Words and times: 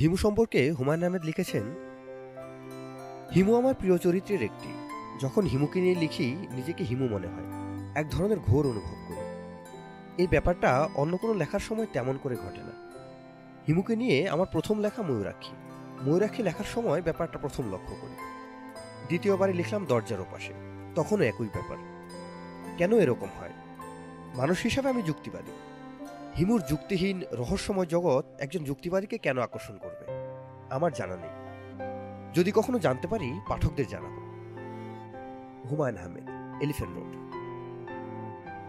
হিমু 0.00 0.16
সম্পর্কে 0.16 0.72
হুমায়ুন 0.72 1.04
আহমেদ 1.04 1.24
লিখেছেন, 1.24 1.62
হিমু 3.34 3.56
আমার 3.56 3.74
প্রিয় 3.74 3.98
চরিত্রের 3.98 4.42
একটি। 4.42 4.88
যখন 5.20 5.42
হিমুকে 5.42 5.80
নিয়ে 5.80 5.94
লিখি, 5.94 6.36
নিজেকে 6.50 6.84
হিমু 6.84 7.08
মনে 7.08 7.26
হয়। 7.26 7.44
এক 7.94 8.10
ধরনের 8.10 8.38
ঘোর 8.38 8.66
অনুভব 8.66 8.94
করি। 9.08 9.16
এই 10.18 10.26
ব্যাপারটা 10.26 10.88
অন্য 10.94 11.16
কোনো 11.16 11.34
লেখার 11.34 11.60
সময় 11.60 11.86
তেমন 11.92 12.18
করে 12.22 12.36
ঘটে 12.36 12.60
না। 12.60 12.88
হিমুকে 13.68 13.96
নিয়ে 13.96 14.28
আমার 14.28 14.46
প্রথম 14.52 14.78
লেখা 14.78 15.02
ময়ূরাক্ষী। 15.02 15.52
ময়ূরাক্ষী 16.06 16.42
লেখার 16.42 16.64
সময় 16.64 17.02
ব্যাপারটা 17.02 17.38
প্রথম 17.38 17.72
লক্ষ্য 17.72 17.96
করি। 18.00 18.14
দ্বিতীয়বারে 19.06 19.52
লিখলাম 19.52 19.84
দরজার 19.84 20.20
ওপাশে। 20.20 20.52
তখনও 20.94 21.24
একই 21.24 21.44
ব্যাপার। 21.44 21.76
কেন 22.78 22.98
এরকম 22.98 23.28
হয়? 23.40 23.52
মানুষ 24.34 24.62
হিসাবে 24.62 24.88
আমি 24.88 25.02
যুক্তিবাদী। 25.02 25.52
হিমুর 26.38 26.62
যুক্তিহীন 26.68 27.22
রহস্যময় 27.32 27.86
জগৎ 27.86 28.24
একজন 28.40 28.64
যুক্তিবাদীকে 28.64 29.18
কেন 29.18 29.38
আকর্ষণ 29.38 29.78
করবে? 29.78 30.04
আমার 30.70 30.92
জানা 30.92 31.16
নেই। 31.16 31.34
যদি 32.34 32.52
কখনো 32.54 32.78
জানতে 32.78 33.08
পারি, 33.08 33.40
পাঠকদের 33.48 33.86
জানাব। 33.86 34.14
হুমায়ুন 35.70 35.98
আহমেদ 35.98 36.26
এলিফেন্ট 36.62 36.92
রোড 36.96 37.12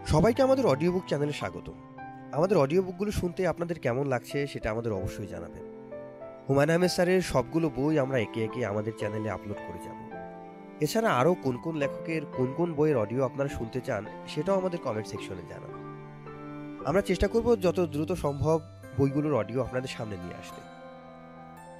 সবাইকে 0.07 0.43
আমাদের 0.43 0.65
অডিও 0.65 0.91
বুক 0.91 1.03
চ্যানেলে 1.07 1.33
স্বাগত 1.33 1.71
আমাদের 2.31 2.57
অডিও 2.57 2.81
বুকগুলো 2.81 3.11
শুনতে 3.11 3.47
আপনাদের 3.47 3.79
কেমন 3.79 4.05
লাগছে 4.07 4.47
সেটা 4.47 4.71
আমাদের 4.71 4.93
অবশ্যই 4.93 5.27
জানাবেন। 5.27 5.63
হুমায়ুন 6.49 6.69
আহমেদ 6.69 6.89
স্যারের 6.89 7.21
সবগুলো 7.21 7.69
বই 7.69 7.99
আমরা 7.99 8.19
একে 8.19 8.43
একে 8.43 8.65
আমাদের 8.65 8.93
চ্যানেলে 8.97 9.29
আপলোড 9.29 9.57
করে 9.57 9.79
যাব। 9.85 9.97
এছাড়া 10.81 11.09
আরও 11.11 11.33
কোন 11.33 11.57
কোন 11.57 11.75
লেখকের 11.75 12.21
কোন 12.25 12.53
কোন 12.57 12.73
বইয়ের 12.73 12.97
অডিও 12.97 13.25
আপনারা 13.25 13.49
শুনতে 13.49 13.81
চান, 13.81 14.05
সেটাও 14.27 14.57
আমাদের 14.57 14.79
কমেন্ট 14.79 15.07
সেকশনে 15.07 15.41
জানান 15.49 15.78
আমরা 16.85 17.01
চেষ্টা 17.01 17.27
করব 17.27 17.55
যত 17.55 17.79
দ্রুত 17.79 18.11
সম্ভব 18.11 18.61
বইগুলোর 18.97 19.35
অডিও 19.35 19.61
আপনাদের 19.61 19.89
সামনে 19.89 20.17
নিয়ে 20.17 20.33
আসতে। 20.33 20.61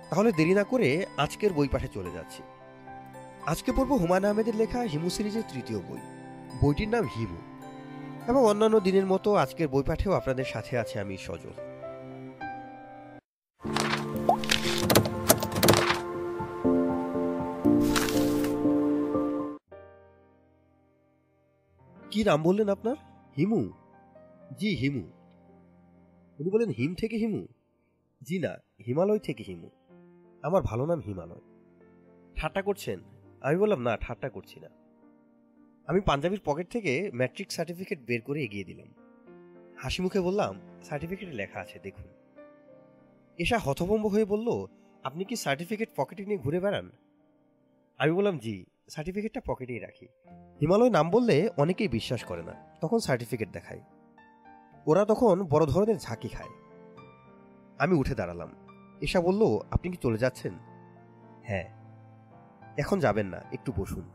তাহলে 0.09 0.31
দেরি 0.31 0.53
না 0.53 0.63
করে 0.63 1.05
আজকের 1.17 1.53
বই 1.53 1.67
পাঠে 1.67 1.87
চলে 1.87 2.11
যাচ্ছি। 2.11 2.43
আজকে 3.45 3.71
পড়ব 3.71 3.91
হুমায়ুন 3.91 4.25
আহমেদের 4.25 4.55
লেখা 4.55 4.81
হিমু 4.81 5.09
সিরিজের 5.09 5.43
তৃতীয় 5.53 5.79
বই। 5.79 5.97
বইটির 6.61 6.89
নাম 6.89 7.05
হিমু। 7.05 7.37
এবং 8.27 8.45
অন্যান্য 8.45 8.79
দিনের 8.79 9.05
মতো 9.05 9.35
আজকের 9.35 9.67
বই 9.67 9.83
পাঠেও 9.83 10.13
আপনাদের 10.13 10.45
সাথে 10.45 10.77
আছে 10.77 10.99
আমি 10.99 11.17
সজল। 11.17 11.53
কি 22.11 22.23
নাম 22.23 22.43
বললেন 22.43 22.69
আপনার? 22.69 22.95
হিমু? 23.37 23.69
জি, 24.57 24.75
হিমু। 24.75 24.99
উনি 26.39 26.49
বলেন, 26.49 26.69
হিম 26.69 26.95
থেকে 26.95 27.17
হিমু? 27.17 27.47
জি 28.21 28.39
না, 28.39 28.57
হিমালয় 28.87 29.19
থেকে 29.19 29.43
হিমু। 29.43 29.69
আমার 30.41 30.61
ভালো 30.61 30.85
নাম 30.85 30.99
হিমালয়। 30.99 31.41
ঠাট্টা 32.35 32.61
করছেন? 32.61 32.99
আমি 33.41 33.57
বললাম, 33.57 33.81
না, 33.81 33.97
ঠাট্টা 33.97 34.29
করছি 34.29 34.59
না। 34.59 34.69
আমি 35.87 36.01
পাঞ্জাবির 36.01 36.39
পকেট 36.45 36.71
থেকে 36.71 37.11
ম্যাট্রিক 37.15 37.51
সার্টিফিকেট 37.51 37.99
বের 37.99 38.21
করে 38.21 38.43
এগিয়ে 38.43 38.63
দিলাম। 38.63 38.87
হাসি 39.77 40.01
মুখে 40.01 40.19
বললাম, 40.19 40.59
সার্টিফিকেটে 40.83 41.31
লেখা 41.31 41.59
আছে, 41.59 41.79
দেখুন। 41.79 42.05
এসা 43.37 43.57
হতভম্ব 43.57 44.07
হয়ে 44.07 44.25
বলল, 44.25 44.65
আপনি 45.03 45.23
কি 45.23 45.35
সার্টিফিকেট 45.35 45.89
পকেটে 45.95 46.25
নিয়ে 46.25 46.37
ঘুরে 46.37 46.59
বেড়ান? 46.59 46.91
আমি 47.97 48.11
বললাম, 48.11 48.37
জি, 48.37 48.65
সার্টিফিকেটটা 48.89 49.41
পকেটেই 49.45 49.79
রাখি। 49.79 50.05
হিমালয় 50.61 50.89
নাম 50.89 51.09
বললে 51.09 51.49
অনেকেই 51.57 51.87
বিশ্বাস 51.87 52.23
করে 52.23 52.43
না, 52.43 52.77
তখন 52.81 52.97
সার্টিফিকেট 52.97 53.49
দেখায়। 53.49 53.81
ওরা 54.89 55.05
তখন 55.05 55.43
বড় 55.43 55.65
ধরনের 55.65 55.97
ঝাঁকি 55.97 56.27
খায়। 56.27 56.49
আমি 57.79 57.95
উঠে 57.95 58.15
দাঁড়ালাম। 58.15 58.49
এসা 59.01 59.21
বলল, 59.21 59.59
আপনি 59.71 59.91
কি 59.91 59.97
চলে 59.97 60.17
যাচ্ছেন? 60.17 60.53
হ্যাঁ। 61.43 61.67
এখন 62.77 62.99
যাবেন 62.99 63.27
না, 63.27 63.41
একটু 63.51 63.73
বসুন। 63.77 64.09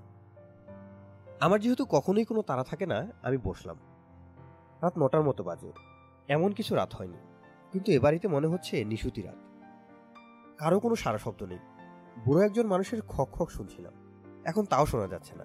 আমার 1.40 1.60
যেহেতু 1.60 1.84
কখনোই 1.84 2.24
কোনো 2.24 2.42
তাড়া 2.42 2.64
থাকে 2.64 2.86
না, 2.86 3.08
আমি 3.22 3.36
বসলাম। 3.36 3.76
রাত 4.82 4.92
নটার 4.98 5.22
মতো 5.22 5.44
বাজে। 5.44 5.72
এমন 6.28 6.52
কিছু 6.52 6.74
রাত 6.74 6.94
হয়নি। 6.94 7.16
কিন্তু 7.72 7.92
এ 7.92 7.98
বাড়িতে 7.98 8.28
মনে 8.28 8.46
হচ্ছে 8.46 8.84
নিশুতি 8.84 9.22
রাত। 9.22 9.36
কারও 10.58 10.80
কোনো 10.80 10.94
সারা 10.94 11.18
শব্দ 11.18 11.42
নেই। 11.42 11.58
বুড়ো 12.24 12.42
একজন 12.42 12.66
মানুষের 12.66 13.02
খক 13.08 13.28
খক 13.32 13.50
শুনছিলাম। 13.50 13.92
এখন 14.44 14.64
তাও 14.64 14.86
শোনা 14.86 15.08
যাচ্ছে 15.08 15.34
না। 15.36 15.44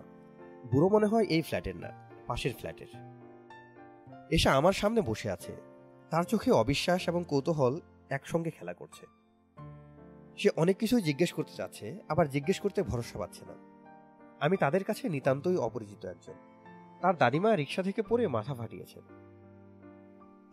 বুড়ো 0.72 0.90
মনে 0.90 1.06
হয় 1.06 1.24
এই 1.24 1.42
ফ্ল্যাটের 1.42 1.76
না, 1.76 2.10
পাশের 2.28 2.54
ফ্ল্যাটের। 2.54 3.19
এসে 4.30 4.50
আমার 4.50 4.74
সামনে 4.74 5.02
বসে 5.02 5.32
আছে। 5.32 5.56
তার 6.10 6.24
চোখে 6.24 6.52
অবিশ্বাস 6.52 7.08
এবং 7.08 7.24
কৌতূহল 7.28 7.80
একসঙ্গে 8.10 8.50
খেলা 8.50 8.74
করছে। 8.74 9.06
সে 10.38 10.50
অনেক 10.56 10.78
কিছুই 10.78 11.02
জিজ্ঞেস 11.02 11.34
করতে 11.34 11.54
চাচ্ছে 11.56 11.98
আবার 12.10 12.30
জিজ্ঞেস 12.30 12.60
করতে 12.60 12.84
ভরসা 12.84 13.20
পাচ্ছে 13.20 13.46
না। 13.46 13.54
আমি 14.40 14.58
তাদের 14.58 14.84
কাছে 14.84 15.10
নিতান্তই 15.10 15.58
অপরিচিত 15.58 16.06
একজন। 16.06 16.34
তার 17.02 17.18
দাদিমা 17.18 17.56
রিক্সা 17.56 17.84
থেকে 17.84 18.02
পড়ে 18.02 18.28
মাথা 18.28 18.54
ফাটিয়েছে 18.54 19.02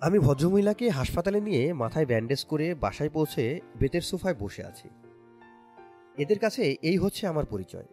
আমি 0.01 0.19
ভদ্রমহিলাকে 0.19 0.91
হাসপাতালে 0.91 1.41
নিয়ে 1.41 1.73
মাথায় 1.73 2.07
ব্যান্ডেজ 2.07 2.45
করে 2.45 2.75
বাসায় 2.75 3.11
পৌঁছে 3.11 3.61
বেতের 3.81 4.01
সোফায় 4.01 4.35
বসে 4.35 4.65
আছি। 4.65 4.89
এদের 6.19 6.39
কাছে 6.39 6.77
এই 6.83 6.99
হচ্ছে 6.99 7.27
আমার 7.27 7.45
পরিচয়। 7.45 7.87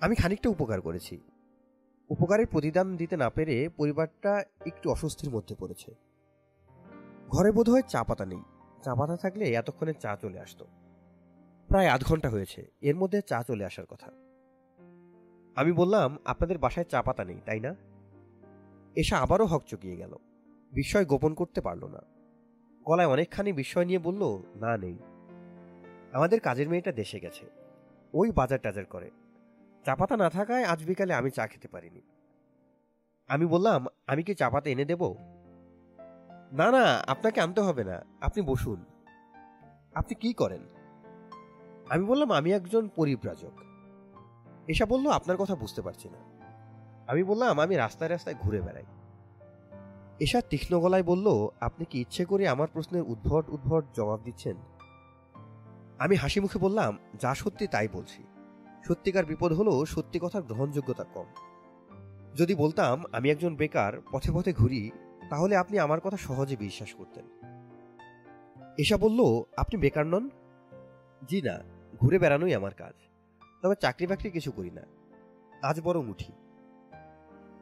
আমি 0.00 0.14
খানিকটা 0.14 0.50
উপকার 0.50 0.80
করেছি। 0.80 1.20
উপকারের 2.10 2.46
প্রতিদান 2.46 2.96
দিতে 2.96 3.16
না 3.16 3.30
পেরে 3.30 3.68
পরিবারটা 3.68 4.44
একটু 4.66 4.90
অস্বস্তির 4.90 5.30
মধ্যে 5.30 5.54
পড়েছে। 5.58 5.94
ঘরে 7.28 7.52
বোধ 7.52 7.70
হয় 7.70 7.82
চা 7.82 8.04
পাতা 8.04 8.26
নেই। 8.26 8.42
চা 8.84 8.94
পাতা 8.94 9.16
থাকলে 9.16 9.52
এতক্ষণে 9.54 9.94
চা 9.94 10.16
চলে 10.16 10.40
আসতো। 10.40 10.66
প্রায় 11.68 11.88
আধ 11.88 12.04
ঘণ্টা 12.04 12.30
হয়েছে। 12.30 12.70
এর 12.80 12.96
মধ্যে 12.96 13.22
চা 13.22 13.42
চলে 13.42 13.64
আসার 13.64 13.86
কথা। 13.86 14.10
আমি 15.56 15.72
বললাম, 15.72 16.18
আপনাদের 16.24 16.58
বাসায় 16.58 16.86
চা 16.88 17.02
পাতা 17.02 17.24
নেই, 17.24 17.40
তাই 17.46 17.60
না? 17.60 17.74
এসে 18.96 19.14
আবারও 19.14 19.46
হক 19.46 19.62
চকিয়ে 19.66 19.96
গেল। 19.96 20.14
বিস্ময় 20.72 21.04
গোপন 21.04 21.34
করতে 21.34 21.60
পারল 21.60 21.84
না। 21.84 21.98
গলায় 22.84 23.08
অনেকখানি 23.08 23.52
বিস্ময় 23.52 23.84
নিয়ে 23.84 23.98
বলল, 23.98 24.42
না, 24.56 24.76
নেই। 24.76 24.98
আমাদের 26.12 26.40
কাজের 26.40 26.68
মেয়েটা 26.68 26.92
দেশে 26.92 27.20
গেছে। 27.20 27.46
ওই 28.14 28.30
বাজার 28.30 28.58
টাজার 28.62 28.84
করে। 28.84 29.10
চা 29.88 29.96
পাতা 29.96 30.16
না 30.16 30.30
থাকায় 30.30 30.64
আজ 30.64 30.84
বিকালে 30.84 31.14
আমি 31.14 31.30
চা 31.30 31.46
খেতে 31.46 31.68
পারিনি। 31.68 32.00
আমি 33.28 33.46
বললাম, 33.46 33.86
আমি 34.06 34.22
কি 34.22 34.34
চা 34.34 34.50
পাতা 34.50 34.70
এনে 34.70 34.84
দেব? 34.84 35.14
না 36.52 36.70
না, 36.70 37.04
আপনাকে 37.06 37.40
আনতে 37.40 37.60
হবে 37.60 37.84
না, 37.84 38.02
আপনি 38.20 38.42
বসুন। 38.42 38.84
আপনি 39.94 40.14
কি 40.14 40.32
করেন? 40.32 40.60
আমি 41.88 42.04
বললাম, 42.04 42.32
আমি 42.32 42.52
একজন 42.52 42.88
পরিব্রাজক। 42.88 43.52
এসা 44.68 44.86
বলল, 44.86 45.10
আপনার 45.10 45.36
কথা 45.36 45.54
বুঝতে 45.54 45.82
পারছি 45.82 46.08
না। 46.08 46.18
আমি 47.06 47.22
বললাম, 47.22 47.60
আমি 47.60 47.76
রাস্তায় 47.76 48.10
রাস্তায় 48.10 48.36
ঘুরে 48.40 48.60
বেড়াই। 48.60 48.84
এসা 50.20 50.40
তীক্ষ্ণ 50.40 50.80
গলায় 50.80 51.02
বলল, 51.02 51.48
আপনি 51.60 51.84
কি 51.84 52.00
ইচ্ছে 52.00 52.24
করে 52.24 52.48
আমার 52.48 52.68
প্রশ্নের 52.72 53.02
উদ্ভট 53.06 53.48
উদ্ভট 53.48 53.84
জবাব 53.94 54.20
দিচ্ছেন? 54.24 54.56
আমি 55.98 56.16
হাসি 56.16 56.40
মুখে 56.40 56.58
বললাম, 56.58 56.98
যা 57.14 57.34
সত্যি 57.34 57.66
তাই 57.66 57.88
বলছি। 57.88 58.22
সত্যিকার 58.84 59.24
বিপদ 59.24 59.52
হলো 59.52 59.84
সত্যি 59.84 60.18
কথার 60.22 60.42
গ্রহণযোগ্যতা 60.42 61.04
কম। 61.04 61.26
যদি 62.34 62.54
বলতাম, 62.54 63.04
আমি 63.12 63.30
একজন 63.30 63.56
বেকার, 63.56 63.92
পথে 64.12 64.32
পথে 64.32 64.52
ঘুরি, 64.52 64.90
তাহলে 65.30 65.56
আপনি 65.56 65.78
আমার 65.78 66.00
কথা 66.00 66.16
সহজে 66.16 66.56
বিশ্বাস 66.56 66.94
করতেন। 66.94 67.24
এসা 68.78 68.96
বলল, 68.96 69.42
আপনি 69.56 69.80
বেকার 69.80 70.06
নন? 70.06 70.28
জি 71.28 71.42
না, 71.42 71.58
ঘুরে 72.00 72.18
বেড়ানোই 72.18 72.54
আমার 72.54 72.74
কাজ। 72.74 72.94
তবে 73.62 73.74
চাকরি 73.80 74.06
বাকরি 74.06 74.30
কিছু 74.30 74.52
করি 74.52 74.70
না। 74.70 74.82
আজ 75.62 75.80
বড় 75.80 76.00
মুঠি 76.00 76.32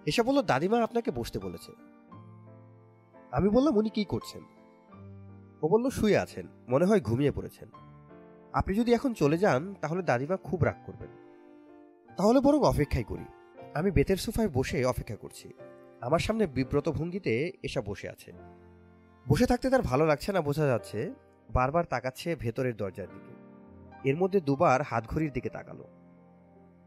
এসা 0.07 0.23
বলল, 0.23 0.43
দাদিমা 0.43 0.83
আপনাকে 0.83 1.11
বসতে 1.11 1.39
বলেছে। 1.39 1.73
আমি 3.33 3.49
বললাম, 3.49 3.77
উনি 3.77 3.91
কি 3.91 4.05
করছেন? 4.05 4.43
ও 5.63 5.69
বলল, 5.69 5.91
শুয়ে 5.91 6.19
আছেন, 6.19 6.47
মনে 6.69 6.85
হয় 6.85 7.01
ঘুমিয়ে 7.01 7.31
পড়েছেন। 7.31 7.69
আপনি 8.57 8.77
যদি 8.77 8.95
এখন 8.95 9.15
চলে 9.15 9.39
যান, 9.39 9.75
তাহলে 9.75 10.03
দাদিমা 10.03 10.37
খুব 10.37 10.65
রাগ 10.65 10.75
করবেন। 10.87 11.09
তাহলে 12.17 12.41
বরং 12.41 12.61
অপেক্ষাই 12.61 13.05
করি। 13.05 13.25
আমি 13.75 13.91
বেতের 13.91 14.17
সোফায় 14.17 14.49
বসে 14.49 14.85
অপেক্ষা 14.85 15.17
করছি। 15.17 15.49
আমার 16.01 16.19
সামনে 16.19 16.47
বিব্রত 16.47 16.89
ভঙ্গিতে 16.89 17.53
এসা 17.63 17.83
বসে 17.83 18.09
আছে। 18.09 18.33
বসে 19.29 19.47
থাকতে 19.47 19.71
তার 19.71 19.83
ভালো 19.83 20.07
লাগছে 20.07 20.33
না 20.33 20.41
বোঝা 20.41 20.67
যাচ্ছে, 20.67 21.15
বারবার 21.51 21.85
তাকাচ্ছে 21.85 22.37
ভেতরের 22.37 22.77
দরজার 22.77 23.07
দিকে। 23.07 23.35
এর 24.09 24.17
মধ্যে 24.17 24.41
দুবার 24.41 24.83
হাতঘড়ির 24.83 25.33
দিকে 25.33 25.49
তাকালো। 25.49 25.89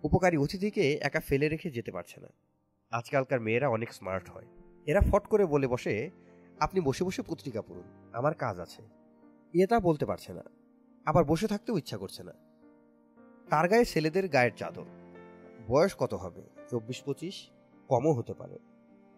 উপকারী 0.03 0.37
অতিথিকে 0.37 0.93
একা 0.93 1.19
ফেলে 1.19 1.49
রেখে 1.49 1.69
যেতে 1.69 1.91
পারছে 1.91 2.21
না। 2.21 2.27
আজকালকার 2.91 3.39
মেয়েরা 3.39 3.69
অনেক 3.69 3.93
স্মার্ট 3.93 4.29
হয়। 4.29 4.45
এরা 4.85 5.01
ফট 5.01 5.27
করে 5.27 5.45
বলে 5.45 5.67
বসে, 5.67 6.09
আপনি 6.59 6.81
বসে 6.81 7.03
বসে 7.03 7.21
পত্রিকা 7.21 7.61
পড়ুন। 7.61 8.09
আমার 8.13 8.33
কাজ 8.33 8.59
আছে। 8.59 8.83
এ 9.53 9.67
তা 9.67 9.79
বলতে 9.79 10.05
পারছে 10.05 10.33
না। 10.33 10.41
আবার 11.09 11.23
বসে 11.23 11.47
থাকতেও 11.47 11.77
ইচ্ছা 11.77 11.97
করছে 11.97 12.23
না। 12.23 12.33
তার 13.49 13.67
গায়ে 13.67 13.85
ছেলেদের 13.85 14.27
গায়ের 14.27 14.51
চাদর। 14.57 14.85
বয়স 15.67 15.95
কত 15.97 16.13
হবে? 16.13 16.41
চব্বিশ, 16.69 17.03
পঁচিশ? 17.03 17.49
কমও 17.87 18.13
হতে 18.13 18.33
পারে। 18.33 18.59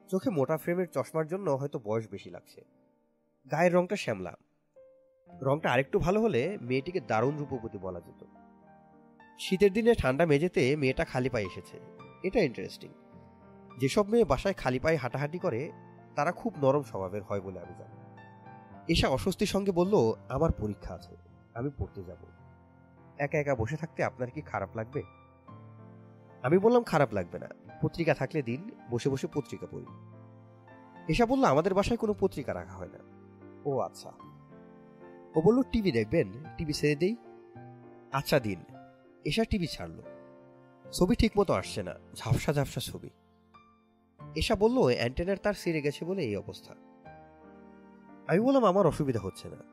চোখে 0.08 0.30
মোটা 0.30 0.58
ফ্রেমের 0.58 0.88
চশমার 0.94 1.28
জন্য 1.28 1.52
হয়তো 1.52 1.80
বয়স 1.80 2.08
বেশি 2.12 2.30
লাগছে। 2.30 2.62
গায়ের 3.52 3.74
রংটা 3.74 3.96
শ্যামলা। 3.96 4.34
রংটা 5.42 5.72
আরেকটু 5.72 6.00
ভালো 6.00 6.22
হলে 6.22 6.58
মেয়েটিকে 6.62 7.00
দারুণ 7.00 7.38
রূপবতী 7.38 7.78
বলা 7.78 8.02
যেত। 8.02 8.26
শীতের 9.40 9.74
দিনে 9.74 9.94
ঠান্ডা 9.94 10.26
মেঝেতে 10.26 10.76
মেয়েটা 10.76 11.06
খালি 11.06 11.30
পায়ে 11.30 11.46
এসেছে। 11.46 11.80
এটা 12.24 12.40
ইন্টারেস্টিং 12.40 12.94
যেসব 13.80 14.08
মেয়ে 14.08 14.26
বাসায় 14.26 14.54
খালি 14.54 14.80
পায়ে 14.80 14.98
হাঁটাহাঁটি 14.98 15.40
করে, 15.40 15.72
তারা 16.16 16.32
খুব 16.32 16.54
নরম 16.64 16.84
স্বভাবের 16.84 17.24
হয় 17.24 17.42
বলে 17.42 17.60
আমি 17.60 17.74
জানি। 17.80 17.96
এসা 18.88 19.10
অস্বস্তির 19.10 19.48
সঙ্গে 19.48 19.72
বলল, 19.72 20.14
আমার 20.30 20.52
পরীক্ষা 20.52 20.94
আছে। 20.94 21.31
আমি 21.54 21.70
পড়তে 21.78 22.04
যাব। 22.04 22.18
একা 23.18 23.40
একা 23.40 23.56
বসে 23.56 23.78
থাকতে 23.78 24.04
আপনার 24.04 24.32
কি 24.32 24.42
খারাপ 24.42 24.70
লাগবে? 24.76 25.04
আমি 26.44 26.58
বললাম, 26.58 26.84
খারাপ 26.84 27.14
লাগবে 27.14 27.40
না। 27.40 27.48
পত্রিকা 27.82 28.14
থাকলে 28.14 28.42
দিন, 28.42 28.72
বসে 28.90 29.10
বসে 29.10 29.28
পত্রিকা 29.28 29.68
পড়ি। 29.72 29.86
এসা 31.08 31.26
বলল, 31.26 31.44
আমাদের 31.44 31.74
বাসায় 31.74 31.98
কোনো 31.98 32.14
পত্রিকা 32.20 32.54
রাখা 32.54 32.72
হয় 32.72 32.90
না। 32.94 33.00
ও 33.66 33.80
আচ্ছা। 33.80 34.12
ও 35.36 35.42
বলল, 35.42 35.62
টিভি 35.72 35.92
দেখবেন, 35.92 36.32
টিভি 36.58 36.74
ছেড়ে 36.74 36.96
দেই? 36.96 37.16
আচ্ছা 38.14 38.40
দিন। 38.40 38.64
এসা 39.26 39.44
টিভি 39.44 39.68
ছাড়লো। 39.68 40.04
ছবি 40.92 41.16
ঠিক 41.16 41.32
মতো 41.38 41.54
আসছে 41.54 41.84
না, 41.84 41.94
ঝাপসা 42.16 42.54
ঝাপসা 42.54 42.80
ছবি। 42.80 43.10
এসা 44.36 44.56
বলল, 44.56 44.78
অ্যান্টেনার 44.78 45.38
তার 45.38 45.54
সেরে 45.54 45.82
গেছে 45.82 46.06
বলে 46.06 46.22
এই 46.22 46.36
অবস্থা। 46.36 46.74
আমি 48.28 48.40
বললাম, 48.40 48.66
আমার 48.66 48.88
অসুবিধা 48.88 49.20
হচ্ছে 49.20 49.50
না। 49.50 49.71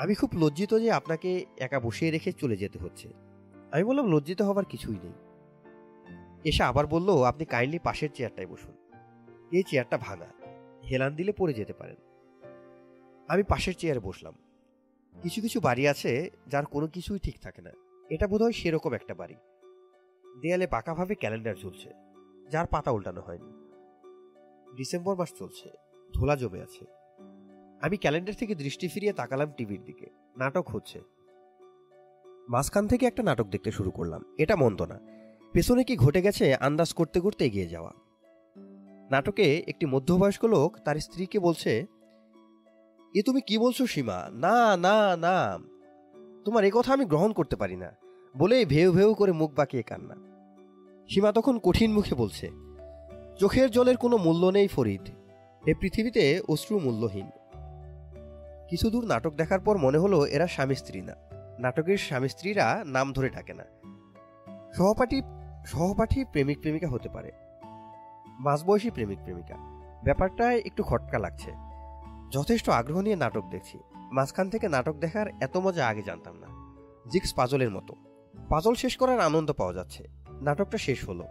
আমি 0.00 0.14
খুব 0.14 0.30
লজ্জিত 0.34 0.74
যে 0.74 0.92
আপনাকে 0.92 1.46
একা 1.58 1.80
বসিয়ে 1.80 2.10
রেখে 2.10 2.32
চলে 2.32 2.56
যেতে 2.56 2.78
হচ্ছে। 2.78 3.08
আমি 3.72 3.84
বললাম, 3.84 4.06
লজ্জিত 4.06 4.42
হবার 4.42 4.64
কিছুই 4.64 4.96
নেই। 5.02 5.12
এসে 6.44 6.62
আবার 6.62 6.86
বলল, 6.86 7.22
আপনি 7.22 7.44
কাইন্ডলি 7.44 7.78
পাশের 7.78 8.08
চেয়ারটায় 8.14 8.46
বসুন। 8.46 8.72
এই 9.52 9.62
চেয়ারটা 9.62 9.98
ভাঙা। 9.98 10.26
হেলান 10.90 11.16
দিলে 11.16 11.32
পড়ে 11.32 11.54
যেতে 11.54 11.72
পারেন। 11.72 11.96
আমি 13.28 13.42
পাশের 13.42 13.74
চেয়ারে 13.76 14.00
বসলাম। 14.00 14.34
কিছু 15.22 15.40
কিছু 15.40 15.60
বাড়ি 15.60 15.88
আছে 15.88 16.30
যার 16.46 16.66
কোনো 16.66 16.86
কিছুই 16.86 17.18
ঠিক 17.18 17.40
থাকে 17.40 17.62
না। 17.62 17.70
এটা 18.10 18.26
বোধহয় 18.26 18.52
সেরকম 18.52 18.92
একটা 18.92 19.14
বাড়ি। 19.14 19.34
দেয়ালে 20.40 20.66
পাকাভাবে 20.66 21.14
ক্যালেন্ডার 21.14 21.54
ঝুলছে 21.54 21.90
যার 22.50 22.66
পাতা 22.66 22.90
উল্টানো 22.90 23.20
হয়নি। 23.20 23.52
ডিসেম্বর 24.76 25.16
মাস 25.16 25.34
চলছে। 25.38 25.70
ধোলা 26.14 26.36
জমে 26.36 26.62
আছে। 26.62 26.99
আমি 27.80 27.96
ক্যালেন্ডার 27.96 28.34
থেকে 28.34 28.54
দৃষ্টি 28.54 28.88
ফিরিয়ে 28.88 29.12
তাকালাম 29.12 29.50
টিভির 29.56 29.82
দিকে। 29.84 30.06
নাটক 30.36 30.68
হচ্ছে। 30.68 30.98
মাঝখান 32.48 32.84
থেকে 32.86 33.06
একটা 33.06 33.22
নাটক 33.22 33.46
দেখতে 33.46 33.70
শুরু 33.70 33.90
করলাম। 33.90 34.22
এটা 34.38 34.56
মন্দ 34.56 34.82
না। 34.82 34.98
পেছনে 35.52 35.84
কি 35.84 35.96
ঘটে 35.96 36.22
গেছে 36.22 36.54
আন্দাজ 36.54 36.92
করতে 36.92 37.20
করতে 37.20 37.44
এগিয়ে 37.44 37.66
যাওয়া। 37.66 37.92
নাটকে 39.10 39.62
একটি 39.66 39.86
মধ্যবয়স্ক 39.86 40.44
লোক 40.44 40.78
তার 40.84 40.96
স্ত্রীকে 40.96 41.38
বলছে, 41.38 41.86
এ 43.14 43.20
তুমি 43.26 43.40
কি 43.40 43.58
বলছো 43.58 43.86
সীমা? 43.86 44.18
না 44.34 44.76
না 44.76 45.16
না। 45.16 45.36
তোমার 46.44 46.64
এ 46.64 46.70
কথা 46.74 46.92
আমি 46.92 47.04
গ্রহণ 47.04 47.32
করতে 47.32 47.56
পারি 47.56 47.76
না। 47.76 47.90
বলে 48.36 48.64
ভেউ 48.64 48.92
ভেউ 48.92 49.14
করে 49.14 49.32
মুখ 49.32 49.50
বাঁকিয়ে 49.50 49.82
কান্না। 49.82 50.16
সীমা 51.08 51.32
তখন 51.32 51.58
কঠিন 51.58 51.92
মুখে 51.92 52.14
বলছে, 52.14 52.46
চোখের 53.38 53.70
জলের 53.70 53.96
কোনো 53.96 54.16
মূল্য 54.16 54.46
নেই 54.46 54.68
ফরিদ। 54.68 55.04
এ 55.66 55.72
পৃথিবীতে 55.80 56.40
অশ্রু 56.48 56.78
মূল্যহীন। 56.78 57.28
কিছু 58.70 58.90
দূর 58.90 59.06
নাটক 59.06 59.34
দেখার 59.34 59.60
পর 59.60 59.78
মনে 59.78 59.98
হলো 59.98 60.26
এরা 60.26 60.46
স্বামী 60.46 60.74
স্ত্রী 60.74 61.00
না। 61.00 61.12
নাটকের 61.58 61.98
স্বামী 61.98 62.28
স্ত্রীরা 62.28 62.82
নাম 62.86 63.12
ধরে 63.12 63.30
ডাকে 63.30 63.54
না। 63.54 63.64
সহপাঠী 64.76 65.22
সহপাঠী 65.66 66.24
প্রেমিক 66.24 66.60
প্রেমিকা 66.60 66.88
হতে 66.88 67.08
পারে। 67.08 67.32
মাঝবয়সী 68.38 68.90
প্রেমিক 68.90 69.18
প্রেমিকা। 69.22 69.54
ব্যাপারটায় 70.04 70.58
একটু 70.58 70.82
খটকা 70.82 71.18
লাগছে। 71.18 71.52
যথেষ্ট 72.30 72.68
আগ্রহ 72.68 73.00
নিয়ে 73.00 73.16
নাটক 73.16 73.44
দেখছি। 73.50 73.78
মাঝখান 73.94 74.50
থেকে 74.50 74.68
নাটক 74.68 74.94
দেখার 74.94 75.26
এত 75.40 75.56
মজা 75.56 75.88
আগে 75.88 76.02
জানতাম 76.02 76.34
না। 76.36 76.46
জিক্স 77.10 77.34
পাজলের 77.34 77.70
মতো। 77.70 77.94
পাজল 78.48 78.74
শেষ 78.74 78.96
করার 78.96 79.20
আনন্দ 79.20 79.52
পাওয়া 79.52 79.74
যাচ্ছে। 79.74 80.08
নাটকটা 80.40 80.78
শেষ 80.78 81.08
হলো। 81.08 81.24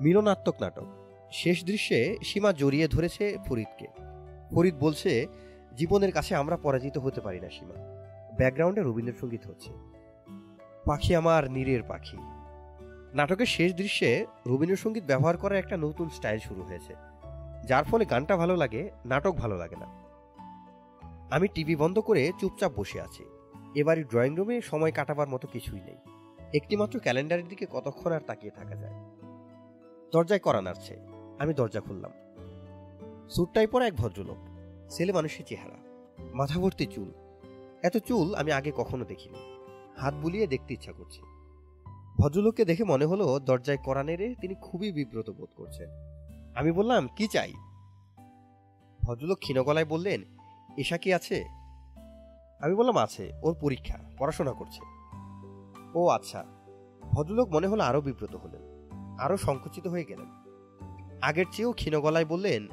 মিলনাত্মক 0.00 0.54
নাটক। 0.60 0.86
শেষ 1.32 1.64
দৃশ্যে 1.64 2.16
সীমা 2.24 2.52
জড়িয়ে 2.52 2.88
ধরেছে 2.88 3.38
ফরিদকে। 3.46 3.86
ফরিদ 4.54 4.74
বলছে 4.80 5.26
জীবনের 5.76 6.12
কাছে 6.12 6.34
আমরা 6.34 6.56
পরাজিত 6.56 6.98
হতে 6.98 7.20
পারি 7.20 7.40
না, 7.40 7.50
সীমা। 7.50 7.74
ব্যাকগ্রাউন্ডে 8.36 8.82
রবীন্দ্রসঙ্গীত 8.82 9.46
হচ্ছে। 9.46 9.72
পাখি 10.84 11.16
আমার 11.16 11.50
নীরের 11.50 11.82
পাখি। 11.82 12.16
নাটকের 13.14 13.46
শেষ 13.46 13.74
দৃশ্যে 13.74 14.26
রবীন্দ্রসঙ্গীত 14.46 15.04
ব্যবহার 15.04 15.36
করার 15.36 15.58
একটা 15.58 15.76
নতুন 15.76 16.08
স্টাইল 16.08 16.38
শুরু 16.38 16.62
হয়েছে। 16.62 16.94
যার 17.66 17.84
ফলে 17.84 18.04
গানটা 18.04 18.36
ভালো 18.36 18.56
লাগে, 18.56 18.90
নাটক 19.06 19.32
ভালো 19.32 19.56
লাগে 19.56 19.76
না। 19.76 19.86
আমি 21.30 21.48
টিভি 21.48 21.76
বন্ধ 21.76 21.98
করে 21.98 22.32
চুপচাপ 22.40 22.72
বসে 22.76 23.00
আছি। 23.00 23.24
এবারই 23.74 24.04
ড্রয়িং 24.04 24.36
রুমে 24.36 24.60
সময় 24.60 24.92
কাটাবার 24.92 25.28
মতো 25.28 25.48
কিছুই 25.48 25.80
নেই। 25.80 25.96
একটিমাত্র 26.54 26.98
ক্যালেন্ডারের 26.98 27.48
দিকে 27.48 27.66
কতক্ষণ 27.70 28.12
আর 28.12 28.20
তাকিয়ে 28.20 28.50
থাকা 28.50 28.74
যায়? 28.74 28.94
দরজায় 30.12 30.40
করা 30.40 30.62
নাড়ছে। 30.62 31.00
আমি 31.38 31.54
দরজা 31.54 31.80
খুললাম। 31.80 32.10
স্যুটটাই 33.30 33.66
পরা 33.66 33.86
এক 33.86 33.94
ভদ্রলোক। 33.94 34.51
ছেলে 34.92 35.12
মানুষের 35.12 35.44
চেহারা 35.44 35.78
মাথা 36.34 36.60
ভর্তি 36.60 36.86
চুল। 36.86 37.12
এত 37.82 37.96
চুল 37.96 38.34
আমি 38.34 38.52
আগে 38.52 38.72
কখনো 38.76 39.04
দেখিনি। 39.04 39.38
হাত 39.96 40.14
বুলিয়ে 40.14 40.46
দেখতে 40.46 40.74
ইচ্ছা 40.74 40.92
করছে। 40.92 41.20
ভদ্রলোককে 42.20 42.64
দেখে 42.64 42.84
মনে 42.84 43.04
হলো 43.04 43.38
দরজায় 43.38 43.76
করা 43.76 44.02
নেড়ে 44.02 44.34
তিনি 44.40 44.54
খুবই 44.54 44.92
বিব্রত 44.92 45.30
বোধ 45.30 45.48
করছেন। 45.56 45.88
আমি 46.54 46.72
বললাম, 46.72 47.08
কি 47.16 47.26
চাই? 47.26 47.52
ভদ্রলোক 49.04 49.38
ক্ষীণ 49.38 49.62
গলায় 49.62 49.86
বললেন 49.86 50.22
এসা 50.76 50.96
কি 50.98 51.14
আছে? 51.14 51.44
আমি 52.60 52.74
বললাম, 52.74 52.96
আছে, 52.96 53.32
ওর 53.42 53.54
পরীক্ষা, 53.60 53.98
পড়াশোনা 54.18 54.52
করছে। 54.52 54.80
ও 55.94 56.08
আচ্ছা। 56.08 56.44
ভদ্রলোক 57.02 57.48
মনে 57.48 57.66
হলো 57.66 57.82
আরও 57.82 58.00
বিব্রত 58.00 58.34
হলেন, 58.34 58.62
আরও 59.20 59.36
সংকুচিত 59.36 59.86
হয়ে 59.86 60.04
গেলেন। 60.04 60.26
আগের 61.22 61.44
চেয়েও 61.52 61.72
ক্ষীণ 61.72 62.00
গলায় 62.00 62.24
বললেন, 62.24 62.68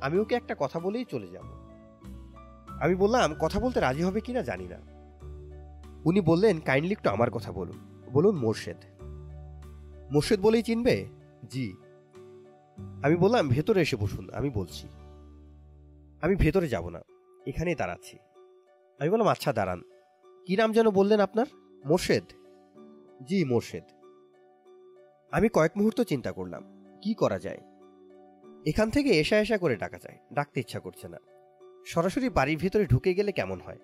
আমি 0.00 0.18
ওকে 0.18 0.34
একটা 0.34 0.56
কথা 0.58 0.80
বলেই 0.80 1.04
চলে 1.04 1.26
যাব। 1.26 1.63
আমি 2.80 2.94
বললাম, 2.94 3.34
কথা 3.34 3.60
বলতে 3.60 3.80
রাজি 3.80 4.02
হবে 4.02 4.20
কিনা 4.20 4.42
জানি 4.42 4.66
না। 4.68 4.78
উনি 6.04 6.20
বললেন 6.20 6.60
কাইন্ডলি 6.60 6.92
একটু 6.92 7.10
আমার 7.10 7.30
কথা 7.30 7.52
বলুন। 7.52 8.04
বলুন, 8.12 8.36
মোর্শেদ। 8.36 8.76
মোর্শেদ 10.10 10.40
বলেই 10.40 10.62
চিনবে? 10.62 11.06
জি। 11.50 11.72
আমি 13.02 13.16
বললাম, 13.16 13.48
ভেতরে 13.48 13.80
এসে 13.80 13.96
বসুন, 13.96 14.30
আমি 14.34 14.50
বলছি। 14.50 14.88
আমি 16.22 16.36
ভেতরে 16.36 16.68
যাব 16.68 16.88
না, 16.88 17.00
এখানেই 17.46 17.74
দাঁড়াচ্ছি। 17.74 18.18
আমি 18.98 19.10
বললাম 19.10 19.28
আচ্ছা 19.28 19.52
দাঁড়ান। 19.52 19.82
কি 20.46 20.56
নাম 20.56 20.72
যেন 20.72 20.90
বললেন 20.90 21.20
আপনার? 21.20 21.46
মোর্শেদ। 21.84 22.24
জি, 23.22 23.44
মোর্শেদ। 23.44 23.84
আমি 25.32 25.48
কয়েক 25.48 25.72
মুহূর্ত 25.76 26.00
চিন্তা 26.00 26.32
করলাম, 26.32 26.62
কি 27.02 27.14
করা 27.14 27.38
যায়? 27.38 27.60
এখান 28.66 28.90
থেকে 28.90 29.10
এসা 29.10 29.40
এসা 29.40 29.58
করে 29.58 29.76
ডাকা 29.76 29.98
যায়, 29.98 30.18
ডাকতে 30.32 30.60
ইচ্ছা 30.60 30.80
করছে 30.80 31.08
না। 31.08 31.18
সরাসরি 31.86 32.28
বাড়ির 32.28 32.58
ভেতরে 32.58 32.86
ঢুকে 32.86 33.14
গেলে 33.14 33.32
কেমন 33.32 33.60
হয়? 33.60 33.78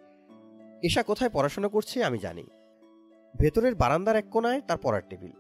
এসা 0.83 1.03
কোথায় 1.03 1.31
পড়াশোনা 1.31 1.69
করছে 1.69 2.05
আমি 2.05 2.19
জানি। 2.19 2.45
ভেতরের 3.39 3.75
বারান্দার 3.75 4.17
এক 4.17 4.25
কোনায় 4.31 4.61
তার 4.61 4.79
পড়ার 4.83 5.03
টেবিল। 5.09 5.31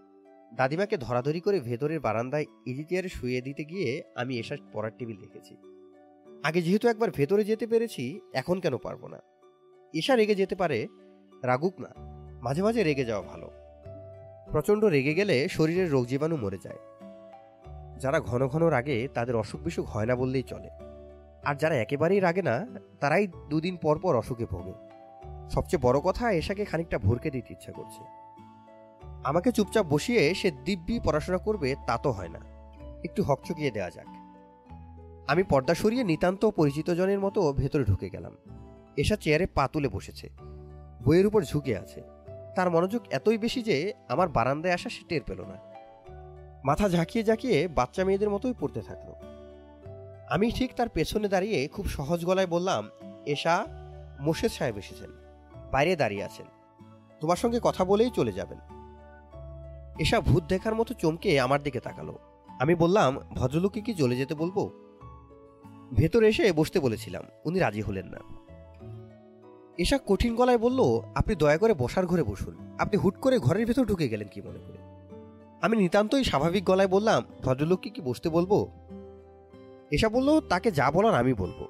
দাদিমাকে 0.54 0.96
ধরাধরি 0.96 1.40
করে 1.40 1.60
ভেতরের 1.60 2.00
বারান্দায় 2.00 2.46
ইজি 2.66 3.08
শুয়ে 3.08 3.40
দিতে 3.40 3.64
গিয়ে 3.64 4.02
আমি 4.14 4.38
এসা 4.38 4.56
পড়ার 4.72 4.92
টেবিল 4.98 5.16
দেখেছি। 5.16 5.56
আগে 6.42 6.62
যেহেতু 6.62 6.88
একবার 6.88 7.10
ভেতরে 7.10 7.44
যেতে 7.44 7.66
পেরেছি, 7.66 8.20
এখন 8.32 8.60
কেন 8.60 8.76
পারব 8.76 9.06
না? 9.06 9.20
এসা 9.94 10.16
রেগে 10.16 10.34
যেতে 10.34 10.54
পারে, 10.54 10.86
রাগুক 11.42 11.80
না। 11.80 11.88
মাঝে 12.42 12.62
মাঝে 12.62 12.82
রেগে 12.82 13.04
যাওয়া 13.04 13.28
ভালো। 13.28 13.50
প্রচণ্ড 14.50 14.84
রেগে 14.84 15.14
গেলে 15.14 15.48
শরীরের 15.48 15.90
রোগ 15.90 16.06
জীবাণু 16.06 16.36
মরে 16.36 16.58
যায়। 16.62 16.78
যারা 17.98 18.20
ঘন 18.20 18.46
ঘন 18.46 18.66
রাগে 18.66 19.08
তাদের 19.14 19.36
অসুখ 19.36 19.60
বিসুখ 19.60 19.86
হয় 19.86 20.06
না 20.06 20.16
বললেই 20.16 20.42
চলে। 20.42 20.89
আর 21.44 21.54
যারা 21.54 21.74
একেবারেই 21.74 22.20
রাগে 22.20 22.42
না, 22.42 22.66
তারাই 23.00 23.26
দুদিন 23.48 23.76
পর 23.76 23.98
পর 23.98 24.16
অসুখে 24.16 24.46
ভোগে। 24.46 24.72
সবচেয়ে 25.50 25.82
বড় 25.82 26.00
কথা, 26.00 26.32
এশাকে 26.32 26.64
খানিকটা 26.64 26.98
ভরকে 26.98 27.30
দিতে 27.30 27.52
ইচ্ছা 27.52 27.72
করছে। 27.72 28.04
আমাকে 29.24 29.52
চুপচাপ 29.52 29.86
বসিয়ে 29.86 30.34
সে 30.34 30.50
দিব্যি 30.50 31.00
পড়াশোনা 31.04 31.38
করবে, 31.38 31.74
তা 31.86 31.98
তো 31.98 32.10
হয় 32.10 32.28
না। 32.28 32.38
একটু 33.04 33.22
হকচকিয়ে 33.22 33.70
দেওয়া 33.70 33.90
যাক। 33.90 34.06
আমি 35.28 35.42
পর্দা 35.42 35.74
সরিয়ে 35.74 36.04
নিতান্ত 36.04 36.46
পরিচিত 36.46 36.90
জনের 36.90 37.20
মতো 37.20 37.52
ভেতরে 37.52 37.84
ঢুকে 37.84 38.10
গেলাম। 38.10 38.32
এসা 38.96 39.16
চেয়ারে 39.16 39.46
পা 39.46 39.68
তুলে 39.72 39.88
বসেছে। 39.88 40.28
বইয়ের 41.04 41.26
উপর 41.26 41.42
ঝুঁকে 41.42 41.78
আছে। 41.78 42.02
তার 42.54 42.70
মনোযোগ 42.70 43.02
এতই 43.10 43.38
বেশি 43.38 43.62
যে 43.62 43.92
আমার 44.08 44.28
বারান্দায় 44.28 44.74
আসা 44.74 44.88
সে 44.90 45.02
টের 45.08 45.20
পেল 45.26 45.40
না। 45.40 45.56
মাথা 46.64 46.88
ঝাঁকিয়ে 46.88 47.24
ঝাঁকিয়ে 47.24 47.68
বাচ্চা 47.68 48.04
মেয়েদের 48.04 48.30
মতোই 48.30 48.54
পড়তে 48.60 48.80
থাকল। 48.80 49.12
আমি 50.30 50.50
ঠিক 50.50 50.74
তার 50.76 50.88
পেছনে 50.88 51.28
দাঁড়িয়ে 51.28 51.68
খুব 51.68 51.86
সহজ 51.86 52.24
গলায় 52.24 52.46
বললাম 52.46 52.88
এসা 53.26 53.66
মোর্শেদ 54.20 54.50
সাহেব 54.50 54.78
এসেছেন। 54.78 55.10
বাইরে 55.72 55.96
দাঁড়িয়ে 55.96 56.24
আছেন। 56.24 56.46
তোমার 57.20 57.36
সঙ্গে 57.36 57.60
কথা 57.62 57.84
বলেই 57.84 58.10
চলে 58.10 58.32
যাবেন 58.32 58.58
এসা 59.98 60.20
ভূত 60.20 60.44
দেখার 60.48 60.74
মতো 60.74 60.94
চমকে 60.94 61.40
আমার 61.40 61.62
দিকে 61.62 61.80
তাকালো। 61.80 62.18
আমি 62.48 62.74
বললাম, 62.74 63.18
ভদ্রলোককে 63.34 63.80
কি 63.80 63.94
চলে 63.94 64.16
যেতে 64.16 64.34
বলব? 64.34 64.70
ভেতরে 65.92 66.28
এসে 66.28 66.52
বসতে 66.52 66.80
বলেছিলাম, 66.80 67.24
উনি 67.44 67.58
রাজি 67.58 67.80
হলেন 67.80 68.06
না 68.06 68.18
এসা 69.78 69.98
কঠিন 70.06 70.36
গলায় 70.36 70.58
বলল, 70.58 71.00
আপনি 71.14 71.34
দয়া 71.34 71.58
করে 71.58 71.74
বসার 71.74 72.06
ঘরে 72.06 72.22
বসুন। 72.22 72.76
আপনি 72.78 72.96
হুট 72.96 73.16
করে 73.20 73.38
ঘরের 73.38 73.66
ভেতর 73.66 73.84
ঢুকে 73.86 74.08
গেলেন 74.08 74.28
কি 74.28 74.40
মনে 74.40 74.58
করে 74.58 74.78
আমি 75.62 75.76
নিতান্তই 75.76 76.24
স্বাভাবিক 76.24 76.64
গলায় 76.64 76.88
বললাম, 76.88 77.24
ভদ্রলোককে 77.42 77.90
কি 77.90 78.00
বসতে 78.00 78.28
বলব? 78.28 78.70
এসা 79.90 80.08
বলল 80.08 80.40
তাকে 80.40 80.70
যা 80.70 80.90
বলার 80.90 81.14
আমি 81.14 81.34
বলব। 81.34 81.66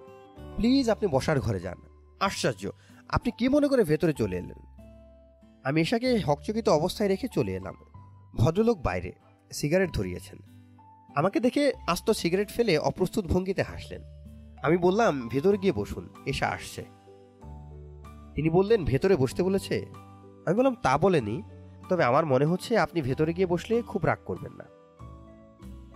প্লিজ 0.56 0.90
আপনি 0.90 1.08
বসার 1.08 1.40
ঘরে 1.40 1.60
যান। 1.60 1.78
আশ্চর্য, 2.20 2.70
আপনি 3.08 3.32
কি 3.38 3.48
মনে 3.48 3.68
করে 3.68 3.84
ভেতরে 3.84 4.12
চলে 4.12 4.36
এলেন? 4.36 4.78
আমি 5.64 5.80
এশাকে 5.80 6.18
হকচকিত 6.18 6.68
অবস্থায় 6.68 7.08
রেখে 7.08 7.28
চলে 7.28 7.52
এলাম। 7.52 7.74
ভদ্রলোক 8.36 8.78
বাইরে, 8.78 9.12
সিগারেট 9.52 9.90
ধরিয়েছেন। 9.92 10.38
আমাকে 11.16 11.40
দেখে 11.40 11.72
আস্ত 11.86 12.10
সিগারেট 12.10 12.50
ফেলে 12.50 12.78
অপ্রস্তুত 12.78 13.26
ভঙ্গিতে 13.26 13.62
হাসলেন। 13.62 14.02
আমি 14.62 14.76
বললাম, 14.76 15.28
ভেতরে 15.28 15.58
গিয়ে 15.58 15.72
বসুন 15.72 16.08
এসা 16.26 16.48
আসছে। 16.48 16.84
তিনি 18.34 18.50
বললেন, 18.50 18.84
ভেতরে 18.84 19.16
বসতে 19.16 19.42
বলেছে? 19.42 19.86
আমি 20.46 20.54
বললাম, 20.54 20.74
তা 20.74 20.98
বলেনি, 20.98 21.42
তবে 21.88 22.04
আমার 22.04 22.26
মনে 22.26 22.44
হচ্ছে 22.44 22.78
আপনি 22.78 23.02
ভেতরে 23.02 23.32
গিয়ে 23.32 23.46
বসলে 23.46 23.82
খুব 23.82 24.04
রাগ 24.04 24.18
করবেন 24.24 24.52
না। 24.52 24.64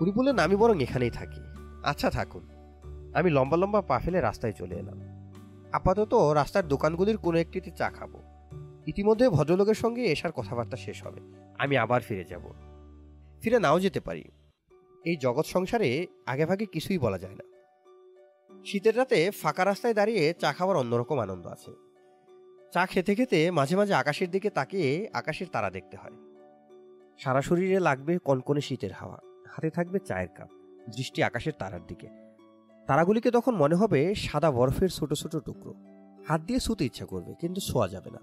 উনি 0.01 0.11
বললেন, 0.11 0.39
আমি 0.39 0.57
বরং 0.57 0.83
এখানেই 0.83 1.11
থাকি। 1.11 1.54
আচ্ছা 1.85 2.11
থাকুন। 2.11 2.49
আমি 3.15 3.31
লম্বা 3.31 3.57
লম্বা 3.57 3.83
পা 3.83 3.99
ফেলে 3.99 4.21
রাস্তায় 4.21 4.53
চলে 4.53 4.75
এলাম। 4.75 5.01
আপাতত 5.73 6.15
রাস্তার 6.15 6.69
দোকানগুলির 6.69 7.17
কোনো 7.17 7.39
একটিতে 7.39 7.71
চা 7.71 7.91
খাব। 7.91 8.21
ইতিমধ্যে 8.87 9.29
ভদ্রলোকের 9.29 9.75
সঙ্গে 9.75 10.05
এসার 10.05 10.33
কথাবার্তা 10.33 10.77
শেষ 10.77 11.07
হবে। 11.07 11.21
আমি 11.59 11.77
আবার 11.77 12.01
ফিরে 12.01 12.25
যাব। 12.25 12.53
ফিরে 13.43 13.59
নাও 13.59 13.81
যেতে 13.81 14.01
পারি। 14.01 14.25
এই 15.05 15.17
জগৎ 15.17 15.47
সংসারে 15.47 16.07
আগেভাগে 16.27 16.67
কিছুই 16.67 16.99
বলা 16.99 17.19
যায় 17.19 17.35
না। 17.35 17.45
শীতের 18.65 18.97
রাতে 18.97 19.31
ফাঁকা 19.31 19.65
রাস্তায় 19.65 19.95
দাঁড়িয়ে 19.95 20.35
চা 20.39 20.53
খাওয়ার 20.53 20.77
অন্যরকম 20.77 21.19
আনন্দ 21.19 21.47
আছে। 21.47 21.73
চা 22.73 22.87
খেতে 22.87 23.15
খেতে 23.15 23.51
মাঝে 23.51 23.77
মাঝে 23.77 23.95
আকাশের 23.95 24.31
দিকে 24.31 24.51
তাকিয়ে 24.51 25.11
আকাশের 25.13 25.47
তারা 25.53 25.71
দেখতে 25.71 25.97
হয়। 25.97 26.13
সারা 27.19 27.43
শরীরে 27.43 27.81
লাগবে 27.81 28.19
কনকনে 28.19 28.61
শীতের 28.61 28.93
হাওয়া। 28.93 29.19
হাতে 29.49 29.71
থাকবে 29.71 29.99
চায়ের 29.99 30.29
কাপ। 30.35 30.49
দৃষ্টি 30.89 31.23
আকাশের 31.23 31.53
তারার 31.53 31.87
দিকে। 31.87 32.09
তারাগুলিকে 32.89 33.31
তখন 33.31 33.55
মনে 33.55 33.75
হবে 33.75 34.15
সাদা 34.15 34.51
বরফের 34.51 34.89
ছোট 34.89 35.13
ছোট 35.13 35.37
টুকরো। 35.37 35.75
হাত 36.29 36.41
দিয়ে 36.41 36.61
শুতে 36.61 36.85
ইচ্ছা 36.85 37.07
করবে, 37.07 37.35
কিন্তু 37.41 37.61
শোয়া 37.61 37.89
যাবে 37.89 38.11
না। 38.11 38.21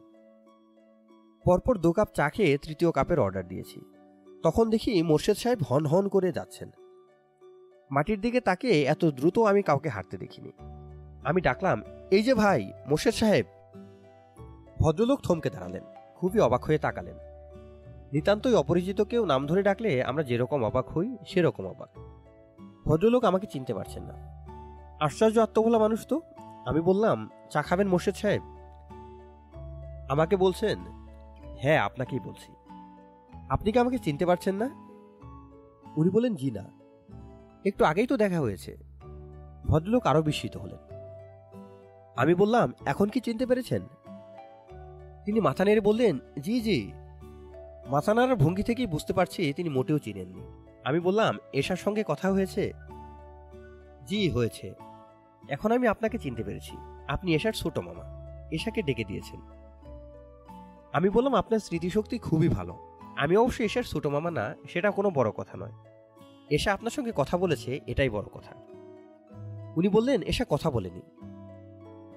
পরপর 1.46 1.78
দু 1.78 1.92
কাপ 1.92 2.10
চা 2.14 2.30
খেয়ে 2.30 2.58
তৃতীয় 2.58 2.92
কাপের 2.92 3.20
অর্ডার 3.20 3.48
দিয়েছি। 3.48 3.82
তখন 4.44 4.70
দেখি 4.70 5.04
মোর্শেদ 5.04 5.36
সাহেব 5.36 5.60
হন 5.70 5.86
হন 5.86 6.08
করে 6.08 6.32
যাচ্ছেন। 6.32 6.72
মাটির 7.92 8.22
দিকে 8.22 8.42
তাকে 8.42 8.84
এত 8.84 9.06
দ্রুত 9.06 9.40
আমি 9.40 9.62
কাউকে 9.62 9.90
হাঁটতে 9.90 10.18
দেখিনি। 10.18 10.52
আমি 11.24 11.42
ডাকলাম, 11.42 11.82
এই 12.12 12.24
যে 12.24 12.34
ভাই, 12.34 12.72
মোর্শেদ 12.88 13.14
সাহেব! 13.14 13.46
ভদ্রলোক 14.80 15.20
থমকে 15.22 15.50
দাঁড়ালেন, 15.50 15.84
খুবই 16.16 16.40
অবাক 16.40 16.66
হয়ে 16.66 16.78
তাকালেন। 16.78 17.16
নিতান্তই 18.14 18.54
অপরিচিত 18.54 19.02
কেউ 19.02 19.26
নাম 19.26 19.48
ধরে 19.48 19.64
ডাকলে 19.64 20.04
আমরা 20.04 20.24
যেরকম 20.24 20.64
অবাক 20.64 20.90
হই, 20.90 21.18
সেরকম 21.26 21.66
অবাক। 21.68 22.21
ভদ্রলোক 22.86 23.24
আমাকে 23.24 23.48
চিনতে 23.48 23.74
পারছেন 23.74 24.04
না। 24.04 24.14
আশ্চর্য 25.00 25.40
আত্মভোলা 25.40 25.80
মানুষ 25.80 26.08
তো। 26.08 26.22
আমি 26.66 26.82
বললাম, 26.82 27.30
চা 27.50 27.62
খাবেন 27.62 27.88
মোর্শেদ 27.88 28.16
সাহেব? 28.16 28.42
আমাকে 30.10 30.38
বলছেন 30.38 30.80
হ্যাঁ 31.60 31.78
আপনাকেই 31.78 32.20
বলছি। 32.20 32.54
আপনি 33.50 33.72
কি 33.72 33.80
আমাকে 33.80 33.98
চিনতে 33.98 34.26
পারছেন 34.26 34.56
না? 34.56 34.66
উনি 35.96 36.10
বলেন 36.10 36.36
জি 36.36 36.52
না। 36.52 36.64
একটু 37.66 37.86
আগেই 37.86 38.08
তো 38.08 38.18
দেখা 38.18 38.40
হয়েছে। 38.40 38.78
ভদ্রলোক 39.68 40.06
আরও 40.06 40.22
বিস্মিত 40.22 40.58
হলেন। 40.58 40.78
আমি 42.16 42.36
বললাম, 42.36 42.74
এখন 42.86 43.10
কি 43.10 43.20
চিনতে 43.20 43.46
পেরেছেন? 43.46 43.82
তিনি 45.26 45.40
মাথা 45.40 45.66
নেড়ে 45.66 45.82
বললেন, 45.82 46.20
জি 46.40 46.62
জি। 46.62 46.92
মাথা 47.88 48.14
নাড়ার 48.14 48.36
ভঙ্গি 48.36 48.64
থেকেই 48.64 48.88
বুঝতে 48.88 49.14
পারছি 49.14 49.54
তিনি 49.54 49.70
মোটেও 49.70 50.00
চিনেননি। 50.00 50.42
আমি 50.84 51.00
বললাম, 51.00 51.38
এশার 51.54 51.76
সঙ্গে 51.76 52.04
কথা 52.08 52.32
হয়েছে? 52.32 52.74
জি, 54.06 54.30
হয়েছে। 54.30 54.74
এখন 55.50 55.72
আমি 55.72 55.88
আপনাকে 55.88 56.18
চিনতে 56.18 56.44
পেরেছি। 56.44 56.78
আপনি 57.08 57.36
এশার 57.36 57.54
ছোট 57.54 57.80
মামা। 57.80 58.04
এশাকে 58.52 58.82
ডেকে 58.82 59.04
দিয়েছেন। 59.04 59.42
আমি 60.94 61.10
বললাম, 61.10 61.36
আপনার 61.36 61.60
স্মৃতিশক্তি 61.60 62.18
খুবই 62.18 62.50
ভালো। 62.50 62.78
আমি 63.18 63.38
অবশ্য 63.38 63.64
এশার 63.64 63.84
ছোট 63.84 64.08
মামা 64.08 64.32
না, 64.32 64.56
সেটা 64.70 64.92
কোনো 64.92 65.10
বড় 65.10 65.32
কথা 65.32 65.58
নয়। 65.58 65.72
এশা 66.50 66.74
আপনার 66.74 66.92
সঙ্গে 66.92 67.12
কথা 67.16 67.38
বলেছে, 67.38 67.80
এটাই 67.88 68.10
বড় 68.10 68.26
কথা। 68.26 68.56
উনি 69.76 69.90
বললেন, 69.90 70.22
এশা 70.22 70.46
কথা 70.50 70.72
বলেনি। 70.72 71.02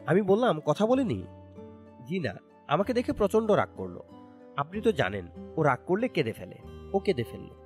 আমি 0.07 0.23
বললাম, 0.23 0.61
কথা 0.61 0.87
বলেনি? 0.87 1.23
জি 2.07 2.19
না, 2.19 2.35
আমাকে 2.69 2.95
দেখে 2.95 3.13
প্রচণ্ড 3.13 3.51
রাগ 3.51 3.69
করল। 3.77 4.01
আপনি 4.57 4.81
তো 4.81 4.93
জানেন, 4.93 5.27
ও 5.57 5.63
রাগ 5.63 5.79
করলে 5.87 6.09
কেঁদে 6.09 6.33
ফেলে, 6.33 6.55
ও 6.93 6.99
কেঁদে 6.99 7.25
ফেলল। 7.25 7.64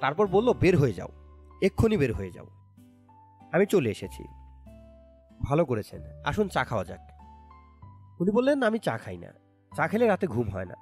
তারপর 0.00 0.26
বলল, 0.26 0.52
বের 0.52 0.78
হয়ে 0.78 0.92
যাও। 0.92 1.08
এক্ষুনি 1.62 1.96
বের 1.96 2.12
হয়ে 2.12 2.30
যাও। 2.30 2.46
আমি 3.52 3.66
চলে 3.66 3.90
এসেছি। 3.90 4.24
ভালো 5.48 5.64
করেছেন। 5.64 6.02
আসুন 6.24 6.48
চা 6.48 6.64
খাওয়া 6.64 6.84
যাক। 6.84 7.00
উনি 8.20 8.30
বললেন, 8.30 8.62
আমি 8.62 8.78
চা 8.78 8.98
খাই 8.98 9.18
না। 9.18 9.26
চা 9.76 9.88
খেলে 9.88 10.06
রাতে 10.06 10.26
ঘুম 10.26 10.48
হয় 10.48 10.64
না। 10.64 10.74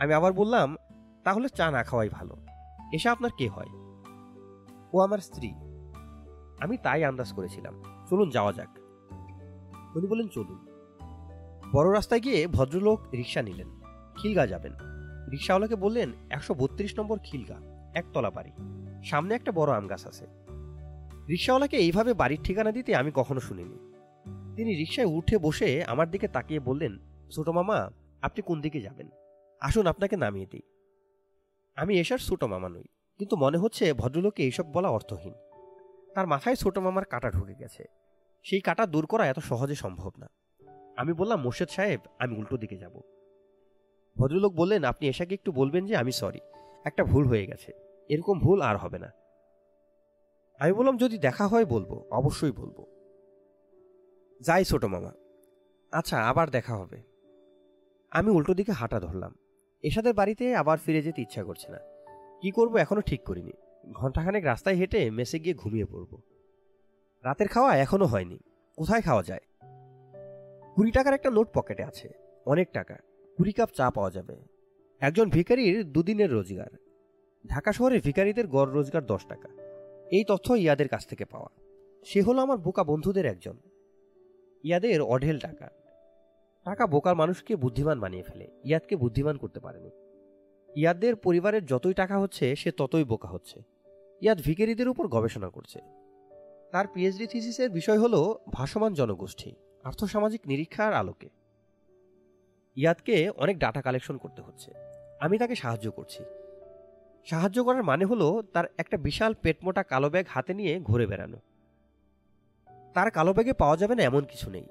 আমি 0.00 0.14
আবার 0.14 0.32
বললাম, 0.32 0.76
তাহলে 1.24 1.48
চা 1.48 1.70
না 1.70 1.82
খাওয়াই 1.82 2.08
ভালো। 2.08 2.36
এসা 2.92 3.12
আপনার 3.12 3.30
কে 3.36 3.48
হয়? 3.48 3.68
ও 4.92 5.00
আমার 5.00 5.18
স্ত্রী। 5.18 5.54
আমি 6.60 6.76
তাই 6.76 7.04
আন্দাজ 7.04 7.32
করেছিলাম। 7.32 7.82
চলুন 8.10 8.30
যাওয়া 8.30 8.52
যাক। 8.52 8.68
উনি 9.96 10.06
বললেন, 10.06 10.28
চলুন। 10.28 10.66
বড় 11.72 11.92
রাস্তায় 11.92 12.20
গিয়ে 12.20 12.46
ভদ্রলোক 12.46 13.00
রিক্সা 13.12 13.42
নিলেন। 13.42 13.80
খিলগা 14.16 14.46
যাবেন। 14.46 14.72
রিক্সাওয়ালাকে 15.30 15.76
বললেন, 15.76 16.12
একশো 16.30 16.54
বত্রিশ 16.54 16.98
নম্বর 16.98 17.18
খিলগা। 17.24 17.67
একতলা 17.98 18.30
বাড়ি। 18.30 18.52
সামনে 19.04 19.34
একটা 19.34 19.52
বড় 19.52 19.72
আম 19.72 19.86
গাছ 19.86 20.06
আছে। 20.06 20.26
রিক্সাওয়ালাকে 21.28 21.76
এইভাবে 21.76 22.14
বাড়ির 22.14 22.38
ঠিকানা 22.44 22.72
দিতে 22.72 22.96
আমি 22.96 23.10
কখনো 23.14 23.40
শুনিনি। 23.40 23.78
তিনি 24.56 24.74
রিক্সায় 24.74 25.06
উঠে 25.06 25.38
বসে 25.38 25.84
আমার 25.84 26.10
দিকে 26.10 26.28
তাকিয়ে 26.28 26.60
বললেন, 26.60 26.98
ছোট 27.30 27.48
মামা, 27.48 27.90
আপনি 28.22 28.42
কোন 28.42 28.60
দিকে 28.60 28.80
যাবেন? 28.80 29.08
আসুন, 29.60 29.86
আপনাকে 29.86 30.16
নামিয়ে 30.16 30.46
দিই। 30.46 30.62
আমি 31.76 31.98
এসার 31.98 32.18
ছোট 32.18 32.44
মামা 32.44 32.68
নই, 32.68 32.84
কিন্তু 33.18 33.36
মনে 33.36 33.58
হচ্ছে 33.58 33.92
ভদ্রলোককে 33.92 34.42
এইসব 34.42 34.66
বলা 34.72 34.88
অর্থহীন। 34.88 35.34
তার 36.14 36.26
মাথায় 36.26 36.56
ছোট 36.56 36.78
মামার 36.78 37.04
কাটা 37.04 37.30
ঢুকে 37.30 37.54
গেছে। 37.54 37.84
সেই 38.42 38.60
কাটা 38.60 38.86
দূর 38.86 39.06
করা 39.06 39.26
এত 39.26 39.38
সহজে 39.38 39.74
সম্ভব 39.74 40.10
না। 40.18 40.28
আমি 40.96 41.12
বললাম, 41.12 41.42
মোর্শেদ 41.42 41.68
সাহেব, 41.68 42.00
আমি 42.18 42.36
উল্টো 42.36 42.56
দিকে 42.56 42.76
যাব। 42.76 43.00
ভদ্রলোক 44.16 44.52
বললেন, 44.54 44.84
আপনি 44.84 45.08
এসাকে 45.08 45.34
একটু 45.34 45.52
বলবেন 45.52 45.86
যে 45.86 45.96
আমি 45.96 46.12
সরি, 46.12 46.40
একটা 46.84 47.04
ভুল 47.04 47.24
হয়ে 47.28 47.46
গেছে। 47.46 47.72
এরকম 48.08 48.38
ভুল 48.38 48.60
আর 48.60 48.76
হবে 48.76 48.98
না। 48.98 49.12
আমি 50.58 50.72
বললাম, 50.72 50.96
যদি 50.96 51.18
দেখা 51.18 51.46
হয় 51.46 51.64
বলব, 51.64 52.04
অবশ্যই 52.10 52.52
বলব। 52.52 52.86
যাই 54.40 54.64
ছোট 54.64 54.84
মামা। 54.84 55.12
আচ্ছা 55.92 56.28
আবার 56.28 56.50
দেখা 56.50 56.76
হবে। 56.76 57.02
আমি 58.10 58.30
উল্টো 58.30 58.54
দিকে 58.54 58.72
হাঁটা 58.72 59.00
ধরলাম। 59.00 59.34
এসাদের 59.82 60.14
বাড়িতে 60.14 60.56
আবার 60.56 60.78
ফিরে 60.78 61.02
যেতে 61.02 61.22
ইচ্ছা 61.22 61.44
করছে 61.44 61.72
না। 61.72 61.78
কি 62.40 62.50
করব 62.50 62.76
এখনও 62.76 63.00
ঠিক 63.00 63.24
করিনি। 63.24 63.52
ঘন্টাখানেক 63.92 64.44
রাস্তায় 64.44 64.76
হেঁটে 64.76 65.10
মেসে 65.10 65.38
গিয়ে 65.38 65.54
ঘুমিয়ে 65.54 65.84
পড়ব। 65.84 66.20
রাতের 67.24 67.48
খাওয়া 67.48 67.76
এখনও 67.76 68.06
হয়নি। 68.06 68.38
কোথায় 68.76 69.00
খাওয়া 69.00 69.22
যায়? 69.22 69.40
কুড়ি 70.74 70.90
টাকার 70.90 71.14
একটা 71.14 71.30
নোট 71.30 71.48
পকেটে 71.54 71.84
আছে। 71.84 72.08
অনেক 72.46 72.72
টাকা। 72.72 72.94
কুড়ি 73.36 73.52
কাপ 73.52 73.68
চা 73.74 73.90
পাওয়া 73.90 74.10
যাবে। 74.10 74.36
একজন 75.00 75.30
ভিখারির 75.30 75.92
দুদিনের 75.92 76.32
রোজগার। 76.32 76.87
ঢাকা 77.48 77.72
শহরে 77.72 78.00
ভিখারিদের 78.00 78.46
গড় 78.46 78.72
রোজগার 78.72 79.06
দশ 79.06 79.26
টাকা। 79.26 79.48
এই 80.10 80.24
তথ্য 80.28 80.52
ইয়াদের 80.52 80.88
কাছ 80.88 81.06
থেকে 81.06 81.24
পাওয়া। 81.24 81.48
সে 82.04 82.22
হলো 82.22 82.40
আমার 82.40 82.58
বোকা 82.58 82.84
বন্ধুদের 82.84 83.26
একজন। 83.26 83.56
ইয়াদের 84.64 85.02
অঢেল 85.02 85.38
টাকা। 85.38 85.70
টাকা 86.64 86.86
বোকার 86.86 87.14
মানুষকে 87.14 87.56
বুদ্ধিমান 87.56 88.00
বানিয়ে 88.00 88.22
ফেলে। 88.22 88.48
ইয়াদকে 88.64 88.96
বুদ্ধিমান 88.96 89.36
করতে 89.36 89.60
পারেনি। 89.60 89.90
ইয়াদের 90.76 91.16
পরিবারের 91.16 91.66
যতই 91.66 91.94
টাকা 91.94 92.18
হচ্ছে, 92.18 92.56
সে 92.56 92.70
ততই 92.70 93.04
বোকা 93.04 93.28
হচ্ছে। 93.28 93.62
ইয়াদ 94.20 94.40
ভিকেরিদের 94.40 94.88
উপর 94.88 95.08
গবেষণা 95.08 95.48
করছে। 95.48 95.78
তার 96.72 96.86
পিএইচডি 96.94 97.26
থিসিসের 97.26 97.70
বিষয় 97.70 97.98
হলো 97.98 98.38
ভাসমান 98.52 98.94
জনগোষ্ঠী, 98.94 99.54
আর্থসামাজিক 99.82 100.40
নিরীক্ষার 100.46 100.94
আলোকে। 100.94 101.28
ইয়াদকে 102.76 103.30
অনেক 103.30 103.58
ডাটা 103.58 103.82
কালেকশন 103.82 104.16
করতে 104.16 104.42
হচ্ছে। 104.42 104.70
আমি 105.20 105.38
তাকে 105.38 105.54
সাহায্য 105.54 105.90
করছি। 105.90 106.24
সাহায্য 107.24 107.64
করার 107.64 107.82
মানে 107.82 108.04
হলো 108.04 108.42
তার 108.52 108.64
একটা 108.78 108.96
বিশাল 108.96 109.34
পেটমোটা 109.34 109.82
কালো 109.82 110.10
ব্যাগ 110.10 110.26
হাতে 110.28 110.54
নিয়ে 110.54 110.80
ঘুরে 110.80 111.06
বেড়ানো। 111.06 111.38
তার 112.94 113.10
কালো 113.10 113.34
ব্যাগে 113.34 113.52
পাওয়া 113.52 113.76
যাবে 113.76 113.94
না 113.94 114.02
এমন 114.02 114.24
কিছু 114.24 114.50
নেই। 114.50 114.66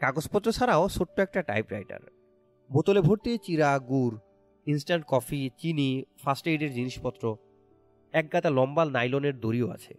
কাগজপত্র 0.00 0.52
ছাড়াও 0.52 0.88
ছোট্ট 0.88 1.20
একটা 1.20 1.42
টাইপরাইটার 1.42 2.00
বোতলে 2.72 3.00
ভর্তি 3.00 3.38
চিরা, 3.38 3.78
গুড় 3.78 4.16
ইনস্ট্যান্ট 4.66 5.04
কফি 5.08 5.50
চিনি 5.58 6.04
ফার্স্ট 6.24 6.46
এইডের 6.46 6.72
জিনিসপত্র, 6.72 7.36
এক 8.12 8.32
গাদা 8.32 8.50
লম্বা 8.50 8.84
নাইলনের 8.84 9.40
দড়িও 9.40 9.70
আছে। 9.70 9.94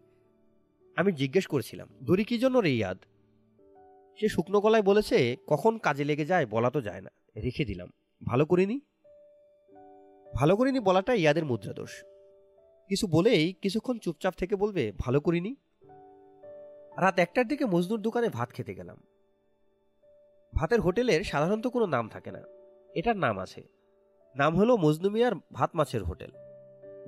আমি 0.95 1.11
জিজ্ঞেস 1.11 1.47
করেছিলাম, 1.47 1.87
দড়ি 2.03 2.23
কি 2.23 2.37
জন্য 2.37 2.57
রে 2.57 2.71
ইয়াদ? 2.71 2.97
সে 4.19 4.29
শুকনো 4.29 4.61
গলায় 4.61 4.83
বলেছে, 4.83 5.35
কখন 5.47 5.77
কাজে 5.77 6.03
লেগে 6.03 6.25
যায় 6.25 6.45
বলা 6.45 6.69
তো 6.69 6.81
যায় 6.81 7.01
না। 7.01 7.09
রেখে 7.43 7.65
দিলাম। 7.65 7.89
ভালো 8.27 8.45
করিনি? 8.45 8.79
ভালো 10.35 10.55
করিনি 10.55 10.79
বলাটা 10.79 11.13
ইয়াদের 11.13 11.45
মুদ্রা 11.45 11.73
দোষ 11.73 12.03
কিছু 12.87 13.07
বলেই 13.07 13.53
কিছুক্ষণ 13.53 13.97
চুপচাপ 13.97 14.33
থেকে 14.33 14.55
বলবে, 14.55 14.91
ভালো 14.99 15.21
করিনি? 15.21 15.55
রাত 16.97 17.19
একটার 17.19 17.47
দিকে 17.47 17.65
মজদুর 17.65 18.01
দোকানে 18.01 18.29
ভাত 18.29 18.51
খেতে 18.51 18.75
গেলাম। 18.75 18.97
ভাতের 20.55 20.81
হোটেলের 20.81 21.23
সাধারণত 21.23 21.67
কোনো 21.67 21.85
নাম 21.85 22.09
থাকে 22.09 22.31
না। 22.31 22.41
এটার 22.95 23.17
নাম 23.17 23.39
আছে। 23.39 23.63
নাম 24.35 24.57
হলো 24.57 24.77
মজনুমিয়ার 24.77 25.31
ভাত 25.53 25.69
মাছের 25.73 26.03
হোটেল। 26.03 26.31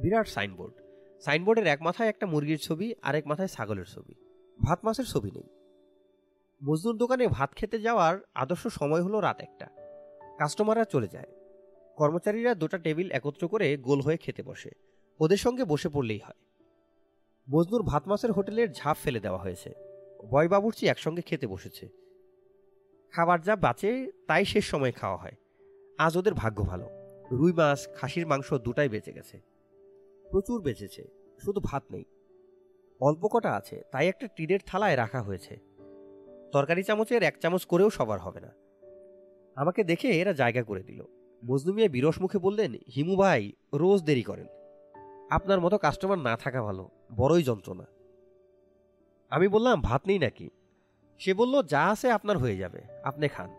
বিরাট 0.01 0.27
সাইনবোর্ড। 0.27 0.73
সাইনবোর্ডের 1.21 1.67
এক 1.67 1.81
মাথায় 1.81 2.09
একটা 2.09 2.25
মুরগির 2.25 2.57
ছবি, 2.57 2.95
আর 3.01 3.15
এক 3.15 3.27
মাথায় 3.27 3.47
ছাগলের 3.47 3.85
ছবি। 3.85 4.13
ভাত 4.65 4.79
মাছের 4.83 5.05
ছবি 5.05 5.31
নেই। 5.31 5.43
মজদুর 6.63 6.97
দোকানে 6.97 7.27
ভাত 7.27 7.55
খেতে 7.55 7.79
যাওয়ার 7.79 8.17
আদর্শ 8.35 8.67
সময় 8.67 9.01
হলো 9.01 9.19
রাত 9.19 9.41
একটা। 9.41 9.65
কাস্টমাররা 10.37 10.85
চলে 10.85 11.07
যায়। 11.07 11.32
কর্মচারীরা 11.97 12.55
দুটা 12.55 12.77
টেবিল 12.77 13.11
একত্র 13.11 13.47
করে 13.47 13.77
গোল 13.77 14.01
হয়ে 14.01 14.17
খেতে 14.17 14.43
বসে। 14.43 14.69
ওদের 15.19 15.37
সঙ্গে 15.37 15.63
বসে 15.63 15.89
পড়লেই 15.89 16.19
হয়। 16.19 16.35
মজনুর 17.49 17.83
ভাত 17.83 18.07
মাছের 18.07 18.31
হোটেলের 18.31 18.71
ঝাঁপ 18.71 18.97
ফেলে 19.03 19.19
দেওয়া 19.19 19.39
হয়েছে। 19.39 19.73
বয় 20.29 20.47
বাবুর্চি 20.47 20.87
একসঙ্গে 20.87 21.21
খেতে 21.21 21.47
বসেছে। 21.47 21.89
খাবার 23.11 23.41
যা 23.41 23.55
বাঁচে 23.55 24.11
তাই 24.27 24.45
শেষ 24.45 24.65
সময় 24.65 24.91
খাওয়া 24.91 25.17
হয়। 25.17 25.31
আজ 25.97 26.17
ওদের 26.17 26.33
ভাগ্য 26.33 26.63
ভালো। 26.63 26.85
রুই 27.31 27.53
মাছ, 27.53 27.93
খাসির 27.93 28.27
মাংস 28.27 28.53
দুটাই 28.53 28.89
বেঁচে 28.89 29.13
গেছে। 29.13 29.41
প্রচুর 30.31 30.61
বেঁচেছে, 30.61 31.07
শুধু 31.41 31.61
ভাত 31.63 31.83
নেই। 31.91 32.03
অল্প 32.99 33.27
কটা 33.27 33.51
আছে, 33.51 33.81
তাই 33.91 34.07
একটা 34.07 34.27
টিনের 34.27 34.59
থালায় 34.65 34.97
রাখা 34.97 35.21
হয়েছে। 35.21 35.59
তরকারি 36.51 36.83
চামচের 36.83 37.23
এক 37.23 37.39
চামচ 37.41 37.65
করেও 37.65 37.89
সবার 37.89 38.19
হবে 38.19 38.39
না। 38.39 38.51
আমাকে 39.55 39.83
দেখে 39.83 40.07
এরা 40.07 40.33
জায়গা 40.33 40.63
করে 40.63 40.83
দিল। 40.83 41.22
মজনুমিয়া 41.45 41.87
বিরস 41.87 42.21
মুখে 42.21 42.37
বললেন, 42.37 42.73
হিমু 42.95 43.15
ভাই, 43.15 43.51
রোজ 43.73 44.03
দেরি 44.03 44.23
করেন। 44.23 44.47
আপনার 45.29 45.61
মতো 45.61 45.77
কাস্টমার 45.77 46.19
না 46.19 46.37
থাকা 46.37 46.63
ভালো, 46.63 46.89
বড়ই 47.15 47.43
যন্ত্রণা। 47.43 47.83
আমি 49.29 49.47
বললাম, 49.47 49.81
ভাত 49.81 50.07
নেই 50.07 50.19
নাকি? 50.19 50.49
সে 51.19 51.33
বলল, 51.33 51.61
যা 51.61 51.87
আছে 51.87 52.11
আপনার 52.11 52.37
হয়ে 52.37 52.57
যাবে, 52.57 52.81
আপনি 53.03 53.27
খান। 53.27 53.49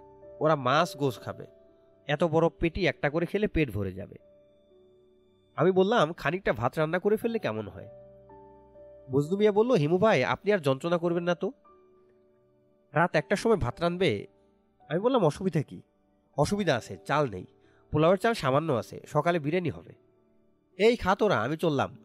ওরা 0.40 0.56
মাছ 0.56 0.96
গোস 0.96 1.18
খাবে। 1.18 1.46
এত 2.06 2.24
বড় 2.24 2.48
পেটি 2.48 2.86
একটা 2.86 3.10
করে 3.10 3.26
খেলে 3.26 3.48
পেট 3.48 3.70
ভরে 3.70 3.92
যাবে। 3.92 4.16
আমি 5.56 5.70
বললাম, 5.70 6.12
খানিকটা 6.12 6.52
ভাত 6.52 6.78
রান্না 6.78 6.98
করে 6.98 7.16
ফেললে 7.16 7.38
কেমন 7.38 7.68
হয়? 7.68 7.88
মজনু 9.10 9.36
মিয়া 9.36 9.52
বলল, 9.52 9.72
হিমু 9.72 9.98
ভাই, 9.98 10.24
আপনি 10.24 10.52
আর 10.52 10.58
যন্ত্রণা 10.58 10.98
করবেন 10.98 11.22
না 11.22 11.34
তো? 11.34 11.52
রাত 12.92 13.16
একটার 13.16 13.36
সময় 13.36 13.56
ভাত 13.56 13.80
রানবে 13.80 14.26
আমি 14.88 15.00
বললাম, 15.00 15.24
অসুবিধা 15.24 15.62
কি? 15.62 15.82
অসুবিধা 16.36 16.76
আছে, 16.76 16.96
চাল 17.04 17.28
নেই। 17.28 17.46
পোলাওয়ের 17.94 18.18
চাল 18.18 18.34
সামান্য 18.34 18.72
আছে, 18.72 19.00
সকালে 19.06 19.38
বিরিয়ানি 19.38 19.70
হবে। 19.70 19.92
এই 20.78 20.96
খা 20.96 21.14
তোরা, 21.14 21.40
আমি 21.40 21.56
চললাম। 21.56 21.96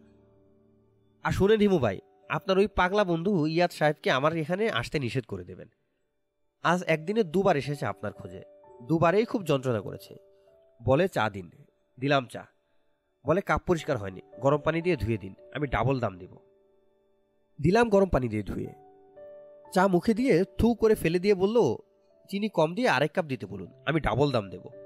আর 1.23 1.31
শুনেন 1.31 1.59
হিমু 1.59 1.77
ভাই, 1.77 1.99
আপনার 2.29 2.57
ওই 2.57 2.67
পাগলা 2.67 3.03
বন্ধু 3.03 3.45
ইয়াদ 3.45 3.71
সাহেবকে 3.71 4.11
আমার 4.11 4.35
এখানে 4.35 4.69
আসতে 4.69 4.99
নিষেধ 4.99 5.25
করে 5.25 5.43
দেবেন। 5.43 5.67
আজ 6.63 6.83
একদিনে 6.83 7.23
দুবার 7.23 7.57
এসেছে 7.57 7.85
আপনার 7.85 8.13
খোঁজে। 8.13 8.41
দুবারেই 8.83 9.25
খুব 9.25 9.43
যন্ত্রণা 9.43 9.81
করেছে। 9.81 10.15
বলে 10.83 11.07
চা 11.07 11.29
দিন। 11.29 11.51
দিলাম 11.99 12.25
চা। 12.25 12.45
বলে 13.25 13.41
কাপ 13.41 13.61
পরিষ্কার 13.65 13.97
হয়নি, 13.97 14.21
গরম 14.39 14.61
পানি 14.61 14.81
দিয়ে 14.81 14.95
ধুয়ে 14.95 15.17
দিন, 15.17 15.35
আমি 15.53 15.67
ডাবল 15.67 15.99
দাম 15.99 16.17
দেব। 16.17 16.37
দিলাম 17.61 17.89
গরম 17.89 18.09
পানি 18.09 18.27
দিয়ে 18.27 18.43
ধুয়ে। 18.43 18.73
চা 19.73 19.87
মুখে 19.87 20.13
দিয়ে 20.13 20.43
থু 20.43 20.73
করে 20.73 20.95
ফেলে 20.95 21.19
দিয়ে 21.19 21.35
বলল, 21.35 21.75
চিনি 22.29 22.49
কম 22.49 22.75
দিয়ে 22.75 22.89
আরেক 22.89 23.11
কাপ 23.11 23.25
দিতে 23.25 23.45
বলুন, 23.45 23.73
আমি 23.85 23.99
ডাবল 23.99 24.31
দাম 24.31 24.49
দেব। 24.49 24.78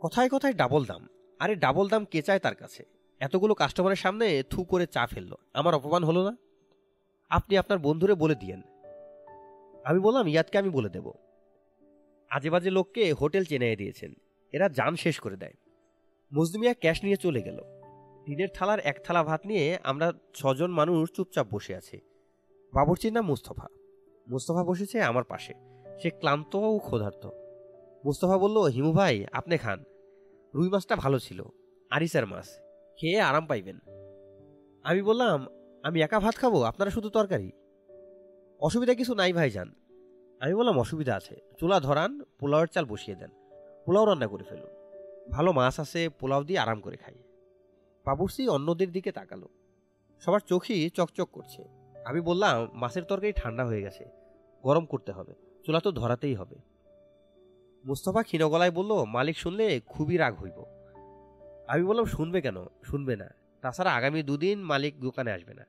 কথায় 0.00 0.28
কথায় 0.28 0.52
ডাবল 0.52 0.84
দাম। 0.84 1.08
আরে 1.38 1.56
ডাবল 1.56 1.88
দাম 1.88 2.04
কে 2.04 2.22
চায় 2.22 2.38
তার 2.38 2.54
কাছে? 2.54 2.84
এতগুলো 3.20 3.54
কাস্টমারের 3.54 3.96
সামনে 3.96 4.42
থু 4.50 4.64
করে 4.64 4.86
চা 4.86 5.06
ফেলল। 5.06 5.34
আমার 5.54 5.74
অপমান 5.74 6.04
হলো 6.04 6.30
না? 6.30 6.36
আপনি 7.28 7.58
আপনার 7.58 7.78
বন্ধুরে 7.78 8.14
বলে 8.14 8.34
দিয়েন। 8.34 8.62
আমি 9.84 9.98
বললাম 10.00 10.28
ইয়াদকে 10.28 10.58
আমি 10.58 10.68
বলে 10.68 10.88
দেব। 10.88 11.12
আজে 12.30 12.50
বাজে 12.50 12.70
লোককে 12.70 13.12
হোটেল 13.12 13.44
চেনাই 13.44 13.76
দিয়েছেন। 13.76 14.14
এরা 14.52 14.68
যান 14.68 14.96
শেষ 14.96 15.20
করে 15.20 15.36
দেয়। 15.36 15.52
মজদুমিয়া 16.34 16.74
ক্যাশ 16.74 17.04
নিয়ে 17.04 17.16
চলে 17.16 17.42
গেল। 17.42 17.62
টিনের 18.24 18.48
থালার 18.54 18.80
এক 18.80 19.00
থালা 19.04 19.22
ভাত 19.24 19.46
নিয়ে 19.46 19.78
আমরা 19.84 20.12
ছজন 20.34 20.70
মানুষ 20.70 21.12
চুপচাপ 21.12 21.46
বসে 21.54 21.76
আছি। 21.76 22.00
বাবরচির 22.74 23.12
নাম 23.12 23.26
মুস্তফা। 23.26 23.68
মুস্তফা 24.28 24.64
বসেছে 24.64 25.02
আমার 25.02 25.24
পাশে। 25.24 25.54
সে 26.02 26.10
ক্লান্ত 26.10 26.54
ও 26.54 26.78
ক্ষুধার্ত। 26.78 27.47
মুস্তফা 28.04 28.38
বলল, 28.38 28.58
হিমু 28.58 28.92
ভাই, 28.92 29.26
আপনি 29.32 29.58
খান। 29.58 29.84
রুই 30.54 30.68
মাছটা 30.68 30.96
ভালো 30.96 31.18
ছিল। 31.18 31.42
আরিসার 31.90 32.26
মাছ। 32.26 32.46
খেয়ে 32.96 33.20
আরাম 33.20 33.46
পাইবেন। 33.46 33.78
আমি 34.82 35.02
বললাম, 35.02 35.46
আমি 35.82 36.02
একা 36.02 36.20
ভাত 36.20 36.34
খাব? 36.34 36.62
আপনারা 36.62 36.90
শুধু 36.90 37.08
তরকারি? 37.08 37.50
অসুবিধা 38.60 38.94
কিছু 38.94 39.14
নাই 39.14 39.32
ভাই 39.32 39.50
যান 39.50 39.74
আমি 40.40 40.54
বললাম, 40.54 40.78
অসুবিধা 40.78 41.16
আছে। 41.16 41.36
চুলা 41.60 41.80
ধরান, 41.80 42.22
পোলাওয়ের 42.38 42.68
চাল 42.68 42.84
বসিয়ে 42.84 43.16
দেন। 43.16 43.30
পোলাও 43.86 44.04
রান্না 44.04 44.26
করে 44.26 44.44
ফেলুন। 44.44 44.70
ভালো 45.30 45.52
মাছ 45.52 45.80
আছে, 45.80 46.08
পোলাও 46.08 46.44
দিয়ে 46.44 46.58
আরাম 46.58 46.80
করে 46.80 46.96
খাই। 46.96 47.14
বাবুর্সি 48.04 48.48
অন্যদের 48.48 48.92
দিকে 48.92 49.12
তাকালো। 49.12 49.48
সবার 50.20 50.40
চোখই 50.40 50.90
চকচক 50.90 51.28
করছে। 51.32 51.64
আমি 52.04 52.20
বললাম, 52.20 52.68
মাছের 52.72 53.04
তরকারি 53.04 53.32
ঠান্ডা 53.32 53.64
হয়ে 53.64 53.82
গেছে। 53.82 54.04
গরম 54.62 54.86
করতে 54.86 55.12
হবে। 55.12 55.34
চুলা 55.66 55.80
তো 55.80 55.92
ধরাতেই 55.92 56.34
হবে। 56.34 56.56
মুস্তফা 57.88 58.22
ক্ষীণ 58.22 58.48
গলায় 58.48 58.70
বলল, 58.70 59.04
মালিক 59.04 59.38
শুনলে 59.38 59.80
খুবই 59.80 60.16
রাগ 60.16 60.34
হইব। 60.34 60.64
আমি 61.68 61.84
বললাম, 61.84 62.04
শুনবে 62.04 62.40
কেন? 62.40 62.64
শুনবে 62.82 63.16
না। 63.16 63.28
তাছাড়া 63.60 63.94
আগামী 63.94 64.22
দুদিন 64.22 64.62
মালিক 64.62 65.00
দোকানে 65.00 65.32
আসবে 65.32 65.54
না। 65.54 65.66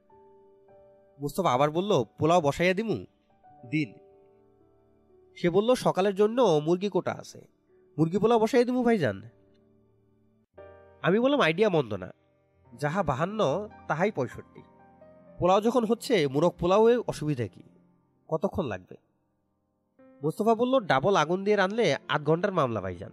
মুস্তফা 1.19 1.53
আবার 1.53 1.71
বলল, 1.71 2.03
পোলাও 2.19 2.41
বসাইয়া 2.41 2.73
দিমু? 2.73 3.05
দিন। 3.65 3.93
সে 5.35 5.49
বলল, 5.49 5.75
সকালের 5.75 6.15
জন্য 6.15 6.61
মুরগি 6.65 6.89
কোটা 6.89 7.11
আছে। 7.11 7.47
মুরগি 7.97 8.17
পোলাও 8.17 8.39
বসাইয়া 8.39 8.65
দিমু 8.65 8.83
ভাইজান? 8.83 9.21
আমি 11.01 11.19
বললাম, 11.19 11.41
আইডিয়া 11.41 11.69
মন্দ 11.69 11.93
না। 11.93 12.13
যাহা 12.73 13.03
বাহান্ন, 13.03 13.69
তাহাই 13.87 14.11
পঁয়ষট্টি। 14.11 14.61
পোলাও 15.39 15.61
যখন 15.61 15.85
হচ্ছে, 15.85 16.27
মুরগ 16.27 16.51
পোলাওয়ে 16.59 16.97
অসুবিধা 16.97 17.47
কি? 17.47 17.63
কতক্ষণ 18.27 18.65
লাগবে? 18.65 19.08
মুস্তফা 20.23 20.55
বলল, 20.55 20.79
ডাবল 20.79 21.15
আগুন 21.15 21.43
দিয়ে 21.43 21.57
রানলে 21.57 21.95
আধ 22.07 22.23
ঘণ্টার 22.23 22.51
মামলা, 22.51 22.81
ভাইজান। 22.81 23.11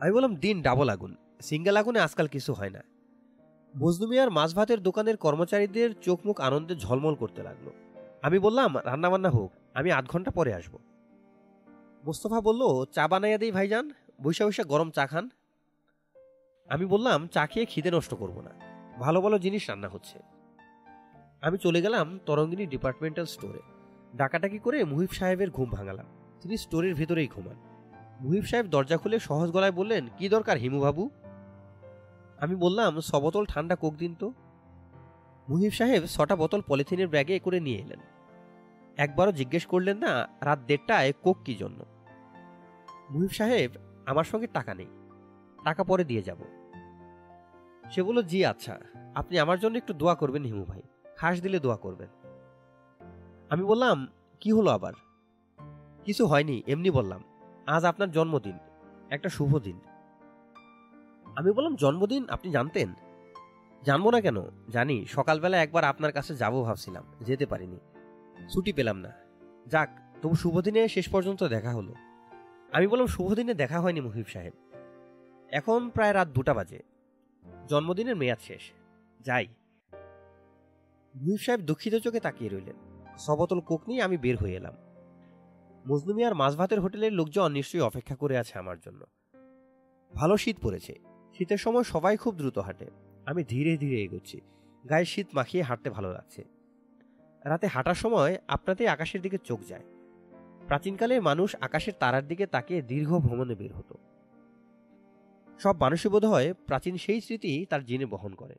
আমি 0.00 0.12
বললাম, 0.12 0.36
দিন 0.36 0.62
ডাবল 0.62 0.88
আগুন। 0.88 1.16
সিঙ্গেল 1.40 1.76
আগুনে 1.76 2.00
আজকাল 2.00 2.26
কিছু 2.26 2.52
হয় 2.52 2.70
না। 2.70 2.82
মজনুমিয়ার 3.78 4.30
মাছ 4.30 4.54
ভাতের 4.54 4.82
দোকানের 4.82 5.16
কর্মচারীদের 5.16 5.90
চোখ 6.00 6.20
মুখ 6.24 6.40
আনন্দে 6.40 6.76
ঝলমল 6.76 7.14
করতে 7.14 7.42
লাগল। 7.42 7.70
আমি 8.22 8.38
বললাম, 8.38 8.78
রান্নাবান্না 8.78 9.30
হোক, 9.30 9.52
আমি 9.74 9.92
আধ 9.92 10.06
ঘণ্টা 10.06 10.30
পরে 10.30 10.54
আসব। 10.54 10.78
মোস্তফা 12.04 12.40
বলল, 12.40 12.84
চা 12.84 13.08
বানাইয়া 13.08 13.38
দিই, 13.38 13.50
ভাইজান। 13.50 13.90
বৈশা 14.22 14.46
বৈশা 14.46 14.64
গরম 14.64 14.90
চা 14.90 15.06
খান। 15.06 15.28
আমি 16.68 16.86
বললাম, 16.86 17.28
চা 17.28 17.46
খেয়ে 17.46 17.66
খিদে 17.66 17.90
নষ্ট 17.90 18.14
করব 18.14 18.40
না। 18.40 18.50
ভালো 18.98 19.20
ভালো 19.20 19.38
জিনিস 19.38 19.70
রান্না 19.70 19.88
হচ্ছে। 19.88 20.18
আমি 21.42 21.58
চলে 21.58 21.82
গেলাম 21.82 22.18
তরঙ্গিনী 22.26 22.66
ডিপার্টমেন্টাল 22.66 23.24
স্টোরে। 23.24 23.83
ডাকাটাকি 24.16 24.58
করে 24.58 24.84
মুহিব 24.84 25.10
সাহেবের 25.10 25.50
ঘুম 25.50 25.70
ভাঙালাম। 25.70 26.06
তিনি 26.40 26.56
স্টোরের 26.56 26.94
ভেতরেই 26.94 27.28
ঘুমান। 27.28 27.54
মুহিব 28.20 28.44
সাহেব 28.44 28.66
দরজা 28.66 28.96
খুলে 28.96 29.18
সহজ 29.18 29.50
গলায় 29.50 29.72
বললেন, 29.72 30.08
কি 30.18 30.28
দরকার 30.28 30.56
হিমুবাবু 30.56 31.10
আমি 32.38 32.54
বললাম, 32.54 33.00
ছ 33.00 33.14
বোতল 33.14 33.44
ঠান্ডা 33.44 33.76
কোক 33.76 33.94
দিন 33.94 34.14
তো। 34.14 34.32
মুহিব 35.48 35.72
সাহেব 35.72 36.06
ছটা 36.06 36.36
বোতল 36.36 36.62
পলিথিনের 36.66 37.08
ব্যাগে 37.08 37.38
করে 37.38 37.60
নিয়ে 37.60 37.78
এলেন। 37.78 37.98
একবারও 38.96 39.32
জিজ্ঞেস 39.32 39.66
করলেন 39.66 39.98
না, 39.98 40.28
রাত 40.40 40.58
দেড়টায় 40.66 41.12
কোক 41.22 41.36
কি 41.44 41.54
জন্য? 41.54 41.84
মুহিব 43.10 43.30
সাহেব, 43.30 43.70
আমার 44.06 44.24
সঙ্গে 44.24 44.46
টাকা 44.46 44.74
নেই। 44.74 44.86
টাকা 45.64 45.84
পরে 45.84 46.04
দিয়ে 46.04 46.22
যাব। 46.22 46.38
সে 47.90 48.02
বলল, 48.02 48.22
জি 48.22 48.44
আচ্ছা। 48.44 48.80
আপনি 49.14 49.38
আমার 49.38 49.58
জন্য 49.58 49.76
একটু 49.76 49.92
দোয়া 49.92 50.14
করবেন 50.14 50.42
হিমু 50.42 50.64
ভাই। 50.64 50.82
খাস 51.16 51.40
দিলে 51.42 51.58
দোয়া 51.58 51.76
করবেন। 51.76 52.08
আমি 53.50 53.64
বললাম, 53.64 54.08
কি 54.40 54.52
হলো 54.52 54.70
আবার? 54.70 54.92
কিছু 56.04 56.26
হয়নি, 56.26 56.62
এমনি 56.66 56.90
বললাম, 56.90 57.24
আজ 57.66 57.84
আপনার 57.84 58.10
জন্মদিন, 58.10 58.58
একটা 59.10 59.28
শুভ 59.28 59.58
দিন। 59.58 59.80
আমি 61.36 61.52
বললাম, 61.52 61.76
জন্মদিন? 61.76 62.28
আপনি 62.28 62.52
জানতেন? 62.52 62.94
জানব 63.82 64.10
না 64.10 64.20
কেন? 64.20 64.36
জানি, 64.70 65.06
সকালবেলা 65.06 65.62
একবার 65.62 65.84
আপনার 65.84 66.12
কাছে 66.12 66.34
যাব 66.36 66.62
ভাবছিলাম, 66.62 67.04
যেতে 67.20 67.46
পারিনি। 67.46 67.76
ছুটি 68.48 68.72
পেলাম 68.72 68.96
না। 68.96 69.12
যাক, 69.66 70.14
তবু 70.22 70.34
শুভ 70.34 70.60
দিনে 70.60 70.88
শেষ 70.88 71.08
পর্যন্ত 71.08 71.44
দেখা 71.44 71.70
হলো। 71.70 71.94
আমি 72.72 72.86
বললাম, 72.86 73.06
শুভ 73.06 73.34
দিনে 73.34 73.54
দেখা 73.54 73.80
হয়নি 73.80 74.00
মুহিব 74.00 74.26
সাহেব। 74.26 74.52
এখন 75.48 75.90
প্রায় 75.90 76.14
রাত 76.14 76.28
দুটা 76.28 76.54
বাজে। 76.54 76.82
জন্মদিনের 77.68 78.16
মেয়াদ 78.16 78.38
শেষ। 78.38 78.60
যাই। 79.20 79.46
মুহিব 81.14 81.38
সাহেব 81.38 81.60
দুঃখিত 81.60 81.94
চোখে 81.94 82.20
তাকিয়ে 82.20 82.50
রইলেন। 82.50 82.93
সবতল 83.18 83.60
কোক 83.60 83.88
নিয়ে 83.88 84.02
আমি 84.02 84.16
বের 84.16 84.36
হয়ে 84.36 84.56
এলাম। 84.56 84.74
মজনুমিয়ার 85.88 86.34
মাছ 86.34 86.56
ভাতের 86.56 86.80
হোটেলের 86.80 87.12
লোকজন 87.12 87.52
নিশ্চয়ই 87.52 87.80
অপেক্ষা 87.80 88.16
করে 88.16 88.38
আছে 88.38 88.58
আমার 88.58 88.76
জন্য। 88.78 89.06
ভালো 90.14 90.36
শীত 90.36 90.56
পড়েছে। 90.62 90.94
শীতের 91.38 91.58
সময় 91.58 91.82
সবাই 91.82 92.16
খুব 92.16 92.36
দ্রুত 92.36 92.58
হাঁটে। 92.58 92.86
আমি 93.26 93.44
ধীরে 93.44 93.76
ধীরে 93.76 94.02
এগোচ্ছি। 94.02 94.40
গায়ে 94.88 95.04
শীত 95.04 95.26
মাখিয়ে 95.34 95.62
হাঁটতে 95.62 95.90
ভালো 95.90 96.12
লাগছে। 96.12 96.44
রাতে 97.44 97.66
হাঁটার 97.66 97.94
সময় 97.94 98.38
আপনাতেই 98.48 98.88
আকাশের 98.88 99.20
দিকে 99.20 99.38
চোখ 99.44 99.60
যায়। 99.68 99.82
প্রাচীনকালে 100.66 101.20
মানুষ 101.20 101.56
আকাশের 101.60 101.92
তারার 101.98 102.28
দিকে 102.28 102.46
তাকিয়ে 102.46 102.82
দীর্ঘ 102.82 103.18
ভ্রমণে 103.18 103.54
বের 103.54 103.72
হতো। 103.72 103.94
সব 105.58 105.76
মানুষই 105.80 106.08
বোধ 106.08 106.24
হয় 106.24 106.52
প্রাচীন 106.52 106.96
সেই 106.96 107.20
স্মৃতি 107.20 107.66
তার 107.70 107.84
জিনে 107.84 108.06
বহন 108.06 108.34
করে। 108.34 108.54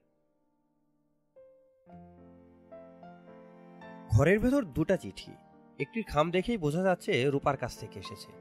ঘরের 4.16 4.40
ভেতর 4.40 4.66
দুটা 4.66 4.98
চিঠি। 4.98 5.32
একটির 5.80 6.04
খাম 6.08 6.32
দেখেই 6.32 6.58
বোঝা 6.58 6.84
যাচ্ছে 6.84 7.30
রূপার 7.30 7.58
কাছ 7.58 7.78
থেকে 7.78 8.00
এসেছে। 8.00 8.32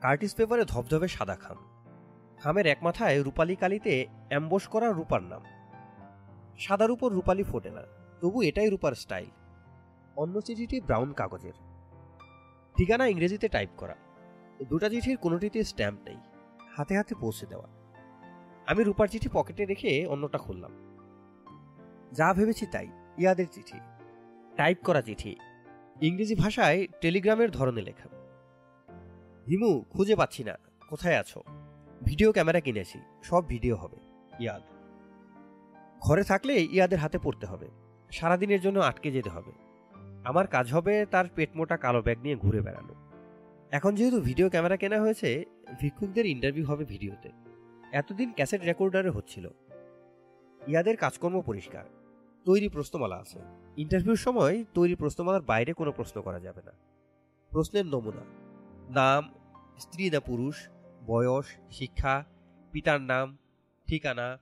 কার্টিস 0.00 0.34
পেপারে 0.34 0.64
ধবধবে 0.64 1.08
সাদা 1.08 1.36
খাম। 1.36 1.56
খামের 2.38 2.66
এক 2.66 2.78
মাথায় 2.82 3.22
রূপালী 3.22 3.56
কালিতে 3.56 4.06
অ্যাম্বোস 4.28 4.68
করা 4.68 4.92
রূপার 4.92 5.22
নাম। 5.22 5.42
সাদার 6.58 6.90
উপর 6.90 7.12
রূপালি 7.12 7.42
ফোটে 7.42 7.70
না, 7.70 7.82
তবু 8.20 8.42
এটাই 8.42 8.70
রূপার 8.70 8.92
স্টাইল। 8.92 9.28
অন্য 10.16 10.40
চিঠিটি 10.40 10.80
ব্রাউন 10.80 11.12
কাগজের। 11.12 11.52
ঠিকানা 12.76 13.06
ইংরেজিতে 13.06 13.48
টাইপ 13.48 13.70
করা। 13.76 13.96
দুটা 14.68 14.88
চিঠির 14.88 15.16
কোনোটিতে 15.16 15.64
স্ট্যাম্প 15.64 16.00
নেই। 16.04 16.16
হাতে 16.76 16.96
হাতে 16.96 17.14
পৌঁছে 17.14 17.46
দেওয়া। 17.46 17.68
আমি 18.66 18.84
রূপার 18.84 19.08
চিঠি 19.08 19.28
পকেটে 19.32 19.64
রেখে 19.64 20.06
অন্যটা 20.06 20.38
খুললাম। 20.38 20.72
যা 22.12 22.34
ভেবেছি 22.34 22.66
তাই, 22.66 22.88
ইয়াদের 23.18 23.46
চিঠি। 23.52 23.80
টাইপ 24.56 24.78
করা 24.84 25.02
চিঠি। 25.02 25.36
ইংরেজি 26.00 26.34
ভাষায় 26.34 26.86
টেলিগ্রামের 27.00 27.50
ধরনে 27.50 27.82
লেখা। 27.82 28.08
হিমু, 29.48 29.84
খুঁজে 29.90 30.16
পাচ্ছি 30.16 30.44
না। 30.44 30.58
কোথায় 30.88 31.16
আছো? 31.16 31.42
ভিডিও 32.04 32.32
ক্যামেরা 32.32 32.60
কিনেছি। 32.60 32.98
সব 33.22 33.48
ভিডিও 33.48 33.76
হবে। 33.76 33.96
ইয়াদ। 34.40 34.62
ঘরে 36.00 36.24
থাকলে 36.24 36.60
ইয়াদের 36.60 36.98
হাতে 36.98 37.18
পড়তে 37.18 37.46
হবে। 37.46 37.68
সারাদিনের 38.10 38.60
জন্য 38.60 38.78
আটকে 38.78 39.10
যেতে 39.10 39.30
হবে। 39.30 39.52
আমার 40.24 40.46
কাজ 40.46 40.72
হবে 40.72 41.06
তার 41.06 41.24
পেটমোটা 41.34 41.76
কালো 41.76 42.02
ব্যাগ 42.02 42.18
নিয়ে 42.18 42.36
ঘুরে 42.36 42.60
বেড়ানো। 42.60 42.94
এখন 43.70 43.94
যেহেতু 43.94 44.20
ভিডিও 44.20 44.50
ক্যামেরা 44.50 44.76
কেনা 44.76 45.00
হয়েছে, 45.00 45.44
ভিক্ষুকদের 45.80 46.26
ইন্টারভিউ 46.26 46.66
হবে 46.66 46.84
ভিডিওতে। 46.84 47.30
এতদিন 47.92 48.32
ক্যাসেট 48.32 48.64
রেকর্ডারে 48.64 49.10
হচ্ছিল। 49.10 49.48
ইয়াদের 50.66 50.96
কাজকর্ম 50.96 51.40
পরিষ্কার। 51.40 52.01
তৈরি 52.44 52.68
প্রশ্নমালা 52.68 53.16
আছে। 53.16 53.38
ইন্টারভিউর 53.76 54.16
সময় 54.16 54.64
তৈরি 54.74 54.94
প্রশ্নমালার 54.94 55.42
বাইরে 55.42 55.72
কোনো 55.72 55.92
প্রশ্ন 55.92 56.22
করা 56.22 56.40
যাবে 56.40 56.62
না। 56.62 56.72
প্রশ্নের 57.50 57.86
নমুনা। 57.86 58.24
নাম, 58.88 59.34
স্ত্রী 59.78 60.10
না 60.10 60.20
পুরুষ, 60.20 60.68
বয়স, 61.06 61.46
শিক্ষা, 61.70 62.24
পিতার 62.72 63.00
নাম, 63.00 63.38
ঠিকানা, 63.88 64.38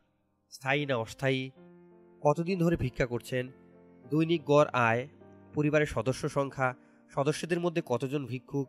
স্থায়ী 0.51 0.87
না 0.87 0.97
অস্থায়ী, 0.97 1.51
কতদিন 2.21 2.59
ধরে 2.59 2.77
ভিক্ষা 2.77 3.07
করছেন, 3.07 3.49
দৈনিক 4.11 4.45
গড় 4.45 4.69
আয়, 4.73 5.09
পরিবারের 5.55 5.87
সদস্য 5.87 6.29
সংখ্যা, 6.29 6.75
সদস্যদের 7.15 7.61
মধ্যে 7.61 7.83
কতজন 7.87 8.27
ভিক্ষুক, 8.27 8.69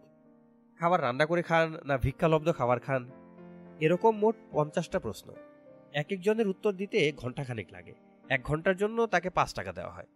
খাবার 0.80 1.02
রান্না 1.02 1.26
করে 1.26 1.42
খান 1.42 1.78
না 1.86 1.98
ভিক্ষালব্ধ 1.98 2.52
খাবার 2.52 2.80
খান, 2.80 3.12
এরকম 3.80 4.18
মোট 4.18 4.36
পঞ্চাশটা 4.52 5.00
প্রশ্ন। 5.00 5.34
এক 5.94 6.06
একজনের 6.12 6.48
উত্তর 6.48 6.72
দিতে 6.74 7.12
ঘন্টাখানেক 7.18 7.68
লাগে। 7.72 7.94
এক 8.32 8.42
ঘণ্টার 8.44 8.76
জন্য 8.76 8.98
তাকে 9.08 9.30
পাঁচ 9.30 9.54
টাকা 9.54 9.72
দেওয়া 9.72 9.94
হয়। 9.94 10.10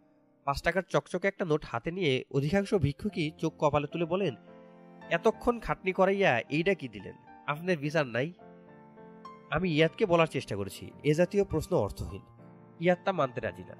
পাঁচ 0.47 0.61
টাকার 0.61 0.83
চকচকে 0.89 1.27
একটা 1.27 1.45
নোট 1.45 1.63
হাতে 1.65 1.91
নিয়ে 1.91 2.23
অধিকাংশ 2.31 2.73
ভিক্ষুকই 2.73 3.31
চোখ 3.37 3.53
কপালে 3.57 3.87
তুলে 3.87 4.05
বলেন, 4.05 4.35
এতক্ষণ 5.09 5.59
খাটনি 5.59 5.91
করাইয়া 5.91 6.31
এইটা 6.49 6.73
কি 6.73 6.87
দিলেন? 6.87 7.15
আপনার 7.47 7.77
বিচার 7.77 8.05
নাই? 8.07 8.33
আমি 9.49 9.67
ইয়াদকে 9.69 10.05
বলার 10.05 10.27
চেষ্টা 10.27 10.55
করেছি, 10.55 10.91
এ 11.03 11.11
জাতীয় 11.13 11.43
প্রশ্ন 11.43 11.71
অর্থহীন। 11.75 12.23
ইয়াদ 12.79 12.99
তা 13.05 13.11
মানতে 13.11 13.39
রাজি 13.41 13.63
না। 13.63 13.75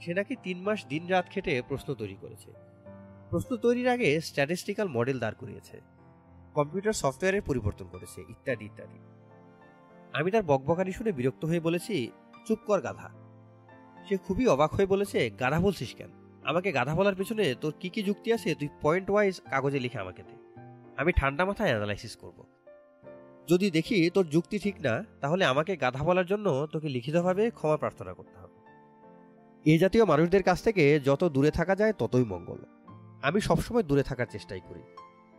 সে 0.00 0.14
নাকি 0.14 0.34
তিন 0.42 0.58
মাস 0.62 0.86
দিন 0.86 1.06
রাত 1.06 1.26
খেটে 1.30 1.62
প্রশ্ন 1.68 1.88
তৈরি 1.94 2.16
করেছে। 2.20 2.50
প্রশ্ন 3.30 3.50
তৈরির 3.56 3.88
আগে 3.88 4.08
স্ট্যাটিস্টিক্যাল 4.20 4.88
মডেল 4.88 5.18
দাঁড় 5.18 5.36
করিয়েছে। 5.38 5.76
কম্পিউটার 6.54 6.92
সফটওয়্যারের 6.92 7.42
পরিবর্তন 7.42 7.86
করেছে, 7.88 8.20
ইত্যাদি 8.28 8.64
ইত্যাদি। 8.64 8.98
আমি 10.12 10.28
তার 10.30 10.42
বকবকানি 10.42 10.92
শুনে 10.92 11.12
বিরক্ত 11.12 11.42
হয়ে 11.44 11.60
বলেছি, 11.60 11.96
চুপ 12.46 12.58
কর 12.66 12.80
গাধা। 12.80 13.08
সে 14.08 14.16
খুবই 14.16 14.46
অবাক 14.46 14.74
হয়ে 14.74 14.86
বলেছে, 14.86 15.30
গাধা 15.30 15.60
বলছিস 15.60 15.94
কেন? 15.94 16.10
আমাকে 16.44 16.72
গাধা 16.72 16.94
বলার 16.94 17.14
পেছনে 17.14 17.54
তোর 17.60 17.74
কি 17.80 17.88
কি 17.88 18.02
যুক্তি 18.02 18.32
আছে? 18.32 18.54
তুই 18.54 18.68
পয়েন্ট 18.82 19.10
ওয়াইজ 19.10 19.40
কাগজে 19.40 19.80
লিখে 19.80 19.98
আমাকে 19.98 20.22
দে। 20.22 20.60
আমি 20.96 21.12
ঠান্ডা 21.12 21.44
মাথায় 21.44 21.68
অ্যানালাইসিস 21.68 22.16
করব। 22.16 22.44
যদি 23.48 23.70
দেখি 23.70 24.10
তোর 24.10 24.26
যুক্তি 24.26 24.58
ঠিক 24.58 24.74
না, 24.80 25.04
তাহলে 25.20 25.44
আমাকে 25.44 25.76
গাধা 25.76 26.04
বলার 26.04 26.26
জন্য 26.26 26.66
তোকে 26.72 26.88
লিখিতভাবে 26.88 27.50
ক্ষমা 27.50 27.76
প্রার্থনা 27.76 28.14
করতে 28.14 28.38
হবে। 28.38 28.56
এ 29.70 29.78
জাতীয় 29.78 30.04
মানুষদের 30.04 30.42
কাছ 30.42 30.62
থেকে 30.62 31.00
যত 31.00 31.24
দূরে 31.24 31.50
থাকা 31.50 31.76
যায়, 31.76 31.92
ততই 31.92 32.24
মঙ্গল। 32.24 32.58
আমি 33.22 33.40
সবসময় 33.40 33.82
দূরে 33.82 34.02
থাকার 34.02 34.26
চেষ্টাই 34.30 34.60
করি। 34.68 34.80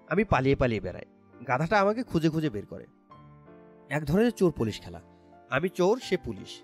আমি 0.10 0.24
পালিয়ে 0.24 0.56
পালিয়ে 0.56 0.82
বেড়াই। 0.82 1.06
গাধাটা 1.48 1.80
আমাকে 1.80 2.04
খুঁজে 2.04 2.30
খুঁজে 2.30 2.50
বের 2.50 2.66
করে। 2.66 2.86
এক 3.90 4.06
ধরনের 4.06 4.32
চোর 4.32 4.52
পুলিশ 4.52 4.82
খেলা। 4.82 5.02
আমি 5.50 5.70
চোর, 5.70 6.00
সে 6.00 6.18
পুলিশ। 6.18 6.62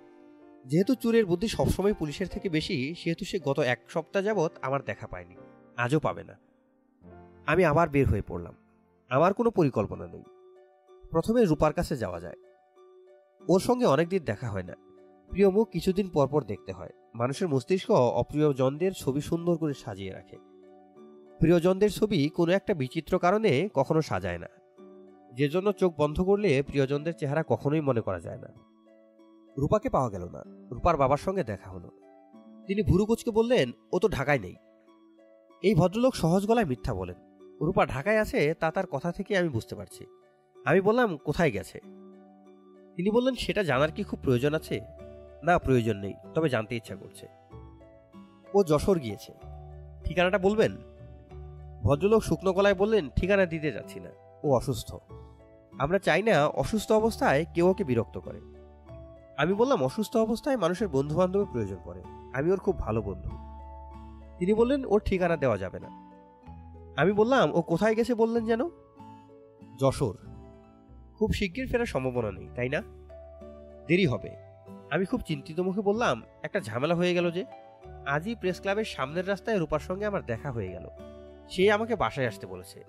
যেহেতু 0.66 0.96
চোরের 0.96 1.26
বুদ্ধি 1.26 1.48
সবসময় 1.48 1.94
পুলিশের 1.94 2.28
থেকে 2.28 2.50
বেশি, 2.50 2.96
সেহেতু 2.96 3.26
সে 3.26 3.40
গত 3.40 3.60
এক 3.60 3.80
সপ্তাহ 3.88 4.24
যাবৎ 4.24 4.52
আমার 4.62 4.84
দেখা 4.84 5.08
পায়নি। 5.08 5.36
আজও 5.78 6.00
পাবে 6.00 6.24
না। 6.24 6.40
আমি 7.46 7.66
আবার 7.66 7.90
বের 7.90 8.10
হয়ে 8.10 8.22
পড়লাম। 8.28 8.56
আমার 9.10 9.34
কোনো 9.34 9.52
পরিকল্পনা 9.52 10.08
নেই। 10.08 10.24
প্রথমে 11.12 11.46
রূপার 11.46 11.74
কাছে 11.74 11.98
যাওয়া 11.98 12.20
যায়। 12.20 12.36
ওর 13.48 13.60
সঙ্গে 13.60 13.86
অনেকদিন 13.86 14.24
দেখা 14.24 14.50
হয় 14.50 14.64
না। 14.64 14.74
প্রিয় 15.30 15.50
মুখ 15.50 15.70
কিছুদিন 15.70 16.10
পরপর 16.10 16.44
দেখতে 16.44 16.72
হয়। 16.72 16.90
মানুষের 17.14 17.48
মস্তিষ্ক 17.48 17.92
অপ্রিয়জনদের 17.92 18.92
ছবি 18.94 19.22
সুন্দর 19.22 19.58
করে 19.58 19.74
সাজিয়ে 19.74 20.12
রাখে। 20.12 20.38
প্রিয়জনদের 21.40 21.92
ছবি 21.92 22.30
কোনো 22.30 22.52
একটা 22.52 22.74
বিচিত্র 22.74 23.20
কারণে 23.20 23.70
কখনো 23.74 24.02
সাজায় 24.02 24.38
না। 24.38 24.48
যে 25.34 25.50
জন্য 25.50 25.72
চোখ 25.72 25.94
বন্ধ 25.98 26.22
করলে 26.22 26.64
প্রিয়জনদের 26.64 27.14
চেহারা 27.18 27.44
কখনোই 27.48 27.82
মনে 27.82 28.02
করা 28.02 28.20
যায় 28.20 28.38
না। 28.38 28.73
রূপাকে 29.58 29.90
পাওয়া 29.90 30.10
গেল 30.10 30.30
না। 30.30 30.44
রূপার 30.72 30.98
বাবার 30.98 31.18
সঙ্গে 31.18 31.44
দেখা 31.44 31.70
হলো। 31.70 31.92
তিনি 32.68 32.84
ভুরুকুচকে 32.84 33.32
বললেন, 33.32 33.72
ও 33.92 34.00
তো 34.00 34.10
ঢাকায় 34.10 34.40
নেই। 34.40 34.56
এই 35.64 35.76
ভদ্রলোক 35.76 36.16
সহজ 36.16 36.48
গলায় 36.48 36.66
মিথ্যা 36.66 36.94
বলেন। 36.94 37.16
রূপা 37.62 37.86
ঢাকায় 37.86 38.20
আছে, 38.20 38.54
তা 38.54 38.72
তার 38.72 38.88
কথা 38.88 39.12
থেকে 39.12 39.38
আমি 39.38 39.50
বুঝতে 39.50 39.76
পারছি। 39.76 40.06
আমি 40.66 40.82
বললাম, 40.82 41.18
কোথায় 41.18 41.52
গেছে? 41.52 41.80
তিনি 42.96 43.12
বললেন, 43.12 43.36
সেটা 43.36 43.64
জানার 43.64 43.92
কি 43.92 44.04
খুব 44.04 44.20
প্রয়োজন 44.24 44.54
আছে? 44.54 44.82
না, 45.44 45.60
প্রয়োজন 45.60 45.98
নেই, 45.98 46.14
তবে 46.34 46.50
জানতে 46.50 46.76
ইচ্ছা 46.76 46.96
করছে। 46.96 47.28
ও 48.54 48.64
যশোর 48.64 49.00
গিয়েছে। 49.00 49.34
ঠিকানাটা 50.04 50.38
বলবেন? 50.38 50.78
ভদ্রলোক 51.84 52.24
শুকনো 52.24 52.54
গলায় 52.54 52.76
বললেন, 52.76 53.10
ঠিকানা 53.16 53.46
দিতে 53.46 53.72
যাচ্ছি 53.72 54.00
না। 54.00 54.10
ও 54.44 54.56
অসুস্থ। 54.56 54.96
আমরা 55.80 56.00
চাই 56.00 56.24
না, 56.24 56.48
অসুস্থ 56.48 56.92
অবস্থায় 56.92 57.46
কেউ 57.54 57.70
ওকে 57.70 57.84
বিরক্ত 57.84 58.18
করে। 58.18 58.53
আমি 59.38 59.54
বললাম, 59.54 59.84
অসুস্থ 59.84 60.18
অবস্থায় 60.18 60.58
মানুষের 60.58 60.88
বন্ধু 60.88 61.16
বান্ধবের 61.16 61.46
প্রয়োজন 61.52 61.78
পড়ে। 61.86 62.04
আমি 62.34 62.52
ওর 62.52 62.60
খুব 62.60 62.80
ভালো 62.80 63.02
বন্ধু। 63.02 63.30
তিনি 64.38 64.54
বললেন, 64.54 64.86
ওর 64.86 65.02
ঠিকানা 65.06 65.38
দেওয়া 65.38 65.58
যাবে 65.58 65.80
না। 65.80 65.88
আমি 66.98 67.12
বললাম, 67.12 67.54
ও 67.54 67.62
কোথায় 67.62 67.96
গেছে 67.96 68.16
বললেন 68.16 68.46
যেন? 68.46 68.70
যশোর। 69.80 70.18
খুব 71.18 71.34
শিগগির 71.34 71.68
ফেরার 71.68 71.86
সম্ভাবনা 71.86 72.32
নেই, 72.32 72.50
তাই 72.56 72.70
না? 72.70 72.82
দেরি 73.88 74.06
হবে। 74.06 74.30
আমি 74.92 75.06
খুব 75.06 75.22
চিন্তিত 75.22 75.60
মুখে 75.60 75.82
বললাম, 75.82 76.24
একটা 76.44 76.60
ঝামেলা 76.60 76.96
হয়ে 76.96 77.14
গেল 77.14 77.32
যে। 77.32 77.46
আজই 78.06 78.36
প্রেস 78.36 78.62
ক্লাবের 78.62 78.86
সামনের 78.86 79.28
রাস্তায় 79.28 79.60
রূপার 79.60 79.80
সঙ্গে 79.80 80.06
আমার 80.06 80.26
দেখা 80.26 80.52
হয়ে 80.52 80.70
গেল। 80.70 80.88
সে 81.50 81.72
আমাকে 81.72 81.96
বাসায় 81.96 82.28
আসতে 82.28 82.48
বলেছে। 82.48 82.84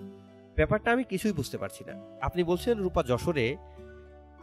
ব্যাপারটা 0.56 0.92
আমি 0.92 1.04
কিছুই 1.04 1.32
বুঝতে 1.32 1.58
পারছি 1.58 1.84
না। 1.84 1.92
আপনি 2.20 2.44
বলছেন 2.44 2.78
রূপা 2.78 3.02
যশোরে 3.02 3.56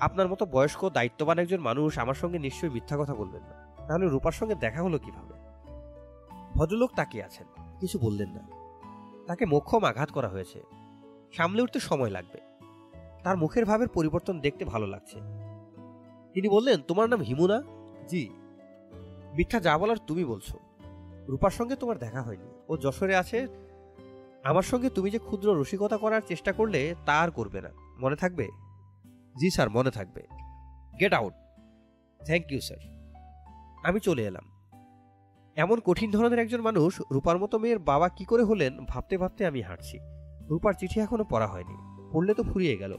আপনার 0.01 0.27
মতো 0.27 0.45
বয়স্ক, 0.45 0.89
দায়িত্ববান 0.89 1.39
একজন 1.39 1.59
মানুষ 1.59 1.99
আমার 1.99 2.13
সঙ্গে 2.13 2.39
নিশ্চয়ই 2.39 2.69
মিথ্যা 2.69 2.97
কথা 2.99 3.15
বলবেন 3.15 3.41
না। 3.41 3.85
তাহলে 3.87 4.07
রূপার 4.07 4.31
সঙ্গে 4.31 4.55
দেখা 4.55 4.83
হলো 4.83 4.99
কীভাবে? 4.99 5.33
ভদ্রলোক 6.55 6.91
তাকিয়ে 6.95 7.23
আছেন, 7.23 7.47
কিছু 7.79 7.99
বললেন 7.99 8.29
না। 8.29 8.47
তাকে 9.27 9.45
মোক্ষম 9.45 9.83
আঘাত 9.83 10.11
করা 10.11 10.27
হয়েছে। 10.27 10.63
সামলে 11.31 11.61
উঠতে 11.61 11.79
সময় 11.79 12.09
লাগবে। 12.09 12.39
তার 13.23 13.37
মুখের 13.37 13.65
ভাবের 13.65 13.87
পরিবর্তন 13.87 14.39
দেখতে 14.39 14.65
ভালো 14.65 14.87
লাগছে। 14.87 15.19
তিনি 16.33 16.49
বললেন, 16.49 16.81
তোমার 16.81 17.09
নাম 17.09 17.21
হিমুনা? 17.21 17.63
জি। 18.07 18.29
মিথ্যা 19.33 19.59
যা 19.59 19.77
বলার 19.77 19.97
তুমি 20.07 20.25
বলছো। 20.25 20.59
রূপার 21.27 21.51
সঙ্গে 21.51 21.75
তোমার 21.75 21.97
দেখা 21.97 22.21
হয়নি। 22.21 22.49
ও 22.69 22.77
যশোরে 22.77 23.15
আছে। 23.15 23.47
আমার 24.43 24.63
সঙ্গে 24.63 24.89
তুমি 24.89 25.11
যে 25.11 25.19
ক্ষুদ্র 25.19 25.61
রসিকতা 25.61 25.97
করার 25.97 26.21
চেষ্টা 26.27 26.51
করলে 26.51 26.95
তা 27.05 27.19
আর 27.19 27.31
করবে 27.31 27.61
না। 27.61 27.69
মনে 27.99 28.15
থাকবে? 28.15 28.49
জি 29.39 29.49
স্যার, 29.49 29.69
মনে 29.69 29.91
থাকবে। 29.91 30.27
Get 30.99 31.13
out 31.13 31.33
thank 32.25 32.51
you 32.51 32.59
sir 32.59 32.77
আমি 33.83 33.99
চলে 33.99 34.23
এলাম। 34.25 34.51
এমন 35.55 35.79
কঠিন 35.79 36.11
ধরনের 36.11 36.39
একজন 36.39 36.61
মানুষ 36.61 37.01
রূপার 37.11 37.37
মতো 37.37 37.59
মেয়ের 37.59 37.79
বাবা 37.79 38.09
কি 38.09 38.25
করে 38.25 38.43
হলেন 38.43 38.85
ভাবতে 38.85 39.17
ভাবতে 39.17 39.45
আমি 39.45 39.61
হাঁটছি। 39.61 39.97
রূপার 40.49 40.73
চিঠি 40.73 40.99
এখনও 40.99 41.23
পড়া 41.23 41.47
হয়নি। 41.47 41.77
পড়লে 42.13 42.33
তো 42.33 42.43
ফুরিয়ে 42.43 42.77
গেল। 42.77 42.97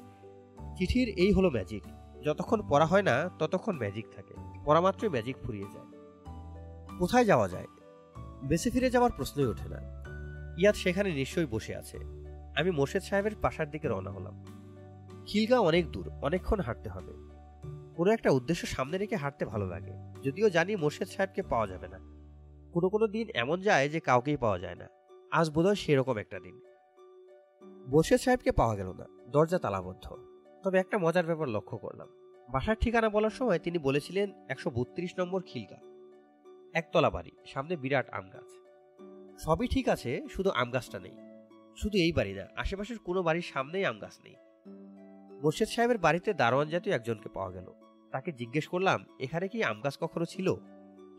চিঠির 0.76 1.08
এই 1.08 1.32
হলো 1.32 1.50
ম্যাজিক 1.50 1.82
যতক্ষণ 2.24 2.68
পড়া 2.68 2.86
হয় 2.86 3.02
না, 3.02 3.30
ততক্ষণ 3.38 3.78
ম্যাজিক 3.78 4.06
থাকে। 4.16 4.34
পড়া 4.64 4.80
মাত্রই 4.80 5.08
ম্যাজিক 5.08 5.36
ফুরিয়ে 5.42 5.66
যায়। 5.74 5.86
কোথায় 6.98 7.24
যাওয়া 7.24 7.48
যায়? 7.48 7.66
বেঁচে 8.42 8.70
ফিরে 8.70 8.90
যাওয়ার 8.90 9.12
প্রশ্নই 9.16 9.46
ওঠে 9.46 9.68
না। 9.68 9.76
ইয়াদ 10.58 10.74
সেখানে 10.74 11.14
নিশ্চয়ই 11.14 11.46
বসে 11.46 11.76
আছে। 11.76 11.98
আমি 12.56 12.70
মোর্শেদ 12.70 13.02
সাহেবের 13.02 13.32
পাশার 13.42 13.70
দিকে 13.70 13.88
রওনা 13.88 14.10
হলাম। 14.10 14.61
খিলগা 15.26 15.58
অনেক 15.58 15.92
দূর, 15.92 16.10
অনেকক্ষণ 16.22 16.60
হাঁটতে 16.60 16.88
হবে। 16.90 17.12
কোনো 17.96 18.10
একটা 18.10 18.30
উদ্দেশ্য 18.30 18.66
সামনে 18.66 18.98
রেখে 18.98 19.16
হাঁটতে 19.16 19.44
ভালো 19.44 19.66
লাগে। 19.66 19.92
যদিও 20.22 20.50
জানি 20.50 20.76
মোর্শেদ 20.76 21.08
সাহেবকে 21.08 21.42
পাওয়া 21.42 21.66
যাবে 21.66 21.88
না। 21.88 21.98
কোনো 22.72 22.88
কোনো 22.88 23.06
দিন 23.06 23.28
এমন 23.34 23.60
যায় 23.60 23.88
যে 23.88 24.00
কাউকেই 24.00 24.36
পাওয়া 24.36 24.58
যায় 24.58 24.74
না। 24.74 24.88
আজ 25.30 25.50
বোধহয় 25.50 25.74
সেরকম 25.74 26.16
একটা 26.16 26.40
দিন। 26.40 26.60
মোর্শেদ 27.88 28.20
সাহেবকে 28.20 28.52
পাওয়া 28.52 28.76
গেল 28.76 28.92
না। 28.92 29.06
দরজা 29.28 29.58
তালাবদ্ধ 29.58 30.16
তবে 30.62 30.78
একটা 30.78 30.98
মজার 30.98 31.26
ব্যাপার 31.26 31.48
লক্ষ্য 31.48 31.78
করলাম। 31.78 32.08
বাসার 32.52 32.76
ঠিকানা 32.80 33.08
বলার 33.08 33.30
সময় 33.30 33.58
তিনি 33.58 33.78
বলেছিলেন 33.78 34.32
একশো 34.48 34.70
বত্রিশ 34.70 35.18
নম্বর 35.18 35.42
খিলগা। 35.46 35.76
একতলা 36.74 37.10
বাড়ি, 37.10 37.30
সামনে 37.46 37.76
বিরাট 37.76 38.10
আম 38.10 38.30
গাছ। 38.30 38.50
সবই 39.44 39.68
ঠিক 39.68 39.88
আছে, 39.88 40.22
শুধু 40.30 40.50
আম 40.50 40.70
গাছটা 40.70 40.98
নেই। 40.98 41.12
শুধু 41.76 41.98
এই 41.98 42.12
বাড়ি 42.12 42.34
না, 42.34 42.46
আশেপাশের 42.56 42.98
কোনো 42.98 43.22
বাড়ির 43.22 43.42
সামনেই 43.42 43.84
আম 43.84 43.98
গাছ 43.98 44.18
নেই। 44.24 44.34
মোর্শেদ 45.42 45.68
সাহেবের 45.68 45.98
বাড়িতে 45.98 46.34
দারোয়ান 46.34 46.68
জাতীয় 46.68 46.94
একজনকে 46.94 47.28
পাওয়া 47.28 47.50
গেল। 47.50 47.72
তাকে 48.12 48.32
জিজ্ঞেস 48.32 48.68
করলাম, 48.68 49.04
এখানে 49.20 49.48
কি 49.48 49.64
আম 49.64 49.80
গাছ 49.80 49.98
কখনো 50.00 50.24
ছিল? 50.24 50.54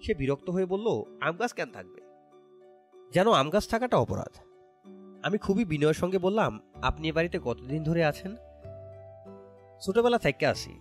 সে 0.05 0.13
বিরক্ত 0.13 0.49
হয়ে 0.49 0.65
বলল, 0.65 1.03
আম 1.21 1.35
গাছ 1.35 1.53
কেন 1.53 1.71
থাকবে? 1.71 2.01
যেন 3.13 3.31
আম 3.31 3.49
গাছ 3.49 3.69
থাকাটা 3.69 3.97
অপরাধ। 3.97 4.37
আমি 5.23 5.37
খুবই 5.37 5.65
বিনয়ের 5.65 5.93
সঙ্গে 5.93 6.17
বললাম, 6.17 6.59
আপনি 6.81 7.09
এ 7.09 7.11
বাড়িতে 7.11 7.39
কতদিন 7.43 7.83
ধরে 7.83 8.05
আছেন? 8.05 8.35
ছোটবেলা 9.81 10.17
থেকে 10.17 10.45
আসি 10.45 10.79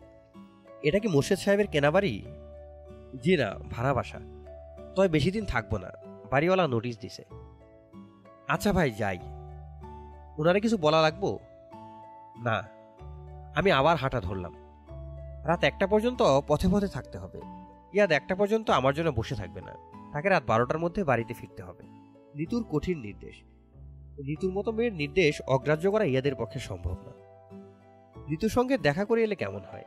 এটা 0.83 0.98
কি 0.98 1.09
মোর্শেদ 1.09 1.38
সাহেবের 1.38 1.66
কেনা 1.66 1.90
বাড়ি? 1.90 2.22
জি 3.22 3.37
না, 3.37 3.59
ভাড়া 3.70 3.94
বাসা। 3.94 4.20
তবে 4.94 5.09
বেশি 5.09 5.31
দিন 5.31 5.44
থাকব 5.44 5.76
না। 5.76 5.90
বাড়িওয়ালা 6.31 6.68
নোটিশ 6.68 6.98
দিছে। 6.98 7.24
আচ্ছা 8.48 8.72
ভাই, 8.72 8.90
যাই। 8.90 9.18
ওনারে 10.38 10.61
কিছু 10.61 10.76
বলা 10.76 11.02
লাগবো? 11.02 11.38
না 12.42 12.71
আমি 13.54 13.72
আবার 13.72 13.96
হাঁটা 13.96 14.20
ধরলাম। 14.20 14.54
রাত 15.44 15.64
একটা 15.64 15.86
পর্যন্ত 15.86 16.40
পথে 16.48 16.68
পথে 16.72 16.88
থাকতে 16.88 17.18
হবে। 17.18 17.40
ইয়াদ 17.94 18.12
একটা 18.12 18.34
পর্যন্ত 18.34 18.70
আমার 18.70 18.94
জন্য 18.94 19.10
বসে 19.10 19.34
থাকবে 19.34 19.60
না। 19.60 19.74
তাকে 20.12 20.28
রাত 20.28 20.42
বারোটার 20.46 20.78
মধ্যে 20.78 21.04
বাড়িতে 21.04 21.34
ফিরতে 21.34 21.62
হবে। 21.62 21.84
ঋতুর 22.38 22.64
কঠিন 22.70 22.98
নির্দেশ। 22.98 23.42
ঋতুর 24.26 24.52
মতো 24.52 24.72
মেয়ের 24.72 24.92
নির্দেশ 24.92 25.42
অগ্রাহ্য 25.42 25.90
করা 25.90 26.04
ইয়াদের 26.04 26.34
পক্ষে 26.34 26.58
সম্ভব 26.58 26.96
না। 27.04 27.12
ঋতুর 28.32 28.48
সঙ্গে 28.48 28.78
দেখা 28.78 29.04
করে 29.04 29.22
এলে 29.22 29.34
কেমন 29.34 29.60
হয়? 29.72 29.84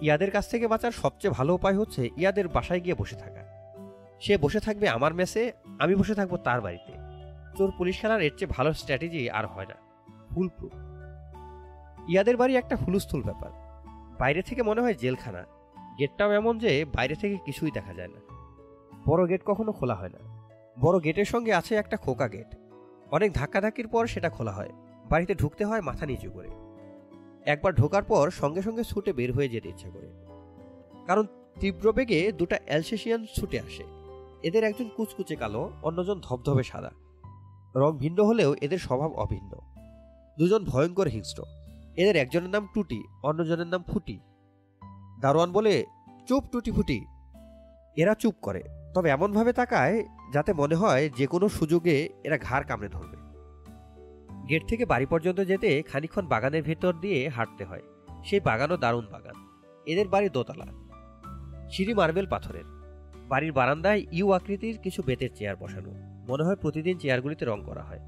ইয়াদের 0.00 0.30
কাছ 0.30 0.50
থেকে 0.50 0.68
বাঁচার 0.68 0.92
সবচেয়ে 0.92 1.34
ভালো 1.34 1.54
উপায় 1.54 1.78
হচ্ছে 1.78 2.08
ইয়াদের 2.16 2.48
বাসায় 2.48 2.80
গিয়ে 2.80 2.94
বসে 2.94 3.16
থাকা। 3.16 3.42
সে 4.20 4.36
বসে 4.36 4.60
থাকবে 4.60 4.88
আমার 4.88 5.14
মেসে, 5.14 5.52
আমি 5.78 5.94
বসে 5.94 6.14
থাকব 6.14 6.36
তার 6.36 6.60
বাড়িতে। 6.60 6.92
চোর 7.58 7.72
পুলিশ 7.78 8.00
খেলার 8.00 8.22
এর 8.22 8.30
চেয়ে 8.38 8.52
ভালো 8.56 8.72
স্ট্র্যাটেজি 8.72 9.30
আর 9.30 9.46
হয় 9.46 9.66
না। 9.66 9.74
ফুল 10.34 10.48
প্রুফ 10.48 10.91
ইয়াদের 12.08 12.36
বাড়ি 12.36 12.56
একটা 12.56 12.76
হুলুস্থুল 12.76 13.22
ব্যাপার। 13.22 13.50
বাইরে 14.20 14.42
থেকে 14.42 14.62
মনে 14.62 14.80
হয় 14.80 14.94
জেলখানা। 14.94 15.44
গেটটাও 15.98 16.32
এমন 16.32 16.58
যে 16.58 16.84
বাইরে 16.84 17.14
থেকে 17.14 17.36
কিছুই 17.44 17.70
দেখা 17.70 17.94
যায় 17.94 18.08
না। 18.08 18.20
বড় 19.08 19.26
গেট 19.26 19.40
কখনো 19.44 19.72
খোলা 19.72 19.94
হয় 19.94 20.08
না। 20.08 20.48
বড় 20.80 21.00
গেটের 21.00 21.24
সঙ্গে 21.24 21.54
আছে 21.54 21.74
একটা 21.74 21.96
খোকা 21.96 22.28
গেট। 22.28 22.56
অনেক 23.10 23.32
ধাক্কাধাক্কির 23.32 23.88
পর 23.88 24.06
সেটা 24.06 24.30
খোলা 24.30 24.52
হয়। 24.52 24.68
বাড়িতে 25.10 25.34
ঢুকতে 25.34 25.64
হয় 25.64 25.80
মাথা 25.80 26.06
নিচু 26.06 26.30
করে। 26.30 26.48
একবার 27.44 27.74
ঢোকার 27.74 28.02
পর 28.02 28.30
সঙ্গে 28.30 28.62
সঙ্গে 28.62 28.84
ছুটে 28.84 29.12
বের 29.12 29.32
হয়ে 29.32 29.48
যেতে 29.48 29.68
ইচ্ছা 29.68 29.90
করে। 29.90 30.12
কারণ 31.06 31.26
তীব্র 31.60 31.92
বেগে 31.92 32.32
দুটা 32.32 32.58
অ্যালসেশিয়ান 32.66 33.26
ছুটে 33.36 33.60
আসে। 33.60 33.84
এদের 34.42 34.64
একজন 34.64 34.88
কুচকুচে 34.96 35.36
কালো, 35.36 35.70
অন্যজন 35.82 36.20
ধবধবে 36.20 36.62
সাদা। 36.62 36.90
রং 37.76 37.98
ভিন্ন 37.98 38.24
হলেও 38.24 38.54
এদের 38.60 38.78
স্বভাব 38.78 39.12
অভিন্ন। 39.12 39.50
দুজন 40.38 40.64
ভয়ঙ্কর 40.64 41.08
হিংস্র। 41.08 41.42
এদের 41.96 42.16
একজনের 42.16 42.50
নাম 42.50 42.68
টুটি, 42.74 43.04
অন্যজনের 43.22 43.66
নাম 43.66 43.82
ফুটি। 43.82 44.20
দারোয়ান 45.20 45.52
বলে, 45.52 45.84
চুপ 46.26 46.44
টুটি 46.52 46.70
ফুটি। 46.70 47.06
এরা 47.96 48.14
চুপ 48.14 48.34
করে। 48.42 48.62
তবে 48.94 49.10
এমনভাবে 49.10 49.52
তাকায় 49.52 50.04
যাতে 50.32 50.52
মনে 50.52 50.74
হয় 50.74 51.10
যে 51.16 51.26
কোনো 51.26 51.48
সুযোগে 51.48 52.08
এরা 52.24 52.38
ঘাড় 52.38 52.64
কামড়ে 52.68 52.88
ধরবে। 52.88 53.16
গেট 54.48 54.68
থেকে 54.68 54.84
বাড়ি 54.84 55.06
পর্যন্ত 55.06 55.40
যেতে 55.40 55.82
খানিক্ষণ 55.82 56.26
বাগানের 56.26 56.62
ভেতর 56.62 56.92
দিয়ে 56.92 57.28
হাঁটতে 57.28 57.64
হয়। 57.64 57.82
সেই 58.24 58.40
বাগানও 58.40 58.76
দারুণ 58.76 59.06
বাগান। 59.12 59.34
এদের 59.86 60.08
বাড়ি 60.08 60.28
দোতলা। 60.28 60.66
সিঁড়ি 61.70 61.94
মার্বেল 61.94 62.26
পাথরের। 62.26 62.64
বাড়ির 63.28 63.52
বারান্দায় 63.52 64.06
ইউ 64.12 64.32
আকৃতির 64.32 64.78
কিছু 64.78 65.02
বেতের 65.02 65.30
চেয়ার 65.34 65.56
বসানো। 65.56 65.90
মনে 66.28 66.44
হয় 66.44 66.56
প্রতিদিন 66.56 66.98
চেয়ারগুলিতে 66.98 67.44
রং 67.44 67.62
করা 67.66 67.82
হয়। 67.82 68.00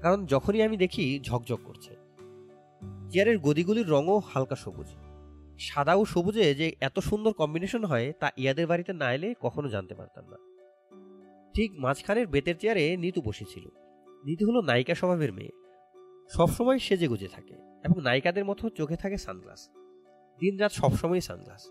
কারণ 0.00 0.26
যখনই 0.26 0.62
আমি 0.62 0.76
দেখি 0.76 1.20
ঝকঝক 1.22 1.58
করছে। 1.64 1.99
চেয়ারের 3.10 3.38
গদিগুলির 3.38 3.88
রঙও 3.88 4.18
হালকা 4.18 4.56
সবুজ। 4.56 4.86
সাদা 5.58 5.94
ও 5.94 6.04
সবুজে 6.04 6.54
যে 6.54 6.72
এত 6.80 6.98
সুন্দর 6.98 7.32
কম্বিনেশন 7.32 7.84
হয়, 7.84 8.12
তা 8.20 8.30
ইয়াদের 8.36 8.66
বাড়িতে 8.66 8.92
না 8.92 9.14
এলে 9.14 9.34
কখনো 9.40 9.68
জানতে 9.68 9.94
পারতাম 9.94 10.24
না। 10.30 10.36
ঠিক 11.54 11.72
মাঝখানের 11.78 12.26
বেতের 12.26 12.58
চেয়ারে 12.58 12.96
নিতু 12.96 13.22
বসেছিল। 13.22 13.68
নিতু 14.24 14.46
হলো 14.46 14.60
নায়িকা 14.60 14.94
স্বভাবের 14.94 15.32
মেয়ে। 15.32 15.50
সবসময় 16.30 16.78
সেজে 16.78 17.08
গুজে 17.08 17.28
থাকে 17.28 17.54
এবং 17.54 18.02
নায়িকাদের 18.02 18.44
মতো 18.44 18.68
চোখে 18.68 18.96
থাকে 18.96 19.16
সানগ্লাস। 19.16 19.70
দিনরাত 20.38 20.72
সবসময় 20.72 21.20
সানগ্লাস। 21.20 21.68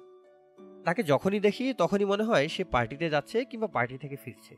তাকে 0.86 1.04
যখনই 1.04 1.40
দেখি, 1.40 1.74
তখনই 1.74 2.06
মনে 2.06 2.24
হয় 2.24 2.48
সে 2.48 2.64
পার্টিতে 2.64 3.10
যাচ্ছে 3.10 3.46
কিংবা 3.46 3.68
পার্টি 3.68 3.98
থেকে 3.98 4.16
ফিরছে। 4.16 4.56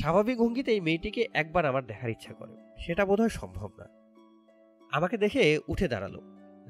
স্বাভাবিক 0.00 0.38
ভঙ্গিতে 0.38 0.72
এই 0.72 0.80
মেয়েটিকে 0.80 1.28
একবার 1.34 1.66
আমার 1.66 1.86
দেখার 1.86 2.10
ইচ্ছা 2.10 2.34
করে। 2.34 2.56
সেটা 2.78 3.06
বোধহয় 3.06 3.28
সম্ভব 3.28 3.70
না। 3.78 4.01
আমাকে 4.92 5.16
দেখে 5.16 5.58
উঠে 5.68 5.88
দাঁড়াল। 5.88 6.20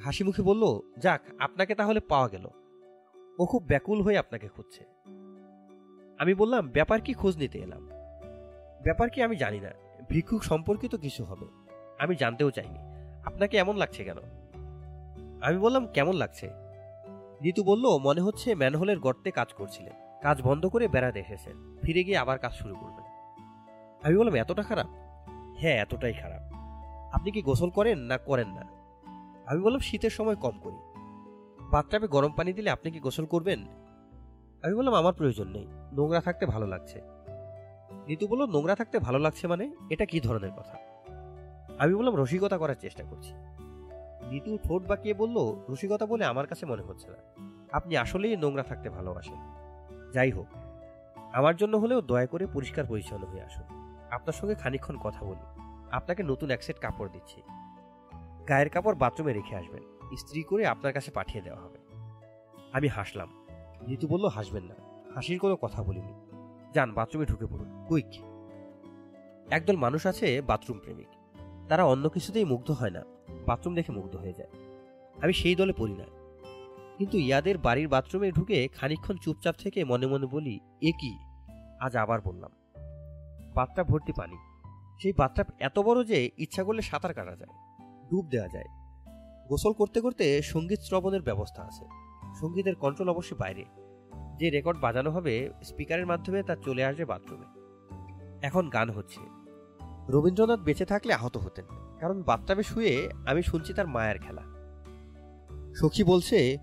হাসি 0.00 0.24
মুখে 0.24 0.42
বলল, 0.42 0.80
যাক, 0.98 1.20
আপনাকে 1.38 1.74
তাহলে 1.74 2.00
পাওয়া 2.00 2.28
গেল। 2.28 2.46
ও 3.38 3.46
খুব 3.46 3.62
ব্যাকুল 3.62 4.02
হয়ে 4.02 4.18
আপনাকে 4.18 4.48
খুঁজছে। 4.48 4.84
আমি 6.18 6.34
বললাম, 6.34 6.68
ব্যাপার 6.68 7.00
কি 7.00 7.12
খোঁজ 7.12 7.36
নিতে 7.36 7.58
এলাম? 7.58 7.86
ব্যাপার 8.82 9.10
কি 9.10 9.22
আমি 9.22 9.36
জানি 9.36 9.60
না। 9.60 9.70
ভিক্ষুক 10.08 10.44
সম্পর্কিত 10.44 10.94
কিছু 10.94 11.24
হবে। 11.24 11.46
আমি 11.98 12.16
জানতেও 12.16 12.50
চাইনি। 12.50 12.78
আপনাকে 13.24 13.56
এমন 13.56 13.76
লাগছে 13.76 14.04
কেন? 14.04 14.16
আমি 15.42 15.58
বললাম, 15.58 15.86
কেমন 15.86 16.14
লাগছে? 16.14 16.50
ঋতু 17.42 17.64
বলল, 17.64 17.98
মনে 17.98 18.20
হচ্ছে 18.20 18.54
ম্যানহোলের 18.54 18.98
গর্তে 18.98 19.30
কাজ 19.30 19.52
করছিলেন। 19.52 19.92
কাজ 20.22 20.42
বন্ধ 20.42 20.66
করে 20.66 20.88
বেড়াতে 20.88 21.20
এসেছেন। 21.20 21.76
ফিরে 21.82 22.04
গিয়ে 22.04 22.18
আবার 22.18 22.38
কাজ 22.38 22.52
শুরু 22.52 22.74
করবেন। 22.74 23.04
আমি 24.02 24.16
বললাম, 24.16 24.34
এতটা 24.34 24.62
খারাপ? 24.62 24.86
হ্যাঁ 25.58 25.82
এতটাই 25.82 26.12
খারাপ। 26.12 26.51
আপনি 27.12 27.30
কি 27.30 27.42
গোসল 27.42 27.70
করেন 27.70 27.98
না 27.98 28.18
করেন 28.18 28.48
না? 28.48 28.62
আমি 29.46 29.60
বললাম, 29.60 29.80
শীতের 29.80 30.10
সময় 30.10 30.36
কম 30.36 30.58
করি। 30.62 30.76
বাথটাবে 31.70 32.06
গরম 32.06 32.32
পানি 32.32 32.52
দিলে 32.52 32.70
আপনি 32.70 32.90
কি 32.90 33.00
গোসল 33.00 33.24
করবেন? 33.24 33.66
আমি 34.62 34.74
বললাম, 34.74 34.94
আমার 34.94 35.12
প্রয়োজন 35.12 35.48
নেই, 35.48 35.66
নোংরা 35.92 36.20
থাকতে 36.20 36.46
ভালো 36.46 36.66
লাগছে। 36.66 37.00
ঋতু 38.08 38.26
বলল, 38.26 38.46
নোংরা 38.46 38.74
থাকতে 38.74 38.98
ভালো 38.98 39.18
লাগছে 39.18 39.46
মানে? 39.46 39.70
এটা 39.90 40.04
কি 40.04 40.20
ধরনের 40.20 40.50
কথা? 40.50 40.78
আমি 41.78 41.94
বললাম, 41.94 42.16
রসিকতা 42.16 42.58
করার 42.58 42.74
চেষ্টা 42.74 43.04
করছি। 43.04 43.34
ঋতু 44.30 44.58
ঠোঁট 44.64 44.82
বাঁকিয়ে 44.82 45.14
বলল, 45.14 45.64
রসিকতা 45.68 46.06
বলে 46.06 46.24
আমার 46.24 46.46
কাছে 46.46 46.66
মনে 46.66 46.82
হচ্ছে 46.82 47.08
না। 47.10 47.44
আপনি 47.72 47.96
আসলেই 47.96 48.36
নোংরা 48.36 48.62
থাকতে 48.62 48.90
ভালোবাসেন। 48.90 49.38
যাই 50.12 50.30
হোক, 50.30 50.46
আমার 51.32 51.56
জন্য 51.56 51.76
হলেও 51.76 52.00
দয়া 52.00 52.26
করে 52.26 52.46
পরিষ্কার 52.46 52.84
পরিচ্ছন্ন 52.86 53.26
হয়ে 53.26 53.42
আসুন। 53.42 53.64
আপনার 54.10 54.32
সঙ্গে 54.32 54.54
খানিক্ষণ 54.54 54.96
কথা 54.96 55.24
বলি। 55.24 55.61
আপনাকে 55.92 56.22
নতুন 56.22 56.50
এক 56.50 56.62
সেট 56.62 56.78
কাপড় 56.78 57.08
দিচ্ছি। 57.12 57.42
গায়ের 58.48 58.68
কাপড় 58.68 58.94
বাথরুমে 58.94 59.32
রেখে 59.32 59.56
আসবেন। 59.56 59.82
ইস্ত্রি 60.12 60.42
করে 60.42 60.66
আপনার 60.66 60.92
কাছে 60.92 61.10
পাঠিয়ে 61.10 61.44
দেওয়া 61.44 61.62
হবে। 61.62 61.78
আমি 62.72 62.88
হাসলাম। 62.88 63.46
ঋতু 63.88 64.08
বলল, 64.08 64.28
হাসবেন 64.28 64.64
না। 64.64 64.74
হাসির 65.14 65.38
কোনো 65.38 65.56
কথা 65.56 65.82
বলিনি। 65.82 66.12
যান, 66.74 66.92
বাথরুমে 66.92 67.26
ঢুকে 67.26 67.46
পড়ুন। 67.46 67.84
কুইক! 67.88 68.22
একদল 69.50 69.76
মানুষ 69.76 70.06
আছে 70.06 70.42
বাথরুম 70.42 70.78
প্রেমিক। 70.78 71.08
তারা 71.68 71.84
অন্য 71.84 72.08
কিছুতেই 72.08 72.44
মুগ্ধ 72.44 72.70
হয় 72.70 72.90
না। 72.90 73.02
বাথরুম 73.46 73.74
দেখে 73.74 73.92
মুগ্ধ 73.92 74.16
হয়ে 74.16 74.32
যায়। 74.32 74.48
আমি 75.22 75.32
সেই 75.32 75.54
দলে 75.54 75.72
পড়ি 75.72 75.92
না। 75.92 76.04
কিন্তু 76.98 77.18
ইয়াদের 77.18 77.58
বাড়ির 77.58 77.88
বাথরুমে 77.88 78.32
ঢুকে 78.32 78.68
খানিক্ষণ 78.68 79.16
চুপচাপ 79.16 79.54
থেকে 79.58 79.84
মনে 79.84 80.06
মনে 80.06 80.26
বলি, 80.26 80.60
এ 80.80 80.92
কি? 80.92 81.18
আজ 81.80 81.96
আবার 81.96 82.20
বললাম 82.20 82.50
বাথটাব 83.54 83.86
ভর্তি 83.86 84.12
পানি। 84.12 84.51
সেই 85.02 85.12
বাথটাব 85.18 85.46
এত 85.58 85.78
বড় 85.78 86.04
যে 86.04 86.30
ইচ্ছা 86.38 86.64
করলে 86.64 86.82
সাঁতার 86.82 87.14
কাটা 87.14 87.34
যায়, 87.36 87.54
ডুব 88.10 88.26
দেওয়া 88.30 88.48
যায়। 88.48 88.68
গোসল 89.48 89.72
করতে 89.72 90.00
করতে 90.00 90.42
সংগীত 90.42 90.80
শ্রবণের 90.80 91.22
ব্যবস্থা 91.22 91.62
আছে। 91.62 91.84
সঙ্গীতের 92.40 92.74
কন্ট্রোল 92.74 93.08
অবশ্যই 93.08 93.36
বাইরে। 93.36 93.64
যে 94.38 94.50
রেকর্ড 94.50 94.78
বাজানো 94.80 95.10
হবে 95.10 95.50
স্পিকারের 95.64 96.06
মাধ্যমে 96.06 96.42
তা 96.42 96.56
চলে 96.56 96.84
আসবে 96.84 97.04
বাথরুমে 97.04 97.48
এখন 98.42 98.68
গান 98.68 98.90
হচ্ছে। 98.90 99.20
রবীন্দ্রনাথ 100.08 100.60
বেঁচে 100.60 100.84
থাকলে 100.84 101.12
আহত 101.14 101.36
হতেন, 101.36 101.66
কারণ 102.00 102.22
বাথটাবে 102.22 102.62
শুয়ে 102.62 103.10
আমি 103.26 103.42
শুনছি 103.42 103.74
তার 103.74 103.88
মায়ের 103.88 104.18
খেলা। 104.18 104.44
সখী 105.74 106.04
বলছে, 106.04 106.58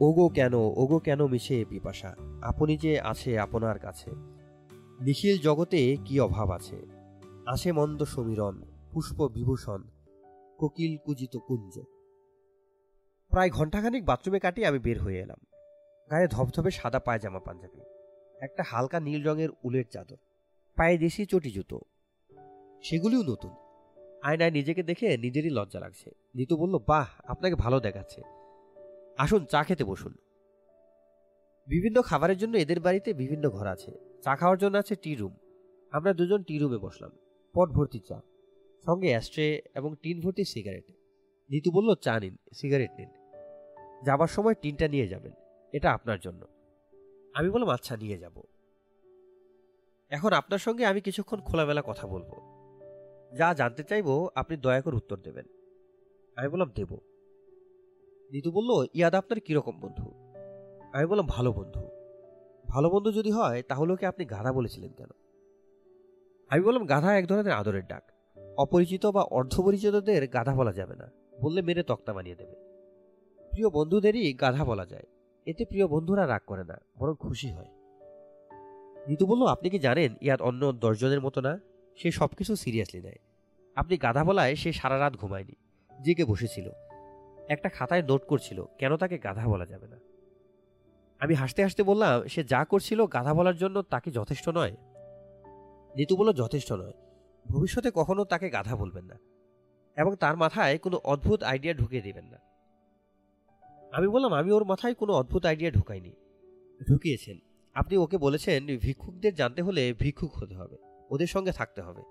ওগো 0.00 0.28
কেন 0.28 0.54
ওগো 0.54 0.98
কেন 0.98 1.26
মিশে 1.26 1.64
পিপাসা? 1.68 2.16
আপনি 2.42 2.76
যে 2.76 3.00
আছে 3.00 3.38
আপনার 3.38 3.78
কাছে। 3.78 4.10
নিখিল 5.00 5.38
জগতে 5.38 5.96
কি 6.04 6.20
অভাব 6.20 6.50
আছে? 6.50 7.01
আছে 7.46 7.72
মন্দ 7.72 8.04
সমীরণ 8.04 8.62
পুষ্প 8.92 9.28
বিভূষণ 9.28 9.82
কোকিল 10.58 10.98
কুজিত 11.04 11.36
কুঞ্জ। 11.36 11.80
প্রায় 13.30 13.50
ঘণ্টাখানিক 13.50 14.04
বাথরুমে 14.04 14.38
কাটিয়ে 14.38 14.66
আমি 14.66 14.78
বের 14.78 15.00
হয়ে 15.00 15.20
এলাম। 15.20 15.38
গায়ে 16.10 16.28
ধবধবে 16.28 16.70
সাদা 16.70 16.98
পায়জামা 16.98 17.38
পাঞ্জাবি, 17.38 17.80
একটা 18.40 18.62
হালকা 18.66 19.00
নীল 19.00 19.28
রঙের 19.28 19.48
উলের 19.64 19.84
চাদর, 19.90 20.16
পায়ে 20.76 20.98
দেশি 20.98 21.26
চটি 21.26 21.50
জুতো। 21.50 21.80
সেগুলিও 22.82 23.22
নতুন। 23.22 23.50
আয়নায় 24.22 24.50
নিজেকে 24.50 24.82
দেখে 24.82 25.16
নিজেরই 25.16 25.50
লজ্জা 25.50 25.80
লাগছে। 25.80 26.10
নিতু 26.34 26.56
বলল, 26.56 26.78
বাহ, 26.86 27.08
আপনাকে 27.24 27.54
ভালো 27.54 27.80
দেখাচ্ছে। 27.80 28.22
আসুন, 29.18 29.44
চা 29.44 29.64
খেতে 29.64 29.84
বসুন। 29.84 30.14
বিভিন্ন 31.68 32.02
খাবারের 32.02 32.38
জন্য 32.38 32.56
এদের 32.56 32.80
বাড়িতে 32.80 33.12
বিভিন্ন 33.12 33.50
ঘর 33.50 33.66
আছে। 33.66 33.98
চা 34.22 34.36
খাওয়ার 34.36 34.58
জন্য 34.58 34.78
আছে 34.78 34.96
টি 34.96 35.14
রুম। 35.14 35.34
আমরা 35.92 36.12
দুজন 36.12 36.42
টি 36.42 36.58
রুমে 36.58 36.78
বসলাম। 36.78 37.10
পট 37.54 37.68
ভর্তি 37.68 37.98
চা, 37.98 38.20
সঙ্গে 38.86 39.08
অ্যাস্ট্রে 39.08 39.62
এবং 39.74 39.94
টিন 40.02 40.20
ভর্তি 40.20 40.44
সিগারেট। 40.44 40.84
নিতু 41.50 41.70
বলল, 41.70 41.94
চা 41.94 42.20
নিন, 42.20 42.36
সিগারেট 42.52 42.90
নিন। 42.98 43.08
যাবার 44.04 44.28
সময় 44.28 44.54
টিনটা 44.54 44.88
নিয়ে 44.88 45.08
যাবেন, 45.08 45.32
এটা 45.72 45.92
আপনার 45.92 46.18
জন্য। 46.20 46.46
আমি 47.34 47.50
বললাম 47.50 47.68
আচ্ছা 47.68 47.96
নিয়ে 47.96 48.18
যাব। 48.18 48.42
এখন 50.10 50.32
আপনার 50.32 50.58
সঙ্গে 50.58 50.86
আমি 50.86 51.00
কিছুক্ষণ 51.00 51.40
খোলামেলা 51.40 51.82
কথা 51.86 52.06
বলব। 52.06 52.30
যা 53.38 53.54
জানতে 53.54 53.84
চাইব, 53.84 54.28
আপনি 54.34 54.56
দয়া 54.56 54.80
করে 54.80 54.96
উত্তর 54.96 55.16
দেবেন। 55.16 55.44
আমি 56.36 56.48
বললাম, 56.48 56.70
দেব। 56.74 56.98
নিতু 58.32 58.50
বলল, 58.50 58.86
ইয়াদ, 58.94 59.14
আপনার 59.14 59.40
কীরকম 59.40 59.80
বন্ধু? 59.80 60.10
আমি 60.92 61.06
বললাম, 61.06 61.26
ভালো 61.26 61.52
বন্ধু। 61.52 61.80
ভালো 62.68 62.90
বন্ধু 62.90 63.12
যদি 63.12 63.30
হয় 63.30 63.62
তাহলে 63.62 63.92
ওকে 63.92 64.06
আপনি 64.06 64.24
গাধা 64.24 64.52
বলেছিলেন 64.52 64.92
কেন? 64.92 65.08
আমি 66.48 66.62
বললাম, 66.62 66.86
গাধা 66.86 67.18
এক 67.18 67.26
ধরনের 67.26 67.52
আদরের 67.52 67.86
ডাক। 67.86 68.02
অপরিচিত 68.56 69.06
বা 69.06 69.22
অর্ধপরিচিতদের 69.22 70.26
গাধা 70.26 70.54
বলা 70.54 70.72
যাবে 70.72 70.96
না। 70.96 71.10
বললে 71.40 71.62
মেরে 71.62 71.82
তক্তা 71.82 72.12
বানিয়ে 72.12 72.36
দেবে। 72.36 72.54
প্রিয় 73.50 73.70
বন্ধুদেরই 73.70 74.32
গাধা 74.32 74.64
বলা 74.64 74.86
যায়। 74.86 75.02
এতে 75.46 75.64
প্রিয় 75.64 75.86
বন্ধুরা 75.86 76.26
রাগ 76.26 76.40
করে 76.46 76.64
না, 76.64 76.80
বরং 76.98 77.14
খুশি 77.14 77.50
হয়। 77.50 77.66
নিতু 79.06 79.26
বলল, 79.26 79.46
আপনি 79.46 79.70
কি 79.70 79.78
জানেন 79.78 80.14
ইয়াদ 80.20 80.42
অন্য 80.42 80.72
দশজনের 80.72 81.20
মতো 81.20 81.40
না? 81.40 81.58
সে 81.96 82.10
সব 82.10 82.26
কিছু 82.26 82.56
সিরিয়াসলি 82.56 83.02
নেয়। 83.02 83.18
আপনি 83.74 83.96
গাধা 83.96 84.24
বলায় 84.24 84.54
সে 84.54 84.72
সারা 84.72 84.98
রাত 84.98 85.16
ঘুমায়নি, 85.16 85.52
জেগে 86.02 86.24
বসেছিল। 86.24 86.70
একটা 87.48 87.68
খাতায় 87.68 88.02
নোট 88.02 88.26
করছিল, 88.26 88.64
কেন 88.78 88.96
তাকে 88.96 89.18
গাধা 89.18 89.46
বলা 89.46 89.66
যাবে 89.66 89.88
না? 89.88 89.98
আমি 91.20 91.34
হাসতে 91.34 91.62
হাসতে 91.62 91.82
বললাম, 91.82 92.26
সে 92.26 92.44
যা 92.44 92.64
করছিল 92.64 93.06
গাধা 93.06 93.34
বলার 93.34 93.56
জন্য 93.56 93.82
তাকে 93.82 94.10
যথেষ্ট 94.10 94.48
নয়। 94.48 94.76
নিতু 95.96 96.16
বলল, 96.16 96.32
যথেষ্ট 96.32 96.72
নয়। 96.72 96.92
ভবিষ্যতে 97.46 97.90
কখনো 97.94 98.24
তাকে 98.24 98.50
গাধা 98.50 98.76
বলবেন 98.76 99.04
না 99.04 99.18
এবং 99.96 100.16
তার 100.16 100.36
মাথায় 100.36 100.78
কোনো 100.78 100.96
অদ্ভুত 101.04 101.42
আইডিয়া 101.42 101.74
ঢুকিয়ে 101.74 102.02
দিবেন 102.02 102.24
না। 102.24 102.38
আমি 103.92 104.08
বললাম, 104.08 104.32
আমি 104.32 104.50
ওর 104.52 104.64
মাথায় 104.64 104.94
কোনো 104.94 105.12
অদ্ভুত 105.12 105.46
আইডিয়া 105.46 105.70
ঢুকাইনি। 105.70 106.12
ঢুকিয়েছেন। 106.88 107.38
আপনি 107.74 107.96
ওকে 107.96 108.18
বলেছেন 108.18 108.66
ভিক্ষুকদের 108.78 109.34
জানতে 109.34 109.62
হলে 109.62 109.92
ভিক্ষুক 109.92 110.32
হতে 110.34 110.54
হবে, 110.54 110.76
ওদের 111.10 111.26
সঙ্গে 111.26 111.52
থাকতে 111.52 111.82
হবে, 111.82 112.02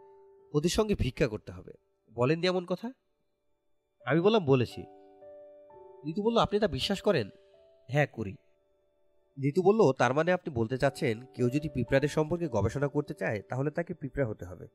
ওদের 0.54 0.70
সঙ্গে 0.70 0.96
ভিক্ষা 0.96 1.28
করতে 1.28 1.52
হবে। 1.52 1.74
বলেন 2.13 2.44
এমন 2.44 2.65
কথা? 2.65 2.91
আমি 4.06 4.20
বললাম, 4.20 4.46
বলেছি। 4.46 4.82
নিতু 6.06 6.24
বলল, 6.24 6.38
আপনি 6.38 6.60
তা 6.60 6.67
বিশ্বাস 6.67 7.02
করেন? 7.02 7.30
হ্যাঁ 7.88 8.08
করি। 8.12 8.36
নিতু 9.42 9.62
বলল, 9.62 9.92
তার 9.92 10.14
মানে 10.14 10.32
আপনি 10.32 10.54
বলতে 10.54 10.78
চাচ্ছেন, 10.78 11.22
কেউ 11.36 11.50
যদি 11.50 11.70
পিঁপড়াদের 11.70 12.10
সম্পর্কে 12.10 12.48
গবেষণা 12.48 12.88
করতে 12.88 13.14
চায়, 13.14 13.42
তাহলে 13.50 13.72
তাকে 13.72 13.94
পিঁপড়া 13.94 14.28
হতে 14.28 14.46
হবে 14.46 14.68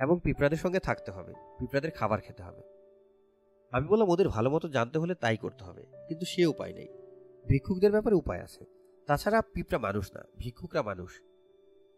এবং 0.00 0.20
পিঁপড়াদের 0.24 0.58
সঙ্গে 0.58 0.78
থাকতে 0.78 1.10
হবে, 1.10 1.32
পিঁপড়াদের 1.58 1.90
খাবার 1.90 2.20
খেতে 2.20 2.42
হবে। 2.42 2.62
আমি 3.70 3.86
বললাম, 3.86 4.08
ওদের 4.08 4.28
ভালো 4.28 4.50
মতো 4.50 4.68
জানতে 4.68 4.98
হলে 4.98 5.14
তাই 5.14 5.36
করতে 5.36 5.64
হবে। 5.64 5.82
কিন্তু 6.08 6.26
সে 6.26 6.46
উপায় 6.46 6.72
নেই। 6.72 6.88
ভিক্ষুকদের 7.46 7.90
ব্যাপারে 7.90 8.14
উপায় 8.14 8.40
আছে। 8.40 8.64
তাছাড়া 9.06 9.42
পিঁপড়া 9.42 9.78
মানুষ 9.78 10.10
না, 10.14 10.24
ভিক্ষুকরা 10.38 10.82
মানুষ। 10.82 11.10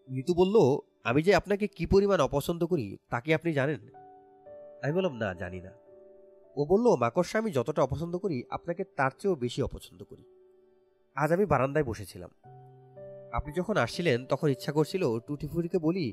নিতু 0.08 0.34
বলল, 0.34 0.78
আমি 1.04 1.22
যে 1.22 1.34
আপনাকে 1.34 1.66
কি 1.66 1.86
পরিমাণ 1.86 2.20
অপছন্দ 2.20 2.66
করি 2.66 2.96
তাকে 3.10 3.34
আপনি 3.34 3.52
জানেন? 3.52 3.88
আমি 4.82 4.92
বললাম, 4.92 5.16
না, 5.16 5.34
জানি 5.34 5.60
না। 5.60 5.70
ও 6.56 6.64
বলল, 6.64 6.96
মাকড়সা 6.96 7.38
আমি 7.38 7.50
যতটা 7.50 7.82
অপছন্দ 7.82 8.18
করি, 8.18 8.44
আপনাকে 8.50 8.84
তার 8.84 9.10
চেয়েও 9.18 9.36
বেশি 9.36 9.62
অপছন্দ 9.62 10.02
করি। 10.02 10.24
আজ 11.16 11.32
আমি 11.32 11.46
বারান্দায় 11.46 11.84
বসেছিলাম। 11.84 12.30
আপনি 13.32 13.52
যখন 13.52 13.76
আসছিলেন, 13.76 14.26
তখন 14.26 14.48
ইচ্ছা 14.48 14.72
করছিল 14.72 15.18
টুটি 15.18 15.48
ফুটিকে 15.48 15.78
বলি, 15.78 16.12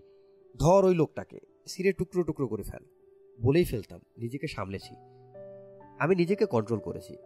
ধর 0.60 0.86
ওই 0.86 0.96
লোকটাকে 0.96 1.40
সিরে 1.68 1.94
টুকরো 1.94 2.24
টুকরো 2.24 2.48
করে 2.48 2.64
ফেল। 2.64 2.86
বলেই 3.42 3.64
ফেলতাম, 3.64 4.00
নিজেকে 4.18 4.48
সামলেছি। 4.48 4.96
আমি 6.00 6.16
নিজেকে 6.16 6.46
কন্ট্রোল 6.46 6.80
করেছি। 6.80 7.18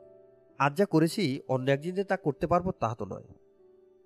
আজ 0.59 0.77
যা 0.77 0.85
করেছি, 0.85 1.41
অন্য 1.47 1.71
একদিন 1.71 1.95
যে 1.95 2.03
তা 2.03 2.17
করতে 2.17 2.47
পারব 2.47 2.71
তা 2.71 2.95
তো 2.99 3.05
নয়। 3.05 3.23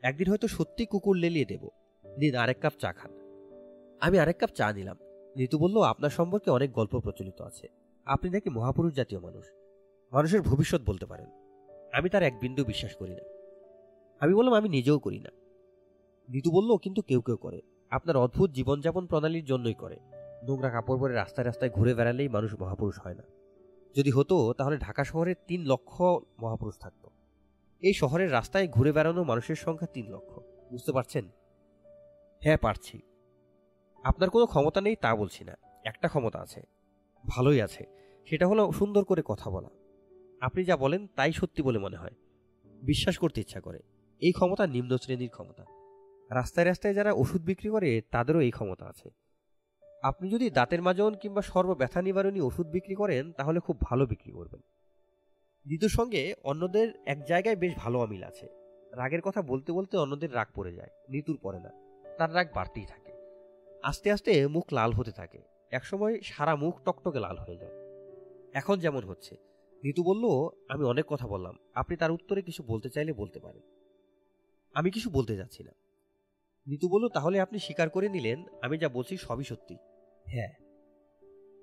একদিন 0.02 0.30
হয়তো 0.30 0.48
সত্যি 0.48 0.86
কুকুর 0.86 1.16
লেলিয়ে 1.16 1.46
দেব। 1.46 1.68
দিন 2.20 2.36
আরেক 2.36 2.60
কাপ 2.60 2.74
চা 2.80 2.94
খান। 2.94 3.12
আমি 4.02 4.20
আরেক 4.20 4.38
কাপ 4.38 4.50
চা 4.50 4.74
নিলাম। 4.74 4.98
ঋতু 5.38 5.60
বলল, 5.60 5.82
আপনার 5.82 6.10
সম্পর্কে 6.10 6.52
অনেক 6.52 6.72
গল্প 6.72 7.00
প্রচলিত 7.00 7.42
আছে। 7.42 7.68
আপনি 8.06 8.32
নাকি 8.32 8.50
মহাপুরুষ 8.50 8.94
জাতীয় 8.94 9.22
মানুষ। 9.22 9.46
মানুষের 10.12 10.42
ভবিষ্যৎ 10.42 10.82
বলতে 10.86 11.06
পারেন। 11.06 11.28
আমি 11.94 12.10
তার 12.10 12.24
এক 12.24 12.40
বিন্দু 12.40 12.66
বিশ্বাস 12.66 12.96
করি 12.96 13.12
না। 13.12 13.31
আমি 14.22 14.34
বললাম, 14.34 14.54
আমি 14.54 14.70
নিজেও 14.70 15.00
করি 15.00 15.20
না। 15.20 15.30
ঋতু 16.34 16.52
বলল, 16.52 16.78
কিন্তু 16.78 17.02
কেউ 17.02 17.22
কেউ 17.22 17.38
করে। 17.38 17.62
আপনার 17.90 18.18
অদ্ভুত 18.18 18.52
জীবনযাপন 18.52 19.06
প্রণালীর 19.06 19.46
জন্যই 19.46 19.74
করে। 19.74 20.00
নোংরা 20.48 20.70
কাপড় 20.70 21.00
পরে 21.00 21.14
রাস্তায় 21.14 21.48
রাস্তায় 21.48 21.72
ঘুরে 21.72 21.94
বেড়ালেই 21.94 22.30
মানুষ 22.30 22.62
মহাপুরুষ 22.62 23.00
হয় 23.00 23.14
না। 23.14 23.24
যদি 23.96 24.12
হতো, 24.12 24.54
তাহলে 24.54 24.78
ঢাকা 24.78 25.04
শহরে 25.04 25.36
তিন 25.48 25.66
লক্ষ 25.66 26.02
মহাপুরুষ 26.40 26.78
থাকত। 26.80 27.08
এই 27.80 27.94
শহরের 27.94 28.32
রাস্তায় 28.32 28.68
ঘুরে 28.68 28.92
বেড়ানো 28.92 29.24
মানুষের 29.24 29.56
সংখ্যা 29.56 29.88
তিন 29.88 30.12
লক্ষ। 30.12 30.40
বুঝতে 30.72 30.92
পারছেন? 30.92 31.30
হ্যাঁ 32.42 32.58
পারছি। 32.58 33.02
আপনার 34.04 34.30
কোনো 34.30 34.46
ক্ষমতা 34.46 34.82
নেই 34.82 34.96
তা 34.96 35.16
বলছি 35.16 35.44
না। 35.44 35.58
একটা 35.84 36.08
ক্ষমতা 36.08 36.40
আছে। 36.40 36.62
ভালোই 37.28 37.62
আছে। 37.62 37.86
সেটা 38.26 38.48
হলো 38.48 38.72
সুন্দর 38.72 39.04
করে 39.04 39.22
কথা 39.26 39.50
বলা। 39.50 39.70
আপনি 40.42 40.64
যা 40.64 40.78
বলেন 40.78 41.08
তাই 41.16 41.32
সত্যি 41.32 41.64
বলে 41.64 41.80
মনে 41.80 41.98
হয়। 41.98 42.12
বিশ্বাস 42.66 43.18
করতে 43.18 43.42
ইচ্ছা 43.42 43.62
করে। 43.62 43.80
এই 44.22 44.32
ক্ষমতা 44.32 44.68
নিম্ন 44.68 44.98
শ্রেণির 44.98 45.30
ক্ষমতা। 45.30 45.66
রাস্তায় 46.32 46.66
রাস্তায় 46.66 46.94
যারা 46.94 47.12
ওষুধ 47.12 47.42
বিক্রি 47.42 47.70
করে, 47.70 48.02
তাদেরও 48.12 48.42
এই 48.42 48.52
ক্ষমতা 48.52 48.86
আছে। 48.86 49.10
আপনি 50.04 50.30
যদি 50.30 50.50
দাঁতের 50.50 50.82
মাজন 50.82 51.14
কিংবা 51.14 51.42
সর্বব্যথা 51.42 52.02
নিবারণী 52.02 52.42
ওষুধ 52.42 52.68
বিক্রি 52.68 52.96
করেন, 52.96 53.32
তাহলে 53.32 53.60
খুব 53.60 53.82
ভালো 53.82 54.06
বিক্রি 54.06 54.32
করবেন। 54.32 54.62
ঋতুর 55.72 55.90
সঙ্গে 55.90 56.34
অন্যদের 56.44 56.94
এক 57.06 57.26
জায়গায় 57.26 57.56
বেশ 57.56 57.74
ভালো 57.76 58.00
অমিল 58.00 58.24
আছে। 58.24 58.48
রাগের 58.94 59.22
কথা 59.22 59.42
বলতে 59.42 59.72
বলতে 59.72 59.98
অন্যদের 59.98 60.36
রাগ 60.36 60.48
পড়ে 60.56 60.74
যায়, 60.74 60.90
ঋতুর 61.12 61.38
পড়ে 61.42 61.60
না। 61.60 61.70
তার 62.18 62.36
রাগ 62.36 62.48
বাড়তেই 62.56 62.86
থাকে। 62.86 63.12
আস্তে 63.84 64.12
আস্তে 64.12 64.48
মুখ 64.48 64.74
লাল 64.74 64.94
হতে 64.94 65.12
থাকে। 65.12 65.42
একসময় 65.72 66.20
সারা 66.24 66.56
মুখ 66.56 66.82
টকটকে 66.86 67.20
লাল 67.20 67.38
হয়ে 67.38 67.58
যায়। 67.58 67.74
এখন 68.54 68.76
যেমন 68.76 69.04
হচ্ছে। 69.04 69.36
ঋতু 69.84 70.04
বলল, 70.04 70.50
আমি 70.70 70.84
অনেক 70.84 71.06
কথা 71.08 71.28
বললাম। 71.28 71.58
আপনি 71.74 71.98
তার 71.98 72.12
উত্তরে 72.12 72.42
কিছু 72.42 72.64
বলতে 72.64 72.90
চাইলে 72.90 73.14
বলতে 73.14 73.40
পারেন। 73.40 73.81
আমি 74.74 74.92
কিছু 74.92 75.10
বলতে 75.10 75.36
যাচ্ছি 75.36 75.64
না 75.64 75.72
ঋতু 76.72 76.90
বলল, 76.90 77.08
তাহলে 77.08 77.40
আপনি 77.40 77.60
স্বীকার 77.60 77.90
করে 77.90 78.10
নিলেন, 78.10 78.44
আমি 78.62 78.78
যা 78.78 78.90
বলছি 78.90 79.18
সবই 79.18 79.44
সত্যি। 79.44 79.78
হ্যাঁ। 80.26 80.52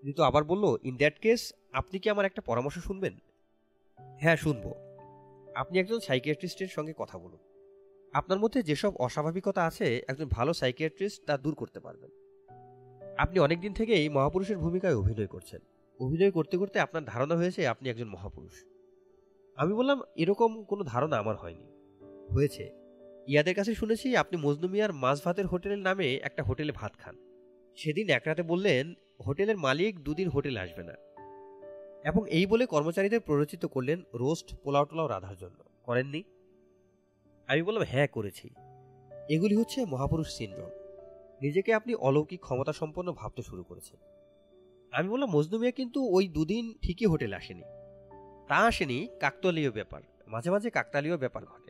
ঋতু 0.04 0.22
আবার 0.22 0.44
বলল, 0.44 0.76
ইন 0.82 0.96
দ্যাট 0.96 1.18
কেস, 1.18 1.52
আপনি 1.72 1.98
কি 1.98 2.10
আমার 2.10 2.24
একটা 2.24 2.42
পরামর্শ 2.42 2.78
শুনবেন? 2.78 3.18
হ্যাঁ 4.20 4.36
শুনব। 4.36 4.74
আপনি 5.54 5.78
একজন 5.78 5.98
সাইকিয়াট্রিস্টের 5.98 6.68
সঙ্গে 6.68 6.92
কথা 6.96 7.18
বলুন। 7.18 7.38
আপনার 8.12 8.38
মধ্যে 8.38 8.62
যেসব 8.62 8.96
অস্বাভাবিকতা 8.96 9.66
আছে, 9.66 10.02
একজন 10.08 10.28
ভালো 10.28 10.52
সাইকিয়াট্রিস্ট 10.52 11.24
তা 11.26 11.38
দূর 11.38 11.54
করতে 11.54 11.80
পারবেন। 11.80 12.10
আপনি 13.18 13.38
অনেক 13.38 13.42
অনেকদিন 13.42 13.72
থেকেই 13.72 14.08
মহাপুরুষের 14.08 14.58
ভূমিকায় 14.58 14.96
অভিনয় 14.96 15.26
করছেন। 15.26 15.60
অভিনয় 16.00 16.30
করতে 16.30 16.56
করতে 16.56 16.80
আপনার 16.80 17.04
ধারণা 17.04 17.36
হয়েছে, 17.36 17.66
আপনি 17.66 17.90
একজন 17.90 18.08
মহাপুরুষ। 18.08 18.64
আমি 19.56 19.74
বললাম, 19.74 20.00
এরকম 20.16 20.64
কোনো 20.64 20.84
ধারণা 20.84 21.16
আমার 21.16 21.36
হয়নি। 21.36 21.66
হয়েছে। 22.34 22.77
ইয়াদের 23.28 23.54
কাছে 23.54 23.74
শুনেছি 23.74 24.16
আপনি 24.16 24.40
মজনু 24.40 24.68
মিয়ার 24.68 24.92
মাছ 24.92 25.24
ভাতের 25.24 25.46
হোটেলের 25.46 25.78
নামে 25.78 26.14
একটা 26.16 26.42
হোটেলে 26.42 26.72
ভাত 26.72 26.92
খান। 26.96 27.16
সেদিন 27.76 28.08
এক 28.08 28.22
রাতে 28.26 28.42
বললেন, 28.42 28.94
হোটেলের 29.26 29.56
মালিক 29.56 30.00
দুদিন 30.00 30.28
হোটেলে 30.28 30.60
আসবে 30.60 30.82
না। 30.82 30.92
এবং 32.04 32.30
এই 32.30 32.46
বলে 32.46 32.66
কর্মচারীদের 32.66 33.20
প্ররোচিত 33.20 33.66
করলেন 33.66 34.02
রোস্ট 34.14 34.54
পোলাও 34.62 34.84
টোলাও 34.84 35.06
রাধার 35.06 35.36
জন্য। 35.36 35.64
করেননি? 35.82 36.22
আমি 37.46 37.62
বললাম 37.62 37.82
হ্যাঁ 37.82 38.06
করেছি। 38.06 38.50
এগুলি 39.28 39.56
হচ্ছে 39.56 39.84
মহাপুরুষ 39.84 40.36
সিনড্রোম। 40.36 40.70
নিজেকে 41.42 41.74
আপনি 41.74 41.94
অলৌকিক 41.94 42.40
ক্ষমতা 42.40 42.72
সম্পন্ন 42.72 43.12
ভাবতে 43.12 43.42
শুরু 43.42 43.64
করেছেন। 43.64 44.00
আমি 44.92 45.08
বললাম, 45.08 45.30
মজনু 45.30 45.58
মিয়া 45.58 45.72
কিন্তু 45.72 46.04
ওই 46.04 46.28
দুদিন 46.28 46.74
ঠিকই 46.82 47.06
হোটেলে 47.06 47.36
আসেনি। 47.36 47.62
তা 48.48 48.56
আসেনি, 48.56 49.08
কাকতালীয় 49.20 49.70
ব্যাপার। 49.70 50.02
মাঝে 50.26 50.50
মাঝে 50.50 50.70
কাকতালীয় 50.70 51.16
ব্যাপার 51.16 51.44
ঘটে। 51.44 51.67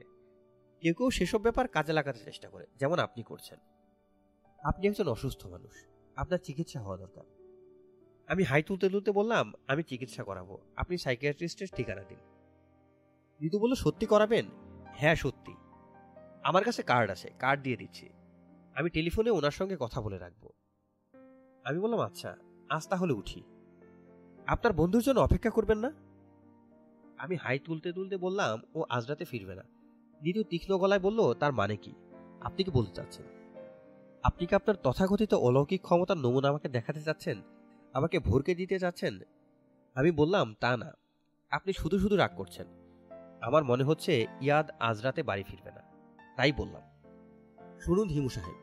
কেউ 0.81 0.95
কেউ 0.95 1.11
সেসব 1.11 1.41
ব্যাপার 1.41 1.69
কাজে 1.69 1.93
লাগাতে 1.93 2.21
চেষ্টা 2.25 2.49
করে, 2.49 2.67
যেমন 2.77 2.99
আপনি 2.99 3.23
করছেন। 3.23 3.59
আপনি 4.65 4.89
একজন 4.89 5.09
অসুস্থ 5.09 5.47
মানুষ, 5.47 5.87
আপনার 6.17 6.39
চিকিৎসা 6.39 6.81
হওয়া 6.81 6.97
দরকার। 6.97 7.25
আমি 8.29 8.43
হাই 8.43 8.63
তুলতে 8.63 8.89
তুলতে 8.89 9.13
বললাম, 9.13 9.53
আমি 9.69 9.83
চিকিৎসা 9.83 10.25
করাবো, 10.25 10.59
আপনি 10.77 10.99
সাইকিয়াট্রিস্টের 10.99 11.69
ঠিকানা 11.77 12.03
দিন। 12.03 12.19
ঋতু 13.41 13.59
বলল, 13.59 13.75
সত্যি 13.75 14.07
করাবেন? 14.07 14.47
হ্যাঁ 14.87 15.15
সত্যি। 15.15 15.55
আমার 16.43 16.65
কাছে 16.65 16.83
কার্ড 16.83 17.11
আছে, 17.11 17.31
কার্ড 17.39 17.63
দিয়ে 17.63 17.77
দিচ্ছি। 17.77 18.09
আমি 18.75 18.91
টেলিফোনে 18.91 19.31
ওনার 19.31 19.51
সঙ্গে 19.51 19.77
কথা 19.81 20.01
বলে 20.01 20.19
রাখব। 20.19 20.51
আমি 21.65 21.79
বললাম 21.79 22.01
আচ্ছা 22.01 22.37
আজ 22.69 22.89
তাহলে 22.89 23.13
উঠি। 23.13 23.43
আপনার 24.47 24.73
বন্ধুর 24.73 25.03
জন্য 25.03 25.21
অপেক্ষা 25.21 25.51
করবেন 25.51 25.79
না? 25.79 25.93
আমি 27.19 27.37
হাই 27.37 27.59
তুলতে 27.59 27.93
তুলতে 27.93 28.17
বললাম, 28.17 28.61
ও 28.75 28.85
আজ 28.89 29.07
রাতে 29.07 29.25
ফিরবে 29.25 29.55
না। 29.55 29.78
দ্বিতীয় 30.21 30.45
তীক্ষ্ণ 30.45 30.79
গলায় 30.79 31.01
বলল, 31.01 31.35
তার 31.35 31.53
মানে 31.53 31.77
কি? 31.77 31.93
আপনি 32.41 32.65
কি 32.65 32.71
বলতে 32.71 32.93
চাচ্ছেন? 32.93 33.27
আপনি 34.23 34.47
কি 34.47 34.55
আপনার 34.55 34.77
তথাকথিত 34.77 35.35
অলৌকিক 35.35 35.83
ক্ষমতার 35.83 36.17
নমুনা 36.17 36.49
আমাকে 36.49 36.69
দেখাতে 36.69 37.03
চাচ্ছেন? 37.03 37.43
আমাকে 37.93 38.19
ভরকে 38.19 38.55
দিতে 38.55 38.79
চাচ্ছেন? 38.79 39.21
আমি 39.95 40.11
বললাম, 40.11 40.55
তা 40.61 40.77
না। 40.77 40.93
আপনি 41.51 41.73
শুধু 41.73 41.99
শুধু 41.99 42.17
রাগ 42.17 42.31
করছেন। 42.37 42.67
আমার 43.41 43.65
মনে 43.65 43.85
হচ্ছে 43.85 44.27
ইয়াদ 44.41 44.71
আজ 44.81 45.01
রাতে 45.01 45.23
বাড়ি 45.23 45.43
ফিরবে 45.43 45.71
না। 45.71 45.83
তাই 46.37 46.53
বললাম। 46.53 46.83
শুনুন 47.81 48.09
হিমু 48.09 48.29
সাহেব, 48.29 48.55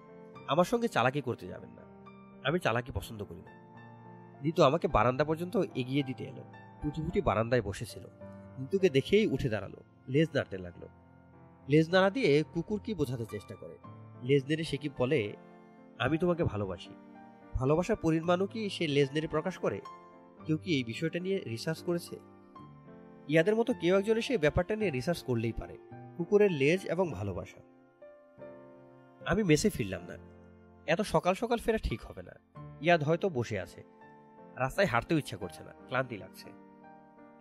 আমার 0.48 0.66
সঙ্গে 0.66 0.88
চালাকি 0.88 1.22
করতে 1.22 1.48
যাবেন 1.48 1.70
না। 1.70 1.82
আমি 2.48 2.60
চালাকি 2.60 2.92
পছন্দ 2.92 3.24
করি 3.24 3.42
না। 3.42 3.52
নিতু 4.42 4.64
আমাকে 4.64 4.88
বারান্দা 4.88 5.24
পর্যন্ত 5.24 5.58
এগিয়ে 5.76 6.04
দিতে 6.04 6.24
এলো। 6.24 6.44
টুটি 6.82 7.02
ফুটি 7.02 7.22
বারান্দায় 7.22 7.62
বসেছিল। 7.62 8.04
নিতুকে 8.60 8.90
দেখেই 8.90 9.28
উঠে 9.28 9.50
দাঁড়াল। 9.50 9.74
লেজ 10.08 10.28
নাড়তে 10.34 10.58
লাগল। 10.58 10.88
লেজ 11.70 11.90
নাড়া 11.90 12.10
দিয়ে 12.10 12.44
কুকুর 12.54 12.80
কি 12.84 12.94
বোঝাতে 12.94 13.26
চেষ্টা 13.26 13.56
করে? 13.56 13.78
লেজ 14.24 14.46
নেড়ে 14.46 14.64
সে 14.64 14.78
কি 14.78 14.90
বলে, 14.98 15.34
আমি 16.00 16.18
তোমাকে 16.18 16.44
ভালোবাসি। 16.44 16.90
ভালোবাসার 17.54 17.96
পরিমাণও 17.96 18.48
কি 18.48 18.70
সে 18.70 18.88
লেজ 18.88 19.10
নেড়ে 19.14 19.28
প্রকাশ 19.28 19.58
করে? 19.58 19.82
কেউ 20.46 20.58
কি 20.58 20.76
এই 20.76 20.84
বিষয়টা 20.84 21.20
নিয়ে 21.20 21.40
রিসার্চ 21.40 21.84
করেছে? 21.84 22.20
ইয়াদের 23.28 23.56
মতো 23.56 23.74
কেউ 23.74 23.98
একজন 23.98 24.18
এসে 24.18 24.38
ব্যাপারটা 24.38 24.76
নিয়ে 24.76 24.92
রিসার্চ 24.92 25.24
করলেই 25.24 25.52
পারে, 25.52 25.78
কুকুরের 26.18 26.52
লেজ 26.52 26.86
এবং 26.86 27.12
ভালোবাসা। 27.12 27.62
আমি 29.26 29.44
মেসে 29.44 29.70
ফিরলাম 29.70 30.02
না। 30.08 30.18
এত 30.88 31.02
সকাল 31.02 31.34
সকাল 31.34 31.58
ফেরা 31.58 31.78
ঠিক 31.78 32.02
হবে 32.02 32.22
না। 32.22 32.32
ইয়াদ 32.82 33.04
হয়তো 33.04 33.30
বসে 33.30 33.60
আছে। 33.60 33.84
রাস্তায় 34.56 34.88
হাঁটতেও 34.88 35.18
ইচ্ছা 35.18 35.38
করছে 35.38 35.64
না, 35.64 35.74
ক্লান্তি 35.88 36.18
লাগছে। 36.18 36.50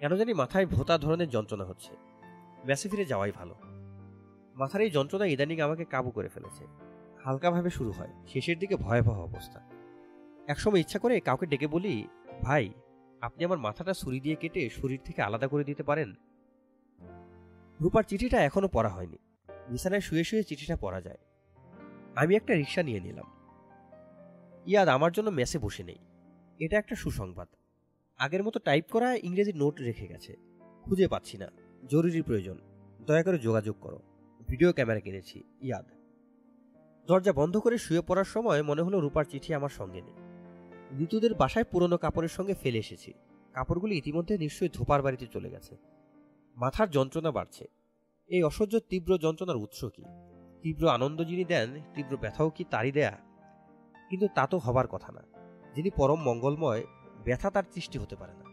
কেন 0.00 0.16
জানি 0.16 0.34
মাথায় 0.34 0.66
ভোতা 0.66 0.98
ধরনের 0.98 1.28
যন্ত্রণা 1.28 1.64
হচ্ছে। 1.64 1.96
মেসে 2.64 2.88
ফিরে 2.88 3.04
যাওয়াই 3.04 3.32
ভালো। 3.34 3.54
মাথার 4.54 4.80
এই 4.80 4.90
যন্ত্রণা 4.90 5.26
ইদানিং 5.26 5.60
আমাকে 5.60 5.84
কাবু 5.84 6.10
করে 6.10 6.28
ফেলেছে। 6.28 6.66
হালকাভাবে 7.24 7.70
শুরু 7.70 7.90
হয়। 7.90 8.08
শেষের 8.26 8.58
দিকে 8.58 8.76
ভয়াবহ 8.76 9.20
অবস্থা। 9.20 9.60
একসময় 10.46 10.80
ইচ্ছা 10.80 10.98
করে 10.98 11.20
কাউকে 11.20 11.46
ডেকে 11.46 11.66
বলি, 11.66 12.08
ভাই, 12.42 12.72
আপনি 13.20 13.44
আমার 13.44 13.58
মাথাটা 13.58 13.92
ছুরি 13.92 14.20
দিয়ে 14.20 14.36
কেটে 14.36 14.70
শরীর 14.70 15.00
থেকে 15.04 15.22
আলাদা 15.22 15.48
করে 15.48 15.64
দিতে 15.64 15.82
পারেন? 15.82 16.14
রূপার 17.80 18.02
চিঠিটা 18.02 18.44
এখনও 18.44 18.68
পড়া 18.68 18.90
হয়নি। 18.90 19.18
বিছানায় 19.68 20.00
শুয়ে 20.00 20.24
শুয়ে 20.24 20.42
চিঠিটা 20.42 20.76
পড়া 20.76 21.00
যায়। 21.00 21.18
আমি 22.16 22.36
একটা 22.36 22.54
রিক্সা 22.54 22.82
নিয়ে 22.82 23.00
নিলাম। 23.00 23.26
ইয়াদ, 24.66 24.88
আমার 24.88 25.12
জন্য 25.12 25.30
মেসে 25.30 25.58
বসে 25.58 25.84
নেই। 25.84 25.98
এটা 26.58 26.78
একটা 26.78 26.94
সুসংবাদ। 26.94 27.48
আগের 28.18 28.44
মতো 28.44 28.58
টাইপ 28.58 28.84
করা 28.90 29.14
ইংরেজি 29.14 29.52
নোট 29.52 29.80
রেখে 29.80 30.06
গেছে। 30.06 30.36
খুঁজে 30.82 31.08
পাচ্ছি 31.08 31.38
না। 31.38 31.48
জরুরি 31.88 32.22
প্রয়োজন। 32.22 32.58
দয়া 33.06 33.22
করে 33.22 33.38
যোগাযোগ 33.38 33.76
করো। 33.80 34.02
ভিডিও 34.48 34.72
ক্যামেরা 34.72 35.00
কিনেছি, 35.00 35.42
ইয়াদ। 35.60 35.86
দরজা 37.06 37.32
বন্ধ 37.32 37.56
করে 37.56 37.78
শুয়ে 37.78 38.00
পড়ার 38.00 38.24
সময় 38.24 38.62
মনে 38.62 38.82
হলো 38.82 39.00
রূপার 39.00 39.24
চিঠি 39.24 39.54
আমার 39.54 39.68
সঙ্গে 39.68 40.02
নেই। 40.02 40.14
ঋতুদের 41.02 41.34
বাসায় 41.34 41.64
পুরনো 41.64 41.96
কাপড়ের 41.96 42.28
সঙ্গে 42.28 42.54
ফেলে 42.54 42.78
এসেছি। 42.78 43.12
কাপড়গুলি 43.52 43.98
ইতিমধ্যে 43.98 44.38
নিশ্চয়ই 44.38 44.68
ধোপার 44.72 45.02
বাড়িতে 45.02 45.26
চলে 45.26 45.50
গেছে। 45.50 45.76
মাথার 46.56 46.90
যন্ত্রণা 46.90 47.30
বাড়ছে। 47.30 47.68
এই 48.26 48.42
অসহ্য 48.42 48.80
তীব্র 48.80 49.18
যন্ত্রণার 49.18 49.56
উৎস 49.56 49.84
কি? 49.84 50.04
তীব্র 50.62 50.88
আনন্দ 50.88 51.24
যিনি 51.24 51.44
দেন, 51.44 51.80
তীব্র 51.94 52.16
ব্যথাও 52.16 52.50
কি 52.50 52.64
তারই 52.64 52.92
দেয়া? 52.92 53.18
কিন্তু 54.10 54.28
তা 54.34 54.46
তো 54.46 54.58
হবার 54.58 54.88
কথা 54.88 55.12
না। 55.12 55.22
যিনি 55.74 55.90
পরম 55.90 56.22
মঙ্গলময়, 56.22 56.84
ব্যথা 57.24 57.50
তার 57.50 57.62
সৃষ্টি 57.74 57.98
হতে 57.98 58.16
পারে 58.16 58.32
না। 58.32 58.44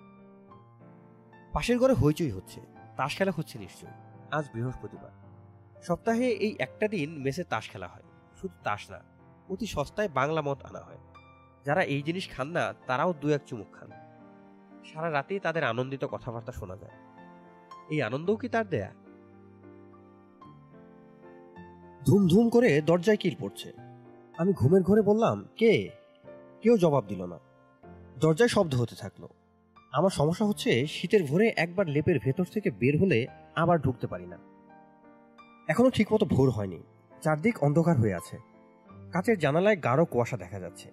পাশের 1.54 1.80
ঘরে 1.80 1.94
হইচই 1.94 2.32
হচ্ছে, 2.32 2.62
তাস 2.98 3.18
খেলা 3.18 3.32
হচ্ছে 3.36 3.60
নিশ্চয়ই। 3.60 3.92
আজ 4.32 4.46
বৃহস্পতিবার। 4.54 5.21
সপ্তাহে 5.82 6.28
এই 6.28 6.56
একটা 6.60 6.88
দিন 6.88 7.22
মেসে 7.22 7.44
তাস 7.44 7.70
খেলা 7.70 7.88
হয়। 7.88 8.02
শুধু 8.42 8.54
তাস 8.64 8.92
না, 8.92 9.00
অতি 9.50 9.66
সস্তায় 9.66 10.10
বাংলা 10.10 10.42
মত 10.42 10.64
আনা 10.64 10.80
হয়। 10.80 10.98
যারা 11.66 11.84
এই 11.84 12.02
জিনিস 12.02 12.30
খান 12.30 12.48
না, 12.48 12.74
তারাও 12.88 13.14
দু 13.14 13.30
এক 13.30 13.42
চুমুক 13.46 13.68
খান। 13.72 13.92
সারা 14.84 15.12
রাতেই 15.12 15.40
তাদের 15.40 15.64
আনন্দিত 15.64 16.06
কথাবার্তা 16.12 16.52
শোনা 16.52 16.76
যায়। 16.76 16.92
এই 17.90 18.02
আনন্দও 18.02 18.36
কি 18.36 18.50
তার 18.50 18.70
দেয়া? 18.70 18.92
ধুম 22.06 22.28
ধুম 22.28 22.50
করে 22.50 22.82
দরজায় 22.82 23.18
কিল 23.18 23.36
পড়ছে। 23.40 23.74
আমি 24.38 24.54
ঘুমের 24.54 24.82
ঘরে 24.82 25.02
বললাম, 25.02 25.46
কে? 25.58 25.90
কেউ 26.62 26.78
জবাব 26.78 27.06
দিল 27.06 27.26
না। 27.26 27.40
দরজায় 28.20 28.50
শব্দ 28.50 28.76
হতে 28.76 28.96
থাকল। 28.96 29.28
আমার 29.92 30.10
সমস্যা 30.10 30.46
হচ্ছে, 30.46 30.88
শীতের 30.88 31.24
ভোরে 31.24 31.54
একবার 31.58 31.88
লেপের 31.88 32.20
ভেতর 32.20 32.44
থেকে 32.44 32.72
বের 32.72 33.02
হলে 33.02 33.28
আবার 33.56 33.82
ঢুকতে 33.82 34.08
পারি 34.08 34.26
না। 34.26 34.51
এখনও 35.72 35.90
ঠিকমতো 35.90 36.26
ভোর 36.26 36.50
হয়নি। 36.50 36.84
চারদিক 37.22 37.64
অন্ধকার 37.64 37.98
হয়ে 37.98 38.14
আছে। 38.14 38.38
কাচের 39.12 39.40
জানালায় 39.40 39.78
গাঢ় 39.84 40.06
কুয়াশা 40.06 40.38
দেখা 40.38 40.60
যাচ্ছে। 40.60 40.92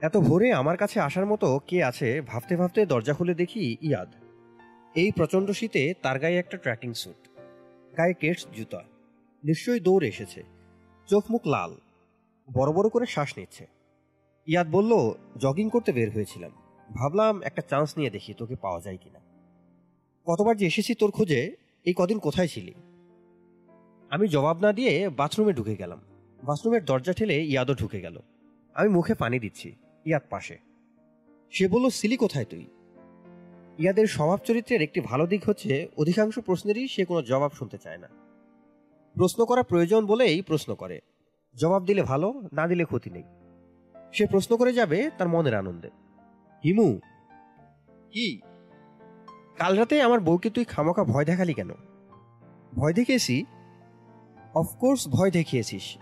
এত 0.00 0.16
ভোরে 0.16 0.52
আমার 0.52 0.76
কাছে 0.76 1.00
আসার 1.00 1.26
মতো 1.26 1.60
কে 1.66 1.84
আছে 1.84 2.20
ভাবতে 2.20 2.56
ভাবতে 2.56 2.86
দরজা 2.86 3.14
খুলে 3.14 3.34
দেখি 3.34 3.76
ইয়াদ। 3.82 4.08
এই 4.94 5.10
প্রচণ্ড 5.10 5.50
শীতে 5.50 5.94
তার 6.02 6.18
গায়ে 6.18 6.38
একটা 6.38 6.56
ট্র্যাকিং 6.56 6.94
স্যুট। 6.94 7.28
গায়ে 7.96 8.14
কেটস 8.14 8.46
জুতা। 8.56 8.82
নিশ্চয়ই 9.44 9.80
দৌড়ে 9.80 10.08
এসেছে। 10.08 10.42
চোখ 11.06 11.24
মুখ 11.30 11.46
লাল। 11.46 11.76
বড় 12.52 12.72
বড় 12.72 12.88
করে 12.88 13.06
শ্বাস 13.06 13.38
নিচ্ছে। 13.38 13.66
ইয়াদ 14.46 14.70
বলল, 14.70 15.12
জগিং 15.36 15.70
করতে 15.70 15.92
বের 15.92 16.10
হয়েছিলাম। 16.10 16.50
ভাবলাম 16.94 17.42
একটা 17.42 17.62
চান্স 17.62 17.98
নিয়ে 17.98 18.10
দেখি 18.10 18.34
তোকে 18.34 18.56
পাওয়া 18.56 18.80
যায় 18.80 18.96
কিনা। 18.96 19.18
কতবার 20.26 20.56
যে 20.56 20.66
এসেছি 20.66 20.94
তোর 20.94 21.10
খোঁজে, 21.10 21.56
এই 21.84 21.94
কদিন 21.96 22.18
কোথায় 22.18 22.48
ছিলি? 22.48 22.74
আমি 24.12 24.28
জবাব 24.28 24.60
না 24.60 24.72
দিয়ে 24.72 25.08
বাথরুমে 25.08 25.52
ঢুকে 25.52 25.76
গেলাম। 25.76 26.00
বাথরুমের 26.42 26.84
দরজা 26.84 27.12
ঠেলে 27.12 27.44
ইয়াদও 27.44 27.74
ঢুকে 27.74 28.00
গেল। 28.00 28.18
আমি 28.74 28.88
মুখে 28.88 29.14
পানি 29.14 29.38
দিচ্ছি, 29.38 29.76
ইয়াদ 30.06 30.22
পাশে। 30.30 30.58
সে 31.50 31.68
বলল, 31.68 31.88
সিলি, 31.88 32.16
কোথায় 32.16 32.44
তুই? 32.44 32.66
ইয়াদের 33.78 34.06
স্বভাব 34.06 34.38
চরিত্রের 34.44 34.82
একটি 34.82 35.00
ভালো 35.00 35.26
দিক 35.26 35.42
হচ্ছে, 35.44 35.88
অধিকাংশ 35.96 36.38
প্রশ্নেরই 36.38 36.88
সে 36.88 37.04
কোনো 37.04 37.22
জবাব 37.22 37.50
শুনতে 37.50 37.78
চায় 37.78 37.98
না। 37.98 38.08
প্রশ্ন 39.14 39.44
করা 39.44 39.62
প্রয়োজন 39.62 40.06
বলেই 40.06 40.42
প্রশ্ন 40.42 40.74
করে। 40.74 41.00
জবাব 41.54 41.84
দিলে 41.84 42.02
ভালো, 42.02 42.42
না 42.52 42.66
দিলে 42.66 42.84
ক্ষতি 42.84 43.10
নেই। 43.10 43.22
সে 44.12 44.26
প্রশ্ন 44.26 44.56
করে 44.56 44.72
যাবে 44.72 45.10
তার 45.18 45.28
মনের 45.28 45.54
আনন্দে। 45.54 45.88
হিমু। 46.64 47.00
কি? 47.86 48.40
কাল 49.58 49.76
রাতে 49.76 50.02
আমার 50.02 50.20
বউকে 50.20 50.50
তুই 50.50 50.64
খামোকা 50.64 51.04
ভয় 51.04 51.24
দেখালি 51.24 51.54
কেন? 51.54 51.70
ভয় 52.74 52.92
দেখিয়েছি 52.92 53.44
অফকোর্স 54.54 55.08
ভয় 55.08 55.30
দেখিয়েছিস। 55.30 55.96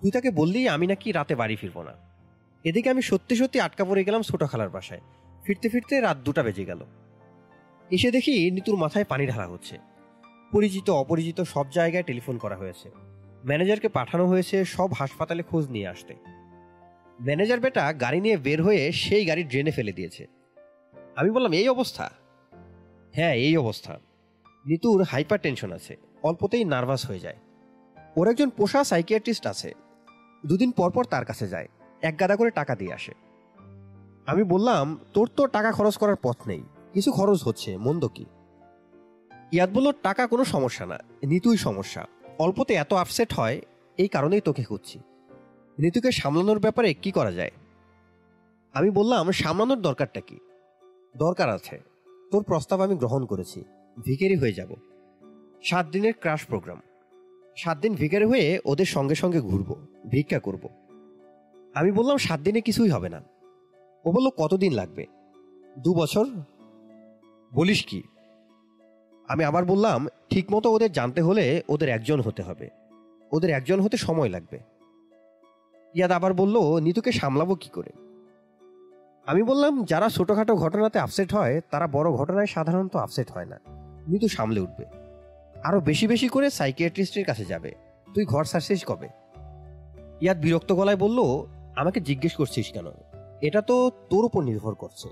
তুই 0.00 0.10
তাকে 0.10 0.30
বললি, 0.30 0.68
আমি 0.68 0.86
নাকি 0.86 1.12
রাতে 1.12 1.34
বাড়ি 1.34 1.56
ফিরবো 1.56 1.82
না। 1.82 1.92
এদিকে 2.64 2.90
আমি 2.90 3.02
সত্যি 3.02 3.36
সত্যি 3.36 3.60
আটকা 3.60 3.84
পড়ে 3.84 4.04
গেলাম 4.04 4.22
ছোট 4.22 4.44
খালার 4.44 4.68
বাসায়। 4.68 5.00
ফিরতে 5.44 5.68
ফিরতে 5.68 6.00
রাত 6.00 6.16
দুটা 6.16 6.42
বেজে 6.42 6.64
গেল। 6.64 6.84
এসে 7.90 8.10
দেখি 8.10 8.50
নিতুর 8.50 8.76
মাথায় 8.76 9.04
পানি 9.04 9.26
ঢালা 9.26 9.46
হচ্ছে। 9.46 9.78
পরিচিত, 10.52 10.90
অপরিচিত 10.90 11.40
সব 11.40 11.70
জায়গায় 11.70 12.02
টেলিফোন 12.02 12.38
করা 12.38 12.56
হয়েছে। 12.56 12.90
ম্যানেজারকে 13.46 13.88
পাঠানো 13.88 14.26
হয়েছে 14.26 14.64
সব 14.64 14.92
হাসপাতালে 14.92 15.42
খোঁজ 15.42 15.68
নিয়ে 15.68 15.88
আসতে। 15.88 16.14
ম্যানেজার 17.22 17.60
বেটা 17.60 17.92
গাড়ি 17.92 18.20
নিয়ে 18.20 18.36
বের 18.36 18.62
হয়ে 18.62 18.92
সেই 18.92 19.24
গাড়ি 19.24 19.44
ড্রেনে 19.44 19.70
ফেলে 19.70 19.92
দিয়েছে। 19.92 20.26
আমি 21.16 21.30
বললাম, 21.30 21.52
এই 21.52 21.68
অবস্থা? 21.68 22.10
হ্যাঁ 23.12 23.34
এই 23.34 23.56
অবস্থা। 23.56 24.00
নিতুর 24.66 25.02
হাইপার 25.02 25.40
টেনশন 25.40 25.72
আছে। 25.72 25.96
অল্পতেই 26.22 26.64
নার্ভাস 26.64 27.06
হয়ে 27.06 27.18
যায়। 27.18 27.36
ওর 28.16 28.28
একজন 28.28 28.50
পোষা 28.50 28.84
সাইকিয়াট্রিস্ট 28.84 29.46
আছে। 29.46 29.74
দুদিন 30.46 30.70
পর 30.70 30.90
পর 30.90 31.04
তার 31.04 31.24
কাছে 31.24 31.48
যায়। 31.48 31.68
এক 32.02 32.20
গাদা 32.20 32.36
করে 32.36 32.50
টাকা 32.50 32.76
দিয়ে 32.76 32.94
আসে। 32.94 33.12
আমি 34.26 34.44
বললাম, 34.44 34.98
তোর 35.14 35.28
তো 35.36 35.46
টাকা 35.46 35.72
খরচ 35.72 35.96
করার 35.96 36.16
পথ 36.22 36.36
নেই। 36.46 36.62
কিছু 36.92 37.12
খরচ 37.12 37.42
হচ্ছে, 37.44 37.76
মন্দ 37.76 38.08
কি? 38.08 38.24
ইয়াদ 39.52 39.70
বলল, 39.72 39.92
টাকা 40.02 40.26
কোনো 40.26 40.44
সমস্যা 40.44 40.86
না। 40.86 40.98
নিতুই 41.22 41.56
সমস্যা। 41.56 42.06
অল্পতে 42.38 42.74
এত 42.74 42.92
আপসেট 42.92 43.34
হয়, 43.34 43.60
এই 43.98 44.08
কারণেই 44.08 44.40
তোকে 44.40 44.64
খুঁজছি। 44.64 44.98
নিতুকে 45.78 46.12
সামলানোর 46.12 46.58
ব্যাপারে 46.58 46.94
কি 46.94 47.10
করা 47.10 47.32
যায়? 47.32 47.50
আমি 48.72 48.90
বললাম, 48.90 49.30
সামলানোর 49.30 49.80
দরকারটা 49.80 50.20
কি? 50.20 50.38
দরকার 51.16 51.50
আছে। 51.50 51.80
তোর 52.30 52.42
প্রস্তাব 52.42 52.80
আমি 52.80 52.96
গ্রহণ 52.96 53.24
করেছি। 53.24 53.64
ভিকেরি 54.04 54.36
হয়ে 54.36 54.52
যাব। 54.52 54.74
সাত 55.62 55.86
দিনের 55.86 56.12
ক্রাশ 56.20 56.46
প্রোগ্রাম। 56.46 56.80
সাত 57.60 57.78
দিন 57.78 57.94
ভিকারি 57.94 58.24
হয়ে 58.24 58.60
ওদের 58.64 58.84
সঙ্গে 58.84 59.14
সঙ্গে 59.14 59.40
ঘুরবো, 59.40 59.76
ভিক্ষা 60.08 60.38
করব। 60.38 60.68
আমি 61.74 61.92
বললাম, 61.92 62.16
সাত 62.16 62.40
দিনে 62.40 62.60
কিছুই 62.60 62.88
হবে 62.88 63.08
না। 63.08 63.20
ও 64.04 64.12
বলল, 64.12 64.28
কতদিন 64.28 64.72
লাগবে? 64.72 65.06
দু 65.78 65.94
বছর। 65.94 66.24
বলিস 67.54 67.84
কি? 67.84 68.02
আমি 69.28 69.44
আবার 69.44 69.64
বললাম, 69.64 70.06
ঠিকমতো 70.30 70.72
ওদের 70.72 70.92
জানতে 70.92 71.22
হলে 71.22 71.62
ওদের 71.68 71.88
একজন 71.88 72.20
হতে 72.20 72.42
হবে। 72.42 72.68
ওদের 73.32 73.50
একজন 73.50 73.80
হতে 73.80 73.96
সময় 73.96 74.28
লাগবে। 74.28 74.58
ইয়াদ 75.94 76.10
আবার 76.10 76.34
বলল, 76.34 76.80
নিতুকে 76.80 77.12
সামলাবো 77.12 77.54
কি 77.54 77.68
করে? 77.68 77.90
আমি 79.26 79.42
বললাম, 79.42 79.84
যারা 79.84 80.08
ছোটোখাটো 80.08 80.56
ঘটনাতে 80.56 80.98
আপসেট 80.98 81.34
হয়, 81.34 81.60
তারা 81.70 81.86
বড় 81.86 82.10
ঘটনায় 82.10 82.46
সাধারণত 82.46 82.96
আপসেট 82.96 83.30
হয় 83.30 83.44
না। 83.44 83.60
নিতু 84.08 84.28
সামলে 84.28 84.60
উঠবে। 84.60 84.99
আরও 85.64 85.80
বেশি 85.80 86.06
বেশি 86.06 86.28
করে 86.28 86.50
সাইকিয়াট্রিস্টের 86.50 87.24
কাছে 87.24 87.44
যাবে। 87.44 87.74
তুই 88.14 88.24
ঘর 88.24 88.44
সারছিস 88.44 88.84
কবে? 88.86 89.08
ইয়াদ 90.20 90.40
বিরক্ত 90.40 90.72
গলায় 90.72 90.96
বলল, 90.96 91.46
আমাকে 91.76 92.00
জিজ্ঞেস 92.00 92.36
করছিস 92.36 92.72
কেন? 92.72 92.86
এটা 93.40 93.62
তো 93.62 93.90
তোর 94.10 94.24
উপর 94.24 94.42
নির্ভর 94.42 94.74
করছে। 94.74 95.08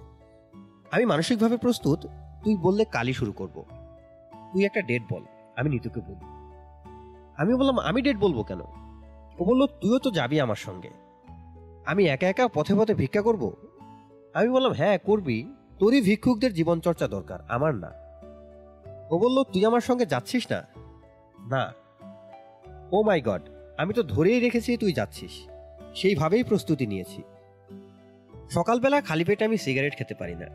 আমি 0.91 1.05
মানসিকভাবে 1.05 1.57
প্রস্তুত, 1.57 2.07
তুই 2.45 2.57
বললে 2.57 2.85
কালই 2.85 3.13
শুরু 3.13 3.33
করব। 3.33 3.65
তুই 4.53 4.65
একটা 4.65 4.83
ডেট 4.83 5.03
বল, 5.13 5.23
আমি 5.57 5.71
নিতুকে 5.71 6.01
বলি। 6.01 6.25
আমি 7.37 7.55
বললাম, 7.55 7.79
আমি 7.79 8.03
ডেট 8.03 8.17
বলব 8.17 8.43
কেন? 8.43 8.61
ও 9.39 9.45
বলল, 9.45 9.67
তুইও 9.67 9.99
তো 9.99 10.11
যাবি 10.11 10.41
আমার 10.41 10.57
সঙ্গে। 10.57 10.91
আমি 11.87 12.07
একা 12.07 12.29
একা 12.29 12.49
পথে 12.49 12.75
পথে 12.75 12.95
ভিক্ষা 12.95 13.23
করব? 13.23 13.53
আমি 14.35 14.49
বললাম 14.49 14.73
হ্যাঁ 14.73 14.99
করবি। 14.99 15.55
তোরই 15.79 16.01
ভিক্ষুকদের 16.01 16.55
জীবনচর্চা 16.55 17.09
দরকার, 17.09 17.39
আমার 17.49 17.75
না। 17.75 18.08
ও 19.11 19.19
বলল, 19.19 19.43
তুই 19.43 19.65
আমার 19.65 19.81
সঙ্গে 19.81 20.07
যাচ্ছিস 20.07 20.47
না? 20.51 20.67
না। 21.49 21.75
ও 22.93 23.03
মাই 23.03 23.21
গড 23.21 23.41
আমি 23.79 23.93
তো 23.95 24.03
ধরেই 24.03 24.41
রেখেছি 24.41 24.77
তুই 24.77 24.93
যাচ্ছিস। 24.93 25.47
সেইভাবেই 25.95 26.45
প্রস্তুতি 26.45 26.87
নিয়েছি। 26.87 27.23
সকালবেলা 28.51 29.01
খালি 29.01 29.25
পেটে 29.25 29.45
আমি 29.45 29.57
সিগারেট 29.57 29.97
খেতে 29.97 30.15
পারি 30.15 30.35
না। 30.35 30.47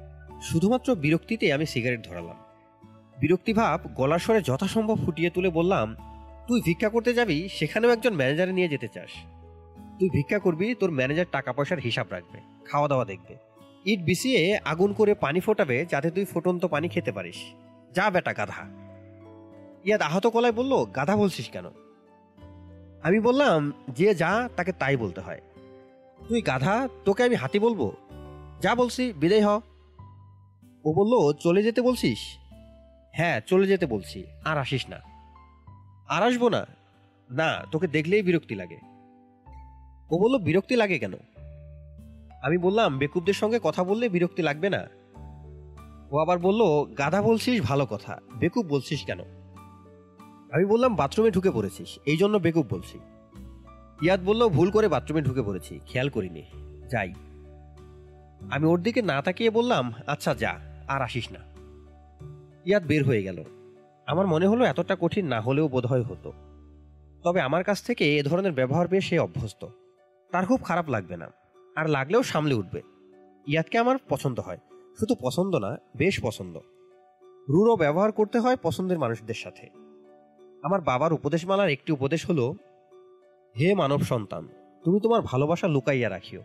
শুধুমাত্র 0.41 0.95
বিরক্তিতে 0.95 1.53
আমি 1.53 1.65
সিগারেট 1.65 2.07
ধরালাম। 2.07 2.35
বিরক্তিভাব 3.19 3.79
গলার 3.95 4.19
স্বরে 4.19 4.41
যথাসম্ভব 4.41 5.05
ফুটিয়ে 5.05 5.29
তুলে 5.29 5.49
বললাম, 5.49 5.95
তুই 6.47 6.61
ভিক্ষা 6.65 6.89
করতে 6.89 7.13
যাবি, 7.13 7.49
সেখানেও 7.51 7.91
একজন 7.91 8.13
ম্যানেজারে 8.13 8.53
নিয়ে 8.53 8.67
যেতে 8.67 8.87
চাস। 8.87 9.09
তুই 9.99 10.09
ভিক্ষা 10.09 10.39
করবি, 10.39 10.75
তোর 10.75 10.91
ম্যানেজার 10.91 11.25
টাকা 11.31 11.53
পয়সার 11.53 11.79
হিসাব 11.79 12.07
রাখবে 12.11 12.39
খাওয়া 12.65 12.87
দাওয়া 12.87 13.05
দেখবে। 13.05 13.35
ইট 13.85 13.99
বিছিয়ে 13.99 14.59
আগুন 14.65 14.93
করে 14.93 15.13
পানি 15.13 15.39
ফোটাবে, 15.39 15.85
যাতে 15.89 16.11
তুই 16.11 16.25
ফোটন্ত 16.25 16.65
পানি 16.65 16.87
খেতে 16.87 17.11
পারিস। 17.11 17.53
যা 17.93 18.09
বেটা 18.09 18.33
গাধা। 18.33 18.63
ইয়াদ 19.85 20.01
আহত 20.01 20.27
কলায় 20.27 20.53
বলল, 20.53 20.85
গাধা 20.85 21.17
বলছিস 21.17 21.49
কেন? 21.49 21.65
আমি 23.03 23.19
বললাম, 23.19 23.73
যে 23.89 24.15
যা, 24.15 24.49
তাকে 24.55 24.71
তাই 24.71 24.97
বলতে 24.97 25.21
হয়। 25.21 25.41
তুই 26.27 26.41
গাধা, 26.41 26.87
তোকে 27.05 27.23
আমি 27.23 27.35
হাতি 27.35 27.59
বলব। 27.59 27.91
যা 28.61 28.75
বলছি, 28.75 29.13
বিদায় 29.13 29.45
হ। 29.45 29.59
ও 30.85 30.93
বলল, 30.93 31.33
চলে 31.33 31.63
যেতে 31.63 31.81
বলছিস? 31.81 32.19
হ্যাঁ 33.11 33.41
চলে 33.41 33.67
যেতে 33.67 33.85
বলছি, 33.85 34.23
আর 34.45 34.57
আসিস 34.57 34.85
না। 34.89 34.99
আর 36.07 36.23
আসব 36.23 36.47
না? 36.47 36.65
না, 37.31 37.65
তোকে 37.71 37.87
দেখলেই 37.87 38.21
বিরক্তি 38.21 38.55
লাগে। 38.55 38.79
ও 40.11 40.19
বলল, 40.19 40.37
বিরক্তি 40.37 40.75
লাগে 40.75 40.99
কেন? 40.99 41.13
আমি 42.43 42.57
বললাম, 42.57 42.97
বেকুবদের 42.97 43.33
সঙ্গে 43.33 43.59
কথা 43.63 43.83
বললে 43.83 44.09
বিরক্তি 44.09 44.41
লাগবে 44.41 44.69
না। 44.69 44.87
ও 46.13 46.17
আবার 46.17 46.39
বলল, 46.39 46.93
গাধা 46.93 47.21
বলছিস, 47.21 47.61
ভালো 47.61 47.85
কথা। 47.85 48.19
বেকুব 48.39 48.65
বলছিস 48.65 49.05
কেন? 49.05 49.19
আমি 50.51 50.65
বললাম, 50.65 50.95
বাথরুমে 50.95 51.31
ঢুকে 51.31 51.51
পড়েছিস। 51.51 51.99
এই 52.05 52.17
জন্য 52.17 52.37
বেকুব 52.37 52.67
বলছি। 52.69 52.99
ইয়াদ 54.01 54.23
বলল, 54.25 54.47
ভুল 54.49 54.71
করে 54.71 54.87
বাথরুমে 54.87 55.21
ঢুকে 55.21 55.41
পড়েছি। 55.41 55.79
খেয়াল 55.85 56.09
করিনি। 56.09 56.43
যাই। 56.89 57.13
আমি 58.51 58.65
ওর 58.65 58.81
দিকে 58.81 59.01
না 59.01 59.21
তাকিয়ে 59.21 59.49
বললাম 59.49 59.93
আচ্ছা 60.07 60.35
যা, 60.35 60.59
আর 60.87 61.01
আসিস 61.01 61.27
না। 61.31 61.39
ইয়াদ 62.65 62.85
বের 62.85 63.05
হয়ে 63.05 63.23
গেল। 63.23 63.43
আমার 64.05 64.27
মনে 64.27 64.47
হলো 64.47 64.65
এতটা 64.65 64.97
কঠিন 65.01 65.27
না 65.27 65.41
হলেও 65.41 65.67
বোধহয় 65.67 66.03
হতো। 66.03 66.33
তবে 67.23 67.41
আমার 67.41 67.63
কাছ 67.63 67.83
থেকে 67.83 68.17
এ 68.17 68.23
ধরনের 68.23 68.51
ব্যবহার 68.51 68.87
পেয়ে 68.87 69.01
সে 69.01 69.19
অভ্যস্ত। 69.19 69.67
তার 70.31 70.45
খুব 70.45 70.63
খারাপ 70.63 70.89
লাগবে 70.89 71.17
না। 71.17 71.31
আর 71.75 71.89
লাগলেও 71.89 72.23
সামলে 72.23 72.53
উঠবে। 72.53 72.81
ইয়াদকে 73.47 73.77
আমার 73.77 73.95
পছন্দ 74.09 74.39
হয়। 74.39 74.57
শুধু 74.99 75.15
পছন্দ 75.21 75.55
না, 75.55 75.77
বেশ 75.97 76.19
পছন্দ। 76.23 76.59
রুরো 77.49 77.75
ব্যবহার 77.75 78.11
করতে 78.11 78.39
হয় 78.39 78.57
পছন্দের 78.57 78.99
মানুষদের 78.99 79.35
সাথে। 79.35 79.69
আমার 80.63 80.81
বাবার 80.81 81.13
উপদেশমালার 81.13 81.69
একটি 81.69 81.91
উপদেশ 81.91 82.29
হলো, 82.29 82.51
হে 83.59 83.75
মানব 83.75 84.01
সন্তান, 84.01 84.47
তুমি 84.83 84.99
তোমার 84.99 85.21
ভালোবাসা 85.21 85.67
লুকাইয়া 85.67 86.09
রাখিও। 86.09 86.41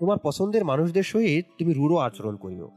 তোমার 0.00 0.18
পছন্দের 0.22 0.64
মানুষদের 0.64 1.02
সহিত 1.02 1.44
তুমি 1.58 1.72
রূঢ় 1.72 2.00
আচরণ 2.00 2.36
করিও। 2.36 2.70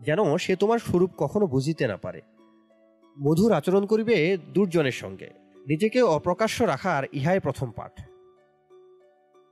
যেন 0.00 0.36
সে 0.36 0.56
তোমার 0.56 0.78
স্বরূপ 0.78 1.10
কখনো 1.18 1.46
বুঝিতে 1.46 1.86
না 1.86 1.96
পারে। 1.96 2.20
মধুর 3.22 3.52
আচরণ 3.52 3.86
করিবে 3.86 4.38
দুর্জনের 4.54 4.92
সঙ্গে। 4.92 5.30
নিজেকে 5.56 6.02
অপ্রকাশ্য 6.02 6.64
রাখার 6.64 7.04
ইহাই 7.12 7.40
প্রথম 7.40 7.70
পাঠ। 7.70 8.00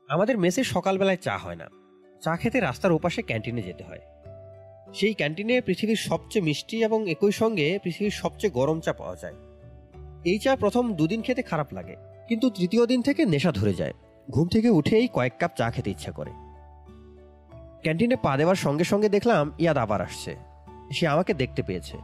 আমাদের 0.08 0.38
মেসে 0.38 0.64
সকালবেলায় 0.64 1.16
চা 1.16 1.36
হয় 1.36 1.56
না। 1.56 1.68
চা 2.20 2.36
খেতে 2.36 2.60
রাস্তার 2.60 2.92
ওপাশে 2.92 3.22
ক্যান্টিনে 3.22 3.62
যেতে 3.62 3.84
হয়। 3.84 4.00
সেই 4.94 5.14
ক্যান্টিনে 5.14 5.60
পৃথিবীর 5.60 5.96
সবচেয়ে 5.96 6.44
মিষ্টি 6.44 6.84
এবং 6.84 7.10
একই 7.10 7.32
সঙ্গে 7.32 7.78
পৃথিবীর 7.82 8.10
সবচেয়ে 8.10 8.50
গরম 8.50 8.80
চা 8.80 8.92
পাওয়া 8.92 9.16
যায়। 9.16 9.34
এই 10.24 10.38
চা 10.38 10.56
প্রথম 10.56 10.94
দুদিন 10.94 11.22
খেতে 11.22 11.42
খারাপ 11.42 11.74
লাগে, 11.74 11.96
কিন্তু 12.28 12.50
তৃতীয় 12.50 12.86
দিন 12.86 13.02
থেকে 13.02 13.26
নেশা 13.26 13.52
ধরে 13.52 13.74
যায়। 13.74 13.92
ঘুম 14.30 14.48
থেকে 14.48 14.68
উঠেই 14.68 15.08
কয়েক 15.08 15.32
কাপ 15.38 15.50
চা 15.56 15.70
খেতে 15.70 15.90
ইচ্ছা 15.90 16.12
করে। 16.12 16.30
ক্যান্টিনে 17.82 18.16
পা 18.16 18.36
দেওয়ার 18.36 18.56
সঙ্গে 18.56 18.84
সঙ্গে 18.84 19.08
দেখলাম 19.08 19.52
ইয়াদ 19.58 19.76
আবার 19.76 20.00
আসছে। 20.00 20.36
সে 20.92 21.06
আমাকে 21.06 21.34
দেখতে 21.34 21.62
পেয়েছে। 21.62 21.96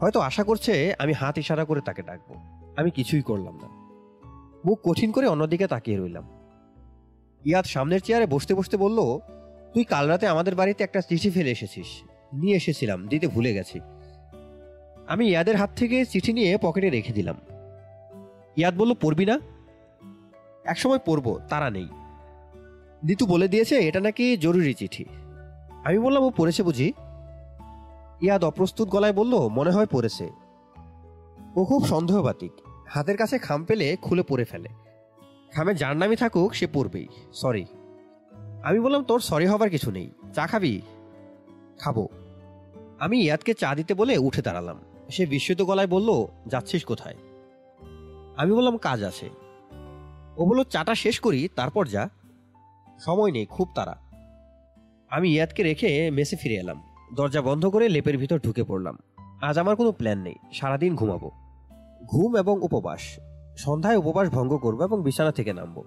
হয়তো 0.00 0.20
আশা 0.20 0.44
করছে 0.44 0.94
আমি 0.98 1.12
হাত 1.12 1.38
ইশারা 1.38 1.64
করে 1.64 1.80
তাকে 1.80 2.02
ডাকবো। 2.02 2.34
আমি 2.76 2.90
কিছুই 2.90 3.22
করলাম 3.22 3.58
না। 3.62 3.68
মুখ 4.64 4.78
কঠিন 4.84 5.12
করে 5.12 5.26
অন্যদিকে 5.26 5.66
তাকিয়ে 5.66 5.98
রইলাম। 5.98 6.28
ইয়াদ 7.44 7.64
সামনের 7.64 8.00
চেয়ারে 8.00 8.26
বসতে 8.26 8.54
বসতে 8.54 8.76
বলল 8.76 9.18
তুই 9.74 9.84
কাল 9.84 10.08
রাতে 10.08 10.26
আমাদের 10.26 10.54
বাড়িতে 10.54 10.84
একটা 10.84 11.00
চিঠি 11.00 11.30
ফেলে 11.30 11.50
এসেছিস। 11.50 11.86
নিয়ে 12.32 12.56
এসেছিলাম, 12.56 13.08
দিতে 13.08 13.28
ভুলে 13.28 13.54
গেছি। 13.54 13.80
আমি 15.06 15.28
ইয়াদের 15.28 15.56
হাত 15.56 15.70
থেকে 15.76 16.04
চিঠি 16.04 16.32
নিয়ে 16.32 16.58
পকেটে 16.62 16.90
রেখে 16.90 17.12
দিলাম। 17.12 17.36
ইয়াদ 18.56 18.76
বলল, 18.76 18.94
পড়বি 18.94 19.26
না? 19.26 19.40
একসময় 20.64 20.98
পড়ব, 20.98 21.40
তারা 21.48 21.70
নেই। 21.70 21.88
দিতু 23.06 23.26
বলে 23.26 23.48
দিয়েছে, 23.48 23.76
এটা 23.76 24.00
নাকি 24.00 24.36
জরুরি 24.36 24.74
চিঠি। 24.74 25.04
আমি 25.84 25.98
বললাম, 25.98 26.22
ও 26.22 26.30
পড়েছে 26.30 26.62
বুঝি? 26.62 26.92
ইয়াদ 28.20 28.44
অপ্রস্তুত 28.44 28.88
গলায় 28.88 29.12
বলল, 29.12 29.48
মনে 29.48 29.70
হয় 29.70 29.86
পড়েছে। 29.86 30.30
ও 31.56 31.64
খুব 31.64 31.86
সন্দেহবাতিক। 31.86 32.52
হাতের 32.88 33.16
কাছে 33.16 33.38
খাম 33.38 33.64
পেলে 33.64 33.96
খুলে 34.02 34.22
পড়ে 34.22 34.44
ফেলে। 34.44 34.68
খামে 35.52 35.74
যার 35.74 35.96
নামই 35.96 36.16
থাকুক, 36.16 36.54
সে 36.54 36.66
পড়বেই। 36.72 37.06
সরি। 37.32 37.66
আমি 38.64 38.80
বললাম, 38.80 39.04
তোর 39.04 39.20
সরি 39.20 39.46
হবার 39.46 39.70
কিছু 39.70 39.90
নেই। 39.90 40.10
চা 40.34 40.46
খাবি? 40.46 40.80
খাব। 41.78 42.06
আমি 43.00 43.20
ইয়াদকে 43.20 43.54
চা 43.54 43.74
দিতে 43.74 43.94
বলে 43.94 44.18
উঠে 44.18 44.42
দাঁড়ালাম। 44.42 44.80
সে 45.10 45.26
বিস্মিত 45.26 45.62
গলায় 45.62 45.86
বলল, 45.86 46.26
যাচ্ছিস 46.46 46.84
কোথায়? 46.84 47.16
আমি 48.36 48.52
বললাম, 48.52 48.76
কাজ 48.76 49.02
আছে। 49.02 49.30
ও 50.36 50.46
বলল, 50.46 50.64
চাটা 50.64 50.94
শেষ 50.94 51.20
করি, 51.20 51.48
তারপর 51.56 51.86
যা। 51.86 52.08
সময় 52.98 53.32
নেই, 53.32 53.46
খুব 53.46 53.68
তারা 53.74 53.96
আমি 55.10 55.30
ইয়াদকে 55.30 55.62
রেখে 55.62 56.10
মেসে 56.10 56.36
ফিরে 56.36 56.54
এলাম। 56.54 56.82
দরজা 57.14 57.42
বন্ধ 57.42 57.66
করে 57.66 57.88
লেপের 57.88 58.18
ভিতর 58.18 58.38
ঢুকে 58.38 58.64
পড়লাম। 58.64 58.98
আজ 59.42 59.58
আমার 59.58 59.76
কোনো 59.76 59.92
প্ল্যান 59.92 60.22
নেই। 60.22 60.34
সারাদিন 60.52 60.94
ঘুমাবো। 60.94 61.30
ঘুম 62.06 62.36
এবং 62.36 62.58
উপবাস। 62.62 63.20
সন্ধ্যায় 63.56 63.96
উপবাস 63.96 64.28
ভঙ্গ 64.28 64.56
করব 64.56 64.82
এবং 64.82 65.02
বিছানা 65.02 65.32
থেকে 65.32 65.52
নামবো। 65.52 65.84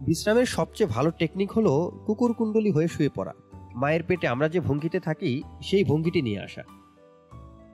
বিশ্রামের 0.00 0.46
সবচেয়ে 0.46 0.88
ভালো 0.88 1.10
টেকনিক 1.10 1.52
হলো 1.52 1.92
কুকুর 2.06 2.32
কুণ্ডলি 2.32 2.70
হয়ে 2.70 2.88
শুয়ে 2.88 3.08
পড়া। 3.14 3.32
মায়ের 3.74 4.02
পেটে 4.02 4.28
আমরা 4.28 4.48
যে 4.48 4.60
ভঙ্গিতে 4.60 5.00
থাকি, 5.00 5.42
সেই 5.62 5.84
ভঙ্গিটি 5.84 6.22
নিয়ে 6.22 6.40
আসা। 6.40 6.62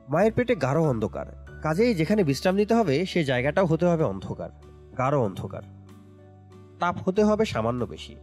মায়ের 0.09 0.33
পেটে 0.33 0.55
গাঢ় 0.55 0.81
অন্ধকার। 0.81 1.61
কাজেই 1.63 1.95
যেখানে 1.95 2.25
বিশ্রাম 2.25 2.55
নিতে 2.55 2.75
হবে, 2.75 3.07
সে 3.07 3.25
জায়গাটাও 3.25 3.67
হতে 3.67 3.87
হবে 3.87 4.05
অন্ধকার, 4.05 4.51
গাঢ় 4.99 5.19
অন্ধকার। 5.19 5.63
তাপ 6.81 6.97
হতে 7.09 7.25
হবে 7.25 7.45
সামান্য 7.45 7.85
বেশি। 7.85 8.17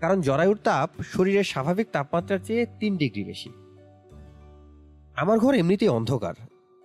কারণ 0.00 0.20
জরায়ুর 0.20 0.58
তাপ 0.64 1.02
শরীরের 1.02 1.44
স্বাভাবিক 1.44 1.86
তাপমাত্রার 1.92 2.38
চেয়ে 2.44 2.66
তিন 2.80 2.96
ডিগ্রি 2.96 3.24
বেশি। 3.24 3.52
আমার 5.16 5.38
ঘর 5.38 5.54
এমনিতেই 5.54 5.88
অন্ধকার। 5.88 6.34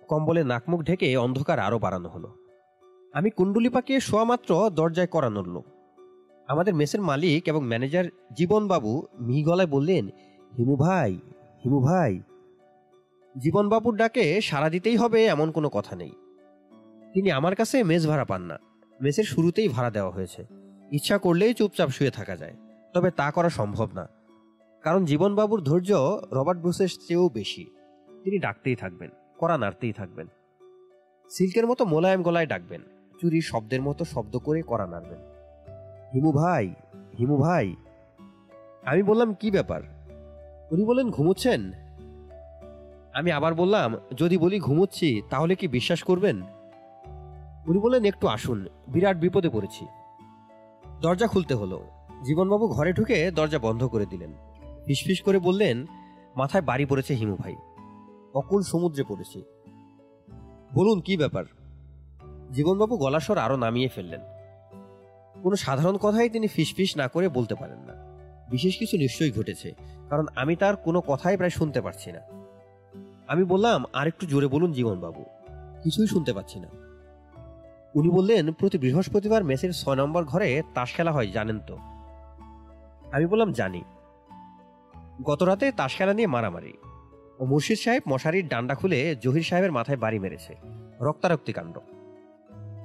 কম্বলে 0.08 0.44
নাকমুখ 0.44 0.82
ঢেকে 0.82 1.16
অন্ধকার 1.16 1.58
আরও 1.58 1.78
বাড়ানো 1.78 2.08
হলো। 2.08 2.34
আমি 3.12 3.30
কুণ্ডলি 3.30 3.68
পাকিয়ে 3.68 4.00
শোয়া 4.00 4.24
মাত্র 4.24 4.70
দরজায় 4.70 5.06
করা 5.06 5.30
নড়ল 5.30 5.60
আমাদের 6.48 6.74
মেসের 6.74 7.02
মালিক 7.02 7.48
এবং 7.48 7.64
ম্যানেজার 7.64 8.04
জীবনবাবু 8.36 9.06
মিহি 9.20 9.42
গলায় 9.42 9.68
বললেন, 9.68 10.08
হিমু 10.58 10.76
ভাই 10.76 11.12
হিমু 11.64 11.80
ভাই, 11.80 12.20
জীবনবাবুর 13.38 13.96
ডাকে 13.96 14.40
সাড়া 14.40 14.70
দিতেই 14.70 14.96
হবে 14.96 15.26
এমন 15.26 15.50
কোনো 15.50 15.68
কথা 15.68 15.96
নেই। 15.96 16.10
তিনি 17.12 17.30
আমার 17.30 17.54
কাছে 17.54 17.84
মেস 17.84 18.06
ভাড়া 18.06 18.24
পান 18.24 18.42
না। 18.42 18.58
মেসের 19.00 19.24
শুরুতেই 19.24 19.68
ভাড়া 19.68 19.90
দেওয়া 19.90 20.10
হয়েছে। 20.10 20.46
ইচ্ছা 20.90 21.18
করলেই 21.18 21.54
চুপচাপ 21.54 21.88
শুয়ে 21.88 22.10
থাকা 22.10 22.36
যায়। 22.36 22.56
তবে 22.94 23.10
তা 23.10 23.30
করা 23.30 23.48
সম্ভব 23.48 23.88
না। 23.94 24.08
কারণ 24.82 25.04
জীবনবাবুর 25.04 25.60
ধৈর্য 25.60 26.20
রবার্ট 26.32 26.60
ব্রুসের 26.60 26.88
চেয়েও 26.88 27.28
বেশি। 27.28 27.64
তিনি 28.24 28.38
ডাকতেই 28.38 28.76
থাকবেন, 28.76 29.10
কড়া 29.38 29.58
নাড়তেই 29.58 29.92
থাকবেন। 29.92 30.26
সিল্কের 31.30 31.66
মতো 31.66 31.84
মোলায়েম 31.84 32.22
গলায় 32.22 32.46
ডাকবেন। 32.46 32.80
চুরির 33.20 33.42
শব্দের 33.42 33.82
মতো 33.82 34.04
শব্দ 34.04 34.38
করে 34.38 34.62
কড়া 34.66 34.86
নাড়বেন। 34.86 35.37
হিমু 36.14 36.32
ভাই 36.32 36.74
হিমু 37.18 37.36
ভাই। 37.36 37.76
আমি 38.86 39.02
বললাম, 39.02 39.34
কি 39.34 39.50
ব্যাপার? 39.50 39.82
উনি 40.70 40.84
বললেন, 40.84 41.10
ঘুমোচ্ছেন? 41.10 41.72
আমি 43.14 43.32
আবার 43.32 43.54
বললাম, 43.54 43.96
যদি 44.16 44.38
বলি 44.38 44.60
ঘুমোচ্ছি, 44.60 45.22
তাহলে 45.30 45.54
কি 45.54 45.68
বিশ্বাস 45.68 46.02
করবেন? 46.02 46.42
উনি 47.66 47.78
বললেন, 47.78 48.04
একটু 48.04 48.28
আসুন, 48.28 48.68
বিরাট 48.88 49.16
বিপদে 49.16 49.48
পড়েছি। 49.48 49.86
দরজা 51.00 51.26
খুলতে 51.26 51.54
হলো। 51.54 51.84
জীবনবাবু 52.24 52.68
ঘরে 52.68 52.92
ঢুকে 52.92 53.30
দরজা 53.30 53.58
বন্ধ 53.58 53.84
করে 53.84 54.06
দিলেন। 54.06 54.32
ফিসফিস 54.86 55.22
করে 55.22 55.38
বললেন, 55.38 55.86
মাথায় 56.36 56.62
বাড়ি 56.62 56.84
পড়েছে 56.84 57.14
হিমু 57.14 57.36
ভাই। 57.36 57.56
অকুল 58.34 58.62
সমুদ্রে 58.62 59.04
পড়েছি। 59.08 59.42
বলুন, 60.74 61.00
কি 61.00 61.16
ব্যাপার? 61.16 61.44
জীবনবাবু 62.52 62.96
গলাস্বর 62.96 63.38
আরও 63.38 63.56
নামিয়ে 63.56 63.88
ফেললেন। 63.88 64.20
কোনো 65.42 65.56
সাধারণ 65.56 65.96
কথাই 65.96 66.28
তিনি 66.28 66.46
ফিসফিস 66.46 66.96
না 66.96 67.08
করে 67.08 67.28
বলতে 67.28 67.54
পারেন 67.54 67.78
না। 67.78 67.94
বিশেষ 68.50 68.78
কিছু 68.78 68.96
নিশ্চয়ই 68.96 69.32
ঘটেছে, 69.32 69.74
কারণ 70.10 70.26
আমি 70.36 70.56
তার 70.56 70.76
কোনো 70.76 71.00
কথাই 71.00 71.36
প্রায় 71.36 71.50
শুনতে 71.50 71.80
পারছি 71.80 72.12
না। 72.12 72.20
আমি 73.28 73.44
বললাম 73.44 73.84
আর 73.92 74.06
একটু 74.06 74.26
জোরে 74.26 74.46
বলুন 74.46 74.72
জীবনবাবু। 74.72 75.24
কিছুই 75.82 76.06
শুনতে 76.06 76.32
পাচ্ছি 76.32 76.60
না। 76.60 76.68
উনি 77.94 78.08
বললেন, 78.08 78.52
প্রতি 78.52 78.78
বৃহস্পতিবার 78.78 79.44
মেসের 79.44 79.72
ছয় 79.72 79.96
নম্বর 79.96 80.24
ঘরে 80.24 80.62
তাস 80.74 80.94
খেলা 80.94 81.12
হয়, 81.12 81.26
জানেন 81.26 81.58
তো? 81.66 81.76
আমি 83.12 83.26
বললাম, 83.26 83.52
জানি। 83.52 83.82
গত 85.22 85.42
রাতে 85.42 85.72
তাস 85.72 85.96
খেলা 85.96 86.14
নিয়ে 86.14 86.26
মারামারি। 86.26 86.72
মুর্শিদ 87.40 87.78
সাহেব 87.78 88.02
মশারির 88.08 88.48
ডান্ডা 88.48 88.74
খুলে 88.74 89.16
জহির 89.16 89.42
সাহেবের 89.42 89.72
মাথায় 89.72 89.98
বাড়ি 89.98 90.18
মেরেছে। 90.18 90.54
রক্তারক্তি 91.00 91.52
কাণ্ড। 91.52 91.78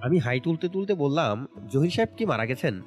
আমি 0.03 0.19
হাই 0.19 0.39
তুলতে 0.39 0.69
তুলতে 0.69 0.93
বললাম, 0.93 1.47
জহির 1.71 1.89
সাহেব 1.89 2.09
কি 2.17 2.25
মারা 2.25 2.45
গেছেন? 2.45 2.81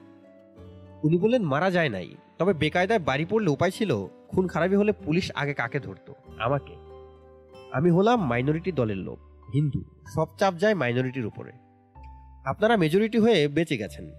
উনি 1.03 1.19
বললেন, 1.19 1.43
মারা 1.43 1.71
যায় 1.71 1.89
নাই। 1.89 2.15
তবে 2.39 2.55
বেকায়দায় 2.55 2.99
বাড়ি 2.99 3.25
পড়লে 3.25 3.51
উপায় 3.51 3.71
ছিল, 3.71 4.09
খুন 4.29 4.47
খারাপি 4.47 4.75
হলে 4.75 4.93
পুলিশ 4.93 5.33
আগে 5.35 5.55
কাকে 5.55 5.81
ধরতো? 5.81 6.15
আমাকে? 6.39 6.73
আমি 7.73 7.91
হলাম 7.91 8.27
মাইনরিটি 8.27 8.73
দলের 8.73 8.97
লোক, 8.97 9.19
হিন্দু। 9.55 9.85
সব 10.15 10.27
চাপ 10.39 10.55
যায় 10.55 10.75
মাইনরিটির 10.75 11.27
উপরে। 11.27 11.53
আপনারা 12.45 12.77
মেজরিটি 12.77 13.19
হয়ে 13.19 13.49
বেঁচে 13.49 13.77
গেছেন। 13.77 14.11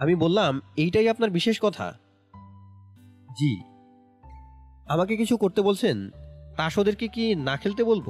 আমি 0.00 0.14
বললাম, 0.14 0.60
এইটাই 0.76 1.08
আপনার 1.08 1.30
বিশেষ 1.30 1.58
কথা? 1.62 1.98
জি। 3.30 3.62
আমাকে 4.88 5.16
কিছু 5.16 5.36
করতে 5.36 5.62
বলছেন? 5.62 6.10
তাস 6.56 6.78
ওদেরকে 6.78 7.08
কি 7.08 7.34
না 7.34 7.56
খেলতে 7.56 7.84
বলব? 7.84 8.08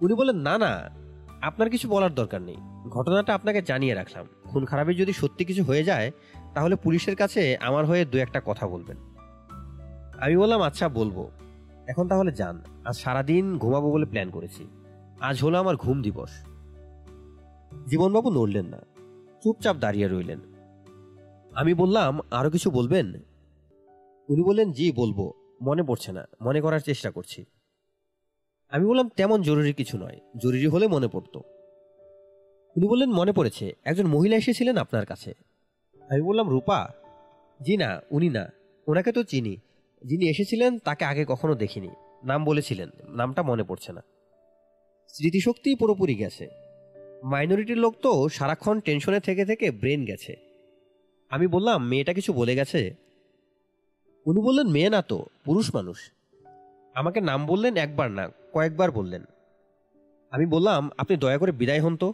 উনি 0.00 0.14
বলেন 0.14 0.36
না 0.36 0.58
না। 0.58 0.99
আপনার 1.42 1.70
কিছু 1.70 1.88
বলার 1.88 2.14
দরকার 2.14 2.42
নেই। 2.42 2.56
ঘটনাটা 2.88 3.34
আপনাকে 3.34 3.62
জানিয়ে 3.62 3.94
রাখলাম। 3.94 4.26
খুন 4.44 4.64
খারাপের 4.64 4.96
যদি 4.96 5.12
সত্যি 5.12 5.44
কিছু 5.44 5.64
হয়ে 5.64 5.84
যায়, 5.84 6.10
তাহলে 6.54 6.76
পুলিশের 6.76 7.16
কাছে 7.16 7.56
আমার 7.56 7.86
হয়ে 7.86 8.04
দু 8.04 8.18
একটা 8.18 8.42
কথা 8.44 8.68
বলবেন। 8.68 8.96
আমি 10.20 10.36
বললাম 10.36 10.62
আচ্ছা 10.62 10.88
বলব। 10.88 11.30
এখন 11.86 12.08
তাহলে 12.08 12.32
যান। 12.32 12.62
আজ 12.84 12.96
সারাদিন 12.96 13.58
ঘুমাবো 13.58 13.92
বলে 13.92 14.06
প্ল্যান 14.06 14.30
করেছি। 14.30 14.66
আজ 15.20 15.42
হলো 15.42 15.58
আমার 15.58 15.76
ঘুম 15.76 16.02
দিবস। 16.02 16.30
জীবনবাবু 17.86 18.30
নড়লেন 18.30 18.66
না। 18.66 18.78
চুপচাপ 19.42 19.76
দাঁড়িয়ে 19.76 20.08
রইলেন। 20.08 20.40
আমি 21.54 21.74
বললাম, 21.74 22.20
আরও 22.30 22.50
কিছু 22.50 22.70
বলবেন? 22.70 23.14
উনি 24.28 24.42
বললেন, 24.42 24.72
জি, 24.72 24.92
বলব। 24.92 25.32
মনে 25.62 25.82
পড়ছে 25.82 26.12
না। 26.12 26.24
মনে 26.42 26.60
করার 26.60 26.80
চেষ্টা 26.80 27.10
করছি। 27.10 27.44
আমি 28.70 28.86
বললাম, 28.86 29.08
তেমন 29.08 29.42
জরুরি 29.42 29.72
কিছু 29.72 29.98
নয়। 29.98 30.20
জরুরি 30.36 30.66
হলে 30.66 30.88
মনে 30.88 31.08
পড়তো। 31.08 31.38
উনি 32.76 32.88
বললেন, 32.88 33.10
মনে 33.10 33.32
পড়েছে। 33.32 33.72
একজন 33.84 34.06
মহিলা 34.06 34.36
এসেছিলেন 34.36 34.76
আপনার 34.76 35.06
কাছে। 35.06 35.34
আমি 36.10 36.22
বললাম, 36.22 36.48
রূপা? 36.48 36.88
জি 37.62 37.76
না, 37.76 38.00
উনি 38.10 38.28
না। 38.28 38.52
ওনাকে 38.86 39.12
তো 39.12 39.22
চিনি। 39.22 39.56
যিনি 40.04 40.30
এসেছিলেন, 40.30 40.78
তাকে 40.78 41.04
আগে 41.04 41.24
কখনো 41.28 41.54
দেখিনি। 41.54 41.88
নাম 42.24 42.44
বলেছিলেন। 42.44 42.90
নামটা 43.08 43.42
মনে 43.42 43.64
পড়ছে 43.64 43.92
না। 43.92 44.02
স্মৃতিশক্তি 45.08 45.74
পুরোপুরি 45.74 46.14
গেছে। 46.14 46.48
মাইনরিটির 47.22 47.76
লোক 47.76 47.94
তো 48.02 48.28
সারাক্ষণ 48.28 48.80
টেনশনে 48.80 49.20
থেকে 49.20 49.44
থেকে 49.44 49.70
ব্রেন 49.70 50.04
গেছে। 50.04 50.36
আমি 51.30 51.46
বললাম, 51.46 51.88
মেয়েটা 51.88 52.12
কিছু 52.12 52.32
বলে 52.32 52.54
গেছে? 52.54 52.94
উনি 54.26 54.40
বললেন, 54.40 54.66
মেয়ে 54.66 54.90
না 54.90 55.02
তো, 55.02 55.24
পুরুষ 55.44 55.74
মানুষ। 55.74 56.10
আমাকে 56.94 57.20
নাম 57.20 57.46
বললেন, 57.46 57.76
একবার 57.76 58.10
না 58.10 58.28
কয়েকবার 58.52 58.90
বললেন। 58.90 59.24
আমি 60.30 60.46
বললাম, 60.46 60.90
আপনি 60.98 61.16
দয়া 61.16 61.38
করে 61.38 61.52
বিদায় 61.52 61.80
হন 61.80 61.96
তো। 61.96 62.12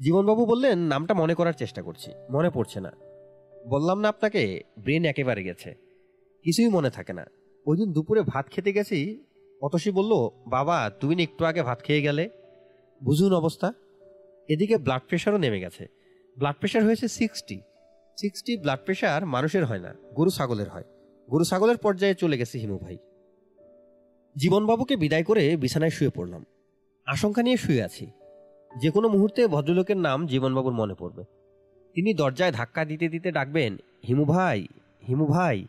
জীবনবাবু 0.00 0.46
বললেন, 0.46 0.78
নামটা 0.78 1.14
মনে 1.14 1.34
করার 1.34 1.52
চেষ্টা 1.52 1.82
করছি, 1.82 2.10
মনে 2.30 2.50
পড়ছে 2.50 2.80
না। 2.80 2.92
বললাম, 3.66 4.00
না, 4.00 4.08
আপনাকে 4.08 4.60
ব্রেন 4.78 5.04
একেবারে 5.04 5.42
গেছে, 5.42 5.74
কিছুই 6.44 6.68
মনে 6.68 6.90
থাকে 6.90 7.12
না। 7.12 7.26
ওই 7.66 7.76
দিন 7.76 7.92
দুপুরে 7.92 8.22
ভাত 8.22 8.48
খেতে 8.48 8.72
গেছি, 8.72 9.24
অতসী 9.60 9.90
বলল, 9.90 10.12
বাবা, 10.46 10.90
তুমি 11.00 11.14
না 11.14 11.22
একটু 11.22 11.44
আগে 11.44 11.62
ভাত 11.62 11.82
খেয়ে 11.82 12.02
গেলে? 12.02 12.30
বুঝুন 13.04 13.32
অবস্থা। 13.32 13.72
এদিকে 14.48 14.76
ব্লাড 14.78 15.02
প্রেশারও 15.08 15.38
নেমে 15.38 15.60
গেছে। 15.60 15.88
ব্লাড 16.38 16.56
প্রেশার 16.60 16.84
হয়েছে 16.84 17.08
সিক্সটি 17.08 17.60
সিক্সটি 18.16 18.56
ব্লাড 18.56 18.80
প্রেশার 18.84 19.26
মানুষের 19.26 19.64
হয় 19.64 19.78
না, 19.78 19.94
গরু 20.14 20.30
ছাগলের 20.30 20.68
হয়। 20.68 20.84
গরু 21.30 21.44
ছাগলের 21.44 21.76
পর্যায়ে 21.76 22.14
চলে 22.14 22.38
গেছে 22.38 22.58
হিমু 22.58 22.78
ভাই। 22.78 22.96
জীবনবাবুকে 24.36 24.96
বিদায় 24.96 25.22
করে 25.22 25.56
বিছানায় 25.56 25.90
শুয়ে 25.90 26.10
পড়লাম। 26.10 26.44
আশঙ্কা 27.06 27.42
নিয়ে 27.42 27.56
শুয়ে 27.56 27.82
আছি। 27.82 28.10
যে 28.82 28.90
কোনো 28.90 29.08
মুহূর্তে 29.08 29.46
ভদ্রলোকের 29.46 29.96
নাম 29.96 30.26
জীবনবাবুর 30.26 30.72
মনে 30.72 30.94
পড়বে। 30.94 31.24
তিনি 31.94 32.14
দরজায় 32.14 32.52
ধাক্কা 32.52 32.84
দিতে 32.84 33.08
দিতে 33.08 33.32
ডাকবেন, 33.32 33.76
হিমু 34.08 34.24
ভাই 34.24 34.66
হিমু 35.08 35.26
ভাই। 35.26 35.66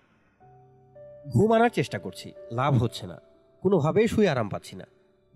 ঘুম 1.33 1.53
আনার 1.53 1.69
চেষ্টা 1.69 1.99
করছি, 1.99 2.31
লাভ 2.51 2.83
হচ্ছে 2.83 3.07
না। 3.07 3.21
কোনোভাবেই 3.61 4.07
শুয়ে 4.07 4.29
আরাম 4.29 4.49
পাচ্ছি 4.49 4.75
না। 4.75 4.85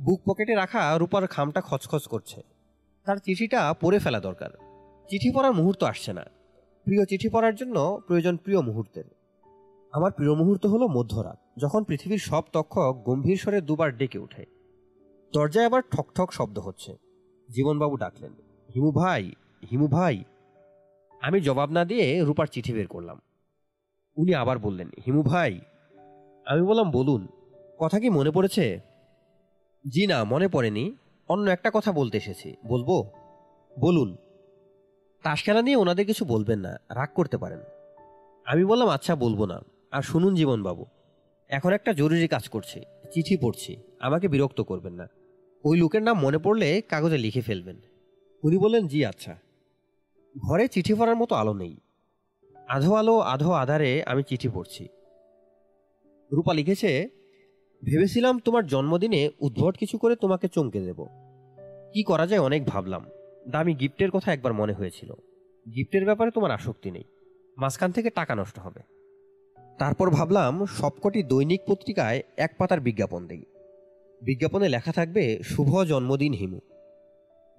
বুক 0.02 0.22
পকেটে 0.26 0.56
রাখা 0.56 0.98
রূপার 0.98 1.28
খামটা 1.28 1.62
খচখচ 1.62 2.08
করছে। 2.08 2.42
তার 3.06 3.18
চিঠিটা 3.18 3.74
পড়ে 3.74 4.00
ফেলা 4.00 4.20
দরকার। 4.20 4.50
চিঠি 5.10 5.36
পড়ার 5.36 5.54
মুহূর্ত 5.54 5.84
আসছে 5.84 6.14
না। 6.14 6.26
প্রিয় 6.84 7.06
চিঠি 7.06 7.30
পড়ার 7.30 7.56
জন্য 7.56 8.02
প্রয়োজন 8.08 8.38
প্রিয় 8.38 8.62
মুহূর্তের। 8.62 9.04
আমার 9.92 10.12
প্রিয় 10.12 10.34
মুহূর্ত 10.34 10.66
হলো 10.66 10.88
মধ্যরাত। 10.88 11.40
যখন 11.62 11.84
পৃথিবীর 11.84 12.18
সব 12.18 12.42
তক্ষক 12.54 13.02
গম্ভীর 13.06 13.38
স্বরে 13.38 13.62
দুবার 13.62 13.98
ডেকে 13.98 14.20
ওঠে, 14.20 14.46
দরজায় 15.34 15.66
আবার 15.66 15.82
ঠক 15.92 16.06
ঠক 16.16 16.30
শব্দ 16.32 16.60
হচ্ছে। 16.60 16.98
জীবনবাবু 17.50 17.98
ডাকলেন, 17.98 18.32
হিমু 18.76 18.92
ভাই 18.92 19.32
হিমু 19.72 19.88
ভাই। 19.88 20.24
আমি 21.22 21.42
জবাব 21.42 21.72
না 21.72 21.86
দিয়ে 21.86 22.24
রূপার 22.24 22.48
চিঠি 22.48 22.74
বের 22.74 22.88
করলাম। 22.88 23.22
উনি 24.18 24.36
আবার 24.36 24.60
বললেন, 24.60 24.90
হিমু 25.06 25.24
ভাই। 25.24 25.62
আমি 26.46 26.62
বললাম, 26.62 26.92
বলুন, 26.92 27.28
কথা 27.80 28.00
কি 28.00 28.10
মনে 28.10 28.32
পড়েছে? 28.32 28.80
জি 29.88 30.08
না, 30.08 30.24
মনে 30.24 30.48
পড়েনি। 30.48 30.96
অন্য 31.28 31.50
একটা 31.50 31.72
কথা 31.74 31.92
বলতে 31.92 32.18
এসেছি। 32.18 32.56
বলব? 32.66 33.10
বলুন। 33.80 34.18
তাস 35.24 35.44
খেলা 35.44 35.62
নিয়ে 35.62 35.76
ওনাদের 35.76 36.06
কিছু 36.06 36.26
বলবেন 36.26 36.60
না, 36.60 36.74
রাগ 36.90 37.10
করতে 37.16 37.38
পারেন। 37.38 37.60
আমি 38.46 38.66
বললাম 38.66 38.88
আচ্ছা 38.88 39.16
বলব 39.16 39.46
না। 39.46 39.62
আর 39.92 40.02
শুনুন 40.02 40.36
জীবনবাবু। 40.36 40.86
এখন 41.52 41.74
একটা 41.74 41.94
জরুরি 41.94 42.28
কাজ 42.28 42.50
করছি, 42.50 42.82
চিঠি 43.12 43.38
পড়ছি, 43.38 43.78
আমাকে 44.00 44.28
বিরক্ত 44.28 44.62
করবেন 44.62 44.94
না। 44.94 45.08
ওই 45.64 45.78
লোকের 45.78 46.04
নাম 46.04 46.20
মনে 46.20 46.38
পড়লে 46.38 46.82
কাগজে 46.82 47.18
লিখে 47.18 47.42
ফেলবেন। 47.42 47.76
উনি 48.44 48.58
বললেন, 48.58 48.88
জি 48.88 49.06
আচ্ছা। 49.06 49.38
ঘরে 50.38 50.68
চিঠি 50.68 50.94
পড়ার 50.94 51.16
মতো 51.16 51.36
আলো 51.36 51.54
নেই। 51.54 51.78
আধো 52.68 52.94
আলো, 52.94 53.20
আধো 53.20 53.52
আধারে 53.52 54.04
আমি 54.04 54.24
চিঠি 54.24 54.50
পড়ছি। 54.50 54.88
রূপা 56.32 56.54
লিখেছে, 56.54 57.10
ভেবেছিলাম 57.84 58.40
তোমার 58.40 58.68
জন্মদিনে 58.68 59.30
উদ্ভট 59.40 59.78
কিছু 59.78 59.98
করে 59.98 60.16
তোমাকে 60.16 60.48
চমকে 60.48 60.80
দেব। 60.80 61.06
কি 61.94 62.04
করা 62.04 62.28
যায় 62.28 62.42
অনেক 62.42 62.66
ভাবলাম। 62.66 63.06
দামি 63.48 63.74
গিফটের 63.74 64.12
কথা 64.12 64.34
একবার 64.34 64.54
মনে 64.54 64.74
হয়েছিল। 64.74 65.14
গিফটের 65.76 66.06
ব্যাপারে 66.06 66.32
তোমার 66.32 66.52
আসক্তি 66.52 66.92
নেই। 66.92 67.04
মাঝখান 67.58 67.92
থেকে 67.92 68.10
টাকা 68.10 68.36
নষ্ট 68.36 68.60
হবে। 68.60 69.01
তারপর 69.82 70.10
ভাবলাম 70.10 70.66
সবকটি 70.66 71.24
দৈনিক 71.24 71.62
পত্রিকায় 71.68 72.24
এক 72.38 72.52
পাতার 72.58 72.80
বিজ্ঞাপন 72.80 73.28
দেই। 73.28 73.46
বিজ্ঞাপনে 74.22 74.70
লেখা 74.70 74.92
থাকবে, 74.92 75.40
শুভ 75.44 75.84
জন্মদিন 75.84 76.34
হিমু। 76.34 76.60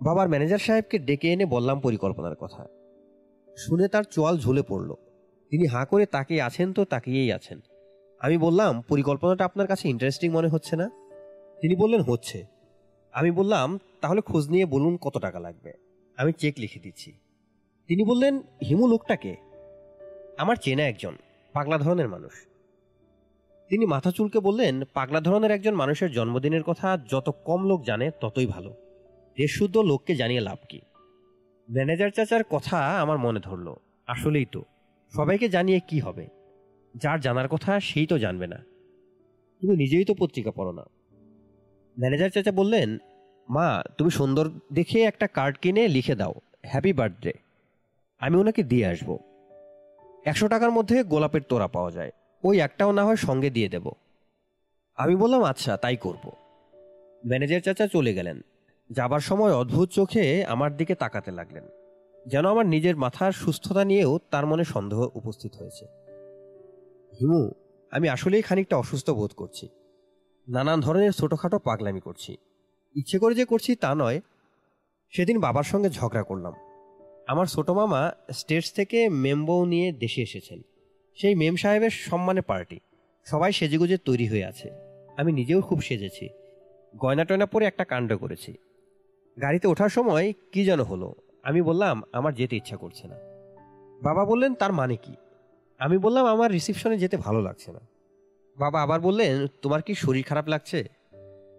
বাবার 0.03 0.29
ম্যানেজার 0.29 0.59
সাহেবকে 0.59 0.99
ডেকে 0.99 1.33
এনে 1.33 1.47
বললাম 1.47 1.81
পরিকল্পনার 1.81 2.37
কথা। 2.37 2.67
শুনে 3.57 3.89
তার 3.89 4.03
চোয়াল 4.03 4.39
ঝুলে 4.39 4.63
পড়ল। 4.63 4.95
তিনি 5.51 5.67
হাঁ 5.67 5.87
করে 5.87 6.07
তাকিয়ে 6.07 6.43
আছেন 6.43 6.73
তো 6.73 6.85
তাকিয়েই 6.85 7.33
আছেন। 7.33 7.61
আমি 8.21 8.39
বললাম, 8.39 8.81
পরিকল্পনাটা 8.81 9.45
আপনার 9.45 9.67
কাছে 9.67 9.89
ইন্টারেস্টিং 9.89 10.31
মনে 10.31 10.49
হচ্ছে 10.49 10.77
না? 10.77 10.91
তিনি 11.61 11.77
বললেন, 11.77 12.03
হচ্ছে। 12.03 12.45
আমি 13.13 13.31
বললাম, 13.31 13.79
তাহলে 14.01 14.21
খোঁজ 14.21 14.49
নিয়ে 14.49 14.67
বলুন 14.67 14.97
কত 14.97 15.19
টাকা 15.19 15.41
লাগবে? 15.41 15.73
আমি 16.17 16.33
চেক 16.33 16.55
লিখে 16.59 16.81
দিচ্ছি। 16.81 17.13
তিনি 17.87 18.05
বললেন, 18.05 18.39
হিমু 18.39 18.89
লোকটাকে 18.89 19.37
আমার 20.39 20.57
চেনা 20.57 20.89
একজন। 20.89 21.17
পাগলা 21.53 21.79
ধরনের 21.79 22.09
মানুষ। 22.09 22.33
তিনি 23.69 23.87
মাথা 23.87 24.11
চুলকে 24.11 24.41
বললেন, 24.41 24.83
পাগলা 24.95 25.21
ধরনের 25.21 25.51
একজন 25.51 25.75
মানুষের 25.75 26.13
জন্মদিনের 26.13 26.63
কথা 26.63 26.99
যত 27.11 27.37
কম 27.45 27.67
লোক 27.67 27.85
জানে, 27.85 28.11
ততই 28.21 28.47
ভালো। 28.47 28.75
দেশশুদ্ধ 29.37 29.79
লোককে 29.79 30.15
জানিয়ে 30.15 30.41
লাভ 30.41 30.59
কি? 30.69 30.81
ম্যানেজার 31.71 32.11
চাচার 32.11 32.45
কথা 32.45 33.01
আমার 33.01 33.19
মনে 33.19 33.41
ধরল। 33.41 33.75
আসলেই 34.07 34.47
তো, 34.53 34.65
সবাইকে 35.17 35.49
জানিয়ে 35.49 35.81
কি 35.81 36.01
হবে? 36.01 36.27
যার 36.97 37.21
জানার 37.21 37.49
কথা 37.49 37.81
সেই 37.81 38.07
তো 38.07 38.19
জানবে 38.19 38.47
না। 38.47 38.57
তুমি 39.61 39.77
নিজেই 39.77 40.05
তো 40.05 40.15
পত্রিকা 40.15 40.51
পড়ো 40.51 40.73
না। 40.73 40.83
ম্যানেজার 41.99 42.31
চাচা 42.31 42.53
বললেন, 42.53 42.99
মা, 43.49 43.83
তুমি 43.99 44.11
সুন্দর 44.11 44.51
দেখে 44.73 45.03
একটা 45.03 45.27
কার্ড 45.27 45.59
কিনে 45.59 45.89
লিখে 45.89 46.15
দাও। 46.15 46.35
Happy 46.63 46.93
birthday. 46.93 47.33
আমি 48.19 48.37
ওনাকে 48.37 48.63
দিয়ে 48.63 48.87
আসব। 48.87 49.19
একশো 50.25 50.49
টাকার 50.49 50.71
মধ্যে 50.71 50.97
গোলাপের 51.03 51.43
তোড়া 51.43 51.69
পাওয়া 51.69 51.91
যায়। 51.91 52.13
ওই 52.45 52.61
একটাও 52.61 52.93
না 52.93 53.05
হয় 53.05 53.17
সঙ্গে 53.17 53.51
দিয়ে 53.51 53.69
দেব। 53.69 53.87
আমি 54.99 55.17
বললাম 55.17 55.43
আচ্ছা 55.43 55.77
তাই 55.77 55.97
করব। 55.97 56.25
ম্যানেজার 57.27 57.61
চাচা 57.61 57.87
চলে 57.87 58.15
গেলেন। 58.15 58.41
যাবার 58.91 59.21
সময় 59.21 59.53
অদ্ভুত 59.53 59.89
চোখে 59.91 60.45
আমার 60.45 60.77
দিকে 60.77 60.95
তাকাতে 60.95 61.31
লাগলেন, 61.31 61.65
যেন 62.27 62.45
আমার 62.47 62.67
নিজের 62.67 62.97
মাথার 62.97 63.33
সুস্থতা 63.33 63.85
নিয়েও 63.85 64.19
তার 64.31 64.47
মনে 64.47 64.65
সন্দেহ 64.65 65.01
উপস্থিত 65.15 65.53
হয়েছে। 65.57 65.85
হিমু, 67.21 67.43
আমি 67.93 68.07
আসলেই 68.09 68.43
খানিকটা 68.43 68.77
অসুস্থ 68.77 69.11
বোধ 69.11 69.33
করছি। 69.37 69.69
নানান 70.49 70.81
ধরনের 70.81 71.13
ছোটোখাটো 71.13 71.59
পাগলামি 71.59 72.01
করছি। 72.01 72.37
ইচ্ছে 72.95 73.19
করে 73.19 73.35
যে 73.35 73.45
করছি 73.45 73.71
তা 73.75 73.95
নয়, 73.95 74.21
সেদিন 75.13 75.41
বাবার 75.41 75.63
সঙ্গে 75.63 75.91
ঝগড়া 75.91 76.23
করলাম। 76.23 76.55
আমার 77.27 77.47
ছোট 77.47 77.71
মামা 77.71 78.13
স্টেটস 78.33 78.73
থেকে 78.73 79.09
মেম্বৌ 79.09 79.65
নিয়ে 79.65 79.93
দেশে 79.93 80.23
এসেছেন। 80.23 80.63
সেই 81.15 81.35
মেম 81.35 81.57
সাহেবের 81.57 81.91
সম্মানে 81.91 82.41
পার্টি। 82.41 82.81
সবাই 83.25 83.53
সেজেগুজে 83.53 83.99
তৈরি 83.99 84.27
হয়ে 84.27 84.45
আছে। 84.45 84.71
আমি 85.17 85.33
নিজেও 85.33 85.61
খুব 85.61 85.81
সেজেছি। 85.81 86.29
গয়না 86.97 87.25
টয়না 87.25 87.47
পরে 87.47 87.65
একটা 87.65 87.85
কাণ্ড 87.85 88.17
করেছি। 88.17 88.55
গাড়িতে 89.41 89.69
ওঠার 89.69 89.89
সময় 89.89 90.33
কি 90.53 90.65
যেন 90.65 90.81
হলো। 90.81 91.15
আমি 91.43 91.63
বললাম, 91.63 92.03
আমার 92.13 92.35
যেতে 92.35 92.57
ইচ্ছা 92.57 92.77
করছে 92.77 93.09
না। 93.09 93.15
বাবা 94.03 94.25
বললেন, 94.25 94.55
তার 94.55 94.73
মানে 94.73 94.97
কি? 94.97 95.15
আমি 95.79 95.99
বললাম, 95.99 96.27
আমার 96.27 96.53
রিসিপশনে 96.53 96.99
যেতে 96.99 97.17
ভালো 97.17 97.43
লাগছে 97.43 97.73
না। 97.73 97.81
বাবা 98.59 98.83
আবার 98.83 99.01
বললেন, 99.01 99.47
তোমার 99.63 99.83
কি 99.83 99.95
শরীর 99.95 100.25
খারাপ 100.25 100.49
লাগছে? 100.49 100.85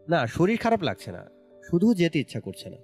না, 0.08 0.28
শরীর 0.28 0.58
খারাপ 0.58 0.84
লাগছে 0.84 1.12
না। 1.12 1.26
শুধু 1.70 1.94
যেতে 1.94 2.20
ইচ্ছা 2.20 2.40
করছে 2.40 2.70
না। 2.70 2.78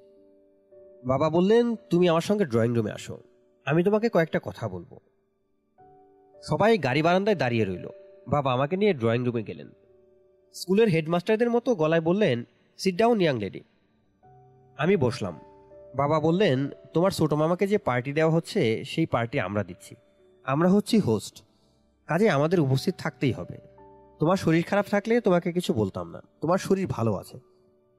বাবা 1.05 1.29
বললেন, 1.29 1.75
তুমি 1.75 2.09
আমার 2.09 2.21
সঙ্গে 2.21 2.45
ড্রয়িং 2.45 2.75
রুমে 2.75 2.91
আসো। 2.91 3.19
আমি 3.65 3.83
তোমাকে 3.83 4.09
কয়েকটা 4.09 4.39
কথা 4.43 4.69
বলব। 4.69 4.99
সবাই 6.43 6.77
গাড়ি 6.77 7.01
বারান্দায় 7.01 7.37
দাঁড়িয়ে 7.37 7.65
রইল। 7.65 7.89
বাবা 8.27 8.53
আমাকে 8.53 8.77
নিয়ে 8.77 8.93
ড্রয়িং 8.93 9.25
রুমে 9.25 9.43
গেলেন। 9.43 9.69
স্কুলের 10.53 10.87
হেডমাস্টারদের 10.87 11.49
মতো 11.49 11.75
গলায় 11.75 12.01
বললেন 12.01 12.43
সিট 12.77 12.95
ডাউন 12.95 13.21
ইয়াং 13.21 13.39
লেডি 13.39 13.61
আমি 14.77 14.97
বসলাম। 14.97 15.39
বাবা 15.95 16.19
বললেন, 16.19 16.69
তোমার 16.93 17.11
ছোট 17.11 17.33
মামাকে 17.33 17.67
যে 17.67 17.77
পার্টি 17.77 18.13
দেওয়া 18.13 18.33
হচ্ছে, 18.33 18.83
সেই 18.83 19.05
পার্টি 19.05 19.39
আমরা 19.39 19.63
দিচ্ছি। 19.63 19.95
আমরা 20.43 20.69
হচ্ছি 20.69 20.99
হোস্ট 20.99 21.43
কাজে 22.07 22.29
আমাদের 22.29 22.59
উপস্থিত 22.59 22.95
থাকতেই 22.97 23.31
হবে। 23.31 23.57
তোমার 24.19 24.37
শরীর 24.37 24.63
খারাপ 24.63 24.85
থাকলে 24.85 25.21
তোমাকে 25.21 25.51
কিছু 25.51 25.73
বলতাম 25.73 26.09
না। 26.09 26.21
তোমার 26.41 26.57
শরীর 26.57 26.87
ভালো 26.87 27.15
আছে। 27.15 27.39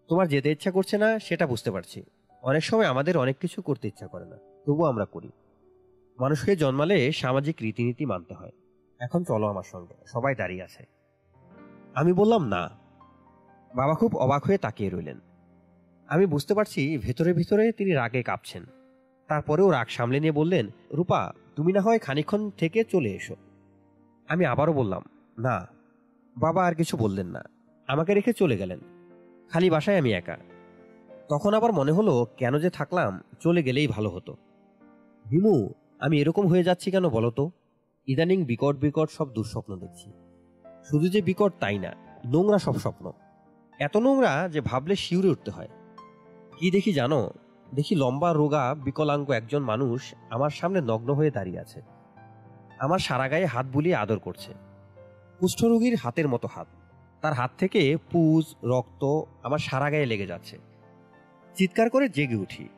তোমার 0.09 0.29
যেতে 0.29 0.51
ইচ্ছা 0.51 0.71
করছে 0.71 0.99
না, 0.99 1.19
সেটা 1.19 1.47
বুঝতে 1.47 1.71
পারছি। 1.71 2.03
অনেক 2.43 2.65
সময় 2.65 2.87
আমাদের 2.87 3.17
অনেক 3.17 3.37
কিছু 3.37 3.63
করতে 3.63 3.89
ইচ্ছা 3.89 4.07
করে 4.07 4.27
না, 4.27 4.37
তবুও 4.37 4.85
আমরা 4.85 5.05
করি। 5.05 5.31
মানুষকে 6.19 6.57
জন্মালে 6.57 7.13
সামাজিক 7.13 7.57
রীতিনীতি 7.63 8.07
মানতে 8.07 8.35
হয়। 8.35 8.53
এখন 9.01 9.25
চলো 9.25 9.47
আমার 9.47 9.63
সঙ্গে, 9.63 9.95
সবাই 10.07 10.35
দাঁড়িয়ে 10.35 10.63
আছে। 10.63 10.87
আমি 11.95 12.13
বললাম, 12.13 12.49
না। 12.49 12.71
বাবা 13.75 13.95
খুব 13.95 14.17
অবাক 14.17 14.47
হয়ে 14.47 14.59
তাকিয়ে 14.59 14.91
রইলেন। 14.91 15.21
আমি 16.09 16.27
বুঝতে 16.27 16.55
পারছি 16.55 16.99
ভেতরে 16.99 17.33
ভেতরে 17.33 17.73
তিনি 17.73 17.91
রাগে 17.91 18.23
কাঁপছেন। 18.23 18.65
তারপরেও 19.29 19.71
রাগ 19.71 19.87
সামলে 19.89 20.21
নিয়ে 20.21 20.33
বললেন, 20.33 20.67
রূপা, 20.93 21.33
তুমি 21.57 21.73
না 21.73 21.81
হয় 21.81 21.99
খানিক্ষণ 21.99 22.51
থেকে 22.51 22.85
চলে 22.85 23.09
এসো। 23.09 23.37
আমি 24.29 24.45
আবারও 24.45 24.73
বললাম, 24.73 25.03
না। 25.39 25.67
বাবা 26.37 26.67
আর 26.67 26.75
কিছু 26.75 26.97
বললেন 26.97 27.27
না। 27.27 27.43
আমাকে 27.87 28.15
রেখে 28.15 28.33
চলে 28.33 28.57
গেলেন। 28.57 28.81
খালি 29.51 29.71
বাসায় 29.71 29.99
আমি 29.99 30.13
একা। 30.13 30.39
তখন 31.31 31.55
আবার 31.55 31.73
মনে 31.73 31.93
হলো, 31.93 32.27
কেন 32.37 32.59
যে 32.59 32.71
থাকলাম, 32.71 33.21
চলে 33.41 33.63
গেলেই 33.63 33.87
ভালো 33.87 34.11
হতো। 34.11 34.37
হিমু, 35.31 35.71
আমি 36.01 36.21
এরকম 36.21 36.47
হয়ে 36.47 36.65
যাচ্ছি 36.65 36.91
কেন 36.91 37.09
বলো 37.09 37.31
তো 37.31 37.51
ইদানিং 38.07 38.45
বিকট 38.45 38.77
বিকট 38.77 39.11
সব 39.11 39.33
দুঃস্বপ্ন 39.33 39.77
দেখছি। 39.77 40.13
শুধু 40.85 41.09
যে 41.09 41.23
বিকট 41.23 41.53
তাই 41.61 41.79
না, 41.79 41.93
নোংরা 42.27 42.59
সব 42.59 42.79
স্বপ্ন। 42.79 43.13
এত 43.79 43.97
নোংরা 43.97 44.49
যে 44.49 44.61
ভাবলে 44.61 44.97
শিউরে 44.97 45.29
উঠতে 45.29 45.51
হয়। 45.51 45.69
কি 46.57 46.71
দেখি 46.71 46.93
জানো? 46.93 47.31
দেখি 47.75 47.95
লম্বা, 47.95 48.33
রোগা, 48.33 48.75
বিকলাঙ্গ 48.75 49.31
একজন 49.31 49.59
মানুষ 49.59 50.15
আমার 50.31 50.51
সামনে 50.51 50.81
নগ্ন 50.81 51.15
হয়ে 51.15 51.31
দাঁড়িয়ে 51.31 51.61
আছে। 51.61 51.83
আমার 52.79 52.99
সারা 52.99 53.29
গায়ে 53.29 53.45
হাত 53.45 53.67
বুলিয়ে 53.67 53.95
আদর 53.95 54.19
করছে। 54.19 54.53
কুষ্ঠরোগীর 55.39 55.97
হাতের 55.97 56.29
মতো 56.29 56.49
হাত। 56.53 56.67
তার 57.21 57.33
হাত 57.33 57.51
থেকে 57.59 57.97
পুজ, 58.11 58.55
রক্ত 58.65 59.05
আমার 59.43 59.59
সারা 59.59 59.91
গায়ে 59.91 60.07
লেগে 60.07 60.27
যাচ্ছে। 60.27 60.70
চিৎকার 61.61 61.91
করে 61.91 62.09
জেগে 62.09 62.37
উঠি। 62.37 62.69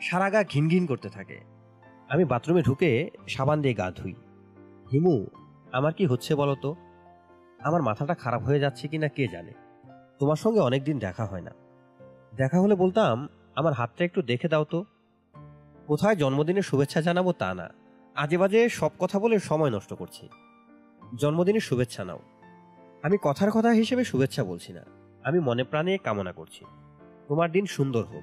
সারা 0.00 0.30
গা 0.30 0.44
ঘিন 0.44 0.68
ঘিন 0.68 0.86
করতে 0.86 1.08
থাকে। 1.08 1.40
আমি 2.08 2.24
বাথরুমে 2.24 2.62
ঢুকে 2.62 3.10
সাবান 3.28 3.62
দিয়ে 3.62 3.74
গা 3.74 3.90
ধুই। 3.90 4.14
হিমু, 4.92 5.26
আমার 5.72 5.92
কি 5.92 6.06
হচ্ছে 6.06 6.34
বলো 6.34 6.54
তো? 6.54 6.76
আমার 7.64 7.82
মাথাটা 7.82 8.14
খারাপ 8.14 8.42
হয়ে 8.42 8.60
যাচ্ছে 8.60 8.88
কি 8.88 8.98
না 8.98 9.08
কে 9.08 9.28
জানে? 9.28 9.52
তোমার 10.18 10.36
সঙ্গে 10.36 10.60
অনেকদিন 10.60 10.98
দেখা 10.98 11.24
হয় 11.24 11.40
না। 11.40 11.50
দেখা 12.36 12.60
হলে 12.60 12.74
বলতাম, 12.74 13.28
আমার 13.54 13.72
হাতটা 13.72 14.04
একটু 14.04 14.22
দেখে 14.22 14.48
দাও 14.48 14.64
তো। 14.64 14.84
কোথায় 15.86 16.16
জন্মদিনের 16.16 16.62
শুভেচ্ছা 16.62 17.00
জানাব 17.00 17.32
তা 17.32 17.54
না। 17.54 17.68
আজে 18.14 18.38
বাজে 18.38 18.68
সব 18.68 18.90
কথা 18.98 19.18
বলে 19.18 19.38
সময় 19.38 19.70
নষ্ট 19.70 19.94
করছি। 19.94 20.28
জন্মদিনের 21.18 21.60
শুভেচ্ছা 21.60 22.04
নাও। 22.04 22.20
আমি 23.02 23.16
কথার 23.22 23.50
কথা 23.50 23.70
হিসেবে 23.70 24.04
শুভেচ্ছা 24.04 24.44
বলছি 24.44 24.72
না। 24.72 24.82
আমি 25.24 25.40
মনে 25.40 25.64
প্রাণে 25.64 25.98
কামনা 25.98 26.32
করছি। 26.32 26.64
তোমার 27.28 27.52
দিন 27.52 27.66
সুন্দর 27.66 28.04
হোক। 28.04 28.22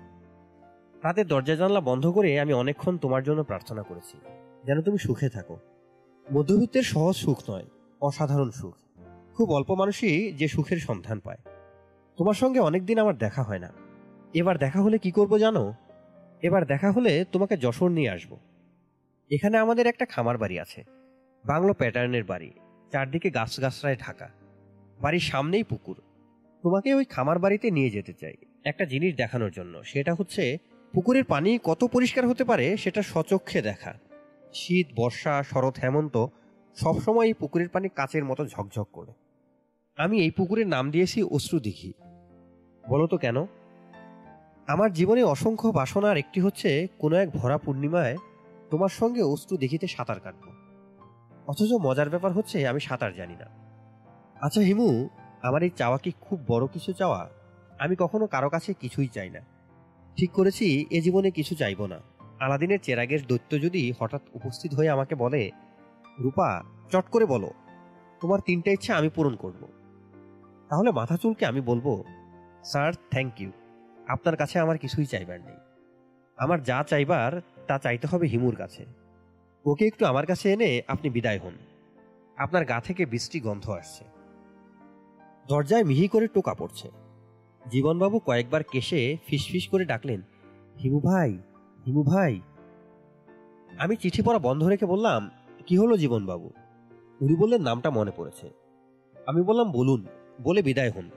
রাতে 1.03 1.23
দরজা 1.23 1.55
জানলা 1.55 1.81
বন্ধ 1.81 2.07
করে 2.07 2.39
আমি 2.39 2.53
অনেকক্ষণ 2.53 2.97
তোমার 2.97 3.23
জন্য 3.23 3.43
প্রার্থনা 3.43 3.83
করেছি, 3.83 4.17
যেন 4.65 4.81
তুমি 4.81 4.97
সুখে 4.97 5.29
থাকো। 5.29 5.57
মধ্যবিত্তের 6.33 6.83
সহজ 6.83 7.15
সুখ 7.15 7.49
নয়, 7.49 7.65
অসাধারণ 8.01 8.49
সুখ। 8.49 8.75
খুব 9.35 9.51
অল্প 9.51 9.71
মানুষই 9.71 10.33
যে 10.33 10.47
সুখের 10.47 10.77
সন্ধান 10.77 11.19
পায়। 11.19 11.37
তোমার 12.17 12.33
সঙ্গে 12.33 12.59
অনেকদিন 12.59 12.99
আমার 12.99 13.17
দেখা 13.17 13.43
হয় 13.43 13.59
না। 13.59 13.73
এবার 14.33 14.57
দেখা 14.57 14.81
হলে 14.81 14.97
কি 14.97 15.11
করব 15.11 15.37
জানো? 15.37 15.73
এবার 16.41 16.65
দেখা 16.65 16.91
হলে 16.91 17.25
তোমাকে 17.31 17.57
যশোর 17.57 17.91
নিয়ে 17.91 18.09
আসব। 18.09 18.37
এখানে 19.31 19.57
আমাদের 19.57 19.87
একটা 19.87 20.05
খামার 20.05 20.37
বাড়ি 20.37 20.59
আছে। 20.59 20.83
বাংলো 21.45 21.73
প্যাটার্নের 21.73 22.23
বাড়ি। 22.23 22.51
চারদিকে 22.91 23.29
গাছগাছরায় 23.29 23.97
ঢাকা। 23.99 24.29
বাড়ির 25.01 25.19
সামনেই 25.19 25.63
পুকুর। 25.63 26.01
তোমাকে 26.63 26.93
ওই 26.93 27.05
খামার 27.05 27.39
বাড়িতে 27.39 27.71
নিয়ে 27.71 27.89
যেতে 27.89 28.13
চাই। 28.13 28.35
একটা 28.63 28.85
জিনিস 28.85 29.15
দেখানোর 29.15 29.51
জন্য। 29.51 29.83
সেটা 29.83 30.13
হচ্ছে, 30.13 30.57
পুকুরের 30.93 31.23
পানি 31.23 31.59
কত 31.63 31.83
পরিষ্কার 31.83 32.27
হতে 32.27 32.43
পারে 32.43 32.77
সেটা 32.77 33.01
সচক্ষে 33.01 33.61
দেখা। 33.61 33.93
শীত, 34.53 34.87
বর্ষা, 34.95 35.43
শরৎ, 35.43 35.77
হেমন্ত 35.83 36.25
সবসময় 36.75 37.33
পুকুরের 37.33 37.69
পানি 37.69 37.89
কাচের 37.89 38.25
মতো 38.25 38.45
ঝকঝক 38.45 38.87
করে। 38.91 39.13
আমি 39.97 40.21
এই 40.21 40.31
পুকুরের 40.31 40.67
নাম 40.67 40.91
দিয়েছি 40.91 41.23
অশ্রু 41.23 41.59
দিঘি। 41.59 41.93
বলো 42.89 43.07
তো 43.07 43.17
কেন? 43.17 43.45
আমার 44.67 44.93
জীবনে 44.93 45.23
অসংখ্য 45.23 45.67
বাসনার 45.67 46.17
একটি 46.17 46.41
হচ্ছে, 46.41 46.87
কোনো 46.99 47.15
এক 47.15 47.29
ভরা 47.29 47.57
পূর্ণিমায় 47.57 48.17
তোমার 48.69 48.89
সঙ্গে 48.89 49.21
অশ্রু 49.21 49.57
দেখিতে 49.57 49.87
সাঁতার 49.87 50.19
কাটব। 50.19 50.51
অথচ 51.47 51.71
মজার 51.81 52.09
ব্যাপার 52.09 52.31
হচ্ছে, 52.31 52.67
আমি 52.67 52.79
সাঁতার 52.79 53.13
জানি 53.13 53.35
না। 53.35 53.45
আচ্ছা 54.41 54.61
হিমু, 54.61 55.09
আমার 55.41 55.63
এই 55.63 55.69
চাওয়া 55.69 55.97
কি 55.97 56.11
খুব 56.21 56.39
বড় 56.47 56.67
কিছু 56.67 56.93
চাওয়া? 56.93 57.38
আমি 57.79 57.95
কখনো 57.99 58.27
কারও 58.27 58.49
কাছে 58.49 58.73
কিছুই 58.73 59.07
চাই 59.07 59.29
না। 59.29 59.39
ঠিক 60.17 60.31
করেছি, 60.31 60.85
এ 60.89 61.01
জীবনে 61.01 61.31
কিছু 61.31 61.55
চাইব 61.55 61.85
না। 61.85 61.99
আলাদিনের 62.39 62.79
চেরাগের 62.79 63.27
দৈত্য 63.27 63.61
যদি 63.61 63.93
হঠাৎ 63.99 64.21
উপস্থিত 64.33 64.73
হয়ে 64.73 64.89
আমাকে 64.89 65.15
বলে, 65.15 65.51
রূপা, 66.19 66.63
চট 66.91 67.05
করে 67.05 67.25
বলো, 67.25 67.51
তোমার 68.21 68.39
তিনটা 68.39 68.71
ইচ্ছা 68.71 68.95
আমি 68.95 69.09
পূরণ 69.09 69.35
করব। 69.35 69.67
তাহলে 70.69 70.91
মাথা 70.91 71.17
চুলকে 71.17 71.45
আমি 71.45 71.61
বলব, 71.61 72.03
স্যার, 72.63 72.93
থ্যাংক 72.93 73.41
ইউ। 73.41 73.51
আপনার 74.07 74.37
কাছে 74.37 74.59
আমার 74.59 74.77
কিছুই 74.77 75.05
চাইবার 75.05 75.41
নেই। 75.41 75.55
আমার 76.37 76.63
যা 76.63 76.83
চাইবার, 76.83 77.41
তা 77.67 77.79
চাইতে 77.79 78.07
হবে 78.07 78.27
হিমুর 78.27 78.55
কাছে। 78.55 78.85
ওকে 79.65 79.87
একটু 79.87 80.05
আমার 80.05 80.25
কাছে 80.25 80.53
এনে 80.53 80.81
আপনি 80.87 81.09
বিদায় 81.09 81.39
হন। 81.39 81.53
আপনার 82.37 82.65
গা 82.65 82.81
থেকে 82.81 83.05
বৃষ্টি 83.05 83.39
গন্ধ 83.39 83.69
আসছে। 83.69 84.05
দরজায় 85.47 85.83
মিহি 85.83 86.07
করে 86.07 86.27
টোকা 86.27 86.53
পড়ছে। 86.53 87.08
জীবনবাবু 87.67 88.19
কয়েকবার 88.19 88.63
কেশে 88.63 89.17
ফিসফিস 89.27 89.67
করে 89.67 89.85
ডাকলেন, 89.85 90.21
হিমু 90.83 90.99
ভাই 90.99 91.37
হিমু 91.85 92.03
ভাই। 92.03 92.41
আমি 93.77 93.95
চিঠি 93.95 94.21
পড়া 94.21 94.39
বন্ধ 94.39 94.63
রেখে 94.63 94.85
বললাম, 94.85 95.29
কি 95.67 95.77
হলো 95.77 95.97
জীবনবাবু? 95.97 96.51
উনি 97.21 97.35
বললেন, 97.35 97.61
নামটা 97.61 97.89
মনে 97.89 98.11
পড়েছে। 98.15 98.49
আমি 99.27 99.41
বললাম, 99.41 99.71
বলুন, 99.71 100.05
বলে 100.43 100.61
বিদায় 100.61 100.91
হন। 100.91 101.09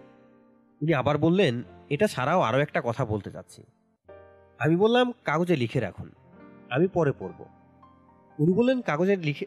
উনি 0.83 0.95
আবার 0.95 1.19
বললেন, 1.19 1.63
এটা 1.91 2.07
ছাড়াও 2.07 2.41
আরও 2.41 2.59
একটা 2.59 2.83
কথা 2.85 3.05
বলতে 3.05 3.31
চাচ্ছি। 3.31 3.63
আমি 4.59 4.77
বললাম, 4.77 5.13
কাগজে 5.25 5.57
লিখে 5.57 5.81
রাখুন। 5.81 6.11
আমি 6.71 6.89
পরে 6.89 7.13
পড়ব। 7.19 7.45
উনি 8.39 8.53
বললেন, 8.53 8.81
কাগজে 8.81 9.17
লিখে 9.17 9.47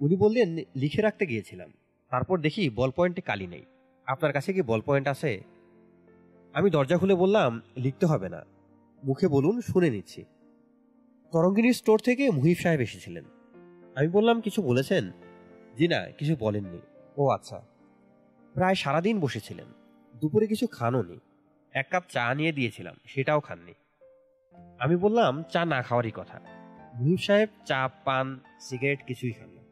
উনি 0.00 0.16
বললেন, 0.16 0.56
লিখে 0.76 1.02
রাখতে 1.02 1.26
গিয়েছিলাম। 1.26 1.72
তারপর 2.10 2.38
দেখি 2.38 2.70
বল 2.70 2.90
পয়েন্টে 2.90 3.20
কালি 3.20 3.46
নেই। 3.46 3.64
আপনার 4.06 4.32
কাছে 4.32 4.52
কি 4.52 4.62
বল 4.62 4.80
পয়েন্ট 4.80 5.08
আছে? 5.08 5.51
আমি 6.54 6.70
দরজা 6.70 6.98
খুলে 6.98 7.14
বললাম, 7.14 7.60
লিখতে 7.76 8.06
হবে 8.06 8.28
না। 8.28 8.42
মুখে 9.04 9.28
বলুন, 9.28 9.60
শুনে 9.60 9.90
নিচ্ছি। 9.90 10.24
তরঙ্গিনী 11.32 11.72
স্টোর 11.72 11.98
থেকে 11.98 12.30
মুহিব 12.30 12.56
সাহেব 12.56 12.80
এসেছিলেন। 12.80 13.24
আমি 13.94 14.08
বললাম, 14.08 14.40
কিছু 14.40 14.62
বলেছেন? 14.62 15.10
জি 15.76 15.88
না, 15.88 16.10
কিছু 16.10 16.36
বলেননি। 16.40 16.78
ও 17.16 17.28
আচ্ছা। 17.28 17.62
প্রায় 18.54 18.74
সারাদিন 18.74 19.20
বসেছিলেন। 19.20 19.66
দুপুরে 20.14 20.46
কিছু 20.46 20.66
খানও 20.66 21.02
নি। 21.02 21.18
এক 21.72 21.86
কাপ 21.90 22.02
চা 22.08 22.34
নিয়ে 22.34 22.52
দিয়েছিলাম, 22.52 22.96
সেটাও 23.04 23.40
খাননি। 23.40 23.74
আমি 24.78 24.96
বললাম, 24.96 25.42
চা 25.42 25.64
না 25.64 25.82
খাওয়ারই 25.82 26.10
কথা। 26.14 26.40
মুহিব 26.94 27.18
সাহেব 27.18 27.48
চা, 27.64 27.88
পান, 28.04 28.40
সিগারেট 28.60 29.06
কিছুই 29.06 29.32
খান 29.32 29.50
না 29.50 29.62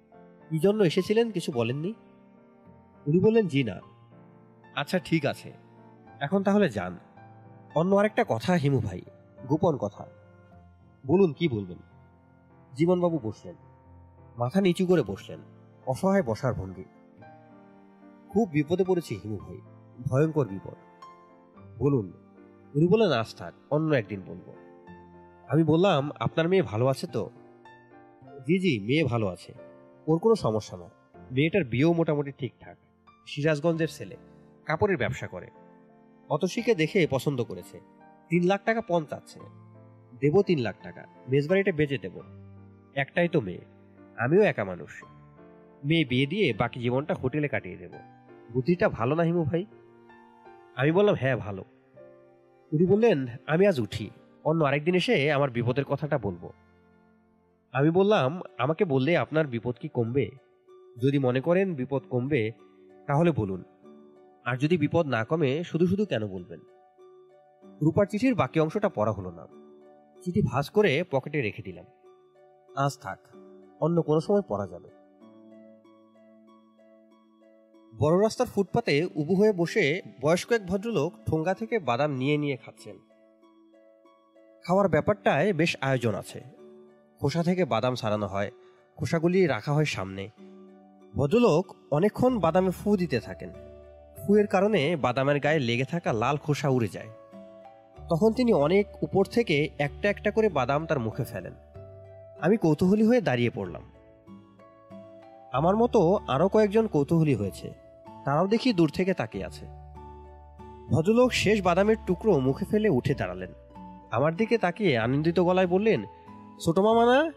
কি 0.48 0.58
জন্য 0.58 0.82
এসেছিলেন, 0.82 1.30
কিছু 1.30 1.52
বলেননি? 1.52 1.94
উনি 3.06 3.20
বললেন, 3.20 3.48
জি 3.48 3.64
না। 3.64 3.80
আচ্ছা 4.74 4.98
ঠিক 4.98 5.26
আছে। 5.26 5.52
এখন 6.20 6.42
তাহলে 6.42 6.68
যান। 6.68 6.98
অন্য 7.74 7.94
আরেকটা 7.94 8.24
কথা, 8.28 8.52
হিমু 8.52 8.80
ভাই। 8.80 9.00
গোপন 9.48 9.76
কথা। 9.76 10.06
বলুন, 11.06 11.32
কি 11.32 11.48
বলবেন? 11.48 11.78
জীবনবাবু 12.76 13.18
বসলেন। 13.22 13.54
মাথা 14.38 14.60
নিচু 14.60 14.86
করে 14.86 15.02
বসলেন। 15.02 15.38
অসহায় 15.86 16.22
বসার 16.22 16.54
ভঙ্গি। 16.54 16.84
খুব 18.28 18.48
বিপদে 18.48 18.84
পড়েছি, 18.84 19.20
হিমু 19.24 19.36
ভাই। 19.36 19.60
ভয়ঙ্কর 20.10 20.48
বিপদ। 20.48 20.74
বলুন, 21.78 22.12
উনি 22.74 22.88
বললেন, 22.88 23.12
আজ 23.12 23.34
থাক, 23.34 23.54
অন্য 23.70 23.94
একদিন 23.94 24.22
বলব। 24.26 24.54
আমি 25.48 25.64
বললাম, 25.64 26.10
আপনার 26.20 26.48
মেয়ে 26.48 26.62
ভালো 26.62 26.86
আছে 26.86 27.06
তো? 27.06 27.30
জি 28.22 28.58
জি, 28.58 28.80
মেয়ে 28.80 29.04
ভালো 29.04 29.26
আছে। 29.26 29.54
ওর 30.06 30.18
কোনো 30.18 30.34
সমস্যা 30.34 30.76
না 30.76 30.90
মেয়েটার 31.30 31.64
বিয়েও 31.64 31.92
মোটামুটি 31.92 32.32
ঠিকঠাক। 32.32 32.76
সিরাজগঞ্জের 33.26 33.88
ছেলে। 33.88 34.16
কাপড়ের 34.64 34.96
ব্যবসা 34.96 35.26
করে। 35.26 35.46
অতসীকে 36.30 36.74
দেখে 36.74 37.06
পছন্দ 37.10 37.44
করেছে। 37.44 37.80
তিন 38.28 38.44
লাখ 38.44 38.64
টাকা 38.64 38.80
পণ 38.80 39.04
চাচ্ছে। 39.04 39.40
দেবো 40.20 40.42
তিন 40.42 40.58
লাখ 40.58 40.76
টাকা। 40.82 41.06
মেজবাড়িটা 41.28 41.72
বেচে 41.72 41.98
দেব। 41.98 42.20
একটাই 42.94 43.28
তো 43.28 43.40
মেয়ে। 43.40 43.60
আমিও 44.16 44.42
একা 44.42 44.64
মানুষ। 44.64 45.04
মেয়ে 45.84 46.04
বিয়ে 46.04 46.26
দিয়ে 46.26 46.52
বাকি 46.52 46.80
জীবনটা 46.80 47.14
হোটেলে 47.14 47.48
কাটিয়ে 47.48 47.76
দেব। 47.76 47.92
বুদ্ধিটা 48.52 48.88
ভালো 48.88 49.14
না 49.14 49.22
হিমু 49.22 49.44
ভাই? 49.44 49.66
আমি 50.76 50.92
বললাম 50.92 51.14
হ্যাঁ 51.14 51.36
ভালো। 51.36 51.64
উনি 52.72 52.86
বললেন, 52.86 53.26
আমি 53.46 53.66
আজ 53.66 53.80
উঠি। 53.80 54.10
অন্য 54.44 54.64
আরেকদিন 54.64 54.94
এসে 54.94 55.32
আমার 55.32 55.50
বিপদের 55.50 55.84
কথাটা 55.84 56.18
বলব। 56.18 56.50
আমি 57.72 57.90
বললাম, 57.90 58.40
আমাকে 58.58 58.84
বললে 58.84 59.16
আপনার 59.16 59.46
বিপদ 59.46 59.74
কি 59.80 59.88
কমবে? 59.88 60.30
যদি 61.02 61.18
মনে 61.18 61.40
করেন 61.40 61.74
বিপদ 61.74 62.02
কমবে, 62.10 62.52
তাহলে 63.06 63.30
বলুন। 63.30 63.64
আর 64.44 64.56
যদি 64.56 64.76
বিপদ 64.76 65.06
না 65.06 65.24
কমে, 65.24 65.64
শুধু 65.64 65.86
শুধু 65.86 66.04
কেন 66.04 66.26
বলবেন? 66.26 66.60
রূপার 67.82 68.06
চিঠির 68.06 68.34
বাকি 68.34 68.60
অংশটা 68.60 68.88
পড়া 68.88 69.12
হলো 69.12 69.30
না। 69.30 69.46
চিঠি 70.22 70.42
ভাঁজ 70.42 70.70
করে 70.70 71.04
পকেটে 71.10 71.40
রেখে 71.40 71.62
দিলাম। 71.62 71.84
আজ 72.76 72.98
থাক, 72.98 73.18
অন্য 73.80 74.02
কোনো 74.02 74.20
সময় 74.20 74.42
পড়া 74.48 74.66
যাবে। 74.66 74.88
বড় 77.98 78.22
রাস্তার 78.22 78.46
ফুটপাতে 78.46 79.08
উবু 79.14 79.34
হয়ে 79.34 79.52
বসে 79.52 80.02
বয়স্ক 80.20 80.52
এক 80.52 80.66
ভদ্রলোক 80.66 81.12
ঠোঙ্গা 81.26 81.54
থেকে 81.54 81.78
বাদাম 81.78 82.10
নিয়ে 82.10 82.36
নিয়ে 82.38 82.56
খাচ্ছেন। 82.56 82.98
খাওয়ার 84.64 84.88
ব্যাপারটায় 84.88 85.52
বেশ 85.52 85.76
আয়োজন 85.80 86.14
আছে। 86.14 86.40
খোসা 87.20 87.42
থেকে 87.42 87.64
বাদাম 87.64 87.94
সারানো 87.94 88.26
হয়, 88.26 88.50
খোসাগুলি 88.96 89.46
রাখা 89.46 89.72
হয় 89.72 89.84
সামনে। 89.84 90.28
ভদ্রলোক 91.14 91.74
অনেকক্ষণ 91.90 92.38
বাদামে 92.38 92.70
ফু 92.70 92.96
দিতে 92.96 93.20
থাকেন। 93.20 93.50
ফুয়ের 94.26 94.46
কারণে 94.46 94.96
বাদামের 94.96 95.40
গায়ে 95.40 95.58
লেগে 95.58 95.84
থাকা 95.84 96.12
লাল 96.12 96.36
খোসা 96.36 96.68
উড়ে 96.68 96.88
যায়। 96.88 97.06
তখন 98.08 98.32
তিনি 98.32 98.52
অনেক 98.52 98.86
উপর 99.02 99.24
থেকে 99.24 99.68
একটা 99.78 100.10
একটা 100.10 100.30
করে 100.30 100.48
বাদাম 100.48 100.86
তার 100.86 100.98
মুখে 100.98 101.24
ফেলেন। 101.24 101.52
আমি 102.40 102.56
কৌতূহলী 102.56 103.04
হয়ে 103.04 103.20
দাঁড়িয়ে 103.20 103.50
পড়লাম। 103.50 103.82
আমার 105.52 105.76
মতো 105.76 106.18
আরও 106.28 106.48
কয়েকজন 106.48 106.86
কৌতূহলী 106.86 107.34
হয়েছে। 107.34 107.74
তারাও 108.24 108.46
দেখি 108.46 108.72
দূর 108.72 108.90
থেকে 108.90 109.14
তাকিয়ে 109.14 109.44
আছে। 109.44 109.66
ভদ্রলোক 110.90 111.32
শেষ 111.32 111.62
বাদামের 111.62 111.96
টুকরো 112.06 112.38
মুখে 112.38 112.64
ফেলে 112.64 112.88
উঠে 112.88 113.14
দাঁড়ালেন। 113.14 113.50
আমার 114.10 114.36
দিকে 114.36 114.58
তাকিয়ে 114.58 114.98
আনন্দিত 114.98 115.40
গলায় 115.40 115.66
বললেন, 115.66 116.04
ছোট 116.64 116.78
মামা 116.78 117.06
না 117.06 117.32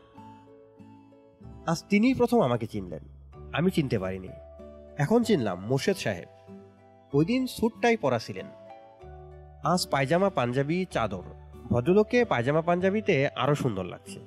আজ 1.71 1.83
তিনিই 1.89 2.13
প্রথম 2.13 2.41
আমাকে 2.41 2.67
চিনলেন। 2.67 3.03
আমি 3.53 3.71
চিনতে 3.71 3.99
পারিনি। 3.99 4.29
এখন 4.97 5.23
চিনলাম, 5.23 5.67
মোর্শেদ 5.67 5.97
সাহেব। 5.97 6.32
ওই 7.13 7.25
দিন 7.25 7.47
স্যুটটাই 7.47 7.97
পরা 7.97 8.19
ছিলেন 8.19 8.45
আজ 9.63 9.87
পায়জামা 9.87 10.29
পাঞ্জাবি 10.29 10.85
চাদর। 10.91 11.21
ভদ্রলোককে 11.69 12.25
পায়জামা 12.25 12.61
পাঞ্জাবিতে 12.61 13.27
আরও 13.27 13.55
সুন্দর 13.55 13.83
লাগছে। 13.83 14.19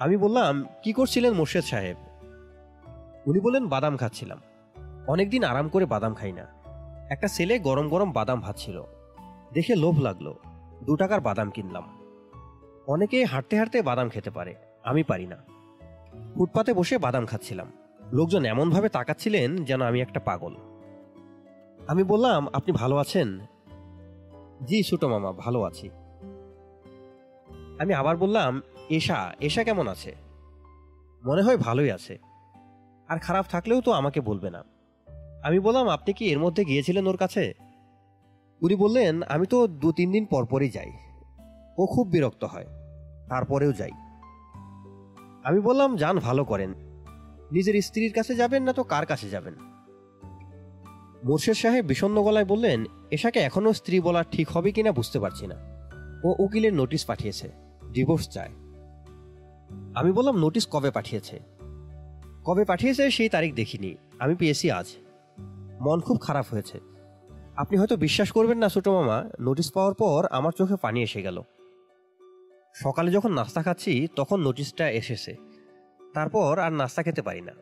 আমি 0.00 0.16
বললাম, 0.16 0.66
কি 0.82 0.92
করছিলেন 0.92 1.32
মোর্শেদ 1.32 1.64
সাহেব? 1.64 1.96
উনি 3.26 3.40
বললেন, 3.40 3.66
বাদাম 3.66 3.96
খাচ্ছিলাম। 3.96 4.40
অনেকদিন 5.06 5.44
আরাম 5.44 5.68
করে 5.68 5.86
বাদাম 5.86 6.14
খাই 6.14 6.32
না। 6.32 6.46
একটা 7.10 7.28
ছেলে 7.28 7.58
গরম 7.58 7.88
গরম 7.88 8.12
বাদাম 8.12 8.40
ভাজছিল। 8.40 8.82
দেখে 9.52 9.74
লোভ 9.74 10.00
লাগল। 10.00 10.34
দু 10.82 10.96
টাকার 10.96 11.20
বাদাম 11.20 11.50
কিনলাম। 11.50 12.00
অনেকে 12.86 13.24
হাঁটতে 13.24 13.58
হাঁটতে 13.58 13.82
বাদাম 13.82 14.08
খেতে 14.08 14.30
পারে। 14.30 14.54
আমি 14.84 15.02
পারি 15.02 15.26
না। 15.26 15.36
ফুটপাতে 16.34 16.72
বসে 16.72 16.98
বাদাম 16.98 17.26
খাচ্ছিলাম। 17.26 17.72
লোকজন 18.12 18.44
এমনভাবে 18.44 18.88
তাকাচ্ছিলেন 18.88 19.64
যেন 19.64 19.82
আমি 19.82 20.00
একটা 20.00 20.20
পাগল। 20.20 20.54
আমি 21.88 22.02
বললাম, 22.02 22.48
আপনি 22.48 22.72
ভালো 22.72 22.96
আছেন? 22.96 23.38
জি, 24.64 24.82
ছোট 24.82 25.04
মামা, 25.04 25.32
ভালো 25.32 25.62
আছি। 25.62 25.90
আমি 27.78 27.94
আবার 27.94 28.16
বললাম, 28.16 28.62
এশা 28.88 29.34
এশা 29.40 29.64
কেমন 29.64 29.88
আছে? 29.88 30.14
মনে 31.26 31.42
হয় 31.42 31.56
ভালোই 31.56 31.90
আছে। 31.90 32.18
আর 33.08 33.18
খারাপ 33.18 33.46
থাকলেও 33.50 33.80
তো 33.80 33.92
আমাকে 33.92 34.20
বলবে 34.20 34.50
না। 34.50 34.64
আমি 35.42 35.60
বললাম, 35.60 35.88
আপনি 35.88 36.12
কি 36.12 36.24
এর 36.24 36.38
মধ্যে 36.38 36.64
গিয়েছিলেন 36.64 37.06
ওর 37.06 37.16
কাছে? 37.16 37.52
উনি 38.62 38.76
বললেন, 38.76 39.22
আমি 39.22 39.46
তো 39.46 39.66
দু 39.66 39.92
তিন 39.92 40.12
দিন 40.12 40.26
পর 40.26 40.46
পরই 40.46 40.70
যাই। 40.70 40.92
ও 41.78 41.86
খুব 41.86 42.08
বিরক্ত 42.08 42.44
হয়। 42.44 42.66
তারপরেও 43.28 43.72
যাই। 43.72 43.90
আমি 45.44 45.60
বললাম, 45.60 45.96
যান, 45.96 46.18
ভালো 46.18 46.44
করেন। 46.44 46.74
নিজের 47.52 47.82
স্ত্রীর 47.82 48.12
কাছে 48.12 48.34
যাবেন 48.34 48.62
না 48.62 48.72
তো 48.72 48.84
কার 48.84 49.06
কাছে 49.06 49.28
যাবেন? 49.28 49.54
মোর্শেদ 51.24 51.54
সাহেব 51.54 51.84
বিষণ্ণ 51.84 52.22
গলায় 52.22 52.44
বললেন, 52.44 52.84
এশাকে 53.10 53.40
এখনও 53.40 53.72
স্ত্রী 53.72 54.00
বলা 54.00 54.22
ঠিক 54.22 54.48
হবে 54.48 54.72
কিনা 54.72 54.92
বুঝতে 54.92 55.20
পারছি 55.20 55.46
না। 55.46 55.54
ও 56.24 56.34
উকিলের 56.38 56.74
নোটিশ 56.74 57.04
পাঠিয়েছে, 57.04 57.50
ডিভোর্স 57.92 58.28
চায়। 58.28 58.50
আমি 59.94 60.12
বললাম, 60.12 60.36
নোটিশ 60.36 60.68
কবে 60.70 60.90
পাঠিয়েছে? 60.90 61.40
কবে 62.44 62.64
পাঠিয়েছে 62.64 63.10
সেই 63.10 63.28
তারিখ 63.28 63.54
দেখিনি, 63.54 63.94
আমি 64.18 64.34
পেয়েছি 64.34 64.70
আজ। 64.70 64.86
মন 65.80 66.00
খুব 66.00 66.18
খারাপ 66.20 66.46
হয়েছে। 66.50 66.80
আপনি 67.56 67.78
হয়তো 67.78 67.96
বিশ্বাস 67.96 68.32
করবেন 68.32 68.58
না 68.58 68.68
ছোটো 68.68 69.00
মামা, 69.00 69.30
নোটিশ 69.40 69.72
পাওয়ার 69.72 69.94
পর 69.94 70.26
আমার 70.30 70.52
চোখে 70.52 70.76
পানি 70.76 71.02
এসে 71.02 71.22
গেল। 71.22 71.42
সকালে 72.74 73.10
যখন 73.10 73.32
নাস্তা 73.32 73.62
খাচ্ছি, 73.62 74.08
তখন 74.16 74.40
নোটিশটা 74.40 74.90
এসেছে। 74.90 75.36
তারপর 76.14 76.58
আর 76.58 76.72
নাস্তা 76.72 77.02
খেতে 77.02 77.22
পারি 77.22 77.40
না। 77.40 77.52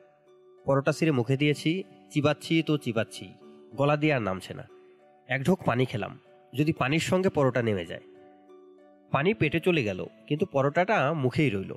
পরোটা 0.65 0.93
সিরে 0.93 1.11
মুখে 1.11 1.37
দিয়েছি, 1.37 1.83
চিবাচ্ছি 2.11 2.63
তো 2.63 2.79
চিবাচ্ছি। 2.79 3.35
গলা 3.77 3.97
দিয়ে 3.97 4.15
আর 4.15 4.23
নামছে 4.23 4.55
না। 4.55 4.69
এক 5.29 5.45
ঢোক 5.45 5.63
পানি 5.65 5.85
খেলাম, 5.85 6.19
যদি 6.55 6.73
পানির 6.73 7.01
সঙ্গে 7.01 7.29
পরোটা 7.29 7.63
নেমে 7.63 7.85
যায়। 7.85 8.01
পানি 9.11 9.35
পেটে 9.35 9.61
চলে 9.61 9.85
গেল, 9.85 10.07
কিন্তু 10.27 10.47
পরোটাটা 10.47 11.13
মুখেই 11.13 11.51
রইল। 11.51 11.75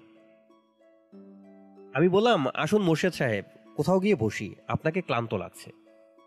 আমি 1.93 2.09
বললাম, 2.09 2.47
আসুন 2.47 2.81
মোর্শেদ 2.81 3.13
সাহেব, 3.13 3.45
কোথাও 3.75 3.99
গিয়ে 3.99 4.15
বসি, 4.15 4.55
আপনাকে 4.67 5.01
ক্লান্ত 5.01 5.33
লাগছে। 5.33 5.71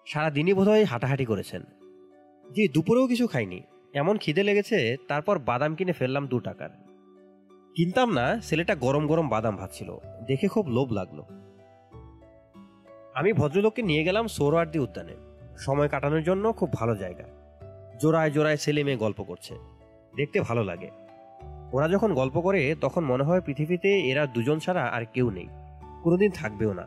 সারাদিনই 0.06 0.54
বোধহয় 0.54 0.84
হাঁটাহাঁটি 0.84 1.24
করেছেন। 1.24 1.62
জি, 2.52 2.68
দুপুরেও 2.68 3.06
কিছু 3.06 3.26
খাইনি। 3.26 3.62
এমন 3.94 4.18
খিদে 4.18 4.42
লেগেছে, 4.42 4.96
তারপর 5.08 5.38
বাদাম 5.38 5.74
কিনে 5.74 5.92
ফেললাম 5.92 6.26
দু 6.26 6.38
টাকার। 6.38 6.70
কিনতাম 7.74 8.12
না, 8.12 8.40
ছেলেটা 8.40 8.74
গরম 8.74 9.06
গরম 9.06 9.28
বাদাম 9.28 9.56
ভাজছিল, 9.56 9.96
দেখে 10.26 10.48
খুব 10.48 10.68
লোভ 10.68 10.92
লাগল। 10.92 11.22
আমি 13.14 13.32
ভদ্রলোককে 13.32 13.82
নিয়ে 13.82 14.04
গেলাম 14.04 14.26
সোহরাওয়ার্দী 14.26 14.78
উদ্যানে। 14.78 15.33
সময় 15.58 15.88
কাটানোর 15.88 16.22
জন্য 16.22 16.52
খুব 16.52 16.72
ভালো 16.72 16.96
জায়গা। 16.96 17.24
জোড়ায় 18.00 18.30
জোড়ায় 18.30 18.56
ছেলে 18.56 18.84
মেয়ে 18.84 18.96
গল্প 18.96 19.22
করছে। 19.22 19.54
দেখতে 20.16 20.40
ভালো 20.40 20.64
লাগে। 20.64 20.90
ওরা 21.72 21.88
যখন 21.88 22.14
গল্প 22.14 22.40
করে, 22.40 22.76
তখন 22.80 23.04
মনে 23.04 23.24
হয় 23.24 23.40
পৃথিবীতে 23.40 24.00
এরা 24.00 24.26
দুজন 24.26 24.58
ছাড়া 24.58 24.82
আর 24.82 25.04
কেউ 25.12 25.30
নেই। 25.30 25.48
কোনোদিন 26.02 26.30
থাকবেও 26.30 26.72
না। 26.72 26.86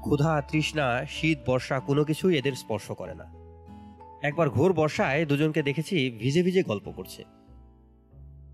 ক্ষুধা, 0.00 0.42
তৃষ্ণা, 0.50 1.04
শীত, 1.08 1.38
বর্ষা 1.46 1.80
কোনো 1.80 2.04
কিছুই 2.04 2.38
এদের 2.38 2.52
স্পর্শ 2.52 2.92
করে 2.92 3.14
না। 3.14 3.24
একবার 4.22 4.50
ঘোর 4.50 4.72
বর্ষায় 4.72 5.26
দুজনকে 5.26 5.62
দেখেছি 5.62 6.16
ভিজে 6.18 6.42
ভিজে 6.42 6.62
গল্প 6.62 6.90
করছে। 6.90 7.24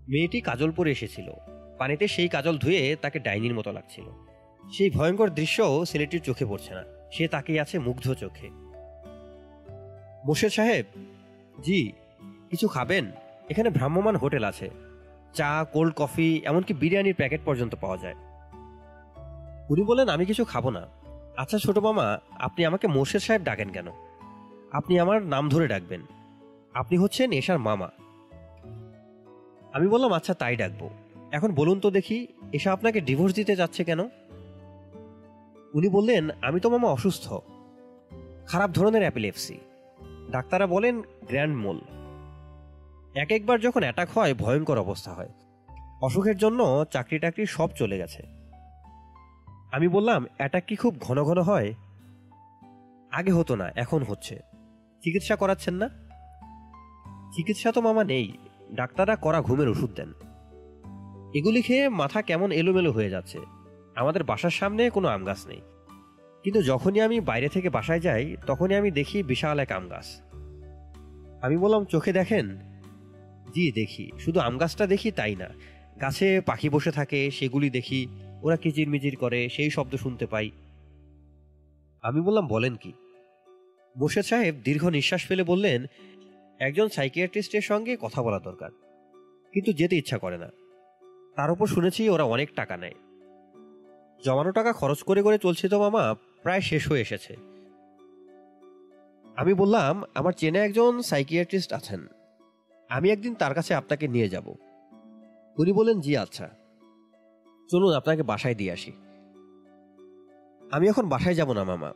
মেয়েটি 0.09 0.41
কাজল 0.41 0.71
পরে 0.71 0.91
এসেছিল। 0.91 1.31
পানিতে 1.77 2.07
সেই 2.07 2.27
কাজল 2.27 2.57
ধুয়ে 2.57 2.95
তাকে 3.01 3.19
ডাইনির 3.19 3.53
মতো 3.53 3.71
লাগছিল। 3.71 4.03
সেই 4.71 4.89
ভয়ঙ্কর 4.89 5.29
দৃশ্যও 5.29 5.85
ছেলেটির 5.85 6.21
চোখে 6.21 6.45
পড়ছে 6.45 6.73
না। 6.73 6.83
সে 7.11 7.27
তাকিয়ে 7.27 7.61
আছে 7.61 7.79
মুগ্ধ 7.79 8.13
চোখে। 8.13 8.68
মোর্শেদ 10.25 10.51
সাহেব, 10.51 10.85
জি, 11.61 11.91
কিছু 12.49 12.67
খাবেন? 12.67 13.11
এখানে 13.49 13.69
ভ্রাম্যমান 13.69 14.15
হোটেল 14.15 14.43
আছে। 14.43 14.69
চা, 15.33 15.65
কোল্ড 15.73 15.93
কফি, 15.95 16.41
এমনকি 16.45 16.73
বিরিয়ানির 16.73 17.13
প্যাকেট 17.13 17.41
পর্যন্ত 17.45 17.75
পাওয়া 17.81 17.97
যায়। 17.97 18.15
উনি 19.69 19.83
বলেন 19.83 20.09
আমি 20.09 20.25
কিছু 20.25 20.45
খাব 20.45 20.69
না। 20.69 20.87
আচ্ছা 21.37 21.57
ছোট 21.57 21.77
মামা, 21.77 22.19
আপনি 22.39 22.65
আমাকে 22.65 22.87
মোর্শেদ 22.87 23.21
সাহেব 23.21 23.43
ডাকেন 23.43 23.69
কেন? 23.69 23.87
আপনি 24.71 24.99
আমার 24.99 25.23
নাম 25.23 25.49
ধরে 25.49 25.67
ডাকবেন। 25.67 26.01
আপনি 26.73 26.97
হচ্ছেন 26.97 27.31
এশার 27.31 27.59
মামা। 27.59 27.89
আমি 29.73 29.87
বললাম 29.87 30.13
আচ্ছা 30.13 30.33
তাই 30.33 30.55
ডাকবো। 30.55 30.89
এখন 31.31 31.53
বলুন 31.53 31.79
তো 31.79 31.91
দেখি 31.91 32.27
এসা 32.53 32.73
আপনাকে 32.73 33.01
ডিভোর্স 33.01 33.35
দিতে 33.35 33.55
যাচ্ছে 33.55 33.83
কেন? 33.83 33.99
উনি 35.73 35.89
বললেন, 35.89 36.29
আমি 36.41 36.59
তো 36.59 36.69
মামা 36.69 36.87
অসুস্থ। 36.87 37.33
খারাপ 38.47 38.69
ধরনের 38.69 39.01
অ্যাপিলেপসি 39.01 39.57
ডাক্তাররা 40.31 40.67
বলেন, 40.67 41.01
গ্র্যান্ড 41.01 41.57
মোল। 41.57 41.79
এক 43.15 43.31
একবার 43.31 43.59
যখন 43.59 43.81
অ্যাটাক 43.81 44.09
হয়, 44.11 44.33
ভয়ঙ্কর 44.33 44.77
অবস্থা 44.77 45.13
হয়। 45.13 45.29
অসুখের 46.01 46.37
জন্য 46.37 46.85
চাকরি 46.91 47.19
টাকরি 47.19 47.45
সব 47.45 47.69
চলে 47.69 47.97
গেছে। 47.97 48.23
আমি 49.71 49.87
বললাম, 49.87 50.25
অ্যাটাক 50.37 50.63
কি 50.67 50.75
খুব 50.75 50.95
ঘন 50.99 51.23
ঘন 51.23 51.41
হয়? 51.41 51.73
আগে 53.11 53.31
হতো 53.31 53.55
না, 53.55 53.71
এখন 53.75 54.03
হচ্ছে। 54.03 54.39
চিকিৎসা 55.01 55.35
করাচ্ছেন 55.35 55.73
না? 55.73 55.89
চিকিৎসা 57.35 57.71
তো 57.71 57.81
মামা 57.81 58.03
নেই। 58.03 58.37
ডাক্তাররা 58.71 59.15
করা 59.15 59.41
ঘুমের 59.41 59.69
ওষুধ 59.69 59.89
দেন। 59.95 60.13
এগুলি 61.33 61.61
খেয়ে 61.61 61.89
মাথা 61.89 62.21
কেমন 62.21 62.51
এলোমেলো 62.51 62.91
হয়ে 62.91 63.09
যাচ্ছে। 63.09 63.39
আমাদের 63.95 64.23
বাসার 64.23 64.49
সামনে 64.49 64.89
কোনো 64.89 65.07
আম 65.07 65.23
গাছ 65.23 65.47
নেই। 65.47 65.61
কিন্তু 66.51 66.65
যখনই 66.67 67.01
আমি 67.01 67.19
বাইরে 67.19 67.49
থেকে 67.49 67.69
বাসায় 67.69 67.99
যাই, 67.99 68.35
তখনই 68.47 68.75
আমি 68.75 68.91
দেখি 68.91 69.23
বিশাল 69.23 69.59
এক 69.59 69.71
আম 69.71 69.87
গাছ। 69.87 70.21
আমি 71.41 71.57
বললাম, 71.57 71.85
চোখে 71.85 72.13
দেখেন? 72.13 72.57
জি, 73.55 73.71
দেখি। 73.71 74.11
শুধু 74.19 74.39
আম 74.39 74.57
গাছটা 74.57 74.87
দেখি, 74.87 75.11
তাই 75.11 75.35
না। 75.35 75.49
গাছে 76.01 76.41
পাখি 76.41 76.69
বসে 76.69 76.91
থাকে, 76.91 77.31
সেগুলি 77.31 77.69
দেখি। 77.69 78.07
ওরা 78.41 78.55
কিচিরমিচির 78.55 79.15
করে, 79.15 79.49
সেই 79.49 79.69
শব্দ 79.69 79.95
শুনতে 79.95 80.25
পাই। 80.25 80.51
আমি 82.01 82.21
বললাম, 82.21 82.47
বলেন 82.47 82.75
কি? 82.75 82.93
মোর্শেদ 83.97 84.25
সাহেব 84.25 84.55
দীর্ঘ 84.63 84.85
নিঃশ্বাস 84.85 85.27
ফেলে 85.27 85.43
বললেন, 85.43 85.85
একজন 86.59 86.87
সাইকিয়াট্রিস্টের 86.87 87.61
সঙ্গে 87.61 87.97
কথা 88.01 88.21
বলা 88.21 88.39
দরকার, 88.39 88.69
কিন্তু 89.53 89.73
যেতে 89.73 89.95
ইচ্ছা 89.95 90.17
করে 90.17 90.37
না। 90.37 90.49
তার 91.35 91.51
উপর 91.51 91.67
শুনেছি 91.67 92.09
ওরা 92.09 92.23
অনেক 92.23 92.49
টাকা 92.55 92.77
নেয়। 92.77 92.93
জমানো 94.25 94.51
টাকা 94.51 94.73
খরচ 94.73 95.03
করে 95.03 95.21
করে 95.21 95.37
চলছে 95.37 95.69
তো 95.69 95.79
মামা 95.79 96.15
প্রায় 96.43 96.61
শেষ 96.61 96.91
হয়ে 96.91 97.01
এসেছে। 97.01 97.35
আমি 99.35 99.53
বললাম, 99.53 100.03
আমার 100.15 100.33
চেনে 100.33 100.59
একজন 100.59 101.01
সাইকিয়াট্রিস্ট 101.01 101.73
আছেন। 101.73 102.07
আমি 102.89 103.11
একদিন 103.11 103.35
তার 103.35 103.53
কাছে 103.53 103.73
আপনাকে 103.73 104.07
নিয়ে 104.07 104.29
যাব। 104.29 104.47
উনি 105.57 105.71
বললেন, 105.71 105.99
জি 105.99 106.17
আচ্ছা। 106.17 106.49
চলুন, 107.71 107.93
আপনাকে 107.93 108.23
বাসায় 108.23 108.55
দিয়ে 108.55 108.71
আসি। 108.71 108.91
আমি 110.71 110.87
এখন 110.89 111.09
বাসায় 111.09 111.35
যাব 111.35 111.53
না, 111.53 111.63
মামা। 111.63 111.93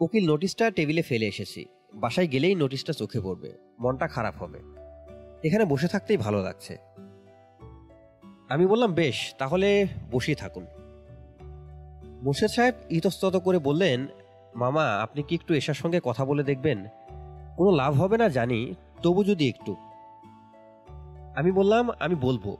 উকিল 0.00 0.28
নোটিশটা 0.28 0.70
টেবিলে 0.70 1.02
ফেলে 1.02 1.26
এসেছি। 1.26 1.66
বাসায় 1.94 2.28
গেলেই 2.28 2.54
নোটিশটা 2.54 2.92
চোখে 2.92 3.20
পড়বে। 3.20 3.58
মনটা 3.78 4.08
খারাপ 4.08 4.36
হবে। 4.36 4.58
এখানে 5.44 5.64
বসে 5.64 5.88
থাকতেই 5.88 6.16
ভালো 6.16 6.42
লাগছে। 6.42 6.78
আমি 8.48 8.66
বললাম, 8.66 8.94
বেশ, 8.94 9.34
তাহলে 9.38 9.86
বসেই 10.10 10.34
থাকুন। 10.34 10.66
মোর্শেদ 12.22 12.50
সাহেব 12.50 12.74
ইতস্তত 12.90 13.36
করে 13.36 13.58
বললেন, 13.58 14.06
মামা, 14.54 14.84
আপনি 14.84 15.22
কি 15.22 15.34
একটু 15.34 15.54
এসার 15.54 15.74
সঙ্গে 15.74 16.00
কথা 16.04 16.24
বলে 16.24 16.42
দেখবেন? 16.42 16.86
কোনো 17.56 17.70
লাভ 17.70 18.02
হবে 18.02 18.18
না 18.18 18.28
জানি, 18.28 18.74
তবু 19.02 19.24
যদি 19.24 19.48
একটু। 19.48 19.76
আমি 21.36 21.52
বললাম, 21.52 21.90
আমি 22.00 22.14
বলব। 22.14 22.56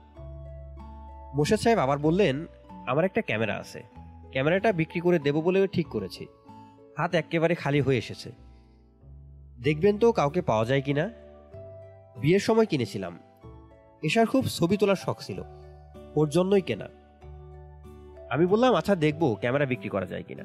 মোর্শেদ 1.35 1.59
সাহেব 1.59 1.79
আবার 1.79 1.99
বললেন, 1.99 2.47
আমার 2.69 3.05
একটা 3.05 3.23
ক্যামেরা 3.23 3.57
আছে। 3.57 3.83
ক্যামেরাটা 4.31 4.73
বিক্রি 4.73 5.01
করে 5.01 5.19
দেবো 5.19 5.41
বলে 5.41 5.69
ঠিক 5.69 5.89
করেছি। 5.89 6.27
হাত 6.99 7.15
একেবারে 7.15 7.55
খালি 7.55 7.81
হয়ে 7.81 7.99
এসেছে। 7.99 8.33
দেখবেন 9.63 9.99
তো 9.99 10.13
কাউকে 10.13 10.43
পাওয়া 10.43 10.65
যায় 10.65 10.83
কি 10.83 10.93
না 10.93 11.11
বিয়ের 12.17 12.41
সময় 12.41 12.67
কিনেছিলাম। 12.67 13.19
এসার 14.03 14.27
খুব 14.27 14.45
ছবি 14.45 14.77
তোলার 14.77 14.97
শখ 14.97 15.21
ছিল। 15.21 15.43
ওর 16.17 16.29
জন্যই 16.29 16.61
কেনা। 16.61 17.00
আমি 18.31 18.47
বললাম 18.47 18.75
আচ্ছা 18.75 18.97
দেখব, 18.97 19.37
ক্যামেরা 19.41 19.67
বিক্রি 19.67 19.89
করা 19.89 20.07
যায় 20.07 20.23
কিনা। 20.23 20.43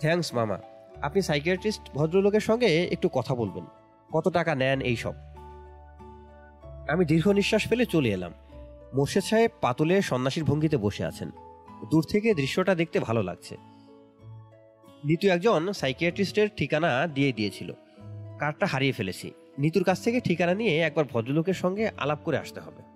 থ্যাঙ্কস 0.00 0.34
মামা। 0.34 0.58
আপনি 1.02 1.22
সাইকিয়াট্রিস্ট 1.22 1.90
ভদ্রলোকের 1.94 2.40
সঙ্গে 2.40 2.84
একটু 2.84 3.08
কথা 3.12 3.34
বলবেন। 3.34 3.64
কত 4.12 4.28
টাকা 4.28 4.54
নেন 4.54 4.80
এই 4.80 4.96
সব? 4.96 5.14
আমি 6.88 7.04
দীর্ঘ 7.04 7.28
নিঃশ্বাস 7.28 7.68
ফেলে 7.68 7.86
চলে 7.86 8.08
এলাম। 8.08 8.32
মোর্শেদ 8.94 9.22
সাহেব 9.22 9.50
পাতলে 9.60 10.02
সন্ন্যাসীর 10.02 10.44
ভঙ্গিতে 10.44 10.76
বসে 10.76 11.04
আছেন। 11.04 11.30
দূর 11.90 12.04
থেকে 12.08 12.34
দৃশ্যটা 12.34 12.74
দেখতে 12.74 13.00
ভালো 13.00 13.22
লাগছে। 13.22 13.56
নিতু 15.04 15.28
একজন 15.28 15.72
সাইকিয়াট্রিস্টের 15.72 16.48
ঠিকানা 16.56 17.06
দিয়ে 17.06 17.32
দিয়েছিল। 17.32 17.72
কার্ডটা 18.38 18.66
হারিয়ে 18.66 18.92
ফেলেছি। 18.92 19.30
নিতুর 19.58 19.84
কাছ 19.84 20.04
থেকে 20.04 20.20
ঠিকানা 20.20 20.54
নিয়ে 20.54 20.78
একবার 20.78 21.04
ভদ্রলোকের 21.04 21.54
সঙ্গে 21.54 21.90
আলাপ 21.96 22.18
করে 22.24 22.38
আসতে 22.38 22.60
হবে। 22.60 22.93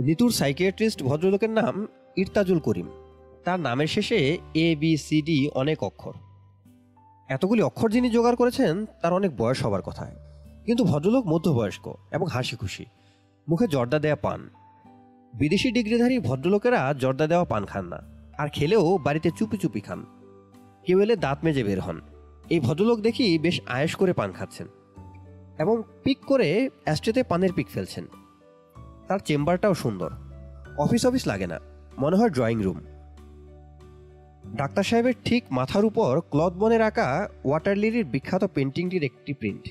নিতুর 0.00 0.30
সাইকিয়াট্রিস্ট 0.30 1.02
ভদ্রলোকের 1.02 1.50
নাম 1.50 1.86
ইরতাজুল 2.16 2.58
করিম। 2.58 2.88
তার 3.44 3.60
নামের 3.60 3.86
শেষে 3.86 4.38
এ 4.54 4.76
বি 4.76 4.96
সি 4.96 5.22
ডি 5.22 5.48
অনেক 5.54 5.78
অক্ষর। 5.84 6.14
এতগুলি 7.28 7.62
অক্ষর 7.62 7.90
যিনি 7.90 8.10
জোগাড় 8.10 8.36
করেছেন, 8.36 8.86
তার 9.02 9.12
অনেক 9.12 9.36
বয়স 9.36 9.64
হবার 9.64 9.82
কথা। 9.82 10.06
কিন্তু 10.66 10.84
ভদ্রলোক 10.84 11.26
মধ্যবয়স্ক 11.26 11.94
এবং 12.10 12.26
হাসি 12.26 12.56
খুশি 12.56 12.84
মুখে 13.48 13.66
জর্দা 13.68 13.98
দেয়া 13.98 14.16
পান। 14.16 14.40
বিদেশি 15.34 15.68
ডিগ্রিধারী 15.72 16.18
ভদ্রলোকেরা 16.18 16.94
জর্দা 16.98 17.26
দেওয়া 17.26 17.44
পান 17.44 17.64
খান 17.64 17.84
না, 17.84 18.00
আর 18.38 18.48
খেলেও 18.48 18.98
বাড়িতে 18.98 19.30
চুপি 19.38 19.56
চুপি 19.56 19.80
খান। 19.80 20.00
কেউ 20.86 20.98
এলে 21.00 21.16
দাঁত 21.16 21.38
মেজে 21.44 21.64
বের 21.64 21.80
হন। 21.80 22.00
এই 22.50 22.60
ভদ্রলোক 22.60 22.98
দেখি 23.00 23.26
বেশ 23.38 23.60
আয়েস 23.66 23.94
করে 23.94 24.12
পান 24.12 24.32
খাচ্ছেন 24.32 24.66
এবং 25.58 25.82
পিক 26.04 26.18
করে 26.26 26.48
অ্যাস্ট্রেতে 26.84 27.22
পানের 27.22 27.52
পিক 27.52 27.68
ফেলছেন। 27.68 28.06
তার 29.10 29.18
চেম্বারটাও 29.18 29.74
সুন্দর। 29.74 30.10
অফিস 30.78 31.06
অফিস 31.06 31.26
লাগে 31.26 31.46
না। 31.46 31.60
মনে 31.98 32.16
হয় 32.16 32.28
ড্রয়িং 32.28 32.62
রুম। 32.62 32.78
ডাক্তার 34.56 34.84
সাহেবের 34.84 35.12
ঠিক 35.24 35.44
মাথার 35.50 35.84
উপর 35.84 36.20
ক্লথ 36.20 36.52
বনের 36.52 36.82
আঁকা 36.82 37.28
ওয়াটার 37.44 37.78
লিলির 37.78 38.04
বিখ্যাত 38.04 38.44
পেন্টিংটির 38.44 39.04
একটি 39.04 39.32
প্রিন্ট। 39.32 39.68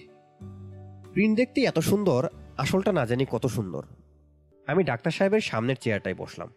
প্রিন্ট 1.14 1.38
দেখতে 1.38 1.62
এত 1.62 1.80
সুন্দর, 1.80 2.28
আসলটা 2.58 2.92
না 2.92 3.06
জানি 3.06 3.26
কত 3.32 3.46
সুন্দর। 3.46 3.84
আমি 4.68 4.84
ডাক্তার 4.84 5.12
সাহেবের 5.12 5.42
সামনের 5.42 5.76
চেয়ারটায় 5.82 6.16
বসলাম। 6.16 6.50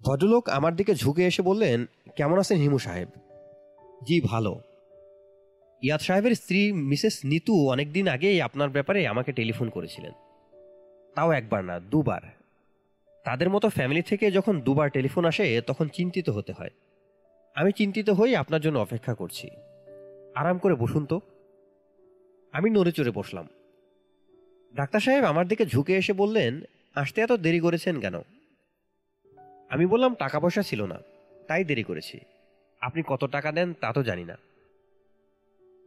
ভদ্রলোক 0.00 0.48
আমার 0.48 0.76
দিকে 0.76 0.94
ঝুঁকে 0.94 1.26
এসে 1.26 1.42
বললেন, 1.42 1.86
কেমন 2.16 2.38
আছেন 2.38 2.58
হিমু 2.58 2.78
সাহেব? 2.78 3.08
জি, 4.06 4.20
ভালো। 4.20 4.60
ইয়াদ 5.82 6.00
সাহেবের 6.00 6.34
স্ত্রী 6.34 6.72
মিসেস 6.72 7.20
নিতু 7.24 7.68
অনেকদিন 7.68 8.08
আগেই 8.08 8.42
আপনার 8.42 8.70
ব্যাপারে 8.70 9.06
আমাকে 9.06 9.32
টেলিফোন 9.32 9.68
করেছিলেন। 9.68 10.12
তাও 11.14 11.32
একবার 11.32 11.64
না, 11.64 11.80
দুবার। 11.80 12.20
তাদের 13.24 13.50
মতো 13.50 13.68
ফ্যামিলি 13.68 14.02
থেকে 14.02 14.30
যখন 14.30 14.60
দুবার 14.60 14.90
টেলিফোন 14.90 15.24
আসে, 15.24 15.60
তখন 15.60 15.88
চিন্তিত 15.88 16.30
হতে 16.30 16.52
হয়। 16.52 16.70
আমি 17.54 17.72
চিন্তিত 17.72 18.10
হই 18.10 18.36
আপনার 18.36 18.60
জন্য 18.60 18.78
অপেক্ষা 18.78 19.14
করছি। 19.14 19.50
আরাম 20.34 20.58
করে 20.58 20.74
বসুন 20.74 21.06
তো। 21.06 21.20
আমি 22.52 22.70
নড়ে 22.70 22.92
চড়ে 22.92 23.10
বসলাম। 23.10 23.48
ডাক্তার 24.76 25.00
সাহেব 25.00 25.24
আমার 25.24 25.48
দিকে 25.48 25.66
ঝুঁকে 25.66 25.96
এসে 25.96 26.12
বললেন, 26.12 26.60
আসতে 26.94 27.20
এত 27.20 27.32
দেরি 27.32 27.60
করেছেন 27.60 28.00
কেন? 28.00 28.14
আমি 29.70 29.86
বললাম, 29.86 30.14
টাকা 30.14 30.40
পয়সা 30.40 30.62
ছিল 30.62 30.86
না, 30.86 30.98
তাই 31.48 31.64
দেরি 31.64 31.82
করেছি। 31.82 32.20
আপনি 32.80 33.02
কত 33.06 33.24
টাকা 33.24 33.52
দেন 33.52 33.72
তা 33.72 33.92
তো 33.92 34.02
জানি 34.02 34.24
না। 34.24 34.36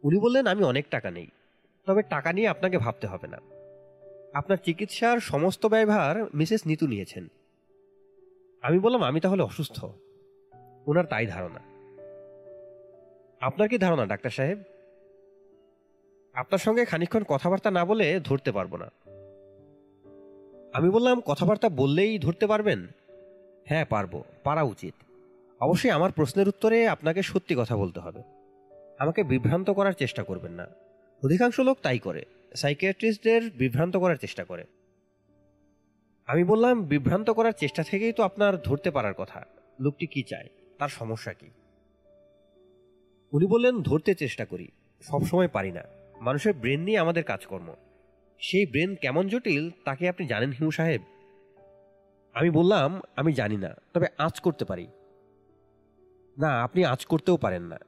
উনি 0.02 0.18
বললেন, 0.18 0.46
আমি 0.46 0.64
অনেক 0.64 0.86
টাকা 0.90 1.10
নেই, 1.10 1.26
তবে 1.86 2.02
টাকা 2.02 2.32
নিয়ে 2.32 2.48
আপনাকে 2.48 2.78
ভাবতে 2.78 3.06
হবে 3.06 3.28
না। 3.28 3.38
আপনার 4.34 4.58
চিকিৎসার 4.64 5.20
সমস্ত 5.20 5.66
ব্যয়ভার 5.66 6.24
মিসেস 6.34 6.66
নিতু 6.66 6.86
নিয়েছেন। 6.86 7.28
আমি 8.62 8.78
বললাম, 8.78 9.02
আমি 9.02 9.20
তাহলে 9.20 9.42
অসুস্থ। 9.42 9.84
ওনার 10.86 11.04
তাই 11.04 11.26
ধারণা। 11.26 11.60
আপনার 13.40 13.68
কি 13.68 13.78
ধারণা, 13.78 14.06
ডাক্তার 14.06 14.30
সাহেব? 14.30 14.58
আপনার 16.34 16.58
সঙ্গে 16.58 16.84
খানিকক্ষণ 16.84 17.22
কথাবার্তা 17.28 17.70
না 17.70 17.84
বলে 17.84 18.20
ধরতে 18.20 18.52
পারব 18.52 18.76
না। 18.76 18.90
আমি 20.74 20.90
বললাম, 20.90 21.20
কথাবার্তা 21.20 21.68
বললেই 21.68 22.18
ধরতে 22.18 22.46
পারবেন? 22.46 22.86
হ্যাঁ 23.64 23.84
পারব, 23.84 24.22
পারা 24.44 24.62
উচিত। 24.62 24.94
অবশ্যই 25.60 25.90
আমার 25.90 26.12
প্রশ্নের 26.12 26.48
উত্তরে 26.48 26.88
আপনাকে 26.88 27.22
সত্যি 27.22 27.54
কথা 27.58 27.76
বলতে 27.76 28.00
হবে। 28.00 28.22
আমাকে 28.98 29.24
বিভ্রান্ত 29.24 29.70
করার 29.70 29.92
চেষ্টা 29.92 30.22
করবেন 30.22 30.52
না। 30.52 30.66
অধিকাংশ 31.24 31.60
লোক 31.60 31.78
তাই 31.82 31.98
করে। 31.98 32.24
সাইকিয়াট্রিস্টদের 32.56 33.50
বিভ্রান্ত 33.50 33.96
করার 33.96 34.16
চেষ্টা 34.16 34.44
করে। 34.44 34.64
আমি 36.26 36.44
বললাম, 36.44 36.84
বিভ্রান্ত 36.84 37.30
করার 37.30 37.52
চেষ্টা 37.52 37.82
থেকেই 37.82 38.12
তো 38.12 38.22
আপনার 38.22 38.62
ধরতে 38.62 38.90
পারার 38.90 39.14
কথা। 39.14 39.46
লোকটি 39.80 40.06
কি 40.06 40.22
চায়? 40.22 40.48
তার 40.78 40.88
সমস্যা 40.88 41.32
কি? 41.32 41.46
উনি 43.32 43.46
বললেন, 43.46 43.82
ধরতে 43.82 44.14
চেষ্টা 44.14 44.44
করি। 44.44 44.68
সব 45.02 45.24
সময় 45.24 45.48
পারি 45.48 45.72
না। 45.72 45.82
মানুষের 46.20 46.52
ব্রেন 46.52 46.80
নিয়ে 46.80 46.98
আমাদের 46.98 47.24
কাজকর্ম। 47.24 47.74
সেই 48.38 48.66
ব্রেন 48.66 48.94
কেমন 48.94 49.28
জটিল, 49.28 49.70
তাকে 49.84 50.08
আপনি 50.08 50.26
জানেন 50.26 50.50
হিমু 50.50 50.70
সাহেব? 50.70 51.02
আমি 52.34 52.50
বললাম, 52.50 53.00
আমি 53.16 53.32
জানি 53.32 53.56
না, 53.56 53.74
তবে 53.94 54.06
আঁচ 54.18 54.40
করতে 54.40 54.64
পারি। 54.64 54.86
না, 56.38 56.62
আপনি 56.62 56.84
আঁচ 56.84 57.04
করতেও 57.04 57.36
পারেন 57.36 57.62
না। 57.62 57.78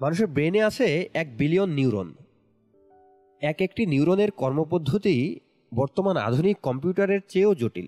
মানুষের 0.00 0.26
ব্রেনে 0.26 0.62
আছে 0.62 1.08
এক 1.14 1.36
বিলিয়ন 1.36 1.70
নিউরন। 1.70 2.14
এক 3.42 3.60
একটি 3.60 3.86
নিউরনের 3.86 4.30
কর্মপদ্ধতি 4.30 5.40
বর্তমান 5.74 6.16
আধুনিক 6.16 6.60
কম্পিউটারের 6.60 7.20
চেয়েও 7.28 7.54
জটিল। 7.54 7.86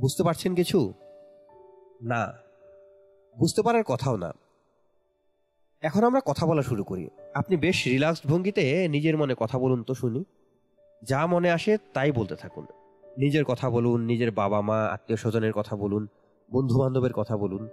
বুঝতে 0.00 0.22
পারছেন 0.22 0.54
কিছু? 0.54 0.92
না। 2.02 2.32
বুঝতে 3.38 3.62
পারার 3.62 3.84
কথাও 3.84 4.16
না। 4.16 4.32
এখন 5.82 6.04
আমরা 6.04 6.20
কথা 6.26 6.46
বলা 6.46 6.62
শুরু 6.62 6.84
করি। 6.84 7.08
আপনি 7.34 7.56
বেশ 7.56 7.86
রিল্যাক্সড 7.86 8.26
ভঙ্গিতে 8.26 8.88
নিজের 8.88 9.16
মনে 9.16 9.34
কথা 9.38 9.58
বলুন 9.58 9.82
তো 9.82 9.94
শুনি। 9.94 10.24
যা 11.02 11.26
মনে 11.26 11.50
আসে 11.50 11.78
তাই 11.92 12.12
বলতে 12.12 12.36
থাকুন। 12.36 12.66
নিজের 13.16 13.44
কথা 13.44 13.70
বলুন, 13.70 14.04
নিজের 14.04 14.30
বাবা 14.30 14.60
মা 14.60 14.84
আত্মীয় 14.84 15.16
স্বজনের 15.16 15.52
কথা 15.52 15.76
বলুন 15.76 16.06
বন্ধু 16.50 16.78
বান্ধবের 16.78 17.12
কথা 17.12 17.36
বলুন, 17.36 17.68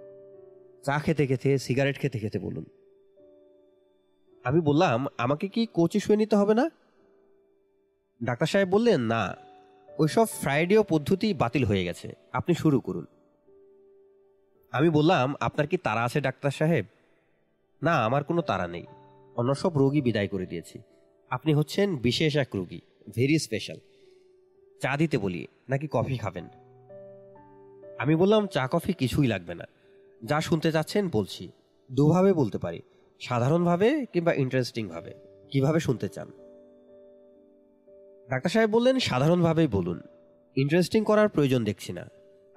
চা 0.82 0.98
খেতে 0.98 1.26
খেতে, 1.26 1.58
সিগারেট 1.58 1.98
খেতে 1.98 2.18
খেতে 2.18 2.38
বলুন। 2.38 2.64
আমি 4.44 4.60
বললাম, 4.60 5.06
আমাকে 5.18 5.48
কি 5.48 5.66
কোচে 5.66 6.00
শুয়ে 6.00 6.16
নিতে 6.16 6.36
হবে 6.36 6.54
না? 6.54 6.70
ডাক্তার 8.22 8.46
সাহেব 8.46 8.68
বললেন, 8.68 9.00
না, 9.00 9.36
ওইসব 9.98 10.26
ফ্রাইডেও 10.28 10.82
পদ্ধতি 10.82 11.34
বাতিল 11.34 11.64
হয়ে 11.64 11.84
গেছে। 11.84 12.12
আপনি 12.32 12.54
শুরু 12.54 12.80
করুন। 12.80 13.06
আমি 14.72 14.90
বললাম, 14.90 15.34
আপনার 15.40 15.66
কি 15.66 15.76
তারা 15.76 16.04
আছে, 16.04 16.20
ডাক্তার 16.20 16.50
সাহেব? 16.50 16.86
না, 17.82 18.04
আমার 18.04 18.24
কোনো 18.24 18.42
তারা 18.42 18.68
নেই। 18.68 18.84
অন্য 19.36 19.54
সব 19.54 19.78
রোগী 19.78 20.00
বিদায় 20.00 20.28
করে 20.28 20.46
দিয়েছি। 20.46 20.78
আপনি 21.30 21.54
হচ্ছেন 21.54 21.96
বিশেষ 21.96 22.36
এক 22.36 22.48
রোগী, 22.54 22.80
ভেরি 23.14 23.38
স্পেশাল। 23.38 23.76
চা 24.80 24.96
দিতে 24.96 25.18
বলি, 25.18 25.46
নাকি 25.68 25.88
কফি 25.90 26.16
খাবেন? 26.16 26.48
আমি 27.98 28.16
বললাম, 28.16 28.46
চা, 28.46 28.68
কফি 28.72 28.92
কিছুই 28.92 29.26
লাগবে 29.26 29.54
না। 29.54 29.64
যা 30.24 30.40
শুনতে 30.40 30.72
চাচ্ছেন, 30.72 31.08
বলছি। 31.08 31.50
দুভাবে 31.92 32.32
বলতে 32.32 32.58
পারি। 32.58 32.80
সাধারণভাবে 33.20 34.06
কিংবা 34.12 34.32
ইন্টারেস্টিংভাবে 34.32 35.14
কীভাবে 35.50 35.80
শুনতে 35.80 36.08
চান? 36.08 36.30
ডাক্তার 38.30 38.50
সাহেব 38.50 38.70
বললেন, 38.70 38.98
সাধারণভাবেই 38.98 39.66
বলুন। 39.66 40.00
ইন্টারেস্টিং 40.56 41.04
করার 41.04 41.28
প্রয়োজন 41.28 41.64
দেখছি 41.64 41.92
না। 41.92 42.06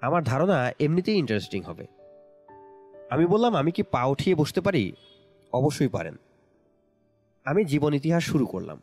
আমার 0.01 0.23
ধারণা 0.23 0.71
এমনিতেই 0.79 1.15
ইন্টারেস্টিং 1.15 1.61
হবে। 1.61 1.87
আমি 3.09 3.25
বললাম, 3.25 3.55
আমি 3.55 3.71
কি 3.71 3.83
পা 3.83 4.05
উঠিয়ে 4.05 4.35
বসতে 4.35 4.61
পারি? 4.61 4.93
অবশ্যই 5.53 5.87
পারেন। 5.87 6.15
আমি 7.45 7.65
জীবন 7.65 7.93
ইতিহাস 7.93 8.23
শুরু 8.23 8.45
করলাম। 8.45 8.81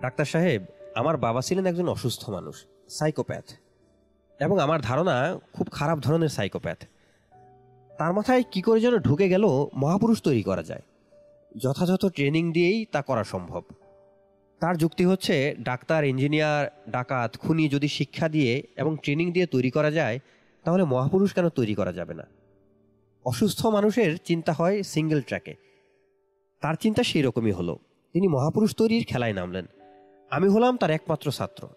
ডাক্তার 0.00 0.24
সাহেব, 0.24 0.64
আমার 0.94 1.16
বাবা 1.16 1.40
ছিলেন 1.40 1.66
একজন 1.66 1.88
অসুস্থ 1.88 2.30
মানুষ 2.30 2.64
সাইকোপ্যাথ 2.88 3.44
এবং 4.40 4.58
আমার 4.58 4.80
ধারণা 4.80 5.40
খুব 5.52 5.68
খারাপ 5.70 5.98
ধরনের 5.98 6.28
সাইকোপ্যাথ 6.28 6.84
তার 7.98 8.12
মাথায় 8.12 8.42
কি 8.52 8.62
করে 8.62 8.80
যেন 8.80 8.98
ঢুকে 8.98 9.28
গেল, 9.28 9.44
মহাপুরুষ 9.74 10.22
তৈরি 10.22 10.42
করা 10.42 10.62
যায়। 10.62 10.82
যথাযথ 11.56 12.06
ট্রেনিং 12.06 12.52
দিয়েই 12.52 12.86
তা 12.92 13.02
করা 13.02 13.24
সম্ভব। 13.24 13.62
তার 14.60 14.76
যুক্তি 14.76 15.04
হচ্ছে, 15.04 15.56
ডাক্তার, 15.60 16.04
ইঞ্জিনিয়ার, 16.04 16.90
ডাকাত, 16.90 17.38
খুনি 17.38 17.68
যদি 17.68 17.88
শিক্ষা 17.88 18.28
দিয়ে 18.28 18.66
এবং 18.76 18.96
ট্রেনিং 18.96 19.32
দিয়ে 19.32 19.46
তৈরি 19.46 19.70
করা 19.70 19.90
যায়, 19.90 20.18
তাহলে 20.64 20.84
মহাপুরুষ 20.84 21.34
কেন 21.34 21.48
তৈরি 21.48 21.74
করা 21.74 21.92
যাবে 21.92 22.14
না? 22.14 22.26
অসুস্থ 23.24 23.66
মানুষের 23.66 24.16
চিন্তা 24.18 24.52
হয় 24.52 24.82
সিঙ্গেল 24.82 25.22
ট্র্যাকে 25.22 25.54
তার 26.60 26.74
চিন্তা 26.74 27.02
সেই 27.02 27.22
রকমই 27.22 27.52
হলো। 27.52 27.78
তিনি 28.12 28.28
মহাপুরুষ 28.28 28.74
তৈরির 28.76 29.04
খেলায় 29.04 29.32
নামলেন। 29.32 29.66
আমি 30.30 30.48
হলাম 30.48 30.76
তার 30.76 30.90
একমাত্র 30.90 31.30
ছাত্র। 31.30 31.68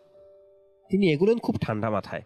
তিনি 0.90 1.14
এগুলেন 1.14 1.40
খুব 1.40 1.56
ঠান্ডা 1.62 1.90
মাথায়। 1.90 2.22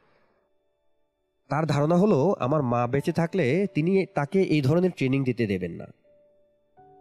তার 1.50 1.66
ধারণা 1.66 1.96
হলো, 1.96 2.36
আমার 2.40 2.62
মা 2.62 2.88
বেঁচে 2.88 3.12
থাকলে 3.12 3.68
তিনি 3.74 4.06
তাকে 4.06 4.42
এই 4.42 4.62
ধরনের 4.62 4.92
ট্রেনিং 4.92 5.24
দিতে 5.24 5.48
দেবেন 5.48 5.72
না। 5.72 5.86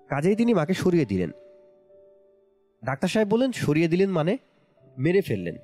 কাজেই 0.08 0.36
তিনি 0.36 0.54
মাকে 0.54 0.74
সরিয়ে 0.74 1.04
দিলেন। 1.04 1.30
ডাক্তার 2.86 3.08
সাহেব 3.08 3.28
বললেন, 3.28 3.52
সরিয়ে 3.52 3.88
দিলেন 3.88 4.10
মানে? 4.10 4.36
মেরে 4.98 5.20
ফেললেন। 5.20 5.56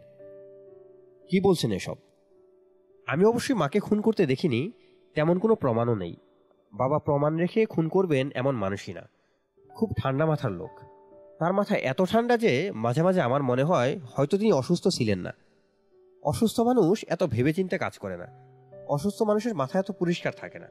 কি 1.31 1.41
বলছেন 1.41 1.73
এসব? 1.73 1.97
আমি 3.07 3.25
অবশ্যই 3.25 3.55
মাকে 3.55 3.81
খুন 3.81 4.01
করতে 4.01 4.27
দেখিনি, 4.27 4.73
তেমন 5.15 5.39
কোনো 5.39 5.55
প্রমাণও 5.55 5.95
নেই। 5.95 6.17
বাবা 6.73 6.99
প্রমাণ 6.99 7.37
রেখে 7.37 7.67
খুন 7.67 7.89
করবেন 7.89 8.31
এমন 8.35 8.57
মানুষই 8.57 8.93
না। 8.93 9.09
খুব 9.69 9.93
ঠান্ডা 10.03 10.27
মাথার 10.27 10.53
লোক। 10.53 10.71
তার 11.39 11.53
মাথা 11.53 11.77
এত 11.77 12.03
ঠান্ডা 12.03 12.37
যে 12.37 12.73
মাঝে 12.75 13.03
মাঝে 13.03 13.21
আমার 13.21 13.43
মনে 13.43 13.63
হয় 13.63 14.01
হয়তো 14.13 14.39
তিনি 14.39 14.53
অসুস্থ 14.53 14.89
ছিলেন 14.89 15.19
না। 15.19 15.33
অসুস্থ 16.23 16.61
মানুষ 16.61 17.05
এত 17.09 17.25
ভেবেচিন্তে 17.25 17.79
কাজ 17.79 17.99
করে 17.99 18.17
না। 18.17 18.27
অসুস্থ 18.89 19.23
মানুষের 19.23 19.55
মাথা 19.55 19.79
এত 19.79 19.91
পরিষ্কার 19.91 20.33
থাকে 20.37 20.59
না। 20.59 20.67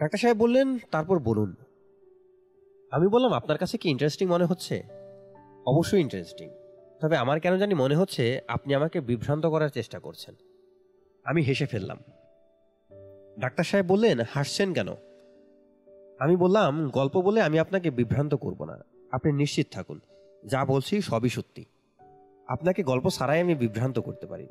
ডাক্তার 0.00 0.18
সাহেব 0.18 0.36
বললেন, 0.36 0.78
তারপর 0.78 1.18
বলুন। 1.18 1.54
আমি 2.90 3.08
বললাম, 3.08 3.32
আপনার 3.32 3.58
কাছে 3.58 3.78
কি 3.78 3.90
ইন্টারেস্টিং 3.90 4.28
মনে 4.28 4.44
হচ্ছে? 4.44 4.82
অবশ্যই 5.66 6.00
ইন্টারেস্টিং 6.00 6.50
তবে 7.00 7.16
আমার 7.16 7.40
কেন 7.40 7.56
জানি 7.56 7.74
মনে 7.74 7.96
হচ্ছে 7.96 8.40
আপনি 8.48 8.74
আমাকে 8.74 9.00
বিভ্রান্ত 9.00 9.46
করার 9.46 9.68
চেষ্টা 9.68 9.98
করছেন। 9.98 10.34
আমি 11.24 11.42
হেসে 11.42 11.66
ফেললাম। 11.66 11.98
ডাক্তার 13.38 13.64
সাহেব 13.64 13.86
বললেন, 13.86 14.18
হাসছেন 14.30 14.72
কেন? 14.72 14.88
আমি 16.18 16.36
বললাম, 16.36 16.88
গল্প 16.88 17.20
বলে 17.20 17.42
আমি 17.42 17.58
আপনাকে 17.58 17.90
বিভ্রান্ত 17.90 18.34
করব 18.34 18.64
না। 18.64 18.78
আপনি 19.12 19.32
নিশ্চিত 19.32 19.66
থাকুন। 19.70 20.00
যা 20.44 20.64
বলছি 20.64 21.00
সবই 21.00 21.28
সত্যি। 21.28 21.64
আপনাকে 22.48 22.82
গল্প 22.82 23.08
ছাড়াই 23.08 23.40
আমি 23.40 23.54
বিভ্রান্ত 23.54 23.98
করতে 23.98 24.26
পারি। 24.26 24.46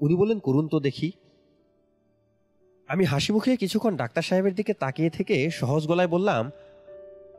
উনি 0.00 0.14
বললেন, 0.14 0.38
করুন 0.38 0.68
তো 0.68 0.80
দেখি। 0.80 1.12
আমি 2.88 3.04
হাসি 3.04 3.32
মুখে 3.32 3.56
কিছুক্ষণ 3.56 3.96
ডাক্তার 3.96 4.22
সাহেবের 4.22 4.54
দিকে 4.54 4.74
তাকিয়ে 4.74 5.10
থেকে 5.10 5.50
সহজ 5.50 5.86
গলায় 5.86 6.08
বললাম 6.08 6.50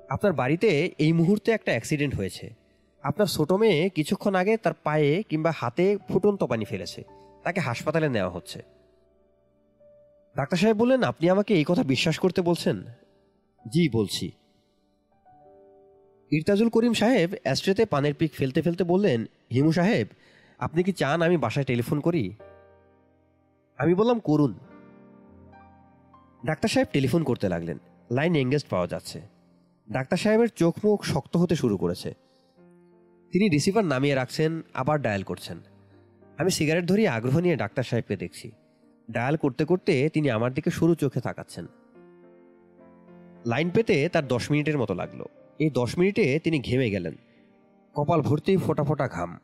আপনার 0.09 0.33
বাড়িতে 0.33 0.91
এই 0.97 1.13
মুহূর্তে 1.13 1.51
একটা 1.51 1.71
অ্যাক্সিডেন্ট 1.71 2.15
হয়েছে। 2.15 2.53
আপনার 3.01 3.27
ছোট 3.27 3.51
মেয়ে 3.51 3.89
কিছুক্ষণ 3.89 4.35
আগে 4.35 4.57
তার 4.57 4.73
পায়ে 4.83 5.23
কিংবা 5.29 5.51
হাতে 5.55 5.97
ফুটন্ত 6.09 6.43
পানি 6.43 6.65
ফেলেছে। 6.65 7.03
তাকে 7.43 7.59
হাসপাতালে 7.59 8.09
নেওয়া 8.09 8.29
হচ্ছে। 8.29 8.63
ডাক্তার 10.35 10.57
সাহেব 10.57 10.77
বললেন, 10.77 11.03
আপনি 11.03 11.29
আমাকে 11.29 11.53
এই 11.53 11.65
কথা 11.67 11.83
বিশ্বাস 11.83 12.19
করতে 12.19 12.41
বলছেন? 12.41 12.83
জি, 13.67 13.89
বলছি। 13.89 14.31
ইরতাজুল 16.31 16.69
করিম 16.69 16.93
সাহেব 16.93 17.33
অ্যাস্ট্রেতে 17.43 17.85
পানের 17.85 18.13
পিক 18.13 18.33
ফেলতে 18.33 18.61
ফেলতে 18.61 18.83
বললেন, 18.83 19.25
হিমু 19.51 19.71
সাহেব, 19.71 20.07
আপনি 20.59 20.83
কি 20.83 20.91
চান 20.91 21.21
আমি 21.21 21.37
বাসায় 21.37 21.65
টেলিফোন 21.65 21.99
করি? 21.99 22.35
আমি 23.77 23.93
বললাম, 23.93 24.19
করুন। 24.19 24.59
ডাক্তার 26.45 26.69
সাহেব 26.69 26.87
টেলিফোন 26.93 27.23
করতে 27.23 27.49
লাগলেন। 27.49 27.77
লাইন 28.11 28.35
এঙ্গেজ 28.35 28.65
পাওয়া 28.69 28.87
যাচ্ছে। 28.87 29.36
ডাক্তার 29.91 30.17
সাহেবের 30.17 30.47
চোখ 30.55 30.75
মুখ 30.83 31.03
শক্ত 31.03 31.37
হতে 31.37 31.55
শুরু 31.55 31.77
করেছে। 31.77 32.13
তিনি 33.33 33.49
রিসিভার 33.49 33.85
নামিয়ে 33.85 34.15
রাখছেন, 34.15 34.61
আবার 34.73 35.01
ডায়াল 35.01 35.23
করছেন। 35.23 35.57
আমি 36.37 36.51
সিগারেট 36.51 36.85
ধরিয়ে 36.85 37.07
আগ্রহ 37.07 37.39
নিয়ে 37.39 37.55
ডাক্তার 37.55 37.83
সাহেবকে 37.83 38.15
দেখছি। 38.17 38.51
ডায়াল 39.11 39.35
করতে 39.35 39.65
করতে 39.65 40.09
তিনি 40.09 40.29
আমার 40.29 40.53
দিকে 40.53 40.69
সরু 40.69 40.95
চোখে 40.95 41.21
তাকাচ্ছেন। 41.21 41.65
লাইন 43.45 43.69
পেতে 43.69 44.09
তার 44.09 44.27
দশ 44.27 44.51
মিনিটের 44.51 44.77
মতো 44.77 44.93
লাগল। 44.93 45.21
এই 45.59 45.69
দশ 45.69 45.97
মিনিটে 45.97 46.39
তিনি 46.43 46.59
ঘেমে 46.59 46.89
গেলেন। 46.89 47.15
কপাল 47.95 48.21
ভর্তি 48.21 48.57
ফোটা 48.57 48.83
ফোটা 48.83 49.07
ঘাম। 49.07 49.39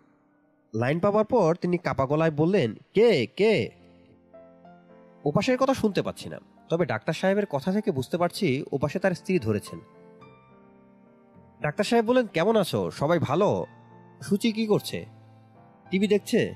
লাইন 0.75 0.99
পাওয়ার 0.99 1.25
পর 1.25 1.55
তিনি 1.55 1.77
কাপা 1.77 2.05
গলায় 2.05 2.31
বললেন, 2.31 2.75
কে 2.93 3.27
কে? 3.35 3.69
ওপাশের 5.23 5.57
কথা 5.57 5.73
শুনতে 5.73 6.01
পাচ্ছি 6.01 6.29
না, 6.29 6.39
তবে 6.69 6.85
ডাক্তার 6.85 7.13
সাহেবের 7.13 7.45
কথা 7.45 7.71
থেকে 7.71 7.91
বুঝতে 7.91 8.17
পারছি 8.17 8.63
ওপাশে 8.71 8.99
তার 8.99 9.13
স্ত্রী 9.13 9.39
ধরেছেন। 9.39 9.79
ডাক্তার 11.63 11.85
সাহেব 11.85 12.05
বললেন 12.05 12.27
কেমন 12.27 12.55
আছো? 12.55 12.91
সবাই 12.91 13.19
ভালো? 13.19 13.65
সুচি 14.21 14.51
কি 14.51 14.67
করছে? 14.67 15.05
টিভি 15.89 16.07
দেখছে? 16.07 16.53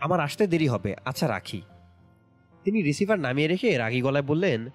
আমার 0.00 0.20
আসতে 0.20 0.46
দেরি 0.46 0.68
হবে। 0.68 0.94
আচ্ছা 1.04 1.28
রাখি। 1.28 1.62
তিনি 2.64 2.82
রিসিভার 2.82 3.18
নামিয়ে 3.18 3.48
রেখে 3.48 3.78
রাগী 3.78 4.02
গলায় 4.02 4.24
বললেন, 4.24 4.68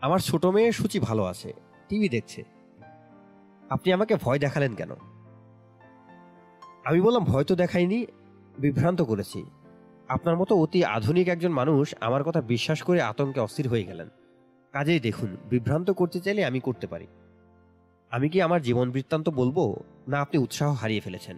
আমার 0.00 0.18
ছোট 0.18 0.46
মেয়ে 0.46 0.72
সূচি 0.72 0.98
ভালো 1.00 1.24
আছে। 1.24 1.52
টিভি 1.88 2.08
দেখছে। 2.08 2.44
আপনি 3.70 3.92
আমাকে 3.92 4.16
ভয় 4.16 4.38
দেখালেন 4.38 4.74
কেন? 4.74 4.90
আমি 6.84 7.00
বললাম, 7.00 7.24
ভয় 7.24 7.44
তো 7.44 7.54
দেখাইনি, 7.54 8.06
বিভ্রান্ত 8.58 9.02
করেছি। 9.02 9.44
আপনার 10.08 10.36
মতো 10.36 10.56
অতি 10.56 10.84
আধুনিক 10.84 11.28
একজন 11.28 11.52
মানুষ 11.52 11.94
আমার 12.00 12.24
কথা 12.24 12.40
বিশ্বাস 12.40 12.82
করে 12.82 13.02
আতঙ্কে 13.02 13.40
অস্থির 13.40 13.68
হয়ে 13.68 13.84
গেলেন। 13.84 14.08
কাজেই 14.72 15.00
দেখুন, 15.00 15.36
বিভ্রান্ত 15.50 15.90
করতে 15.90 16.20
চাইলে 16.20 16.44
আমি 16.44 16.60
করতে 16.60 16.86
পারি। 16.86 17.06
আমি 18.14 18.28
কি 18.28 18.42
আমার 18.42 18.62
জীবন 18.62 18.90
বৃত্তান্ত 18.90 19.28
বলব? 19.28 19.76
না 20.08 20.20
আপনি 20.20 20.38
উৎসাহ 20.38 20.74
হারিয়ে 20.74 21.00
ফেলেছেন। 21.00 21.36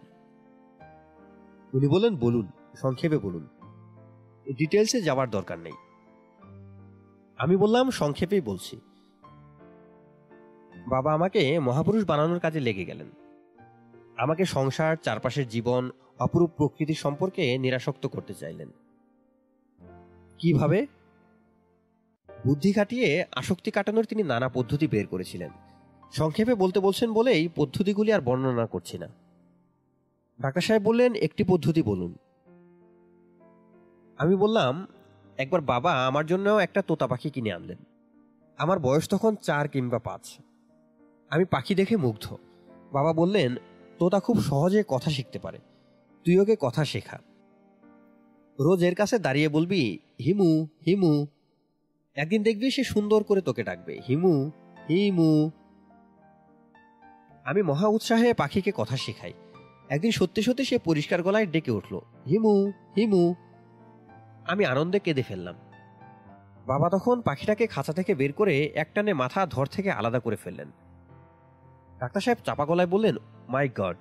উনি 1.73 1.89
বললেন 1.89 2.17
বলুন 2.17 2.47
সংক্ষেপে 2.77 3.19
বলুন। 3.19 3.47
ডিটেলসে 4.53 5.03
যাওয়ার 5.03 5.31
দরকার 5.31 5.59
নেই। 5.59 5.73
আমি 7.39 7.57
বললাম 7.57 7.91
সংক্ষেপেই 7.91 8.41
বলছি। 8.41 8.77
বাবা 10.89 11.13
আমাকে 11.13 11.59
মহাপুরুষ 11.59 12.05
বানানোর 12.05 12.39
কাজে 12.39 12.61
লেগে 12.61 12.85
গেলেন। 12.85 13.11
আমাকে 14.17 14.45
সংসার 14.45 14.97
চারপাশের 14.97 15.49
জীবন 15.49 15.91
অপরূপ 16.19 16.51
প্রকৃতি 16.57 16.95
সম্পর্কে 16.95 17.59
নিরাসক্ত 17.59 18.07
করতে 18.07 18.35
চাইলেন। 18.35 18.71
কীভাবে? 20.39 20.87
বুদ্ধি 22.47 22.73
কাটিয়ে 22.73 23.25
আসক্তি 23.33 23.71
কাটানোর 23.71 24.05
তিনি 24.05 24.23
নানা 24.23 24.49
পদ্ধতি 24.49 24.87
বের 24.87 25.07
করেছিলেন। 25.07 25.51
সংক্ষেপে 26.13 26.55
বলতে 26.55 26.81
বলছেন 26.81 27.13
বলেই 27.13 27.49
পদ্ধতিগুলি 27.57 28.13
আর 28.13 28.21
বর্ণনা 28.21 28.67
করছি 28.67 28.99
না। 28.99 29.09
ডাক্তার 30.41 30.63
সাহেব 30.63 30.83
বললেন, 30.83 31.15
একটি 31.15 31.45
পদ্ধতি 31.45 31.83
বলুন। 31.83 32.15
আমি 34.19 34.37
বললাম, 34.37 34.87
একবার 35.39 35.61
বাবা 35.61 36.07
আমার 36.07 36.27
জন্য 36.27 36.51
একটা 36.51 36.83
তোতা 36.83 37.07
পাখি 37.07 37.31
কিনে 37.31 37.53
আনলেন। 37.53 37.79
আমার 38.59 38.79
বয়স 38.79 39.09
তখন 39.09 39.37
চার 39.37 39.69
কিংবা 39.69 39.99
পাঁচ। 39.99 40.39
আমি 41.31 41.45
পাখি 41.45 41.75
দেখে 41.75 41.97
মুগ্ধ। 41.97 42.37
বাবা 42.93 43.13
বললেন, 43.13 43.57
তোতা 43.99 44.21
খুব 44.21 44.41
সহজে 44.41 44.85
কথা 44.89 45.11
শিখতে 45.11 45.39
পারে। 45.39 45.59
তুই 46.25 46.39
ওকে 46.39 46.57
কথা 46.61 46.85
শেখা। 46.85 47.19
রোজ 48.61 48.85
এর 48.85 48.95
কাছে 48.95 49.19
দাঁড়িয়ে 49.19 49.49
বলবি, 49.49 49.99
হিমু 50.25 50.67
হিমু 50.87 51.27
একদিন 52.15 52.43
দেখবি 52.43 52.71
সে 52.71 52.85
সুন্দর 52.85 53.23
করে 53.23 53.41
তোকে 53.41 53.65
ডাকবে, 53.65 54.01
হিমু 54.09 54.51
হিমু 54.89 55.51
আমি 57.47 57.63
মহা 57.63 57.87
উৎসাহে 57.87 58.35
পাখিকে 58.35 58.73
কথা 58.77 58.97
শেখাই। 58.97 59.33
একদিন 59.89 60.13
সত্যি 60.13 60.43
সত্যি 60.43 60.65
সে 60.65 60.79
পরিষ্কার 60.79 61.23
গলায় 61.23 61.47
ডেকে 61.47 61.71
উঠল, 61.71 61.95
হিমু 62.27 62.55
হিমু। 62.97 63.35
আমি 64.47 64.65
আনন্দে 64.65 64.99
কেঁদে 64.99 65.23
ফেললাম। 65.23 65.57
বাবা 66.67 66.91
তখন 66.91 67.21
পাখিটাকে 67.21 67.67
খাঁচা 67.67 67.93
থেকে 67.93 68.15
বের 68.15 68.33
করে 68.33 68.55
একটানে 68.75 69.13
মাথা 69.15 69.41
ধর 69.47 69.67
থেকে 69.67 69.91
আলাদা 69.91 70.21
করে 70.21 70.37
ফেললেন। 70.37 70.69
ডাক্তার 72.01 72.21
সাহেব 72.21 72.39
চাপা 72.45 72.65
গলায় 72.67 72.89
বললেন 72.89 73.17
মাই 73.49 73.69
গড 73.69 73.99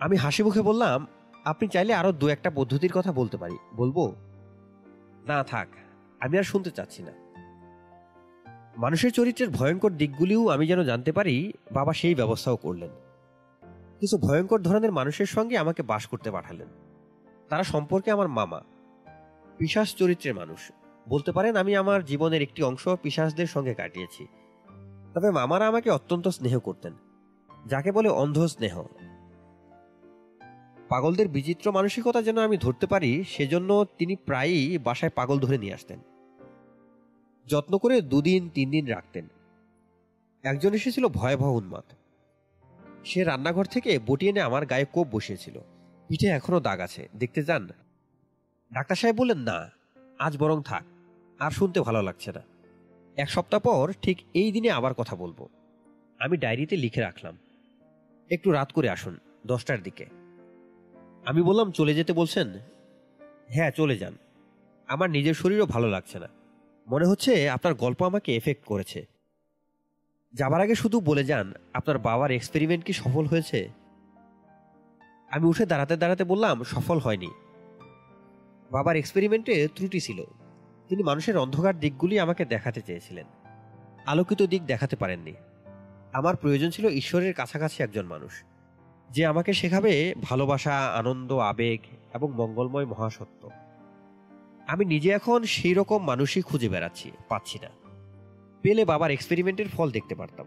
আমি 0.00 0.16
হাসি 0.16 0.42
মুখে 0.42 0.62
বললাম, 0.62 1.06
আপনি 1.44 1.68
চাইলে 1.68 1.92
আরও 1.94 2.12
দু 2.12 2.28
একটা 2.28 2.50
পদ্ধতির 2.50 2.92
কথা 2.92 3.12
বলতে 3.12 3.36
পারি, 3.36 3.56
বলব? 3.74 3.98
না, 5.26 5.38
থাক, 5.42 5.68
আমি 6.20 6.34
আর 6.38 6.42
শুনতে 6.42 6.70
চাচ্ছি 6.70 7.02
না। 7.02 7.12
মানুষের 8.76 9.12
চরিত্রের 9.12 9.50
ভয়ঙ্কর 9.50 9.92
দিকগুলিও 9.92 10.48
আমি 10.48 10.66
যেন 10.66 10.82
জানতে 10.82 11.12
পারি, 11.12 11.52
বাবা 11.72 11.92
সেই 11.92 12.14
ব্যবস্থাও 12.14 12.56
করলেন। 12.56 12.90
কিছু 14.00 14.18
ভয়ঙ্কর 14.18 14.62
ধরনের 14.62 14.92
মানুষের 14.92 15.26
সঙ্গে 15.26 15.58
আমাকে 15.58 15.82
বাস 15.82 16.06
করতে 16.06 16.30
পাঠালেন। 16.30 16.68
তারা 17.48 17.62
সম্পর্কে 17.62 18.10
আমার 18.10 18.28
মামা। 18.28 18.62
পিসাস 19.58 19.94
চরিত্রের 19.94 20.34
মানুষ। 20.34 20.72
বলতে 21.08 21.32
পারেন 21.32 21.56
আমি 21.56 21.76
আমার 21.76 22.04
জীবনের 22.04 22.42
একটি 22.42 22.62
অংশ 22.62 22.88
পিসাসদের 22.88 23.46
সঙ্গে 23.46 23.74
কাটিয়েছি। 23.74 24.26
তবে 25.14 25.30
মামারা 25.30 25.68
আমাকে 25.68 25.90
অত্যন্ত 25.90 26.28
স্নেহ 26.28 26.58
করতেন, 26.58 26.92
যাকে 27.66 27.92
বলে 27.92 28.08
অন্ধ 28.08 28.46
স্নেহ। 28.46 28.82
পাগলদের 30.88 31.28
বিচিত্র 31.28 31.72
মানসিকতা 31.72 32.22
যেন 32.22 32.38
আমি 32.38 32.56
ধরতে 32.56 32.86
পারি, 32.86 33.24
সেজন্য 33.24 33.84
তিনি 33.98 34.16
প্রায়ই 34.16 34.78
বাসায় 34.78 35.12
পাগল 35.14 35.38
ধরে 35.38 35.58
নিয়ে 35.58 35.74
আসতেন। 35.74 35.98
যত্ন 37.46 37.78
করে 37.78 38.00
দুদিন 38.00 38.48
তিন 38.48 38.70
দিন 38.70 38.86
রাখতেন। 38.86 39.28
একজন 40.42 40.74
এসেছিল 40.74 41.08
ভয়াবহ 41.08 41.50
উন্মাদ। 41.50 41.84
সে 43.04 43.24
রান্নাঘর 43.24 43.64
থেকে 43.64 43.98
বটি 44.06 44.28
এনে 44.28 44.40
আমার 44.40 44.66
গায়ে 44.66 44.84
কোপ 44.84 45.08
বসিয়েছিল। 45.10 45.58
পিঠে 46.08 46.26
এখনও 46.26 46.60
দাগ 46.60 46.80
আছে, 46.80 47.08
দেখতে 47.16 47.42
যান। 47.42 47.68
ডাক্তার 48.72 48.96
সাহেব 48.96 49.16
বললেন, 49.16 49.38
না, 49.38 49.70
আজ 50.18 50.38
বরং 50.38 50.62
থাক, 50.62 50.84
আর 51.38 51.50
শুনতে 51.50 51.80
ভালো 51.80 52.02
লাগছে 52.02 52.32
না। 52.32 52.42
এক 53.16 53.30
সপ্তাহ 53.30 53.60
পর 53.60 53.92
ঠিক 54.02 54.18
এই 54.34 54.52
দিনে 54.52 54.70
আবার 54.70 54.94
কথা 54.94 55.16
বলব। 55.16 55.48
আমি 56.18 56.36
ডায়েরিতে 56.36 56.76
লিখে 56.76 57.00
রাখলাম। 57.00 57.38
একটু 58.30 58.52
রাত 58.52 58.72
করে 58.72 58.90
আসুন, 58.90 59.18
দশটার 59.46 59.82
দিকে। 59.82 60.06
আমি 61.24 61.42
বললাম, 61.42 61.72
চলে 61.72 61.94
যেতে 61.94 62.12
বলছেন? 62.12 62.58
হ্যাঁ 63.48 63.70
চলে 63.70 63.98
যান। 63.98 64.16
আমার 64.86 65.10
নিজের 65.10 65.34
শরীরও 65.34 65.66
ভালো 65.66 65.88
লাগছে 65.88 66.18
না। 66.18 66.28
মনে 66.92 67.06
হচ্ছে 67.06 67.50
আপনার 67.50 67.74
গল্প 67.74 68.02
আমাকে 68.02 68.36
এফেক্ট 68.36 68.64
করেছে। 68.64 69.06
যাবার 70.34 70.60
আগে 70.60 70.74
শুধু 70.74 71.00
বলে 71.00 71.24
যান, 71.24 71.52
আপনার 71.74 71.98
বাবার 71.98 72.30
এক্সপেরিমেন্ট 72.30 72.84
কি 72.84 72.92
সফল 72.92 73.26
হয়েছে? 73.26 73.68
আমি 75.30 75.46
উঠে 75.46 75.66
দাঁড়াতে 75.66 75.96
দাঁড়াতে 75.96 76.24
বললাম, 76.24 76.62
সফল 76.62 76.98
হয়নি। 76.98 77.26
বাবার 78.70 78.96
এক্সপেরিমেন্টে 78.96 79.68
ত্রুটি 79.74 80.00
ছিল। 80.00 80.24
তিনি 80.88 81.02
মানুষের 81.02 81.38
অন্ধকার 81.38 81.80
দিকগুলি 81.80 82.18
আমাকে 82.18 82.44
দেখাতে 82.44 82.80
চেয়েছিলেন। 82.80 83.26
আলোকিত 84.06 84.42
দিক 84.42 84.66
দেখাতে 84.66 84.96
পারেননি। 84.96 85.32
আমার 86.12 86.36
প্রয়োজন 86.36 86.70
ছিল 86.70 86.88
ঈশ্বরের 86.88 87.34
কাছাকাছি 87.34 87.82
একজন 87.82 88.06
মানুষ। 88.06 88.42
যে 89.10 89.26
আমাকে 89.26 89.52
শেখাবে 89.52 90.14
ভালোবাসা, 90.22 90.78
আনন্দ, 90.86 91.32
আবেগ 91.32 91.80
এবং 92.14 92.32
মঙ্গলময় 92.32 92.84
মহাসত্য। 92.84 93.50
আমি 94.66 94.84
নিজে 94.84 95.10
এখন 95.10 95.42
সেই 95.42 95.74
রকম 95.74 96.04
মানুষই 96.04 96.42
খুঁজে 96.42 96.68
বেড়াচ্ছি, 96.68 97.10
পাচ্ছি 97.28 97.58
না। 97.62 97.68
পেলে 98.62 98.84
বাবার 98.84 99.10
এক্সপেরিমেন্টের 99.10 99.68
ফল 99.68 99.90
দেখতে 99.90 100.14
পারতাম। 100.14 100.46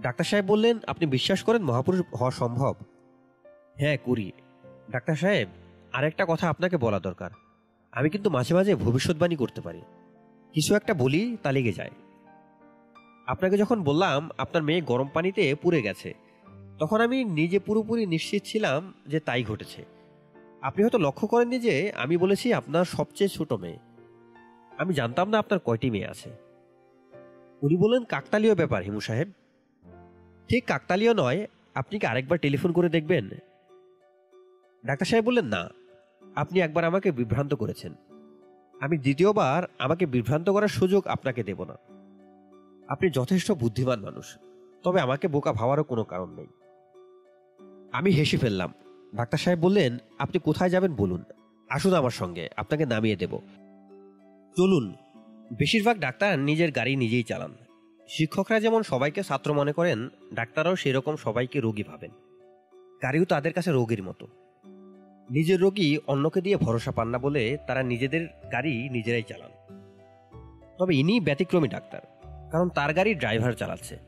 ডাক্তার 0.00 0.24
সাহেব 0.24 0.44
বললেন, 0.44 0.78
আপনি 0.86 1.06
বিশ্বাস 1.06 1.42
করেন 1.42 1.62
মহাপুরুষ 1.62 2.00
হওয়া 2.20 2.30
সম্ভব? 2.30 2.74
হ্যাঁ 3.76 3.98
করি। 4.04 4.32
ডাক্তার 4.90 5.16
সাহেব, 5.16 5.48
আরেকটা 5.92 6.26
কথা 6.28 6.48
আপনাকে 6.48 6.76
বলা 6.76 7.00
দরকার। 7.00 7.30
আমি 7.92 8.10
কিন্তু 8.10 8.30
মাঝে 8.30 8.54
মাঝে 8.54 8.74
ভবিষ্যৎবাণী 8.74 9.36
করতে 9.36 9.60
পারি। 9.60 9.80
কিছু 10.52 10.74
একটা 10.74 10.94
বলি, 10.94 11.36
তা 11.42 11.52
লেগে 11.52 11.72
যায়। 11.72 11.90
আপনাকে 13.26 13.56
যখন 13.56 13.82
বললাম, 13.82 14.28
আপনার 14.38 14.62
মেয়ে 14.62 14.80
গরম 14.80 15.08
পানিতে 15.14 15.54
পুড়ে 15.54 15.82
গেছে, 15.82 16.14
তখন 16.78 17.00
আমি 17.00 17.24
নিজে 17.24 17.58
পুরোপুরি 17.58 18.06
নিশ্চিত 18.06 18.42
ছিলাম 18.44 18.94
যে 19.06 19.20
তাই 19.20 19.44
ঘটেছে। 19.44 19.99
আপনি 20.62 20.82
হয়তো 20.84 20.98
লক্ষ্য 20.98 21.26
করেননি 21.26 21.58
যে 21.58 21.92
আমি 21.92 22.16
বলেছি 22.16 22.52
আপনার 22.52 22.84
সবচেয়ে 22.84 23.28
ছোট 23.28 23.52
মেয়ে। 23.52 23.78
আমি 24.78 24.94
জানতাম 24.94 25.28
না 25.28 25.38
আপনার 25.38 25.60
কয়টি 25.60 25.90
মেয়ে 25.90 26.06
আছে। 26.06 26.30
উনি 27.62 27.76
বললেন, 27.76 28.04
কাকতালীয় 28.04 28.54
ব্যাপার, 28.54 28.82
হিমু 28.82 29.00
সাহেব। 29.00 29.32
ঠিক 30.48 30.64
কাকতালীয় 30.64 31.14
নয়, 31.14 31.46
আপনি 31.74 31.98
কি 31.98 32.06
আরেকবার 32.06 32.38
টেলিফোন 32.38 32.72
করে 32.72 32.88
দেখবেন? 32.88 33.28
ডাক্তার 34.86 35.06
সাহেব 35.06 35.24
বললেন, 35.24 35.44
না, 35.44 35.68
আপনি 36.34 36.60
একবার 36.60 36.84
আমাকে 36.84 37.12
বিভ্রান্ত 37.12 37.54
করেছেন। 37.54 37.94
আমি 38.80 38.98
দ্বিতীয়বার 38.98 39.62
আমাকে 39.78 40.06
বিভ্রান্ত 40.06 40.50
করার 40.50 40.68
সুযোগ 40.68 41.06
আপনাকে 41.06 41.42
দেব 41.42 41.64
না। 41.64 41.74
আপনি 42.88 43.10
যথেষ্ট 43.10 43.52
বুদ্ধিমান 43.52 44.00
মানুষ, 44.00 44.38
তবে 44.82 45.00
আমাকে 45.00 45.28
বোকা 45.28 45.52
ভাবারও 45.52 45.84
কোনো 45.84 46.04
কারণ 46.04 46.34
নেই। 46.34 46.46
আমি 47.92 48.10
হেসে 48.10 48.36
ফেললাম। 48.36 48.74
ডাক্তার 49.16 49.38
সাহেব 49.38 49.58
বললেন, 49.58 49.98
আপনি 50.18 50.38
কোথায় 50.38 50.70
যাবেন 50.70 50.94
বলুন। 50.94 51.24
আসুন 51.70 51.94
আমার 51.94 52.10
সঙ্গে, 52.10 52.48
আপনাকে 52.56 52.86
নামিয়ে 52.86 53.16
দেব। 53.16 53.38
চলুন। 54.56 54.94
বেশিরভাগ 55.58 55.98
ডাক্তার 55.98 56.38
নিজের 56.38 56.72
গাড়ি 56.72 56.96
নিজেই 56.96 57.22
চালান। 57.22 57.54
শিক্ষকরা 58.08 58.60
যেমন 58.60 58.82
সবাইকে 58.82 59.22
ছাত্র 59.22 59.54
মনে 59.54 59.72
করেন, 59.72 60.08
ডাক্তাররাও 60.34 60.76
সেরকম 60.76 61.16
সবাইকে 61.16 61.60
রোগী 61.60 61.82
ভাবেন। 61.82 62.10
গাড়িও 63.02 63.24
তাদের 63.24 63.52
কাছে 63.52 63.70
রোগীর 63.70 64.02
মতো। 64.02 64.26
নিজের 65.30 65.60
রোগী 65.60 65.98
অন্যকে 66.06 66.40
দিয়ে 66.40 66.56
ভরসা 66.56 66.90
পান 66.90 67.08
না 67.08 67.18
বলে 67.18 67.58
তারা 67.66 67.82
নিজেদের 67.82 68.26
গাড়ি 68.52 68.88
নিজেরাই 68.88 69.22
চালান। 69.22 69.50
তবে 70.78 70.96
ইনি 70.96 71.20
ব্যতিক্রমী 71.20 71.68
ডাক্তার, 71.68 72.00
কারণ 72.50 72.68
তার 72.68 72.94
গাড়ি 72.94 73.14
ড্রাইভার 73.14 73.52
চালাচ্ছে। 73.52 73.98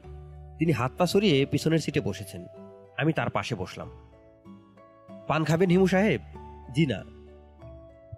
তিনি 0.58 0.72
হাত 0.72 0.92
পা 0.98 1.06
সরিয়ে 1.06 1.46
পিছনের 1.46 1.78
সিটে 1.78 2.00
বসেছেন। 2.00 2.46
আমি 2.96 3.12
তার 3.12 3.30
পাশে 3.30 3.54
বসলাম। 3.54 3.90
পান 5.26 5.44
খাবেন 5.44 5.70
হিমু 5.70 5.86
সাহেব? 5.86 6.20
জি 6.74 6.86
না। 6.86 7.02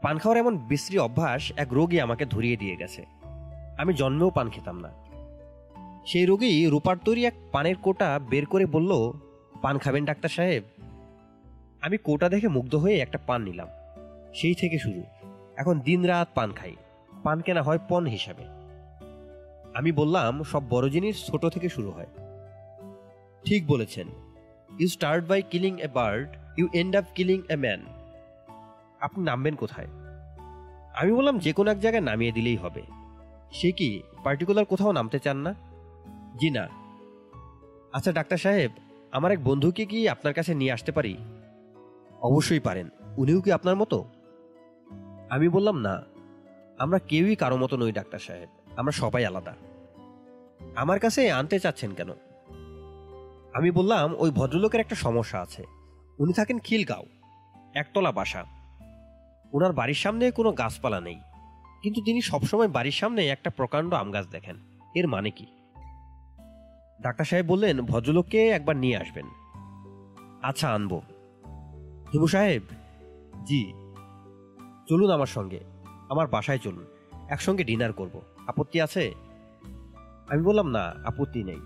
পান 0.02 0.18
খাওয়ার 0.18 0.38
এমন 0.38 0.58
বিশ্রী 0.58 0.98
অভ্যাস 0.98 1.52
এক 1.56 1.72
রোগী 1.72 2.00
আমাকে 2.00 2.26
ধরিয়ে 2.26 2.56
দিয়ে 2.56 2.76
গেছে। 2.76 3.06
আমি 3.78 3.94
জন্মেও 3.94 4.30
পান 4.30 4.50
খেতাম 4.50 4.80
না। 4.80 4.90
সেই 6.06 6.26
রোগী 6.26 6.66
রূপার 6.66 6.96
তৈরি 7.04 7.26
এক 7.26 7.34
পানের 7.52 7.76
কোটা 7.76 8.18
বের 8.18 8.46
করে 8.46 8.66
বলল, 8.66 9.12
পান 9.62 9.78
খাবেন 9.78 10.04
ডাক্তার 10.04 10.28
সাহেব? 10.28 10.62
আমি 11.80 11.96
কোটা 11.96 12.28
দেখে 12.28 12.48
মুগ্ধ 12.48 12.74
হয়ে 12.74 12.98
একটা 12.98 13.18
পান 13.26 13.42
নিলাম। 13.42 13.68
সেই 14.34 14.54
থেকে 14.54 14.78
শুরু। 14.78 15.02
এখন 15.56 15.80
দিন 15.80 16.04
রাত 16.04 16.28
পান 16.34 16.52
খাই। 16.52 16.76
পান 17.22 17.40
কেনা 17.40 17.62
হয় 17.62 17.78
পণ 17.88 18.06
হিসাবে। 18.06 18.44
আমি 19.74 19.92
বললাম, 19.92 20.42
সব 20.42 20.62
বড় 20.68 20.90
জিনিস 20.90 21.26
ছোট 21.26 21.46
থেকে 21.46 21.68
শুরু 21.68 21.90
হয়। 21.90 22.06
ঠিক 23.44 23.66
বলেছেন। 23.66 24.06
You 24.78 24.88
start 24.88 25.28
by 25.28 25.42
killing 25.42 25.80
a 25.80 25.88
bird 25.88 26.28
you 26.56 26.68
end 26.72 26.96
up 26.96 27.04
killing 27.14 27.42
a 27.48 27.56
man 27.56 27.80
আপনি 29.00 29.24
নামবেন 29.24 29.54
কোথায়? 29.54 29.86
আমি 30.94 31.12
বললাম, 31.12 31.38
যে 31.38 31.52
কোনো 31.52 31.70
এক 31.70 31.80
জায়গায় 31.80 32.02
নামিয়ে 32.02 32.32
দিলেই 32.32 32.56
হবে। 32.56 32.82
সে 33.52 33.72
কি 33.72 34.02
পার্টিকুলার 34.24 34.64
কোথাও 34.64 34.92
নামতে 34.92 35.18
চান 35.18 35.36
না? 35.36 35.54
জি 36.36 36.50
না। 36.50 36.68
আচ্ছা 37.92 38.12
ডাক্তার 38.12 38.38
সাহেব, 38.38 38.70
আমার 39.12 39.32
এক 39.32 39.44
বন্ধুকে 39.44 39.86
কি 39.86 40.08
আপনার 40.08 40.34
কাছে 40.34 40.54
নিয়ে 40.54 40.72
আসতে 40.72 40.92
পারি? 40.92 41.16
অবশ্যই 42.20 42.60
পারেন। 42.60 42.88
উনিও 43.16 43.40
কি 43.40 43.52
আপনার 43.52 43.76
মতো? 43.76 44.04
আমি 45.30 45.48
বললাম, 45.48 45.80
না। 45.80 46.02
আমরা 46.78 46.98
কেউই 46.98 47.36
কারও 47.36 47.56
মতো 47.56 47.76
নই, 47.76 47.92
ডাক্তার 47.92 48.18
সাহেব। 48.18 48.48
আমরা 48.76 48.92
সবাই 48.92 49.24
আলাদা। 49.24 49.54
আমার 50.76 50.98
কাছে 50.98 51.32
আনতে 51.32 51.60
চাচ্ছেন 51.60 51.94
কেন? 51.94 52.08
আমি 53.54 53.70
বললাম, 53.70 54.14
ওই 54.18 54.30
ভদ্রলোকের 54.30 54.80
একটা 54.80 54.94
সমস্যা 54.94 55.40
আছে। 55.40 55.73
উনি 56.18 56.32
থাকেন 56.32 56.58
খিলগাঁও, 56.58 57.06
একতলা 57.74 58.12
বাসা। 58.12 58.44
ওনার 59.52 59.72
বাড়ির 59.72 59.94
সামনে 59.94 60.24
কোনো 60.30 60.52
গাছপালা 60.52 61.00
নেই, 61.00 61.18
কিন্তু 61.82 62.00
তিনি 62.04 62.20
সবসময় 62.22 62.68
বাড়ির 62.68 62.92
সামনে 62.92 63.20
একটা 63.28 63.50
প্রকাণ্ড 63.50 63.94
আম 63.94 64.08
গাছ 64.10 64.26
দেখেন। 64.26 64.56
এর 64.94 65.06
মানে 65.08 65.30
কি? 65.30 65.46
ডাক্তার 67.02 67.24
সাহেব 67.24 67.46
বললেন, 67.46 67.76
ভদ্রলোককে 67.80 68.48
একবার 68.48 68.76
নিয়ে 68.76 68.96
আসবেন। 68.96 69.26
আচ্ছা 70.42 70.74
আনব। 70.74 70.92
হিমু 72.12 72.26
সাহেব, 72.26 72.62
জি, 73.44 73.62
চলুন 74.88 75.10
আমার 75.10 75.26
সঙ্গে, 75.26 75.60
আমার 76.08 76.26
বাসায় 76.26 76.58
চলুন, 76.58 76.86
একসঙ্গে 77.28 77.64
ডিনার 77.64 77.92
করব। 77.92 78.14
আপত্তি 78.46 78.80
আছে? 78.80 79.04
আমি 80.28 80.42
বললাম, 80.42 80.68
না, 80.70 80.84
আপত্তি 81.04 81.40
নেই। 81.44 81.60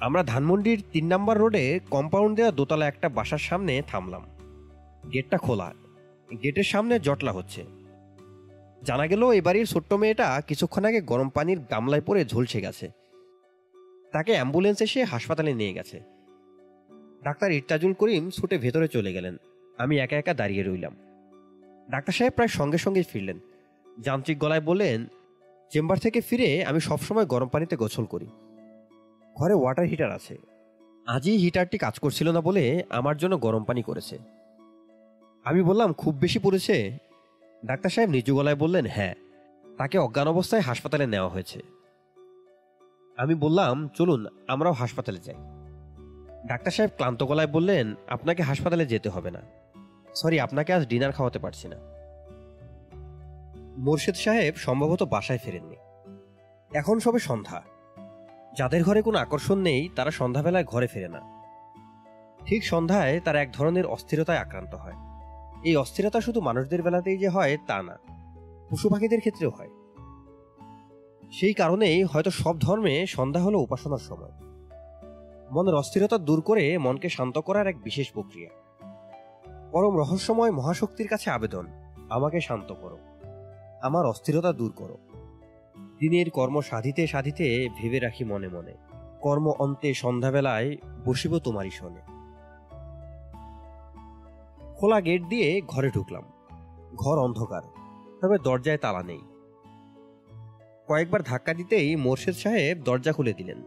আমরা 0.00 0.22
ধানমন্ডির 0.22 0.82
তিন 0.92 1.12
নম্বর 1.12 1.38
রোডে 1.38 1.80
কম্পাউন্ড 1.90 2.36
দেওয়া 2.36 2.52
দোতলা 2.52 2.88
একটা 2.88 3.08
বাসার 3.08 3.38
সামনে 3.38 3.82
থামলাম। 3.86 4.24
গেটটা 5.12 5.38
খোলা। 5.38 5.74
গেটের 6.42 6.62
সামনে 6.62 7.00
জটলা 7.00 7.32
হচ্ছে। 7.32 7.64
জানা 8.84 9.06
গেল 9.06 9.30
এ 9.32 9.40
বাড়ির 9.40 9.66
ছোট্ট 9.66 9.92
মেয়েটা 9.92 10.42
কিছুক্ষণ 10.46 10.84
আগে 10.84 11.00
গরম 11.00 11.28
পানির 11.28 11.58
গামলায় 11.60 12.02
পড়ে 12.02 12.24
ঝলসে 12.24 12.60
গেছে। 12.60 12.90
তাকে 14.12 14.32
অ্যাম্বুলেন্স 14.32 14.82
এসে 14.82 15.04
হাসপাতালে 15.04 15.54
নিয়ে 15.54 15.72
গেছে। 15.72 16.00
ডাক্তার 17.24 17.52
ইরতাজুল 17.52 17.92
করিম 17.92 18.30
ছুটে 18.30 18.58
ভেতরে 18.58 18.88
চলে 18.88 19.12
গেলেন। 19.12 19.36
আমি 19.78 19.98
একা 19.98 20.16
একা 20.16 20.34
দাঁড়িয়ে 20.34 20.62
রইলাম। 20.62 20.96
ডাক্তার 21.90 22.12
সাহেব 22.12 22.32
প্রায় 22.32 22.48
সঙ্গে 22.48 22.78
সঙ্গে 22.78 23.02
ফিরলেন। 23.02 23.38
যান্ত্রিক 24.00 24.38
গলায় 24.38 24.60
বললেন, 24.60 25.06
চেম্বার 25.70 25.98
থেকে 25.98 26.20
ফিরে 26.20 26.64
আমি 26.64 26.80
সবসময় 26.80 27.26
গরম 27.26 27.48
পানিতে 27.48 27.76
গোসল 27.76 28.04
করি। 28.04 28.26
ঘরে 29.38 29.54
ওয়াটার 29.54 29.84
হিটার 29.84 30.12
আছে। 30.12 30.38
আজই 31.06 31.36
হিটারটি 31.36 31.78
কাজ 31.78 31.98
করছিল 31.98 32.30
না 32.30 32.40
বলে 32.40 32.84
আমার 32.90 33.16
জন্য 33.16 33.40
গরম 33.40 33.64
পানি 33.64 33.82
করেছে। 33.82 34.18
আমি 35.44 35.62
বললাম, 35.62 35.92
খুব 35.92 36.14
বেশি 36.14 36.38
পড়েছে? 36.38 36.98
ডাক্তার 37.64 37.90
সাহেব 37.90 38.10
নিচু 38.10 38.36
গলায় 38.36 38.56
বললেন 38.56 38.86
হ্যাঁ। 38.86 39.14
তাকে 39.78 39.98
অজ্ঞান 39.98 40.28
অবস্থায় 40.28 40.62
হাসপাতালে 40.62 41.06
নেওয়া 41.06 41.28
হয়েছে। 41.28 41.62
আমি 43.16 43.34
বললাম, 43.34 43.88
চলুন, 43.88 44.26
আমরাও 44.48 44.72
হাসপাতালে 44.72 45.18
যাই। 45.18 45.34
ডাক্তার 46.46 46.72
সাহেব 46.72 46.90
ক্লান্ত 46.96 47.22
গলায় 47.22 47.46
বললেন, 47.46 47.94
আপনাকে 48.08 48.42
হাসপাতালে 48.42 48.86
যেতে 48.86 49.08
হবে 49.08 49.30
না। 49.30 49.40
সরি, 50.14 50.40
আপনাকে 50.40 50.72
আজ 50.72 50.86
ডিনার 50.86 51.12
খাওয়াতে 51.12 51.38
পারছি 51.38 51.68
না। 51.68 51.76
মোর্শেদ 53.78 54.14
সাহেব 54.14 54.54
সম্ভবত 54.54 55.02
বাসায় 55.02 55.38
ফেরেননি। 55.38 55.76
এখন 56.74 56.98
সবে 56.98 57.18
সন্ধ্যা। 57.18 57.62
যাদের 58.56 58.84
ঘরে 58.84 59.02
কোনো 59.02 59.18
আকর্ষণ 59.18 59.58
নেই, 59.58 59.88
তারা 59.96 60.10
সন্ধ্যাবেলায় 60.10 60.64
ঘরে 60.64 60.86
ফেরে 60.86 61.08
না। 61.08 61.20
ঠিক 62.46 62.64
সন্ধ্যায় 62.64 63.20
তারা 63.20 63.42
এক 63.42 63.52
ধরনের 63.52 63.86
অস্থিরতায় 63.86 64.38
আক্রান্ত 64.38 64.74
হয়। 64.74 64.92
এই 65.64 65.76
অস্থিরতা 65.76 66.20
শুধু 66.20 66.40
মানুষদের 66.40 66.82
বেলাতেই 66.82 67.18
যে 67.18 67.28
হয়, 67.28 67.58
তা 67.66 67.82
না। 67.82 67.98
পশু 68.70 68.88
পাখিদের 68.88 69.18
ক্ষেত্রেও 69.18 69.50
হয়। 69.50 69.68
সেই 71.32 71.54
কারণেই 71.54 72.04
হয়তো 72.04 72.30
সব 72.30 72.58
ধর্মে 72.58 73.06
সন্ধ্যা 73.06 73.42
হলো 73.42 73.58
উপাসনার 73.58 73.98
সময়। 73.98 74.32
মনের 75.50 75.74
অস্থিরতা 75.74 76.18
দূর 76.18 76.40
করে 76.40 76.78
মনকে 76.78 77.08
শান্ত 77.08 77.38
করার 77.38 77.66
এক 77.66 77.82
বিশেষ 77.82 78.12
প্রক্রিয়া। 78.12 78.50
পরম 79.72 79.96
রহস্যময় 79.96 80.50
মহাশক্তির 80.50 81.08
কাছে 81.08 81.30
আবেদন, 81.30 81.66
আমাকে 82.10 82.40
শান্ত 82.40 82.72
করো। 82.72 82.98
আমার 83.82 84.06
অস্থিরতা 84.06 84.52
দূর 84.52 84.72
করো। 84.76 84.98
দিনের 86.00 86.30
কর্ম 86.30 86.60
সাধিতে 86.60 87.06
সাধিতে 87.06 87.68
ভেবে 87.78 87.98
রাখি 87.98 88.24
মনে 88.24 88.48
মনে। 88.48 88.74
কর্ম 89.20 89.52
অন্তে 89.58 89.94
সন্ধ্যাবেলায় 89.94 90.76
বসিব 91.04 91.38
তোমারই 91.38 91.70
শোনে। 91.70 92.00
খোলা 94.74 95.00
গেট 95.00 95.22
দিয়ে 95.24 95.60
ঘরে 95.66 95.90
ঢুকলাম। 95.90 96.22
ঘর 96.96 97.18
অন্ধকার, 97.18 97.62
তবে 98.20 98.38
দরজায় 98.38 98.78
তালা 98.78 99.02
নেই। 99.02 99.20
কয়েকবার 100.86 101.22
ধাক্কা 101.22 101.54
দিতেই 101.54 101.96
মোর্শেদ 101.96 102.34
সাহেব 102.34 102.78
দরজা 102.84 103.12
খুলে 103.12 103.32
দিলেন। 103.32 103.62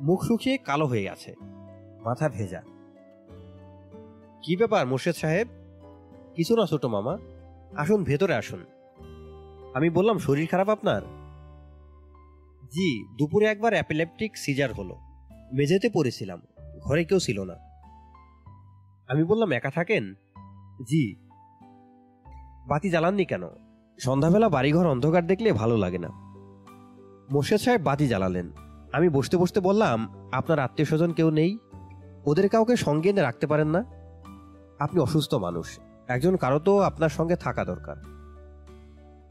মুখ 0.00 0.22
শুকিয়ে 0.22 0.56
কালো 0.56 0.86
হয়ে 0.86 1.10
আছে, 1.10 1.34
মাথা 2.04 2.28
ভেজা। 2.28 2.62
কি 4.42 4.56
ব্যাপার 4.56 4.86
মোর্শেদ 4.86 5.14
সাহেব? 5.14 5.48
কিছু 6.34 6.56
না 6.56 6.66
ছোট 6.66 6.84
মামা, 6.84 7.18
আসুন 7.76 8.04
ভেতরে 8.04 8.34
আসুন। 8.34 8.64
আমি 9.74 9.90
বললাম, 9.90 10.18
শরীর 10.18 10.48
খারাপ 10.50 10.68
আপনার? 10.68 11.21
জি, 12.72 13.16
দুপুরে 13.18 13.46
একবার 13.46 13.72
অ্যাপিলেপটিক 13.72 14.36
সিজার 14.36 14.72
হলো। 14.72 14.96
মেঝেতে 15.52 15.88
পড়েছিলাম, 15.88 16.42
ঘরে 16.80 17.04
কেউ 17.04 17.18
ছিল 17.18 17.44
না। 17.44 17.54
আমি 19.08 19.24
বললাম, 19.24 19.52
একা 19.52 19.70
থাকেন? 19.70 20.14
জি। 20.82 21.16
বাতি 22.68 22.90
জ্বালাননি 22.90 23.24
কেন? 23.24 23.42
সন্ধ্যাবেলা 24.00 24.48
বাড়িঘর 24.48 24.86
অন্ধকার 24.86 25.26
দেখলে 25.26 25.52
ভালো 25.52 25.76
লাগে 25.76 25.98
না। 25.98 26.08
মোর্শেদ 27.32 27.60
সাহেব 27.60 27.80
বাতি 27.82 28.08
জ্বালালেন। 28.08 28.50
আমি 28.92 29.08
বসতে 29.08 29.36
বসতে 29.36 29.60
বললাম, 29.60 30.28
আপনার 30.32 30.58
আত্মীয় 30.58 30.86
স্বজন 30.86 31.12
কেউ 31.12 31.30
নেই? 31.30 31.58
ওদের 32.24 32.48
কাউকে 32.48 32.76
সঙ্গে 32.76 33.08
এনে 33.08 33.20
রাখতে 33.20 33.46
পারেন 33.46 33.68
না? 33.68 33.84
আপনি 34.78 35.00
অসুস্থ 35.00 35.34
মানুষ। 35.34 35.78
একজন 36.08 36.36
কারও 36.36 36.58
তো 36.58 36.80
আপনার 36.80 37.08
সঙ্গে 37.08 37.36
থাকা 37.36 37.64
দরকার। 37.64 38.21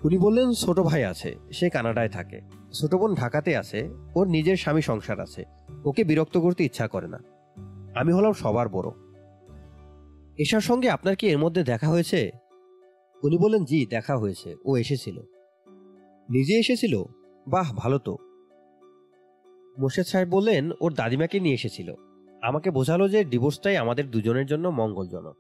উনি 0.04 0.18
বললেন, 0.18 0.54
ছোট 0.54 0.80
ভাই 0.80 1.04
আছে, 1.04 1.36
সে 1.54 1.70
কানাডায় 1.70 2.10
থাকে। 2.10 2.42
ছোট 2.74 2.96
বোন 2.96 3.16
ঢাকাতে 3.16 3.58
আছে, 3.58 3.90
ওর 4.16 4.28
নিজের 4.28 4.58
স্বামী 4.58 4.82
সংসার 4.82 5.20
আছে। 5.20 5.44
ওকে 5.86 6.04
বিরক্ত 6.04 6.38
করতে 6.38 6.64
ইচ্ছা 6.64 6.88
করে 6.88 7.08
না। 7.08 7.20
আমি 7.96 8.14
হলাম 8.14 8.34
সবার 8.34 8.70
বড়। 8.70 8.92
এশার 10.38 10.62
সঙ্গে 10.62 10.90
আপনার 10.90 11.16
কি 11.16 11.28
এর 11.28 11.38
মধ্যে 11.38 11.64
দেখা 11.64 11.88
হয়েছে? 11.88 12.32
উনি 13.24 13.38
বললেন, 13.38 13.66
জি, 13.66 13.86
দেখা 13.86 14.18
হয়েছে। 14.18 14.56
ও 14.66 14.78
এসেছিল। 14.78 15.20
নিজে 16.30 16.54
এসেছিল? 16.54 17.04
বাহ, 17.48 17.74
ভালো 17.76 17.98
তো। 17.98 18.18
মোর্শেদ 19.78 20.06
সাহেব 20.06 20.30
বললেন, 20.30 20.72
ওর 20.82 20.94
দাদিমাকে 20.94 21.40
নিয়ে 21.40 21.56
এসেছিল। 21.56 21.94
আমাকে 22.42 22.72
বোঝালো 22.72 23.10
যে 23.10 23.24
ডিভোর্সটাই 23.24 23.78
আমাদের 23.78 24.12
দুজনের 24.12 24.46
জন্য 24.46 24.68
মঙ্গলজনক। 24.68 25.38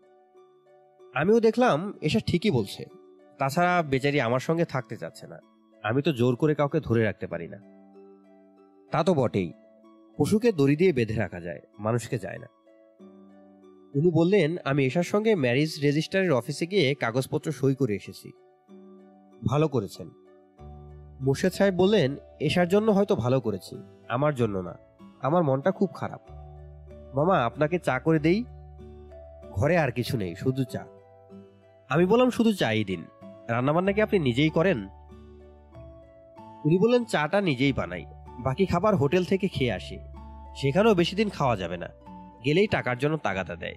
আমিও 1.15 1.39
দেখলাম, 1.39 1.93
এসা 2.01 2.19
ঠিকই 2.19 2.51
বলছে। 2.51 3.00
তাছাড়া 3.41 3.83
বেচারি 3.89 4.21
আমার 4.21 4.39
সঙ্গে 4.39 4.65
থাকতে 4.65 4.97
চাচ্ছে 4.97 5.27
না। 5.27 5.39
আমি 5.83 6.01
তো 6.01 6.13
জোর 6.13 6.35
করে 6.35 6.55
কাউকে 6.55 6.79
ধরে 6.79 7.03
রাখতে 7.03 7.27
পারি 7.27 7.47
না। 7.47 7.57
তা 8.91 9.03
তো 9.03 9.13
বটেই। 9.13 9.53
পশুকে 10.17 10.51
দড়ি 10.51 10.75
দিয়ে 10.75 10.93
বেঁধে 10.93 11.15
রাখা 11.15 11.41
যায়, 11.41 11.61
মানুষকে 11.79 12.17
যায় 12.17 12.37
না। 12.37 12.47
উনি 13.93 14.11
বললেন, 14.11 14.57
আমি 14.65 14.85
এশার 14.85 15.03
সঙ্গে 15.03 15.35
ম্যারেজ 15.35 15.79
রেজিস্ট্রারের 15.81 16.31
অফিসে 16.31 16.65
গিয়ে 16.65 16.95
কাগজপত্র 16.95 17.51
সই 17.51 17.75
করে 17.75 17.95
এসেছি। 17.95 18.31
ভালো 19.47 19.67
করেছেন। 19.67 20.09
মুর্শেদ 21.21 21.51
সাহেব 21.51 21.75
বললেন 21.75 22.15
এশার 22.39 22.67
জন্য 22.67 22.91
হয়তো 22.91 23.15
ভালো 23.15 23.41
করেছি, 23.41 23.75
আমার 24.09 24.35
জন্য 24.35 24.57
না। 24.57 24.77
আমার 25.21 25.43
মনটা 25.43 25.71
খুব 25.71 25.89
খারাপ। 25.93 26.21
মামা, 27.15 27.45
আপনাকে 27.45 27.79
চা 27.79 27.99
করে 27.99 28.19
দেই? 28.19 28.45
ঘরে 29.51 29.77
আর 29.77 29.91
কিছু 29.91 30.17
নেই, 30.17 30.35
শুধু 30.35 30.63
চা। 30.63 30.85
আমি 31.89 32.05
বললাম 32.05 32.29
শুধু 32.29 32.53
চাই 32.53 32.83
দিন। 32.83 33.05
রান্নাবান্না 33.51 33.91
কি 33.91 34.01
আপনি 34.01 34.19
নিজেই 34.19 34.49
করেন? 34.49 34.87
উনি 36.65 36.77
বললেন, 36.77 37.05
চাটা 37.05 37.41
নিজেই 37.41 37.73
বানাই। 37.73 38.05
বাকি 38.39 38.65
খাবার 38.65 38.95
হোটেল 38.95 39.23
থেকে 39.23 39.47
খেয়ে 39.47 39.71
আসি। 39.71 39.99
সেখানেও 40.55 40.93
বেশি 40.93 41.15
দিন 41.15 41.29
খাওয়া 41.29 41.57
যাবে 41.57 41.77
না। 41.77 41.87
গেলেই 42.45 42.67
টাকার 42.67 42.97
জন্য 42.97 43.17
তাগাদা 43.17 43.55
দেয়। 43.55 43.75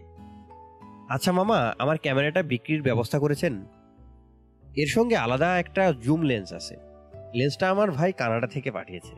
আচ্ছা 1.09 1.33
মামা, 1.33 1.75
আমার 1.79 1.99
ক্যামেরাটা 1.99 2.43
বিক্রির 2.43 2.83
ব্যবস্থা 2.83 3.19
করেছেন? 3.19 3.65
এর 4.77 4.87
সঙ্গে 4.87 5.17
আলাদা 5.17 5.59
একটা 5.59 5.93
জুম 5.93 6.23
লেন্স 6.23 6.53
আছে। 6.53 6.77
লেন্সটা 7.35 7.71
আমার 7.71 7.91
ভাই 7.91 8.13
কানাডা 8.13 8.47
থেকে 8.47 8.71
পাঠিয়েছে। 8.71 9.17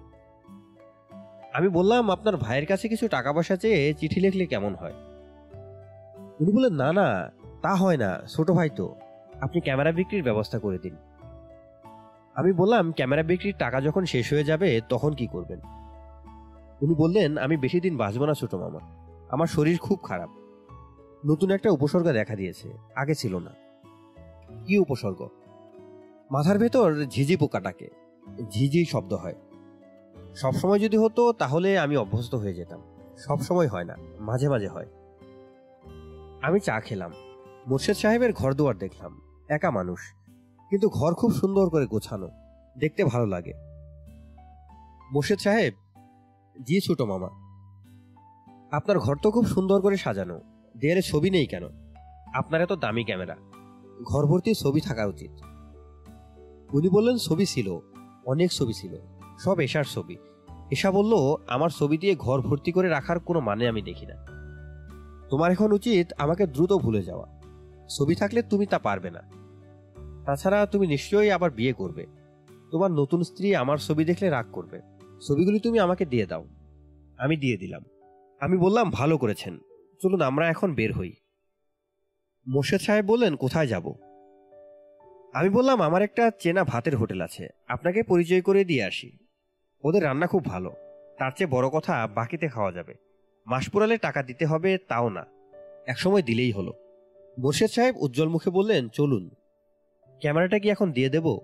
আমি 1.54 1.68
বললাম, 1.68 2.10
আপনার 2.10 2.36
ভাইয়ের 2.36 2.66
কাছে 2.66 2.88
কিছু 2.88 3.08
টাকা 3.08 3.32
পয়সা 3.32 3.56
চেয়ে 3.56 3.94
চিঠি 3.94 4.20
লিখলে 4.20 4.46
কেমন 4.46 4.74
হয়? 4.74 4.94
উনি 6.40 6.52
বললেন, 6.52 6.72
না 6.72 6.92
না, 6.92 7.30
তা 7.62 7.74
হয় 7.74 7.96
না, 7.96 8.22
ছোট 8.28 8.50
ভাই 8.50 8.70
তো। 8.76 8.94
আপনি 9.40 9.60
ক্যামেরা 9.60 9.92
বিক্রির 9.92 10.22
ব্যবস্থা 10.22 10.58
করে 10.58 10.78
দিন। 10.78 10.96
আমি 12.34 12.52
বললাম, 12.52 12.92
ক্যামেরা 12.92 13.22
বিক্রির 13.22 13.54
টাকা 13.58 13.80
যখন 13.80 14.04
শেষ 14.04 14.32
হয়ে 14.32 14.44
যাবে, 14.44 14.80
তখন 14.88 15.12
কি 15.12 15.26
করবেন? 15.26 15.60
উনি 16.80 16.94
বললেন, 16.94 17.38
আমি 17.38 17.56
বেশি 17.56 17.80
দিন 17.80 17.96
বাঁচব 17.96 18.24
না 18.24 18.34
ছোট 18.34 18.54
মামা। 18.54 18.80
আমার 19.28 19.46
শরীর 19.46 19.78
খুব 19.78 19.98
খারাপ। 20.02 20.30
নতুন 21.26 21.50
একটা 21.50 21.70
উপসর্গ 21.70 22.12
দেখা 22.12 22.36
দিয়েছে। 22.36 22.72
আগে 22.96 23.14
ছিল 23.14 23.38
না। 23.38 23.50
কি 24.66 24.78
উপসর্গ? 24.78 25.28
মাথার 26.30 26.58
ভেতর 26.58 27.04
ঝিঝি 27.04 27.36
পোকাটাকে 27.36 27.88
ঝিঝি 28.50 28.84
শব্দ 28.84 29.12
হয়। 29.12 29.34
সবসময় 30.36 30.78
যদি 30.78 30.96
হতো, 30.96 31.32
তাহলে 31.32 31.78
আমি 31.78 31.96
অভ্যস্ত 31.96 32.34
হয়ে 32.34 32.54
যেতাম। 32.54 32.80
সব 33.16 33.40
সময় 33.40 33.68
হয় 33.68 33.84
না। 33.84 33.96
মাঝে 34.20 34.48
মাঝে 34.48 34.68
হয়। 34.68 34.86
আমি 36.42 36.60
চা 36.60 36.80
খেলাম। 36.80 37.12
মোর্শেদ 37.66 37.96
সাহেবের 37.96 38.32
ঘর 38.32 38.54
দুয়ার 38.54 38.78
দেখলাম। 38.78 39.20
একা 39.48 39.70
মানুষ। 39.70 39.98
কিন্তু 40.70 40.88
ঘর 40.88 41.14
খুব 41.14 41.32
সুন্দর 41.32 41.70
করে 41.70 41.86
গোছানো। 41.86 42.28
দেখতে 42.78 43.04
ভালো 43.04 43.26
লাগে। 43.26 43.52
মোর্শেদ 45.12 45.38
সাহেব, 45.38 45.74
জি 46.62 46.80
ছোট 46.80 47.00
মামা। 47.00 47.28
আপনার 48.76 48.98
ঘর 48.98 49.16
তো 49.22 49.30
খুব 49.30 49.46
সুন্দর 49.46 49.80
করে 49.80 49.96
সাজানো। 49.96 50.40
দেয়ালে 50.76 51.02
ছবি 51.02 51.30
নেই 51.30 51.46
কেন? 51.46 51.64
আপনার 52.34 52.60
এত 52.60 52.72
দামি 52.72 53.04
ক্যামেরা। 53.04 53.36
ঘর 54.04 54.26
ভর্তি 54.26 54.54
ছবি 54.54 54.80
থাকা 54.80 55.06
উচিত। 55.06 55.30
উনি 56.72 56.88
বললেন, 56.88 57.16
ছবি 57.16 57.46
ছিল। 57.46 57.78
অনেক 58.26 58.52
ছবি 58.52 58.72
ছিল। 58.72 58.96
সব 59.38 59.60
এশার 59.60 59.84
ছবি। 59.84 60.16
এশা 60.70 60.90
বলল, 60.90 61.14
আমার 61.48 61.70
ছবি 61.70 61.98
দিয়ে 61.98 62.16
ঘর 62.16 62.40
ভর্তি 62.40 62.72
করে 62.72 62.88
রাখার 62.88 63.20
কোনো 63.20 63.40
মানে 63.40 63.68
আমি 63.68 63.82
দেখি 63.82 64.06
না। 64.06 64.14
তোমার 65.28 65.52
এখন 65.52 65.72
উচিত 65.72 66.12
আমাকে 66.18 66.46
দ্রুত 66.46 66.72
ভুলে 66.72 67.02
যাওয়া। 67.02 67.35
ছবি 67.88 68.14
থাকলে 68.14 68.42
তুমি 68.42 68.66
তা 68.66 68.78
পারবে 68.78 69.10
না। 69.10 69.22
তাছাড়া 70.26 70.66
তুমি 70.66 70.86
নিশ্চয়ই 70.86 71.30
আবার 71.30 71.50
বিয়ে 71.50 71.72
করবে। 71.72 72.06
তোমার 72.70 72.90
নতুন 72.90 73.22
স্ত্রী 73.22 73.54
আমার 73.54 73.78
ছবি 73.78 74.04
দেখলে 74.04 74.30
রাগ 74.30 74.46
করবে। 74.52 74.80
ছবিগুলি 75.28 75.60
তুমি 75.60 75.78
আমাকে 75.78 76.04
দিয়ে 76.04 76.26
দাও। 76.26 76.46
আমি 77.18 77.36
দিয়ে 77.36 77.56
দিলাম। 77.56 77.82
আমি 78.40 78.56
বললাম, 78.56 78.90
ভালো 78.90 79.18
করেছেন। 79.18 79.58
চলুন, 80.02 80.20
আমরা 80.20 80.48
এখন 80.48 80.74
বের 80.74 80.92
হই। 80.92 81.12
মোর্শেদ 82.48 82.80
সাহেব 82.80 83.04
বললেন, 83.04 83.36
কোথায় 83.36 83.66
যাব? 83.66 83.94
আমি 85.34 85.48
বললাম, 85.48 85.82
আমার 85.82 86.02
একটা 86.02 86.30
চেনা 86.38 86.64
ভাতের 86.64 86.96
হোটেল 86.96 87.20
আছে। 87.20 87.48
আপনাকে 87.68 88.02
পরিচয় 88.02 88.40
করে 88.40 88.64
দিয়ে 88.64 88.84
আসি। 88.84 89.18
ওদের 89.84 90.04
রান্না 90.04 90.26
খুব 90.26 90.44
ভালো। 90.44 90.72
তার 91.18 91.30
চেয়ে 91.36 91.50
বড় 91.50 91.68
কথা 91.68 92.06
বাকিতে 92.06 92.48
খাওয়া 92.48 92.72
যাবে। 92.72 92.94
মাস 93.46 93.70
পুরালে 93.70 93.98
টাকা 93.98 94.22
দিতে 94.22 94.46
হবে, 94.46 94.78
তাও 94.78 95.08
না। 95.08 95.24
একসময় 95.86 96.22
দিলেই 96.22 96.52
হলো। 96.52 96.72
মোর্শেদ 97.38 97.70
সাহেব 97.70 97.96
উজ্জ্বল 97.98 98.28
মুখে 98.28 98.50
বললেন, 98.50 98.88
চলুন। 98.88 99.30
ক্যামেরাটা 100.20 100.58
কি 100.58 100.70
এখন 100.70 100.92
দিয়ে 100.92 101.08
দেব? 101.08 101.38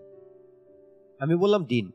আমি 1.18 1.36
বললাম, 1.36 1.64
দিন। 1.64 1.86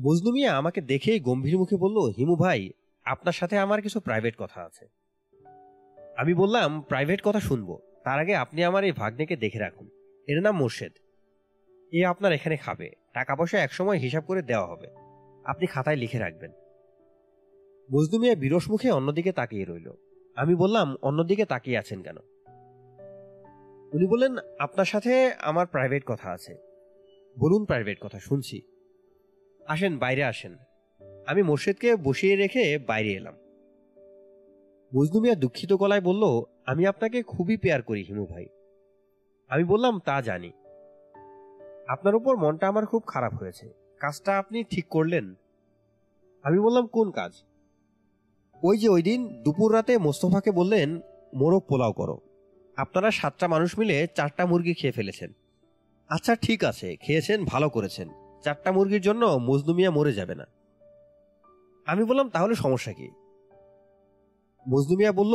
মজনু 0.00 0.32
মিয়া 0.32 0.56
আমাকে 0.56 0.80
দেখেই 0.80 1.20
গম্ভীর 1.20 1.58
মুখে 1.58 1.76
বলল, 1.76 1.98
হিমু 1.98 2.36
ভাই, 2.36 2.70
আপনার 3.04 3.32
সাথে 3.32 3.58
আমার 3.58 3.82
কিছু 3.82 4.00
প্রাইভেট 4.00 4.34
কথা 4.38 4.62
আছে। 4.62 4.88
আমি 6.16 6.34
বললাম 6.34 6.80
প্রাইভেট 6.80 7.20
কথা 7.24 7.40
শুনব। 7.40 7.78
তার 8.04 8.20
আগে 8.20 8.36
আপনি 8.36 8.64
আমার 8.64 8.84
এই 8.84 8.92
ভাগ্নেকে 8.92 9.36
দেখে 9.36 9.58
রাখুন। 9.58 9.88
এর 10.28 10.40
নাম 10.40 10.56
মোর্শেদ। 10.56 10.92
এ 11.92 12.04
আপনার 12.04 12.32
এখানে 12.32 12.56
খাবে। 12.56 12.90
টাকা 13.12 13.36
পয়সা 13.36 13.62
একসময় 13.62 13.96
হিসাব 13.96 14.24
করে 14.24 14.42
দেওয়া 14.42 14.66
হবে। 14.66 14.86
আপনি 15.44 15.66
খাতায় 15.66 15.96
লিখে 15.96 16.18
রাখবেন। 16.18 16.50
মজনু 17.94 18.18
মিয়া 18.18 18.34
বিরস 18.34 18.70
মুখে 18.70 18.90
অন্যদিকে 18.90 19.32
তাকিয়ে 19.32 19.64
রইল। 19.64 19.92
আমি 20.36 20.54
বললাম, 20.54 20.96
অন্যদিকে 21.02 21.44
তাকিয়ে 21.44 21.78
আছেন 21.78 22.02
কেন? 22.02 22.16
উনি 23.92 24.06
বললেন, 24.06 24.36
আপনার 24.58 24.84
সাথে 24.84 25.32
আমার 25.32 25.66
প্রাইভেট 25.66 26.02
কথা 26.06 26.30
আছে। 26.30 26.54
বলুন 27.38 27.64
প্রাইভেট 27.64 27.98
কথা, 28.00 28.18
শুনছি। 28.18 28.62
আসেন, 29.66 29.98
বাইরে 29.98 30.24
আসেন। 30.24 30.56
আমি 31.26 31.42
মোর্শেদকে 31.42 31.96
বসিয়ে 31.96 32.36
রেখে 32.36 32.78
বাইরে 32.78 33.10
এলাম। 33.10 33.34
মজনু 34.96 35.20
মিয়া 35.20 35.34
দুঃখিত 35.34 35.72
গলায় 35.72 36.00
বলল, 36.00 36.42
আমি 36.66 36.86
আপনাকে 36.86 37.22
খুবই 37.22 37.56
পেয়ার 37.56 37.82
করি, 37.82 38.02
হিমু 38.02 38.26
ভাই। 38.26 38.46
আমি 39.48 39.64
বললাম, 39.64 39.98
তা 39.98 40.20
জানি। 40.20 40.52
আপনার 41.88 42.14
উপর 42.14 42.36
মনটা 42.36 42.68
আমার 42.68 42.86
খুব 42.86 43.02
খারাপ 43.06 43.34
হয়েছে। 43.34 43.72
কাজটা 43.98 44.38
আপনি 44.38 44.64
ঠিক 44.64 44.88
করলেন। 44.88 45.34
আমি 46.42 46.58
বললাম, 46.58 46.86
কোন 46.86 47.10
কাজ? 47.10 47.44
ওই 48.62 48.78
যে 48.78 48.88
ওই 48.88 49.02
দিন 49.02 49.42
দুপুর 49.42 49.72
রাতে 49.72 49.98
মোস্তফাকে 49.98 50.50
বললেন, 50.50 51.00
মোরগ 51.34 51.62
পোলাও 51.68 51.92
করো। 51.92 52.20
আপনারা 52.76 53.10
সাতটা 53.10 53.48
মানুষ 53.48 53.78
মিলে 53.78 54.06
চারটা 54.16 54.46
মুরগি 54.46 54.74
খেয়ে 54.74 54.92
ফেলেছেন। 54.92 55.32
আচ্ছা 56.08 56.36
ঠিক 56.36 56.64
আছে, 56.64 56.96
খেয়েছেন, 56.96 57.44
ভালো 57.44 57.68
করেছেন। 57.68 58.08
চারটা 58.42 58.72
মুরগির 58.72 59.00
জন্য 59.00 59.26
মজনু 59.26 59.74
মিয়া 59.74 59.90
মরে 59.90 60.12
যাবে 60.12 60.34
না। 60.34 60.46
আমি 61.86 62.04
বললাম, 62.04 62.28
তাহলে 62.28 62.54
সমস্যা 62.54 62.92
কি? 62.92 63.10
মজনু 64.68 64.96
মিয়া 64.96 65.12
বলল, 65.12 65.34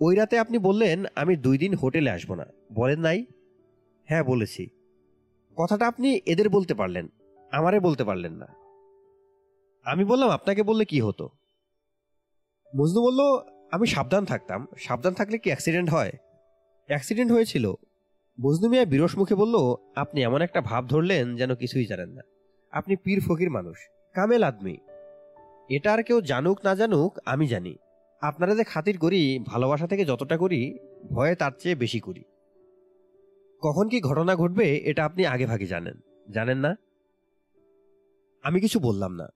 ওই 0.00 0.16
রাতে 0.16 0.38
আপনি 0.38 0.58
বললেন, 0.58 1.04
আমি 1.14 1.36
দুই 1.36 1.58
দিন 1.58 1.74
হোটেলে 1.74 2.10
আসব 2.10 2.34
না। 2.34 2.46
বলেন 2.72 3.00
নাই? 3.00 3.24
হ্যাঁ 4.04 4.24
বলেছি। 4.24 4.66
কথাটা 5.56 5.86
আপনি 5.86 6.20
এদের 6.26 6.48
বলতে 6.48 6.74
পারলেন, 6.74 7.08
আমারে 7.52 7.80
বলতে 7.80 8.04
পারলেন 8.04 8.32
না। 8.32 8.46
আমি 9.84 10.04
বললাম, 10.04 10.30
আপনাকে 10.30 10.62
বললে 10.62 10.84
কি 10.84 11.00
হতো? 11.00 11.28
মজনু 12.76 13.02
বলল, 13.02 13.20
আমি 13.72 13.86
সাবধান 13.86 14.24
থাকতাম। 14.24 14.66
সাবধান 14.78 15.14
থাকলে 15.14 15.38
কি 15.38 15.50
অ্যাক্সিডেন্ট 15.50 15.90
হয়? 15.90 16.12
অ্যাক্সিডেন্ট 16.86 17.32
হয়েছিল। 17.32 17.72
মজনু 18.40 18.68
মিয়া 18.68 18.84
বিরস 18.84 19.18
মুখে 19.18 19.34
বলল, 19.34 19.56
আপনি 19.96 20.22
এমন 20.22 20.42
একটা 20.42 20.60
ভাব 20.60 20.86
ধরলেন 20.86 21.36
যেন 21.36 21.54
কিছুই 21.54 21.86
জানেন 21.86 22.08
না। 22.08 22.22
আপনি 22.72 22.96
পীর 22.96 23.20
ফকির 23.28 23.50
মানুষ, 23.50 23.78
কামেল 24.14 24.42
আদমি। 24.42 24.76
এটা 25.68 25.92
আর 25.92 26.02
কেউ 26.02 26.20
জানুক 26.20 26.58
না 26.64 26.74
জানুক, 26.74 27.18
আমি 27.24 27.46
জানি। 27.46 27.76
আপনারা 28.20 28.54
যে 28.54 28.64
খাতির 28.64 28.98
করি, 28.98 29.38
ভালোবাসা 29.46 29.86
থেকে 29.86 30.04
যতটা 30.04 30.36
করি, 30.36 30.78
ভয়ে 31.10 31.34
তার 31.34 31.52
চেয়ে 31.58 31.74
বেশি 31.74 32.00
করি। 32.00 32.24
কখন 33.60 33.88
কি 33.88 34.00
ঘটনা 34.00 34.36
ঘটবে, 34.36 34.76
এটা 34.76 35.04
আপনি 35.04 35.26
আগে 35.26 35.46
ভাগে 35.46 35.66
জানেন। 35.66 35.94
জানেন 36.30 36.58
না? 36.58 36.76
আমি 38.42 38.60
কিছু 38.60 38.80
বললাম 38.80 39.12
না। 39.12 39.28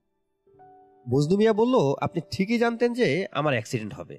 মজনু 1.13 1.37
মিয়া 1.37 1.53
বলল, 1.53 1.75
আপনি 2.01 2.21
ঠিকই 2.31 2.57
জানতেন 2.57 2.93
যে 2.93 3.27
আমার 3.31 3.53
অ্যাক্সিডেন্ট 3.53 3.93
হবে। 3.93 4.17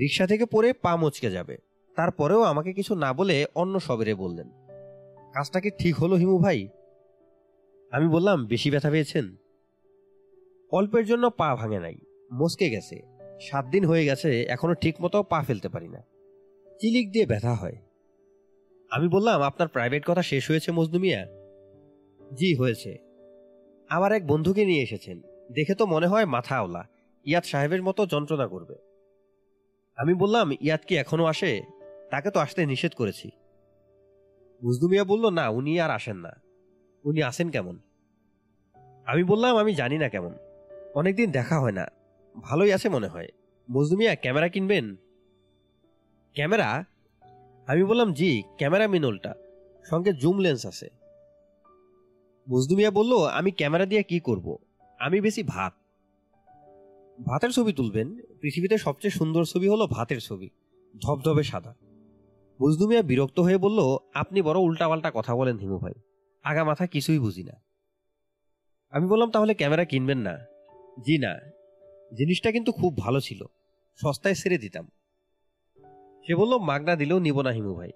রিক্সা 0.00 0.26
থেকে 0.26 0.46
পড়ে 0.46 0.72
পা 0.72 0.96
মচকে 0.96 1.30
যাবে। 1.30 1.56
তারপরেও 1.96 2.42
আমাকে 2.42 2.72
কিছু 2.72 2.94
না 2.94 3.12
বলে 3.12 3.46
অন্য 3.54 3.80
সবেরে 3.80 4.14
বললেন। 4.14 4.50
কাজটা 5.34 5.60
কি 5.60 5.70
ঠিক 5.70 5.96
হলো 5.96 6.16
হিমু 6.16 6.38
ভাই? 6.38 6.68
আমি 7.90 8.08
বললাম, 8.08 8.46
বেশি 8.46 8.70
ব্যথা 8.70 8.90
পেয়েছেন? 8.90 9.36
অল্পের 10.72 11.06
জন্য 11.06 11.30
পা 11.30 11.56
ভাঙে 11.56 11.80
নাই, 11.80 11.94
মচকে 12.32 12.70
গেছে। 12.70 13.02
সাত 13.40 13.66
দিন 13.66 13.84
হয়ে 13.84 14.04
গেছে, 14.04 14.42
এখনও 14.42 14.74
ঠিক 14.74 15.00
মতো 15.00 15.22
পা 15.22 15.44
ফেলতে 15.46 15.68
পারি 15.68 15.88
না। 15.88 16.04
চিলিক 16.80 17.12
দিয়ে 17.12 17.26
ব্যথা 17.26 17.54
হয়। 17.54 17.76
আমি 18.90 19.08
বললাম, 19.08 19.42
আপনার 19.42 19.68
প্রাইভেট 19.68 20.02
কথা 20.06 20.22
শেষ 20.22 20.50
হয়েছে 20.50 20.72
মজনু 20.72 20.98
মিয়া? 20.98 21.26
জি, 22.34 22.54
হয়েছে। 22.54 22.98
আমার 23.88 24.12
এক 24.12 24.26
বন্ধুকে 24.26 24.64
নিয়ে 24.64 24.82
এসেছেন। 24.82 25.22
দেখে 25.54 25.74
তো 25.74 25.86
মনে 25.86 26.06
হয় 26.06 26.24
মাথা 26.24 26.56
আওলা। 26.56 26.84
ইয়াদ 27.24 27.44
সাহেবের 27.44 27.82
মতো 27.82 28.06
যন্ত্রণা 28.06 28.46
করবে। 28.46 28.74
আমি 29.96 30.14
বললাম, 30.14 30.52
ইয়াদ 30.52 30.80
কি 30.86 30.96
এখনও 30.96 31.24
আসে? 31.24 31.62
তাকে 32.10 32.30
তো 32.30 32.40
আসতে 32.40 32.66
নিষেধ 32.66 32.94
করেছি। 32.94 33.30
মজনু 34.64 34.88
মিয়া 34.88 35.04
বলল, 35.04 35.30
না, 35.30 35.48
উনি 35.48 35.80
আর 35.80 35.90
আসেন 35.90 36.16
না। 36.16 36.30
উনি 37.04 37.22
আসেন 37.22 37.50
কেমন? 37.50 37.78
আমি 39.06 39.24
বললাম, 39.24 39.56
আমি 39.56 39.74
জানি 39.74 39.98
না 39.98 40.08
কেমন। 40.08 40.34
অনেকদিন 40.94 41.30
দেখা 41.30 41.60
হয় 41.60 41.72
না। 41.72 41.86
ভালোই 42.40 42.72
আছে 42.72 42.88
মনে 42.88 43.06
হয়। 43.06 43.28
মজনু 43.70 43.98
মিয়া, 43.98 44.14
ক্যামেরা 44.14 44.48
কিনবেন? 44.48 44.96
ক্যামেরা? 46.34 46.84
আমি 47.66 47.84
বললাম, 47.84 48.12
জি, 48.12 48.42
ক্যামেরা 48.56 48.86
মিনলটা। 48.86 49.34
সঙ্গে 49.84 50.12
জুম 50.12 50.38
লেন্স 50.38 50.66
আছে। 50.66 50.88
মজনু 52.50 52.76
মিয়া 52.76 52.90
বলল, 52.90 53.24
আমি 53.24 53.50
ক্যামেরা 53.50 53.86
দিয়ে 53.86 54.02
কি 54.02 54.20
করব? 54.20 54.58
আমি 55.04 55.20
বেশি 55.20 55.42
ভাত। 55.42 55.72
ভাতের 57.26 57.50
ছবি 57.50 57.72
তুলবেন, 57.72 58.08
পৃথিবীতে 58.40 58.78
সবচেয়ে 58.78 59.10
সুন্দর 59.10 59.44
ছবি 59.44 59.68
হলো 59.68 59.86
ভাতের 59.86 60.20
ছবি, 60.20 60.50
ধবধবে 61.02 61.42
সাদা। 61.42 61.74
মিয়া 62.60 63.02
বিরক্ত 63.02 63.40
হয়ে 63.40 63.58
বলল, 63.58 63.80
আপনি 64.14 64.42
বড় 64.42 64.58
উল্টাপাল্টা 64.60 65.10
কথা 65.14 65.36
বলেন 65.36 65.56
হিমু 65.56 65.78
ভাই, 65.78 65.92
আগা 66.42 66.64
মাথা 66.64 66.86
কিছুই 66.86 67.18
বুঝি 67.18 67.44
না। 67.44 67.52
আমি 68.90 69.06
বললাম, 69.06 69.30
তাহলে 69.30 69.54
ক্যামেরা 69.54 69.84
কিনবেন 69.84 70.18
না? 70.18 70.34
জি 71.00 71.18
না, 71.18 71.32
জিনিসটা 72.14 72.52
কিন্তু 72.52 72.72
খুব 72.72 72.96
ভালো 72.96 73.20
ছিল, 73.20 73.40
সস্তায় 73.96 74.34
সেরে 74.34 74.58
দিতাম। 74.58 74.86
সে 76.26 76.34
বলল, 76.34 76.58
মাগনা 76.58 76.96
দিলেও 76.96 77.18
নিব 77.18 77.40
না 77.40 77.50
হিমু 77.50 77.74
ভাই। 77.74 77.90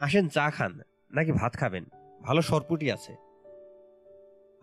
আসেন 0.00 0.28
চা 0.28 0.50
খান, 0.50 0.80
নাকি 1.10 1.32
ভাত 1.32 1.52
খাবেন, 1.52 1.84
ভালো 2.22 2.42
সরপুটি 2.42 2.86
আছে। 2.92 3.12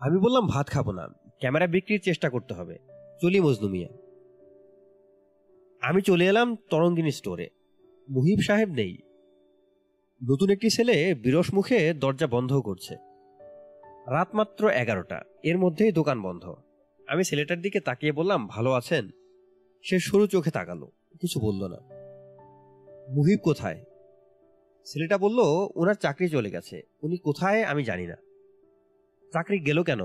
আমি 0.00 0.18
বললাম, 0.18 0.46
ভাত 0.46 0.66
খাব 0.66 0.90
না। 0.90 1.04
ক্যামেরা 1.38 1.66
বিক্রির 1.66 2.00
চেষ্টা 2.00 2.30
করতে 2.30 2.54
হবে। 2.54 2.78
চলি 3.20 3.40
মজনু 3.40 3.68
মিয়া। 3.68 3.88
আমি 5.82 6.02
চলে 6.02 6.26
এলাম 6.26 6.56
তরঙ্গিনী 6.70 7.10
স্টোরে। 7.10 7.48
মুহিব 8.10 8.38
সাহেব 8.40 8.68
নেই। 8.68 8.98
নতুন 10.30 10.50
একটি 10.50 10.70
ছেলে 10.70 11.14
বিরস 11.14 11.54
মুখে 11.54 11.94
দরজা 11.94 12.26
বন্ধ 12.26 12.52
করছে। 12.52 12.94
রাত 14.06 14.34
মাত্র 14.34 14.68
এগারোটা। 14.68 15.22
এর 15.42 15.58
মধ্যেই 15.58 15.92
দোকান 15.92 16.22
বন্ধ। 16.22 16.54
আমি 17.06 17.24
ছেলেটার 17.24 17.60
দিকে 17.60 17.80
তাকিয়ে 17.80 18.12
বললাম 18.12 18.46
ভালো 18.46 18.72
আছেন? 18.72 19.10
সে 19.82 19.98
সরু 19.98 20.26
চোখে 20.26 20.50
তাকালো 20.50 20.86
কিছু 21.20 21.40
বলল 21.40 21.68
না। 21.68 21.76
মুহিব 23.10 23.38
কোথায়? 23.42 23.84
ছেলেটা 24.84 25.18
বলল 25.18 25.38
ওনার 25.74 25.94
চাকরি 25.94 26.28
চলে 26.28 26.50
গেছে। 26.50 26.82
উনি 27.02 27.16
কোথায় 27.16 27.62
আমি 27.62 27.84
জানি 27.84 28.06
না। 28.06 28.14
চাকরি 29.32 29.58
গেল 29.58 29.82
কেন? 29.82 30.00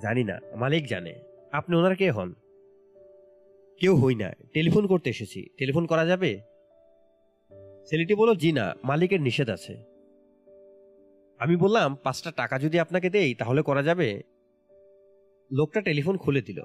জানি 0.00 0.24
না, 0.24 0.38
মালিক 0.56 0.86
জানে। 0.86 1.14
আপনি 1.52 1.76
ওনার 1.76 1.96
কে 1.96 2.10
হন? 2.10 2.34
কেউ 3.80 3.96
হই 3.96 4.14
না, 4.14 4.32
টেলিফোন 4.52 4.86
করতে 4.86 5.10
এসেছি। 5.10 5.48
টেলিফোন 5.58 5.86
করা 5.86 6.04
যাবে? 6.04 6.40
ছেলেটি 7.86 8.14
বলল, 8.14 8.34
জি 8.34 8.52
না, 8.52 8.74
মালিকের 8.84 9.20
নিষেধ 9.20 9.50
আছে। 9.50 9.76
আমি 11.38 11.56
বললাম, 11.56 11.94
পাঁচটা 11.94 12.32
টাকা 12.36 12.58
যদি 12.58 12.78
আপনাকে 12.78 13.10
দেই, 13.10 13.34
তাহলে 13.34 13.62
করা 13.62 13.82
যাবে? 13.82 14.22
লোকটা 15.52 15.80
টেলিফোন 15.80 16.16
খুলে 16.16 16.42
দিল। 16.42 16.62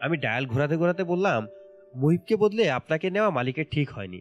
আমি 0.00 0.16
ডায়াল 0.16 0.46
ঘোরাতে 0.46 0.76
ঘোরাতে 0.76 1.04
বললাম, 1.04 1.46
মুহিবকে 1.96 2.36
বদলে 2.36 2.70
আপনাকে 2.70 3.10
নেওয়া 3.10 3.30
মালিকের 3.30 3.64
ঠিক 3.70 3.90
হয়নি। 3.90 4.20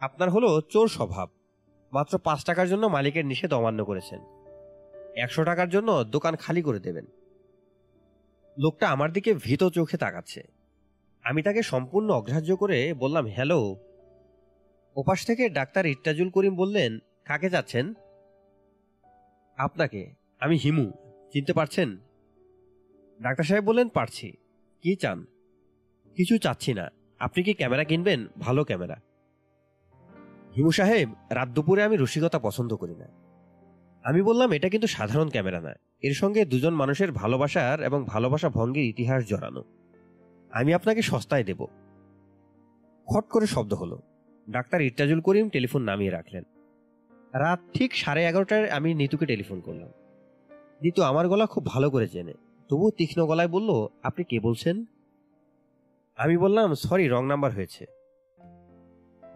আপনার 0.00 0.30
হলো 0.30 0.60
চোর 0.60 0.88
স্বভাব। 0.88 1.28
মাত্র 1.92 2.18
পাঁচ 2.18 2.44
টাকার 2.44 2.68
জন্য 2.68 2.86
মালিকের 2.86 3.26
নিষেধ 3.26 3.52
অমান্য 3.52 3.84
করেছেন। 3.84 4.20
একশো 5.16 5.44
টাকার 5.44 5.68
জন্য 5.68 6.04
দোকান 6.04 6.36
খালি 6.36 6.62
করে 6.62 6.78
দেবেন। 6.78 7.06
লোকটা 8.58 8.88
আমার 8.88 9.12
দিকে 9.12 9.34
ভীত 9.34 9.68
চোখে 9.68 9.96
তাকাচ্ছে। 9.96 10.42
আমি 11.24 11.42
তাকে 11.42 11.62
সম্পূর্ণ 11.62 12.10
অগ্রাহ্য 12.10 12.56
করে 12.56 12.94
বললাম, 12.94 13.26
হ্যালো। 13.26 13.76
ওপাশ 14.96 15.26
থেকে 15.26 15.48
ডাক্তার 15.48 15.86
ইত্তাজুল 15.86 16.30
করিম 16.30 16.56
বললেন, 16.56 16.98
কাকে 17.24 17.50
যাচ্ছেন? 17.50 17.94
আপনাকে। 19.56 20.14
আমি 20.40 20.56
হিমু। 20.56 20.92
চিনতে 21.32 21.52
পারছেন? 21.52 21.96
ডাক্তার 23.22 23.44
সাহেব 23.44 23.64
বললেন, 23.64 23.88
পারছি। 23.88 24.32
কি 24.82 24.96
চান? 24.96 25.26
কিছু 26.16 26.38
চাচ্ছি 26.38 26.74
না। 26.74 26.90
আপনি 27.18 27.42
কি 27.42 27.54
ক্যামেরা 27.54 27.84
কিনবেন? 27.84 28.26
ভালো 28.38 28.64
ক্যামেরা। 28.64 28.96
হিমু 30.56 30.70
সাহেব, 30.70 31.12
রাত 31.30 31.48
দুপুরে 31.48 31.82
আমি 31.82 31.96
রসিকতা 31.96 32.38
পছন্দ 32.38 32.76
করি 32.76 32.94
না। 32.94 33.25
আমি 34.06 34.22
বললাম, 34.22 34.52
এটা 34.52 34.68
কিন্তু 34.68 34.86
সাধারণ 34.86 35.28
ক্যামেরা 35.28 35.60
না 35.60 35.74
এর 36.02 36.14
সঙ্গে 36.14 36.44
দুজন 36.44 36.74
মানুষের 36.74 37.12
ভালোবাসার 37.12 37.82
এবং 37.82 38.04
ভালোবাসা 38.04 38.48
ভঙ্গের 38.48 38.84
ইতিহাস 38.84 39.28
জড়ানো। 39.28 39.64
আমি 40.50 40.74
আপনাকে 40.74 41.02
সস্তায় 41.02 41.44
দেব। 41.44 41.66
খট 43.14 43.28
করে 43.28 43.46
শব্দ 43.46 43.74
হলো। 43.74 44.02
ডাক্তার 44.50 44.80
ইত্তাজুল 44.80 45.20
করিম 45.20 45.48
টেলিফোন 45.48 45.82
নামিয়ে 45.82 46.10
রাখলেন। 46.10 46.44
রাত 47.34 47.60
ঠিক 47.74 47.96
সাড়ে 47.96 48.24
এগারোটায় 48.24 48.68
আমি 48.68 48.94
নিতুকে 48.94 49.26
টেলিফোন 49.26 49.60
করলাম। 49.60 49.88
নিতু 50.82 51.02
আমার 51.02 51.28
গলা 51.28 51.46
খুব 51.46 51.66
ভালো 51.66 51.90
করে 51.90 52.08
চেনে। 52.08 52.32
তবুও 52.68 52.90
তীক্ষ্ণ 52.90 53.26
গলায় 53.26 53.48
বলল, 53.48 53.86
আপনি 54.02 54.24
কে 54.24 54.40
বলছেন? 54.40 54.84
আমি 56.16 56.38
বললাম, 56.38 56.74
সরি, 56.74 57.08
রং 57.08 57.26
নাম্বার 57.26 57.52
হয়েছে। 57.52 57.86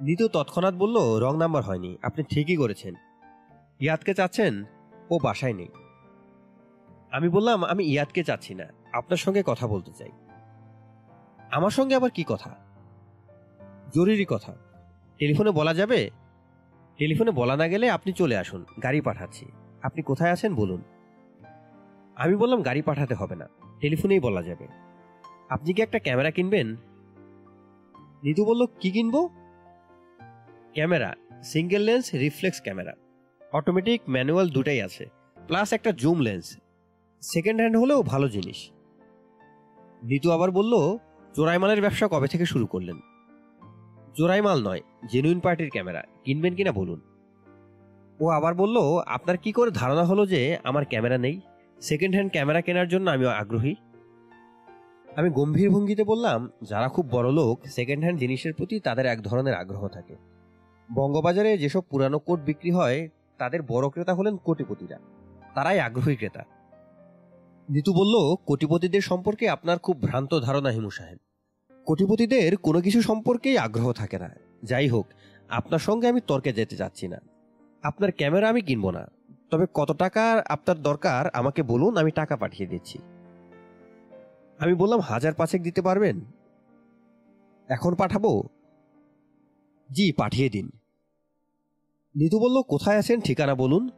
নিতু 0.00 0.28
তৎক্ষণাৎ 0.28 0.74
বলল, 0.74 1.20
রং 1.20 1.38
নাম্বার 1.38 1.62
হয়নি। 1.62 1.96
আপনি 2.02 2.24
ঠিকই 2.24 2.56
করেছেন। 2.56 2.94
ইয়াদকে 3.80 4.14
চাচ্ছেন? 4.14 4.64
ও 5.10 5.18
বাসায় 5.22 5.52
নেই। 5.52 5.68
আমি 7.10 7.28
বললাম, 7.28 7.64
আমি 7.64 7.84
ইয়াদকে 7.84 8.24
চাচ্ছি 8.24 8.54
না। 8.54 8.64
আপনার 8.92 9.16
সঙ্গে 9.16 9.42
কথা 9.46 9.66
বলতে 9.66 9.92
চাই। 9.92 10.08
আমার 11.50 11.70
সঙ্গে 11.70 11.94
আবার 11.94 12.10
কি 12.10 12.24
কথা? 12.26 12.56
জরুরি 13.94 14.26
কথা। 14.28 14.56
টেলিফোনে 15.18 15.50
বলা 15.50 15.74
যাবে? 15.74 16.10
টেলিফোনে 16.96 17.30
বলা 17.30 17.56
না 17.56 17.68
গেলে 17.68 17.90
আপনি 17.90 18.12
চলে 18.12 18.36
আসুন। 18.36 18.64
গাড়ি 18.82 19.00
পাঠাচ্ছি। 19.00 19.46
আপনি 19.82 20.02
কোথায় 20.02 20.32
আছেন 20.32 20.54
বলুন। 20.54 20.82
আমি 22.14 22.36
বললাম, 22.36 22.62
গাড়ি 22.62 22.82
পাঠাতে 22.82 23.14
হবে 23.14 23.36
না। 23.36 23.48
টেলিফোনেই 23.80 24.20
বলা 24.20 24.42
যাবে। 24.42 24.68
আপনি 25.48 25.72
কি 25.72 25.82
একটা 25.82 25.98
ক্যামেরা 25.98 26.30
কিনবেন? 26.30 26.76
নিতু 28.22 28.44
বলল, 28.44 28.66
কি 28.80 28.90
কিনবো? 28.90 29.28
Camera. 30.72 31.14
Single 31.42 31.82
lens, 31.82 32.14
reflex 32.14 32.62
camera. 32.62 32.92
Automatic 33.52 34.00
manual 34.08 34.48
দুটাই 34.48 34.82
আছে 34.82 35.06
প্লাস 35.46 35.72
একটা 35.72 35.92
জুম 35.92 36.20
লেন্স 36.20 36.58
সেকেন্ড 37.20 37.60
হ্যান্ড 37.60 37.76
হলেও 37.76 38.02
ভালো 38.02 38.28
জিনিস। 38.28 38.70
নিতু 40.02 40.30
আবার 40.30 40.50
বলল 40.50 40.96
চোরাই 41.34 41.58
মালের 41.58 41.80
ব্যবসা 41.80 42.08
কবে 42.08 42.28
থেকে 42.28 42.46
শুরু 42.46 42.66
করলেন? 42.66 43.00
চোরাই 44.14 44.40
মাল 44.40 44.68
নয় 44.68 44.80
জেনুইন 45.12 45.40
পার্টির 45.40 45.70
ক্যামেরা 45.70 46.02
কিনবেন 46.24 46.54
কিনা 46.54 46.72
বলুন। 46.72 47.00
ও 48.20 48.28
আবার 48.28 48.54
বলল, 48.54 48.76
আপনার 49.06 49.36
কি 49.36 49.52
করে 49.52 49.70
ধারণা 49.70 50.04
হলো 50.04 50.26
যে 50.26 50.58
আমার 50.64 50.84
ক্যামেরা 50.84 51.18
নেই? 51.18 51.40
সেকেন্ড 51.80 52.14
হ্যান্ড 52.14 52.32
ক্যামেরা 52.32 52.60
কেনার 52.60 52.88
জন্য 52.88 53.10
আমি 53.10 53.26
আগ্রহী। 53.26 53.74
আমি 55.16 55.30
গম্ভীর 55.30 55.70
ভঙ্গিতে 55.70 56.04
বললাম, 56.04 56.50
যারা 56.62 56.88
খুব 56.88 57.08
বড় 57.10 57.32
লোক 57.32 57.60
সেকেন্ড 57.66 58.02
হ্যান্ড 58.04 58.20
জিনিসের 58.20 58.54
প্রতি 58.54 58.80
তাদের 58.80 59.06
এক 59.06 59.22
ধরনের 59.22 59.54
আগ্রহ 59.54 59.88
থাকে। 59.88 60.16
বঙ্গবাজারে 60.94 61.58
যেসব 61.58 61.80
পুরানো 61.80 62.18
কোট 62.18 62.40
বিক্রি 62.40 62.70
হয় 62.70 63.08
তাদের 63.40 63.62
বড় 63.62 63.88
ক্রেতা 63.88 64.14
হলেন 64.14 64.36
কোটিপতিরা। 64.36 64.98
তারাই 65.54 65.80
আগ্রহী 65.80 66.16
ক্রেতা। 66.16 66.44
নিতু 67.68 67.92
বলল, 67.92 68.34
কোটিপতিদের 68.46 69.00
সম্পর্কে 69.00 69.48
আপনার 69.48 69.78
খুব 69.78 70.02
ভ্রান্ত 70.02 70.40
ধারণা, 70.40 70.68
হিমু 70.68 70.90
সাহেব। 70.90 71.18
কোটিপতিদের 71.84 72.56
কোনো 72.56 72.80
কিছু 72.80 73.02
সম্পর্কেই 73.02 73.58
আগ্রহ 73.58 73.92
থাকে 73.92 74.18
না। 74.18 74.30
যাই 74.62 74.88
হোক, 74.88 75.06
আপনার 75.48 75.78
সঙ্গে 75.78 76.08
আমি 76.08 76.20
তর্কে 76.26 76.52
যেতে 76.52 76.76
চাচ্ছি 76.76 77.08
না। 77.08 77.16
আপনার 77.82 78.12
ক্যামেরা 78.12 78.48
আমি 78.48 78.60
কিনবো 78.60 78.90
না। 78.90 79.10
তবে 79.50 79.66
কত 79.74 79.92
টাকা 79.92 80.42
আপনার 80.46 80.82
দরকার, 80.82 81.28
আমাকে 81.28 81.62
বলুন, 81.62 81.96
আমি 81.96 82.10
টাকা 82.10 82.36
পাঠিয়ে 82.36 82.68
দিচ্ছি। 82.68 82.98
আমি 84.58 84.74
বললাম, 84.74 85.00
হাজার 85.00 85.34
পাঁচেক 85.34 85.62
দিতে 85.62 85.82
পারবেন? 85.82 86.20
এখন 87.68 87.94
পাঠাবো? 87.94 88.42
জি, 89.92 90.12
পাঠিয়ে 90.12 90.50
দিন। 90.50 90.70
নিতু 92.16 92.38
বলল, 92.38 92.62
কোথায় 92.62 92.98
আছেন? 92.98 93.20
ঠিকানা 93.20 93.54
বলুন। 93.54 93.90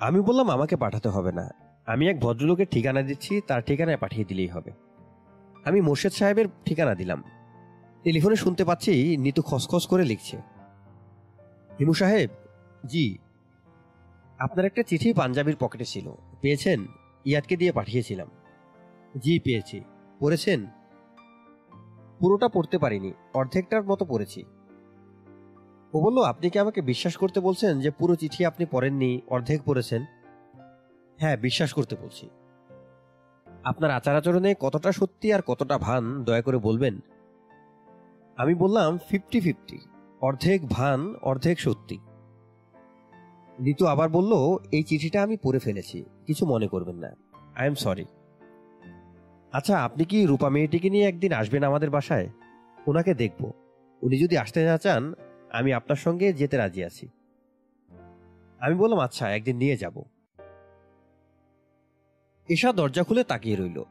আমি 0.00 0.20
বললাম, 0.20 0.50
আমাকে 0.50 0.76
পাঠাতে 0.76 1.08
হবে 1.08 1.32
না। 1.32 1.50
আমি 1.86 2.08
এক 2.08 2.20
ভদ্রলোকের 2.20 2.66
ঠিকানা 2.70 3.02
দিচ্ছি, 3.02 3.40
তার 3.40 3.62
ঠিকানায় 3.62 3.96
পাঠিয়ে 3.96 4.24
দিলেই 4.24 4.46
হবে। 4.46 4.70
আমি 5.64 5.80
মোর্শেদ 5.80 6.12
সাহেবের 6.12 6.46
ঠিকানা 6.64 6.94
দিলাম। 6.94 7.22
টেলিফোনে 8.02 8.36
শুনতে 8.36 8.64
পাচ্ছি, 8.64 9.16
নিতু 9.16 9.42
খসখস 9.42 9.86
করে 9.86 10.04
লিখছে। 10.04 10.36
হিমু 11.78 11.92
সাহেব, 11.92 12.30
জি, 12.86 13.18
আপনার 14.38 14.64
একটা 14.64 14.82
চিঠি 14.82 15.12
পাঞ্জাবির 15.12 15.56
পকেটে 15.56 15.84
ছিল। 15.84 16.12
পেয়েছেন? 16.40 16.86
ইয়াদকে 17.24 17.56
দিয়ে 17.56 17.72
পাঠিয়েছিলাম। 17.72 18.28
জি, 19.18 19.38
পেয়েছি। 19.38 19.80
পড়েছেন? 20.20 20.66
পুরোটা 22.18 22.48
পড়তে 22.48 22.78
পারিনি। 22.78 23.12
অর্ধেকটার 23.34 23.82
মতো 23.82 24.04
পড়েছি। 24.04 24.44
ও 25.94 26.00
বলল, 26.00 26.22
আপনি 26.22 26.50
কি 26.50 26.58
আমাকে 26.58 26.82
বিশ্বাস 26.82 27.16
করতে 27.16 27.40
বলছেন 27.40 27.80
যে 27.80 27.90
পুরো 27.90 28.16
চিঠি 28.16 28.44
আপনি 28.44 28.66
পড়েননি, 28.70 29.20
অর্ধেক 29.28 29.62
পড়েছেন? 29.64 30.04
হ্যাঁ 31.18 31.36
বিশ্বাস 31.36 31.72
করতে 31.72 31.96
বলছি। 31.96 32.28
আপনার 33.64 33.90
আচার 33.90 34.16
আচরণে 34.16 34.54
কতটা 34.60 34.92
সত্যি 34.92 35.32
আর 35.32 35.42
কতটা 35.46 35.78
ভান, 35.78 36.24
দয়া 36.24 36.42
করে 36.42 36.58
বলবেন? 36.58 37.00
আমি 38.36 38.54
বললাম 38.54 38.98
ফিফটি 39.08 39.40
ফিফটি 39.40 39.78
অর্ধেক 40.20 40.68
ভান, 40.68 41.14
অর্ধেক 41.22 41.60
সত্যি। 41.60 41.98
ঋতু 43.66 43.86
আবার 43.86 44.08
বলল, 44.08 44.32
এই 44.72 44.82
চিঠিটা 44.82 45.22
আমি 45.22 45.36
পড়ে 45.42 45.58
ফেলেছি, 45.58 46.04
কিছু 46.26 46.46
মনে 46.46 46.66
করবেন 46.66 46.96
না। 46.96 47.10
আই 47.56 47.66
এম 47.66 47.74
সরি 47.74 48.04
আচ্ছা 49.52 49.74
আপনি 49.84 50.04
কি 50.04 50.26
রূপা 50.26 50.48
মেয়েটিকে 50.48 50.90
নিয়ে 50.90 51.08
একদিন 51.08 51.32
আসবেন 51.32 51.62
আমাদের 51.64 51.90
বাসায়? 51.90 52.28
ওনাকে 52.86 53.14
দেখব। 53.14 53.52
উনি 54.02 54.16
যদি 54.18 54.36
আসতে 54.36 54.64
না 54.64 54.78
চান 54.78 55.14
আমি 55.50 55.72
আপনার 55.72 55.96
সঙ্গে 55.96 56.32
যেতে 56.32 56.56
রাজি 56.56 56.84
আছি। 56.84 57.08
আমি 58.60 58.74
বললাম 58.74 58.98
আচ্ছা 58.98 59.30
একদিন 59.30 59.56
নিয়ে 59.56 59.76
যাব। 59.76 60.02
এসা 62.48 62.72
দরজা 62.72 63.02
খুলে 63.02 63.24
তাকিয়ে 63.24 63.56
রইল। 63.56 63.84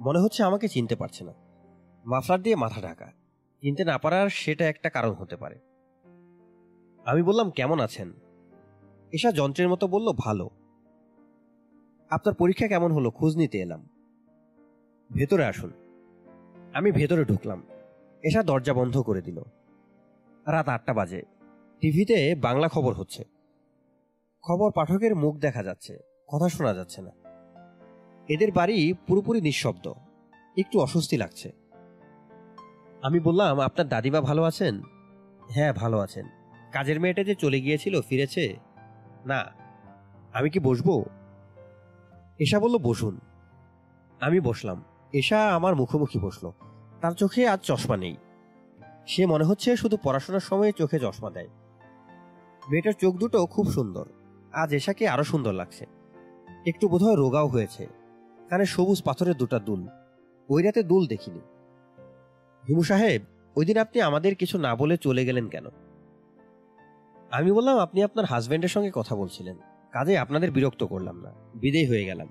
মনে 0.00 0.18
হচ্ছে 0.18 0.42
আমাকে 0.42 0.68
চিনতে 0.68 0.96
পারছে 0.96 1.24
না। 1.24 1.32
মাফলার 2.04 2.42
দিয়ে 2.42 2.56
মাথা 2.56 2.80
ঢাকা। 2.80 3.06
চিনতে 3.60 3.84
না 3.84 3.98
পারার 3.98 4.28
সেটা 4.28 4.68
একটা 4.68 4.90
কারণ 4.90 5.12
হতে 5.12 5.36
পারে। 5.36 5.58
আমি 7.04 7.22
বললাম, 7.22 7.50
কেমন 7.50 7.80
আছেন? 7.80 8.12
এসা 9.12 9.32
যন্ত্রের 9.32 9.68
মতো 9.68 9.88
বলল, 9.88 10.12
ভালো। 10.12 10.50
আপনার 12.10 12.34
পরীক্ষা 12.34 12.68
কেমন 12.68 12.92
হলো? 12.92 13.10
খোঁজ 13.10 13.36
নিতে 13.36 13.58
এলাম। 13.58 13.88
ভেতরে 15.12 15.44
আসুন। 15.44 15.72
আমি 16.74 16.92
ভেতরে 16.92 17.24
ঢুকলাম। 17.24 17.62
এসা 18.22 18.42
দরজা 18.42 18.74
বন্ধ 18.74 19.02
করে 19.02 19.22
দিল। 19.22 19.42
রাত 20.52 20.68
আটটা 20.68 20.94
বাজে। 20.94 21.22
টিভিতে 21.80 22.34
বাংলা 22.34 22.68
খবর 22.68 22.94
হচ্ছে। 22.94 23.24
খবর 24.44 24.72
পাঠকের 24.72 25.16
মুখ 25.16 25.36
দেখা 25.36 25.62
যাচ্ছে, 25.62 25.98
কথা 26.28 26.48
শোনা 26.48 26.74
যাচ্ছে 26.74 27.02
না। 27.02 27.10
এদের 28.28 28.52
বাড়ি 28.52 28.92
পুরোপুরি 29.06 29.40
নিঃশব্দ, 29.40 29.92
একটু 30.56 30.80
অস্বস্তি 30.80 31.16
লাগছে। 31.16 31.52
আমি 33.02 33.20
বললাম, 33.20 33.60
আপনার 33.60 33.88
দাদিমা 33.88 34.20
ভালো 34.20 34.42
আছেন? 34.42 34.82
হ্যাঁ 35.50 35.72
ভালো 35.72 35.98
আছেন। 35.98 36.26
কাজের 36.72 37.00
মেয়েটা 37.00 37.24
যে 37.24 37.34
চলে 37.34 37.60
গিয়েছিল, 37.60 38.00
ফিরেছে? 38.00 38.56
না, 39.26 39.44
আমি 40.32 40.50
কি 40.50 40.58
বসবো? 40.58 41.04
এশা 42.38 42.60
বলল, 42.60 42.78
বসুন। 42.78 43.20
আমি 44.20 44.40
বসলাম। 44.40 44.84
এশা 45.12 45.54
আমার 45.54 45.76
মুখোমুখি 45.76 46.18
বসল। 46.18 46.50
তার 47.00 47.12
চোখে 47.12 47.48
আজ 47.48 47.60
চশমা 47.60 47.96
নেই। 47.96 48.16
সে 49.08 49.26
মনে 49.26 49.44
হচ্ছে 49.44 49.76
শুধু 49.76 49.96
পড়াশোনার 50.02 50.40
সময় 50.40 50.72
চোখে 50.72 51.00
চশমা 51.00 51.30
দেয়। 51.30 51.48
মেয়েটার 52.70 52.92
চোখ 52.92 53.16
দুটো 53.16 53.46
খুব 53.46 53.66
সুন্দর। 53.66 54.08
আজ 54.52 54.74
এশাকে 54.74 55.08
আরও 55.08 55.24
সুন্দর 55.24 55.52
লাগছে। 55.52 55.86
একটু 56.66 56.88
বোধহয় 56.88 57.16
রোগাও 57.16 57.46
হয়েছে। 57.46 57.86
কানে 58.48 58.66
সবুজ 58.66 59.02
পাথরের 59.02 59.34
দুটা 59.34 59.58
দুল। 59.58 59.88
ওই 60.48 60.62
রাতে 60.62 60.82
দুল 60.82 61.06
দেখিনি। 61.06 61.38
হিমু 62.68 62.82
সাহেব, 62.82 63.22
ওই 63.56 63.64
দিন 63.64 63.78
আপনি 63.78 64.00
আমাদের 64.00 64.34
কিছু 64.34 64.58
না 64.58 64.76
বলে 64.76 64.96
চলে 64.96 65.24
গেলেন 65.24 65.48
কেন? 65.48 65.66
আমি 67.30 67.52
বললাম, 67.52 67.78
আপনি 67.78 68.02
আপনার 68.02 68.26
হাজবেন্ডের 68.26 68.68
সঙ্গে 68.68 68.90
কথা 68.94 69.16
বলছিলেন। 69.16 69.56
কাজে 69.92 70.18
আপনাদের 70.18 70.50
বিরক্ত 70.50 70.84
করলাম 70.84 71.20
না। 71.20 71.32
বিদেয় 71.54 71.88
হয়ে 71.88 72.04
গেলাম। 72.04 72.28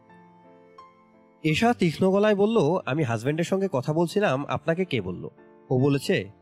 এশা 1.43 1.73
তীক্ষ্ণ 1.73 2.11
গলায় 2.11 2.35
বলল, 2.35 2.57
আমি 2.85 3.03
হাজবেন্ডের 3.03 3.45
সঙ্গে 3.45 3.67
কথা 3.71 3.93
বলছিলাম, 3.93 4.45
আপনাকে 4.45 4.85
কে 4.85 5.01
বলল? 5.01 5.29
ও 5.69 5.79
বলেছে 5.79 6.36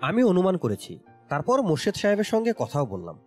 আমি 0.00 0.22
অনুমান 0.22 0.56
করেছি। 0.56 0.98
তারপর 1.28 1.62
মোর্শেদ 1.62 1.94
সাহেবের 1.94 2.24
সঙ্গে 2.24 2.52
কথাও 2.58 2.86
বললাম। 2.86 3.18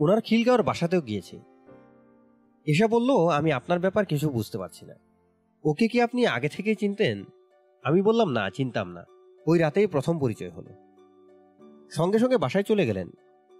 ওনার 0.00 0.20
খিলগাঁওর 0.20 0.62
বাসাতেও 0.62 1.00
গিয়েছি। 1.00 1.40
এসা 2.66 2.88
বলল, 2.88 3.28
আমি 3.28 3.52
আপনার 3.52 3.78
ব্যাপার 3.78 4.06
কিছু 4.06 4.30
বুঝতে 4.30 4.58
পারছি 4.58 4.86
না। 4.86 4.94
ওকে 5.64 5.88
কি 5.88 6.00
আপনি 6.00 6.26
আগে 6.26 6.48
থেকেই 6.48 6.74
চিনতেন? 6.74 7.24
আমি 7.84 8.02
বললাম, 8.02 8.30
না, 8.30 8.50
চিনতাম 8.50 8.88
না। 8.88 9.04
ওই 9.46 9.58
রাতেই 9.58 9.86
প্রথম 9.86 10.18
পরিচয় 10.18 10.50
হলো। 10.50 10.70
সঙ্গে 11.90 12.18
সঙ্গে 12.18 12.36
বাসায় 12.36 12.64
চলে 12.64 12.86
গেলেন। 12.86 13.10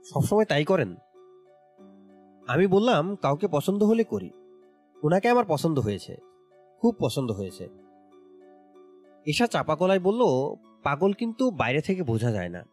সবসময় 0.04 0.44
তাই 0.44 0.64
করেন। 0.64 0.94
আমি 2.46 2.66
বললাম, 2.66 3.16
কাউকে 3.16 3.48
পছন্দ 3.48 3.82
হলে 3.82 4.04
করি। 4.04 4.30
ওনাকে 5.02 5.28
আমার 5.28 5.44
পছন্দ 5.48 5.78
হয়েছে। 5.78 6.16
খুব 6.80 6.94
পছন্দ 6.98 7.30
হয়েছে। 7.30 7.68
এসা 9.26 9.46
চাপা 9.46 9.76
গলায় 9.76 10.00
বলল 10.00 10.22
পাগল 10.84 11.12
কিন্তু 11.12 11.50
বাইরে 11.50 11.80
থেকে 11.80 12.02
বোঝা 12.02 12.30
যায় 12.30 12.48
না। 12.48 12.64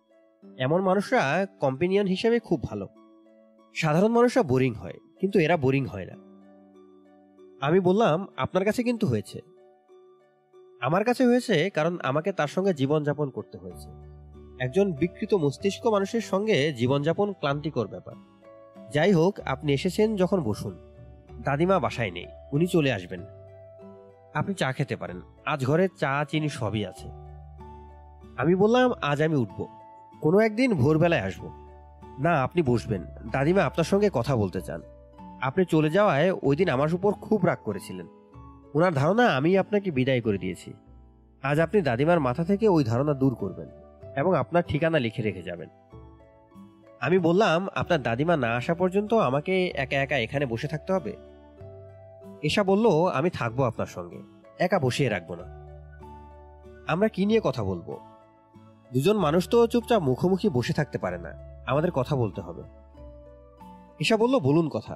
এমন 0.57 0.81
মানুষরা 0.81 1.45
কম্পেনিয়ন 1.59 2.07
হিসেবে 2.07 2.39
খুব 2.39 2.63
ভালো। 2.63 2.87
সাধারণ 3.75 4.11
মানুষরা 4.11 4.43
বোরিং 4.43 4.73
হয়, 4.73 4.97
কিন্তু 5.19 5.39
এরা 5.39 5.57
বোরিং 5.57 5.85
হয় 5.85 6.05
না। 6.05 6.31
আমি 7.65 7.79
বললাম, 7.79 8.27
আপনার 8.37 8.65
কাছে 8.65 8.83
কিন্তু 8.83 9.07
হয়েছে। 9.07 9.41
আমার 10.81 11.03
কাছে 11.03 11.25
হয়েছে 11.25 11.69
কারণ 11.69 11.97
আমাকে 12.03 12.31
তার 12.31 12.47
সঙ্গে 12.47 12.73
জীবনযাপন 12.73 13.29
করতে 13.29 13.57
হয়েছে। 13.57 13.89
একজন 14.59 14.93
বিকৃত 14.93 15.33
মস্তিষ্ক 15.33 15.87
মানুষের 15.87 16.21
সঙ্গে 16.21 16.73
জীবনযাপন 16.73 17.33
ক্লান্তিকর 17.33 17.87
ব্যাপার। 17.87 18.15
যাই 18.89 19.13
হোক, 19.13 19.39
আপনি 19.39 19.73
এসেছেন 19.73 20.15
যখন 20.15 20.41
বসুন। 20.41 20.77
দাদিমা 21.41 21.79
বাসায় 21.79 22.11
নেই, 22.11 22.25
উনি 22.51 22.67
চলে 22.67 22.93
আসবেন। 22.93 23.21
আপনি 24.33 24.53
চা 24.53 24.71
খেতে 24.71 24.95
পারেন। 24.95 25.21
আজ 25.45 25.65
ঘরে 25.65 25.87
চা, 25.97 26.25
চিনি 26.29 26.49
সবই 26.49 26.85
আছে। 26.85 27.20
আমি 28.37 28.55
বললাম, 28.55 28.91
আজ 29.01 29.21
আমি 29.21 29.35
উঠব। 29.35 29.67
কোনো 30.21 30.39
একদিন 30.39 30.73
ভোরবেলায় 30.73 31.21
আসব। 31.21 31.67
না, 32.19 32.43
আপনি 32.43 32.61
বসবেন। 32.61 33.05
দাদিমা 33.31 33.63
আপনার 33.63 33.83
সঙ্গে 33.83 34.09
কথা 34.13 34.35
বলতে 34.35 34.61
চান। 34.61 34.81
আপনি 35.41 35.65
চলে 35.65 35.89
যাওয়ায় 35.89 36.31
ওই 36.31 36.55
দিন 36.55 36.69
আমার 36.69 36.93
উপর 36.93 37.13
খুব 37.13 37.45
রাগ 37.45 37.57
করেছিলেন। 37.63 38.07
ওনার 38.73 38.93
ধারণা 38.93 39.27
আমি 39.27 39.57
আপনাকে 39.57 39.91
বিদায় 39.91 40.21
করে 40.21 40.37
দিয়েছি। 40.37 40.73
আজ 41.43 41.59
আপনি 41.59 41.81
দাদিমার 41.81 42.19
মাথা 42.19 42.43
থেকে 42.43 42.67
ওই 42.67 42.83
ধারণা 42.83 43.13
দূর 43.13 43.35
করবেন 43.35 43.67
এবং 44.15 44.35
আপনার 44.35 44.63
ঠিকানা 44.67 44.99
লিখে 44.99 45.21
রেখে 45.21 45.41
যাবেন। 45.41 45.69
আমি 47.01 47.19
বললাম, 47.19 47.67
আপনার 47.75 48.01
দাদিমা 48.01 48.37
না 48.37 48.55
আসা 48.55 48.73
পর্যন্ত 48.73 49.13
আমাকে 49.13 49.67
একা 49.67 49.95
একা 49.95 50.17
এখানে 50.17 50.45
বসে 50.45 50.67
থাকতে 50.67 50.93
হবে? 50.93 51.15
এসা 52.43 52.63
বলল, 52.63 53.07
আমি 53.13 53.29
থাকব 53.29 53.63
আপনার 53.63 53.87
সঙ্গে। 53.87 54.21
একা 54.59 54.79
বসিয়ে 54.79 55.09
রাখব 55.09 55.35
না। 55.35 55.43
আমরা 56.87 57.07
কি 57.07 57.25
নিয়ে 57.25 57.41
কথা 57.43 57.63
বলব? 57.63 58.10
দুজন 58.93 59.17
মানুষ 59.17 59.49
তো 59.49 59.67
চুপচাপ 59.67 60.01
মুখোমুখি 60.01 60.49
বসে 60.49 60.73
থাকতে 60.73 60.97
পারে 60.97 61.17
না। 61.17 61.29
আমাদের 61.67 61.91
কথা 61.91 62.15
বলতে 62.15 62.41
হবে। 62.41 62.63
ঈশা 63.99 64.17
বলল, 64.17 64.39
বলুন 64.39 64.69
কথা। 64.69 64.95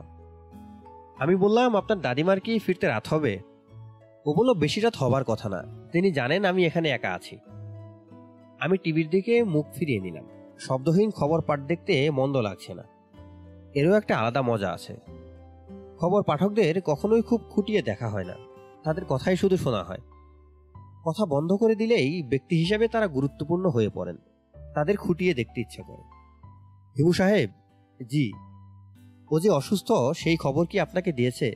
আমি 1.20 1.36
বললাম, 1.36 1.76
আপনার 1.76 2.02
দাদিমার 2.02 2.40
কি 2.40 2.60
ফিরতে 2.60 2.88
রাত 2.88 3.08
হবে? 3.08 3.40
ও 4.26 4.34
বলল, 4.34 4.54
বেশি 4.54 4.82
রাত 4.82 4.96
হবার 4.96 5.24
কথা 5.24 5.50
না। 5.50 5.64
তিনি 5.92 6.12
জানেন 6.12 6.46
আমি 6.46 6.66
এখানে 6.66 6.90
একা 6.90 7.14
আছি। 7.14 7.40
আমি 8.60 8.78
টিভির 8.78 9.10
দিকে 9.10 9.44
মুখ 9.44 9.66
ফিরিয়ে 9.76 10.00
নিলাম। 10.00 10.26
শব্দহীন 10.60 11.12
খবর 11.12 11.42
পাঠ 11.42 11.60
দেখতে 11.60 12.12
মন্দ 12.12 12.38
লাগছে 12.38 12.74
না। 12.74 12.84
এরও 13.74 13.94
একটা 13.94 14.18
আলাদা 14.18 14.42
মজা 14.42 14.72
আছে। 14.72 14.98
খবর 16.00 16.24
পাঠকদের 16.24 16.82
কখনোই 16.86 17.22
খুব 17.22 17.42
খুঁটিয়ে 17.50 17.82
দেখা 17.82 18.10
হয় 18.10 18.24
না। 18.24 18.34
তাদের 18.84 19.06
কথাই 19.06 19.36
শুধু 19.36 19.58
শোনা 19.58 19.84
হয়। 19.84 20.00
কথা 21.06 21.26
বন্ধ 21.26 21.53
করে 21.53 21.76
দিলেই 21.76 22.23
ব্যক্তি 22.23 22.57
হিসাবে 22.57 22.88
তারা 22.88 23.07
গুরুত্বপূর্ণ 23.07 23.69
হয়ে 23.69 23.90
পড়েন। 23.90 24.18
তাদের 24.76 24.98
খুঁটিয়ে 24.98 25.34
দেখতে 25.34 25.61
ইচ্ছে 25.61 25.82
করে। 25.82 26.02
হিমু 26.98 27.14
সাহেব, 27.14 27.49
জি। 28.10 28.34
ও 29.32 29.40
যে 29.40 29.49
অসুস্থ, 29.49 29.91
সেই 30.15 30.38
খবর 30.38 30.65
কি 30.65 30.80
আপনাকে 30.80 31.11
দিয়েছে? 31.11 31.56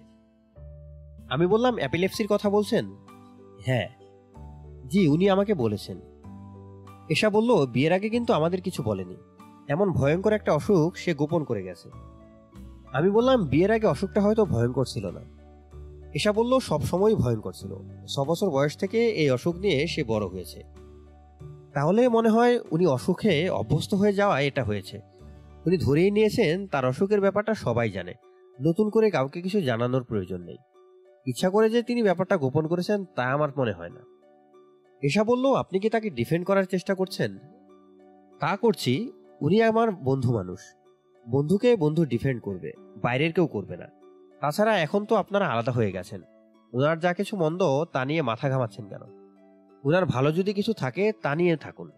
আমি 1.30 1.48
বললাম, 1.48 1.76
অ্যাপিলেপসির 1.76 2.28
কথা 2.30 2.50
বলছেন? 2.50 2.86
হ্যাঁ। 3.66 3.90
জি, 4.88 5.08
উনি 5.08 5.30
আমাকে 5.30 5.54
বলেছেন। 5.54 6.00
এসা 7.10 7.30
বলল, 7.30 7.66
বিয়ের 7.66 7.94
আগে 7.94 8.10
কিন্তু 8.10 8.34
আমাদের 8.34 8.62
কিছু 8.62 8.84
বলেনি। 8.84 9.16
এমন 9.68 9.92
ভয়ঙ্কর 9.92 10.34
একটা 10.34 10.54
অসুখ 10.54 10.96
সে 10.96 11.14
গোপন 11.14 11.44
করে 11.44 11.64
গেছে। 11.64 11.90
আমি 12.94 13.10
বললাম, 13.10 13.46
বিয়ের 13.46 13.72
আগে 13.72 13.88
অসুখটা 13.88 14.22
হয়তো 14.22 14.46
ভয়ঙ্কর 14.46 14.86
ছিল 14.86 15.12
না। 15.12 15.39
এসা 16.14 16.34
বলল, 16.34 16.60
সব 16.60 16.82
সময় 16.82 17.16
ভয়ঙ্কর 17.16 17.52
ছিল। 17.54 17.76
ছ 18.08 18.20
বছর 18.20 18.50
বয়স 18.50 18.78
থেকে 18.78 19.10
এই 19.10 19.32
অসুখ 19.32 19.56
নিয়ে 19.56 19.88
সে 19.88 20.04
বড় 20.04 20.28
হয়েছে। 20.28 20.64
তাহলে 21.74 22.10
মনে 22.10 22.30
হয় 22.30 22.60
উনি 22.72 22.86
অসুখে 22.86 23.50
অভ্যস্ত 23.50 23.94
হয়ে 23.94 24.14
যাওয়া 24.14 24.40
এটা 24.40 24.64
হয়েছে। 24.64 25.02
উনি 25.66 25.78
ধরেই 25.78 26.12
নিয়েছেন, 26.12 26.68
তার 26.68 26.86
অসুখের 26.86 27.22
ব্যাপারটা 27.22 27.54
সবাই 27.54 27.92
জানে। 27.92 28.14
নতুন 28.62 28.90
করে 28.90 29.10
কাউকে 29.10 29.42
কিছু 29.42 29.62
জানানোর 29.62 30.04
প্রয়োজন 30.04 30.42
নেই। 30.42 30.58
ইচ্ছা 31.26 31.50
করে 31.50 31.70
যে 31.70 31.84
তিনি 31.84 32.04
ব্যাপারটা 32.04 32.38
গোপন 32.38 32.68
করেছেন, 32.68 33.06
তা 33.16 33.24
আমার 33.24 33.50
মনে 33.58 33.72
হয় 33.72 33.90
না। 33.90 34.02
এসা 35.02 35.24
বলল, 35.24 35.54
আপনি 35.54 35.80
কি 35.80 35.90
তাকে 35.90 36.10
ডিফেন্ড 36.10 36.48
করার 36.48 36.64
চেষ্টা 36.64 36.96
করছেন? 36.96 37.38
তা 38.40 38.58
করছি, 38.58 39.12
উনি 39.42 39.62
আমার 39.62 39.92
বন্ধু 39.92 40.34
মানুষ। 40.34 40.60
বন্ধুকে 41.30 41.76
বন্ধু 41.76 42.06
ডিফেন্ড 42.06 42.42
করবে, 42.42 42.72
বাইরের 43.04 43.34
কেউ 43.34 43.48
করবে 43.48 43.78
না। 43.78 43.99
তাছাড়া 44.42 44.80
এখন 44.80 45.06
তো 45.06 45.16
আপনারা 45.16 45.48
আলাদা 45.48 45.72
হয়ে 45.72 45.92
গেছেন। 45.92 46.22
ওনার 46.74 47.00
যা 47.00 47.14
কিছু 47.14 47.38
মন্দ, 47.38 47.64
তা 47.94 48.06
নিয়ে 48.06 48.22
মাথা 48.22 48.50
ঘামাচ্ছেন 48.50 48.88
কেন? 48.88 49.02
ওনার 49.84 50.06
ভালো 50.06 50.32
যদি 50.32 50.54
কিছু 50.54 50.74
থাকে, 50.74 51.12
তা 51.22 51.36
নিয়ে 51.36 51.58
থাকুন। 51.58 51.92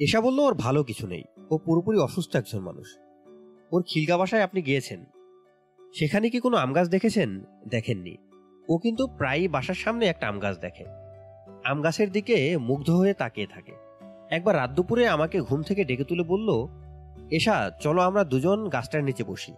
এসা 0.00 0.20
বলল, 0.20 0.38
ওর 0.38 0.54
ভালো 0.54 0.84
কিছু 0.84 1.06
নেই। 1.06 1.24
ও 1.50 1.58
পুরোপুরি 1.58 1.98
অসুস্থ 1.98 2.36
একজন 2.36 2.60
মানুষ। 2.60 2.96
ওর 3.72 3.82
খিলগা 3.86 4.16
বাসায় 4.16 4.42
আপনি 4.42 4.62
গিয়েছেন। 4.62 5.04
সেখানে 5.94 6.30
কি 6.30 6.40
কোনো 6.40 6.56
আম 6.56 6.72
গাছ 6.72 6.88
দেখেছেন? 6.88 7.44
দেখেননি। 7.68 8.16
ও 8.68 8.78
কিন্তু 8.78 9.06
প্রায়ই 9.06 9.48
বাসার 9.48 9.74
সামনে 9.74 10.06
একটা 10.06 10.28
আম 10.28 10.38
গাছ 10.38 10.58
দেখে। 10.58 10.84
আম 11.64 11.82
গাছের 11.82 12.12
দিকে 12.12 12.56
মুগ্ধ 12.56 12.90
হয়ে 12.90 13.14
তাকিয়ে 13.14 13.46
থাকে। 13.46 13.72
একবার 14.30 14.56
রাত 14.56 14.70
দুপুরে 14.70 15.08
আমাকে 15.08 15.40
ঘুম 15.40 15.62
থেকে 15.62 15.84
ডেকে 15.84 16.04
তুলে 16.04 16.22
বলল 16.22 16.50
এসা 17.30 17.70
চলো 17.80 18.02
আমরা 18.02 18.24
দুজন 18.24 18.68
গাছটার 18.68 19.04
নিচে 19.04 19.24
বসি। 19.24 19.52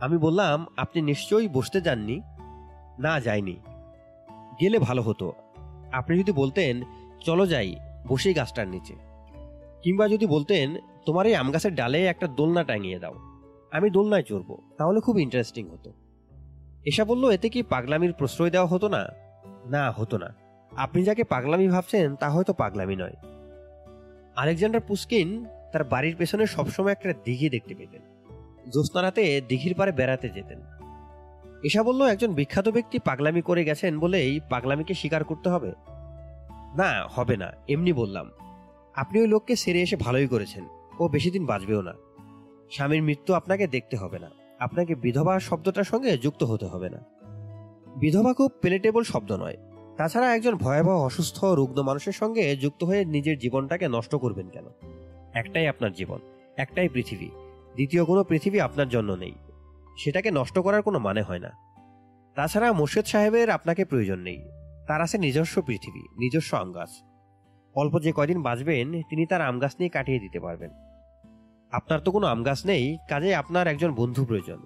আমি 0.00 0.18
বললাম, 0.18 0.66
আপনি 0.76 1.02
নিশ্চয়ই 1.02 1.48
বসতে 1.48 1.80
যাননি? 1.80 2.20
না, 2.98 3.20
যাইনি। 3.20 3.56
গেলে 4.60 4.78
ভালো 4.78 5.02
হতো। 5.02 5.32
আপনি 5.92 6.18
যদি 6.18 6.32
বলতেন, 6.32 6.82
চলো 7.20 7.46
যাই, 7.46 7.76
বসেই 8.08 8.34
গাছটার 8.34 8.68
নিচে 8.68 8.94
কিংবা 9.82 10.08
যদি 10.08 10.26
বলতেন, 10.26 10.76
তোমার 11.06 11.26
এই 11.26 11.34
আম 11.34 11.50
গাছের 11.50 11.74
ডালে 11.74 12.06
একটা 12.06 12.26
দোলনা 12.26 12.64
টাঙিয়ে 12.64 12.98
দাও 12.98 13.14
আমি 13.70 13.90
দোলনায় 13.90 14.22
চড়বো, 14.22 14.58
তাহলে 14.78 15.00
খুব 15.00 15.18
ইন্টারেস্টিং 15.18 15.68
হতো। 15.68 15.92
এসা 16.84 17.04
বলল, 17.04 17.30
এতে 17.30 17.48
কি 17.48 17.62
পাগলামির 17.62 18.12
প্রশ্রয় 18.12 18.50
দেওয়া 18.50 18.66
হতো 18.66 18.88
না? 18.88 19.08
না, 19.66 19.90
হতো 19.90 20.18
না। 20.18 20.34
আপনি 20.76 21.02
যাকে 21.02 21.24
পাগলামি 21.24 21.68
ভাবছেন, 21.68 22.16
তা 22.16 22.30
হয়তো 22.30 22.52
পাগলামি 22.52 22.96
নয়। 22.96 23.14
আলেকজান্ডার 24.36 24.80
পুস্কিন 24.80 25.46
তার 25.72 25.84
বাড়ির 25.84 26.16
পেছনে 26.16 26.46
সবসময় 26.46 26.92
একটা 26.92 27.12
দিঘি 27.24 27.48
দেখতে 27.48 27.74
পেতেন। 27.74 28.17
জ্যোৎস্নারাতে 28.70 29.40
দিঘির 29.48 29.74
পারে 29.74 29.92
বেড়াতে 29.92 30.28
যেতেন। 30.28 30.60
এসা 31.64 31.82
বলল, 31.82 32.02
একজন 32.02 32.34
বিখ্যাত 32.34 32.68
ব্যক্তি 32.68 32.98
পাগলামি 32.98 33.42
করে 33.42 33.64
গেছেন 33.64 33.98
বলেই 33.98 34.40
পাগলামিকে 34.50 34.94
স্বীকার 34.94 35.24
করতে 35.24 35.48
হবে? 35.48 35.72
না 36.76 37.08
হবে 37.10 37.36
না, 37.36 37.52
এমনি 37.68 37.92
বললাম। 37.92 38.30
আপনি 38.94 39.20
ওই 39.20 39.26
লোককে 39.26 39.56
সেরে 39.56 39.82
এসে 39.82 39.96
ভালোই 39.96 40.26
করেছেন, 40.26 40.64
ও 40.98 41.08
বেশি 41.08 41.30
দিন 41.30 41.46
বাঁচবেও 41.46 41.82
না। 41.82 41.92
স্বামীর 42.70 43.02
মৃত্যু 43.02 43.34
আপনাকে 43.34 43.66
দেখতে 43.66 43.96
হবে 43.96 44.18
না, 44.18 44.30
আপনাকে 44.60 44.94
বিধবা 44.94 45.40
শব্দটার 45.40 45.84
সঙ্গে 45.84 46.18
যুক্ত 46.18 46.42
হতে 46.44 46.66
হবে 46.66 46.90
না। 46.90 47.04
বিধবা 47.96 48.34
খুব 48.34 48.52
পেলেটেবল 48.60 49.02
শব্দ 49.02 49.32
নয়। 49.32 49.56
তাছাড়া 49.96 50.34
একজন 50.34 50.54
ভয়াবহ, 50.54 51.04
অসুস্থ, 51.04 51.44
রুগ্ন 51.44 51.82
মানুষের 51.82 52.12
সঙ্গে 52.12 52.56
যুক্ত 52.56 52.84
হয়ে 52.84 53.04
নিজের 53.04 53.38
জীবনটাকে 53.38 53.88
নষ্ট 53.88 54.14
করবেন 54.14 54.48
কেন? 54.48 54.64
একটাই 55.34 55.66
আপনার 55.66 55.92
জীবন, 55.92 56.18
একটাই 56.56 56.88
পৃথিবী। 56.88 57.28
দ্বিতীয় 57.78 58.04
কোনো 58.04 58.24
পৃথিবী 58.24 58.58
আপনার 58.58 58.88
জন্য 58.88 59.12
নেই। 59.12 59.34
সেটাকে 59.98 60.30
নষ্ট 60.30 60.58
করার 60.58 60.82
কোনো 60.82 60.98
মানে 60.98 61.22
হয় 61.22 61.38
না। 61.38 61.50
তাছাড়া 62.34 62.72
মোর্শেদ 62.72 63.04
সাহেবের 63.04 63.50
আপনাকে 63.50 63.84
প্রয়োজন 63.84 64.18
নেই। 64.18 64.40
তার 64.88 65.00
আছে 65.00 65.18
নিজস্ব 65.18 65.62
পৃথিবী, 65.62 65.98
নিজস্ব 65.98 66.56
আম 66.56 66.72
গাছ। 66.72 66.90
অল্প 67.74 68.00
যে 68.00 68.12
কয়দিন 68.12 68.42
বাঁচবেন, 68.42 69.02
তিনি 69.02 69.26
তার 69.26 69.40
আম 69.40 69.58
গাছ 69.58 69.74
নিয়ে 69.78 69.88
কাটিয়ে 69.88 70.18
দিতে 70.18 70.40
পারবেন। 70.40 70.70
আপনার 71.70 72.00
তো 72.00 72.10
কোনো 72.10 72.26
আম 72.26 72.42
গাছ 72.42 72.66
নেই 72.66 72.98
কাজে 73.08 73.34
আপনার 73.34 73.66
একজন 73.66 73.94
বন্ধু 73.94 74.24
প্রয়োজন। 74.24 74.58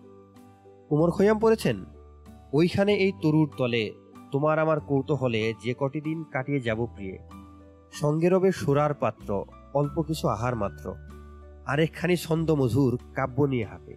উমর 0.90 1.10
খৈয়াম 1.10 1.38
পড়েছেন, 1.38 1.84
ওইখানে 2.52 2.94
এই 2.94 3.12
তরুর 3.22 3.50
তলে 3.56 3.90
তোমার 4.32 4.58
আমার 4.58 4.80
কৌতূহলে 4.80 5.54
যে 5.64 5.74
কটি 5.78 6.00
দিন 6.00 6.24
কাটিয়ে 6.32 6.60
যাব 6.60 6.86
প্রিয়ে। 6.86 7.18
সঙ্গে 7.92 8.28
রবে 8.28 8.52
সুরার 8.52 8.94
পাত্র, 8.94 9.44
অল্প 9.74 10.02
কিছু 10.02 10.28
আহার 10.28 10.56
মাত্র। 10.56 11.11
আরেকখানি 11.66 12.16
ছন্দ 12.16 12.50
মধুর 12.50 12.98
কাব্য 13.14 13.42
নিয়ে 13.42 13.64
হাঁপে 13.64 13.96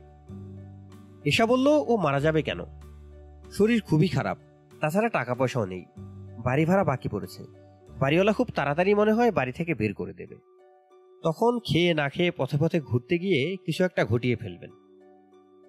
এসা 1.25 1.45
বলল, 1.45 1.67
ও 1.87 1.97
মারা 1.97 2.19
যাবে 2.19 2.41
কেন? 2.41 2.59
শরীর 3.51 3.81
খুবই 3.81 4.07
খারাপ। 4.07 4.37
তাছাড়া 4.81 5.09
টাকা 5.09 5.35
পয়সাও 5.35 5.65
নেই। 5.65 5.85
বাড়ি 6.43 6.65
ভাড়া 6.65 6.83
বাকি 6.83 7.09
পড়েছে। 7.09 7.43
বাড়িওয়ালা 7.99 8.33
খুব 8.33 8.47
তাড়াতাড়ি 8.55 8.93
মনে 8.93 9.13
হয় 9.13 9.31
বাড়ি 9.31 9.51
থেকে 9.51 9.73
বের 9.73 9.93
করে 9.93 10.13
দেবে। 10.13 10.35
তখন 11.23 11.59
খেয়ে 11.59 11.93
না 11.93 12.09
খেয়ে 12.09 12.31
পথে 12.31 12.57
পথে 12.59 12.81
ঘুরতে 12.81 13.17
গিয়ে 13.17 13.57
কিছু 13.65 13.83
একটা 13.83 14.05
ঘটিয়ে 14.05 14.35
ফেলবেন। 14.35 14.69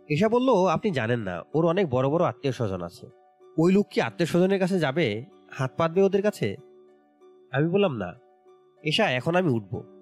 এসা 0.09 0.28
বলল, 0.28 0.66
আপনি 0.66 0.90
জানেন 0.90 1.20
না, 1.20 1.43
ওর 1.55 1.66
অনেক 1.66 1.90
বড় 1.90 2.09
বড় 2.09 2.24
আত্মীয় 2.24 2.52
স্বজন 2.52 2.82
আছে। 2.82 3.06
ওই 3.59 3.73
লোক 3.73 3.86
কি 3.90 4.01
আত্মীয় 4.01 4.27
স্বজনের 4.27 4.59
কাছে 4.59 4.78
যাবে? 4.78 5.24
হাত 5.51 5.70
পাতবে 5.77 6.02
ওদের 6.02 6.23
কাছে? 6.23 6.56
আমি 7.52 7.68
বললাম, 7.68 7.97
না। 7.97 8.12
এসা 8.82 9.10
এখন 9.10 9.36
আমি 9.36 9.51
উঠব। 9.51 9.95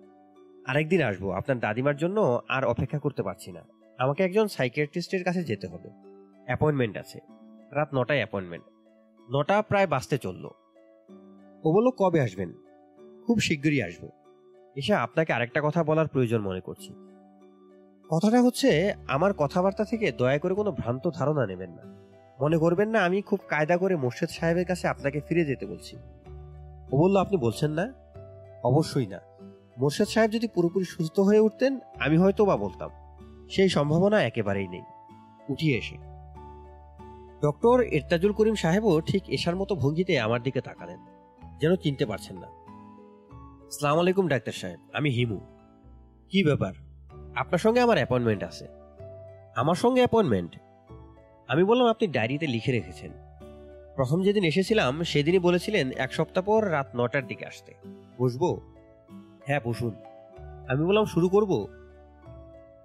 আরেকদিন 0.66 1.02
আসব। 1.02 1.30
আপনার 1.30 1.58
দাদিমার 1.58 1.96
জন্য 1.96 2.40
আর 2.48 2.64
অপেক্ষা 2.64 2.98
করতে 2.98 3.22
পারছি 3.22 3.52
না। 3.52 3.60
আমাকে 3.98 4.22
একজন 4.22 4.46
সাইকিয়াট্রিস্টের 4.46 5.24
কাছে 5.24 5.44
যেতে 5.44 5.66
হবে। 5.66 5.90
অ্যাপয়েন্টমেন্ট 6.46 6.96
আছে। 6.96 7.18
রাত 7.72 7.88
নটায় 7.94 8.18
অ্যাপয়েন্টমেন্ট। 8.18 8.64
নটা 9.30 9.62
প্রায় 9.62 9.86
বাঁচতে 9.86 10.18
চলল। 10.18 10.44
ও 11.64 11.72
বলল, 11.72 11.90
কবে 11.90 12.20
আসবেন? 12.20 12.52
খুব 13.26 13.38
শিগগিরই 13.38 13.82
আসব। 13.82 14.08
এসে 14.76 14.94
আপনাকে 14.94 15.32
আরেকটা 15.32 15.60
কথা 15.64 15.84
বলার 15.84 16.08
প্রয়োজন 16.08 16.40
মনে 16.40 16.60
করছি। 16.60 16.94
কথাটা 18.10 18.42
হচ্ছে, 18.42 18.94
আমার 19.08 19.34
কথাবার্তা 19.34 19.84
থেকে 19.84 20.12
দয়া 20.12 20.38
করে 20.38 20.54
কোনো 20.54 20.72
ভ্রান্ত 20.72 21.10
ধারণা 21.14 21.46
নেবেন 21.46 21.70
না। 21.70 21.82
মনে 22.40 22.58
করবেন 22.58 22.88
না, 22.88 23.04
আমি 23.04 23.22
খুব 23.22 23.40
কায়দা 23.48 23.76
করে 23.76 23.96
মোর্শেদ 23.96 24.28
সাহেবের 24.28 24.66
কাছে 24.66 24.88
আপনাকে 24.88 25.20
ফিরে 25.20 25.44
যেতে 25.44 25.66
বলছি। 25.66 25.96
ও 26.92 26.96
বলল, 26.96 27.16
আপনি 27.16 27.36
বলছেন 27.36 27.70
না? 27.70 27.92
অবশ্যই 28.64 29.06
না। 29.06 29.20
মোর্শেদ 29.78 30.08
সাহেব 30.08 30.30
যদি 30.30 30.48
পুরোপুরি 30.48 30.84
সুস্থ 30.84 31.20
হয়ে 31.20 31.40
উঠতেন, 31.40 31.78
আমি 32.00 32.16
হয়তো 32.16 32.44
বা 32.44 32.56
বলতাম। 32.56 32.90
সেই 33.50 33.68
সম্ভাবনা 33.68 34.22
একেবারেই 34.22 34.68
নেই। 34.68 34.82
উঠিয়ে 35.48 35.78
এসে। 35.78 35.96
ডক্টর 37.42 37.80
এরতাজুল 37.80 38.32
করিম 38.32 38.54
সাহেবও 38.54 39.00
ঠিক 39.00 39.22
এশার 39.28 39.56
মতো 39.56 39.74
ভঙ্গিতে 39.74 40.20
আমার 40.20 40.42
দিকে 40.42 40.60
তাকালেন, 40.60 40.98
যেন 41.60 41.76
চিনতে 41.76 42.06
পারছেন 42.06 42.36
না। 42.36 42.46
সালাম 43.70 43.98
আলাইকুম, 43.98 44.28
ডাক্তার 44.28 44.52
সাহেব। 44.52 44.80
আমি 44.92 45.10
হিমু। 45.10 45.40
কি 46.30 46.44
ব্যাপার? 46.44 46.72
আপনার 47.36 47.58
সঙ্গে 47.58 47.80
আমার 47.80 47.96
অ্যাপয়েন্টমেন্ট 47.96 48.42
আছে। 48.42 48.66
আমার 49.56 49.74
সঙ্গে 49.74 50.00
অ্যাপয়েন্টমেন্ট? 50.00 50.56
আমি 51.48 51.64
বললাম, 51.64 51.86
আপনি 51.86 52.08
ডায়েরিতে 52.08 52.46
লিখে 52.46 52.72
রেখেছেন। 52.72 53.12
প্রথম 53.96 54.22
যেদিন 54.22 54.44
এসেছিলাম, 54.44 55.02
সেদিনই 55.02 55.38
বলেছিলেন, 55.38 55.90
এক 55.90 56.12
সপ্তাহ 56.12 56.44
পর 56.44 56.72
রাত 56.72 56.86
নটার 56.96 57.26
দিকে 57.26 57.46
আসতে। 57.46 57.74
বসবো? 58.18 58.60
হ্যাঁ 59.46 59.60
বসুন। 59.64 59.94
আমি 60.68 60.84
বললাম, 60.84 61.04
শুরু 61.04 61.28
করব? 61.28 61.66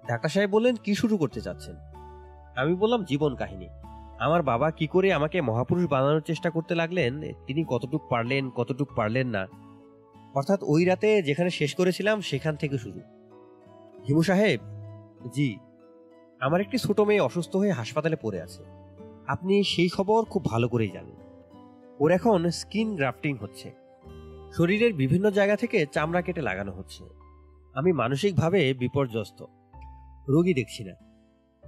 ডাক্তার 0.08 0.30
সাহেব 0.30 0.50
বললেন, 0.50 0.76
কি 0.76 0.94
শুরু 0.94 1.16
করতে 1.16 1.40
চাচ্ছেন? 1.40 1.76
আমি 2.56 2.74
বললাম, 2.74 3.04
জীবন 3.04 3.34
কাহিনী। 3.34 3.68
আমার 4.20 4.42
বাবা 4.42 4.70
কি 4.70 4.86
করে 4.86 5.12
আমাকে 5.12 5.40
মহাপুরুষ 5.40 5.86
বানানোর 5.86 6.20
চেষ্টা 6.20 6.50
করতে 6.50 6.74
লাগলেন, 6.74 7.20
তিনি 7.46 7.64
কতটুক 7.68 8.02
পারলেন 8.08 8.50
কতটুক 8.50 8.88
পারলেন 8.96 9.28
না। 9.28 9.46
অর্থাৎ 10.34 10.60
ওই 10.62 10.84
রাতে 10.84 11.22
যেখানে 11.22 11.50
শেষ 11.50 11.74
করেছিলাম, 11.74 12.20
সেখান 12.20 12.56
থেকে 12.56 12.78
শুরু। 12.78 13.00
হিমু 14.08 14.22
সাহেব, 14.22 14.60
জি, 15.34 15.58
আমার 16.40 16.60
একটি 16.60 16.78
ছোট 16.78 17.00
মেয়ে 17.00 17.20
অসুস্থ 17.20 17.56
হয়ে 17.56 17.72
হাসপাতালে 17.72 18.16
পড়ে 18.16 18.42
আছে। 18.42 18.64
আপনি 19.26 19.64
সেই 19.64 19.88
খবর 19.88 20.24
খুব 20.24 20.44
ভালো 20.44 20.68
করেই 20.68 20.90
জানেন। 20.90 21.16
ওর 22.00 22.10
এখন 22.10 22.50
স্কিন 22.50 22.96
গ্রাফটিং 22.96 23.36
হচ্ছে। 23.36 23.79
শরীরের 24.56 24.94
বিভিন্ন 24.94 25.30
জায়গা 25.30 25.56
থেকে 25.56 25.86
চামড়া 25.92 26.22
কেটে 26.22 26.42
লাগানো 26.42 26.72
হচ্ছে। 26.72 27.04
আমি 27.74 27.92
মানসিকভাবে 27.92 28.74
বিপর্যস্ত। 28.74 29.44
রোগী 30.28 30.54
দেখছি 30.54 30.84
না। 30.84 30.94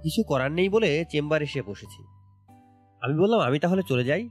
কিছু 0.03 0.23
করার 0.23 0.51
নেই 0.51 0.69
বলে 0.69 1.05
চেম্বারে 1.09 1.43
এসে 1.43 1.61
বসেছি। 1.61 2.03
আমি 3.01 3.19
বললাম, 3.19 3.39
আমি 3.39 3.59
তাহলে 3.59 3.81
চলে 3.87 4.03
যাই? 4.03 4.29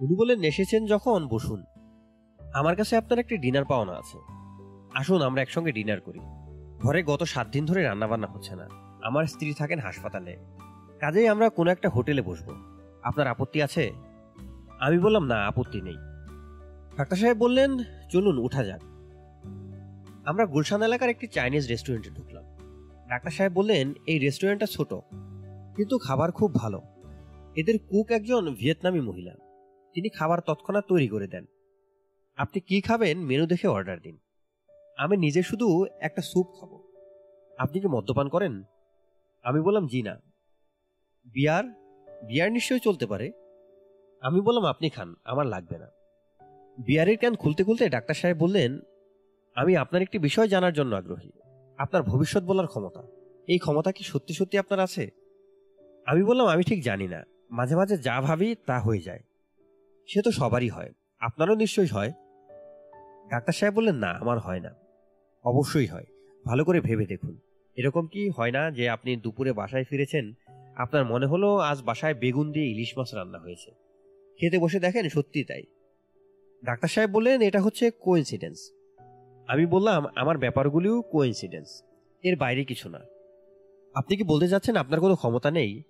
উনি 0.00 0.16
বললেন, 0.16 0.42
এসেছেন 0.42 0.86
যখন, 0.86 1.28
বসুন। 1.28 1.64
আমার 2.54 2.76
কাছে 2.76 2.96
আপনার 2.96 3.18
একটি 3.18 3.38
ডিনার 3.38 3.64
পাওনা 3.64 3.92
আছে। 3.92 4.18
আসুন, 4.94 5.22
আমরা 5.22 5.42
একসঙ্গে 5.42 5.72
ডিনার 5.72 6.00
করি। 6.00 6.18
ঘরে 6.78 7.02
গত 7.02 7.22
সাত 7.22 7.48
দিন 7.48 7.66
ধরে 7.66 7.82
রান্নাবান্না 7.82 8.26
হচ্ছে 8.26 8.56
না। 8.56 8.68
আমার 9.02 9.24
স্ত্রী 9.24 9.54
থাকেন 9.54 9.78
হাসপাতালে। 9.78 10.36
কাজেই 11.00 11.28
আমরা 11.28 11.48
কোনো 11.48 11.70
একটা 11.70 11.88
হোটেলে 11.88 12.22
বসবো। 12.22 12.52
আপনার 13.02 13.26
আপত্তি 13.26 13.62
আছে? 13.62 13.92
আমি 14.80 14.98
বললাম, 14.98 15.24
না, 15.24 15.46
আপত্তি 15.46 15.80
নেই। 15.80 15.96
ডাক্তার 16.98 17.16
সাহেব 17.16 17.36
বললেন, 17.36 17.78
চলুন, 18.10 18.38
উঠা 18.38 18.64
যাক। 18.64 18.82
আমরা 20.24 20.46
গুলশান 20.46 20.82
এলাকার 20.82 21.08
একটি 21.08 21.26
চাইনিজ 21.26 21.68
রেস্টুরেন্টে 21.68 22.10
ঢুকলাম। 22.10 22.44
ডাক্তার 23.08 23.30
সাহেব 23.30 23.52
বললেন, 23.52 23.94
এই 24.06 24.18
রেস্টুরেন্টটা 24.18 24.66
ছোট, 24.66 24.94
কিন্তু 25.76 25.98
খাবার 25.98 26.32
খুব 26.32 26.54
ভালো। 26.54 26.82
এদের 27.56 27.78
কুক 27.78 28.10
একজন 28.10 28.54
ভিয়েতনামি 28.54 29.00
মহিলা। 29.00 29.34
তিনি 29.94 30.08
খাবার 30.08 30.40
তৎক্ষণাৎ 30.40 30.84
তৈরি 30.88 31.08
করে 31.08 31.26
দেন। 31.26 31.44
আপনি 32.36 32.60
কি 32.60 32.80
খাবেন 32.80 33.18
মেনু 33.18 33.46
দেখে 33.46 33.68
অর্ডার 33.68 34.00
দিন। 34.00 34.18
আমি 34.96 35.16
নিজে 35.16 35.42
শুধু 35.42 35.86
একটা 36.00 36.22
স্যুপ 36.22 36.46
খাব। 36.60 36.82
আপনি 37.58 37.80
কি 37.80 37.86
মদ্যপান 37.86 38.28
করেন? 38.28 38.62
আমি 39.42 39.60
বললাম, 39.60 39.86
জি 39.86 40.02
না। 40.02 40.14
বিয়ার 41.26 41.64
বিয়ার 42.26 42.52
নিশ্চয়ই 42.52 42.80
চলতে 42.80 43.06
পারে। 43.06 43.32
আমি 44.20 44.40
বললাম, 44.40 44.64
আপনি 44.64 44.90
খান, 44.90 45.14
আমার 45.24 45.46
লাগবে 45.46 45.78
না। 45.78 45.97
বিয়ারের 46.78 47.18
ক্যান 47.18 47.34
খুলতে 47.34 47.64
খুলতে 47.64 47.88
ডাক্তার 47.88 48.14
সাহেব 48.14 48.36
বললেন, 48.36 48.78
আমি 49.54 49.76
আপনার 49.76 50.02
একটি 50.02 50.18
বিষয় 50.18 50.48
জানার 50.48 50.72
জন্য 50.72 50.96
আগ্রহী। 50.96 51.30
আপনার 51.78 52.02
ভবিষ্যৎ 52.02 52.42
বলার 52.42 52.66
ক্ষমতা। 52.66 53.02
এই 53.48 53.58
ক্ষমতা 53.58 53.92
কি 53.92 54.04
সত্যি 54.04 54.34
সত্যি 54.34 54.58
আপনার 54.58 54.80
আছে? 54.80 55.10
আমি 56.06 56.24
বললাম, 56.24 56.46
আমি 56.46 56.62
ঠিক 56.62 56.84
জানি 56.84 57.08
না। 57.08 57.24
মাঝে 57.50 57.76
মাঝে 57.76 57.98
যা 57.98 58.20
ভাবি 58.20 58.56
তা 58.66 58.80
হয়ে 58.80 58.98
যায়। 58.98 59.20
সে 60.08 60.22
তো 60.22 60.30
সবারই 60.30 60.68
হয়। 60.68 60.92
আপনারও 61.20 61.54
নিশ্চয়ই 61.54 61.86
হয়? 61.86 62.12
ডাক্তার 63.30 63.52
সাহেব 63.52 63.74
বললেন, 63.74 63.94
না, 63.94 64.10
আমার 64.10 64.38
হয় 64.38 64.60
না। 64.60 64.74
অবশ্যই 65.44 65.86
হয়। 65.86 66.04
ভালো 66.46 66.64
করে 66.64 66.80
ভেবে 66.80 67.06
দেখুন। 67.06 67.38
এরকম 67.76 68.06
কি 68.06 68.30
হয় 68.30 68.50
না 68.50 68.70
যে 68.70 68.88
আপনি 68.88 69.16
দুপুরে 69.16 69.52
বাসায় 69.52 69.84
ফিরেছেন, 69.84 70.32
আপনার 70.76 71.04
মনে 71.04 71.26
হলো 71.26 71.56
আজ 71.56 71.82
বাসায় 71.82 72.14
বেগুন 72.14 72.52
দিয়ে 72.52 72.66
ইলিশ 72.66 72.98
মাছ 72.98 73.14
রান্না 73.14 73.38
হয়েছে। 73.38 73.70
খেতে 74.40 74.58
বসে 74.58 74.80
দেখেন 74.80 75.08
সত্যি 75.08 75.44
তাই। 75.44 75.62
ডাক্তার 76.64 76.88
সাহেব 76.88 77.10
বললেন, 77.10 77.40
এটা 77.40 77.60
হচ্ছে 77.60 77.90
কোইন্সিডেন্স 77.90 78.70
আমি 79.48 79.66
বললাম, 79.66 80.06
আমার 80.16 80.38
ব্যাপারগুলিও 80.38 81.02
কোইন্সিডেন্স 81.02 81.82
এর 82.22 82.36
বাইরে 82.36 82.64
কিছু 82.64 82.88
না। 82.88 83.00
আপনি 83.94 84.16
কি 84.16 84.22
বলতে 84.22 84.48
যাচ্ছেন 84.48 84.76
আপনার 84.76 85.00
কোনো 85.00 85.16
ক্ষমতা 85.16 85.50
নেই? 85.50 85.82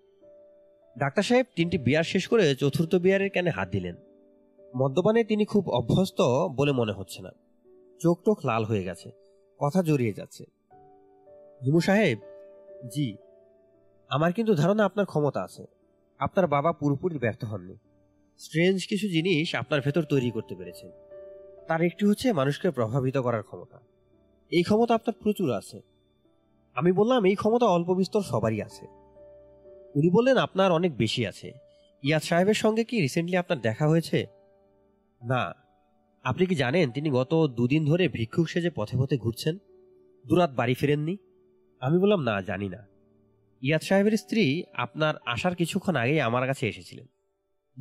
ডাক্তার 0.99 1.23
সাহেব 1.23 1.47
তিনটি 1.57 1.78
বিয়ার 1.78 2.05
শেষ 2.05 2.28
করে 2.28 2.55
চতুর্থ 2.55 2.95
বিয়ারের 2.95 3.31
ক্যানে 3.31 3.51
হাত 3.51 3.69
দিলেন। 3.69 3.97
মদ্যপানে 4.77 5.24
তিনি 5.24 5.45
খুব 5.45 5.69
অভ্যস্ত 5.69 6.20
বলে 6.57 6.73
মনে 6.73 6.93
হচ্ছে 6.93 7.23
না। 7.23 7.31
চোখ 8.01 8.19
টোখ 8.24 8.47
লাল 8.47 8.65
হয়ে 8.65 8.85
গেছে। 8.85 9.11
কথা 9.59 9.82
জড়িয়ে 9.82 10.12
যাচ্ছে। 10.12 10.45
হিমু 11.65 11.81
সাহেব, 11.81 12.19
জি, 12.89 13.16
আমার 14.09 14.32
কিন্তু 14.32 14.55
ধারণা 14.55 14.85
আপনার 14.85 15.07
ক্ষমতা 15.07 15.43
আছে। 15.43 15.65
আপনার 16.19 16.47
বাবা 16.47 16.73
পুরোপুরি 16.73 17.19
ব্যর্থ 17.19 17.45
হননি। 17.45 17.77
স্ট্রেঞ্জ 18.39 18.86
কিছু 18.86 19.09
জিনিস 19.09 19.55
আপনার 19.55 19.81
ভেতর 19.81 20.02
তৈরি 20.02 20.31
করতে 20.31 20.55
পেরেছেন 20.55 20.90
তার 21.69 21.82
একটি 21.82 22.06
হচ্ছে 22.06 22.32
মানুষকে 22.32 22.70
প্রভাবিত 22.70 23.16
করার 23.16 23.43
ক্ষমতা। 23.43 23.81
এই 24.51 24.62
ক্ষমতা 24.62 24.94
আপনার 24.94 25.15
প্রচুর 25.23 25.52
আছে। 25.52 25.81
আমি 26.74 26.93
বললাম, 26.93 27.24
এই 27.24 27.35
ক্ষমতা 27.35 27.66
অল্প 27.66 27.94
বিস্তর 27.94 28.23
সবারই 28.23 28.62
আছে। 28.62 28.86
উনি 29.94 30.10
বললেন, 30.10 30.36
আপনার 30.36 30.73
অনেক 30.73 30.97
বেশি 30.97 31.27
আছে। 31.27 31.52
ইয়াদ 32.02 32.23
সাহেবের 32.23 32.55
সঙ্গে 32.55 32.85
কি 32.85 33.01
রিসেন্টলি 33.01 33.36
আপনার 33.36 33.60
দেখা 33.60 33.89
হয়েছে? 33.89 34.27
না। 35.24 35.55
আপনি 36.23 36.47
কি 36.47 36.55
জানেন, 36.55 36.90
তিনি 36.90 37.10
গত 37.10 37.47
দুদিন 37.56 37.85
ধরে 37.85 38.09
ভিক্ষুক 38.09 38.48
সেজে 38.48 38.70
পথে 38.70 38.97
পথে 38.98 39.16
ঘুরছেন? 39.16 39.59
দুরাত 40.27 40.51
বাড়ি 40.51 40.74
ফেরেননি? 40.74 41.16
আমি 41.81 41.98
বললাম, 41.98 42.23
না, 42.23 42.43
জানি 42.43 42.69
না। 42.69 42.86
ইয়াদ 43.62 43.82
সাহেবের 43.82 44.12
স্ত্রী 44.12 44.62
আপনার 44.73 45.15
আসার 45.27 45.55
কিছুক্ষণ 45.55 45.97
আগেই 45.97 46.20
আমার 46.20 46.47
কাছে 46.47 46.69
এসেছিলেন। 46.69 47.06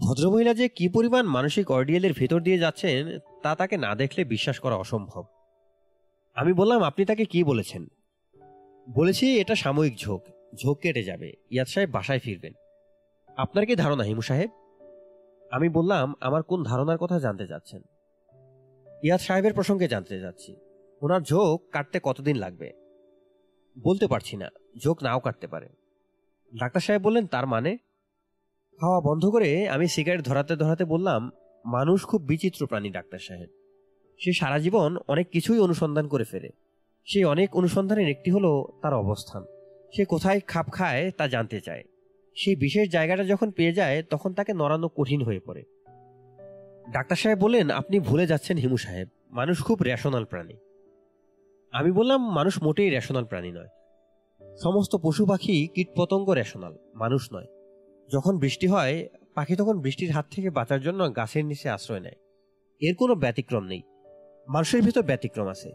ভদ্রমহিলা 0.05 0.53
যে 0.53 0.69
কি 0.69 0.89
পরিমাণ 0.89 1.25
মানসিক 1.25 1.71
অর্ডিয়েলের 1.71 2.13
ভেতর 2.13 2.41
দিয়ে 2.41 2.57
যাচ্ছেন, 2.57 3.19
তা 3.43 3.55
তাকে 3.55 3.77
না 3.77 3.95
দেখলে 3.95 4.23
বিশ্বাস 4.23 4.59
করা 4.59 4.75
অসম্ভব। 4.75 5.25
আমি 6.35 6.53
বললাম, 6.53 6.83
আপনি 6.83 7.05
তাকে 7.05 7.25
কি 7.25 7.43
বলেছেন? 7.43 7.87
বলেছি, 8.95 9.39
এটা 9.39 9.55
সাময়িক 9.55 9.97
ঝোঁক। 9.97 10.23
ঝোঁক 10.55 10.79
কেটে 10.79 11.03
যাবে। 11.03 11.33
ইয়াদ 11.51 11.67
সাহেব 11.67 11.89
বাসায় 11.89 12.19
ফিরবেন। 12.19 12.53
আপনার 13.37 13.65
কি 13.65 13.75
ধারণা, 13.75 14.03
হিমু 14.03 14.21
সাহেব? 14.21 14.49
আমি 15.51 15.69
বললাম, 15.69 16.13
আমার 16.19 16.43
কোন 16.43 16.63
ধারণার 16.63 16.97
কথা 16.97 17.19
জানতে 17.19 17.47
চাচ্ছেন? 17.47 17.81
ইয়াদ 19.03 19.21
সাহেবের 19.21 19.53
প্রসঙ্গে 19.53 19.87
জানতে 19.87 20.19
যাচ্ছি। 20.19 20.55
ওনার 21.01 21.21
ঝোঁক 21.21 21.61
কাটতে 21.71 21.99
কতদিন 22.03 22.35
লাগবে? 22.35 22.71
বলতে 23.83 24.07
পারছি 24.07 24.37
না। 24.37 24.49
ঝোঁক 24.83 25.03
নাও 25.03 25.19
কাটতে 25.19 25.47
পারে। 25.47 25.69
ডাক্তার 26.59 26.81
সাহেব 26.81 27.01
বললেন, 27.01 27.27
তার 27.27 27.47
মানে? 27.47 27.77
খাওয়া 28.79 29.01
বন্ধ 29.01 29.25
করে 29.25 29.69
আমি 29.69 29.87
সিগারেট 29.87 30.25
ধরাতে 30.25 30.55
ধরাতে 30.55 30.85
বললাম, 30.85 31.31
মানুষ 31.65 32.05
খুব 32.05 32.21
বিচিত্র 32.21 32.67
প্রাণী, 32.67 32.89
ডাক্তার 32.89 33.19
সাহেব। 33.19 33.49
সে 34.19 34.33
সারা 34.33 34.59
জীবন 34.59 34.97
অনেক 35.07 35.29
কিছুই 35.29 35.59
অনুসন্ধান 35.59 36.07
করে 36.07 36.23
ফেরে 36.23 36.49
সেই 37.05 37.23
অনেক 37.23 37.55
অনুসন্ধানের 37.55 38.09
একটি 38.09 38.31
হলো 38.31 38.67
তার 38.81 38.93
অবস্থান। 38.93 39.45
সে 39.95 40.05
কোথায় 40.05 40.39
খাপ 40.47 40.71
খায় 40.71 41.11
তা 41.17 41.27
জানতে 41.27 41.61
চায়। 41.61 41.83
সেই 42.35 42.55
বিশেষ 42.55 42.89
জায়গাটা 42.89 43.23
যখন 43.23 43.51
পেয়ে 43.51 43.73
যায়, 43.73 44.03
তখন 44.03 44.33
তাকে 44.33 44.53
নড়ানো 44.53 44.87
কঠিন 44.87 45.21
হয়ে 45.21 45.39
পড়ে। 45.39 45.63
ডাক্তার 46.91 47.17
সাহেব 47.17 47.39
বললেন, 47.39 47.69
আপনি 47.69 47.99
ভুলে 47.99 48.27
যাচ্ছেন 48.27 48.57
হিমু 48.57 48.77
সাহেব। 48.77 49.07
মানুষ 49.29 49.63
খুব 49.63 49.81
রেশনাল 49.81 50.25
প্রাণী। 50.25 50.53
আমি 51.71 51.91
বললাম, 51.91 52.31
মানুষ 52.31 52.63
মোটেই 52.63 52.89
রেশনাল 52.89 53.25
প্রাণী 53.25 53.51
নয়। 53.51 53.67
সমস্ত 54.57 54.95
পশু 54.95 55.25
পাখি 55.25 55.67
কীটপতঙ্গ 55.67 56.29
রেশনাল, 56.29 56.77
মানুষ 56.95 57.33
নয়। 57.33 57.56
যখন 58.13 58.39
বৃষ্টি 58.39 58.67
হয়, 58.67 59.07
পাখি 59.35 59.55
তখন 59.55 59.79
বৃষ্টির 59.79 60.11
হাত 60.11 60.25
থেকে 60.31 60.49
বাঁচার 60.49 60.81
জন্য 60.81 61.15
গাছের 61.15 61.45
নিচে 61.45 61.69
আশ্রয় 61.69 61.99
নেয়। 61.99 62.15
এর 62.79 62.95
কোনো 62.95 63.15
ব্যতিক্রম 63.15 63.63
নেই। 63.63 63.81
মানুষের 64.47 64.81
ভিতর 64.81 65.01
ব্যতিক্রম 65.01 65.47
আছে। 65.47 65.71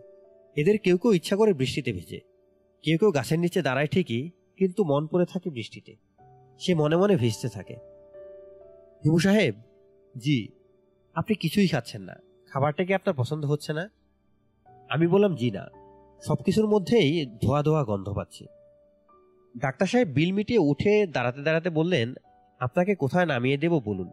এদের 0.56 0.78
কেউ 0.78 0.98
কেউ 0.98 1.12
ইচ্ছা 1.12 1.36
করে 1.36 1.52
বৃষ্টিতে 1.52 1.92
ভিজে। 1.92 2.20
কেউ 2.82 2.98
কেউ 2.98 3.10
গাছের 3.10 3.38
নিচে 3.38 3.62
দাঁড়ায় 3.62 3.86
ঠিকই, 3.86 4.30
কিন্তু 4.56 4.84
মন 4.84 5.06
পড়ে 5.06 5.26
থাকে 5.26 5.50
বৃষ্টিতে। 5.50 5.96
সে 6.58 6.74
মনে 6.74 6.96
মনে 6.96 7.16
ভিজতে 7.16 7.48
থাকে। 7.48 7.76
হিমু 9.04 9.18
সাহেব, 9.18 9.54
জি, 10.18 10.48
আপনি 11.14 11.34
কিছুই 11.34 11.68
খাচ্ছেন 11.68 12.02
না। 12.02 12.14
খাবারটা 12.50 12.84
কি 12.84 12.94
আপনার 12.94 13.14
পছন্দ 13.16 13.44
হচ্ছে 13.44 13.72
না? 13.72 13.90
আমি 14.88 15.06
বললাম, 15.06 15.34
জি 15.34 15.50
না। 15.50 15.66
সব 16.22 16.34
কিছুর 16.34 16.66
মধ্যেই 16.66 17.26
ধোয়া 17.26 17.62
ধোয়া 17.62 17.84
গন্ধ 17.84 18.12
পাচ্ছি। 18.12 18.46
ডাক্তার 19.58 19.86
সাহেব 19.86 20.08
বিল 20.08 20.32
মিটিয়ে 20.32 20.58
উঠে 20.58 21.06
দাঁড়াতে 21.06 21.42
দাঁড়াতে 21.42 21.70
বললেন, 21.70 22.14
আপনাকে 22.58 22.94
কোথায় 22.94 23.26
নামিয়ে 23.26 23.56
দেব 23.56 23.80
বলুন? 23.84 24.10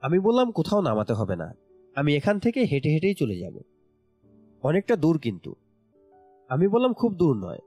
আমি 0.00 0.18
বললাম, 0.18 0.50
কোথাও 0.50 0.80
নামাতে 0.80 1.12
হবে 1.12 1.36
না। 1.36 1.54
আমি 1.94 2.16
এখান 2.16 2.38
থেকে 2.38 2.60
হেঁটে 2.60 2.88
হেঁটেই 2.88 3.14
চলে 3.14 3.38
যাব। 3.38 3.60
অনেকটা 4.62 4.96
দূর 4.96 5.18
কিন্তু। 5.18 5.54
আমি 6.48 6.68
বললাম, 6.68 6.92
খুব 6.92 7.14
দূর 7.14 7.36
নয়। 7.36 7.58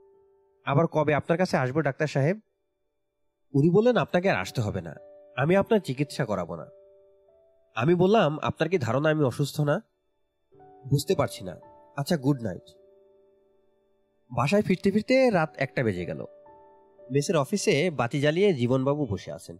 আবার 0.64 0.86
কবে 0.86 1.14
আপনার 1.14 1.38
কাছে 1.38 1.56
আসব, 1.56 1.80
ডাক্তার 1.80 2.06
সাহেব? 2.06 2.40
উনি 3.54 3.70
বললেন, 3.70 3.96
আপনাকে 3.96 4.30
আর 4.30 4.36
আসতে 4.36 4.60
হবে 4.60 4.80
না। 4.80 4.94
আমি 5.36 5.56
আপনার 5.56 5.80
চিকিৎসা 5.80 6.24
করাবো 6.24 6.56
না। 6.56 6.66
আমি 7.74 7.94
বললাম, 7.94 8.38
আপনার 8.38 8.68
কি 8.68 8.78
ধারণা 8.78 9.10
আমি 9.10 9.24
অসুস্থ 9.24 9.60
না? 9.60 9.82
বুঝতে 10.90 11.14
পারছি 11.14 11.44
না। 11.44 11.56
আচ্ছা 11.96 12.16
গুড 12.16 12.42
নাইট। 12.42 12.76
বাসায় 14.36 14.62
ফিরতে 14.62 14.90
ফিরতে 14.90 15.30
রাত 15.30 15.54
একটা 15.56 15.82
বেজে 15.82 16.04
গেল। 16.04 16.24
মেসের 17.10 17.36
অফিসে 17.36 17.90
বাতি 17.90 18.20
জ্বালিয়ে 18.20 18.54
জীবনবাবু 18.54 19.06
বসে 19.06 19.32
আছেন। 19.32 19.56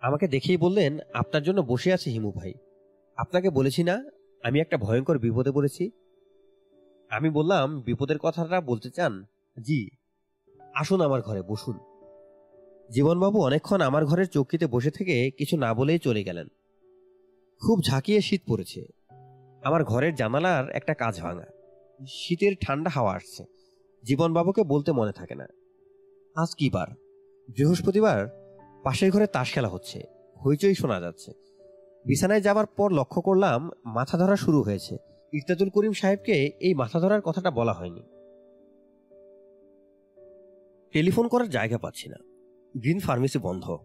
আমাকে 0.00 0.28
দেখেই 0.28 0.56
বললেন, 0.56 0.98
আপনার 1.14 1.42
জন্য 1.42 1.60
বসে 1.60 1.92
আছে 1.92 2.10
হিমু 2.10 2.32
ভাই। 2.32 2.54
আপনাকে 3.16 3.50
বলেছি 3.50 3.82
না, 3.82 4.04
আমি 4.42 4.60
একটা 4.60 4.76
ভয়ঙ্কর 4.76 5.18
বিপদে 5.18 5.52
পড়েছি। 5.52 5.90
আমি 7.10 7.30
বললাম, 7.30 7.80
বিপদের 7.80 8.18
কথাটা 8.18 8.60
বলতে 8.60 8.90
চান? 8.90 9.24
জি, 9.62 9.88
আসুন 10.74 11.00
আমার 11.00 11.22
ঘরে, 11.22 11.42
বসুন। 11.42 11.78
জীবনবাবু 12.90 13.40
অনেকক্ষণ 13.40 13.80
আমার 13.80 14.06
ঘরের 14.06 14.28
চৌকিতে 14.28 14.66
বসে 14.66 14.90
থেকে 14.90 15.30
কিছু 15.30 15.56
না 15.56 15.74
বলেই 15.74 15.98
চলে 15.98 16.24
গেলেন। 16.24 16.46
খুব 17.60 17.80
ঝাঁকিয়ে 17.82 18.20
শীত 18.20 18.40
পড়েছে। 18.46 18.86
আমার 19.62 19.84
ঘরের 19.84 20.14
জানালার 20.14 20.70
একটা 20.70 20.94
কাজ 20.94 21.20
ভাঙা। 21.20 21.44
শীতের 22.08 22.52
ঠান্ডা 22.60 22.90
হাওয়া 22.90 23.14
আসছে। 23.14 23.44
জীবনবাবুকে 24.04 24.62
বলতে 24.62 24.92
মনে 24.92 25.12
থাকে 25.12 25.34
না। 25.34 25.46
আজ 26.36 26.54
কি 26.54 26.70
বার? 26.70 26.86
বৃহস্পতিবার 27.48 28.28
পাশের 28.84 29.12
ঘরে 29.12 29.26
তাস 29.26 29.52
খেলা 29.52 29.68
হচ্ছে, 29.68 30.02
হইচই 30.46 30.74
শোনা 30.74 31.00
যাচ্ছে। 31.00 31.32
বিছানায় 32.06 32.40
যাবার 32.40 32.66
পর 32.66 32.92
লক্ষ্য 32.92 33.22
করলাম 33.22 33.70
মাথা 33.84 34.18
ধরা 34.18 34.36
শুরু 34.36 34.62
হয়েছে। 34.62 34.96
ইরতাদুল 35.32 35.68
করিম 35.68 35.92
সাহেবকে 35.92 36.32
এই 36.60 36.74
মাথা 36.74 37.00
ধরার 37.00 37.20
কথাটা 37.20 37.50
বলা 37.50 37.72
হয়নি। 37.72 38.02
টেলিফোন 40.92 41.28
করার 41.28 41.50
জায়গা 41.50 41.78
পাচ্ছি 41.78 42.08
না। 42.08 42.16
গ্রিন 42.76 43.00
ফার্মেসি 43.00 43.38
বন্ধ। 43.38 43.76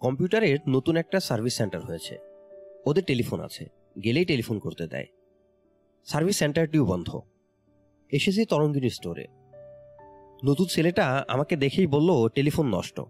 কম্পিউটারের 0.00 0.58
নতুন 0.68 0.96
একটা 0.96 1.20
সার্ভিস 1.20 1.56
সেন্টার 1.56 1.80
হয়েছে। 1.80 2.18
ওদের 2.86 3.04
টেলিফোন 3.04 3.40
আছে, 3.40 3.66
গেলেই 4.04 4.24
টেলিফোন 4.24 4.58
করতে 4.58 4.86
দেয়। 4.86 5.06
সার্ভিস 6.04 6.38
সেন্টারটিও 6.38 6.84
বন্ধ। 6.84 7.20
এসেছি 8.12 8.44
তরঙ্গিনী 8.44 8.90
স্টোরে। 8.90 9.26
নতুন 10.44 10.66
ছেলেটা 10.66 11.24
আমাকে 11.28 11.56
দেখেই 11.56 11.86
বলল, 11.86 12.28
টেলিফোন 12.28 12.66
নষ্ট। 12.66 13.00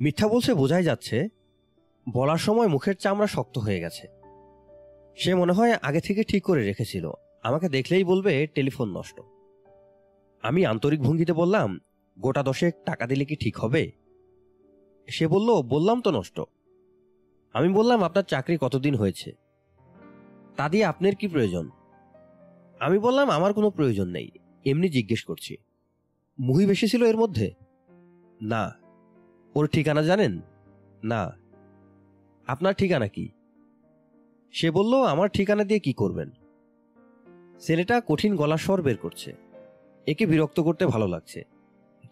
মিথ্যা 0.00 0.28
বলছে 0.28 0.54
বোঝাই 0.54 0.84
যাচ্ছে, 0.84 1.28
বলার 2.12 2.38
সময় 2.38 2.66
মুখের 2.66 2.96
চামড়া 2.96 3.26
শক্ত 3.26 3.58
হয়ে 3.58 3.80
গেছে। 3.80 4.08
সে 5.16 5.34
মনে 5.34 5.52
হয় 5.52 5.72
আগে 5.82 6.00
থেকে 6.00 6.22
ঠিক 6.22 6.44
করে 6.44 6.64
রেখেছিল। 6.64 7.10
আমাকে 7.42 7.68
দেখলেই 7.68 8.04
বলবে, 8.04 8.46
টেলিফোন 8.46 8.98
নষ্ট। 8.98 9.20
আমি 10.42 10.66
আন্তরিক 10.66 11.00
ভঙ্গিতে 11.00 11.32
বললাম, 11.32 11.80
গোটা 12.18 12.42
দশেক 12.42 12.74
টাকা 12.84 13.06
দিলে 13.06 13.24
কি 13.24 13.36
ঠিক 13.36 13.58
হবে? 13.58 13.92
সে 15.08 15.28
বলল, 15.28 15.62
বললাম 15.62 16.00
তো 16.00 16.10
নষ্ট। 16.10 16.40
আমি 17.52 17.68
বললাম, 17.68 18.02
আপনার 18.02 18.24
চাকরি 18.24 18.58
কতদিন 18.60 18.94
হয়েছে? 18.94 19.32
তা 20.56 20.68
দিয়ে 20.68 20.84
আপনার 20.84 21.14
কি 21.14 21.28
প্রয়োজন? 21.28 21.70
আমি 22.80 22.98
বললাম, 22.98 23.30
আমার 23.30 23.52
কোনো 23.52 23.70
প্রয়োজন 23.70 24.08
নেই। 24.08 24.30
এমনি 24.66 24.88
জিজ্ঞেস 24.88 25.24
করছি। 25.24 25.56
মুহি 26.40 26.66
বেশি 26.66 26.88
ছিল 26.88 27.04
এর 27.04 27.16
মধ্যে? 27.16 27.54
না। 28.42 28.74
ওর 29.54 29.66
ঠিকানা 29.66 30.02
জানেন? 30.02 30.40
না। 31.04 31.36
আপনার 32.46 32.74
ঠিকানা 32.74 33.08
কি? 33.08 33.28
সে 34.52 34.70
বলল, 34.70 35.02
আমার 35.02 35.28
ঠিকানা 35.28 35.64
দিয়ে 35.64 35.80
কি 35.80 35.92
করবেন? 35.92 36.30
ছেলেটা 37.60 38.00
কঠিন 38.08 38.36
গলার 38.36 38.58
স্বর 38.58 38.82
বের 38.82 38.96
করছে। 38.96 39.32
একে 40.06 40.26
বিরক্ত 40.26 40.60
করতে 40.60 40.86
ভালো 40.86 41.08
লাগছে। 41.08 41.44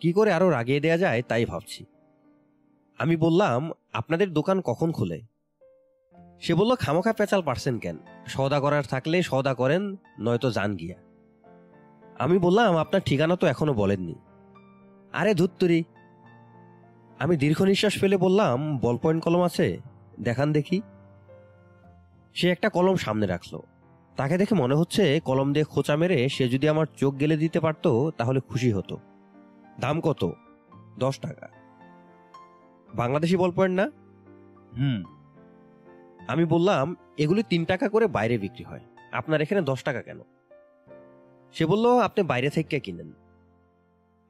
কি 0.01 0.13
করে 0.13 0.33
আরও 0.33 0.51
রাগিয়ে 0.51 0.81
দেয়া 0.81 0.99
যায় 0.99 1.23
তাই 1.23 1.45
ভাবছি। 1.45 1.85
আমি 2.99 3.17
বললাম, 3.17 3.71
আপনাদের 3.93 4.33
দোকান 4.33 4.61
কখন 4.61 4.93
খোলে? 4.93 5.21
সে 6.41 6.55
বলল, 6.55 6.75
খামোখা 6.75 7.13
পেঁচাল 7.13 7.43
পারছেন 7.43 7.79
কেন? 7.79 7.99
সওদা 8.27 8.61
করার 8.61 8.85
থাকলে 8.85 9.23
সওদা 9.23 9.55
করেন, 9.55 9.97
নয়তো 10.21 10.51
যান 10.51 10.77
গিয়া। 10.77 11.08
আমি 12.19 12.39
বললাম, 12.39 12.77
আপনার 12.77 13.03
ঠিকানা 13.07 13.37
তো 13.37 13.47
এখনও 13.47 13.75
বলেননি। 13.75 14.15
আরে 15.13 15.35
ধুত্তরি, 15.35 15.85
আমি 17.19 17.37
দীর্ঘ 17.37 17.63
নিঃশ্বাস 17.63 17.99
ফেলে 17.99 18.17
বললাম 18.17 18.79
বল 18.79 18.97
পয়েন্ট 18.97 19.25
কলম 19.25 19.43
আছে, 19.43 19.81
দেখান 20.21 20.53
দেখি। 20.53 20.83
সে 22.35 22.51
একটা 22.51 22.69
কলম 22.69 22.97
সামনে 22.97 23.27
রাখল। 23.27 23.61
তাকে 24.17 24.39
দেখে 24.39 24.55
মনে 24.55 24.75
হচ্ছে 24.75 25.21
কলম 25.25 25.53
দিয়ে 25.53 25.65
খোঁচা 25.65 25.97
মেরে 25.97 26.29
সে 26.29 26.49
যদি 26.49 26.69
আমার 26.69 26.87
চোখ 26.97 27.21
গেলে 27.21 27.37
দিতে 27.37 27.61
পারতো, 27.61 28.13
তাহলে 28.17 28.41
খুশি 28.41 28.73
হতো। 28.73 28.99
দাম 29.81 30.01
কত? 30.01 30.33
দশ 30.99 31.19
টাকা। 31.19 31.49
বাংলাদেশি 32.95 33.37
বল 33.37 33.51
পয়েন্ট 33.51 33.81
না? 33.81 33.91
হুম। 34.77 35.03
আমি 36.29 36.45
বললাম, 36.45 36.97
এগুলি 37.19 37.43
তিন 37.43 37.65
টাকা 37.65 37.89
করে 37.89 38.07
বাইরে 38.07 38.39
বিক্রি 38.39 38.65
হয়। 38.65 38.81
আপনার 39.13 39.41
এখানে 39.41 39.61
দশ 39.61 39.83
টাকা 39.83 40.03
কেন? 40.03 40.21
সে 41.53 41.67
বলল, 41.67 41.99
আপনি 41.99 42.23
বাইরে 42.23 42.51
থেকে 42.51 42.81
কিনেন? 42.81 43.13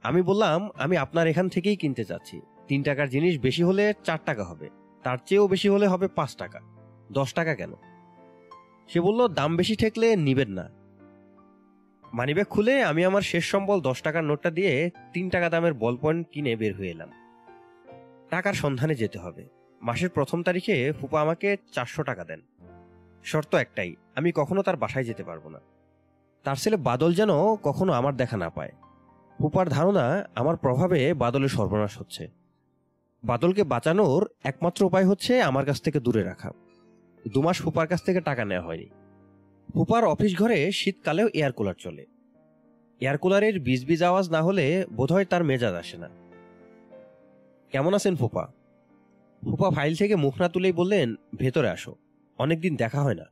আমি 0.02 0.22
বললাম, 0.22 0.70
আমি 0.74 0.96
আপনার 0.96 1.26
এখান 1.26 1.48
থেকেই 1.48 1.76
কিনতে 1.76 2.04
চাচ্ছি। 2.04 2.40
তিন 2.68 2.82
টাকার 2.82 3.08
জিনিস 3.08 3.40
বেশি 3.40 3.62
হলে 3.62 3.94
চার 4.04 4.18
টাকা 4.24 4.44
হবে। 4.44 4.70
তার 5.02 5.18
চেয়েও 5.26 5.48
বেশি 5.48 5.68
হলে 5.68 5.86
হবে 5.86 6.08
পাঁচ 6.08 6.36
টাকা। 6.36 6.60
দশ 7.12 7.34
টাকা 7.34 7.54
কেন? 7.54 7.72
সে 8.88 9.00
বলল, 9.00 9.28
দাম 9.28 9.56
বেশি 9.56 9.76
ঠেকলে 9.76 10.16
নিবেন 10.16 10.48
না। 10.48 10.70
মানিব্যাগ 12.12 12.46
খুলে 12.46 12.82
আমি 12.82 13.04
আমার 13.04 13.22
শেষ 13.22 13.50
সম্বল 13.50 13.80
দশ 13.80 14.02
টাকার 14.02 14.24
নোটটা 14.24 14.50
দিয়ে 14.50 14.90
তিন 15.12 15.30
টাকা 15.30 15.48
দামের 15.48 15.74
বল 15.74 15.96
পয়েন্ট 15.96 16.26
কিনে 16.32 16.56
বের 16.56 16.76
হয়ে 16.76 16.90
এলাম। 16.90 17.10
টাকার 18.30 18.52
সন্ধানে 18.52 18.94
যেতে 18.94 19.18
হবে। 19.18 19.48
মাসের 19.82 20.10
প্রথম 20.10 20.42
তারিখে 20.42 20.92
ফুপা 21.00 21.20
আমাকে 21.20 21.56
চারশো 21.72 22.02
টাকা 22.02 22.24
দেন। 22.24 22.40
শর্ত 23.24 23.54
একটাই, 23.54 23.96
আমি 24.14 24.32
কখনো 24.34 24.62
তার 24.62 24.76
বাসায় 24.76 25.04
যেতে 25.04 25.24
পারব 25.24 25.48
না। 25.48 25.60
তার 26.48 26.56
ছেলে 26.56 26.76
বাদল 26.76 27.14
যেন 27.14 27.56
কখনো 27.56 27.92
আমার 27.92 28.16
দেখা 28.16 28.36
না 28.36 28.50
পায়। 28.50 28.72
ফুপার 29.38 29.68
ধারণা 29.68 30.28
আমার 30.34 30.56
প্রভাবে 30.56 31.14
বাদলের 31.14 31.48
সর্বনাশ 31.48 31.98
হচ্ছে। 31.98 32.28
বাদলকে 33.24 33.64
বাঁচানোর 33.64 34.28
একমাত্র 34.44 34.84
উপায় 34.84 35.06
হচ্ছে 35.06 35.42
আমার 35.42 35.64
কাছ 35.64 35.82
থেকে 35.82 36.00
দূরে 36.00 36.22
রাখা। 36.22 36.50
দু 37.34 37.42
মাস 37.42 37.62
ফুপার 37.62 37.86
কাছ 37.86 38.02
থেকে 38.02 38.20
টাকা 38.20 38.44
নেওয়া 38.44 38.66
হয়নি। 38.66 38.86
ফুপার 39.74 40.04
অফিস 40.04 40.38
ঘরে 40.38 40.72
শীতকালেও 40.72 41.28
এয়ার 41.34 41.52
কুলার 41.52 41.74
চলে। 41.78 42.06
এয়ার 43.00 43.18
কুলারের 43.18 43.60
বিজ 43.60 43.86
বিজ 43.86 44.02
আওয়াজ 44.02 44.30
না 44.30 44.42
হলে 44.42 44.86
বোধহয় 44.92 45.24
তার 45.24 45.44
মেজাজ 45.44 45.74
আসে 45.74 45.96
না। 45.96 46.08
কেমন 47.72 47.94
আছেন 47.94 48.16
ফুপা? 48.16 48.48
ফুপা 49.44 49.70
ফাইল 49.70 49.94
থেকে 49.94 50.16
মুখ 50.16 50.40
না 50.40 50.48
তুলেই 50.48 50.72
বললেন, 50.72 51.14
ভেতরে 51.36 51.68
আসো। 51.70 51.94
অনেকদিন 52.38 52.76
দেখা 52.76 53.02
হয় 53.02 53.14
না। 53.14 53.24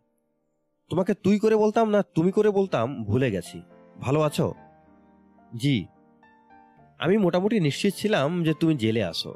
তোমাকে 0.89 1.15
তুই 1.15 1.39
করে 1.39 1.57
বলতাম 1.57 1.89
না 1.89 2.03
তুমি 2.03 2.33
করে 2.33 2.51
বলতাম 2.51 3.05
ভুলে 3.05 3.31
গেছি। 3.31 3.63
ভালো 4.01 4.21
আছো? 4.21 4.55
জি। 5.57 5.87
আমি 6.99 7.19
মোটামুটি 7.19 7.61
নিশ্চিত 7.61 7.95
ছিলাম 7.95 8.43
যে 8.43 8.55
তুমি 8.61 8.77
জেলে 8.77 9.05
আসো 9.05 9.35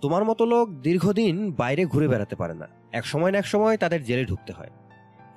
তোমার 0.00 0.24
মতো 0.24 0.46
লোক 0.46 0.70
দীর্ঘদিন 0.70 1.52
বাইরে 1.52 1.84
ঘুরে 1.84 2.08
বেড়াতে 2.08 2.36
পারে 2.36 2.54
না। 2.54 2.68
এক 2.92 3.06
সময় 3.06 3.30
না 3.30 3.38
এক 3.38 3.46
সময় 3.46 3.76
তাদের 3.76 4.04
জেলে 4.04 4.24
ঢুকতে 4.24 4.52
হয়। 4.52 4.70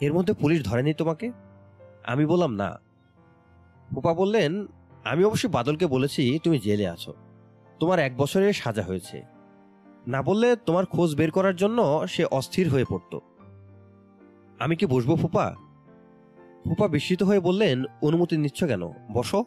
এর 0.01 0.13
মধ্যে 0.13 0.33
পুলিশ 0.33 0.63
ধরেনি 0.63 0.93
তোমাকে? 0.93 1.31
আমি 2.03 2.25
বললাম, 2.25 2.55
না। 2.55 2.79
ফুপা 3.95 4.13
বললেন, 4.13 4.67
আমি 5.03 5.23
অবশ্যই 5.23 5.49
বাদলকে 5.49 5.87
বলেছি 5.87 6.39
তুমি 6.43 6.59
জেলে 6.59 6.87
আছো। 6.87 7.13
তোমার 7.79 7.99
এক 7.99 8.17
বছরের 8.17 8.53
সাজা 8.53 8.83
হয়েছে। 8.83 9.21
না 10.07 10.21
বললে 10.21 10.55
তোমার 10.55 10.85
খোঁজ 10.85 11.15
বের 11.15 11.31
করার 11.31 11.55
জন্য 11.55 12.07
সে 12.07 12.25
অস্থির 12.25 12.69
হয়ে 12.69 12.85
পড়ত। 12.89 13.19
আমি 14.59 14.75
কি 14.75 14.85
বসবো 14.85 15.15
ফুপা? 15.15 15.55
ফুপা 16.65 16.87
বিস্মিত 16.87 17.23
হয়ে 17.23 17.39
বললেন, 17.39 17.83
অনুমতি 18.01 18.37
নিচ্ছ 18.37 18.63
কেন? 18.63 18.89
বসো। 19.11 19.45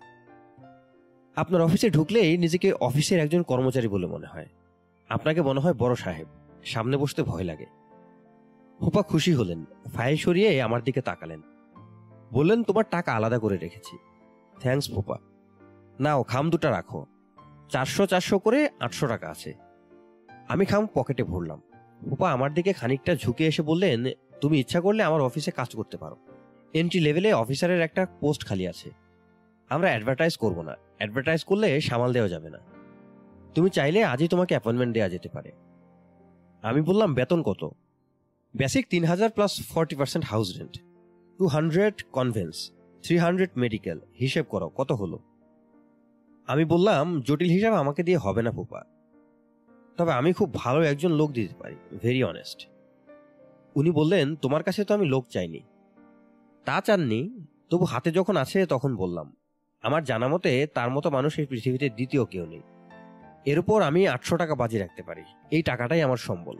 আপনার 1.37 1.63
অফিসে 1.63 1.91
ঢুকলেই 1.91 2.39
নিজেকে 2.39 2.73
অফিসের 2.73 3.21
একজন 3.21 3.43
কর্মচারী 3.43 3.89
বলে 3.89 4.07
মনে 4.07 4.27
হয়। 4.27 4.47
আপনাকে 5.09 5.43
মনে 5.43 5.61
হয় 5.61 5.75
বড় 5.75 5.95
সাহেব। 5.95 6.27
সামনে 6.65 6.97
বসতে 6.97 7.23
ভয় 7.23 7.45
লাগে। 7.45 7.67
ফুপা 8.81 9.03
খুশি 9.03 9.35
হলেন। 9.35 9.65
ফাইল 9.95 10.17
সরিয়ে 10.17 10.63
আমার 10.63 10.83
দিকে 10.83 11.01
তাকালেন। 11.01 11.43
বললেন, 12.33 12.63
তোমার 12.63 12.85
টাকা 12.91 13.13
আলাদা 13.13 13.39
করে 13.39 13.57
রেখেছি। 13.57 13.99
থ্যাঙ্কস 14.61 14.95
ফুপা। 14.95 15.19
নাও, 16.01 16.23
খাম 16.23 16.51
দুটা 16.51 16.71
রাখো। 16.71 17.07
চারশো 17.69 18.07
চারশো 18.07 18.39
করে 18.39 18.69
আটশো 18.81 19.07
টাকা 19.07 19.31
আছে। 19.31 19.55
আমি 20.49 20.65
খাম 20.65 20.87
পকেটে 20.95 21.25
ভরলাম। 21.25 21.63
ফুপা 22.11 22.33
আমার 22.33 22.55
দিকে 22.55 22.73
খানিকটা 22.73 23.17
ঝুঁকে 23.17 23.47
এসে 23.47 23.63
বললেন 23.63 24.05
তুমি 24.43 24.61
ইচ্ছা 24.61 24.81
করলে 24.81 25.03
আমার 25.03 25.21
অফিসে 25.21 25.51
কাজ 25.51 25.75
করতে 25.75 25.97
পারো। 25.97 26.17
এন্ট্রি 26.75 27.01
লেভেলে 27.01 27.33
অফিসারের 27.33 27.81
একটা 27.81 28.07
পোস্ট 28.21 28.47
খালি 28.47 28.69
আছে। 28.69 28.91
আমরা 29.69 29.89
অ্যাডভার্টাইজ 29.89 30.37
করব 30.37 30.63
না। 30.63 30.77
অ্যাডভার্টাইজ 30.99 31.45
করলে 31.45 31.81
সামাল 31.81 32.13
দেওয়া 32.13 32.29
যাবে 32.29 32.51
না। 32.51 32.59
তুমি 33.55 33.71
চাইলে 33.71 34.05
আজই 34.05 34.29
তোমাকে 34.29 34.55
অ্যাপয়েন্টমেন্ট 34.55 34.95
দেওয়া 34.95 35.09
যেতে 35.09 35.29
পারে। 35.29 35.53
আমি 36.63 36.81
বললাম, 36.81 37.15
বেতন 37.15 37.43
কত? 37.43 37.71
বেসিক 38.57 38.87
তিন 38.91 39.05
হাজার 39.05 39.31
plus 39.31 39.69
forty 39.69 39.97
percent 39.97 40.25
house 40.25 40.59
rent 40.59 40.83
two 41.39 41.47
hundred 41.47 41.95
conveyance 42.13 42.71
three 43.03 43.19
hundred 43.19 43.51
medical 43.57 44.01
হিসেব 44.21 44.45
করো, 44.49 44.69
কত 44.69 44.93
হলো? 44.93 45.19
আমি 46.47 46.65
বললাম, 46.65 47.21
জটিল 47.21 47.51
হিসাব 47.51 47.75
আমাকে 47.75 48.03
দিয়ে 48.03 48.19
হবে 48.19 48.43
না 48.43 48.51
ফুপা 48.51 48.85
তবে 49.97 50.13
আমি 50.13 50.33
খুব 50.33 50.55
ভালো 50.55 50.83
একজন 50.83 51.13
লোক 51.13 51.33
দিতে 51.33 51.55
পারি 51.55 51.77
ভেরি 52.03 52.25
অনেস্ট 52.25 52.72
উনি 53.77 53.91
বললেন, 53.91 54.37
তোমার 54.37 54.63
কাছে 54.63 54.85
তো 54.85 54.95
আমি 54.95 55.07
লোক 55.07 55.27
চাইনি। 55.29 55.61
তা 56.65 56.81
চাননি? 56.81 57.47
তবু 57.71 57.85
হাতে 57.85 58.11
যখন 58.11 58.37
আছে, 58.37 58.67
তখন 58.67 58.97
বললাম। 58.97 59.37
আমার 59.83 60.05
জানা 60.05 60.29
মতে, 60.29 60.67
তার 60.75 60.91
মতো 60.91 61.11
মানুষ 61.11 61.39
এই 61.39 61.47
পৃথিবীতে 61.47 61.89
দ্বিতীয় 61.89 62.25
কেউ 62.25 62.47
নেই। 62.47 62.61
এর 63.45 63.59
উপর 63.59 63.83
আমি 63.83 64.09
আটশো 64.09 64.37
টাকা 64.37 64.55
বাজি 64.55 64.79
রাখতে 64.79 65.03
পারি। 65.03 65.23
এই 65.51 65.63
টাকাটাই 65.63 66.03
আমার 66.03 66.17
সম্বল। 66.17 66.59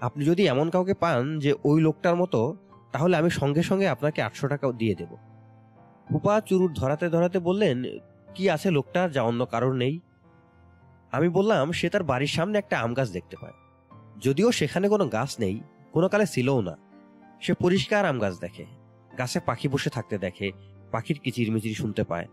আপনি 0.00 0.24
যদি 0.24 0.46
এমন 0.46 0.70
কাউকে 0.70 0.94
পান 0.94 1.38
যে 1.38 1.54
ওই 1.64 1.80
লোকটার 1.80 2.16
মতো, 2.16 2.56
তাহলে 2.92 3.16
আমি 3.16 3.30
সঙ্গে 3.30 3.62
সঙ্গে 3.62 3.88
আপনাকে 3.88 4.22
আটশো 4.22 4.48
টাকা 4.48 4.72
দিয়ে 4.72 4.94
দেব। 4.94 5.16
ফুপা 6.08 6.40
চুরুট 6.40 6.72
ধরাতে 6.72 7.08
ধরাতে 7.08 7.38
বললেন, 7.38 7.84
কি 8.34 8.50
আছে 8.50 8.70
লোকটার 8.70 9.12
যা 9.12 9.22
অন্য 9.22 9.46
কারোর 9.46 9.74
নেই? 9.74 10.00
আমি 11.10 11.28
বললাম, 11.28 11.72
সে 11.72 11.88
তার 11.88 12.04
বাড়ির 12.04 12.28
সামনে 12.28 12.58
একটা 12.58 12.80
আম 12.80 12.94
গাছ 12.94 13.10
দেখতে 13.10 13.36
পায়। 13.40 13.52
যদিও 14.20 14.52
সেখানে 14.52 14.88
কোনো 14.88 15.08
গাছ 15.08 15.40
নেই 15.40 15.60
কোনো 15.96 16.08
কালে 16.08 16.26
ছিলও 16.26 16.60
না। 16.60 16.74
সে 17.40 17.54
পরিষ্কার 17.54 18.06
আম 18.06 18.18
গাছ 18.18 18.40
দেখে, 18.40 18.64
গাছে 19.18 19.40
পাখি 19.40 19.68
বসে 19.68 19.90
থাকতে 19.90 20.18
দেখে, 20.18 20.52
পাখির 20.90 21.18
কিচিরমিচির 21.18 21.74
শুনতে 21.74 22.04
পায়। 22.04 22.26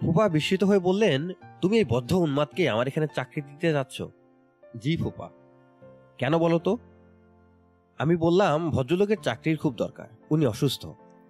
ফুপা 0.00 0.28
বিস্মিত 0.28 0.64
হয়ে 0.64 0.78
বললেন, 0.78 1.20
তুমি 1.60 1.78
এই 1.78 1.84
বদ্ধ 1.88 2.12
উন্মাদকে 2.12 2.68
আমার 2.68 2.88
এখানে 2.88 3.06
চাকরি 3.14 3.40
দিতে 3.42 3.72
যাচ্ছ? 3.72 4.02
জি 4.82 4.96
ফুপা 4.96 5.28
কেন 6.18 6.38
বলো 6.38 6.58
তো? 6.58 6.78
আমি 7.98 8.16
বললাম, 8.16 8.70
ভদ্রলোকের 8.70 9.20
চাকরির 9.22 9.56
খুব 9.56 9.74
দরকার, 9.74 10.08
উনি 10.30 10.46
অসুস্থ, 10.46 10.86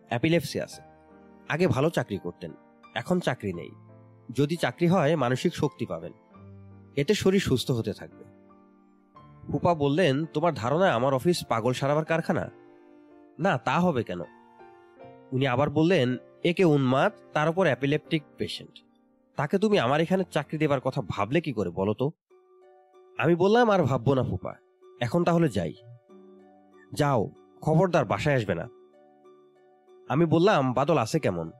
অ্যাপিলেপসি 0.09 0.61
আছে। 0.61 0.83
আগে 1.49 1.67
ভালো 1.67 1.91
চাকরি 1.91 2.19
করতেন, 2.19 2.53
এখন 2.95 3.21
চাকরি 3.21 3.53
নেই। 3.53 3.71
যদি 4.35 4.57
চাকরি 4.57 4.87
হয়, 4.87 5.17
মানসিক 5.17 5.53
শক্তি 5.55 5.85
পাবেন। 5.87 6.13
এতে 6.97 7.15
শরীর 7.15 7.41
সুস্থ 7.41 7.71
হতে 7.71 7.93
থাকবে। 7.93 8.30
ফুপা 9.53 9.75
বললেন, 9.75 10.25
তোমার 10.25 10.55
ধারণা 10.55 10.95
আমার 10.95 11.15
অফিস 11.15 11.45
পাগল 11.45 11.73
সারাবার 11.73 12.05
কারখানা? 12.05 12.51
না, 13.39 13.59
তা 13.59 13.81
হবে 13.81 14.03
কেন? 14.03 14.21
উনি 15.33 15.47
আবার 15.47 15.71
বললেন, 15.71 16.17
একে 16.45 16.65
উন্মাদ, 16.65 17.13
তার 17.33 17.49
উপর 17.49 17.67
অ্যাপিলেপটিক 17.67 18.23
পেশেন্ট। 18.39 18.75
তাকে 19.37 19.59
তুমি 19.59 19.79
আমার 19.79 20.01
এখানে 20.01 20.25
চাকরি 20.31 20.59
দেবার 20.59 20.81
কথা 20.81 21.03
ভাবলে 21.09 21.41
কি 21.41 21.53
করে 21.53 21.71
বলো 21.71 21.95
তো? 21.95 22.11
আমি 23.19 23.35
বললাম, 23.35 23.71
আর 23.71 23.83
ভাববো 23.83 24.15
না 24.15 24.23
ফুপা, 24.23 24.55
এখন 25.01 25.25
তাহলে 25.25 25.49
যাই। 25.49 25.75
যাও, 26.93 27.31
খবরদার 27.61 28.05
বাসায় 28.05 28.37
আসবে 28.37 28.55
না। 28.55 28.69
আমি 30.09 30.25
বললাম, 30.25 30.73
বাদল 30.73 30.99
আছে 30.99 31.19
কেমন? 31.19 31.51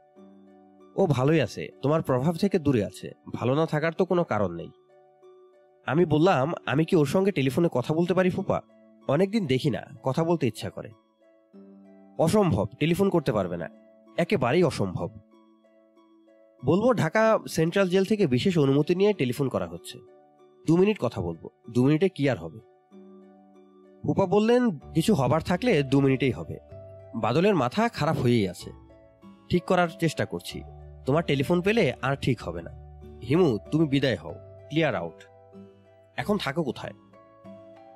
ও 0.97 1.07
ভালোই 1.07 1.41
আছে, 1.41 1.69
তোমার 1.83 2.03
প্রভাব 2.03 2.35
থেকে 2.35 2.59
দূরে 2.59 2.85
আছে, 2.85 3.13
ভালো 3.35 3.55
না 3.55 3.67
থাকার 3.67 3.93
তো 3.93 4.05
কোনো 4.05 4.25
কারণ 4.25 4.53
নেই। 4.53 4.71
আমি 5.91 6.05
বললাম, 6.05 6.53
আমি 6.67 6.85
কি 6.85 6.97
ওর 6.97 7.07
সঙ্গে 7.07 7.33
টেলিফোনে 7.33 7.69
কথা 7.73 7.95
বলতে 7.95 8.15
পারি 8.15 8.31
ফুপা? 8.31 8.63
অনেকদিন 9.09 9.47
দেখি 9.47 9.71
না, 9.71 9.83
কথা 10.03 10.25
বলতে 10.25 10.47
ইচ্ছা 10.47 10.71
করে। 10.71 10.91
অসম্ভব, 12.19 12.67
টেলিফোন 12.79 13.11
করতে 13.11 13.33
পারবে 13.33 13.57
না। 13.57 13.69
একেবারেই 14.17 14.63
অসম্ভব। 14.63 15.11
বলব, 16.65 16.95
ঢাকা 16.95 17.39
সেন্ট্রাল 17.49 17.89
জেল 17.89 18.05
থেকে 18.05 18.27
বিশেষ 18.27 18.59
অনুমতি 18.59 18.95
নিয়ে 18.95 19.13
টেলিফোন 19.13 19.49
করা 19.49 19.67
হচ্ছে। 19.67 19.99
দু 20.67 20.77
মিনিট 20.77 20.97
কথা 21.01 21.21
বলব, 21.21 21.49
দু 21.71 21.87
মিনিটে 21.87 22.09
কি 22.09 22.31
আর 22.31 22.37
হবে? 22.37 22.59
ফুপা 24.03 24.27
বললেন, 24.27 24.71
কিছু 24.71 25.15
হবার 25.15 25.43
থাকলে 25.43 25.83
দু 25.83 26.01
মিনিটেই 26.01 26.31
হবে। 26.31 26.59
বাদলের 27.15 27.55
মাথা 27.55 27.89
খারাপ 27.89 28.19
হয়েই 28.19 28.49
আছে। 28.49 28.71
ঠিক 29.49 29.65
করার 29.65 29.89
চেষ্টা 30.01 30.25
করছি। 30.25 30.63
তোমার 31.07 31.25
টেলিফোন 31.25 31.61
পেলে 31.61 31.93
আর 32.03 32.17
ঠিক 32.17 32.43
হবে 32.43 32.63
না। 32.63 32.71
হিমু, 33.29 33.59
তুমি 33.71 33.89
বিদায় 33.89 34.17
হও। 34.17 34.35
Clear 34.69 34.95
out. 34.95 35.30
এখন 36.21 36.37
থাকো 36.39 36.63
কোথায়? 36.65 36.93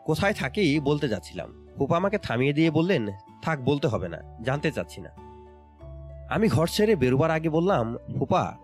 কোথায় 0.05 0.35
থাকি 0.35 0.81
বলতে 0.81 1.09
যাচ্ছিলাম। 1.09 1.69
ফুপা 1.79 1.97
আমাকে 1.97 2.19
থামিয়ে 2.19 2.53
দিয়ে 2.53 2.71
বললেন, 2.71 3.07
থাক, 3.43 3.59
বলতে 3.65 3.87
হবে 3.89 4.09
না, 4.09 4.19
জানতে 4.43 4.73
চাচ্ছি 4.73 5.01
না। 5.01 5.11
আমি 6.31 6.49
ঘর 6.49 6.67
ছেড়ে 6.67 6.97
বেরোবার 6.97 7.31
আগে 7.31 7.49
বললাম, 7.49 7.97
ফুপা, 8.19 8.59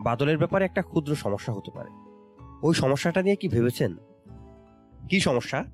বাদলের 0.00 0.38
ব্যাপারে 0.38 0.64
একটা 0.64 0.82
ক্ষুদ্র 0.82 1.14
সমস্যা 1.14 1.52
হতে 1.52 1.70
পারে। 1.70 1.90
ওই 2.62 2.74
সমস্যাটা 2.74 3.22
নিয়ে 3.22 3.36
কি 3.36 3.48
ভেবেছেন? 3.48 3.96
কি 5.08 5.20
সমস্যা? 5.20 5.64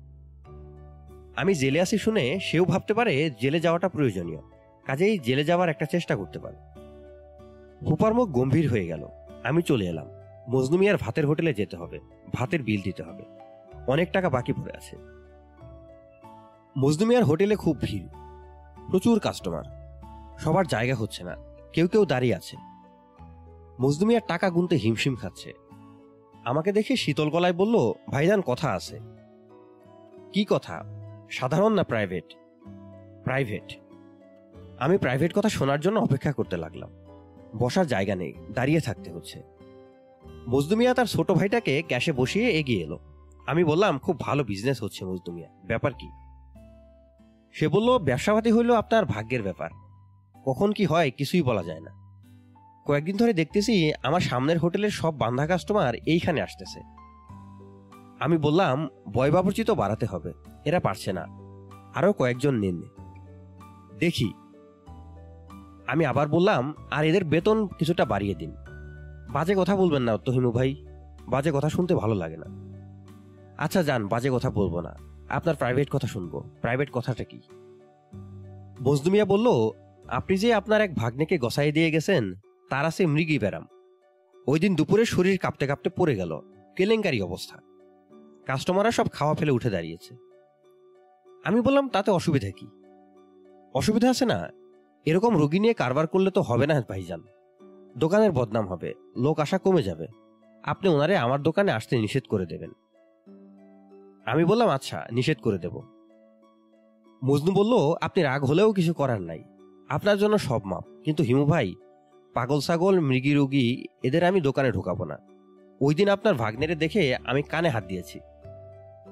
আমি 1.35 1.53
জেলে 1.53 1.81
আসি 1.81 1.97
শুনে 1.97 2.39
সেও 2.41 2.65
ভাবতে 2.65 2.93
পারে 2.93 3.31
জেলে 3.41 3.59
যাওয়াটা 3.59 3.89
প্রয়োজনীয়, 3.89 4.41
কাজেই 4.85 5.19
জেলে 5.19 5.43
যাওয়ার 5.43 5.69
একটা 5.69 5.85
চেষ্টা 5.85 6.15
করতে 6.15 6.39
পারে। 6.39 6.57
ফুপার 7.85 8.13
মুখ 8.13 8.29
গম্ভীর 8.29 8.69
হয়ে 8.69 8.87
গেল। 8.87 9.07
আমি 9.43 9.61
চলে 9.61 9.85
এলাম। 9.85 10.07
মজনুমিয়ার 10.49 10.97
ভাতের 10.97 11.27
হোটেলে 11.27 11.53
যেতে 11.53 11.77
হবে, 11.77 11.99
ভাতের 12.33 12.63
বিল 12.63 12.81
দিতে 12.81 13.03
হবে। 13.03 13.23
অনেক 13.87 14.11
টাকা 14.11 14.29
বাকি 14.29 14.53
পড়ে 14.53 14.77
আছে। 14.77 14.97
মজনুমিয়ার 16.77 17.23
হোটেলে 17.23 17.55
খুব 17.55 17.77
ভিড়। 17.81 18.07
প্রচুর 18.91 19.19
কাস্টমার 19.19 19.63
সবার 20.39 20.67
জায়গা 20.67 20.95
হচ্ছে 20.95 21.23
না। 21.23 21.35
কেউ 21.73 21.87
কেউ 21.87 22.05
দাঁড়িয়ে 22.05 22.35
আছে। 22.35 22.57
মজদুমিয়ার 23.79 24.21
টাকা 24.27 24.49
গুনতে 24.49 24.75
হিমশিম 24.75 25.15
খাচ্ছে। 25.15 25.53
আমাকে 26.45 26.71
দেখে 26.71 26.95
শীতল 26.95 27.29
গলায় 27.29 27.53
বলল, 27.53 27.93
ভাইজান, 28.09 28.41
কথা 28.41 28.71
আছে। 28.71 28.99
কি 30.33 30.45
কথা? 30.49 30.83
সাধারণ 31.29 31.73
না 31.73 31.83
প্রাইভেট 31.83 32.23
প্রাইভেট 33.23 33.77
আমি 34.79 34.97
প্রাইভেট 34.97 35.33
কথা 35.35 35.49
শোনার 35.49 35.79
জন্য 35.79 35.99
অপেক্ষা 35.99 36.31
করতে 36.31 36.57
লাগলাম। 36.57 36.89
বসার 37.57 37.87
জায়গা 37.87 38.15
নেই, 38.15 38.33
দাঁড়িয়ে 38.51 38.79
থাকতে 38.79 39.11
হচ্ছে। 39.11 39.50
মজদুমিয়া 40.49 40.93
তার 40.93 41.05
ছোট 41.05 41.31
ভাইটাকে 41.31 41.81
ক্যাশে 41.81 42.11
বসিয়ে 42.11 42.49
এগিয়ে 42.49 42.83
এলো। 42.83 42.99
আমি 43.47 43.63
বললাম, 43.63 43.99
খুব 43.99 44.19
ভালো 44.19 44.43
বিজনেস 44.43 44.83
হচ্ছে 44.83 45.05
মজদুমিয়া 45.05 45.49
ব্যাপার 45.65 45.91
কি? 45.93 46.09
সে 47.51 47.67
বলল, 47.67 47.97
ব্যবসাপাতি 47.97 48.51
হইল 48.51 48.75
আপনার 48.75 49.05
ভাগ্যের 49.05 49.43
ব্যাপার। 49.43 49.69
কখন 50.45 50.71
কি 50.71 50.85
হয় 50.85 51.11
কিছুই 51.11 51.41
বলা 51.41 51.63
যায় 51.63 51.79
না। 51.79 52.01
কয়েকদিন 52.85 53.17
ধরে 53.17 53.33
দেখতেছি 53.33 53.91
আমার 54.03 54.21
সামনের 54.21 54.59
হোটেলের 54.59 54.89
সব 54.89 55.17
বান্ধা 55.17 55.47
কাস্টমার 55.47 55.95
এইখানে 55.95 56.41
আসতেছে। 56.41 56.81
আমি 58.19 58.37
বললাম 58.37 58.87
বয় 59.13 59.31
বাড়াতে 59.75 60.05
হবে, 60.05 60.33
এরা 60.65 60.79
পারছে 60.79 61.13
না। 61.13 61.25
আরও 61.95 62.13
কয়েকজন 62.13 62.55
নিন। 62.55 62.83
দেখি। 63.99 64.33
আমি 65.87 66.05
আবার 66.05 66.27
বললাম, 66.27 66.73
আর 66.91 67.05
এদের 67.05 67.23
বেতন 67.23 67.67
কিছুটা 67.67 68.05
বাড়িয়ে 68.05 68.35
দিন। 68.35 68.55
বাজে 69.31 69.55
কথা 69.57 69.75
বলবেন 69.75 70.01
না 70.01 70.17
তহিমু 70.17 70.51
ভাই। 70.51 70.85
বাজে 71.27 71.51
কথা 71.53 71.69
শুনতে 71.69 71.95
ভালো 71.95 72.13
লাগে 72.15 72.37
না। 72.37 72.45
আচ্ছা 73.57 73.83
যান, 73.83 74.07
বাজে 74.07 74.29
কথা 74.33 74.49
বলব 74.49 74.79
না। 74.79 74.95
আপনার 75.29 75.55
প্রাইভেট 75.55 75.89
কথা 75.91 76.07
শুনব। 76.07 76.43
প্রাইভেট 76.61 76.89
কথাটা 76.93 77.23
কি? 77.23 77.41
বজদুমিয়া 78.83 79.25
বলল, 79.25 79.47
আপনি 80.07 80.37
যে 80.37 80.53
আপনার 80.53 80.81
এক 80.81 80.95
ভাগ্নেকে 80.95 81.37
গসাই 81.37 81.71
দিয়ে 81.71 81.91
গেছেন, 81.91 82.33
তার 82.69 82.85
আছে 82.85 83.05
মৃগী 83.05 83.39
ব্যারাম। 83.39 83.67
ওই 84.47 84.59
দিন 84.59 84.75
দুপুরে 84.75 85.05
শরীর 85.05 85.37
কাঁপতে 85.37 85.67
কাঁপতে 85.67 85.89
পড়ে 85.89 86.15
গেল। 86.15 86.39
কেলেঙ্কারি 86.75 87.21
অবস্থা। 87.21 87.59
কাস্টমাররা 88.45 88.91
সব 88.91 89.07
খাওয়া 89.11 89.35
ফেলে 89.35 89.51
উঠে 89.51 89.69
দাঁড়িয়েছে। 89.69 90.15
আমি 91.43 91.61
বললাম, 91.61 91.89
তাতে 91.89 92.11
অসুবিধা 92.11 92.49
কি? 92.49 92.67
অসুবিধা 93.73 94.09
আছে 94.09 94.25
না। 94.25 94.49
এরকম 95.05 95.37
রোগী 95.37 95.59
নিয়ে 95.59 95.73
কারবার 95.73 96.07
করলে 96.07 96.31
তো 96.31 96.41
হবে 96.41 96.67
না 96.67 96.81
ভাইজান। 96.89 97.23
দোকানের 97.97 98.31
বদনাম 98.31 98.67
হবে। 98.67 98.93
লোক 99.17 99.39
আসা 99.39 99.57
কমে 99.57 99.83
যাবে। 99.83 100.07
আপনি 100.63 100.89
ওনারে 100.89 101.17
আমার 101.17 101.43
দোকানে 101.43 101.71
আসতে 101.71 101.97
নিষেধ 101.97 102.23
করে 102.29 102.45
দেবেন। 102.45 102.71
আমি 104.25 104.45
বললাম 104.45 104.69
আচ্ছা 104.69 105.07
নিষেধ 105.11 105.37
করে 105.37 105.57
দেব। 105.57 105.81
মজনু 107.23 107.51
বলল, 107.51 107.95
আপনি 108.01 108.23
রাগ 108.23 108.43
হলেও 108.43 108.73
কিছু 108.73 108.93
করার 108.93 109.21
নাই। 109.21 109.43
আপনার 109.89 110.17
জন্য 110.17 110.37
সব 110.37 110.61
মাপ। 110.65 110.83
কিন্তু 111.03 111.23
হিমু 111.23 111.45
ভাই, 111.45 111.75
পাগল, 112.33 112.59
ছাগল, 112.59 112.99
মৃগী, 112.99 113.33
রোগী, 113.33 113.85
এদের 114.03 114.23
আমি 114.23 114.41
দোকানে 114.41 114.71
ঢোকাবো 114.71 115.05
না। 115.05 115.17
ওই 115.81 115.95
দিন 115.95 116.09
আপনার 116.09 116.33
ভাগ্নেরে 116.33 116.75
দেখে 116.75 117.15
আমি 117.15 117.43
কানে 117.43 117.69
হাত 117.69 117.83
দিয়েছি। 117.83 118.19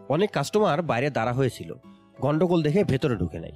অনেক 0.09 0.31
কাস্টমার 0.31 0.81
বাইরে 0.81 1.09
দাঁড়া 1.09 1.33
হয়েছিল। 1.33 1.73
গন্ডগোল 2.21 2.63
দেখে 2.63 2.83
ভেতরে 2.83 3.15
ঢুকে 3.15 3.39
নাই 3.39 3.51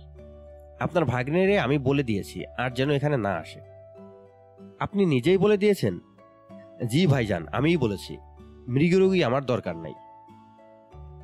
আপনার 0.79 1.05
ভাগ্নেরে 1.05 1.59
আমি 1.59 1.77
বলে 1.77 2.03
দিয়েছি, 2.03 2.45
আর 2.45 2.71
যেন 2.71 2.91
এখানে 2.91 3.17
না 3.17 3.29
আসে। 3.29 3.72
আপনি 4.83 5.05
নিজেই 5.05 5.37
বলে 5.37 5.57
দিয়েছেন? 5.57 5.99
জি 6.87 7.07
ভাইজান, 7.07 7.47
আমিই 7.47 7.77
বলেছি। 7.77 8.17
মৃগরোগী 8.67 9.23
আমার 9.23 9.45
দরকার 9.45 9.75
নাই। 9.75 9.93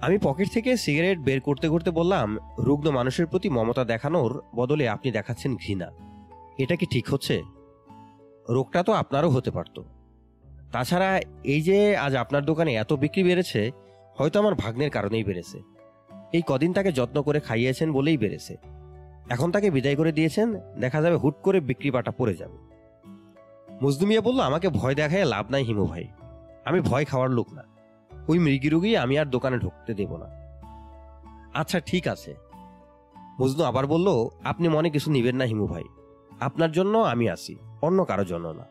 আমি 0.02 0.18
পকেট 0.18 0.48
থেকে 0.54 0.78
সিগারেট 0.78 1.20
বের 1.20 1.40
করতে 1.42 1.70
করতে 1.70 1.92
বললাম, 1.92 2.38
রুগ্ন 2.60 2.92
মানুষের 2.92 3.28
প্রতি 3.28 3.50
মমতা 3.50 3.84
দেখানোর 3.84 4.32
বদলে 4.56 4.90
আপনি 4.90 5.12
দেখাচ্ছেন 5.12 5.56
ঘৃণা। 5.56 5.88
এটা 6.58 6.76
কি 6.76 6.86
ঠিক 6.86 7.06
হচ্ছে? 7.10 7.44
রোগটা 8.50 8.84
তো 8.84 8.92
আপনারও 8.92 9.30
হতে 9.30 9.52
পারত। 9.52 9.82
তাছাড়া 10.72 11.22
এই 11.44 11.62
যে 11.62 11.98
আজ 11.98 12.16
আপনার 12.16 12.46
দোকানে 12.46 12.72
এত 12.74 12.94
বিক্রি 12.94 13.24
বেড়েছে, 13.24 13.72
হয়তো 14.18 14.40
আমার 14.40 14.56
ভাগ্নের 14.56 14.90
কারণেই 14.90 15.24
বেড়েছে। 15.24 15.58
এই 16.34 16.44
কদিন 16.48 16.74
তাকে 16.74 16.92
যত্ন 16.92 17.22
করে 17.22 17.40
খাইয়েছেন 17.40 17.92
বলেই 17.92 18.18
বেড়েছে। 18.18 18.54
এখন 19.30 19.52
তাকে 19.52 19.72
বিদায় 19.72 19.96
করে 19.96 20.12
দিয়েছেন, 20.12 20.48
দেখা 20.80 21.02
যাবে 21.02 21.16
হুট 21.16 21.36
করে 21.44 21.60
বিক্রি 21.60 21.92
বাটা 21.92 22.12
পড়ে 22.12 22.36
যাবে। 22.36 22.69
মজদুমিয়া 23.84 24.22
বলল, 24.22 24.40
আমাকে 24.40 24.70
ভয় 24.70 24.96
দেখায় 24.96 25.26
লাভ 25.26 25.52
নাই 25.52 25.64
হিমু 25.64 25.86
ভাই। 25.86 26.08
আমি 26.66 26.82
ভয় 26.82 27.06
খাওয়ার 27.06 27.32
লোক 27.32 27.54
না। 27.54 27.64
ওই 28.28 28.40
মৃগী 28.40 28.70
রোগী 28.70 28.96
আমি 28.96 29.20
আর 29.20 29.26
দোকানে 29.26 29.60
ঢুকতে 29.60 29.94
দেব 29.94 30.18
না। 30.18 30.26
আচ্ছা 31.54 31.80
ঠিক 31.80 32.08
আছে। 32.08 32.36
মজনু 33.42 33.64
আবার 33.64 33.88
বলল, 33.88 34.08
আপনি 34.44 34.68
মনে 34.68 34.90
কিছু 34.90 35.12
নিবেন 35.12 35.36
না 35.36 35.44
হিমু 35.44 35.68
ভাই। 35.68 35.84
আপনার 36.40 36.72
জন্য 36.72 36.98
আমি 36.98 37.30
আসি 37.30 37.58
অন্য 37.82 38.06
কারও 38.06 38.26
জন্য 38.26 38.48
না। 38.48 38.66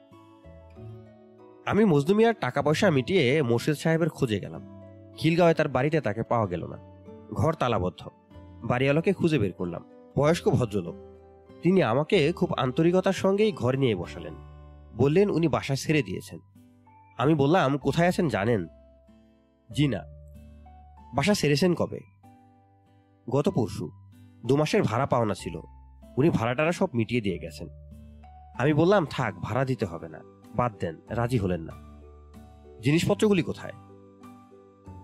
আমি 1.66 1.84
মজনু 1.84 2.16
মিয়ার 2.16 2.34
টাকা 2.40 2.62
পয়সা 2.62 2.90
মিটিয়ে 2.90 3.42
মোর্শেদ 3.42 3.76
সাহেবের 3.76 4.08
খোঁজে 4.08 4.40
গেলাম। 4.40 4.80
খিলগাঁওয়ে 5.16 5.54
তার 5.54 5.68
বাড়িতে 5.68 6.00
তাকে 6.00 6.22
পাওয়া 6.22 6.46
গেল 6.46 6.66
না। 6.66 6.76
ঘর 7.32 7.54
তালাবদ্ধ। 7.54 8.08
বাড়িওয়ালাকে 8.64 9.12
খুঁজে 9.12 9.38
বের 9.38 9.52
করলাম। 9.52 9.84
বয়স্ক 10.16 10.48
ভদ্রলোক। 10.48 10.94
তিনি 11.62 11.82
আমাকে 11.82 12.32
খুব 12.32 12.52
আন্তরিকতার 12.56 13.12
সঙ্গেই 13.12 13.52
ঘর 13.52 13.76
নিয়ে 13.76 13.94
বসালেন। 13.94 14.34
বললেন, 14.98 15.30
উনি 15.30 15.48
বাসা 15.48 15.74
ছেড়ে 15.74 16.02
দিয়েছেন। 16.02 16.38
আমি 17.18 17.34
বললাম, 17.34 17.78
কোথায় 17.78 18.08
আছেন 18.08 18.28
জানেন? 18.28 18.66
জি 19.72 19.88
না। 19.88 19.98
বাসা 21.14 21.34
সেরেছেন 21.34 21.74
কবে? 21.74 22.00
গত 23.30 23.48
পরশু। 23.48 23.90
দু 24.46 24.56
মাসের 24.56 24.82
ভাড়া 24.82 25.06
পাওনা 25.06 25.34
ছিল। 25.34 25.60
উনি 26.16 26.30
ভাড়াটারা 26.30 26.72
সব 26.72 26.88
মিটিয়ে 26.94 27.20
দিয়ে 27.20 27.38
গেছেন। 27.38 27.68
আমি 28.58 28.74
বললাম, 28.74 29.06
থাক, 29.10 29.34
ভাড়া 29.34 29.64
দিতে 29.64 29.86
হবে 29.86 30.08
না। 30.08 30.20
বাদ 30.54 30.72
দেন, 30.80 30.96
রাজি 31.08 31.38
হলেন 31.38 31.60
না। 31.60 31.72
জিনিসপত্রগুলি 32.80 33.42
কোথায়? 33.42 33.72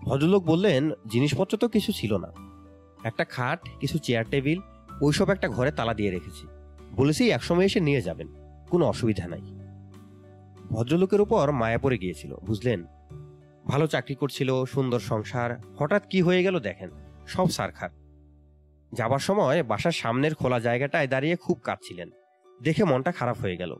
ভদ্রলোক 0.03 0.43
বললেন, 0.43 0.91
জিনিসপত্র 1.07 1.57
তো 1.57 1.67
কিছু 1.67 1.91
ছিল 1.91 2.17
না। 2.17 2.27
একটা 3.03 3.25
খাট, 3.25 3.69
কিছু 3.79 3.97
চেয়ার 3.97 4.25
টেবিল, 4.31 4.59
ওইসব 5.01 5.29
একটা 5.29 5.49
ঘরে 5.49 5.71
তালা 5.71 5.93
দিয়ে 5.93 6.11
রেখেছি। 6.11 6.47
বলেছি, 6.95 7.31
একসময় 7.31 7.65
এসে 7.65 7.79
নিয়ে 7.79 8.01
যাবেন। 8.01 8.27
কোনো 8.69 8.85
অসুবিধা 8.85 9.27
নাই। 9.27 9.54
ভদ্রলোকের 10.69 11.21
উপর 11.21 11.51
মায়া 11.51 11.77
পড়ে 11.77 11.97
গিয়েছিল, 11.97 12.35
বুঝলেন? 12.35 12.85
ভালো 13.67 13.87
চাকরি 13.87 14.15
করছিল, 14.15 14.65
সুন্দর 14.65 14.99
সংসার, 14.99 15.75
হঠাৎ 15.79 16.07
কি 16.07 16.21
হয়ে 16.21 16.43
গেল 16.43 16.59
দেখেন, 16.59 16.89
সব 17.27 17.47
সারখার। 17.49 17.89
যাবার 18.93 19.19
সময় 19.19 19.63
বাসার 19.63 19.91
সামনের 19.91 20.35
খোলা 20.35 20.59
জায়গাটায় 20.59 21.07
দাঁড়িয়ে 21.07 21.35
খুব 21.35 21.59
কাঁদছিলেন, 21.63 22.09
দেখে 22.63 22.83
মনটা 22.83 23.11
খারাপ 23.11 23.37
হয়ে 23.37 23.57
গেল। 23.57 23.75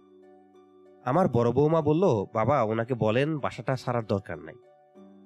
আমার 1.06 1.30
বড় 1.30 1.52
বৌমা 1.52 1.82
বলল, 1.82 2.03
বাবা, 2.34 2.62
ওনাকে 2.62 2.94
বলেন, 2.94 3.40
বাসাটা 3.40 3.76
সারার 3.76 4.06
দরকার 4.06 4.38
নাই। 4.40 4.56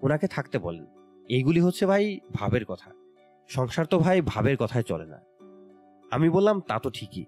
ওনাকে 0.02 0.28
থাকতে 0.28 0.60
বলেন, 0.60 0.86
এইগুলি 1.30 1.60
হচ্ছে 1.60 1.86
ভাই 1.86 2.20
ভাবের 2.34 2.66
কথা। 2.66 2.92
সংসার 3.48 3.86
তো 3.86 4.00
ভাই 4.00 4.22
ভাবের 4.22 4.58
কথায় 4.58 4.84
চলে 4.84 5.06
না। 5.06 5.20
আমি 6.12 6.30
বললাম, 6.30 6.62
তা 6.62 6.80
তো 6.80 6.90
ঠিকই। 6.90 7.26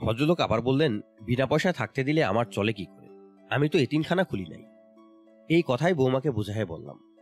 ভদ্রলোক 0.00 0.40
আবার 0.40 0.62
বললেন, 0.62 1.00
বিনা 1.22 1.46
পয়সায় 1.46 1.74
থাকতে 1.74 2.04
দিলে 2.04 2.24
আমার 2.24 2.44
চলে 2.44 2.72
কি 2.72 2.84
করে? 2.84 3.08
আমি 3.50 3.68
তো 3.68 3.78
এতিমখানা 3.78 4.24
খুলি 4.24 4.44
নাই। 4.44 4.64
এই 5.48 5.62
কথাই 5.66 5.94
বৌমাকে 5.94 6.30
বোঝায় 6.30 6.66
বললাম। 6.66 7.14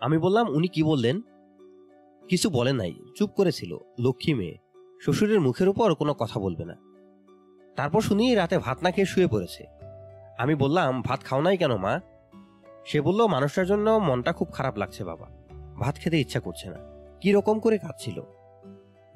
আমি 0.00 0.18
বললাম, 0.18 0.48
উনি 0.48 0.68
কি 0.68 0.82
বললেন? 0.82 1.20
কিছু 2.28 2.50
বলে 2.50 2.72
নাই, 2.72 2.94
চুপ 3.16 3.30
করেছিল, 3.30 3.78
লক্ষ্মী 3.98 4.34
মেয়ে। 4.34 4.58
শ্বশুরের 5.02 5.40
মুখের 5.40 5.68
উপর 5.68 5.94
কোনো 5.94 6.14
কথা 6.14 6.40
বলবে 6.40 6.64
না। 6.64 6.76
তারপর 7.76 8.00
শুনি 8.00 8.34
রাতে 8.34 8.58
ভাত 8.58 8.82
না 8.82 8.90
খেয়ে 8.90 9.06
শুয়ে 9.06 9.26
পড়েছে। 9.26 9.66
আমি 10.38 10.54
বললাম, 10.54 11.02
ভাত 11.02 11.20
খাও 11.20 11.40
নাই 11.40 11.56
কেন 11.56 11.76
মা? 11.76 12.00
সে 12.86 13.00
বলল, 13.00 13.26
মানুষটার 13.26 13.66
জন্য 13.66 13.90
মনটা 13.90 14.32
খুব 14.32 14.48
খারাপ 14.52 14.78
লাগছে 14.78 15.04
বাবা। 15.04 15.30
ভাত 15.74 15.96
খেতে 15.96 16.20
ইচ্ছা 16.20 16.40
করছে 16.40 16.70
না। 16.70 16.78
কি 17.20 17.32
রকম 17.32 17.60
করে 17.60 17.78
কাঁদছিল? 17.78 18.22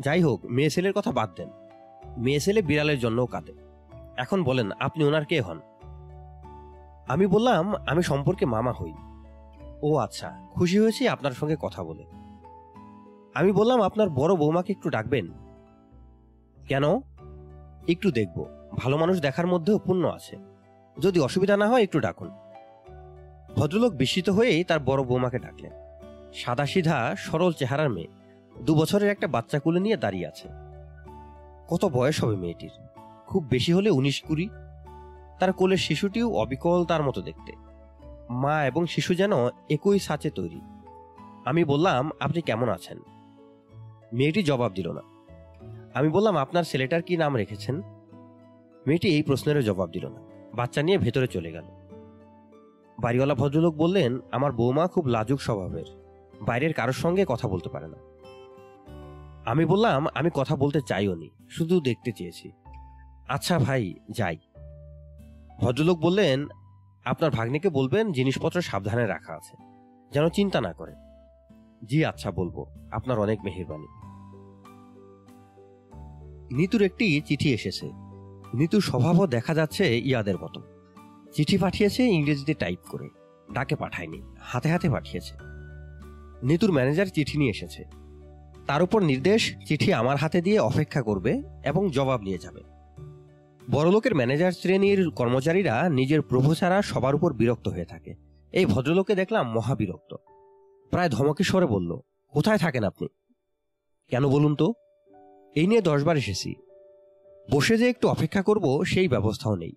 যাই 0.01 0.23
হোক, 0.23 0.45
মেয়ে 0.45 0.71
ছেলের 0.71 0.93
কথা 0.93 1.13
বাদ 1.13 1.31
দেন। 1.37 1.49
মেয়ে 2.19 2.41
ছেলে 2.41 2.63
বিড়ালের 2.63 2.99
জন্যও 2.99 3.27
কাঁদে। 3.27 3.53
এখন 4.17 4.45
বলেন, 4.45 4.71
আপনি 4.81 5.05
ওনার 5.05 5.25
কে 5.25 5.41
হন? 5.41 5.61
আমি 7.09 7.27
বললাম, 7.27 7.75
আমি 7.75 8.03
সম্পর্কে 8.03 8.47
মামা 8.47 8.73
হই। 8.73 8.93
ও 9.83 9.97
আচ্ছা 9.97 10.47
খুশি 10.51 10.79
হয়েছি 10.79 11.09
আপনার 11.09 11.33
সঙ্গে 11.33 11.57
কথা 11.61 11.85
বলে। 11.85 12.05
আমি 13.35 13.53
বললাম, 13.53 13.83
আপনার 13.83 14.11
বড় 14.11 14.37
বৌমাকে 14.37 14.73
একটু 14.73 14.91
ডাকবেন? 14.91 15.29
কেন? 16.69 16.85
একটু 17.89 18.11
দেখব। 18.11 18.47
ভালো 18.77 18.97
মানুষ 18.99 19.21
দেখার 19.21 19.47
মধ্যেও 19.47 19.79
পুণ্য 19.79 20.07
আছে। 20.07 20.37
যদি 21.01 21.21
অসুবিধা 21.21 21.57
না 21.57 21.69
হয়, 21.69 21.83
একটু 21.83 22.01
ডাকুন। 22.01 22.31
ভদ্রলোক 23.57 23.93
বিস্মিত 23.93 24.31
হয়েই 24.31 24.65
তার 24.65 24.81
বড় 24.81 25.03
বৌমাকে 25.03 25.39
ডাকলেন। 25.39 25.73
সাদা 26.35 26.67
সিধা 26.67 27.15
সরল 27.19 27.53
চেহারার 27.53 27.91
মেয়ে। 27.91 28.09
দু 28.63 28.75
বছরের 28.75 29.11
একটা 29.11 29.27
বাচ্চা 29.27 29.59
কুলে 29.59 29.81
নিয়ে 29.81 29.97
দাঁড়িয়ে 29.97 30.27
আছে। 30.27 30.49
কত 31.71 31.85
বয়স 31.85 32.25
হবে 32.25 32.37
মেয়েটির? 32.37 32.71
খুব 33.27 33.45
বেশি 33.45 33.73
হলে 33.73 33.91
উনিশ 33.91 34.21
কুড়ি? 34.21 34.49
তার 35.41 35.53
কোলের 35.53 35.77
শিশুটিও 35.77 36.35
অবিকল 36.35 36.85
তার 36.85 37.03
মতো 37.03 37.23
দেখতে। 37.23 37.53
মা 38.31 38.65
এবং 38.65 38.87
শিশু 38.87 39.15
যেন 39.15 39.33
একই 39.47 39.99
সাচে 39.99 40.31
তৈরি। 40.31 40.61
আমি 41.45 41.65
বললাম, 41.65 42.11
আপনি 42.21 42.43
কেমন 42.43 42.69
আছেন? 42.69 42.99
মেয়েটি 44.13 44.43
জবাব 44.43 44.73
দিল 44.73 44.93
না। 44.93 45.01
আমি 45.95 46.09
বললাম, 46.09 46.37
আপনার 46.37 46.65
ছেলেটার 46.65 47.03
কি 47.03 47.17
নাম 47.17 47.37
রেখেছেন? 47.37 47.83
মেয়েটি 48.87 49.09
এই 49.09 49.23
প্রশ্নেরও 49.23 49.63
জবাব 49.63 49.91
দিল 49.91 50.09
না। 50.09 50.21
বাচ্চা 50.55 50.83
নিয়ে 50.83 50.99
ভেতরে 50.99 51.27
চলে 51.27 51.53
গেল। 51.53 51.65
বাড়িওয়ালা 52.99 53.35
ভদ্রলোক 53.35 53.75
বললেন, 53.75 54.19
আমার 54.33 54.53
বৌমা 54.53 54.87
খুব 54.87 55.07
লাজুক 55.07 55.41
স্বভাবের। 55.41 55.85
বাইরের 56.41 56.73
কারোর 56.73 56.93
সঙ্গে 56.93 57.25
কথা 57.29 57.49
বলতে 57.49 57.69
পারে 57.69 57.89
না। 57.89 58.10
আমি 59.47 59.65
বললাম, 59.65 60.07
আমি 60.15 60.31
কথা 60.35 60.57
বলতে 60.57 60.81
চাইও 60.81 61.15
নি, 61.15 61.31
শুধু 61.51 61.81
দেখতে 61.81 62.13
চেয়েছি। 62.13 62.53
আচ্ছা 63.29 63.59
ভাই, 63.59 63.95
যাই। 64.11 64.37
ভদ্রলোক 65.61 65.99
বললেন, 65.99 66.47
আপনার 67.05 67.31
ভাগ্নিকে 67.31 67.69
বলবেন 67.69 68.13
জিনিসপত্র 68.13 68.63
সাবধানে 68.63 69.07
রাখা 69.07 69.33
আছে, 69.33 69.57
যেন 70.13 70.29
চিন্তা 70.29 70.61
না 70.61 70.73
করে। 70.73 70.93
জি 71.85 72.05
আচ্ছা 72.05 72.31
বলব, 72.31 72.67
আপনার 72.93 73.19
অনেক 73.19 73.41
মেহেরবানি। 73.45 73.87
নিতুর 76.55 76.83
একটি 76.83 77.21
চিঠি 77.21 77.55
এসেছে। 77.55 77.91
নিতুর 78.55 78.81
স্বভাবও 78.81 79.27
দেখা 79.27 79.55
যাচ্ছে 79.55 79.99
ইয়াদের 79.99 80.39
মতো। 80.39 80.63
চিঠি 81.33 81.59
পাঠিয়েছে 81.59 82.05
ইংরেজিতে 82.05 82.55
টাইপ 82.55 82.79
করে, 82.89 83.09
ডাকে 83.53 83.77
পাঠায়নি, 83.77 84.23
হাতে 84.41 84.69
হাতে 84.69 84.91
পাঠিয়েছে। 84.91 85.35
নিতুর 86.43 86.73
ম্যানেজার 86.73 87.07
চিঠি 87.07 87.39
নিয়ে 87.39 87.51
এসেছে। 87.51 88.00
তার 88.71 88.83
উপর 88.83 89.03
নির্দেশ, 89.03 89.57
চিঠি 89.67 89.93
আমার 89.93 90.17
হাতে 90.17 90.41
দিয়ে 90.41 90.59
অপেক্ষা 90.59 91.03
করবে 91.03 91.43
এবং 91.65 91.91
জবাব 91.91 92.21
নিয়ে 92.21 92.39
যাবে। 92.39 92.61
বড়লোকের 93.71 94.15
ম্যানেজার 94.15 94.53
শ্রেণির 94.53 95.11
কর্মচারীরা 95.11 95.89
নিজের 95.89 96.23
প্রভু 96.23 96.55
ছাড়া 96.55 96.83
সবার 96.83 97.15
উপর 97.15 97.33
বিরক্ত 97.33 97.69
হয়ে 97.69 97.85
থাকে। 97.85 98.15
এই 98.53 98.67
ভদ্রলোককে 98.67 99.15
দেখলাম 99.15 99.53
মহাবিরক্ত। 99.53 100.17
প্রায় 100.91 101.09
ধমকে 101.09 101.45
স্বরে 101.45 101.67
বলল, 101.67 101.99
কোথায় 102.29 102.59
থাকেন 102.59 102.85
আপনি? 102.85 103.09
কেন 104.09 104.29
বলুন 104.29 104.55
তো? 104.55 104.73
এই 105.55 105.67
নিয়ে 105.67 105.81
দশবার 105.81 106.17
এসেছি। 106.17 106.55
বসে 107.51 107.79
যে 107.79 107.89
একটু 107.89 108.09
অপেক্ষা 108.09 108.43
করব 108.43 108.85
সেই 108.85 109.09
ব্যবস্থাও 109.09 109.57
নেই। 109.57 109.73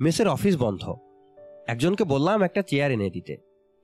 মেসের 0.00 0.28
অফিস 0.28 0.56
বন্ধ। 0.56 0.94
একজনকে 1.66 2.04
বললাম 2.04 2.42
একটা 2.42 2.62
চেয়ার 2.62 2.92
এনে 2.92 3.10
দিতে। 3.10 3.36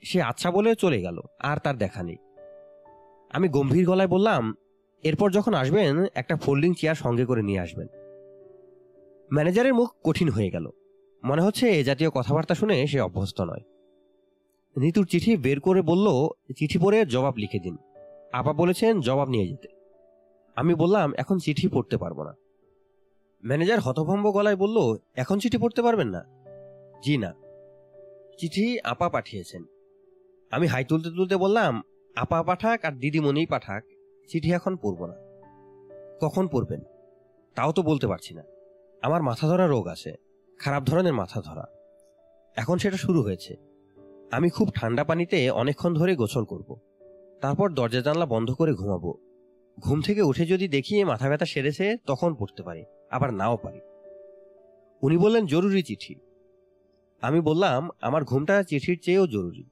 সে 0.02 0.22
আচ্ছা 0.22 0.50
বলে 0.50 0.74
চলে 0.74 1.02
গেল, 1.02 1.20
আর 1.38 1.56
তার 1.58 1.78
দেখা 1.78 2.02
নেই। 2.02 2.16
আমি 3.32 3.48
গম্ভীর 3.48 3.86
গলায় 3.86 4.08
বললাম, 4.08 4.56
এরপর 5.02 5.30
যখন 5.30 5.54
আসবেন, 5.54 6.04
একটা 6.14 6.36
ফোল্ডিং 6.36 6.74
চেয়ার 6.74 6.94
সঙ্গে 6.94 7.24
করে 7.24 7.42
নিয়ে 7.42 7.60
আসবেন। 7.60 7.86
ম্যানেজারের 9.32 9.74
মুখ 9.74 9.90
কঠিন 10.04 10.28
হয়ে 10.28 10.50
গেল। 10.50 10.70
মনে 11.24 11.42
হচ্ছে 11.42 11.70
এ 11.70 11.84
জাতীয় 11.84 12.10
কথাবার্তা 12.10 12.54
শুনে 12.54 12.86
সে 12.86 13.00
অভ্যস্ত 13.00 13.40
নয়। 13.40 13.60
নিতুর 14.76 15.06
চিঠি 15.06 15.36
বের 15.36 15.60
করে 15.60 15.82
বলল, 15.82 16.06
চিঠি 16.56 16.78
পড়ে 16.78 17.06
জবাব 17.06 17.34
লিখে 17.36 17.58
দিন। 17.58 17.76
আপা 18.32 18.52
বলেছেন 18.52 19.00
জবাব 19.00 19.28
নিয়ে 19.28 19.48
যেতে। 19.48 19.68
আমি 20.56 20.74
বললাম, 20.74 21.12
এখন 21.16 21.38
চিঠি 21.38 21.68
পড়তে 21.68 21.96
পারব 21.96 22.22
না। 22.22 22.34
ম্যানেজার 23.44 23.80
হতভম্ব 23.80 24.30
গলায় 24.30 24.56
বলল, 24.56 24.96
এখন 25.14 25.38
চিঠি 25.38 25.58
পড়তে 25.58 25.82
পারবেন 25.82 26.08
না? 26.08 26.24
জি 27.04 27.16
না। 27.16 27.34
চিঠি 28.38 28.80
আপা 28.80 29.08
পাঠিয়েছেন। 29.08 29.64
আমি 30.50 30.66
হাই 30.66 30.84
তুলতে 30.84 31.10
তুলতে 31.10 31.36
বললাম 31.36 31.82
আপা 32.16 32.42
পাঠাক 32.42 32.84
আর 32.84 32.92
দিদিমণি 32.92 33.46
পাঠাক, 33.46 33.84
চিঠি 34.28 34.52
এখন 34.52 34.76
পড়ব 34.76 35.06
না। 35.06 35.14
কখন 36.20 36.48
পড়বেন? 36.48 36.80
তাও 37.54 37.72
তো 37.72 37.82
বলতে 37.82 38.06
পারছি 38.06 38.34
না। 38.34 38.42
আমার 39.02 39.22
মাথা 39.22 39.48
ধরা 39.48 39.66
রোগ 39.66 39.86
আছে, 39.86 40.14
খারাপ 40.58 40.82
ধরনের 40.84 41.12
মাথা 41.12 41.40
ধরা। 41.40 41.64
এখন 42.56 42.78
সেটা 42.78 42.96
শুরু 42.96 43.22
হয়েছে। 43.22 43.56
আমি 44.32 44.50
খুব 44.50 44.68
ঠান্ডা 44.74 45.04
পানিতে 45.04 45.50
অনেকক্ষণ 45.50 45.94
ধরে 45.94 46.16
গোসল 46.16 46.44
করব। 46.44 46.76
তারপর 47.40 47.70
দরজা 47.70 48.00
জানলা 48.00 48.26
বন্ধ 48.26 48.50
করে 48.50 48.72
ঘুমাবো। 48.72 49.14
ঘুম 49.78 50.00
থেকে 50.00 50.22
উঠে 50.22 50.46
যদি 50.46 50.68
দেখি 50.68 51.04
মাথা 51.04 51.28
ব্যথা 51.28 51.44
সেরেছে, 51.44 51.96
তখন 52.06 52.34
পড়তে 52.34 52.62
পারি, 52.62 52.84
আবার 53.10 53.34
নাও 53.34 53.56
পারি। 53.56 53.80
উনি 55.02 55.18
বললেন, 55.18 55.46
জরুরি 55.46 55.82
চিঠি। 55.82 56.14
আমি 57.20 57.40
বললাম, 57.40 57.88
আমার 58.00 58.24
ঘুমটা 58.24 58.62
চিঠির 58.62 58.98
চেয়েও 59.02 59.26
জরুরি। 59.26 59.64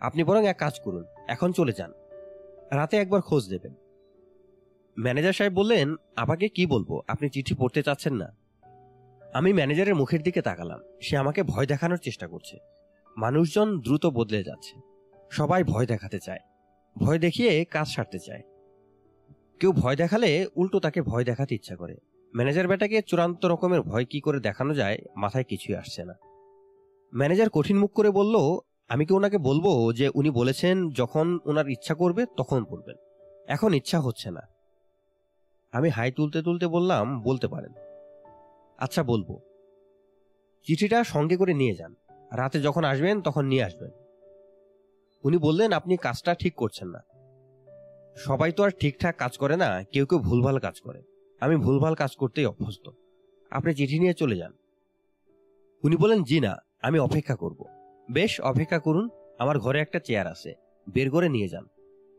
আপনি 0.00 0.24
বরং 0.24 0.46
এক 0.46 0.56
কাজ 0.56 0.80
করুন, 0.80 1.04
এখন 1.28 1.52
চলে 1.52 1.72
যান। 1.72 1.92
রাতে 2.70 2.96
একবার 2.96 3.20
খোঁজ 3.20 3.48
দেবেন 3.48 3.74
ম্যানেজার 4.98 5.32
সাহেব 5.32 5.52
বললেন 5.52 5.94
আপাকে 6.16 6.48
কি 6.48 6.66
বলব? 6.66 7.00
আপনি 7.08 7.28
চিঠি 7.28 7.54
পড়তে 7.54 7.82
চাচ্ছেন 7.82 8.14
না। 8.14 8.36
আমি 9.32 9.52
ম্যানেজারের 9.52 9.94
মুখের 9.94 10.22
দিকে 10.22 10.42
তাকালাম। 10.42 10.80
সে 11.02 11.16
আমাকে 11.16 11.42
ভয় 11.42 11.66
দেখানোর 11.66 11.98
চেষ্টা 11.98 12.28
করছে। 12.28 12.58
মানুষজন 13.16 13.80
দ্রুত 13.80 14.06
বদলে 14.06 14.44
যাচ্ছে। 14.44 14.80
সবাই 15.30 15.64
ভয় 15.64 15.86
দেখাতে 15.86 16.18
চায়। 16.20 16.38
ভয় 16.98 17.18
দেখিয়ে 17.18 17.64
কাজ 17.64 17.86
সারতে 17.88 18.18
চায়। 18.18 18.42
কেউ 19.60 19.72
ভয় 19.72 19.96
দেখালে 19.96 20.46
উল্টো 20.56 20.80
তাকে 20.80 21.02
ভয় 21.02 21.24
দেখাতে 21.24 21.54
ইচ্ছা 21.54 21.76
করে। 21.76 21.96
ম্যানেজার 22.36 22.68
বেটাকে 22.68 23.02
চূড়ান্ত 23.02 23.46
রকমের 23.46 23.82
ভয় 23.82 24.04
কি 24.04 24.20
করে 24.20 24.40
দেখানো 24.40 24.74
যায়, 24.74 24.98
মাথায় 25.16 25.44
কিছুই 25.44 25.76
আসছে 25.76 26.04
না। 26.04 26.14
ম্যানেজার 27.14 27.50
কঠিন 27.50 27.78
মুখ 27.78 27.92
করে 27.92 28.10
বলল 28.10 28.58
আমি 28.88 29.06
কি 29.06 29.14
ওনাকে 29.14 29.38
বলব 29.38 29.92
যে 29.96 30.10
উনি 30.14 30.30
বলেছেন, 30.30 30.90
যখন 30.90 31.38
ওনার 31.44 31.68
ইচ্ছা 31.68 31.94
করবে, 31.94 32.26
তখন 32.36 32.64
বলবেন। 32.64 32.96
এখন 33.46 33.74
ইচ্ছা 33.74 34.00
হচ্ছে 34.00 34.30
না। 34.30 34.40
আমি 35.72 35.88
হাই 35.88 36.12
তুলতে 36.12 36.42
তুলতে 36.42 36.66
বললাম, 36.66 37.22
বলতে 37.22 37.48
পারেন। 37.48 37.72
আচ্ছা 38.78 39.02
বলব। 39.02 39.38
চিঠিটা 40.66 41.04
সঙ্গে 41.04 41.36
করে 41.36 41.54
নিয়ে 41.54 41.74
যান। 41.74 41.94
রাতে 42.32 42.60
যখন 42.60 42.84
আসবেন, 42.84 43.22
তখন 43.22 43.44
নিয়ে 43.44 43.64
আসবেন। 43.64 43.90
উনি 45.24 45.38
বললেন, 45.38 45.72
আপনি 45.72 45.96
কাজটা 45.96 46.34
ঠিক 46.34 46.54
করছেন 46.54 46.88
না। 46.88 47.00
সবাই 48.16 48.52
তো 48.52 48.62
আর 48.62 48.70
ঠিকঠাক 48.70 49.16
কাজ 49.16 49.38
করে 49.38 49.56
না, 49.56 49.84
কেউ 49.92 50.06
কেউ 50.06 50.18
ভুলভাল 50.18 50.58
কাজ 50.58 50.80
করে। 50.80 51.02
আমি 51.40 51.56
ভুলভাল 51.56 51.94
কাজ 51.94 52.16
করতেই 52.16 52.46
অভ্যস্ত। 52.46 52.90
আপনি 53.50 53.74
চিঠি 53.74 53.98
নিয়ে 53.98 54.14
চলে 54.14 54.36
যান। 54.36 54.52
উনি 55.82 55.96
বলেন 55.96 56.22
জি 56.22 56.40
না, 56.40 56.56
আমি 56.82 56.98
অপেক্ষা 56.98 57.36
করব। 57.36 57.75
বেশ 58.10 58.40
অপেক্ষা 58.40 58.78
করুন, 58.78 59.08
আমার 59.38 59.58
ঘরে 59.58 59.80
একটা 59.80 59.98
চেয়ার 59.98 60.26
আছে। 60.26 60.54
বের 60.88 61.10
করে 61.10 61.28
নিয়ে 61.28 61.48
যান। 61.48 61.66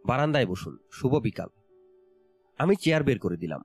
বারান্দায় 0.06 0.46
বসুন। 0.46 0.78
শুভ 0.92 1.16
বিকাল। 1.16 1.48
আমি 2.58 2.76
চেয়ার 2.76 3.04
বের 3.04 3.20
করে 3.20 3.38
দিলাম। 3.38 3.64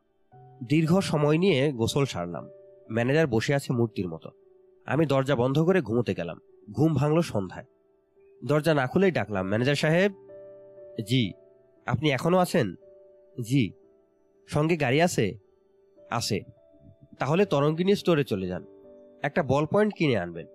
দীর্ঘ 0.69 1.01
সময় 1.01 1.39
নিয়ে 1.39 1.73
গোসল 1.73 2.05
সারলাম। 2.05 2.49
ম্যানেজার 2.91 3.27
বসে 3.27 3.55
আছে 3.55 3.73
মূর্তির 3.73 4.09
মতো। 4.09 4.31
আমি 4.87 5.07
দরজা 5.07 5.37
বন্ধ 5.37 5.59
করে 5.59 5.81
ঘুমোতে 5.81 6.15
গেলাম। 6.15 6.41
ঘুম 6.71 6.95
ভাঙল 6.95 7.21
সন্ধ্যায়। 7.21 7.65
দরজা 8.45 8.75
না 8.75 8.87
খুলেই 8.87 9.11
ডাকলাম, 9.11 9.49
ম্যানেজার 9.49 9.75
সাহেব? 9.75 10.13
জি। 11.07 11.33
আপনি 11.87 12.11
এখনও 12.11 12.39
আছেন? 12.39 12.75
জি। 13.41 13.73
সঙ্গে 14.49 14.77
গাড়ি 14.77 15.03
আছে? 15.03 15.39
আছে। 16.11 16.41
তাহলে 17.19 17.47
তরঙ্গিনী 17.47 17.95
স্টোরে 17.95 18.25
চলে 18.25 18.47
যান। 18.47 18.65
একটা 19.23 19.43
বল 19.43 19.67
পয়েন্ট 19.67 19.95
কিনে 19.95 20.19
আনবেন। 20.19 20.47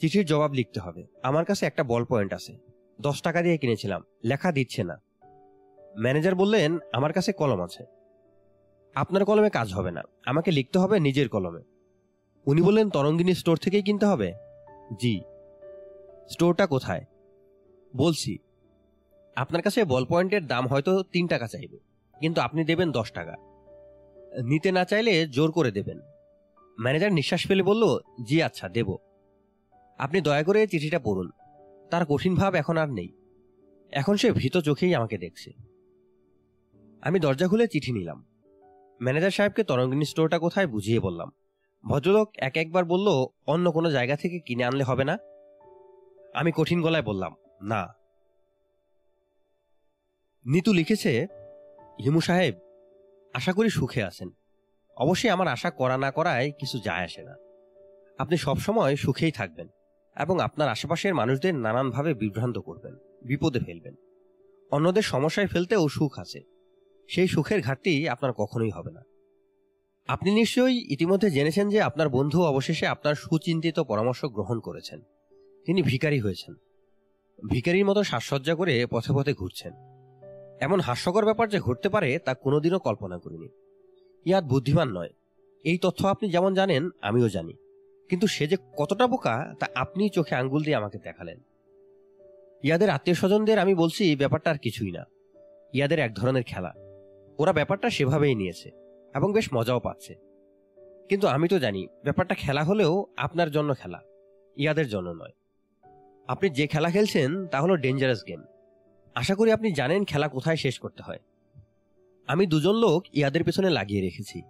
চিঠির 0.00 0.26
জবাব 0.26 0.52
লিখতে 0.52 0.80
হবে। 0.80 1.06
আমার 1.22 1.44
কাছে 1.44 1.66
একটা 1.66 1.82
বল 1.84 2.04
পয়েন্ট 2.04 2.32
আছে। 2.32 2.58
দশ 3.00 3.22
টাকা 3.22 3.42
দিয়ে 3.42 3.58
কিনেছিলাম। 3.58 4.02
লেখা 4.24 4.52
দিচ্ছে 4.52 4.84
না। 4.84 4.96
ম্যানেজার 5.98 6.34
বললেন, 6.34 6.78
আমার 6.92 7.12
কাছে 7.12 7.32
কলম 7.32 7.60
আছে। 7.62 7.84
আপনার 8.94 9.24
কলমে 9.24 9.50
কাজ 9.50 9.74
হবে 9.74 9.90
না। 9.90 10.02
আমাকে 10.26 10.50
লিখতে 10.50 10.78
হবে 10.78 11.00
নিজের 11.00 11.28
কলমে। 11.28 11.62
উনি 12.46 12.62
বললেন, 12.62 12.90
তরঙ্গিনী 12.90 13.34
স্টোর 13.34 13.56
থেকেই 13.56 13.82
কিনতে 13.82 14.06
হবে? 14.06 14.32
জি। 15.00 15.20
স্টোরটা 16.28 16.66
কোথায়? 16.66 17.04
বলছি, 17.96 18.38
আপনার 19.36 19.62
কাছে 19.62 19.84
বল 19.84 20.04
পয়েন্টের 20.04 20.46
দাম 20.46 20.66
হয়তো 20.66 21.02
তিন 21.02 21.26
টাকা 21.26 21.46
চাইবে, 21.46 21.78
কিন্তু 22.20 22.40
আপনি 22.40 22.64
দেবেন 22.64 22.92
দশ 22.92 23.12
টাকা। 23.12 23.36
নিতে 24.44 24.72
না 24.72 24.84
চাইলে 24.84 25.26
জোর 25.26 25.52
করে 25.52 25.70
দেবেন। 25.70 26.00
ম্যানেজার 26.80 27.12
নিঃশ্বাস 27.12 27.46
ফেলে 27.46 27.62
বলল, 27.62 27.98
জি 28.28 28.42
আচ্ছা 28.42 28.68
দেব। 28.68 28.96
আপনি 29.98 30.20
দয়া 30.20 30.42
করে 30.42 30.66
চিঠিটা 30.66 30.98
পড়ুন। 30.98 31.30
তার 31.90 32.06
কঠিন 32.06 32.34
ভাব 32.34 32.54
এখন 32.54 32.76
আর 32.76 32.88
নেই। 32.88 33.08
এখন 33.90 34.16
সে 34.16 34.32
ভীত 34.32 34.56
চোখেই 34.56 34.94
আমাকে 34.94 35.18
দেখছে। 35.18 35.52
আমি 37.00 37.20
দরজা 37.20 37.48
খুলে 37.48 37.68
চিঠি 37.68 37.92
নিলাম। 37.92 38.24
ম্যানেজার 39.02 39.30
সাহেবকে 39.30 39.64
তরঙ্গিনী 39.64 40.04
স্টোরটা 40.04 40.38
কোথায় 40.38 40.66
বুঝিয়ে 40.66 41.00
বললাম। 41.00 41.32
ভদ্রলোক 41.84 42.30
এক 42.36 42.56
একবার 42.56 42.84
বলল, 42.84 43.26
অন্য 43.46 43.72
কোনো 43.72 43.90
জায়গা 43.90 44.16
থেকে 44.16 44.40
কিনে 44.40 44.64
আনলে 44.64 44.84
হবে 44.84 45.04
না? 45.04 45.18
আমি 46.34 46.52
কঠিন 46.56 46.82
গলায় 46.82 47.02
বললাম, 47.02 47.34
না। 47.62 47.94
নিতু 50.46 50.72
লিখেছে 50.72 51.26
হিমু 52.04 52.20
সাহেব, 52.20 52.54
আশা 53.34 53.52
করি 53.52 53.70
সুখে 53.70 54.02
আছেন। 54.02 54.30
অবশ্যই 54.96 55.30
আমার 55.30 55.48
আশা 55.48 55.70
করা 55.70 55.98
না 55.98 56.10
করায় 56.10 56.50
কিছু 56.50 56.78
যায় 56.78 57.04
আসে 57.04 57.22
না। 57.22 57.34
আপনি 58.18 58.36
সবসময় 58.36 58.96
সুখেই 58.96 59.32
থাকবেন। 59.32 59.68
এবং 60.18 60.40
আপনার 60.40 60.68
আশেপাশের 60.68 61.14
মানুষদের 61.14 61.54
নানানভাবে 61.54 62.14
বিভ্রান্ত 62.14 62.58
করবেন, 62.58 62.94
বিপদে 63.24 63.58
ফেলবেন। 63.58 63.94
অন্যদের 64.70 65.02
সমস্যায় 65.02 65.46
ফেলতেও 65.46 65.88
সুখ 65.88 66.18
আছে। 66.18 66.40
সেই 67.08 67.28
সুখের 67.28 67.62
ঘাটতি 67.62 68.08
আপনার 68.08 68.32
কখনোই 68.32 68.70
হবে 68.70 68.90
না। 68.90 69.02
আপনি 70.08 70.34
নিশ্চয়ই 70.34 70.92
ইতিমধ্যে 70.92 71.30
জেনেছেন 71.30 71.68
যে 71.68 71.82
আপনার 71.82 72.08
বন্ধু 72.08 72.42
অবশেষে 72.42 72.86
আপনার 72.86 73.14
সুচিন্তিত 73.14 73.80
পরামর্শ 73.80 74.24
গ্রহণ 74.24 74.60
করেছেন। 74.60 75.00
তিনি 75.64 75.82
ভিখারি 75.82 76.20
হয়েছেন। 76.20 76.54
ভিখারির 77.50 77.84
মতো 77.84 78.02
সাজসজ্জা 78.02 78.54
করে 78.54 78.86
পথে 78.90 79.12
পথে 79.12 79.34
ঘুরছেন। 79.34 79.72
এমন 80.60 80.80
হাস্যকর 80.80 81.24
ব্যাপার 81.24 81.48
যে 81.48 81.60
ঘটতে 81.60 81.88
পারে 81.88 82.18
তা 82.18 82.34
কোনোদিনও 82.34 82.78
কল্পনা 82.78 83.18
করিনি। 83.18 83.48
ইয়াদ 84.24 84.44
বুদ্ধিমান 84.44 84.88
নয়। 84.88 85.10
এই 85.64 85.78
তথ্য 85.78 86.06
আপনি 86.06 86.30
যেমন 86.30 86.54
জানেন, 86.54 86.90
আমিও 87.02 87.28
জানি। 87.28 87.52
কিন্তু 88.08 88.26
সে 88.26 88.46
যে 88.46 88.56
কতটা 88.76 89.06
বোকা, 89.06 89.54
তা 89.60 89.66
আপনি 89.74 90.08
চোখে 90.08 90.34
আঙ্গুল 90.34 90.62
দিয়ে 90.62 90.76
আমাকে 90.76 90.98
দেখালেন। 90.98 91.38
ইয়াদের 92.62 92.90
আত্মীয় 92.90 93.16
স্বজনদের 93.16 93.58
আমি 93.58 93.74
বলছি 93.74 94.16
ব্যাপারটা 94.16 94.50
আর 94.50 94.58
কিছুই 94.58 94.90
না। 94.90 95.04
ইয়াদের 95.72 95.98
এক 95.98 96.14
ধরনের 96.14 96.42
খেলা। 96.42 96.74
ওরা 97.38 97.52
ব্যাপারটা 97.52 97.90
সেভাবেই 97.90 98.34
নিয়েছে 98.34 98.70
এবং 99.14 99.32
বেশ 99.32 99.48
মজাও 99.54 99.80
পাচ্ছে। 99.80 100.14
কিন্তু 101.08 101.26
আমি 101.26 101.48
তো 101.48 101.58
জানি, 101.58 101.86
ব্যাপারটা 102.02 102.34
খেলা 102.34 102.64
হলেও 102.64 103.06
আপনার 103.16 103.50
জন্য 103.50 103.74
খেলা, 103.74 104.00
ইয়াদের 104.56 104.88
জন্য 104.88 105.10
নয়। 105.10 105.32
আপনি 106.28 106.50
যে 106.50 106.66
খেলা 106.66 106.90
খেলছেন, 106.90 107.46
তা 107.46 107.60
হলো 107.60 107.76
ডেঞ্জারাস 107.76 108.22
গেম 108.28 108.44
আশা 109.14 109.34
করি 109.34 109.52
আপনি 109.52 109.72
জানেন 109.72 110.04
খেলা 110.04 110.28
কোথায় 110.28 110.56
শেষ 110.56 110.78
করতে 110.78 111.02
হয়। 111.02 111.18
আমি 112.26 112.46
দুজন 112.46 112.74
লোক 112.74 113.04
ইয়াদের 113.12 113.44
পেছনে 113.44 113.70
লাগিয়ে 113.70 114.02
রেখেছি। 114.02 114.42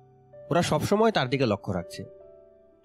ওরা 0.51 0.63
সবসময় 0.63 1.11
তার 1.11 1.29
দিকে 1.29 1.47
লক্ষ্য 1.47 1.73
রাখছে। 1.73 2.18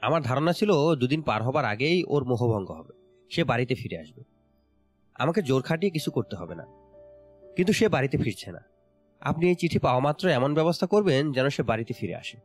আমার 0.03 0.21
ধারণা 0.21 0.53
ছিল 0.53 0.95
দুদিন 0.95 1.21
পার 1.21 1.43
হবার 1.43 1.65
আগেই 1.65 2.03
ওর 2.07 2.25
মোহভঙ্গ 2.25 2.71
হবে। 2.71 2.93
সে 3.30 3.43
বাড়িতে 3.43 3.75
ফিরে 3.75 3.99
আসবে। 3.99 4.23
আমাকে 5.15 5.41
জোর 5.41 5.61
খাটিয়ে 5.61 5.91
কিছু 5.91 6.11
করতে 6.11 6.35
হবে 6.35 6.55
না। 6.55 6.65
কিন্তু 7.55 7.73
সে 7.73 7.89
বাড়িতে 7.89 8.17
ফিরছে 8.17 8.51
না। 8.51 8.59
আপনি 9.21 9.47
এই 9.47 9.55
চিঠি 9.55 9.80
পাওয়া 9.80 9.99
মাত্র 9.99 10.27
এমন 10.30 10.53
ব্যবস্থা 10.53 10.88
করবেন 10.88 11.31
যেন 11.31 11.49
সে 11.49 11.63
বাড়িতে 11.63 11.93
ফিরে 11.93 12.15
আসে। 12.15 12.38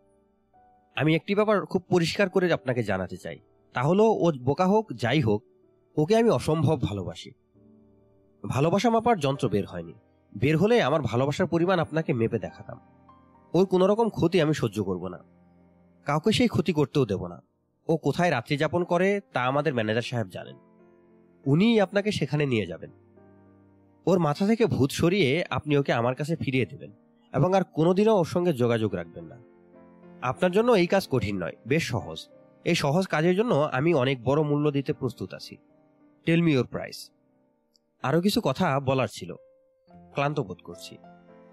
আমি 0.97 1.15
একটি 1.15 1.35
ব্যাপার 1.35 1.67
খুব 1.67 1.83
পরিষ্কার 1.89 2.29
করে 2.29 2.53
আপনাকে 2.53 2.83
জানাতে 2.83 3.17
চাই। 3.17 3.39
তা 3.73 3.83
হলো, 3.83 4.05
ও 4.05 4.33
বোকা 4.43 4.67
হোক, 4.67 4.93
যাই 4.95 5.21
হোক, 5.21 5.45
ওকে 5.97 6.17
আমি 6.17 6.31
অসম্ভব 6.31 6.81
ভালোবাসি। 6.81 7.31
ভালোবাসা 8.49 8.91
মাপার 8.91 9.19
যন্ত্র 9.19 9.49
বের 9.49 9.67
হয়নি। 9.67 9.95
বের 10.39 10.57
হলে 10.57 10.83
আমার 10.83 11.03
ভালোবাসার 11.03 11.47
পরিমাণ 11.47 11.79
আপনাকে 11.79 12.13
মেপে 12.13 12.39
দেখাতাম। 12.39 12.81
ওর 13.55 13.67
কোনো 13.67 13.87
রকম 13.87 14.09
ক্ষতি 14.09 14.41
আমি 14.41 14.55
সহ্য 14.55 14.85
করব 14.85 15.09
না। 15.09 15.19
কাউকে 16.05 16.33
সেই 16.33 16.49
ক্ষতি 16.49 16.73
করতেও 16.73 17.07
দেব 17.07 17.27
না। 17.27 17.43
ও 17.89 17.97
কোথায় 17.97 18.31
রাত্রি 18.31 18.57
যাপন 18.57 18.85
করে 18.85 19.21
তা 19.33 19.43
আমাদের 19.43 19.75
ম্যানেজার 19.75 20.03
সাহেব 20.03 20.29
জানেন। 20.29 20.57
উনিই 21.47 21.81
আপনাকে 21.81 22.13
সেখানে 22.13 22.47
নিয়ে 22.47 22.67
যাবেন। 22.67 22.91
ওর 24.07 24.19
মাথা 24.19 24.47
থেকে 24.47 24.67
ভূত 24.67 24.91
সরিয়ে 24.91 25.45
আপনি 25.51 25.77
ওকে 25.77 25.93
আমার 25.93 26.15
কাছে 26.15 26.37
ফিরিয়ে 26.37 26.67
দেবেন 26.67 26.93
এবং 27.33 27.55
আর 27.55 27.63
কোনোদিনও 27.65 28.19
ওর 28.19 28.25
সঙ্গে 28.25 28.53
যোগাযোগ 28.53 28.95
রাখবেন 28.95 29.25
না। 29.25 29.39
আপনার 30.23 30.53
জন্য 30.53 30.73
এই 30.73 30.87
কাজ 30.87 31.09
কঠিন 31.11 31.43
নয়, 31.43 31.53
বেশ 31.67 31.89
সহজ। 31.89 32.29
এই 32.65 32.75
সহজ 32.75 33.07
কাজের 33.07 33.37
জন্য 33.37 33.55
আমি 33.55 33.95
অনেক 33.95 34.25
বড় 34.25 34.43
মূল্য 34.43 34.71
দিতে 34.71 34.93
প্রস্তুত 34.93 35.35
আছি। 35.35 35.57
টেল 36.27 36.43
মি 36.43 36.53
ইউর 36.53 36.67
প্রাইস 36.67 37.11
আরও 38.03 38.21
কিছু 38.21 38.41
কথা 38.45 38.81
বলার 38.81 39.09
ছিল। 39.13 39.35
ক্লান্ত 39.91 40.41
বোধ 40.41 40.59
করছি। 40.65 40.99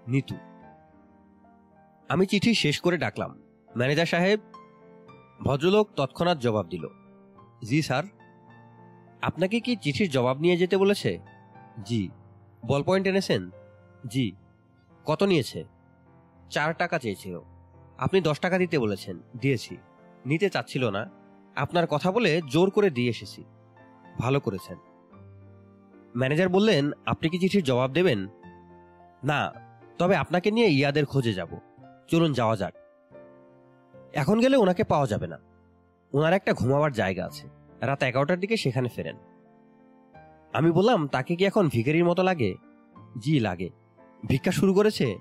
নিতু। 0.08 0.36
আমি 2.08 2.26
চিঠি 2.26 2.54
শেষ 2.54 2.80
করে 2.80 2.96
ডাকলাম। 2.98 3.42
ম্যানেজার 3.76 4.06
সাহেব 4.06 4.40
ভদ্রলোক 5.44 5.88
তৎক্ষণাৎ 5.96 6.38
জবাব 6.38 6.68
দিল, 6.68 6.88
জি, 7.64 7.82
স্যার। 7.82 8.02
আপনাকে 9.22 9.60
কি 9.60 9.76
চিঠির 9.76 10.10
জবাব 10.10 10.40
নিয়ে 10.40 10.56
যেতে 10.56 10.76
বলেছে? 10.76 11.18
জি। 11.84 12.08
বল 12.66 12.82
পয়েন্ট 12.82 13.08
এনেছেন? 13.08 13.50
জি। 14.06 14.32
কত 15.04 15.22
নিয়েছে? 15.22 15.64
চার 16.50 16.74
টাকা 16.74 16.98
চেয়েছিল। 16.98 17.40
আপনি 17.98 18.20
দশ 18.20 18.38
টাকা 18.38 18.58
দিতে 18.58 18.78
বলেছেন? 18.78 19.20
দিয়েছি। 19.40 19.76
নিতে 20.26 20.50
চাচ্ছিল 20.50 20.90
না? 20.90 21.10
আপনার 21.56 21.86
কথা 21.86 22.12
বলে 22.12 22.40
জোর 22.50 22.70
করে 22.70 22.90
দিয়ে 22.90 23.10
এসেছি। 23.10 23.44
ভালো 24.18 24.40
করেছেন। 24.40 24.78
ম্যানেজার 26.16 26.48
বললেন, 26.48 26.90
আপনি 27.06 27.28
কি 27.28 27.38
চিঠির 27.38 27.64
জবাব 27.64 27.92
দেবেন? 27.92 28.26
না, 29.24 29.52
তবে 29.98 30.16
আপনাকে 30.16 30.50
নিয়ে 30.50 30.68
ইয়াদের 30.68 31.06
খোঁজে 31.06 31.32
যাব। 31.32 31.48
চলুন 32.08 32.32
যাওয়া 32.32 32.56
যাক। 32.56 32.74
এখন 34.16 34.40
গেলে 34.40 34.56
ওনাকে 34.56 34.84
পাওয়া 34.84 35.06
যাবে 35.06 35.26
না। 35.26 35.38
ওনার 36.12 36.32
একটা 36.32 36.54
ঘুমাবার 36.54 36.92
জায়গা 36.92 37.26
আছে। 37.26 37.48
রাত 37.80 38.02
এগারোটার 38.02 38.40
দিকে 38.40 38.56
সেখানে 38.56 38.88
ফেরেন। 38.88 39.16
আমি 40.52 40.70
বললাম, 40.70 41.08
তাকে 41.08 41.36
কি 41.36 41.44
এখন 41.44 41.68
ভিখারির 41.68 42.04
মতো 42.04 42.22
লাগে? 42.22 42.54
জি, 43.18 43.40
লাগে। 43.40 43.70
ভিক্ষা 44.26 44.50
শুরু 44.50 44.74
করেছে? 44.74 45.18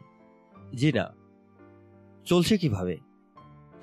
জি 0.75 0.91
না। 0.93 1.13
চলছে 2.25 2.57
কীভাবে? 2.57 2.97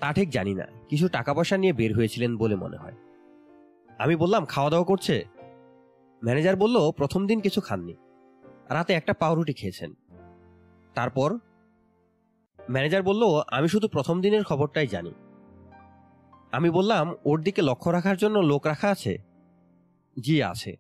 তা 0.01 0.12
ঠিক 0.12 0.30
জানি 0.30 0.55
না। 0.55 0.64
কিছু 0.89 1.09
টাকা 1.09 1.34
পয়সা 1.34 1.56
নিয়ে 1.56 1.72
বের 1.72 1.97
হয়েছিলেন 1.97 2.36
বলে 2.36 2.56
মনে 2.56 2.76
হয়। 2.76 2.94
আমি 3.98 4.16
বললাম 4.16 4.44
খাওয়া 4.44 4.70
দাওয়া 4.70 4.86
করছে? 4.86 5.24
ম্যানেজার 6.24 6.56
বলল, 6.56 6.90
প্রথম 6.90 7.26
দিন 7.26 7.40
কিছু 7.40 7.60
খাননি। 7.60 7.94
রাতে 8.68 8.93
একটা 8.93 9.12
পাউরুটি 9.12 9.52
খেয়েছেন। 9.52 9.94
তারপর 10.94 11.39
ম্যানেজার 12.70 13.02
বলল, 13.02 13.22
আমি 13.47 13.68
শুধু 13.68 13.89
প্রথম 13.89 14.20
দিনের 14.20 14.44
খবরটাই 14.44 14.86
জানি। 14.86 15.12
আমি 16.52 16.70
বললাম, 16.70 17.14
ওর 17.24 17.43
দিকে 17.43 17.62
লক্ষ্য 17.62 17.90
রাখার 17.90 18.16
জন্য 18.16 18.39
লোক 18.39 18.66
রাখা 18.66 18.89
আছে? 18.89 19.18
জি, 20.20 20.43
আছে। 20.43 20.76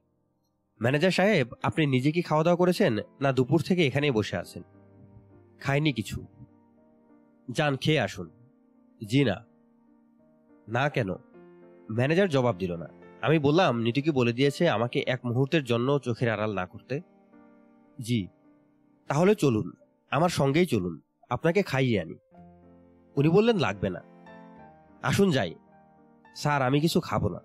ম্যানেজার 0.82 1.10
সাহেব, 1.10 1.48
আপনি 1.62 1.86
নিজে 1.86 2.12
কি 2.12 2.22
খাওয়া 2.22 2.44
দাওয়া 2.44 2.56
করেছেন, 2.56 2.98
না 3.20 3.32
দুপুর 3.32 3.60
থেকে 3.60 3.86
এখানেই 3.86 4.10
বসে 4.10 4.36
আছেন? 4.36 4.62
খাইনি 5.60 5.92
কিছু। 5.92 6.26
যান, 7.50 7.76
খেয়ে 7.76 8.00
আসুন। 8.00 8.30
জি, 9.04 9.24
না। 9.24 9.44
না 10.68 10.88
কেন? 10.88 11.10
ম্যানেজার 11.90 12.28
জবাব 12.28 12.56
দিল 12.56 12.76
না। 12.76 12.86
আমি 13.22 13.38
বললাম 13.38 13.80
নিটুকি 13.80 14.10
বলে 14.10 14.32
দিয়েছে 14.32 14.68
আমাকে 14.68 15.04
এক 15.06 15.26
মুহূর্তের 15.26 15.64
জন্য 15.64 15.98
চোখের 15.98 16.28
আড়াল 16.28 16.54
না 16.54 16.66
করতে। 16.66 17.00
জি। 18.00 18.26
তাহলে 19.08 19.34
চলুন, 19.34 19.72
আমার 20.10 20.28
সঙ্গেই 20.28 20.66
চলুন। 20.66 21.00
আপনাকে 21.32 21.62
খাইয়ে 21.62 22.00
আনি। 22.00 22.14
উনি 23.16 23.28
বললেন, 23.28 23.58
লাগবে 23.58 23.90
না। 23.90 24.00
আসুন 25.02 25.30
যাই। 25.30 25.54
স্যার, 26.36 26.62
আমি 26.62 26.80
কিছু 26.80 27.00
খাব 27.00 27.28
না। 27.28 27.40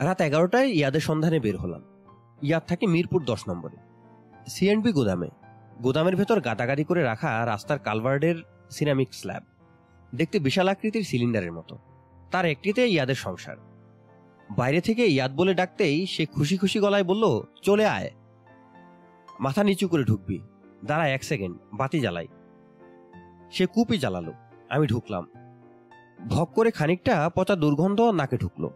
রাত 0.00 0.20
এগারোটায় 0.20 0.66
ইয়াদের 0.66 1.00
সন্ধানে 1.00 1.40
বের 1.40 1.56
হলাম। 1.56 1.82
ইয়াদ 2.42 2.62
থাকে 2.66 2.86
মিরপুর 2.86 3.24
দশ 3.24 3.48
নম্বরে। 3.48 3.76
সিএনবি 4.46 4.92
গোদামে। 4.92 5.28
গোদামের 5.82 6.16
ভেতর 6.16 6.40
গাদাগাদি 6.40 6.84
করে 6.84 7.02
রাখা 7.02 7.46
রাস্তার 7.46 7.78
কালভার্ডের 7.78 8.36
সিরামিক 8.70 9.14
স্ল্যাব। 9.14 9.42
দেখতে 10.14 10.38
বিশাল 10.38 10.68
আকৃতির 10.68 11.02
সিলিন্ডারের 11.02 11.52
মতো। 11.52 11.78
তার 12.30 12.44
একটিতে 12.44 12.86
ইয়াদের 12.86 13.14
সংসার। 13.14 13.56
বাইরে 14.56 14.80
থেকে 14.80 15.06
ইয়াদ 15.06 15.32
বলে 15.32 15.54
ডাকতেই 15.54 16.06
সে 16.06 16.26
খুশি 16.26 16.56
খুশি 16.56 16.80
গলায় 16.80 17.04
বলল, 17.04 17.40
চলে 17.62 17.86
আয়। 17.86 18.10
মাথা 19.40 19.64
নিচু 19.64 19.88
করে 19.88 20.04
ঢুকবি। 20.04 20.40
দাঁড়া 20.84 21.08
এক 21.08 21.24
সেকেন্ড, 21.24 21.58
বাতি 21.72 22.00
জ্বালাই। 22.00 22.28
সে 23.50 23.66
কুপি 23.66 23.98
জ্বালালো, 23.98 24.32
আমি 24.68 24.86
ঢুকলাম। 24.86 25.26
ভক 26.28 26.48
করে 26.54 26.70
খানিকটা 26.70 27.30
পচা 27.34 27.56
দুর্গন্ধ 27.56 28.00
নাকে 28.00 28.38
ঢুকলো। 28.38 28.70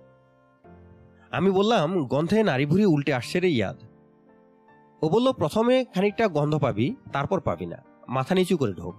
আমি 1.30 1.50
বললাম, 1.50 2.04
গন্ধে 2.04 2.42
নারী 2.42 2.66
ভুড়ি 2.66 2.84
উল্টে 2.84 3.14
আসছে 3.14 3.40
রে 3.40 3.50
ইয়াদ। 3.50 3.76
ও 5.02 5.08
বলল, 5.08 5.32
প্রথমে 5.32 5.84
খানিকটা 5.84 6.28
গন্ধ 6.28 6.58
পাবি, 6.58 6.96
তারপর 7.12 7.40
পাবি 7.40 7.66
না। 7.66 7.76
মাথা 8.08 8.34
নিচু 8.34 8.56
করে 8.56 8.72
ঢোক। 8.72 8.94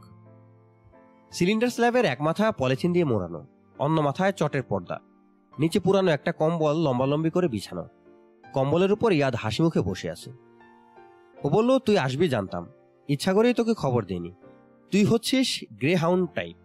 সিলিন্ডার 1.31 1.69
স্ল্যাবের 1.69 2.05
এক 2.05 2.21
মাথা 2.21 2.51
পলিথিন 2.51 2.93
দিয়ে 2.93 3.05
মোড়ানো, 3.05 3.45
অন্য 3.79 4.01
মাথায় 4.01 4.31
চটের 4.31 4.63
পর্দা, 4.63 4.99
নিচে 5.59 5.79
পুরানো 5.79 6.11
একটা 6.11 6.31
কম্বল 6.31 6.75
লম্বালম্বি 6.77 7.29
করে 7.29 7.47
বিছানো। 7.47 7.87
কম্বলের 8.53 8.91
উপর 8.91 9.11
ইয়াদ 9.11 9.35
হাসি 9.35 9.63
মুখে 9.63 9.81
বসে 9.81 10.11
আছে। 10.11 10.31
ও 11.43 11.49
বলল, 11.49 11.79
তুই 11.79 11.97
আসবি, 11.97 12.29
জানতাম। 12.29 12.67
ইচ্ছা 13.11 13.33
করেই 13.33 13.53
তোকে 13.53 13.73
খবর 13.73 14.05
দেয়নি 14.05 14.31
তুই 14.91 15.03
হচ্ছিস 15.03 15.63
গ্রে 15.73 15.95
হাউন্ড 15.95 16.29
টাইপ 16.33 16.57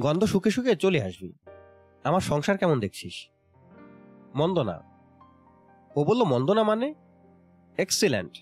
গন্ধ 0.00 0.24
শুকে 0.24 0.50
শুকে 0.50 0.76
চলে 0.76 1.02
আসবি। 1.02 1.32
আমার 2.04 2.20
সংসার 2.20 2.58
কেমন 2.58 2.80
দেখছিস? 2.80 3.28
মন্দ 4.34 4.58
না 4.58 4.82
ও 5.96 6.04
বলল 6.04 6.24
মন্দ 6.24 6.50
না 6.50 6.62
মানে? 6.62 6.94
এক্সিলেন্ট 7.78 8.32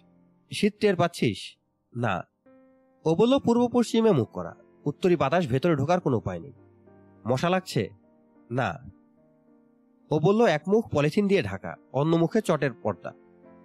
শীত 0.53 0.75
টের 0.81 0.97
পাচ্ছিস? 0.97 1.57
না। 1.97 2.23
ও 3.05 3.15
বলল, 3.15 3.39
পূর্ব 3.39 3.69
পশ্চিমে 3.69 4.13
মুখ 4.13 4.29
করা। 4.29 4.57
উত্তরি 4.85 5.17
বাতাস 5.17 5.47
ভেতরে 5.47 5.77
ঢোকার 5.77 6.01
কোনো 6.01 6.17
উপায় 6.17 6.41
নেই। 6.41 6.53
মশা 7.27 7.49
লাগছে? 7.49 7.89
না। 8.51 8.79
ও 10.11 10.19
বলল, 10.19 10.47
এক 10.47 10.63
মুখ 10.69 10.89
পলিথিন 10.93 11.29
দিয়ে 11.29 11.43
ঢাকা, 11.43 11.77
অন্য 11.93 12.17
মুখে 12.17 12.41
চটের 12.41 12.73
পর্দা। 12.73 13.13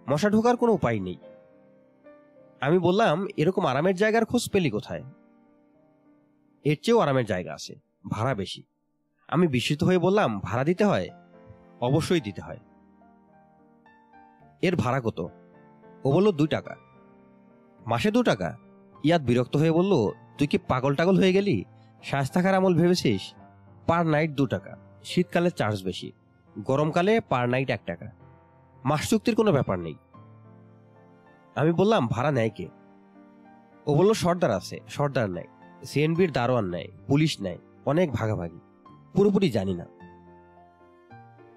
মশা 0.10 0.30
ঢোকার 0.30 0.58
কোনো 0.58 0.72
উপায় 0.72 1.00
নেই। 1.00 1.18
আমি 2.64 2.80
বললাম, 2.80 3.28
এরকম 3.38 3.66
আরামের 3.66 3.96
জায়গার 3.96 4.26
খোঁজ 4.26 4.50
পেলি 4.50 4.70
কোথায়? 4.70 5.04
এর 6.64 6.78
চেয়েও 6.84 7.00
আরামের 7.00 7.26
জায়গা 7.26 7.54
আছে, 7.54 7.76
ভাড়া 8.10 8.36
বেশি। 8.36 8.64
আমি 9.28 9.48
বিস্মিত 9.48 9.84
হয়ে 9.84 9.98
বললাম, 9.98 10.40
ভাড়া 10.40 10.64
দিতে 10.64 10.86
হয়? 10.86 11.10
অবশ্যই 11.82 12.22
দিতে 12.22 12.42
হয়। 12.42 12.60
এর 14.62 14.76
ভাড়া 14.76 15.02
কত? 15.02 15.28
ও 16.04 16.12
বলল, 16.12 16.32
দুই 16.32 16.48
টাকা। 16.48 16.76
মাসে 17.86 18.12
দু 18.12 18.24
টাকা? 18.24 18.58
ইয়াদ 19.04 19.22
বিরক্ত 19.22 19.58
হয়ে 19.58 19.72
বলল, 19.72 19.94
তুই 20.38 20.48
কি 20.48 20.58
পাগল 20.58 20.96
টাগল 20.96 21.18
হয়ে 21.18 21.34
গেলি? 21.34 21.64
শ্বাস 22.04 22.32
থাকার 22.32 22.56
আমল 22.56 22.76
ভেবেছিস? 22.76 23.34
পার 23.88 24.06
নাইট 24.06 24.32
দু 24.32 24.46
টাকা। 24.46 24.78
শীতকালে 25.04 25.52
চার্জ 25.52 25.84
বেশি। 25.84 26.12
গরমকালে 26.58 27.20
পার 27.20 27.50
নাইট 27.50 27.70
এক 27.70 27.82
টাকা। 27.86 28.12
মাস 28.84 29.10
চুক্তির 29.10 29.36
কোনো 29.36 29.52
ব্যাপার 29.52 29.80
নেই। 29.80 29.96
আমি 31.56 31.72
বললাম, 31.72 32.08
ভাড়া 32.08 32.32
নেয় 32.32 32.50
কে? 32.50 32.68
ও 33.86 33.96
বলল, 33.96 34.14
সর্দার 34.14 34.52
আছে, 34.52 34.80
সর্দার 34.88 35.30
নেয়। 35.30 35.48
সিএনবির 35.84 36.32
দারোয়ান 36.32 36.66
নেয়, 36.66 36.88
পুলিশ 37.08 37.42
নেয়, 37.42 37.58
অনেক 37.86 38.12
ভাগাভাগি। 38.12 38.60
পুরোপুরি 39.14 39.50
জানি 39.50 39.74
না। 39.74 39.86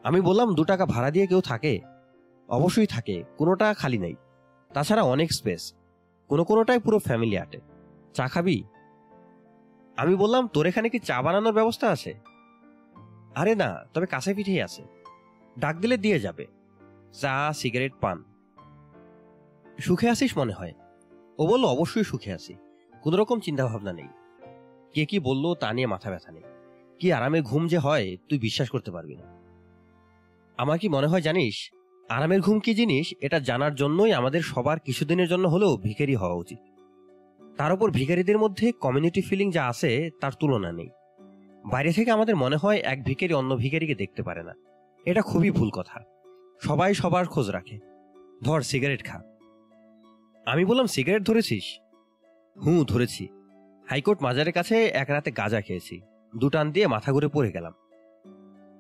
আমি 0.05 0.21
বললাম, 0.21 0.55
দু 0.55 0.65
টাকা 0.65 0.87
ভাড়া 0.87 1.11
দিয়ে 1.11 1.27
কেউ 1.27 1.41
থাকে? 1.41 1.81
অবশ্যই 2.49 2.87
থাকে, 2.87 3.25
কোনোটা 3.39 3.75
খালি 3.75 3.99
নেই। 3.99 4.15
তাছাড়া 4.75 5.03
অনেক 5.03 5.33
স্পেস, 5.33 5.75
কোনো 6.29 6.45
কোনোটাই 6.45 6.79
পুরো 6.79 6.99
ফ্যামিলি 6.99 7.39
আটে। 7.39 7.61
চা 8.15 8.29
খাবি? 8.29 8.65
আমি 9.97 10.15
বললাম, 10.15 10.49
তোর 10.49 10.67
এখানে 10.67 10.89
কি 10.89 10.99
চা 10.99 11.23
বানানোর 11.23 11.53
ব্যবস্থা 11.53 11.91
আছে? 11.91 12.15
আরে 13.35 13.55
না, 13.55 13.85
তবে 13.95 14.07
কাছে 14.07 14.35
পিঠেই 14.35 14.63
আছে। 14.63 14.83
ডাক 15.59 15.77
দিলে 15.77 15.97
দিয়ে 15.97 16.21
যাবে। 16.21 16.47
চা, 17.13 17.53
সিগারেট, 17.57 17.93
পান। 18.01 18.25
সুখে 19.81 20.09
আছিস 20.09 20.39
মনে 20.39 20.53
হয়? 20.53 20.73
ও 21.39 21.47
বলল, 21.47 21.65
অবশ্যই 21.65 22.05
সুখে 22.05 22.33
আছি। 22.33 22.55
কোনো 23.03 23.17
রকম 23.17 23.41
চিন্তা 23.41 23.67
ভাবনা 23.67 23.93
নেই। 23.93 24.09
কে 24.95 25.07
কি 25.07 25.19
বলল 25.19 25.55
তা 25.55 25.73
নিয়ে 25.73 25.87
মাথা 25.87 26.11
ব্যথা 26.11 26.33
নেই। 26.33 26.43
কি 26.99 27.13
আরামে 27.13 27.41
ঘুম 27.41 27.69
যে 27.69 27.79
হয়, 27.79 28.17
তুই 28.29 28.39
বিশ্বাস 28.39 28.71
করতে 28.71 28.91
পারবি 28.91 29.17
না। 29.17 29.23
আমার 30.57 30.79
কি 30.79 30.89
মনে 30.89 31.07
হয় 31.07 31.21
জানিস, 31.21 31.71
আরামের 32.09 32.41
ঘুম 32.41 32.61
কি 32.61 32.75
জিনিস, 32.75 33.15
এটা 33.21 33.39
জানার 33.39 33.75
জন্যই 33.75 34.13
আমাদের 34.13 34.41
সবার 34.41 34.81
কিছুদিনের 34.81 35.29
জন্য 35.29 35.49
হলেও 35.49 35.77
ভিখারি 35.77 36.15
হওয়া 36.15 36.35
উচিত। 36.35 36.59
তার 37.57 37.73
উপর 37.73 37.91
ভিখারিদের 37.91 38.39
মধ্যে 38.39 38.73
কমিউনিটি 38.73 39.23
ফিলিং 39.23 39.51
যা 39.51 39.67
আছে, 39.67 40.11
তার 40.21 40.33
তুলনা 40.41 40.73
নেই। 40.73 40.89
বাইরে 41.65 41.93
থেকে 41.93 42.11
আমাদের 42.11 42.37
মনে 42.37 42.57
হয় 42.57 42.77
এক 42.77 43.05
ভিখারি 43.05 43.35
অন্য 43.35 43.57
ভিখারিকে 43.57 43.95
দেখতে 43.95 44.23
পারে 44.23 44.43
না। 44.43 44.55
এটা 45.05 45.23
খুবই 45.23 45.51
ভুল 45.51 45.71
কথা। 45.71 46.01
সবাই 46.61 46.95
সবার 46.95 47.27
খোঁজ 47.27 47.51
রাখে। 47.51 47.79
ধর, 48.45 48.61
সিগারেট 48.61 49.07
খা। 49.07 49.36
আমি 50.47 50.65
বললাম, 50.65 50.87
সিগারেট 50.87 51.23
ধরেছিস? 51.23 51.81
হুঁ, 52.65 52.85
ধরেছি। 52.85 53.29
হাইকোর্ট 53.89 54.23
মাজারের 54.23 54.53
কাছে 54.53 54.87
এক 54.87 55.11
রাতে 55.11 55.31
গাঁজা 55.31 55.61
খেয়েছি। 55.61 56.01
দুটান 56.37 56.73
দিয়ে 56.73 56.87
মাথা 56.87 57.13
ঘুরে 57.13 57.29
পড়ে 57.29 57.51
গেলাম। 57.51 57.73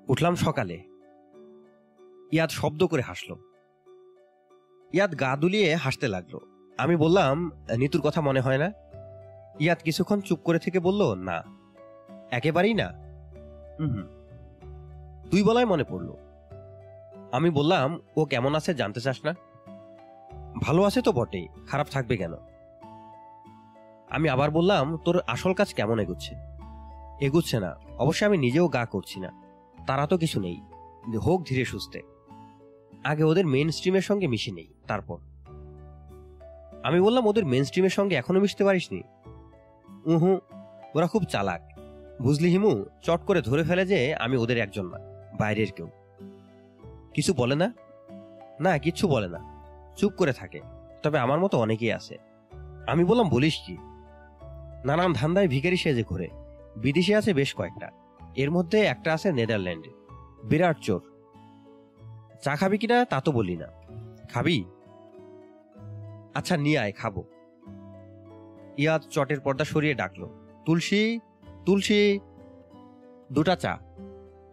উঠলাম 0.08 0.34
সকালে। 0.34 0.82
ইয়াদ 2.32 2.50
শব্দ 2.50 2.86
করে 2.86 3.02
হাসল। 3.02 3.34
ইয়াদ 4.92 5.20
গা 5.20 5.36
দুলিয়ে 5.36 5.74
হাসতে 5.74 6.08
লাগল। 6.08 6.38
আমি 6.78 6.96
বললাম, 6.96 7.50
নিতুর 7.76 8.00
কথা 8.00 8.20
মনে 8.20 8.40
হয় 8.40 8.58
না? 8.58 8.72
ইয়াদ 9.60 9.78
কিছুক্ষণ 9.84 10.20
চুপ 10.20 10.38
করে 10.38 10.58
থেকে 10.58 10.80
বলল, 10.80 11.14
না। 11.14 11.42
একেবারেই 12.30 12.74
না? 12.74 12.88
হুম 13.78 14.02
তুই 15.30 15.42
বলাই 15.42 15.64
মনে 15.64 15.84
পড়ল। 15.84 16.12
আমি 17.32 17.50
বললাম, 17.50 18.00
ও 18.16 18.24
কেমন 18.24 18.54
আছে 18.54 18.74
জানতে 18.74 19.00
চাস 19.00 19.24
না? 19.24 19.34
ভালো 20.62 20.82
আছে 20.82 21.02
তো 21.02 21.12
বটে 21.12 21.46
খারাপ 21.66 21.86
থাকবে 21.86 22.16
কেন? 22.16 22.32
আমি 24.10 24.28
আবার 24.28 24.50
বললাম, 24.50 24.96
তোর 24.96 25.20
আসল 25.26 25.54
কাজ 25.54 25.74
কেমন 25.74 25.98
এগুচ্ছে? 25.98 26.34
এগুচ্ছে 27.20 27.60
না, 27.60 27.76
অবশ্যই 27.98 28.26
আমি 28.26 28.38
নিজেও 28.38 28.68
গা 28.68 28.86
করছি 28.86 29.20
না, 29.20 29.32
তারা 29.86 30.06
তো 30.06 30.18
কিছু 30.18 30.40
নেই, 30.40 30.60
হোক 31.16 31.44
ধীরে 31.44 31.64
সুস্থে। 31.64 32.02
আগে 33.04 33.24
ওদের 33.24 33.46
মেন 33.46 33.70
স্ট্রিমের 33.70 34.00
সঙ্গে 34.00 34.26
মিশে 34.26 34.52
নেই, 34.52 34.74
তারপর। 34.86 35.18
আমি 36.82 37.00
বললাম, 37.00 37.26
ওদের 37.26 37.46
মেন 37.46 37.64
স্ট্রিমের 37.64 37.90
সঙ্গে 37.90 38.16
এখনও 38.16 38.40
মিশতে 38.40 38.64
পারিসনি? 38.64 39.02
উহু, 40.04 40.38
ওরা 40.94 41.06
খুব 41.06 41.24
চালাক। 41.24 41.60
বুঝলি 42.22 42.48
হিমু, 42.48 42.84
চট 43.02 43.20
করে 43.20 43.42
ধরে 43.42 43.64
ফেলে 43.64 43.86
যে 43.86 44.14
আমি 44.14 44.36
ওদের 44.36 44.58
একজন 44.58 44.86
না, 44.86 44.98
বাইরের 45.38 45.72
কেউ। 45.72 45.88
কিছু 47.14 47.34
বলে 47.34 47.56
না? 47.56 47.74
না, 48.60 48.78
কিচ্ছু 48.78 49.08
বলে 49.08 49.28
না। 49.28 49.55
চুপ 49.96 50.12
করে 50.12 50.32
থাকে। 50.32 50.60
তবে 51.02 51.18
আমার 51.18 51.40
মতো 51.40 51.58
অনেকেই 51.58 51.92
আছে। 51.92 52.18
আমি 52.86 53.04
বললাম, 53.04 53.28
বলিস 53.28 53.60
কি? 53.66 53.76
নানান 54.84 55.12
ধান্দায় 55.12 55.48
ভিখারি 55.48 55.76
সেজে 55.76 56.02
ঘুরে। 56.02 56.28
বিদেশে 56.76 57.14
আছে 57.14 57.34
বেশ 57.34 57.54
কয়েকটা। 57.54 57.90
এর 58.36 58.50
মধ্যে 58.50 58.80
একটা 58.80 59.14
আছে 59.14 59.32
নেদারল্যান্ডে। 59.32 59.90
বিরাট 60.44 60.78
চোর। 60.78 61.02
চা 62.42 62.56
খাবি 62.56 62.78
কিনা 62.78 63.04
তা 63.04 63.20
তো 63.20 63.32
বলি 63.32 63.56
না। 63.56 63.66
খাবি? 64.30 64.64
আচ্ছা 66.34 66.56
নিয়ে 66.56 66.78
আয়, 66.78 66.92
খাব। 66.92 67.22
ইয়াদ 68.78 69.02
চটের 69.02 69.40
পর্দা 69.40 69.64
সরিয়ে 69.64 69.94
ডাকলো, 69.94 70.30
তুলসী 70.64 71.18
তুলসী। 71.66 72.18
দুটা 73.32 73.56
চা। 73.56 73.78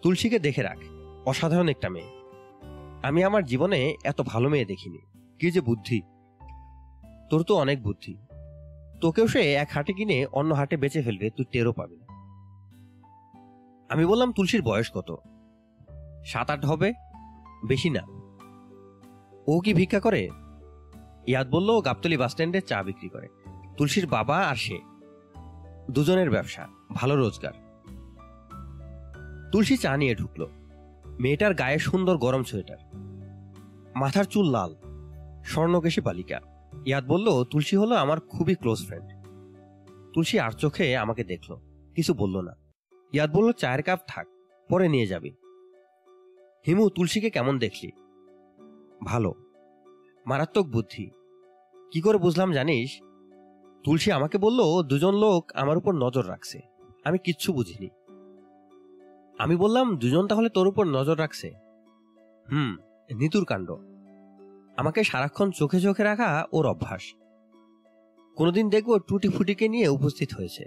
তুলসীকে 0.02 0.40
দেখে 0.40 0.61
রাখ, 0.61 0.78
অসাধারণ 1.26 1.70
একটা 1.70 1.90
মেয়ে। 1.90 2.10
আমি 3.03 3.24
আমার 3.24 3.45
জীবনে 3.45 3.95
এত 4.03 4.22
ভালো 4.22 4.49
মেয়ে 4.49 4.65
দেখিনি। 4.65 4.99
কি 5.44 5.52
যে 5.52 5.61
বুদ্ধি? 5.61 6.02
তোর 7.30 7.44
তো 7.44 7.56
অনেক 7.56 7.84
বুদ্ধি। 7.84 8.18
তোকেও 9.02 9.28
সে 9.28 9.53
এক 9.53 9.70
হাটে 9.72 9.94
কিনে 9.94 10.26
অন্য 10.26 10.53
হাটে 10.53 10.78
বেচে 10.78 11.02
ফেলবে, 11.02 11.30
তুই 11.30 11.45
টেরও 11.52 11.74
পাবি 11.74 12.02
আমি 13.90 14.06
বললাম, 14.06 14.32
তুলসীর 14.32 14.61
বয়স 14.61 14.91
কত? 14.94 15.20
সাত 16.26 16.49
আট 16.49 16.65
হবে? 16.65 16.94
বেশি 17.68 17.90
না। 17.90 18.02
ও 19.48 19.60
কি 19.60 19.74
ভিক্ষা 19.74 19.99
করে? 19.99 20.30
ইয়াদ 21.28 21.49
বলল 21.49 21.82
গাবতলি 21.82 22.18
বাস 22.18 22.32
স্ট্যান্ডে 22.32 22.61
চা 22.61 22.84
বিক্রি 22.84 23.10
করে। 23.10 23.28
তুলসীর 23.78 24.07
বাবা 24.07 24.38
আর 24.38 24.56
সে। 24.56 24.80
দুজনের 25.91 26.30
ব্যবসা, 26.30 26.68
ভালো 26.94 27.15
রোজগার। 27.15 27.53
তুলসী 29.52 29.78
চা 29.78 29.98
নিয়ে 29.98 30.15
ঢুকলো। 30.15 30.48
মেয়েটার 31.20 31.53
গায়ে 31.53 31.80
সুন্দর 31.80 32.18
গরম 32.18 32.44
সোয়েটার। 32.44 32.78
মাথার 33.95 34.24
চুল 34.24 34.49
লাল। 34.49 34.93
স্বর্ণকেশী 35.44 36.02
বালিকা। 36.02 36.40
ইয়াদ 36.86 37.07
বলল, 37.07 37.44
তুলসী 37.44 37.78
হলো 37.78 37.95
আমার 37.95 38.20
খুবই 38.20 38.56
ক্লোজ 38.56 38.88
ফ্রেন্ড 38.88 39.24
তুলসী 40.14 40.40
আর 40.40 40.52
চোখে 40.52 40.98
আমাকে 40.98 41.24
দেখল, 41.24 41.56
কিছু 41.95 42.14
বলল 42.14 42.41
না। 42.41 42.52
ইয়াদ 43.14 43.32
বলল, 43.32 43.52
চায়ের 43.52 43.84
কাপ 43.84 43.99
থাক, 44.07 44.28
পরে 44.70 44.90
নিয়ে 44.90 45.07
যাবি। 45.07 45.32
হিমু, 46.68 46.90
তুলসীকে 46.90 47.30
কেমন 47.30 47.60
দেখলি? 47.60 47.91
ভালো। 49.06 49.34
মারাত্মক 50.26 50.68
বুদ্ধি। 50.68 51.11
কি 51.91 52.02
করে 52.02 52.18
বুঝলাম 52.18 52.52
জানিস? 52.52 53.02
তুলসী 53.84 54.11
আমাকে 54.11 54.38
বলল, 54.38 54.84
দুজন 54.84 55.15
লোক 55.15 55.52
আমার 55.53 55.78
উপর 55.78 55.94
নজর 55.94 56.28
রাখছে। 56.28 56.61
আমি 57.03 57.18
কিচ্ছু 57.18 57.53
বুঝিনি। 57.53 57.90
আমি 59.40 59.56
বললাম, 59.56 59.98
দুজন 59.98 60.28
তাহলে 60.28 60.49
তোর 60.49 60.68
উপর 60.68 60.86
নজর 60.86 61.20
রাখছে? 61.20 61.53
হুম, 62.52 62.78
নিতুর 63.15 63.45
কাণ্ড। 63.45 63.72
আমাকে 64.78 65.04
সারাক্ষণ 65.04 65.52
চোখে 65.52 65.82
চোখে 65.82 66.04
রাখা 66.04 66.48
ওর 66.54 66.66
অভ্যাস। 66.66 67.02
কোনোদিন 68.36 68.70
দেখব 68.70 68.98
টুটি 68.98 69.30
ফুটিকে 69.30 69.68
নিয়ে 69.68 69.88
উপস্থিত 69.88 70.34
হয়েছে। 70.34 70.66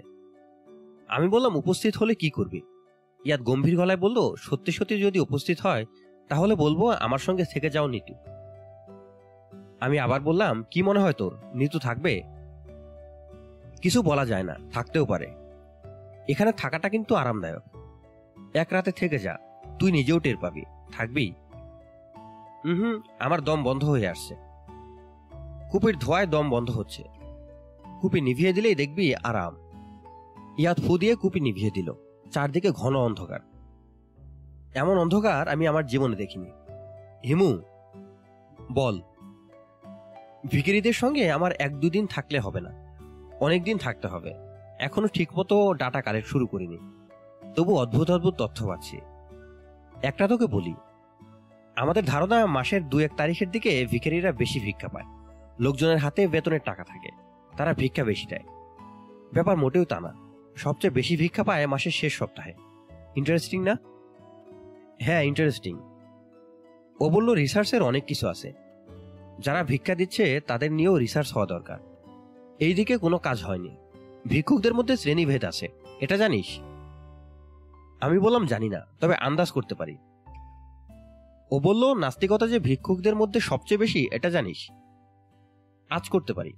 আমি 1.07 1.27
বললাম, 1.27 1.55
উপস্থিত 1.55 1.97
হলে 1.97 2.15
কি 2.15 2.29
করবি? 2.29 2.61
ইয়াদ 3.25 3.41
গম্ভীর 3.41 3.77
গলায় 3.77 3.97
বলল, 3.97 4.35
সত্যি 4.35 4.71
সত্যি 4.71 5.01
যদি 5.01 5.19
উপস্থিত 5.19 5.61
হয়, 5.61 5.85
তাহলে 6.27 6.55
বলব 6.55 6.89
আমার 6.89 7.19
সঙ্গে 7.19 7.43
থেকে 7.53 7.69
যাও 7.69 7.87
নিতু। 7.87 8.13
আমি 9.79 9.99
আবার 9.99 10.21
বললাম, 10.21 10.63
কি 10.71 10.81
মনে 10.81 10.99
হয় 10.99 11.13
তোর? 11.13 11.37
নিতু 11.53 11.79
থাকবে? 11.79 12.21
কিছু 13.81 14.01
বলা 14.01 14.25
যায় 14.25 14.43
না, 14.43 14.55
থাকতেও 14.71 15.05
পারে। 15.05 15.27
এখানে 16.29 16.51
থাকাটা 16.51 16.89
কিন্তু 16.89 17.15
আরামদায়ক। 17.15 17.63
এক 18.53 18.67
রাতে 18.71 18.91
থেকে 18.91 19.19
যা, 19.19 19.37
তুই 19.79 19.91
নিজেও 19.91 20.19
টের 20.19 20.35
পাবি। 20.41 20.63
থাকবি? 20.91 21.33
হুম 22.65 23.01
আমার 23.19 23.41
দম 23.41 23.63
বন্ধ 23.63 23.85
হয়ে 23.85 24.07
আসছে। 24.07 24.35
কুপির 25.71 25.97
ধোয়ায় 25.99 26.27
দম 26.27 26.49
বন্ধ 26.49 26.71
হচ্ছে। 26.71 27.03
কুপি 28.01 28.21
নিভিয়ে 28.21 28.53
দিলেই 28.53 28.75
দেখবি 28.75 29.15
আরাম। 29.15 29.57
ইয়াদ 30.57 30.79
ফু 30.87 30.97
দিয়ে 30.97 31.15
কুপি 31.15 31.39
নিভিয়ে 31.39 31.71
দিল। 31.71 31.93
চারদিকে 32.31 32.71
ঘন 32.71 32.95
অন্ধকার। 32.95 33.39
এমন 34.75 34.97
অন্ধকার 34.97 35.47
আমি 35.47 35.67
আমার 35.67 35.85
জীবনে 35.85 36.15
দেখিনি। 36.15 36.51
হিমু, 37.27 37.57
বল। 38.71 39.01
ভিকিরিদের 40.51 40.93
সঙ্গে 40.93 41.31
আমার 41.31 41.51
এক 41.51 41.79
দুদিন 41.79 42.07
থাকলে 42.07 42.39
হবে 42.39 42.61
না। 42.61 42.69
অনেক 43.39 43.63
দিন 43.63 43.77
থাকতে 43.77 44.07
হবে। 44.07 44.33
এখনও 44.79 45.07
ঠিকমতো 45.07 45.73
ডাটা 45.73 46.01
কালেক্ট 46.01 46.29
শুরু 46.29 46.47
করিনি। 46.47 46.77
তবু 47.55 47.77
অদ্ভুত 47.77 48.11
অদ্ভুত 48.11 48.33
তথ্য 48.37 48.67
পাচ্ছি। 48.67 48.97
একটা 50.03 50.27
তোকে 50.27 50.47
বলি 50.47 50.73
আমাদের 51.77 52.05
ধারণা 52.05 52.45
মাসের 52.45 52.89
দু 52.89 52.99
এক 52.99 53.11
তারিখের 53.17 53.51
দিকে 53.51 53.85
ভিখারিরা 53.91 54.31
বেশি 54.31 54.59
ভিক্ষা 54.59 54.87
পায়। 54.87 55.05
লোকজনের 55.59 55.97
হাতে 55.97 56.27
বেতনের 56.27 56.59
টাকা 56.65 56.83
থাকে। 56.83 57.09
তারা 57.57 57.73
ভিক্ষা 57.73 58.03
বেশি 58.03 58.27
দেয়। 58.27 58.43
ব্যাপার 59.33 59.57
মোটেও 59.57 59.85
তা 59.85 59.99
না। 59.99 60.13
সবচেয়ে 60.55 60.93
বেশি 60.93 61.17
ভিক্ষা 61.17 61.43
পায় 61.43 61.67
মাসের 61.67 61.91
শেষ 61.91 62.17
সপ্তাহে। 62.17 62.53
ইন্টারেস্টিং 63.15 63.63
না? 63.63 63.75
হ্যাঁ 65.01 65.21
ইন্টারেস্টিং 65.21 65.77
ও 66.99 67.09
বলল 67.09 67.33
রিসার্চের 67.33 67.81
অনেক 67.81 68.05
কিছু 68.05 68.27
আছে। 68.27 68.53
যারা 69.39 69.63
ভিক্ষা 69.63 69.95
দিচ্ছে, 69.95 70.41
তাদের 70.47 70.71
নিয়েও 70.71 70.97
রিসার্চ 70.97 71.33
হওয়া 71.33 71.47
দরকার। 71.47 71.79
এইদিকে 72.59 72.97
কোনো 72.97 73.17
কাজ 73.17 73.43
হয়নি। 73.43 73.77
ভিক্ষুকদের 74.27 74.73
মধ্যে 74.73 74.97
শ্রেণীভেদ 74.97 75.45
আছে। 75.45 75.67
এটা 75.99 76.17
জানিস? 76.17 76.59
আমি 78.01 78.19
বললাম 78.19 78.45
জানি 78.45 78.69
না, 78.69 78.81
তবে 78.99 79.15
আন্দাজ 79.15 79.51
করতে 79.51 79.75
পারি। 79.75 79.97
ও 81.51 81.59
বলল, 81.59 81.93
নাস্তিকতা 81.93 82.47
যে 82.47 82.59
ভিক্ষুকদের 82.59 83.15
মধ্যে 83.15 83.39
সবচেয়ে 83.39 83.79
বেশি, 83.79 84.07
এটা 84.11 84.29
জানিস। 84.29 84.71
আজ 85.89 86.09
করতে 86.09 86.33
পারি। 86.33 86.53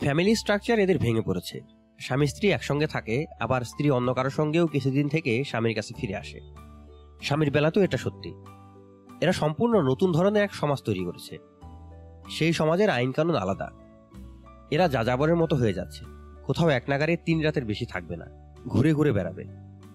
ফ্যামিলি 0.00 0.34
স্ট্রাকচার 0.34 0.78
এদের 0.78 0.98
ভেঙে 0.98 1.20
পড়েছে। 1.20 1.60
স্বামী 1.98 2.26
স্ত্রী 2.26 2.52
একসঙ্গে 2.52 2.86
থাকে, 2.86 3.26
আবার 3.40 3.62
স্ত্রী 3.62 3.90
অন্য 3.90 4.14
কারোর 4.14 4.30
সঙ্গেও 4.30 4.66
কিছুদিন 4.66 5.08
থেকে 5.08 5.44
স্বামীর 5.44 5.74
কাছে 5.74 5.94
ফিরে 5.94 6.16
আসে। 6.16 6.40
স্বামীর 7.22 7.50
বেলা 7.50 7.70
তো 7.70 7.80
এটা 7.80 7.96
সত্যি। 7.96 8.34
এরা 9.20 9.32
সম্পূর্ণ 9.32 9.82
নতুন 9.82 10.12
ধরনের 10.12 10.42
এক 10.42 10.54
সমাজ 10.54 10.82
তৈরি 10.82 11.04
করেছে। 11.04 11.38
সেই 12.30 12.52
সমাজের 12.52 12.90
আইন 12.90 13.12
কানুন 13.12 13.36
আলাদা। 13.36 13.70
এরা 14.70 14.88
যাযাবরের 14.88 15.36
মতো 15.36 15.56
হয়ে 15.56 15.74
যাচ্ছে। 15.74 16.04
কোথাও 16.44 16.68
এক 16.68 16.82
নাগারে 16.88 17.16
তিন 17.16 17.42
রাতের 17.42 17.64
বেশি 17.64 17.86
থাকবে 17.86 18.16
না। 18.16 18.26
ঘুরে 18.66 18.94
ঘুরে 18.94 19.12
বেড়াবে। 19.12 19.44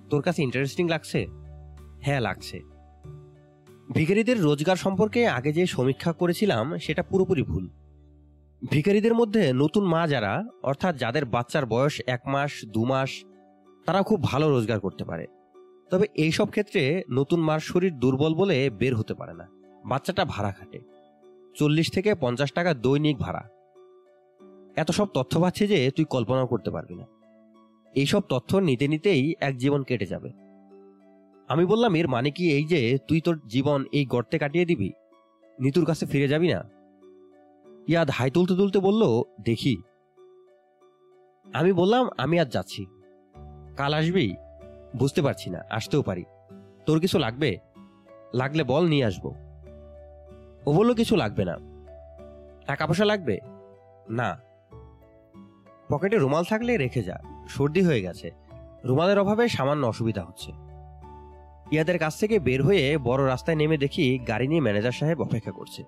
তোর 0.09 0.21
কাছে 0.21 0.43
ইন্টারেস্টিং 0.43 0.87
লাগছে? 0.87 1.27
হ্যাঁ 2.01 2.21
লাগছে। 2.21 2.72
ভিখারিদের 3.91 4.41
রোজগার 4.41 4.75
সম্পর্কে 4.75 5.27
আগে 5.27 5.53
যে 5.53 5.65
সমীক্ষা 5.65 6.13
করেছিলাম, 6.13 6.77
সেটা 6.77 7.03
পুরোপুরি 7.03 7.43
ভুল। 7.43 7.69
ভিখারিদের 8.71 9.13
মধ্যে 9.13 9.53
নতুন 9.53 9.83
মা 9.83 10.07
যারা, 10.07 10.43
অর্থাৎ 10.63 10.97
যাদের 10.97 11.25
বাচ্চার 11.25 11.65
বয়স 11.65 12.01
এক 12.07 12.21
মাস, 12.27 12.51
দু 12.65 12.85
মাস 12.85 13.09
তারা 13.85 14.01
খুব 14.01 14.23
ভালো 14.23 14.49
রোজগার 14.49 14.79
করতে 14.79 15.03
পারে। 15.03 15.27
তবে 15.89 16.07
এই 16.15 16.31
সব 16.31 16.49
ক্ষেত্রে 16.49 17.03
নতুন 17.11 17.39
মার 17.39 17.59
শরীর 17.59 17.99
দুর্বল 17.99 18.33
বলে 18.33 18.69
বের 18.69 18.95
হতে 18.95 19.13
পারে 19.13 19.33
না। 19.33 19.47
বাচ্চাটা 19.85 20.25
ভাড়া 20.25 20.51
খাটে। 20.51 20.79
চল্লিশ 21.55 21.91
থেকে 21.91 22.15
পঞ্চাশ 22.15 22.51
টাকা 22.51 22.73
দৈনিক 22.73 23.17
ভাড়া। 23.17 23.49
এত 24.75 24.91
সব 24.91 25.07
তথ্য 25.13 25.41
পাচ্ছি 25.41 25.67
যে 25.67 25.91
তুই 25.91 26.05
কল্পনাও 26.05 26.47
করতে 26.47 26.71
পারবি 26.71 26.95
না। 26.95 27.07
এইসব 27.95 28.21
তথ্য 28.29 28.57
নিতে 28.57 28.87
নিতেই 28.87 29.35
এক 29.39 29.57
জীবন 29.57 29.83
কেটে 29.83 30.05
যাবে। 30.05 30.42
আমি 31.47 31.65
বললাম, 31.65 31.95
এর 31.95 32.07
মানে 32.07 32.31
কি 32.31 32.51
এই 32.51 32.65
যে 32.65 32.97
তুই 33.07 33.21
তোর 33.21 33.41
জীবন 33.47 33.85
এই 33.91 34.05
গর্তে 34.05 34.37
কাটিয়ে 34.37 34.65
দিবি? 34.65 34.93
নিতুর 35.59 35.85
কাছে 35.85 36.05
ফিরে 36.05 36.27
যাবি 36.27 36.53
না? 36.53 36.69
ইয়াদ 37.87 38.09
হাই 38.09 38.31
তুলতে 38.31 38.55
তুলতে 38.55 38.79
বলল, 38.79 39.21
দেখি। 39.41 39.77
আমি 41.53 41.73
বললাম, 41.73 42.09
আমি 42.17 42.39
আজ 42.39 42.53
যাচ্ছি। 42.53 42.85
কাল 43.77 43.93
আসবি? 43.93 44.35
বুঝতে 44.95 45.21
পারছি 45.21 45.49
না, 45.49 45.63
আসতেও 45.69 46.01
পারি। 46.01 46.23
তোর 46.85 46.99
কিছু 46.99 47.19
লাগবে? 47.19 47.57
লাগলে 48.33 48.63
বল, 48.63 48.87
নিয়ে 48.87 49.05
আসব। 49.05 49.25
ও 50.65 50.73
বলল, 50.73 50.93
কিছু 50.93 51.15
লাগবে 51.15 51.45
না। 51.45 51.57
টাকা 52.65 52.87
পয়সা 52.87 53.05
লাগবে? 53.05 53.39
না। 54.09 54.39
পকেটে 55.89 56.17
রুমাল 56.17 56.43
থাকলে 56.43 56.77
রেখে 56.77 57.03
যা, 57.03 57.19
সর্দি 57.49 57.81
হয়ে 57.81 58.01
গেছে। 58.01 58.31
রুমালের 58.85 59.19
অভাবে 59.19 59.47
সামান্য 59.47 59.87
অসুবিধা 59.87 60.23
হচ্ছে। 60.23 60.51
ইয়াদের 61.73 61.99
কাছ 61.99 62.19
থেকে 62.19 62.39
বের 62.39 62.63
হয়ে 62.63 62.97
বড় 62.97 63.27
রাস্তায় 63.27 63.57
নেমে 63.57 63.77
দেখি 63.77 64.19
গাড়ি 64.19 64.47
নিয়ে 64.47 64.61
ম্যানেজার 64.61 64.91
সাহেব 64.91 65.21
অপেক্ষা 65.21 65.51
করছে। 65.51 65.83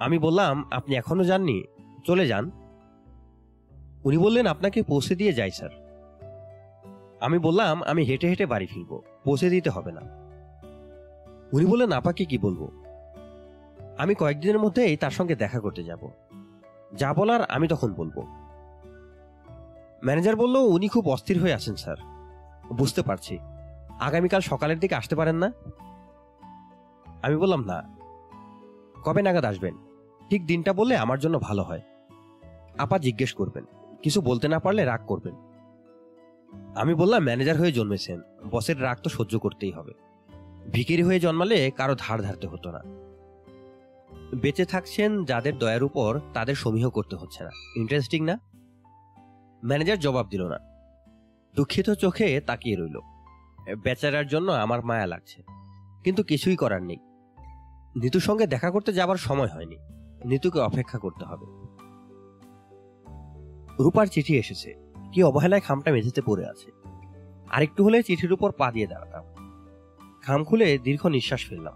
আমি 0.00 0.18
বললাম, 0.18 0.64
আপনি 0.70 0.96
এখনও 0.96 1.24
যাননি? 1.24 1.62
চলে 2.04 2.26
যান। 2.26 2.50
উনি 4.04 4.18
বললেন, 4.18 4.46
আপনাকে 4.46 4.82
পৌঁছে 4.82 5.14
দিয়ে 5.14 5.32
যাই, 5.32 5.50
স্যার। 5.50 5.70
আমি 7.20 7.38
বললাম, 7.38 7.82
আমি 7.82 8.02
হেঁটে 8.02 8.28
হেঁটে 8.28 8.46
বাড়ি 8.46 8.66
ফিরবো, 8.66 9.02
পৌঁছে 9.24 9.50
দিতে 9.50 9.70
হবে 9.70 9.92
না। 9.92 10.00
উনি 11.52 11.66
বললেন 11.66 11.92
আপাকে 11.92 12.24
কি 12.24 12.38
বলব? 12.38 12.82
আমি 13.98 14.14
কয়েকদিনের 14.14 14.58
মধ্যেই 14.58 14.96
তার 14.96 15.10
সঙ্গে 15.10 15.34
দেখা 15.34 15.60
করতে 15.60 15.84
যাব। 15.84 16.10
যা 16.94 17.14
বলার 17.14 17.44
আমি 17.44 17.68
তখন 17.68 17.92
বলব। 17.92 18.20
ম্যানেজার 20.04 20.36
বলল, 20.36 20.56
উনি 20.56 20.88
খুব 20.88 21.08
অস্থির 21.08 21.40
হয়ে 21.40 21.54
আছেন, 21.54 21.74
স্যার। 21.74 21.96
বুঝতে 22.72 23.02
পারছি। 23.02 23.38
আগামীকাল 24.00 24.40
সকালের 24.40 24.78
দিকে 24.78 24.94
আসতে 24.94 25.16
পারেন 25.16 25.36
না? 25.36 25.52
আমি 27.22 27.36
বললাম, 27.36 27.64
না। 27.64 27.82
কবে 29.04 29.22
নাগাদ 29.22 29.44
আসবেন? 29.44 29.74
ঠিক 30.30 30.46
দিনটা 30.46 30.72
বললে 30.72 30.96
আমার 30.96 31.18
জন্য 31.18 31.38
ভালো 31.38 31.62
হয়। 31.62 31.80
আপা 32.78 32.98
জিজ্ঞেস 32.98 33.32
করবেন, 33.32 33.64
কিছু 34.02 34.20
বলতে 34.20 34.48
না 34.48 34.58
পারলে 34.58 34.84
রাগ 34.84 35.06
করবেন। 35.06 35.34
আমি 36.76 36.94
বললাম, 36.94 37.22
ম্যানেজার 37.22 37.56
হয়ে 37.56 37.72
জন্মেছেন, 37.72 38.20
বসের 38.50 38.82
রাগ 38.82 38.98
তো 39.02 39.10
সহ্য 39.10 39.38
করতেই 39.38 39.70
হবে। 39.70 39.92
ভিকিরি 40.72 41.02
হয়ে 41.02 41.20
জন্মালে 41.20 41.70
কারও 41.70 41.94
ধার 41.98 42.22
ধারতে 42.22 42.46
হতো 42.46 42.70
না। 42.70 42.80
বেঁচে 44.42 44.64
থাকছেন 44.64 45.24
যাদের 45.24 45.58
দয়ার 45.58 45.82
উপর 45.82 46.20
তাদের 46.34 46.54
সমীহ 46.54 46.90
করতে 46.90 47.16
হচ্ছে 47.16 47.44
না। 47.44 47.50
ইন্টারেস্টিং 47.76 48.24
না? 48.24 48.38
ম্যানেজার 49.64 49.98
জবাব 49.98 50.28
দিল 50.28 50.48
না। 50.48 50.58
দুঃখিত 51.56 51.90
চোখে 51.90 52.40
তাকিয়ে 52.40 52.76
রইল। 52.76 53.17
বেচারার 53.76 54.26
জন্য 54.26 54.52
আমার 54.52 54.84
মায়া 54.84 55.06
লাগছে। 55.06 55.42
কিন্তু 56.04 56.22
কিছুই 56.22 56.56
করার 56.56 56.82
নেই। 56.82 56.96
নিতুর 58.02 58.20
সঙ্গে 58.20 58.46
দেখা 58.46 58.70
করতে 58.70 58.92
যাবার 58.92 59.16
সময় 59.16 59.48
হয়নি। 59.48 59.76
নিতুকে 60.24 60.60
অপেক্ষা 60.60 60.98
করতে 60.98 61.24
হবে। 61.24 61.46
রূপার 63.82 64.06
চিঠি 64.06 64.36
এসেছে। 64.38 64.74
কি 65.12 65.22
অবহেলায় 65.22 65.60
খামটা 65.60 65.92
মেঝেতে 65.92 66.22
পড়ে 66.22 66.46
আছে। 66.46 66.70
আরেকটু 67.50 67.84
হলে 67.84 68.02
চিঠির 68.02 68.32
উপর 68.32 68.52
পা 68.52 68.72
দিয়ে 68.72 68.86
দাঁড়াতাম। 68.86 69.24
খাম 70.22 70.44
খুলে 70.44 70.78
দীর্ঘ 70.78 71.06
নিঃশ্বাস 71.06 71.46
ফেললাম। 71.46 71.74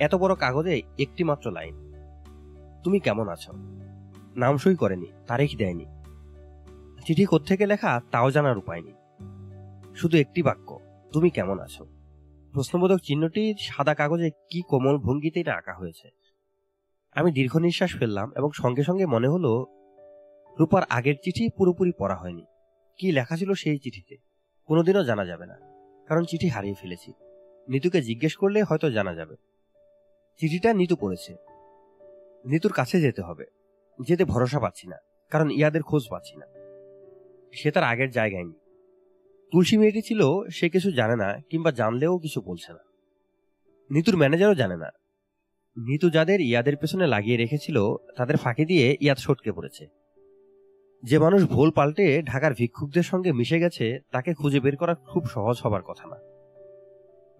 এত 0.00 0.14
বড় 0.14 0.34
কাগজে 0.34 0.82
একটি 0.98 1.24
মাত্র 1.24 1.50
লাইন। 1.50 1.92
তুমি 2.84 3.00
কেমন 3.00 3.28
আছো? 3.28 3.52
নাম 4.36 4.56
সই 4.56 4.76
করেনি, 4.76 5.06
তারিখ 5.26 5.56
দেয়নি। 5.56 5.84
চিঠি 7.06 7.24
কোত্থেকে 7.24 7.66
লেখা 7.66 8.00
তাও 8.10 8.30
জানার 8.30 8.58
উপায় 8.58 8.82
নেই। 8.82 8.94
শুধু 9.96 10.18
একটি 10.18 10.42
বাক্য। 10.42 10.67
তুমি 11.12 11.28
কেমন 11.30 11.58
আছো? 11.60 11.82
প্রশ্নবোধক 12.52 13.00
চিহ্নটি 13.02 13.42
সাদা 13.60 13.94
কাগজে 13.94 14.28
কি 14.50 14.60
কোমল 14.68 14.96
ভঙ্গিতে 14.98 15.38
এটা 15.40 15.52
আঁকা 15.54 15.74
হয়েছে। 15.74 16.06
আমি 17.16 17.28
দীর্ঘ 17.32 17.52
নিঃশ্বাস 17.56 17.92
ফেললাম 17.98 18.28
এবং 18.36 18.50
সঙ্গে 18.52 18.82
সঙ্গে 18.82 19.06
মনে 19.06 19.28
হলো, 19.28 19.52
রূপার 20.56 20.84
আগের 20.88 21.16
চিঠি 21.22 21.44
পুরোপুরি 21.56 21.92
পড়া 21.98 22.16
হয়নি। 22.16 22.44
কি 22.98 23.06
লেখা 23.12 23.34
ছিল 23.36 23.50
সেই 23.54 23.78
চিঠিতে? 23.78 24.14
কোনোদিনও 24.68 25.02
জানা 25.04 25.24
যাবে 25.24 25.46
না, 25.46 25.56
কারণ 26.08 26.22
চিঠি 26.24 26.48
হারিয়ে 26.48 26.80
ফেলেছি। 26.80 27.10
নিতুকে 27.68 27.98
জিজ্ঞেস 28.02 28.34
করলে 28.36 28.58
হয়তো 28.62 28.86
জানা 28.90 29.12
যাবে। 29.14 29.34
চিঠিটা 30.40 30.70
নিতু 30.72 30.96
পড়েছে। 30.96 31.32
নিতুর 32.44 32.72
কাছে 32.72 32.96
যেতে 33.00 33.22
হবে। 33.22 33.44
যেতে 33.98 34.24
ভরসা 34.24 34.58
পাচ্ছি 34.60 34.86
না, 34.88 34.98
কারণ 35.32 35.48
ইয়াদের 35.50 35.82
খোঁজ 35.82 36.02
পাচ্ছি 36.10 36.34
না। 36.36 36.46
সে 37.52 37.68
তার 37.70 37.84
আগের 37.84 38.10
জায়গায় 38.10 38.44
নেই। 38.44 38.58
তুলসী 39.52 39.76
মেয়েটি 39.76 40.02
ছিল, 40.02 40.48
সে 40.50 40.68
কিছু 40.68 40.92
জানে 40.92 41.16
না 41.16 41.38
কিংবা 41.50 41.70
জানলেও 41.70 42.18
কিছু 42.18 42.40
বলছে 42.40 42.72
না। 42.72 42.78
নিতুর 43.90 44.16
ম্যানেজারও 44.16 44.54
জানে 44.54 44.76
না। 44.76 44.90
নিতু 45.76 46.10
যাদের 46.10 46.40
ইয়াদের 46.40 46.76
পেছনে 46.76 47.06
লাগিয়ে 47.06 47.36
রেখেছিল, 47.36 47.96
তাদের 48.16 48.36
ফাঁকি 48.36 48.64
দিয়ে 48.64 48.96
ইয়াদ 49.00 49.18
সটকে 49.18 49.52
পড়েছে। 49.52 49.86
যে 51.02 51.18
মানুষ 51.18 51.44
ভোল 51.44 51.70
পাল্টে 51.70 52.22
ঢাকার 52.22 52.54
ভিক্ষুকদের 52.54 53.02
সঙ্গে 53.02 53.32
মিশে 53.32 53.58
গেছে, 53.58 54.00
তাকে 54.12 54.34
খুঁজে 54.34 54.60
বের 54.60 54.76
করা 54.76 54.94
খুব 54.94 55.26
সহজ 55.26 55.56
হবার 55.62 55.82
কথা 55.82 56.08
না। 56.08 56.16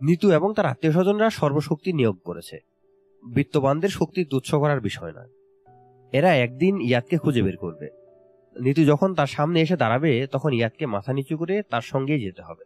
নিতু 0.03 0.33
এবং 0.33 0.55
তার 0.55 0.67
আত্মীয় 0.67 0.93
স্বজনরা 0.93 1.31
সর্বশক্তি 1.31 1.93
নিয়োগ 1.93 2.19
করেছে। 2.19 2.59
বিত্তবানদের 3.35 3.89
শক্তি 3.89 4.25
তুচ্ছ 4.25 4.55
করার 4.55 4.81
বিষয় 4.81 5.13
নয়। 5.13 5.29
এরা 6.13 6.37
একদিন 6.37 6.81
ইয়াদকে 6.81 7.19
খুঁজে 7.19 7.43
বের 7.43 7.57
করবে। 7.57 8.08
নিতু 8.61 8.85
যখন 8.85 9.15
তার 9.15 9.27
সামনে 9.27 9.61
এসে 9.61 9.77
দাঁড়াবে, 9.77 10.27
তখন 10.27 10.53
ইয়াদকে 10.53 10.87
মাথা 10.87 11.13
নিচু 11.13 11.37
করে 11.37 11.63
তার 11.63 11.81
সঙ্গেই 11.81 12.21
যেতে 12.21 12.43
হবে। 12.43 12.65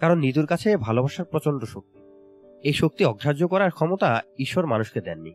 কারণ 0.00 0.18
নিতুর 0.18 0.46
কাছে 0.46 0.76
ভালোবাসার 0.76 1.24
প্রচণ্ড 1.24 1.64
শক্তি। 1.64 1.98
এই 2.68 2.72
শক্তি 2.72 3.04
অগ্রাহ্য 3.04 3.48
করার 3.48 3.70
ক্ষমতা 3.70 4.22
ঈশ্বর 4.38 4.66
মানুষকে 4.66 5.00
দেননি। 5.00 5.32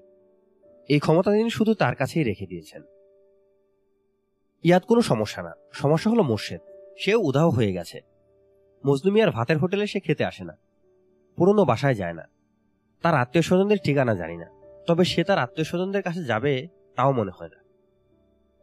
এই 0.90 1.00
ক্ষমতা 1.00 1.32
তিনি 1.32 1.50
শুধু 1.50 1.74
তার 1.74 1.96
কাছেই 1.96 2.24
রেখে 2.24 2.46
দিয়েছেন। 2.46 2.84
ইয়াদ 4.64 4.84
কোনো 4.84 5.02
সমস্যা 5.02 5.44
না। 5.44 5.52
সমস্যা 5.74 6.12
হলো 6.12 6.24
মোর্শেদ। 6.24 6.62
সেও 7.00 7.20
উদাহ 7.20 7.50
হয়ে 7.50 7.74
গেছে। 7.74 8.02
মজলুমিয়ার 8.86 9.32
ভাতের 9.32 9.58
হোটেলে 9.58 9.88
সে 9.88 10.00
খেতে 10.00 10.26
আসে 10.26 10.44
না। 10.44 10.58
পুরনো 11.36 11.66
বাসায় 11.66 11.94
যায় 11.94 12.14
না। 12.14 12.24
তার 13.02 13.16
আত্মীয় 13.16 13.42
স্বজনদের 13.42 13.78
ঠিকানা 13.84 14.16
জানি 14.16 14.38
না। 14.38 14.46
তবে 14.88 15.06
সে 15.06 15.24
তার 15.24 15.38
আত্মীয় 15.38 15.66
স্বজনদের 15.66 16.02
কাছে 16.02 16.24
যাবে, 16.24 16.68
তাও 16.96 17.12
মনে 17.12 17.32
হয় 17.36 17.48
না। 17.48 17.59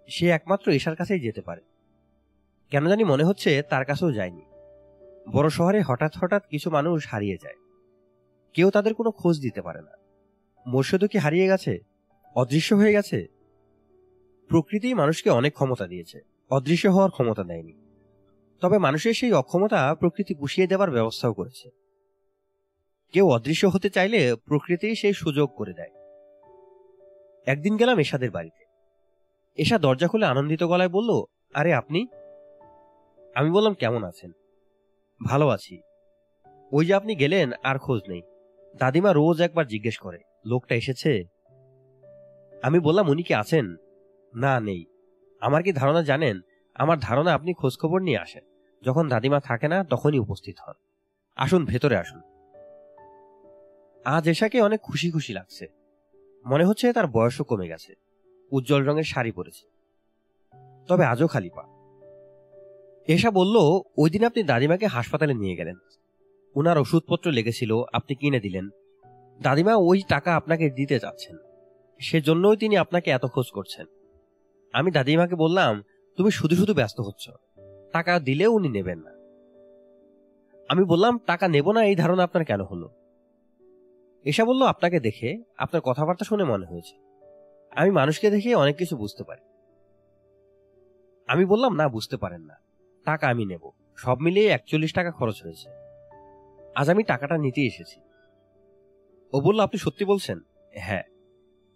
সে 0.08 0.28
একমাত্র 0.28 0.72
ঈশার 0.72 0.96
কাছেই 0.96 1.20
যেতে 1.20 1.40
পারে। 1.40 1.60
কেন 2.70 2.88
জানি 2.88 3.04
মনে 3.04 3.24
হচ্ছে 3.24 3.62
তার 3.62 3.84
কাছেও 3.84 4.12
যায়নি। 4.12 4.42
বড় 5.32 5.48
শহরে 5.48 5.82
হঠাৎ 5.82 6.12
হঠাৎ 6.18 6.48
কিছু 6.48 6.70
মানুষ 6.70 7.08
হারিয়ে 7.08 7.38
যায়। 7.42 7.54
কেউ 8.54 8.70
তাদের 8.70 8.94
কোনো 8.94 9.10
খোঁজ 9.10 9.40
দিতে 9.40 9.62
পারে 9.62 9.80
না। 9.82 9.90
মোর্শেদও 10.66 11.08
কি 11.08 11.18
হারিয়ে 11.18 11.46
গেছে, 11.46 11.78
অদৃশ্য 12.34 12.74
হয়ে 12.74 12.92
গেছে। 12.92 13.26
প্রকৃতি 14.48 14.94
মানুষকে 14.94 15.30
অনেক 15.30 15.52
ক্ষমতা 15.52 15.86
দিয়েছে, 15.86 16.20
অদৃশ্য 16.50 16.88
হওয়ার 16.88 17.10
ক্ষমতা 17.10 17.44
দেয়নি। 17.44 17.72
তবে 18.60 18.78
মানুষের 18.78 19.14
সেই 19.14 19.32
অক্ষমতা 19.32 19.94
প্রকৃতি 19.94 20.34
পুষিয়ে 20.34 20.66
দেওয়ার 20.66 20.90
ব্যবস্থাও 20.90 21.32
করেছে। 21.32 21.70
কেউ 23.12 23.28
অদৃশ্য 23.28 23.66
হতে 23.66 23.90
চাইলে 23.90 24.36
প্রকৃতি 24.36 24.94
সেই 24.94 25.12
সুযোগ 25.12 25.50
করে 25.56 25.72
দেয়। 25.72 25.90
একদিন 27.46 27.76
গেলাম 27.76 27.98
এশাদের 27.98 28.30
বাড়িতে। 28.30 28.65
এশা 29.56 29.78
দরজা 29.78 30.08
খুলে 30.08 30.26
আনন্দিত 30.26 30.62
গলায় 30.62 30.88
বলল, 30.88 31.24
আরে 31.54 31.74
আপনি? 31.74 32.06
আমি 33.34 33.50
বললাম, 33.50 33.74
কেমন 33.74 34.04
আছেন? 34.04 34.32
ভালো 35.26 35.48
আছি। 35.48 35.80
ওই 36.72 36.86
যে 36.86 36.94
আপনি 36.94 37.14
গেলেন, 37.14 37.52
আর 37.62 37.78
খোঁজ 37.78 38.02
নেই। 38.08 38.22
দাদিমা 38.76 39.12
রোজ 39.12 39.40
একবার 39.40 39.66
জিজ্ঞেস 39.66 39.98
করে, 39.98 40.18
লোকটা 40.46 40.74
এসেছে? 40.74 41.24
আমি 42.62 42.80
বললাম, 42.80 43.08
উনি 43.08 43.22
কি 43.22 43.34
আছেন? 43.34 43.76
না, 44.34 44.60
নেই। 44.60 44.84
আমার 45.40 45.62
কি 45.62 45.72
ধারণা 45.72 46.02
জানেন? 46.02 46.40
আমার 46.74 46.98
ধারণা 46.98 47.34
আপনি 47.34 47.54
খোঁজখবর 47.54 48.02
নিয়ে 48.02 48.18
আসেন। 48.18 48.44
যখন 48.82 49.08
দাদিমা 49.08 49.40
থাকে 49.40 49.68
না, 49.68 49.84
তখনই 49.84 50.18
উপস্থিত 50.18 50.56
হন। 50.66 50.74
আসুন, 51.36 51.64
ভেতরে 51.64 51.96
আসুন। 51.96 52.20
আজ 54.04 54.28
এশাকে 54.28 54.60
অনেক 54.60 54.80
খুশি 54.80 55.10
খুশি 55.10 55.32
লাগছে। 55.32 55.66
মনে 56.46 56.64
হচ্ছে 56.64 56.92
তার 56.92 57.06
বয়সও 57.06 57.44
কমে 57.44 57.68
গেছে। 57.68 58.05
উজ্জ্বল 58.52 58.84
রঙের 58.84 59.04
শাড়ি 59.04 59.32
পরেছে। 59.32 59.70
তবে 60.88 61.04
আজও 61.04 61.26
খালি 61.26 61.50
পা। 61.50 61.62
এসা 63.08 63.30
বলল 63.30 63.56
ওই 63.96 64.10
দিন 64.10 64.24
আপনি 64.24 64.42
দাদিমাকে 64.42 64.86
হাসপাতালে 64.86 65.34
নিয়ে 65.34 65.56
গেলেন। 65.56 65.76
ওনার 66.54 66.78
ওষুধপত্র 66.78 67.30
লেগেছিল, 67.30 67.82
আপনি 67.92 68.14
কিনে 68.14 68.40
দিলেন। 68.40 68.68
দাদিমা 69.42 69.74
ওই 69.74 70.02
টাকা 70.08 70.36
আপনাকে 70.36 70.70
দিতে 70.70 71.00
চাচ্ছেন। 71.00 71.36
সেজন্যই 72.00 72.56
তিনি 72.56 72.76
আপনাকে 72.76 73.10
এত 73.10 73.26
খোঁজ 73.26 73.50
করছেন। 73.50 73.86
আমি 74.72 74.90
দাদিমাকে 74.90 75.36
বললাম, 75.36 75.82
তুমি 76.16 76.30
শুধু 76.30 76.56
শুধু 76.56 76.74
ব্যস্ত 76.74 77.00
হচ্ছ। 77.00 77.30
টাকা 77.92 78.20
দিলেও 78.20 78.52
উনি 78.52 78.68
নেবেন 78.68 78.98
না। 78.98 79.10
আমি 80.68 80.84
বললাম, 80.84 81.18
টাকা 81.18 81.48
নেব 81.48 81.72
না, 81.72 81.84
এই 81.84 81.96
ধারণা 81.96 82.24
আপনার 82.24 82.44
কেন 82.44 82.60
হলো? 82.60 82.90
এসা 84.24 84.44
বলল, 84.44 84.62
আপনাকে 84.62 85.00
দেখে 85.00 85.42
আপনার 85.58 85.80
কথাবার্তা 85.80 86.24
শুনে 86.24 86.44
মনে 86.44 86.66
হয়েছে। 86.66 87.05
আমি 87.76 87.90
মানুষকে 87.90 88.30
দেখে 88.30 88.54
অনেক 88.54 88.76
কিছু 88.76 88.96
বুঝতে 88.96 89.24
পারি। 89.24 89.42
আমি 91.26 91.44
বললাম, 91.44 91.74
না, 91.74 91.88
বুঝতে 91.88 92.16
পারেন 92.16 92.40
না। 92.40 92.54
টাকা 93.04 93.28
আমি 93.28 93.44
নেব। 93.44 93.70
সব 93.96 94.18
মিলিয়ে 94.20 94.48
একচল্লিশ 94.48 94.94
টাকা 94.94 95.10
খরচ 95.10 95.42
হয়েছে। 95.42 95.70
আজ 96.76 96.90
আমি 96.90 97.02
টাকাটা 97.02 97.38
নিতে 97.38 97.60
এসেছি। 97.60 98.00
ও 99.32 99.40
বলল, 99.40 99.60
আপনি 99.60 99.78
সত্যি 99.78 100.04
বলছেন? 100.04 100.40
হ্যাঁ। 100.74 101.02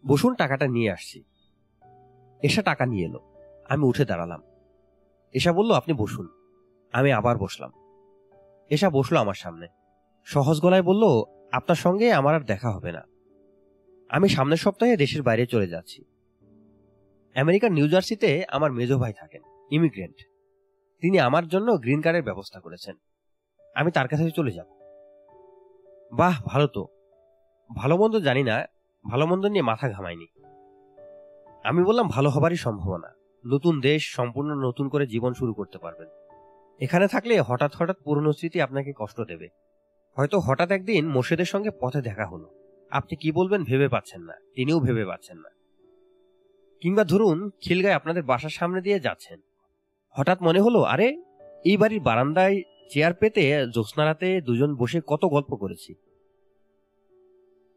বসুন, 0.07 0.35
টাকাটা 0.35 0.67
নিয়ে 0.67 0.91
আসছি। 0.91 1.23
এসা 2.43 2.63
টাকা 2.63 2.87
নিয়ে 2.87 3.05
এলো। 3.05 3.21
আমি 3.69 3.85
উঠে 3.85 4.05
দাঁড়ালাম। 4.05 4.43
এসা 5.33 5.53
বলল, 5.53 5.73
আপনি 5.73 5.95
বসুন। 5.95 6.29
আমি 6.93 7.13
আবার 7.13 7.39
বসলাম। 7.39 7.73
এসা 8.71 8.91
বসল 8.91 9.17
আমার 9.17 9.35
সামনে। 9.35 9.67
সহজ 10.25 10.61
গলায় 10.61 10.83
বলল, 10.83 11.05
আপনার 11.53 11.77
সঙ্গে 11.77 12.13
আমার 12.13 12.35
আর 12.35 12.41
দেখা 12.41 12.71
হবে 12.71 12.93
না। 12.93 13.03
আমি 14.11 14.29
সামনের 14.29 14.57
সপ্তাহে 14.57 14.97
দেশের 14.97 15.23
বাইরে 15.23 15.47
চলে 15.47 15.69
যাচ্ছি। 15.69 16.05
আমেরিকার 17.37 17.73
নিউ 17.73 17.89
জার্সিতে 17.89 18.45
আমার 18.49 18.73
মেজো 18.73 18.99
ভাই 18.99 19.13
থাকেন, 19.13 19.43
ইমিগ্রেন্ট। 19.71 20.17
তিনি 21.01 21.21
আমার 21.21 21.49
জন্য 21.49 21.77
গ্রিন 21.77 22.01
কার্ডের 22.01 22.23
ব্যবস্থা 22.23 22.61
করেছেন। 22.61 22.97
আমি 23.75 23.91
তার 23.91 24.09
কাছে 24.09 24.31
চলে 24.31 24.53
যাব। 24.53 24.67
বাহ, 26.13 26.43
ভালো 26.45 26.67
তো। 26.67 26.89
ভালো 27.77 27.97
মন্দ 27.97 28.17
জানি 28.17 28.43
না, 28.43 28.67
ভালো 29.11 29.27
মন্দ 29.27 29.47
নিয়ে 29.47 29.63
মাথা 29.63 29.91
ঘামাইনি। 29.91 30.27
আমি 31.65 31.85
বললাম, 31.85 32.09
ভালো 32.09 32.31
হবারই 32.31 32.57
সম্ভাবনা। 32.57 33.15
নতুন 33.47 33.81
দেশ, 33.81 34.15
সম্পূর্ণ 34.15 34.55
নতুন 34.55 34.89
করে 34.89 35.07
জীবন 35.07 35.33
শুরু 35.33 35.55
করতে 35.55 35.79
পারবেন। 35.79 36.09
এখানে 36.81 37.09
থাকলে 37.09 37.41
হঠাৎ 37.41 37.73
হঠাৎ 37.77 37.97
পুরনো 38.05 38.33
স্মৃতি 38.33 38.61
আপনাকে 38.61 38.93
কষ্ট 38.97 39.21
দেবে। 39.21 39.49
হয়তো 40.17 40.39
হঠাৎ 40.39 40.71
একদিন 40.71 41.09
মোর্শেদের 41.09 41.45
সঙ্গে 41.45 41.71
পথে 41.81 42.03
দেখা 42.03 42.27
হলো। 42.27 42.60
আপনি 42.91 43.17
কি 43.17 43.33
বলবেন 43.33 43.65
ভেবে 43.65 43.89
পাচ্ছেন 43.89 44.23
না, 44.23 44.35
তিনিও 44.55 44.81
ভেবে 44.81 45.05
পাচ্ছেন 45.05 45.39
না। 45.39 45.51
কিংবা 46.81 47.05
ধরুন, 47.05 47.51
খিলগায় 47.61 47.95
আপনাদের 47.95 48.23
বাসার 48.23 48.51
সামনে 48.51 48.81
দিয়ে 48.81 49.01
যাচ্ছেন। 49.01 49.41
হঠাৎ 50.11 50.43
মনে 50.43 50.61
হলো, 50.61 50.83
আরে, 50.83 51.09
এই 51.65 51.77
বাড়ির 51.77 52.01
বারান্দায় 52.01 52.63
চেয়ার 52.91 53.15
পেতে, 53.15 53.67
জ্যোৎস্নারাতে 53.73 54.41
দুজন 54.41 54.77
বসে 54.77 55.01
কত 55.07 55.25
গল্প 55.25 55.57
করেছি। 55.57 55.95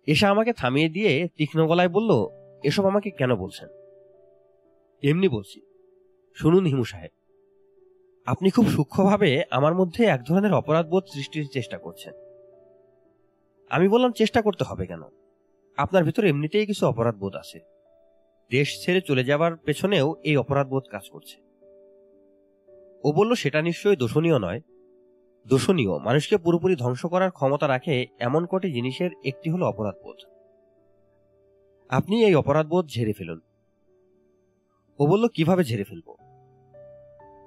এসা 0.07 0.29
আমাকে 0.29 0.53
থামিয়ে 0.53 0.89
দিয়ে 0.89 1.27
তীক্ষ্ণ 1.37 1.67
গলায় 1.67 1.89
বলল, 1.89 2.11
এসব 2.63 2.85
আমাকে 2.85 3.09
কেন 3.09 3.35
বলছেন? 3.35 3.69
এমনি 5.03 5.27
বলছি। 5.27 5.61
শুনুন 6.35 6.65
হিমু 6.65 6.83
সাহেব, 6.83 7.11
আপনি 8.25 8.49
খুব 8.49 8.65
সূক্ষ্মভাবে 8.69 9.43
আমার 9.51 9.75
মধ্যে 9.75 10.05
এক 10.05 10.23
ধরনের 10.23 10.53
অপরাধবোধ 10.53 11.03
সৃষ্টির 11.13 11.47
চেষ্টা 11.51 11.77
করছেন। 11.77 12.13
আমি 13.73 13.87
বললাম, 13.87 14.11
চেষ্টা 14.11 14.41
করতে 14.41 14.63
হবে 14.63 14.85
কেন? 14.85 15.01
আপনার 15.77 16.03
ভিতরে 16.03 16.29
এমনিতেই 16.29 16.65
কিছু 16.65 16.87
অপরাধ 16.87 17.15
বোধ 17.15 17.35
আছে। 17.35 17.59
দেশ 18.49 18.85
ছেড়ে 18.85 19.01
চলে 19.01 19.23
যাবার 19.23 19.55
পেছনেও 19.55 20.15
এই 20.23 20.37
অপরাধ 20.37 20.67
বোধ 20.67 20.83
কাজ 20.91 21.09
করছে। 21.09 21.41
ও 23.03 23.11
বলল, 23.11 23.33
সেটা 23.33 23.61
নিশ্চয়ই 23.61 23.95
দোষণীয় 23.95 24.39
নয়। 24.39 24.61
দোষণীয়, 25.47 25.97
মানুষকে 25.97 26.37
পুরোপুরি 26.37 26.75
ধ্বংস 26.75 27.05
করার 27.05 27.31
ক্ষমতা 27.31 27.67
রাখে 27.67 28.07
এমন 28.19 28.45
কটি 28.45 28.71
জিনিসের 28.71 29.09
একটি 29.25 29.49
হলো 29.49 29.65
অপরাধবোধ। 29.65 30.15
আপনি 31.89 32.25
এই 32.25 32.35
অপরাধবোধ 32.35 32.87
ঝেড়ে 32.87 33.13
ফেলুন। 33.13 33.39
ও 34.99 35.07
বলল, 35.07 35.27
কীভাবে 35.27 35.63
ঝেড়ে 35.63 35.83
ফেলব? 35.83 36.15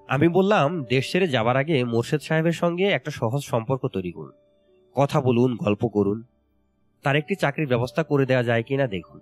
আমি 0.09 0.29
বললাম, 0.29 0.85
দেশ 0.85 1.13
ছেড়ে 1.13 1.29
যাবার 1.29 1.57
আগে 1.57 1.85
মোর্শেদ 1.85 2.21
সাহেবের 2.21 2.53
সঙ্গে 2.53 2.85
একটা 2.85 3.11
সহজ 3.11 3.43
সম্পর্ক 3.43 3.87
তৈরি 3.87 4.13
করুন। 4.13 4.46
কথা 4.97 5.21
বলুন, 5.21 5.57
গল্প 5.57 5.89
করুন। 5.89 6.23
তার 7.03 7.17
একটি 7.17 7.35
চাকরির 7.35 7.69
ব্যবস্থা 7.69 8.03
করে 8.03 8.27
দেওয়া 8.27 8.43
যায় 8.43 8.63
কিনা 8.63 8.87
দেখুন। 8.87 9.21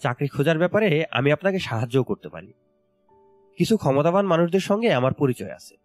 চাকরি 0.00 0.28
খোঁজার 0.28 0.58
ব্যাপারে 0.58 1.04
আমি 1.10 1.32
আপনাকে 1.32 1.58
সাহায্যও 1.58 2.04
করতে 2.04 2.28
পারি। 2.28 2.52
কিছু 3.56 3.76
ক্ষমতাবান 3.76 4.26
মানুষদের 4.26 4.60
সঙ্গে 4.60 4.92
আমার 4.92 5.12
পরিচয় 5.12 5.54
আছে। 5.54 5.76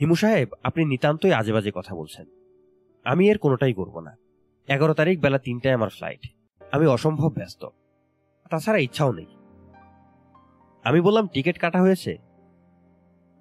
হিমু 0.00 0.14
সাহেব, 0.14 0.48
আপনি 0.62 0.84
নিতান্তই 0.84 1.32
আজে 1.32 1.52
বাজে 1.52 1.72
কথা 1.74 1.94
বলছেন। 1.94 2.26
আমি 3.04 3.28
এর 3.28 3.38
কোনোটাই 3.38 3.72
করব 3.72 4.00
না। 4.00 4.16
এগারো 4.68 4.94
তারিখ 4.94 5.20
বেলা 5.20 5.38
তিনটায় 5.38 5.74
আমার 5.74 5.88
ফ্লাইট 5.88 6.28
আমি 6.70 6.86
অসম্ভব 6.86 7.28
ব্যস্ত। 7.28 7.68
তাছাড়া 8.50 8.78
ইচ্ছাও 8.78 9.12
নেই। 9.12 9.26
আমি 10.84 11.00
বললাম, 11.00 11.26
টিকিট 11.26 11.58
কাটা 11.58 11.80
হয়েছে? 11.80 12.18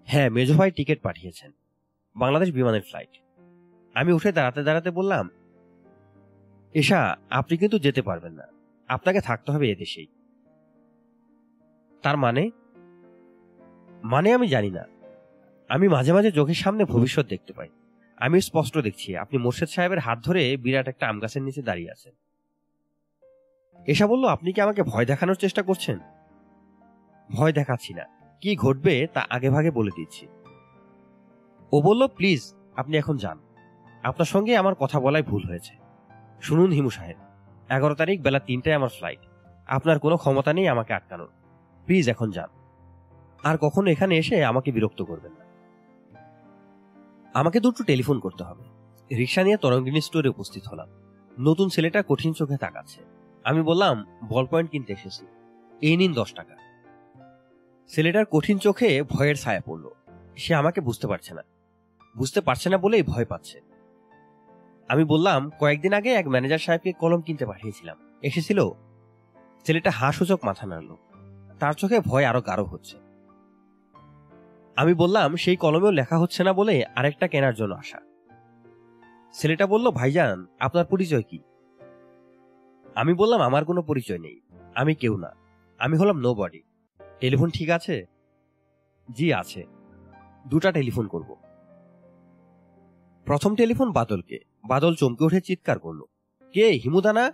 হ্যাঁ 0.06 0.30
মেজো 0.30 0.53
ভাই 0.53 0.72
টিকিট 0.72 1.02
পাঠিয়েছেন। 1.02 1.52
বাংলাদেশ 2.16 2.52
বিমানের 2.52 2.82
ফ্লাইট 2.82 3.26
আমি 3.98 4.14
উঠে 4.14 4.32
দাঁড়াতে 4.32 4.64
দাঁড়াতে 4.64 4.92
বললাম, 4.92 5.30
এশা, 6.74 7.17
আপনি 7.30 7.58
কিন্তু 7.58 7.80
যেতে 7.80 8.01
পারবেন 8.01 8.34
না। 8.34 8.43
আপনাকে 8.88 9.22
থাকতে 9.22 9.51
হবে 9.51 9.72
এদেশেই। 9.72 10.08
তার 12.01 12.17
মানে? 12.17 12.50
মানে 14.03 14.34
আমি 14.34 14.48
জানি 14.48 14.69
না। 14.69 14.84
আমি 15.69 15.88
মাঝে 15.88 16.14
মাঝে 16.14 16.32
চোখের 16.32 16.53
সামনে 16.53 16.85
ভবিষ্যৎ 16.85 17.27
দেখতে 17.27 17.53
পাই। 17.53 17.69
আমি 18.17 18.42
স্পষ্ট 18.42 18.77
দেখছি, 18.77 19.17
আপনি 19.17 19.38
মোর্শেদ 19.38 19.69
সাহেবের 19.69 20.00
হাত 20.00 20.19
ধরে 20.24 20.58
বিরাট 20.58 20.88
একটা 20.88 21.08
আম 21.08 21.19
গাছের 21.19 21.43
নিচে 21.43 21.61
দাঁড়িয়ে 21.61 21.92
আছেন। 21.92 22.14
এসা 23.88 24.08
বলল, 24.08 24.26
আপনি 24.26 24.53
কি 24.53 24.61
আমাকে 24.61 24.84
ভয় 24.84 25.06
দেখানোর 25.06 25.35
চেষ্টা 25.35 25.61
করছেন? 25.61 26.00
ভয় 27.32 27.53
দেখাচ্ছি 27.53 27.93
না। 27.93 28.03
কি 28.42 28.56
ঘটবে 28.56 29.08
তা 29.14 29.26
আগে 29.30 29.50
ভাগে 29.50 29.72
বলে 29.72 29.92
দিচ্ছি। 29.95 30.27
ও 31.72 31.82
বলল, 31.82 32.08
প্লিজ, 32.08 32.56
আপনি 32.76 32.98
এখন 32.98 33.17
যান। 33.17 33.47
আপনার 34.03 34.26
সঙ্গে 34.26 34.58
আমার 34.58 34.76
কথা 34.76 35.00
বলায় 35.00 35.24
ভুল 35.24 35.43
হয়েছে। 35.48 35.76
শুনুন 36.42 36.72
হিমু 36.72 36.90
সাহেব, 36.90 37.17
এগারো 37.69 37.95
তারিখ 37.95 38.22
বেলা 38.22 38.40
তিনটায় 38.40 38.76
আমার 38.76 38.90
ফ্লাইট 38.90 39.19
আপনার 39.67 40.00
কোনো 40.00 40.17
ক্ষমতা 40.17 40.53
নেই 40.53 40.67
আমাকে 40.67 40.93
আটকানোর। 40.93 41.30
প্লিজ 41.85 42.09
এখন 42.09 42.32
যান। 42.32 42.50
আর 43.43 43.58
কখনো 43.58 43.90
এখানে 43.90 44.17
এসে 44.17 44.45
আমাকে 44.45 44.72
বিরক্ত 44.72 45.01
করবেন 45.01 45.32
না। 45.32 45.45
আমাকে 47.34 47.59
দুটো 47.59 47.84
টেলিফোন 47.84 48.19
করতে 48.19 48.43
হবে। 48.43 48.64
রিক্সা 49.16 49.43
নিয়ে 49.43 49.58
তরঙ্গিনী 49.58 50.01
স্টোরে 50.01 50.30
উপস্থিত 50.30 50.67
হলাম। 50.67 50.90
নতুন 51.40 51.69
ছেলেটা 51.69 52.03
কঠিন 52.08 52.34
চোখে 52.34 52.58
তাকাচ্ছে। 52.58 53.01
আমি 53.43 53.61
বললাম 53.61 54.06
বল 54.27 54.45
পয়েন্ট 54.45 54.72
কিনতে 54.72 54.93
এসেছি। 54.93 55.26
এই 55.82 55.98
নিন 55.98 56.14
দশ 56.14 56.34
টাকা। 56.34 56.56
ছেলেটার 57.88 58.26
কঠিন 58.26 58.58
চোখে 58.58 59.03
ভয়ের 59.03 59.35
ছায়া 59.35 59.61
পড়ল। 59.66 59.90
সে 60.38 60.56
আমাকে 60.56 60.82
বুঝতে 60.82 61.08
পারছে 61.08 61.34
না। 61.34 61.42
বুঝতে 62.17 62.42
পারছে 62.42 62.69
না 62.69 62.77
বলেই 62.77 63.03
ভয় 63.03 63.26
পাচ্ছে। 63.26 63.61
আমি 64.90 65.03
বললাম, 65.03 65.49
কয়েকদিন 65.59 65.93
আগে 65.93 66.14
এক 66.14 66.27
ম্যানেজার 66.27 66.57
সাহেবকে 66.57 66.91
কলম 66.91 67.22
কিনতে 67.22 67.45
পাঠিয়েছিলাম। 67.45 67.98
এসেছিল। 68.22 68.69
ছেলেটা 69.64 69.91
হাসূচক 69.91 70.40
মাথা 70.43 70.67
নাড়ল। 70.67 70.95
তার 71.59 71.74
চোখে 71.74 71.99
ভয় 71.99 72.25
আরও 72.25 72.41
গাঢ় 72.41 72.64
হচ্ছে। 72.64 72.98
আমি 74.75 74.93
বললাম, 74.93 75.35
সেই 75.35 75.56
কলমেও 75.56 75.91
লেখা 75.91 76.17
হচ্ছে 76.17 76.43
না 76.43 76.53
বলে 76.53 76.85
আরেকটা 76.95 77.27
কেনার 77.27 77.56
জন্য 77.56 77.75
আসা। 77.75 77.99
ছেলেটা 79.33 79.67
বলল, 79.67 79.91
ভাইজান, 79.91 80.45
আপনার 80.59 80.85
পরিচয় 80.85 81.22
কি? 81.22 81.40
আমি 82.95 83.14
বললাম, 83.14 83.41
আমার 83.41 83.66
কোনো 83.66 83.82
পরিচয় 83.82 84.17
নেই। 84.17 84.41
আমি 84.75 84.95
কেউ 84.95 85.17
না। 85.17 85.30
আমি 85.80 85.98
হলাম 85.98 86.17
নো 86.17 86.35
বডি 86.35 86.61
টেলিফোন 87.19 87.49
ঠিক 87.49 87.69
আছে? 87.69 88.06
জি, 89.11 89.33
আছে। 89.33 89.64
দুটা 90.48 90.72
টেলিফোন 90.72 91.07
করব। 91.07 91.35
প্রথম 93.25 93.56
টেলিফোন 93.56 93.91
বাদলকে। 93.91 94.40
বাদল 94.68 94.96
চমকে 94.96 95.24
উঠে 95.24 95.42
চিৎকার 95.42 95.80
করল। 95.80 96.02
কে? 96.54 96.68
হিমুদানা? 96.70 97.32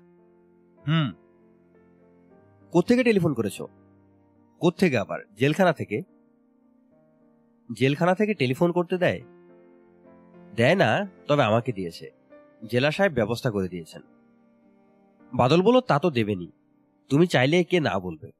হুম। 0.87 1.11
কোত্থেকে 2.71 3.03
টেলিফোন 3.03 3.33
করেছ? 3.33 3.61
কোত্থেকে 4.59 4.97
আবার? 4.97 5.19
জেলখানা 5.35 5.73
থেকে? 5.73 6.01
জেলখানা 7.77 8.15
থেকে 8.15 8.33
টেলিফোন 8.33 8.71
করতে 8.71 8.97
দেয়? 8.97 9.21
দেয় 10.55 10.75
না 10.75 11.09
তবে 11.27 11.43
আমাকে 11.43 11.71
দিয়েছে। 11.71 12.11
জেলা 12.71 12.91
সাহেব 12.91 13.13
ব্যবস্থা 13.13 13.51
করে 13.51 13.67
দিয়েছেন। 13.67 14.01
বাদল 15.33 15.61
বলল 15.61 15.81
তা 15.81 15.99
তো 15.99 16.09
দেবেনি 16.09 16.51
তুমি 17.09 17.27
চাইলে 17.27 17.63
কে 17.63 17.79
না 17.79 17.99
বলবে। 17.99 18.31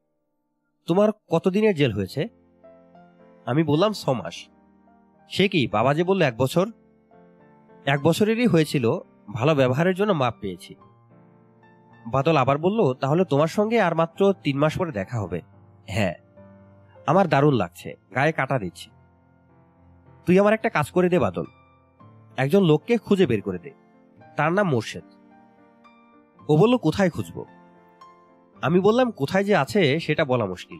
তোমার 0.86 1.10
কতদিনের 1.28 1.76
জেল 1.76 1.92
হয়েছে? 1.92 2.28
আমি 3.46 3.64
বললাম 3.64 3.94
ছ 3.94 4.10
মাস। 4.10 4.48
সে 5.30 5.50
কি 5.50 5.68
বাবা 5.68 5.94
যে 5.94 6.04
বলল 6.04 6.22
এক 6.22 6.38
বছর? 6.38 6.68
এক 7.86 8.02
বছরেরই 8.02 8.48
হয়েছিল, 8.48 9.00
ভালো 9.34 9.56
ব্যবহারের 9.56 9.96
জন্য 9.96 10.12
মাপ 10.12 10.36
পেয়েছি। 10.42 10.76
বাদল 12.08 12.38
আবার 12.38 12.58
বলল, 12.58 12.94
তাহলে 12.94 13.26
তোমার 13.26 13.48
সঙ্গে 13.48 13.82
আর 13.82 13.96
মাত্র 13.96 14.34
তিন 14.44 14.58
মাস 14.58 14.78
পরে 14.78 14.92
দেখা 14.92 15.20
হবে। 15.20 15.42
হ্যাঁ 15.88 16.14
আমার 17.06 17.28
দারুণ 17.28 17.54
লাগছে, 17.54 17.96
গায়ে 18.16 18.32
কাটা 18.32 18.60
দিচ্ছি। 18.60 18.90
তুই 20.26 20.40
আমার 20.40 20.54
একটা 20.54 20.70
কাজ 20.70 20.92
করে 20.92 21.10
দে, 21.10 21.20
বাদল। 21.20 21.46
একজন 22.38 22.64
লোককে 22.64 22.98
খুঁজে 22.98 23.28
বের 23.28 23.42
করে 23.42 23.60
দে। 23.60 23.72
তার 24.38 24.52
নাম 24.52 24.70
মোর্শেদ। 24.70 25.04
ও 26.50 26.58
বলল, 26.58 26.78
কোথায় 26.78 27.10
খুঁজব? 27.10 27.46
আমি 28.62 28.80
বললাম, 28.80 29.12
কোথায় 29.12 29.44
যে 29.44 29.56
আছে 29.56 30.00
সেটা 30.00 30.26
বলা 30.26 30.46
মুশকিল। 30.46 30.80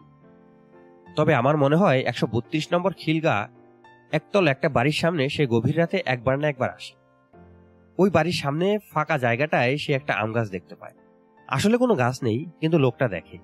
তবে 1.16 1.36
আমার 1.36 1.58
মনে 1.58 1.76
হয় 1.76 2.02
একশো 2.02 2.28
বত্রিশ 2.28 2.74
নম্বর 2.74 2.94
খিলগা 2.98 3.50
একতল 4.14 4.48
একটা 4.48 4.70
বাড়ির 4.70 4.92
সামনে 4.92 5.30
সে 5.30 5.48
গভীর 5.48 5.78
রাতে 5.78 6.04
একবার 6.06 6.40
না 6.40 6.50
একবার 6.50 6.70
আসে। 6.70 6.94
ওই 7.98 8.10
বাড়ির 8.10 8.32
সামনে 8.32 8.78
ফাঁকা 8.94 9.18
জায়গাটায় 9.18 9.78
সে 9.78 9.94
একটা 9.94 10.14
আম 10.14 10.32
গাছ 10.32 10.50
দেখতে 10.50 10.76
পায়। 10.76 10.94
আসলে 11.48 11.78
কোনো 11.78 11.96
গাছ 11.96 12.24
নেই, 12.24 12.46
কিন্তু 12.60 12.80
লোকটা 12.80 13.08
দেখে। 13.08 13.38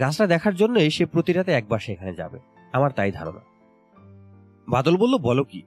গাছটা 0.00 0.26
দেখার 0.26 0.54
জন্যই 0.54 0.90
সে 0.90 1.06
প্রতি 1.06 1.32
রাতে 1.32 1.52
একবার 1.52 1.78
সেখানে 1.78 2.14
যাবে। 2.14 2.38
আমার 2.72 2.90
তাই 2.90 3.12
ধারণা। 3.12 3.40
বাদল 4.68 4.96
বলল, 4.96 5.18
বলো 5.18 5.44
কি? 5.44 5.62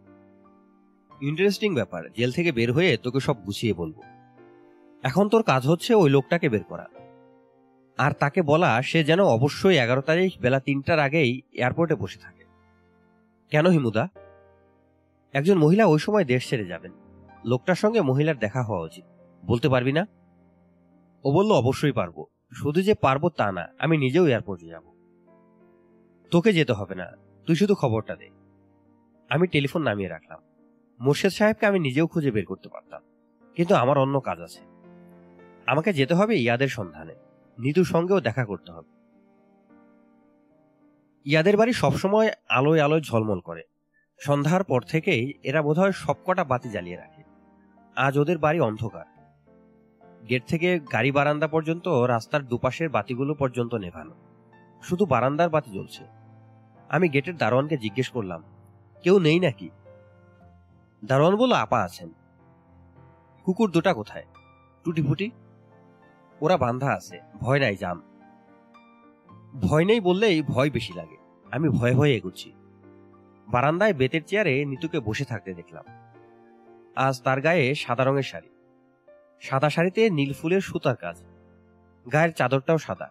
ইন্টারেস্টিং 1.22 1.76
ব্যাপার। 1.76 2.04
জেল 2.18 2.32
থেকে 2.32 2.52
বের 2.52 2.74
হয়ে 2.74 2.98
তোকে 2.98 3.20
সব 3.20 3.46
গুছিয়ে 3.46 3.74
বলব। 3.74 4.02
এখন 5.04 5.30
তোর 5.30 5.44
কাজ 5.44 5.68
হচ্ছে 5.68 5.94
ওই 5.94 6.10
লোকটাকে 6.10 6.50
বের 6.50 6.64
করা। 6.64 6.88
আর 7.98 8.12
তাকে 8.12 8.42
বলা, 8.42 8.82
সে 8.82 9.04
যেন 9.04 9.24
অবশ্যই 9.24 9.78
এগারো 9.78 10.02
তারিখ 10.02 10.34
বেলা 10.42 10.60
তিনটার 10.60 11.00
আগেই 11.00 11.42
এয়ারপোর্টে 11.54 11.96
বসে 11.96 12.20
থাকে। 12.20 12.43
কেন 13.54 13.68
হিমুদা? 13.68 14.10
একজন 15.34 15.58
মহিলা 15.58 15.86
ওই 15.86 16.00
সময় 16.00 16.26
দেশ 16.26 16.50
ছেড়ে 16.50 16.66
যাবেন। 16.66 16.92
লোকটার 17.46 17.76
সঙ্গে 17.76 18.02
মহিলার 18.02 18.38
দেখা 18.38 18.64
হওয়া 18.64 18.82
উচিত। 18.82 19.06
বলতে 19.46 19.70
পারবি 19.70 19.92
না? 19.92 20.04
ও 21.24 21.32
বলল, 21.32 21.52
অবশ্যই 21.52 21.92
পারব। 21.92 22.26
শুধু 22.54 22.82
যে 22.82 22.94
পারব 22.94 23.30
তা 23.30 23.52
না, 23.52 23.68
আমি 23.80 23.98
নিজেও 23.98 24.28
এয়ারপোর্টে 24.28 24.68
যাব। 24.68 24.86
তোকে 26.32 26.54
যেতে 26.54 26.74
হবে 26.74 26.96
না, 26.96 27.08
তুই 27.48 27.56
শুধু 27.56 27.76
খবরটা 27.76 28.16
দে। 28.16 28.30
আমি 29.30 29.48
টেলিফোন 29.48 29.82
নামিয়ে 29.82 30.10
রাখলাম। 30.10 30.40
মোর্শেদ 31.00 31.32
সাহেবকে 31.32 31.66
আমি 31.66 31.80
নিজেও 31.80 32.08
খুঁজে 32.08 32.32
বের 32.32 32.46
করতে 32.46 32.70
পারতাম, 32.70 33.02
কিন্তু 33.56 33.76
আমার 33.76 33.98
অন্য 33.98 34.20
কাজ 34.20 34.42
আছে। 34.42 34.62
আমাকে 35.66 35.94
যেতে 35.94 36.14
হবে 36.14 36.34
ইয়াদের 36.36 36.68
সন্ধানে। 36.68 37.16
নিতুর 37.58 37.86
সঙ্গেও 37.86 38.20
দেখা 38.20 38.46
করতে 38.46 38.72
হবে। 38.72 39.03
ইয়াদের 41.26 41.58
বাড়ি 41.58 41.74
সবসময় 41.74 42.32
আলোয় 42.50 42.80
আলোয় 42.80 43.02
ঝলমল 43.02 43.40
করে। 43.40 43.64
সন্ধ্যার 44.20 44.64
পর 44.64 44.82
থেকেই 44.82 45.34
এরা 45.44 45.62
বোধহয় 45.62 45.92
সবকটা 45.92 46.44
বাতি 46.44 46.70
জ্বালিয়ে 46.70 46.98
রাখে। 46.98 47.24
আজ 47.96 48.18
ওদের 48.18 48.38
বাড়ি 48.38 48.60
অন্ধকার। 48.60 49.06
গেট 50.30 50.44
থেকে 50.48 50.80
গাড়ি 50.80 51.12
বারান্দা 51.12 51.48
পর্যন্ত 51.48 51.88
রাস্তার 51.88 52.46
দুপাশের 52.46 52.90
বাতিগুলো 52.90 53.34
পর্যন্ত 53.34 53.76
নেভানো। 53.76 54.16
শুধু 54.82 55.06
বারান্দার 55.06 55.50
বাতি 55.50 55.72
জ্বলছে। 55.72 56.04
আমি 56.90 57.10
গেটের 57.10 57.38
দারোয়ানকে 57.38 57.78
জিজ্ঞেস 57.78 58.10
করলাম, 58.10 58.44
কেউ 59.04 59.20
নেই 59.20 59.40
নাকি? 59.40 59.70
দারোয়ান 61.06 61.36
বলল, 61.36 61.54
আপা 61.54 61.80
আছেন। 61.80 62.14
কুকুর 63.44 63.72
দুটা 63.72 63.94
কোথায়? 63.94 64.26
টুটি 64.84 65.02
ফুটি 65.02 65.32
ওরা 66.42 66.58
বান্ধা 66.58 66.90
আছে। 66.94 67.20
ভয় 67.42 67.60
নাই, 67.60 67.76
যাম। 67.76 68.02
ভয় 69.62 69.86
নেই 69.86 70.00
বললেই 70.00 70.42
ভয় 70.42 70.70
বেশি 70.70 70.94
লাগে। 70.94 71.18
আমি 71.52 71.70
ভয়ে 71.70 71.94
ভয়ে 71.94 72.16
এগুচ্ছি। 72.16 72.54
বারান্দায় 73.48 73.94
বেতের 73.94 74.24
চেয়ারে 74.24 74.66
নিতুকে 74.66 75.00
বসে 75.00 75.26
থাকতে 75.26 75.54
দেখলাম। 75.54 75.86
আজ 76.96 77.22
তার 77.22 77.42
গায়ে 77.42 77.76
সাদা 77.76 78.04
রঙের 78.04 78.24
শাড়ি। 78.24 78.50
সাদা 79.42 79.70
শাড়িতে 79.70 80.10
নীল 80.10 80.34
ফুলের 80.34 80.62
সুতার 80.62 80.96
কাজ। 80.96 81.24
গায়ের 82.14 82.34
চাদরটাও 82.34 82.78
সাদা। 82.78 83.10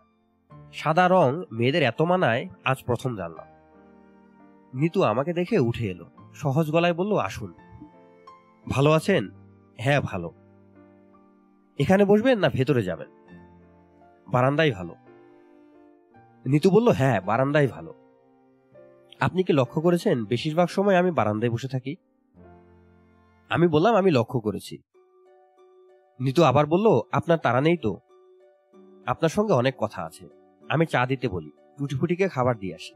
সাদা 0.73 1.09
রং 1.09 1.43
মেয়েদের 1.53 1.83
এত 1.83 2.03
মানায় 2.03 2.49
আজ 2.65 2.85
প্রথম 2.85 3.17
জানলাম। 3.17 3.47
নিতু 4.75 5.03
আমাকে 5.03 5.33
দেখে 5.33 5.59
উঠে 5.59 5.87
এলো। 5.87 6.07
সহজ 6.35 6.71
গলায় 6.71 6.95
বলল, 6.95 7.17
আসুন। 7.17 7.55
ভালো 8.71 8.91
আছেন? 8.91 9.29
হ্যাঁ 9.77 10.01
ভালো। 10.01 10.33
এখানে 11.79 12.05
বসবেন 12.05 12.39
না 12.39 12.49
ভেতরে 12.49 12.83
যাবেন? 12.83 13.09
বারান্দাই 14.29 14.71
ভালো। 14.71 14.95
নিতু 16.47 16.71
বলল 16.71 16.89
হ্যাঁ 16.89 17.21
বারান্দাই 17.21 17.67
ভালো। 17.67 17.95
আপনি 19.21 19.43
কি 19.43 19.53
লক্ষ্য 19.53 19.81
করেছেন? 19.81 20.25
বেশিরভাগ 20.25 20.69
সময় 20.69 20.97
আমি 20.97 21.11
বারান্দায় 21.11 21.53
বসে 21.53 21.69
থাকি। 21.69 21.97
আমি 23.49 23.69
বললাম, 23.69 23.95
আমি 23.95 24.11
লক্ষ্য 24.11 24.41
করেছি। 24.41 24.79
নিতু 26.21 26.43
আবার 26.43 26.67
বলল, 26.67 27.01
আপনার 27.13 27.39
তারা 27.39 27.61
নেই 27.61 27.77
তো? 27.77 27.99
আপনার 29.07 29.29
সঙ্গে 29.29 29.53
অনেক 29.53 29.75
কথা 29.79 30.03
আছে। 30.03 30.29
আমি 30.69 30.87
চা 30.87 31.07
দিতে 31.07 31.29
বলি। 31.29 31.51
টুটিফুটিকে 31.79 32.29
খাবার 32.29 32.59
দিয়ে 32.59 32.75
আসি। 32.75 32.95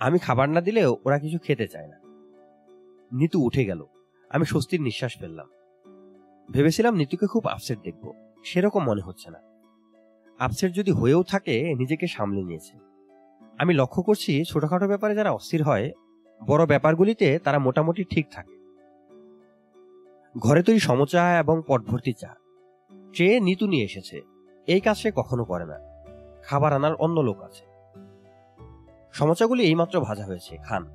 আমি 0.00 0.18
খাবার 0.18 0.48
না 0.48 0.60
দিলেও 0.60 0.96
ওরা 1.04 1.18
কিছু 1.18 1.38
খেতে 1.38 1.68
চায় 1.68 1.86
না। 1.86 2.00
নিতু 3.12 3.46
উঠে 3.46 3.64
গেল। 3.64 3.86
আমি 4.30 4.44
স্বস্তির 4.44 4.82
নিঃশ্বাস 4.82 5.18
ফেললাম। 5.18 5.48
ভেবেছিলাম 6.50 6.94
নিতুকে 6.94 7.26
খুব 7.26 7.46
আপসেট 7.46 7.78
দেখব। 7.78 8.12
সেরকম 8.44 8.84
মনে 8.84 9.02
হচ্ছে 9.02 9.30
না। 9.30 9.55
আপসেট 10.38 10.72
যদি 10.72 10.90
হয়েও 10.90 11.22
থাকে, 11.22 11.74
নিজেকে 11.74 12.06
সামলে 12.06 12.42
নিয়েছে। 12.42 12.78
আমি 13.58 13.74
লক্ষ্য 13.74 14.02
করছি 14.02 14.44
ছোটখাটো 14.44 14.86
ব্যাপারে 14.86 15.14
যারা 15.14 15.30
অস্থির 15.30 15.62
হয়, 15.62 15.90
বড় 16.46 16.66
ব্যাপারগুলিতে 16.66 17.38
তারা 17.38 17.58
মোটামুটি 17.58 18.04
ঠিক 18.04 18.26
থাকে। 18.32 18.56
ঘরে 20.38 20.62
তৈরি 20.62 20.78
সমচা 20.78 21.38
এবং 21.38 21.62
পটভর্তি 21.66 22.12
চা। 22.12 22.34
ট্রে 23.14 23.40
নিতু 23.40 23.66
নিয়ে 23.66 23.84
এসেছে। 23.84 24.20
এই 24.66 24.80
কাজ 24.80 24.96
সে 24.96 25.12
কখনো 25.16 25.44
করে 25.44 25.64
না। 25.64 25.78
খাবার 26.42 26.72
আনার 26.72 26.94
অন্য 26.94 27.20
লোক 27.20 27.42
আছে। 27.42 27.64
সমচাগুলি 29.12 29.62
এইমাত্র 29.62 30.00
ভাজা 30.00 30.24
হয়েছে। 30.24 30.56
খান। 30.56 30.86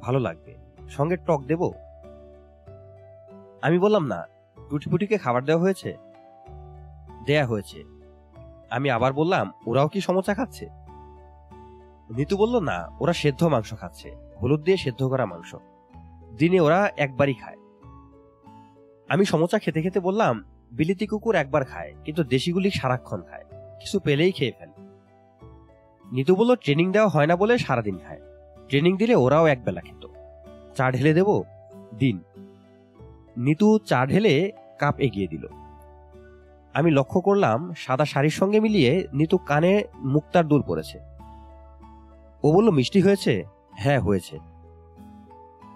ভালো 0.00 0.18
লাগবে। 0.18 0.54
সঙ্গে 0.88 1.16
টক 1.16 1.42
দেব? 1.42 1.72
আমি 3.62 3.78
বললাম, 3.78 4.06
না। 4.06 4.24
টুটিপুটিকে 4.70 5.18
খাবার 5.18 5.44
দেওয়া 5.44 5.62
হয়েছে? 5.62 5.96
দেয়া 7.26 7.46
হয়েছে। 7.46 7.95
আমি 8.70 8.90
আবার 8.90 9.12
বললাম, 9.12 9.52
ওরাও 9.66 9.88
কি 9.88 10.00
সমচা 10.00 10.34
খাচ্ছে? 10.34 10.68
নিতু 12.16 12.36
বলল, 12.36 12.60
না, 12.60 12.88
ওরা 13.00 13.12
সেদ্ধ 13.12 13.44
মাংস 13.44 13.74
খাচ্ছে, 13.74 14.16
হলুদ 14.42 14.62
দিয়ে 14.62 14.76
সেদ্ধ 14.76 15.04
করা 15.04 15.26
মাংস। 15.26 15.54
দিনে 16.36 16.60
ওরা 16.60 16.90
একবারই 16.96 17.34
খায়। 17.34 17.56
আমি 19.08 19.24
সমচা 19.24 19.58
খেতে 19.58 19.82
খেতে 19.82 20.00
বললাম, 20.00 20.44
বিলিতি 20.72 21.06
কুকুর 21.06 21.34
একবার 21.34 21.64
খায়, 21.64 21.94
কিন্তু 22.04 22.24
দেশিগুলি 22.24 22.70
সারাক্ষণ 22.70 23.22
খায়, 23.22 23.44
কিছু 23.50 24.00
পেলেই 24.00 24.32
খেয়ে 24.32 24.52
ফেলে। 24.58 24.72
নিতু 26.12 26.36
বলল, 26.36 26.56
ট্রেনিং 26.56 26.92
দেওয়া 26.92 27.08
হয় 27.08 27.26
না 27.26 27.36
বলে 27.36 27.58
সারাদিন 27.58 27.98
খায়। 27.98 28.20
ট্রেনিং 28.68 28.96
দিলে 28.96 29.14
ওরাও 29.14 29.46
একবেলা 29.46 29.80
খেত। 29.80 30.06
চা 30.76 30.90
ঢেলে 30.90 31.14
দেব? 31.14 31.42
দিন। 31.98 32.20
নিতু 33.36 33.78
চা 33.78 34.06
ঢেলে 34.06 34.52
কাপ 34.78 35.00
এগিয়ে 35.00 35.26
দিল। 35.26 35.46
আমি 36.76 36.90
লক্ষ্য 36.90 37.20
করলাম 37.20 37.72
সাদা 37.72 38.04
শাড়ির 38.04 38.30
সঙ্গে 38.30 38.60
মিলিয়ে 38.60 39.08
নিতু 39.12 39.38
কানে 39.38 39.84
মুক্তার 39.94 40.48
দুল 40.48 40.62
পড়েছে 40.62 40.98
ও 42.42 42.52
বলল, 42.52 42.70
মিষ্টি 42.70 43.00
হয়েছে? 43.00 43.44
হ্যাঁ 43.72 44.00
হয়েছে। 44.00 44.38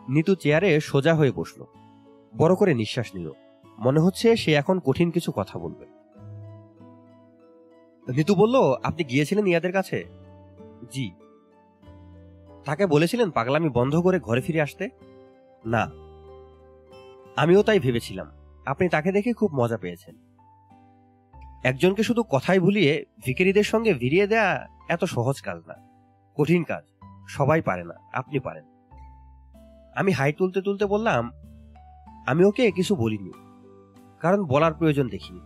নিতু 0.08 0.34
চেয়ারে 0.34 0.80
সোজা 0.80 1.14
হয়ে 1.14 1.32
বসল। 1.32 1.64
বড় 2.36 2.54
করে 2.54 2.74
নিঃশ্বাস 2.74 3.14
নিল। 3.14 3.32
মনে 3.78 4.00
হচ্ছে 4.00 4.36
সে 4.36 4.54
এখন 4.54 4.80
কঠিন 4.80 5.10
কিছু 5.10 5.32
কথা 5.36 5.58
বলবে। 5.58 5.86
নিতু 8.12 8.34
বলল, 8.34 8.56
আপনি 8.82 9.04
গিয়েছিলেন 9.04 9.46
ইয়াদের 9.46 9.72
কাছে? 9.72 10.04
জি। 10.92 11.10
তাকে 12.64 12.86
বলেছিলেন 12.86 13.30
পাগলামি 13.30 13.68
বন্ধ 13.68 13.96
করে 13.96 14.20
ঘরে 14.20 14.40
ফিরে 14.40 14.60
আসতে? 14.60 14.88
না। 15.66 15.90
আমিও 17.36 17.62
তাই 17.62 17.80
ভেবেছিলাম। 17.80 18.26
আপনি 18.66 18.88
তাকে 18.88 19.12
দেখে 19.12 19.32
খুব 19.32 19.50
মজা 19.54 19.76
পেয়েছেন। 19.76 20.30
একজনকে 21.64 22.02
শুধু 22.02 22.22
কথাই 22.22 22.58
ভুলিয়ে 22.58 23.06
ভিকেরিদের 23.26 23.62
সঙ্গে 23.62 23.94
ভিড়িয়ে 23.94 24.26
দেয়া 24.26 24.66
এত 24.89 25.05
সহজ 25.05 25.40
কাজ 25.40 25.58
না। 25.66 25.74
কঠিন 26.34 26.64
কাজ। 26.64 26.84
সবাই 27.28 27.62
পারে 27.62 27.84
না, 27.84 27.94
আপনি 28.12 28.39
পারেন। 28.39 28.64
আমি 29.97 30.12
হাই 30.12 30.32
তুলতে 30.32 30.62
তুলতে 30.62 30.86
বললাম, 30.86 31.30
আমি 32.26 32.44
ওকে 32.44 32.70
কিছু 32.70 32.97
বলিনি, 32.97 33.32
কারণ 34.20 34.44
বলার 34.44 34.74
প্রয়োজন 34.74 35.08
দেখিনি। 35.08 35.40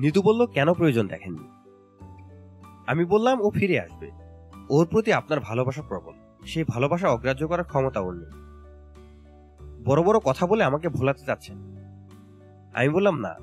নিতু 0.00 0.22
বলল, 0.22 0.46
কেন 0.46 0.74
প্রয়োজন 0.74 1.06
দেখেননি? 1.06 1.48
আমি 2.86 3.04
বললাম, 3.04 3.40
ও 3.40 3.50
ফিরে 3.50 3.80
আসবে। 3.80 4.10
ওর 4.70 4.86
প্রতি 4.86 5.12
আপনার 5.12 5.40
ভালোবাসা 5.40 5.82
প্রবল। 5.82 6.12
সেই 6.46 6.64
ভালোবাসা 6.68 7.08
অগ্রাহ্য 7.08 7.48
করার 7.48 7.64
ক্ষমতা 7.64 8.00
ওর 8.00 8.14
নেই। 8.14 8.32
বড় 9.84 10.02
বড় 10.02 10.18
কথা 10.18 10.46
বলে 10.46 10.64
আমাকে 10.64 10.88
ভোলাতে 10.88 11.24
চাচ্ছেন। 11.26 11.56
আমি 12.74 12.88
বললাম, 12.88 13.20
না, 13.20 13.34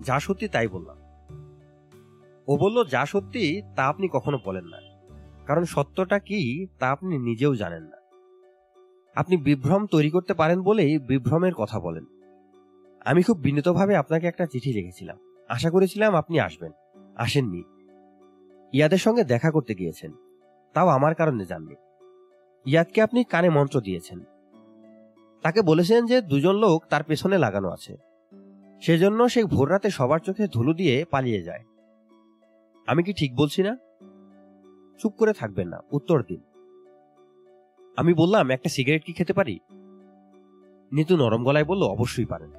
যা 0.00 0.20
সত্যি 0.20 0.48
তাই 0.48 0.68
বললাম। 0.68 0.96
ও 2.48 2.56
বলল, 2.56 2.84
যা 2.84 3.06
সত্যি, 3.06 3.62
তা 3.76 3.86
আপনি 3.86 4.08
কখনো 4.12 4.38
বলেন 4.44 4.64
না। 4.64 4.76
কারণ 5.46 5.64
সত্যটা 5.64 6.18
কি, 6.18 6.66
তা 6.78 6.90
আপনি 6.90 7.18
নিজেও 7.18 7.56
জানেন 7.56 7.82
না। 7.82 7.96
আপনি 9.16 9.36
বিভ্রম 9.36 9.86
তৈরি 9.86 10.10
করতে 10.10 10.34
পারেন 10.34 10.62
বলেই 10.62 10.98
বিভ্রমের 10.98 11.54
কথা 11.54 11.80
বলেন। 11.80 12.04
আমি 13.04 13.22
খুব 13.22 13.38
বিনীতভাবে 13.38 13.96
আপনাকে 13.96 14.26
একটা 14.26 14.46
চিঠি 14.46 14.72
লিখেছিলাম। 14.72 15.18
আশা 15.48 15.70
করেছিলাম 15.70 16.14
আপনি 16.14 16.40
আসবেন। 16.40 16.72
আসেননি। 17.16 17.62
ইয়াদের 18.72 18.98
সঙ্গে 18.98 19.24
দেখা 19.24 19.50
করতে 19.50 19.74
গিয়েছেন। 19.74 20.12
তাও 20.74 20.88
আমার 20.88 21.14
কারণে 21.14 21.44
যাননি। 21.44 21.74
ইয়াদকে 22.66 23.02
আপনি 23.02 23.24
কানে 23.24 23.50
মন্ত্র 23.50 23.80
দিয়েছেন। 23.80 24.20
তাকে 25.42 25.62
বলেছেন 25.62 26.06
যে 26.06 26.20
দুজন 26.20 26.56
লোক 26.56 26.84
তার 26.90 27.02
পেছনে 27.02 27.38
লাগানো 27.38 27.68
আছে। 27.68 27.96
সেজন্য 28.80 29.28
সে 29.28 29.44
ভোররাতে 29.44 29.90
সবার 29.90 30.18
চোখে 30.18 30.46
ধুলো 30.48 30.74
দিয়ে 30.74 31.04
পালিয়ে 31.10 31.42
যায়। 31.42 31.64
আমি 32.86 33.02
কি 33.02 33.12
ঠিক 33.12 33.36
বলছি 33.36 33.62
না? 33.62 33.76
চুপ 34.98 35.12
করে 35.12 35.32
থাকবেন 35.32 35.68
না, 35.68 35.80
উত্তর 35.92 36.22
দিন। 36.22 36.40
আমি 37.96 38.14
বললাম, 38.14 38.50
একটা 38.50 38.68
সিগারেট 38.68 39.04
কি 39.04 39.12
খেতে 39.12 39.32
পারি? 39.32 39.60
নিতু 40.92 41.16
নরম 41.16 41.44
গলায় 41.44 41.64
বলল, 41.64 41.82
অবশ্যই 41.82 42.24
পারেন। 42.24 42.52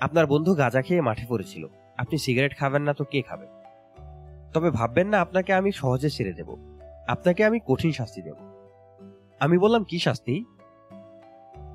আপনার 0.00 0.26
বন্ধু 0.26 0.54
গাঁজা 0.54 0.82
খেয়ে 0.82 1.00
মাঠে 1.00 1.26
পড়েছিল। 1.28 1.66
আপনি 1.96 2.18
সিগারেট 2.18 2.58
খাবেন 2.58 2.82
না 2.82 2.94
তো 2.94 3.04
কে 3.04 3.22
খাবে? 3.22 3.46
তবে 4.52 4.70
ভাববেন 4.70 5.08
না, 5.08 5.20
আপনাকে 5.20 5.52
আমি 5.52 5.72
সহজে 5.72 6.10
ছেড়ে 6.10 6.32
দেব। 6.32 6.56
আপনাকে 7.08 7.44
আমি 7.44 7.60
কঠিন 7.66 7.92
শাস্তি 7.92 8.22
দেব। 8.22 8.34
আমি 9.40 9.58
বললাম, 9.58 9.84
কি 9.84 9.98
শাস্তি? 9.98 10.44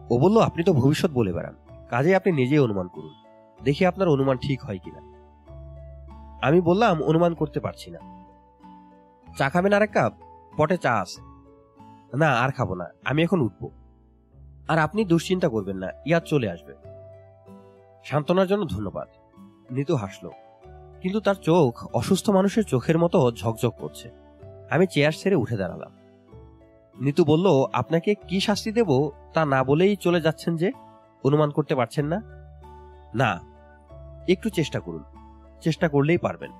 ও 0.10 0.18
বলল, 0.18 0.38
আপনি 0.40 0.64
তো 0.64 0.74
ভবিষ্যৎ 0.74 1.12
বলে 1.12 1.34
বেড়ান। 1.34 1.56
কাজে 1.90 2.16
আপনি 2.16 2.32
নিজেই 2.32 2.60
অনুমান 2.60 2.88
করুন। 2.88 3.14
দেখি 3.64 3.86
আপনার 3.86 4.08
অনুমান 4.08 4.38
ঠিক 4.38 4.62
হয় 4.62 4.78
কিনা। 4.78 5.07
আমি 6.42 6.62
বললাম, 6.62 7.04
অনুমান 7.04 7.34
করতে 7.34 7.60
পারছি 7.60 7.92
না। 7.92 8.00
চা 9.38 9.50
খাবেন 9.50 9.74
আর 9.74 9.82
এক 9.82 9.92
কাপ? 9.94 10.14
পটে 10.58 10.78
চা 10.78 10.94
আছে। 10.94 11.22
না, 12.18 12.32
আর 12.32 12.52
খাব 12.52 12.74
না। 12.74 12.86
আমি 13.06 13.24
এখন 13.24 13.42
উঠব। 13.42 13.70
আর 14.68 14.80
আপনি 14.80 15.06
দুশ্চিন্তা 15.06 15.50
করবেন 15.50 15.78
না। 15.78 15.88
ইয়াদ 16.06 16.24
চলে 16.24 16.52
আসবে। 16.52 16.76
সান্ত্বনার 18.04 18.48
জন্য 18.48 18.68
ধন্যবাদ। 18.68 19.08
নিতু 19.72 19.96
হাসল। 19.96 20.30
কিন্তু 21.02 21.20
তার 21.20 21.36
চোখ 21.36 21.96
অসুস্থ 21.96 22.30
মানুষের 22.30 22.64
চোখের 22.64 22.98
মতো 22.98 23.32
ঝকঝক 23.32 23.74
করছে। 23.78 24.12
আমি 24.70 24.88
চেয়ার 24.88 25.12
ছেড়ে 25.12 25.36
উঠে 25.36 25.58
দাঁড়ালাম। 25.58 25.92
নিতু 27.02 27.26
বলল, 27.26 27.48
আপনাকে 27.74 28.16
কি 28.16 28.40
শাস্তি 28.40 28.72
দেব 28.72 29.12
তা 29.34 29.46
না 29.46 29.64
বলেই 29.64 29.96
চলে 29.96 30.22
যাচ্ছেন 30.22 30.56
যে? 30.56 30.72
অনুমান 31.24 31.50
করতে 31.50 31.76
পারছেন 31.76 32.06
না? 32.06 32.22
না, 33.16 33.40
একটু 34.30 34.50
চেষ্টা 34.50 34.80
করুন। 34.80 35.04
চেষ্টা 35.62 35.90
করলেই 35.90 36.18
পারবেন। 36.18 36.52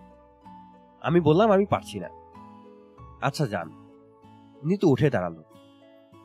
আমি 1.02 1.20
বললাম, 1.20 1.52
আমি 1.52 1.66
পারছি 1.66 2.00
না। 2.00 2.10
আচ্ছা 3.22 3.48
যান। 3.48 3.70
নিতু 4.64 4.90
উঠে 4.90 5.10
দাঁড়াল। 5.10 5.44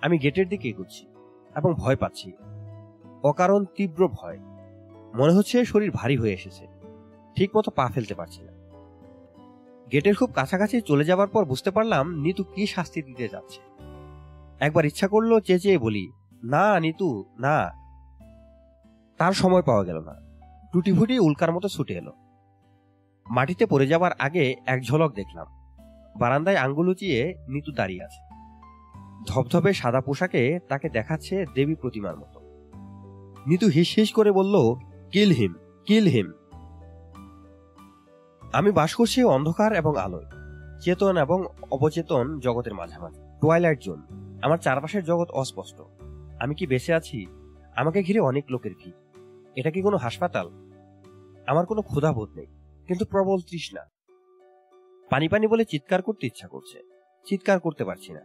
আমি 0.03 0.19
গেটের 0.19 0.49
দিকে 0.49 0.69
এগোচ্ছি 0.69 1.07
এবং 1.57 1.75
ভয় 1.75 1.97
পাচ্ছি। 1.97 2.33
অকারণ 3.23 3.65
তীব্র 3.65 4.09
ভয়। 4.09 4.39
মনে 5.15 5.33
হচ্ছে 5.33 5.65
শরীর 5.65 5.91
ভারী 5.91 6.17
হয়ে 6.17 6.33
এসেছে। 6.33 6.67
ঠিক 7.37 7.57
মতো 7.57 7.71
পা 7.71 7.91
ফেলতে 7.95 8.15
পারছি 8.15 8.43
না। 8.43 8.53
গেটের 9.93 10.15
খুব 10.15 10.31
কাছাকাছি 10.35 10.81
চলে 10.81 11.05
যাবার 11.05 11.29
পর 11.29 11.45
বুঝতে 11.45 11.71
পারলাম 11.71 12.15
নিতু 12.15 12.45
কি 12.45 12.67
শাস্তি 12.67 13.03
দিতে 13.03 13.29
যাচ্ছে। 13.29 13.61
একবার 14.61 14.85
ইচ্ছা 14.85 15.09
করল 15.09 15.41
চেঁচিয়ে 15.41 15.79
বলি, 15.79 16.13
না 16.45 16.81
নিতু, 16.81 17.25
না। 17.39 17.71
তার 19.19 19.33
সময় 19.33 19.63
পাওয়া 19.63 19.85
গেল 19.85 20.01
না। 20.01 20.15
টুটি 20.73 20.93
ফুটি 20.93 21.19
উল্কার 21.19 21.53
মতো 21.53 21.69
ছুটে 21.69 21.95
এলো। 21.95 22.13
মাটিতে 23.33 23.67
পড়ে 23.67 23.87
যাবার 23.87 24.11
আগে 24.19 24.55
এক 24.67 24.85
ঝলক 24.85 25.15
দেখলাম। 25.15 25.47
বারান্দায় 26.19 26.57
আঙ্গুল 26.57 26.89
উঁচিয়ে 26.89 27.35
নিতু 27.49 27.73
দাঁড়িয়ে 27.73 28.05
আছে। 28.05 28.35
ধবধবে 29.29 29.73
সাদা 29.73 30.01
পোশাকে 30.01 30.59
তাকে 30.69 30.89
দেখাচ্ছে 30.89 31.45
দেবী 31.55 31.75
প্রতিমার 31.75 32.17
মতো। 32.17 32.41
নিতু 33.47 33.67
হিস 33.67 33.95
হিস 33.95 34.13
করে 34.13 34.33
বলল, 34.33 34.75
কিল 35.13 35.31
হিম 35.31 35.55
কিল 35.87 36.07
হিম। 36.07 36.33
আমি 38.53 38.71
বাস 38.71 38.95
করছি 38.95 39.25
অন্ধকার 39.25 39.73
এবং 39.73 39.97
আলোয়। 39.97 40.25
চেতন 40.81 41.17
এবং 41.17 41.45
অবচেতন 41.71 42.41
জগতের 42.41 42.75
মাঝামাঝি। 42.75 43.21
টুয়াইলাইট 43.41 43.81
জোন 43.81 44.03
আমার 44.43 44.59
চারপাশের 44.59 45.05
জগৎ 45.05 45.31
অস্পষ্ট। 45.31 45.81
আমি 46.41 46.55
কি 46.55 46.67
বেঁচে 46.67 46.95
আছি? 46.95 47.27
আমাকে 47.77 48.03
ঘিরে 48.03 48.21
অনেক 48.21 48.45
লোকের 48.51 48.71
ভিড়। 48.85 49.21
এটা 49.57 49.71
কি 49.71 49.83
কোনো 49.83 49.97
হাসপাতাল? 49.97 50.51
আমার 51.47 51.67
কোনো 51.67 51.83
ক্ষুধাবোধ 51.83 52.29
নেই। 52.37 52.47
কিন্তু 52.87 53.05
প্রবল 53.05 53.41
তৃষ্ণা। 53.51 53.83
পানি 55.11 55.29
পানি 55.29 55.47
বলে 55.47 55.65
চিৎকার 55.65 56.03
করতে 56.03 56.27
ইচ্ছা 56.27 56.49
করছে। 56.49 56.79
চিৎকার 57.27 57.61
করতে 57.61 57.85
পারছি 57.85 58.13
না। 58.13 58.21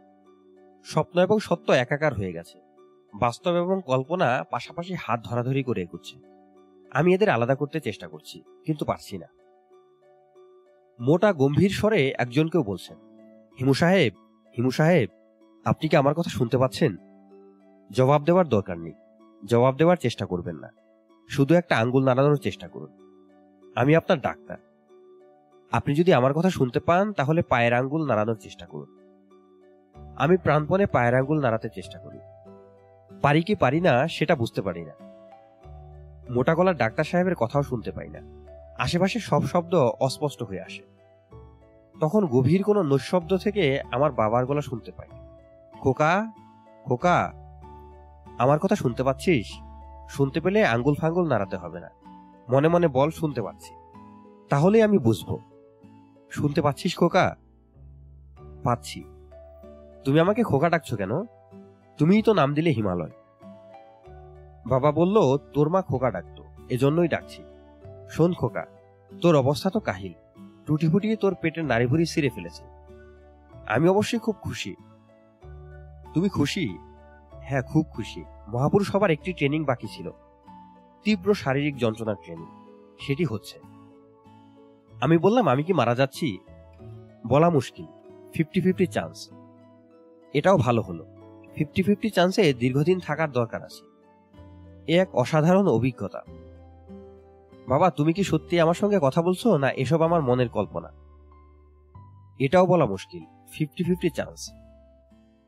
স্বপ্ন 0.85 1.21
এবং 1.21 1.39
সত্য 1.39 1.71
একাকার 1.71 2.13
হয়ে 2.13 2.33
গেছে। 2.33 2.59
বাস্তব 3.19 3.51
এবং 3.51 3.81
কল্পনা 3.85 4.43
পাশাপাশি 4.51 4.93
হাত 4.93 5.19
ধরাধরি 5.23 5.63
করে 5.63 5.81
এগুচ্ছে। 5.81 6.15
আমি 6.91 7.13
এদের 7.13 7.29
আলাদা 7.29 7.55
করতে 7.55 7.79
চেষ্টা 7.79 8.07
করছি, 8.07 8.41
কিন্তু 8.65 8.85
পারছি 8.85 9.17
না। 9.17 9.27
মোটা 10.99 11.33
গম্ভীর 11.33 11.69
স্বরে 11.69 12.13
একজনকেও 12.17 12.63
বলছেন, 12.63 12.97
হিমু 13.59 13.73
সাহেব 13.73 14.13
হিমু 14.57 14.71
সাহেব, 14.71 15.09
আপনি 15.65 15.89
কি 15.89 15.95
আমার 15.95 16.13
কথা 16.13 16.29
শুনতে 16.29 16.57
পাচ্ছেন? 16.57 16.95
জবাব 17.91 18.23
দেওয়ার 18.23 18.47
দরকার 18.47 18.77
নেই। 18.77 18.93
জবাব 19.45 19.75
দেওয়ার 19.75 19.97
চেষ্টা 19.97 20.25
করবেন 20.25 20.55
না। 20.55 20.69
শুধু 21.29 21.55
একটা 21.55 21.77
আঙ্গুল 21.77 22.03
নাড়ানোর 22.05 22.37
চেষ্টা 22.37 22.67
করুন। 22.67 23.06
আমি 23.77 23.95
আপনার 23.95 24.21
ডাক্তার। 24.21 24.57
আপনি 25.71 25.95
যদি 25.95 26.13
আমার 26.13 26.33
কথা 26.33 26.49
শুনতে 26.49 26.79
পান, 26.79 27.13
তাহলে 27.13 27.41
পায়ের 27.41 27.73
আঙ্গুল 27.73 28.07
নাড়ানোর 28.07 28.35
চেষ্টা 28.35 28.65
করুন। 28.65 28.97
আমি 30.17 30.37
প্রাণপণে 30.37 30.85
পায়ের 30.85 31.15
আঙ্গুল 31.15 31.41
নাড়াতে 31.41 31.69
চেষ্টা 31.69 31.99
করি। 31.99 32.19
পারি 33.21 33.41
কি 33.41 33.55
পারি 33.55 33.81
না, 33.81 34.07
সেটা 34.07 34.35
বুঝতে 34.35 34.61
পারি 34.61 34.85
না। 34.85 34.91
মোটা 36.33 36.55
গলার 36.55 36.77
ডাক্তার 36.77 37.03
সাহেবের 37.03 37.35
কথাও 37.35 37.63
শুনতে 37.63 37.91
পাই 37.91 38.09
না। 38.09 38.19
আশেপাশে 38.77 39.19
সব 39.19 39.43
শব্দ 39.43 39.75
অস্পষ্ট 39.99 40.43
হয়ে 40.43 40.61
আসে। 40.61 40.83
তখন 42.01 42.25
গভীর 42.25 42.63
কোনো 42.63 42.83
নৈশব্দ 42.83 43.37
থেকে 43.37 43.81
আমার 43.91 44.11
বাবার 44.11 44.45
গলা 44.45 44.61
শুনতে 44.61 44.91
পাই। 44.91 45.07
খোকা 45.79 46.31
খোকা, 46.85 47.33
আমার 48.39 48.59
কথা 48.59 48.75
শুনতে 48.75 49.03
পাচ্ছিস? 49.03 49.47
শুনতে 50.09 50.39
পেলে 50.39 50.65
আঙ্গুল 50.65 50.95
ফাঙ্গুল 50.95 51.27
নাড়াতে 51.27 51.57
হবে 51.57 51.79
না। 51.79 51.89
মনে 52.49 52.67
মনে 52.67 52.87
বল 52.87 53.09
শুনতে 53.09 53.41
পাচ্ছি। 53.41 53.73
তাহলে 54.49 54.83
আমি 54.83 54.97
বুঝব। 54.97 55.39
শুনতে 56.29 56.61
পাচ্ছিস 56.61 56.97
খোকা? 56.97 57.35
পাচ্ছি। 58.63 59.03
তুমি 60.05 60.19
আমাকে 60.19 60.43
খোকা 60.43 60.69
ডাকছো 60.69 60.97
কেন? 60.97 61.23
তুমিই 61.97 62.21
তো 62.21 62.33
নাম 62.33 62.53
দিলে 62.53 62.69
হিমালয়। 62.69 63.09
বাবা 64.67 64.91
বলল, 64.91 65.37
তোর 65.37 65.69
মা 65.69 65.81
খোকা 65.81 66.11
ডাকতো, 66.11 66.43
এজন্যই 66.69 67.07
ডাকছি। 67.07 67.43
শোন 68.09 68.33
খোকা, 68.33 68.65
তোর 69.21 69.35
অবস্থা 69.35 69.69
তো 69.69 69.79
কাহিল। 69.79 70.13
টুটি 70.65 70.89
ফুটিয়ে 70.89 71.15
তোর 71.15 71.35
পেটের 71.35 71.65
নাড়িভুড়ি 71.65 72.05
ছিঁড়ে 72.05 72.29
ফেলেছে। 72.29 72.63
আমি 73.67 73.89
অবশ্যই 73.89 74.19
খুব 74.19 74.35
খুশি। 74.41 74.75
তুমি 76.13 76.29
খুশি? 76.29 76.77
হ্যাঁ 77.31 77.61
খুব 77.61 77.85
খুশি। 77.89 78.23
মহাপুরুষ 78.47 78.95
হবার 78.95 79.11
একটি 79.11 79.33
ট্রেনিং 79.33 79.65
বাকি 79.65 79.87
ছিল। 79.87 80.11
তীব্র 81.07 81.33
শারীরিক 81.33 81.77
যন্ত্রণার 81.77 82.15
ট্রেনিং। 82.23 82.47
সেটি 82.99 83.25
হচ্ছে। 83.25 83.59
আমি 85.01 85.17
বললাম, 85.17 85.47
আমি 85.47 85.63
কি 85.63 85.73
মারা 85.73 85.95
যাচ্ছি? 85.95 86.37
বলা 87.27 87.49
মুশকিল। 87.49 87.85
Fifty 88.33 88.61
fifty 88.61 88.87
chance. 88.87 89.29
এটাও 90.33 90.57
ভালো 90.57 90.81
হলো। 90.81 91.05
ফিফটি 91.55 91.83
ফিফটি 91.83 92.09
চান্সে 92.09 92.53
দীর্ঘদিন 92.53 92.99
থাকার 92.99 93.31
দরকার 93.31 93.63
আছে। 93.63 93.85
এ 94.87 94.99
এক 94.99 95.15
অসাধারণ 95.15 95.67
অভিজ্ঞতা। 95.67 96.21
বাবা, 97.67 97.89
তুমি 97.89 98.13
কি 98.13 98.23
সত্যি 98.23 98.59
আমার 98.59 98.73
সঙ্গে 98.73 98.99
কথা 99.01 99.21
বলছো, 99.21 99.57
না 99.57 99.71
এসব 99.71 100.01
আমার 100.01 100.21
মনের 100.21 100.49
কল্পনা? 100.49 100.89
এটাও 102.39 102.65
বলা 102.65 102.85
মুশকিল। 102.85 103.23
Fifty 103.51 103.83
fifty 103.83 104.09
chance. 104.09 104.51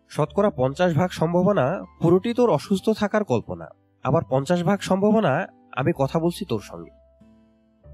শতকরা 0.09 0.49
পঞ্চাশ 0.49 0.95
ভাগ 0.95 1.09
সম্ভাবনা 1.11 1.83
পুরোটি 2.01 2.33
তোর 2.33 2.49
অসুস্থ 2.49 2.89
থাকার 2.89 3.23
কল্পনা। 3.23 3.67
আবার 4.03 4.21
পঞ্চাশ 4.29 4.63
ভাগ 4.63 4.79
সম্ভাবনা 4.79 5.47
আমি 5.71 5.91
কথা 5.97 6.19
বলছি 6.19 6.45
তোর 6.45 6.59
সঙ্গে। 6.59 6.91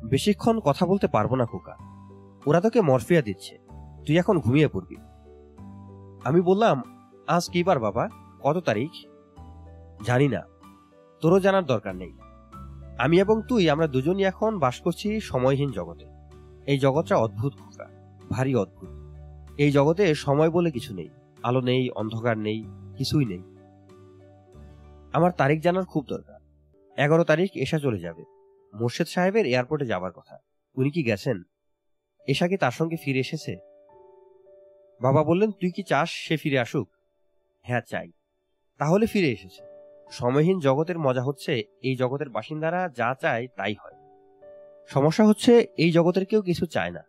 বেশিক্ষণ 0.09 0.59
কথা 0.59 0.85
বলতে 0.85 1.07
পারব 1.07 1.35
না 1.35 1.45
খোকা। 1.45 1.75
ওরা 2.45 2.61
তোকে 2.61 2.81
মরফিয়া 2.81 3.21
দিচ্ছে। 3.21 3.57
তুই 4.07 4.17
এখন 4.17 4.39
ঘুমিয়ে 4.39 4.67
পড়বি। 4.67 4.95
আমি 6.25 6.41
বললাম, 6.41 6.81
আজ 7.27 7.49
কি 7.49 7.63
বার 7.63 7.79
বাবা? 7.79 8.09
কত 8.43 8.57
তারিখ? 8.57 8.91
জানি 10.05 10.27
না। 10.27 10.41
তোরও 11.21 11.39
জানার 11.39 11.65
দরকার 11.65 11.95
নেই। 11.95 12.13
আমি 12.97 13.19
এবং 13.19 13.41
তুই, 13.49 13.69
আমরা 13.69 13.87
দুজনই 13.87 14.23
এখন 14.23 14.59
বাস 14.59 14.81
করছি 14.81 15.19
সময়হীন 15.19 15.71
জগতে। 15.71 16.05
এই 16.67 16.79
জগৎটা 16.79 17.15
অদ্ভুত 17.15 17.53
খোকা, 17.53 17.87
ভারী 18.29 18.55
অদ্ভুত। 18.55 18.89
এই 19.57 19.71
জগতে 19.71 20.15
সময় 20.15 20.49
বলে 20.49 20.71
কিছু 20.71 20.93
নেই। 20.93 21.09
আলো 21.43 21.61
নেই, 21.61 21.89
অন্ধকার 21.89 22.37
নেই, 22.37 22.63
কিছুই 22.97 23.25
নেই। 23.25 23.54
আমার 25.15 25.31
তারিখ 25.31 25.61
জানার 25.61 25.85
খুব 25.85 26.05
দরকার। 26.05 26.39
এগারো 26.97 27.23
তারিখ 27.23 27.51
এসা 27.55 27.79
চলে 27.79 27.99
যাবে। 27.99 28.23
মোর্শেদ 28.73 29.07
সাহেবের 29.07 29.45
এয়ারপোর্টে 29.45 29.85
যাবার 29.85 30.11
কথা। 30.11 30.37
উনি 30.75 30.91
কি 30.91 31.03
গেছেন? 31.03 31.43
এশা 32.27 32.47
কি 32.47 32.57
তার 32.57 32.71
সঙ্গে 32.71 32.95
ফিরে 32.95 33.19
এসেছে? 33.19 33.57
বাবা 35.01 35.23
বললেন, 35.23 35.51
তুই 35.51 35.71
কি 35.71 35.83
চাস 35.83 36.09
সে 36.09 36.37
ফিরে 36.37 36.59
আসুক? 36.59 36.89
হ্যাঁ 37.61 37.81
চাই। 37.81 38.11
তাহলে 38.77 39.05
ফিরে 39.05 39.31
এসেছে। 39.31 39.63
সময়হীন 40.11 40.59
জগতের 40.59 40.99
মজা 40.99 41.23
হচ্ছে, 41.23 41.63
এই 41.81 41.95
জগতের 41.95 42.29
বাসিন্দারা 42.29 42.89
যা 42.89 43.15
চায় 43.21 43.47
তাই 43.47 43.73
হয়। 43.73 43.93
সমস্যা 44.87 45.25
হচ্ছে, 45.25 45.67
এই 45.77 45.91
জগতের 45.91 46.25
কেউ 46.25 46.41
কিছু 46.41 46.65
চায় 46.65 46.91
না। 46.91 47.03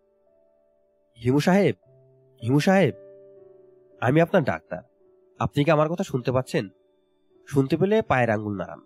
হিমু 1.25 1.41
সাহেব 1.41 1.77
হিমু 2.43 2.61
সাহেব, 2.61 2.95
আমি 4.01 4.21
আপনার 4.21 4.45
ডাক্তার। 4.45 4.83
আপনি 5.39 5.65
কি 5.65 5.71
আমার 5.71 5.89
কথা 5.89 6.05
শুনতে 6.05 6.33
পাচ্ছেন? 6.33 6.69
শুনতে 7.47 7.77
পেলে 7.77 8.03
পায়ের 8.03 8.31
আঙ্গুল 8.31 8.57
নাড়ান। 8.57 8.81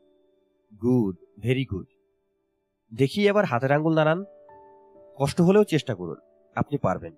গুড, 0.82 1.16
ভেরি 1.40 1.64
গুড। 1.64 1.86
দেখি 2.94 3.28
এবার 3.28 3.44
হাতের 3.44 3.72
আঙ্গুল 3.72 3.94
নাড়ান। 3.94 4.24
কষ্ট 5.16 5.40
হলেও 5.40 5.64
চেষ্টা 5.64 5.94
করুন, 5.94 6.16
আপনি 6.54 6.78
পারবেন। 6.78 7.14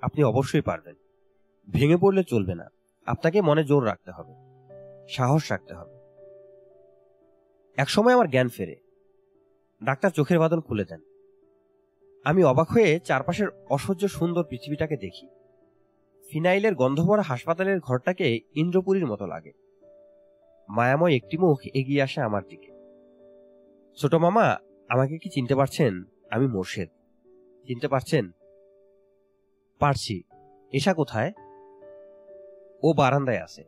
আপনি 0.00 0.24
অবশ্যই 0.24 0.60
পারবেন। 0.60 0.94
ভেঙে 1.70 1.96
পড়লে 1.96 2.24
চলবে 2.24 2.54
না। 2.54 2.68
আপনাকে 3.06 3.42
মনে 3.42 3.64
জোর 3.64 3.86
রাখতে 3.86 4.10
হবে। 4.10 4.32
সাহস 5.08 5.50
রাখতে 5.50 5.74
হবে। 5.74 5.94
একসময় 7.76 8.14
আমার 8.14 8.30
জ্ঞান 8.30 8.48
ফেরে। 8.48 8.76
ডাক্তার 9.84 10.10
চোখের 10.10 10.38
বাদন 10.38 10.60
খুলে 10.60 10.84
দেন। 10.84 11.00
আমি 12.24 12.44
অবাক 12.44 12.70
হয়ে 12.70 13.00
চারপাশের 13.00 13.48
অসহ্য 13.70 14.08
সুন্দর 14.08 14.44
পৃথিবীটাকে 14.44 14.96
দেখি। 14.96 15.28
ফিনাইলের 16.30 16.74
গন্ধভরা 16.74 17.22
হাসপাতালের 17.22 17.80
ঘরটাকে 17.80 18.40
ইন্দ্রপুরীর 18.54 19.06
মতো 19.06 19.26
লাগে। 19.26 19.52
মায়াময় 20.68 21.14
একটি 21.14 21.38
মুখ 21.38 21.60
এগিয়ে 21.74 22.02
আসে 22.02 22.20
আমার 22.20 22.42
দিকে। 22.48 22.74
ছোট 23.96 24.14
মামা, 24.14 24.58
আমাকে 24.88 25.18
কি 25.18 25.28
চিনতে 25.28 25.54
পারছেন? 25.54 26.04
আমি 26.30 26.46
মোর্শেদ। 26.46 26.88
চিনতে 27.66 27.88
পারছেন? 27.88 28.30
পারছি। 29.78 30.22
এসা 30.72 30.94
কোথায়? 30.94 31.32
ও 32.82 32.92
বারান্দায় 32.92 33.42
আছে। 33.42 33.64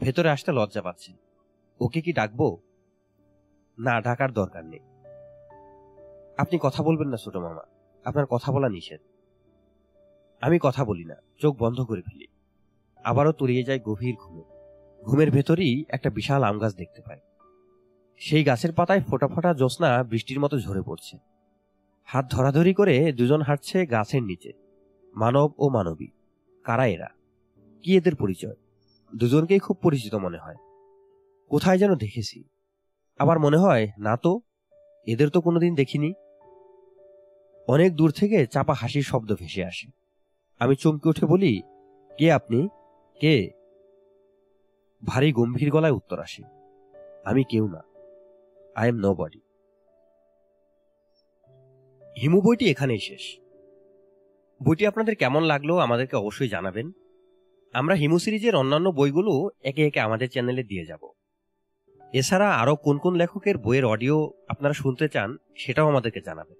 ভেতরে 0.00 0.30
আসতে 0.30 0.52
লজ্জা 0.52 0.82
পাচ্ছে 0.82 1.12
ওকে 1.80 2.00
কি 2.00 2.12
ডাকবো? 2.12 2.58
না, 3.78 4.00
ডাকার 4.00 4.32
দরকার 4.32 4.64
নেই। 4.64 4.80
আপনি 6.38 6.58
কথা 6.62 6.82
বলবেন 6.82 7.08
না, 7.08 7.16
ছোট 7.16 7.36
মামা। 7.36 7.62
আপনার 8.04 8.26
কথা 8.26 8.52
বলা 8.52 8.68
নিষেধ। 8.68 9.00
আমি 10.40 10.58
কথা 10.62 10.84
বলি 10.84 11.04
না, 11.04 11.14
চোখ 11.38 11.56
বন্ধ 11.58 11.80
করে 11.80 12.02
ফেলি। 12.02 12.26
আবারও 13.04 13.32
তলিয়ে 13.32 13.62
যায় 13.62 13.80
গভীর 13.80 14.16
ঘুমে। 14.16 14.57
ঘুমের 15.04 15.30
ভেতরেই 15.30 15.84
একটা 15.88 16.10
বিশাল 16.10 16.42
আম 16.42 16.58
গাছ 16.58 16.74
দেখতে 16.74 17.02
পাই। 17.02 17.18
সেই 18.16 18.44
গাছের 18.44 18.72
পাতায় 18.72 19.00
ফোটা 19.00 19.28
ফোটা 19.28 19.54
জ্যোৎস্না 19.54 20.04
বৃষ্টির 20.04 20.40
মতো 20.40 20.60
ঝরে 20.60 20.82
পড়ছে। 20.82 21.18
হাত 22.04 22.30
ধরাধরি 22.30 22.74
করে 22.74 23.12
দুজন 23.12 23.42
হাঁটছে 23.42 23.86
গাছের 23.86 24.22
নিচে, 24.22 24.52
মানব 25.14 25.52
ও 25.58 25.68
মানবী। 25.68 26.06
কারা 26.64 26.86
এরা? 26.86 27.06
কি 27.82 27.96
এদের 27.96 28.14
পরিচয়? 28.14 28.54
দুজনকেই 29.16 29.58
খুব 29.58 29.76
পরিচিত 29.76 30.14
মনে 30.14 30.38
হয়। 30.38 30.56
কোথায় 31.48 31.78
যেন 31.78 31.94
দেখেছি। 31.94 32.44
আবার 33.18 33.38
মনে 33.38 33.56
হয়, 33.56 33.88
না 33.98 34.16
তো, 34.16 34.40
এদের 35.06 35.28
তো 35.28 35.40
কোনোদিন 35.40 35.74
দেখিনি। 35.74 36.14
অনেক 37.68 37.96
দূর 37.96 38.10
থেকে 38.10 38.46
চাপা 38.46 38.74
হাসির 38.74 39.02
শব্দ 39.02 39.34
ভেসে 39.38 39.64
আসে। 39.64 39.90
আমি 40.58 40.76
চমকে 40.76 41.08
উঠে 41.08 41.26
বলি, 41.26 41.62
কে 42.18 42.32
আপনি? 42.32 42.68
কে? 43.20 43.57
ভারী 45.02 45.28
গম্ভীর 45.32 45.70
গলায় 45.70 45.96
উত্তর 46.00 46.18
আসে, 46.20 46.42
আমি 47.24 47.42
কেউ 47.50 47.64
না। 47.68 47.82
I 48.76 48.86
am 48.88 48.96
no 49.04 49.10
body 49.14 49.40
Himu 52.16 52.38
বইটি 52.40 52.64
এখানেই 52.70 53.02
শেষ। 53.08 53.24
বইটি 54.60 54.84
আপনাদের 54.86 55.14
কেমন 55.14 55.42
লাগল 55.42 55.70
আমাদেরকে 55.78 56.14
অবশ্যই 56.16 56.48
জানাবেন। 56.48 56.86
আমরা 57.74 57.94
হিমু 57.94 58.18
সিরিজের 58.18 58.54
অন্যান্য 58.56 58.88
বইগুলো 58.90 59.32
একে 59.62 59.82
একে 59.86 60.00
আমাদের 60.00 60.28
চ্যানেলে 60.30 60.62
দিয়ে 60.62 60.88
যাব। 60.90 61.02
এছাড়া 62.12 62.48
আরও 62.60 62.74
কোন 62.76 62.96
কোন 62.98 63.12
লেখকের 63.14 63.56
বইয়ের 63.58 63.84
অডিও 63.84 64.16
আপনারা 64.48 64.74
শুনতে 64.82 65.06
চান 65.08 65.28
সেটাও 65.56 65.90
আমাদেরকে 65.92 66.20
জানাবেন। 66.20 66.58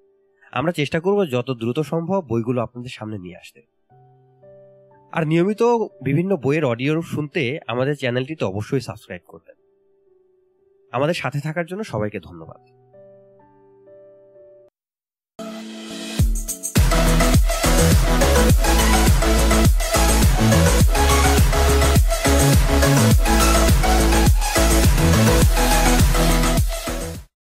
আমরা 0.53 0.73
চেষ্টা 0.73 0.99
করব 1.05 1.19
যত 1.35 1.49
দ্রুত 1.61 1.79
সম্ভব 1.93 2.21
বইগুলো 2.31 2.59
আপনাদের 2.63 2.93
সামনে 2.99 3.19
নিয়ে 3.19 3.41
আসতে। 3.43 3.61
আর 5.13 5.27
নিয়মিত 5.27 5.63
বিভিন্ন 6.03 6.37
বইয়ের 6.37 6.65
অডিও 6.65 7.03
শুনতে 7.03 7.59
আমাদের 7.67 7.97
চ্যানেলটিতে 7.97 8.45
অবশ্যই 8.45 8.81
সাবস্ক্রাইব 8.81 9.23
করবেন। 9.27 9.57
আমাদের 10.93 11.15
সাথে 11.15 11.41
থাকার 11.41 11.67
জন্য 11.67 11.85
সবাইকে 11.85 12.21
ধন্যবাদ। 12.21 12.78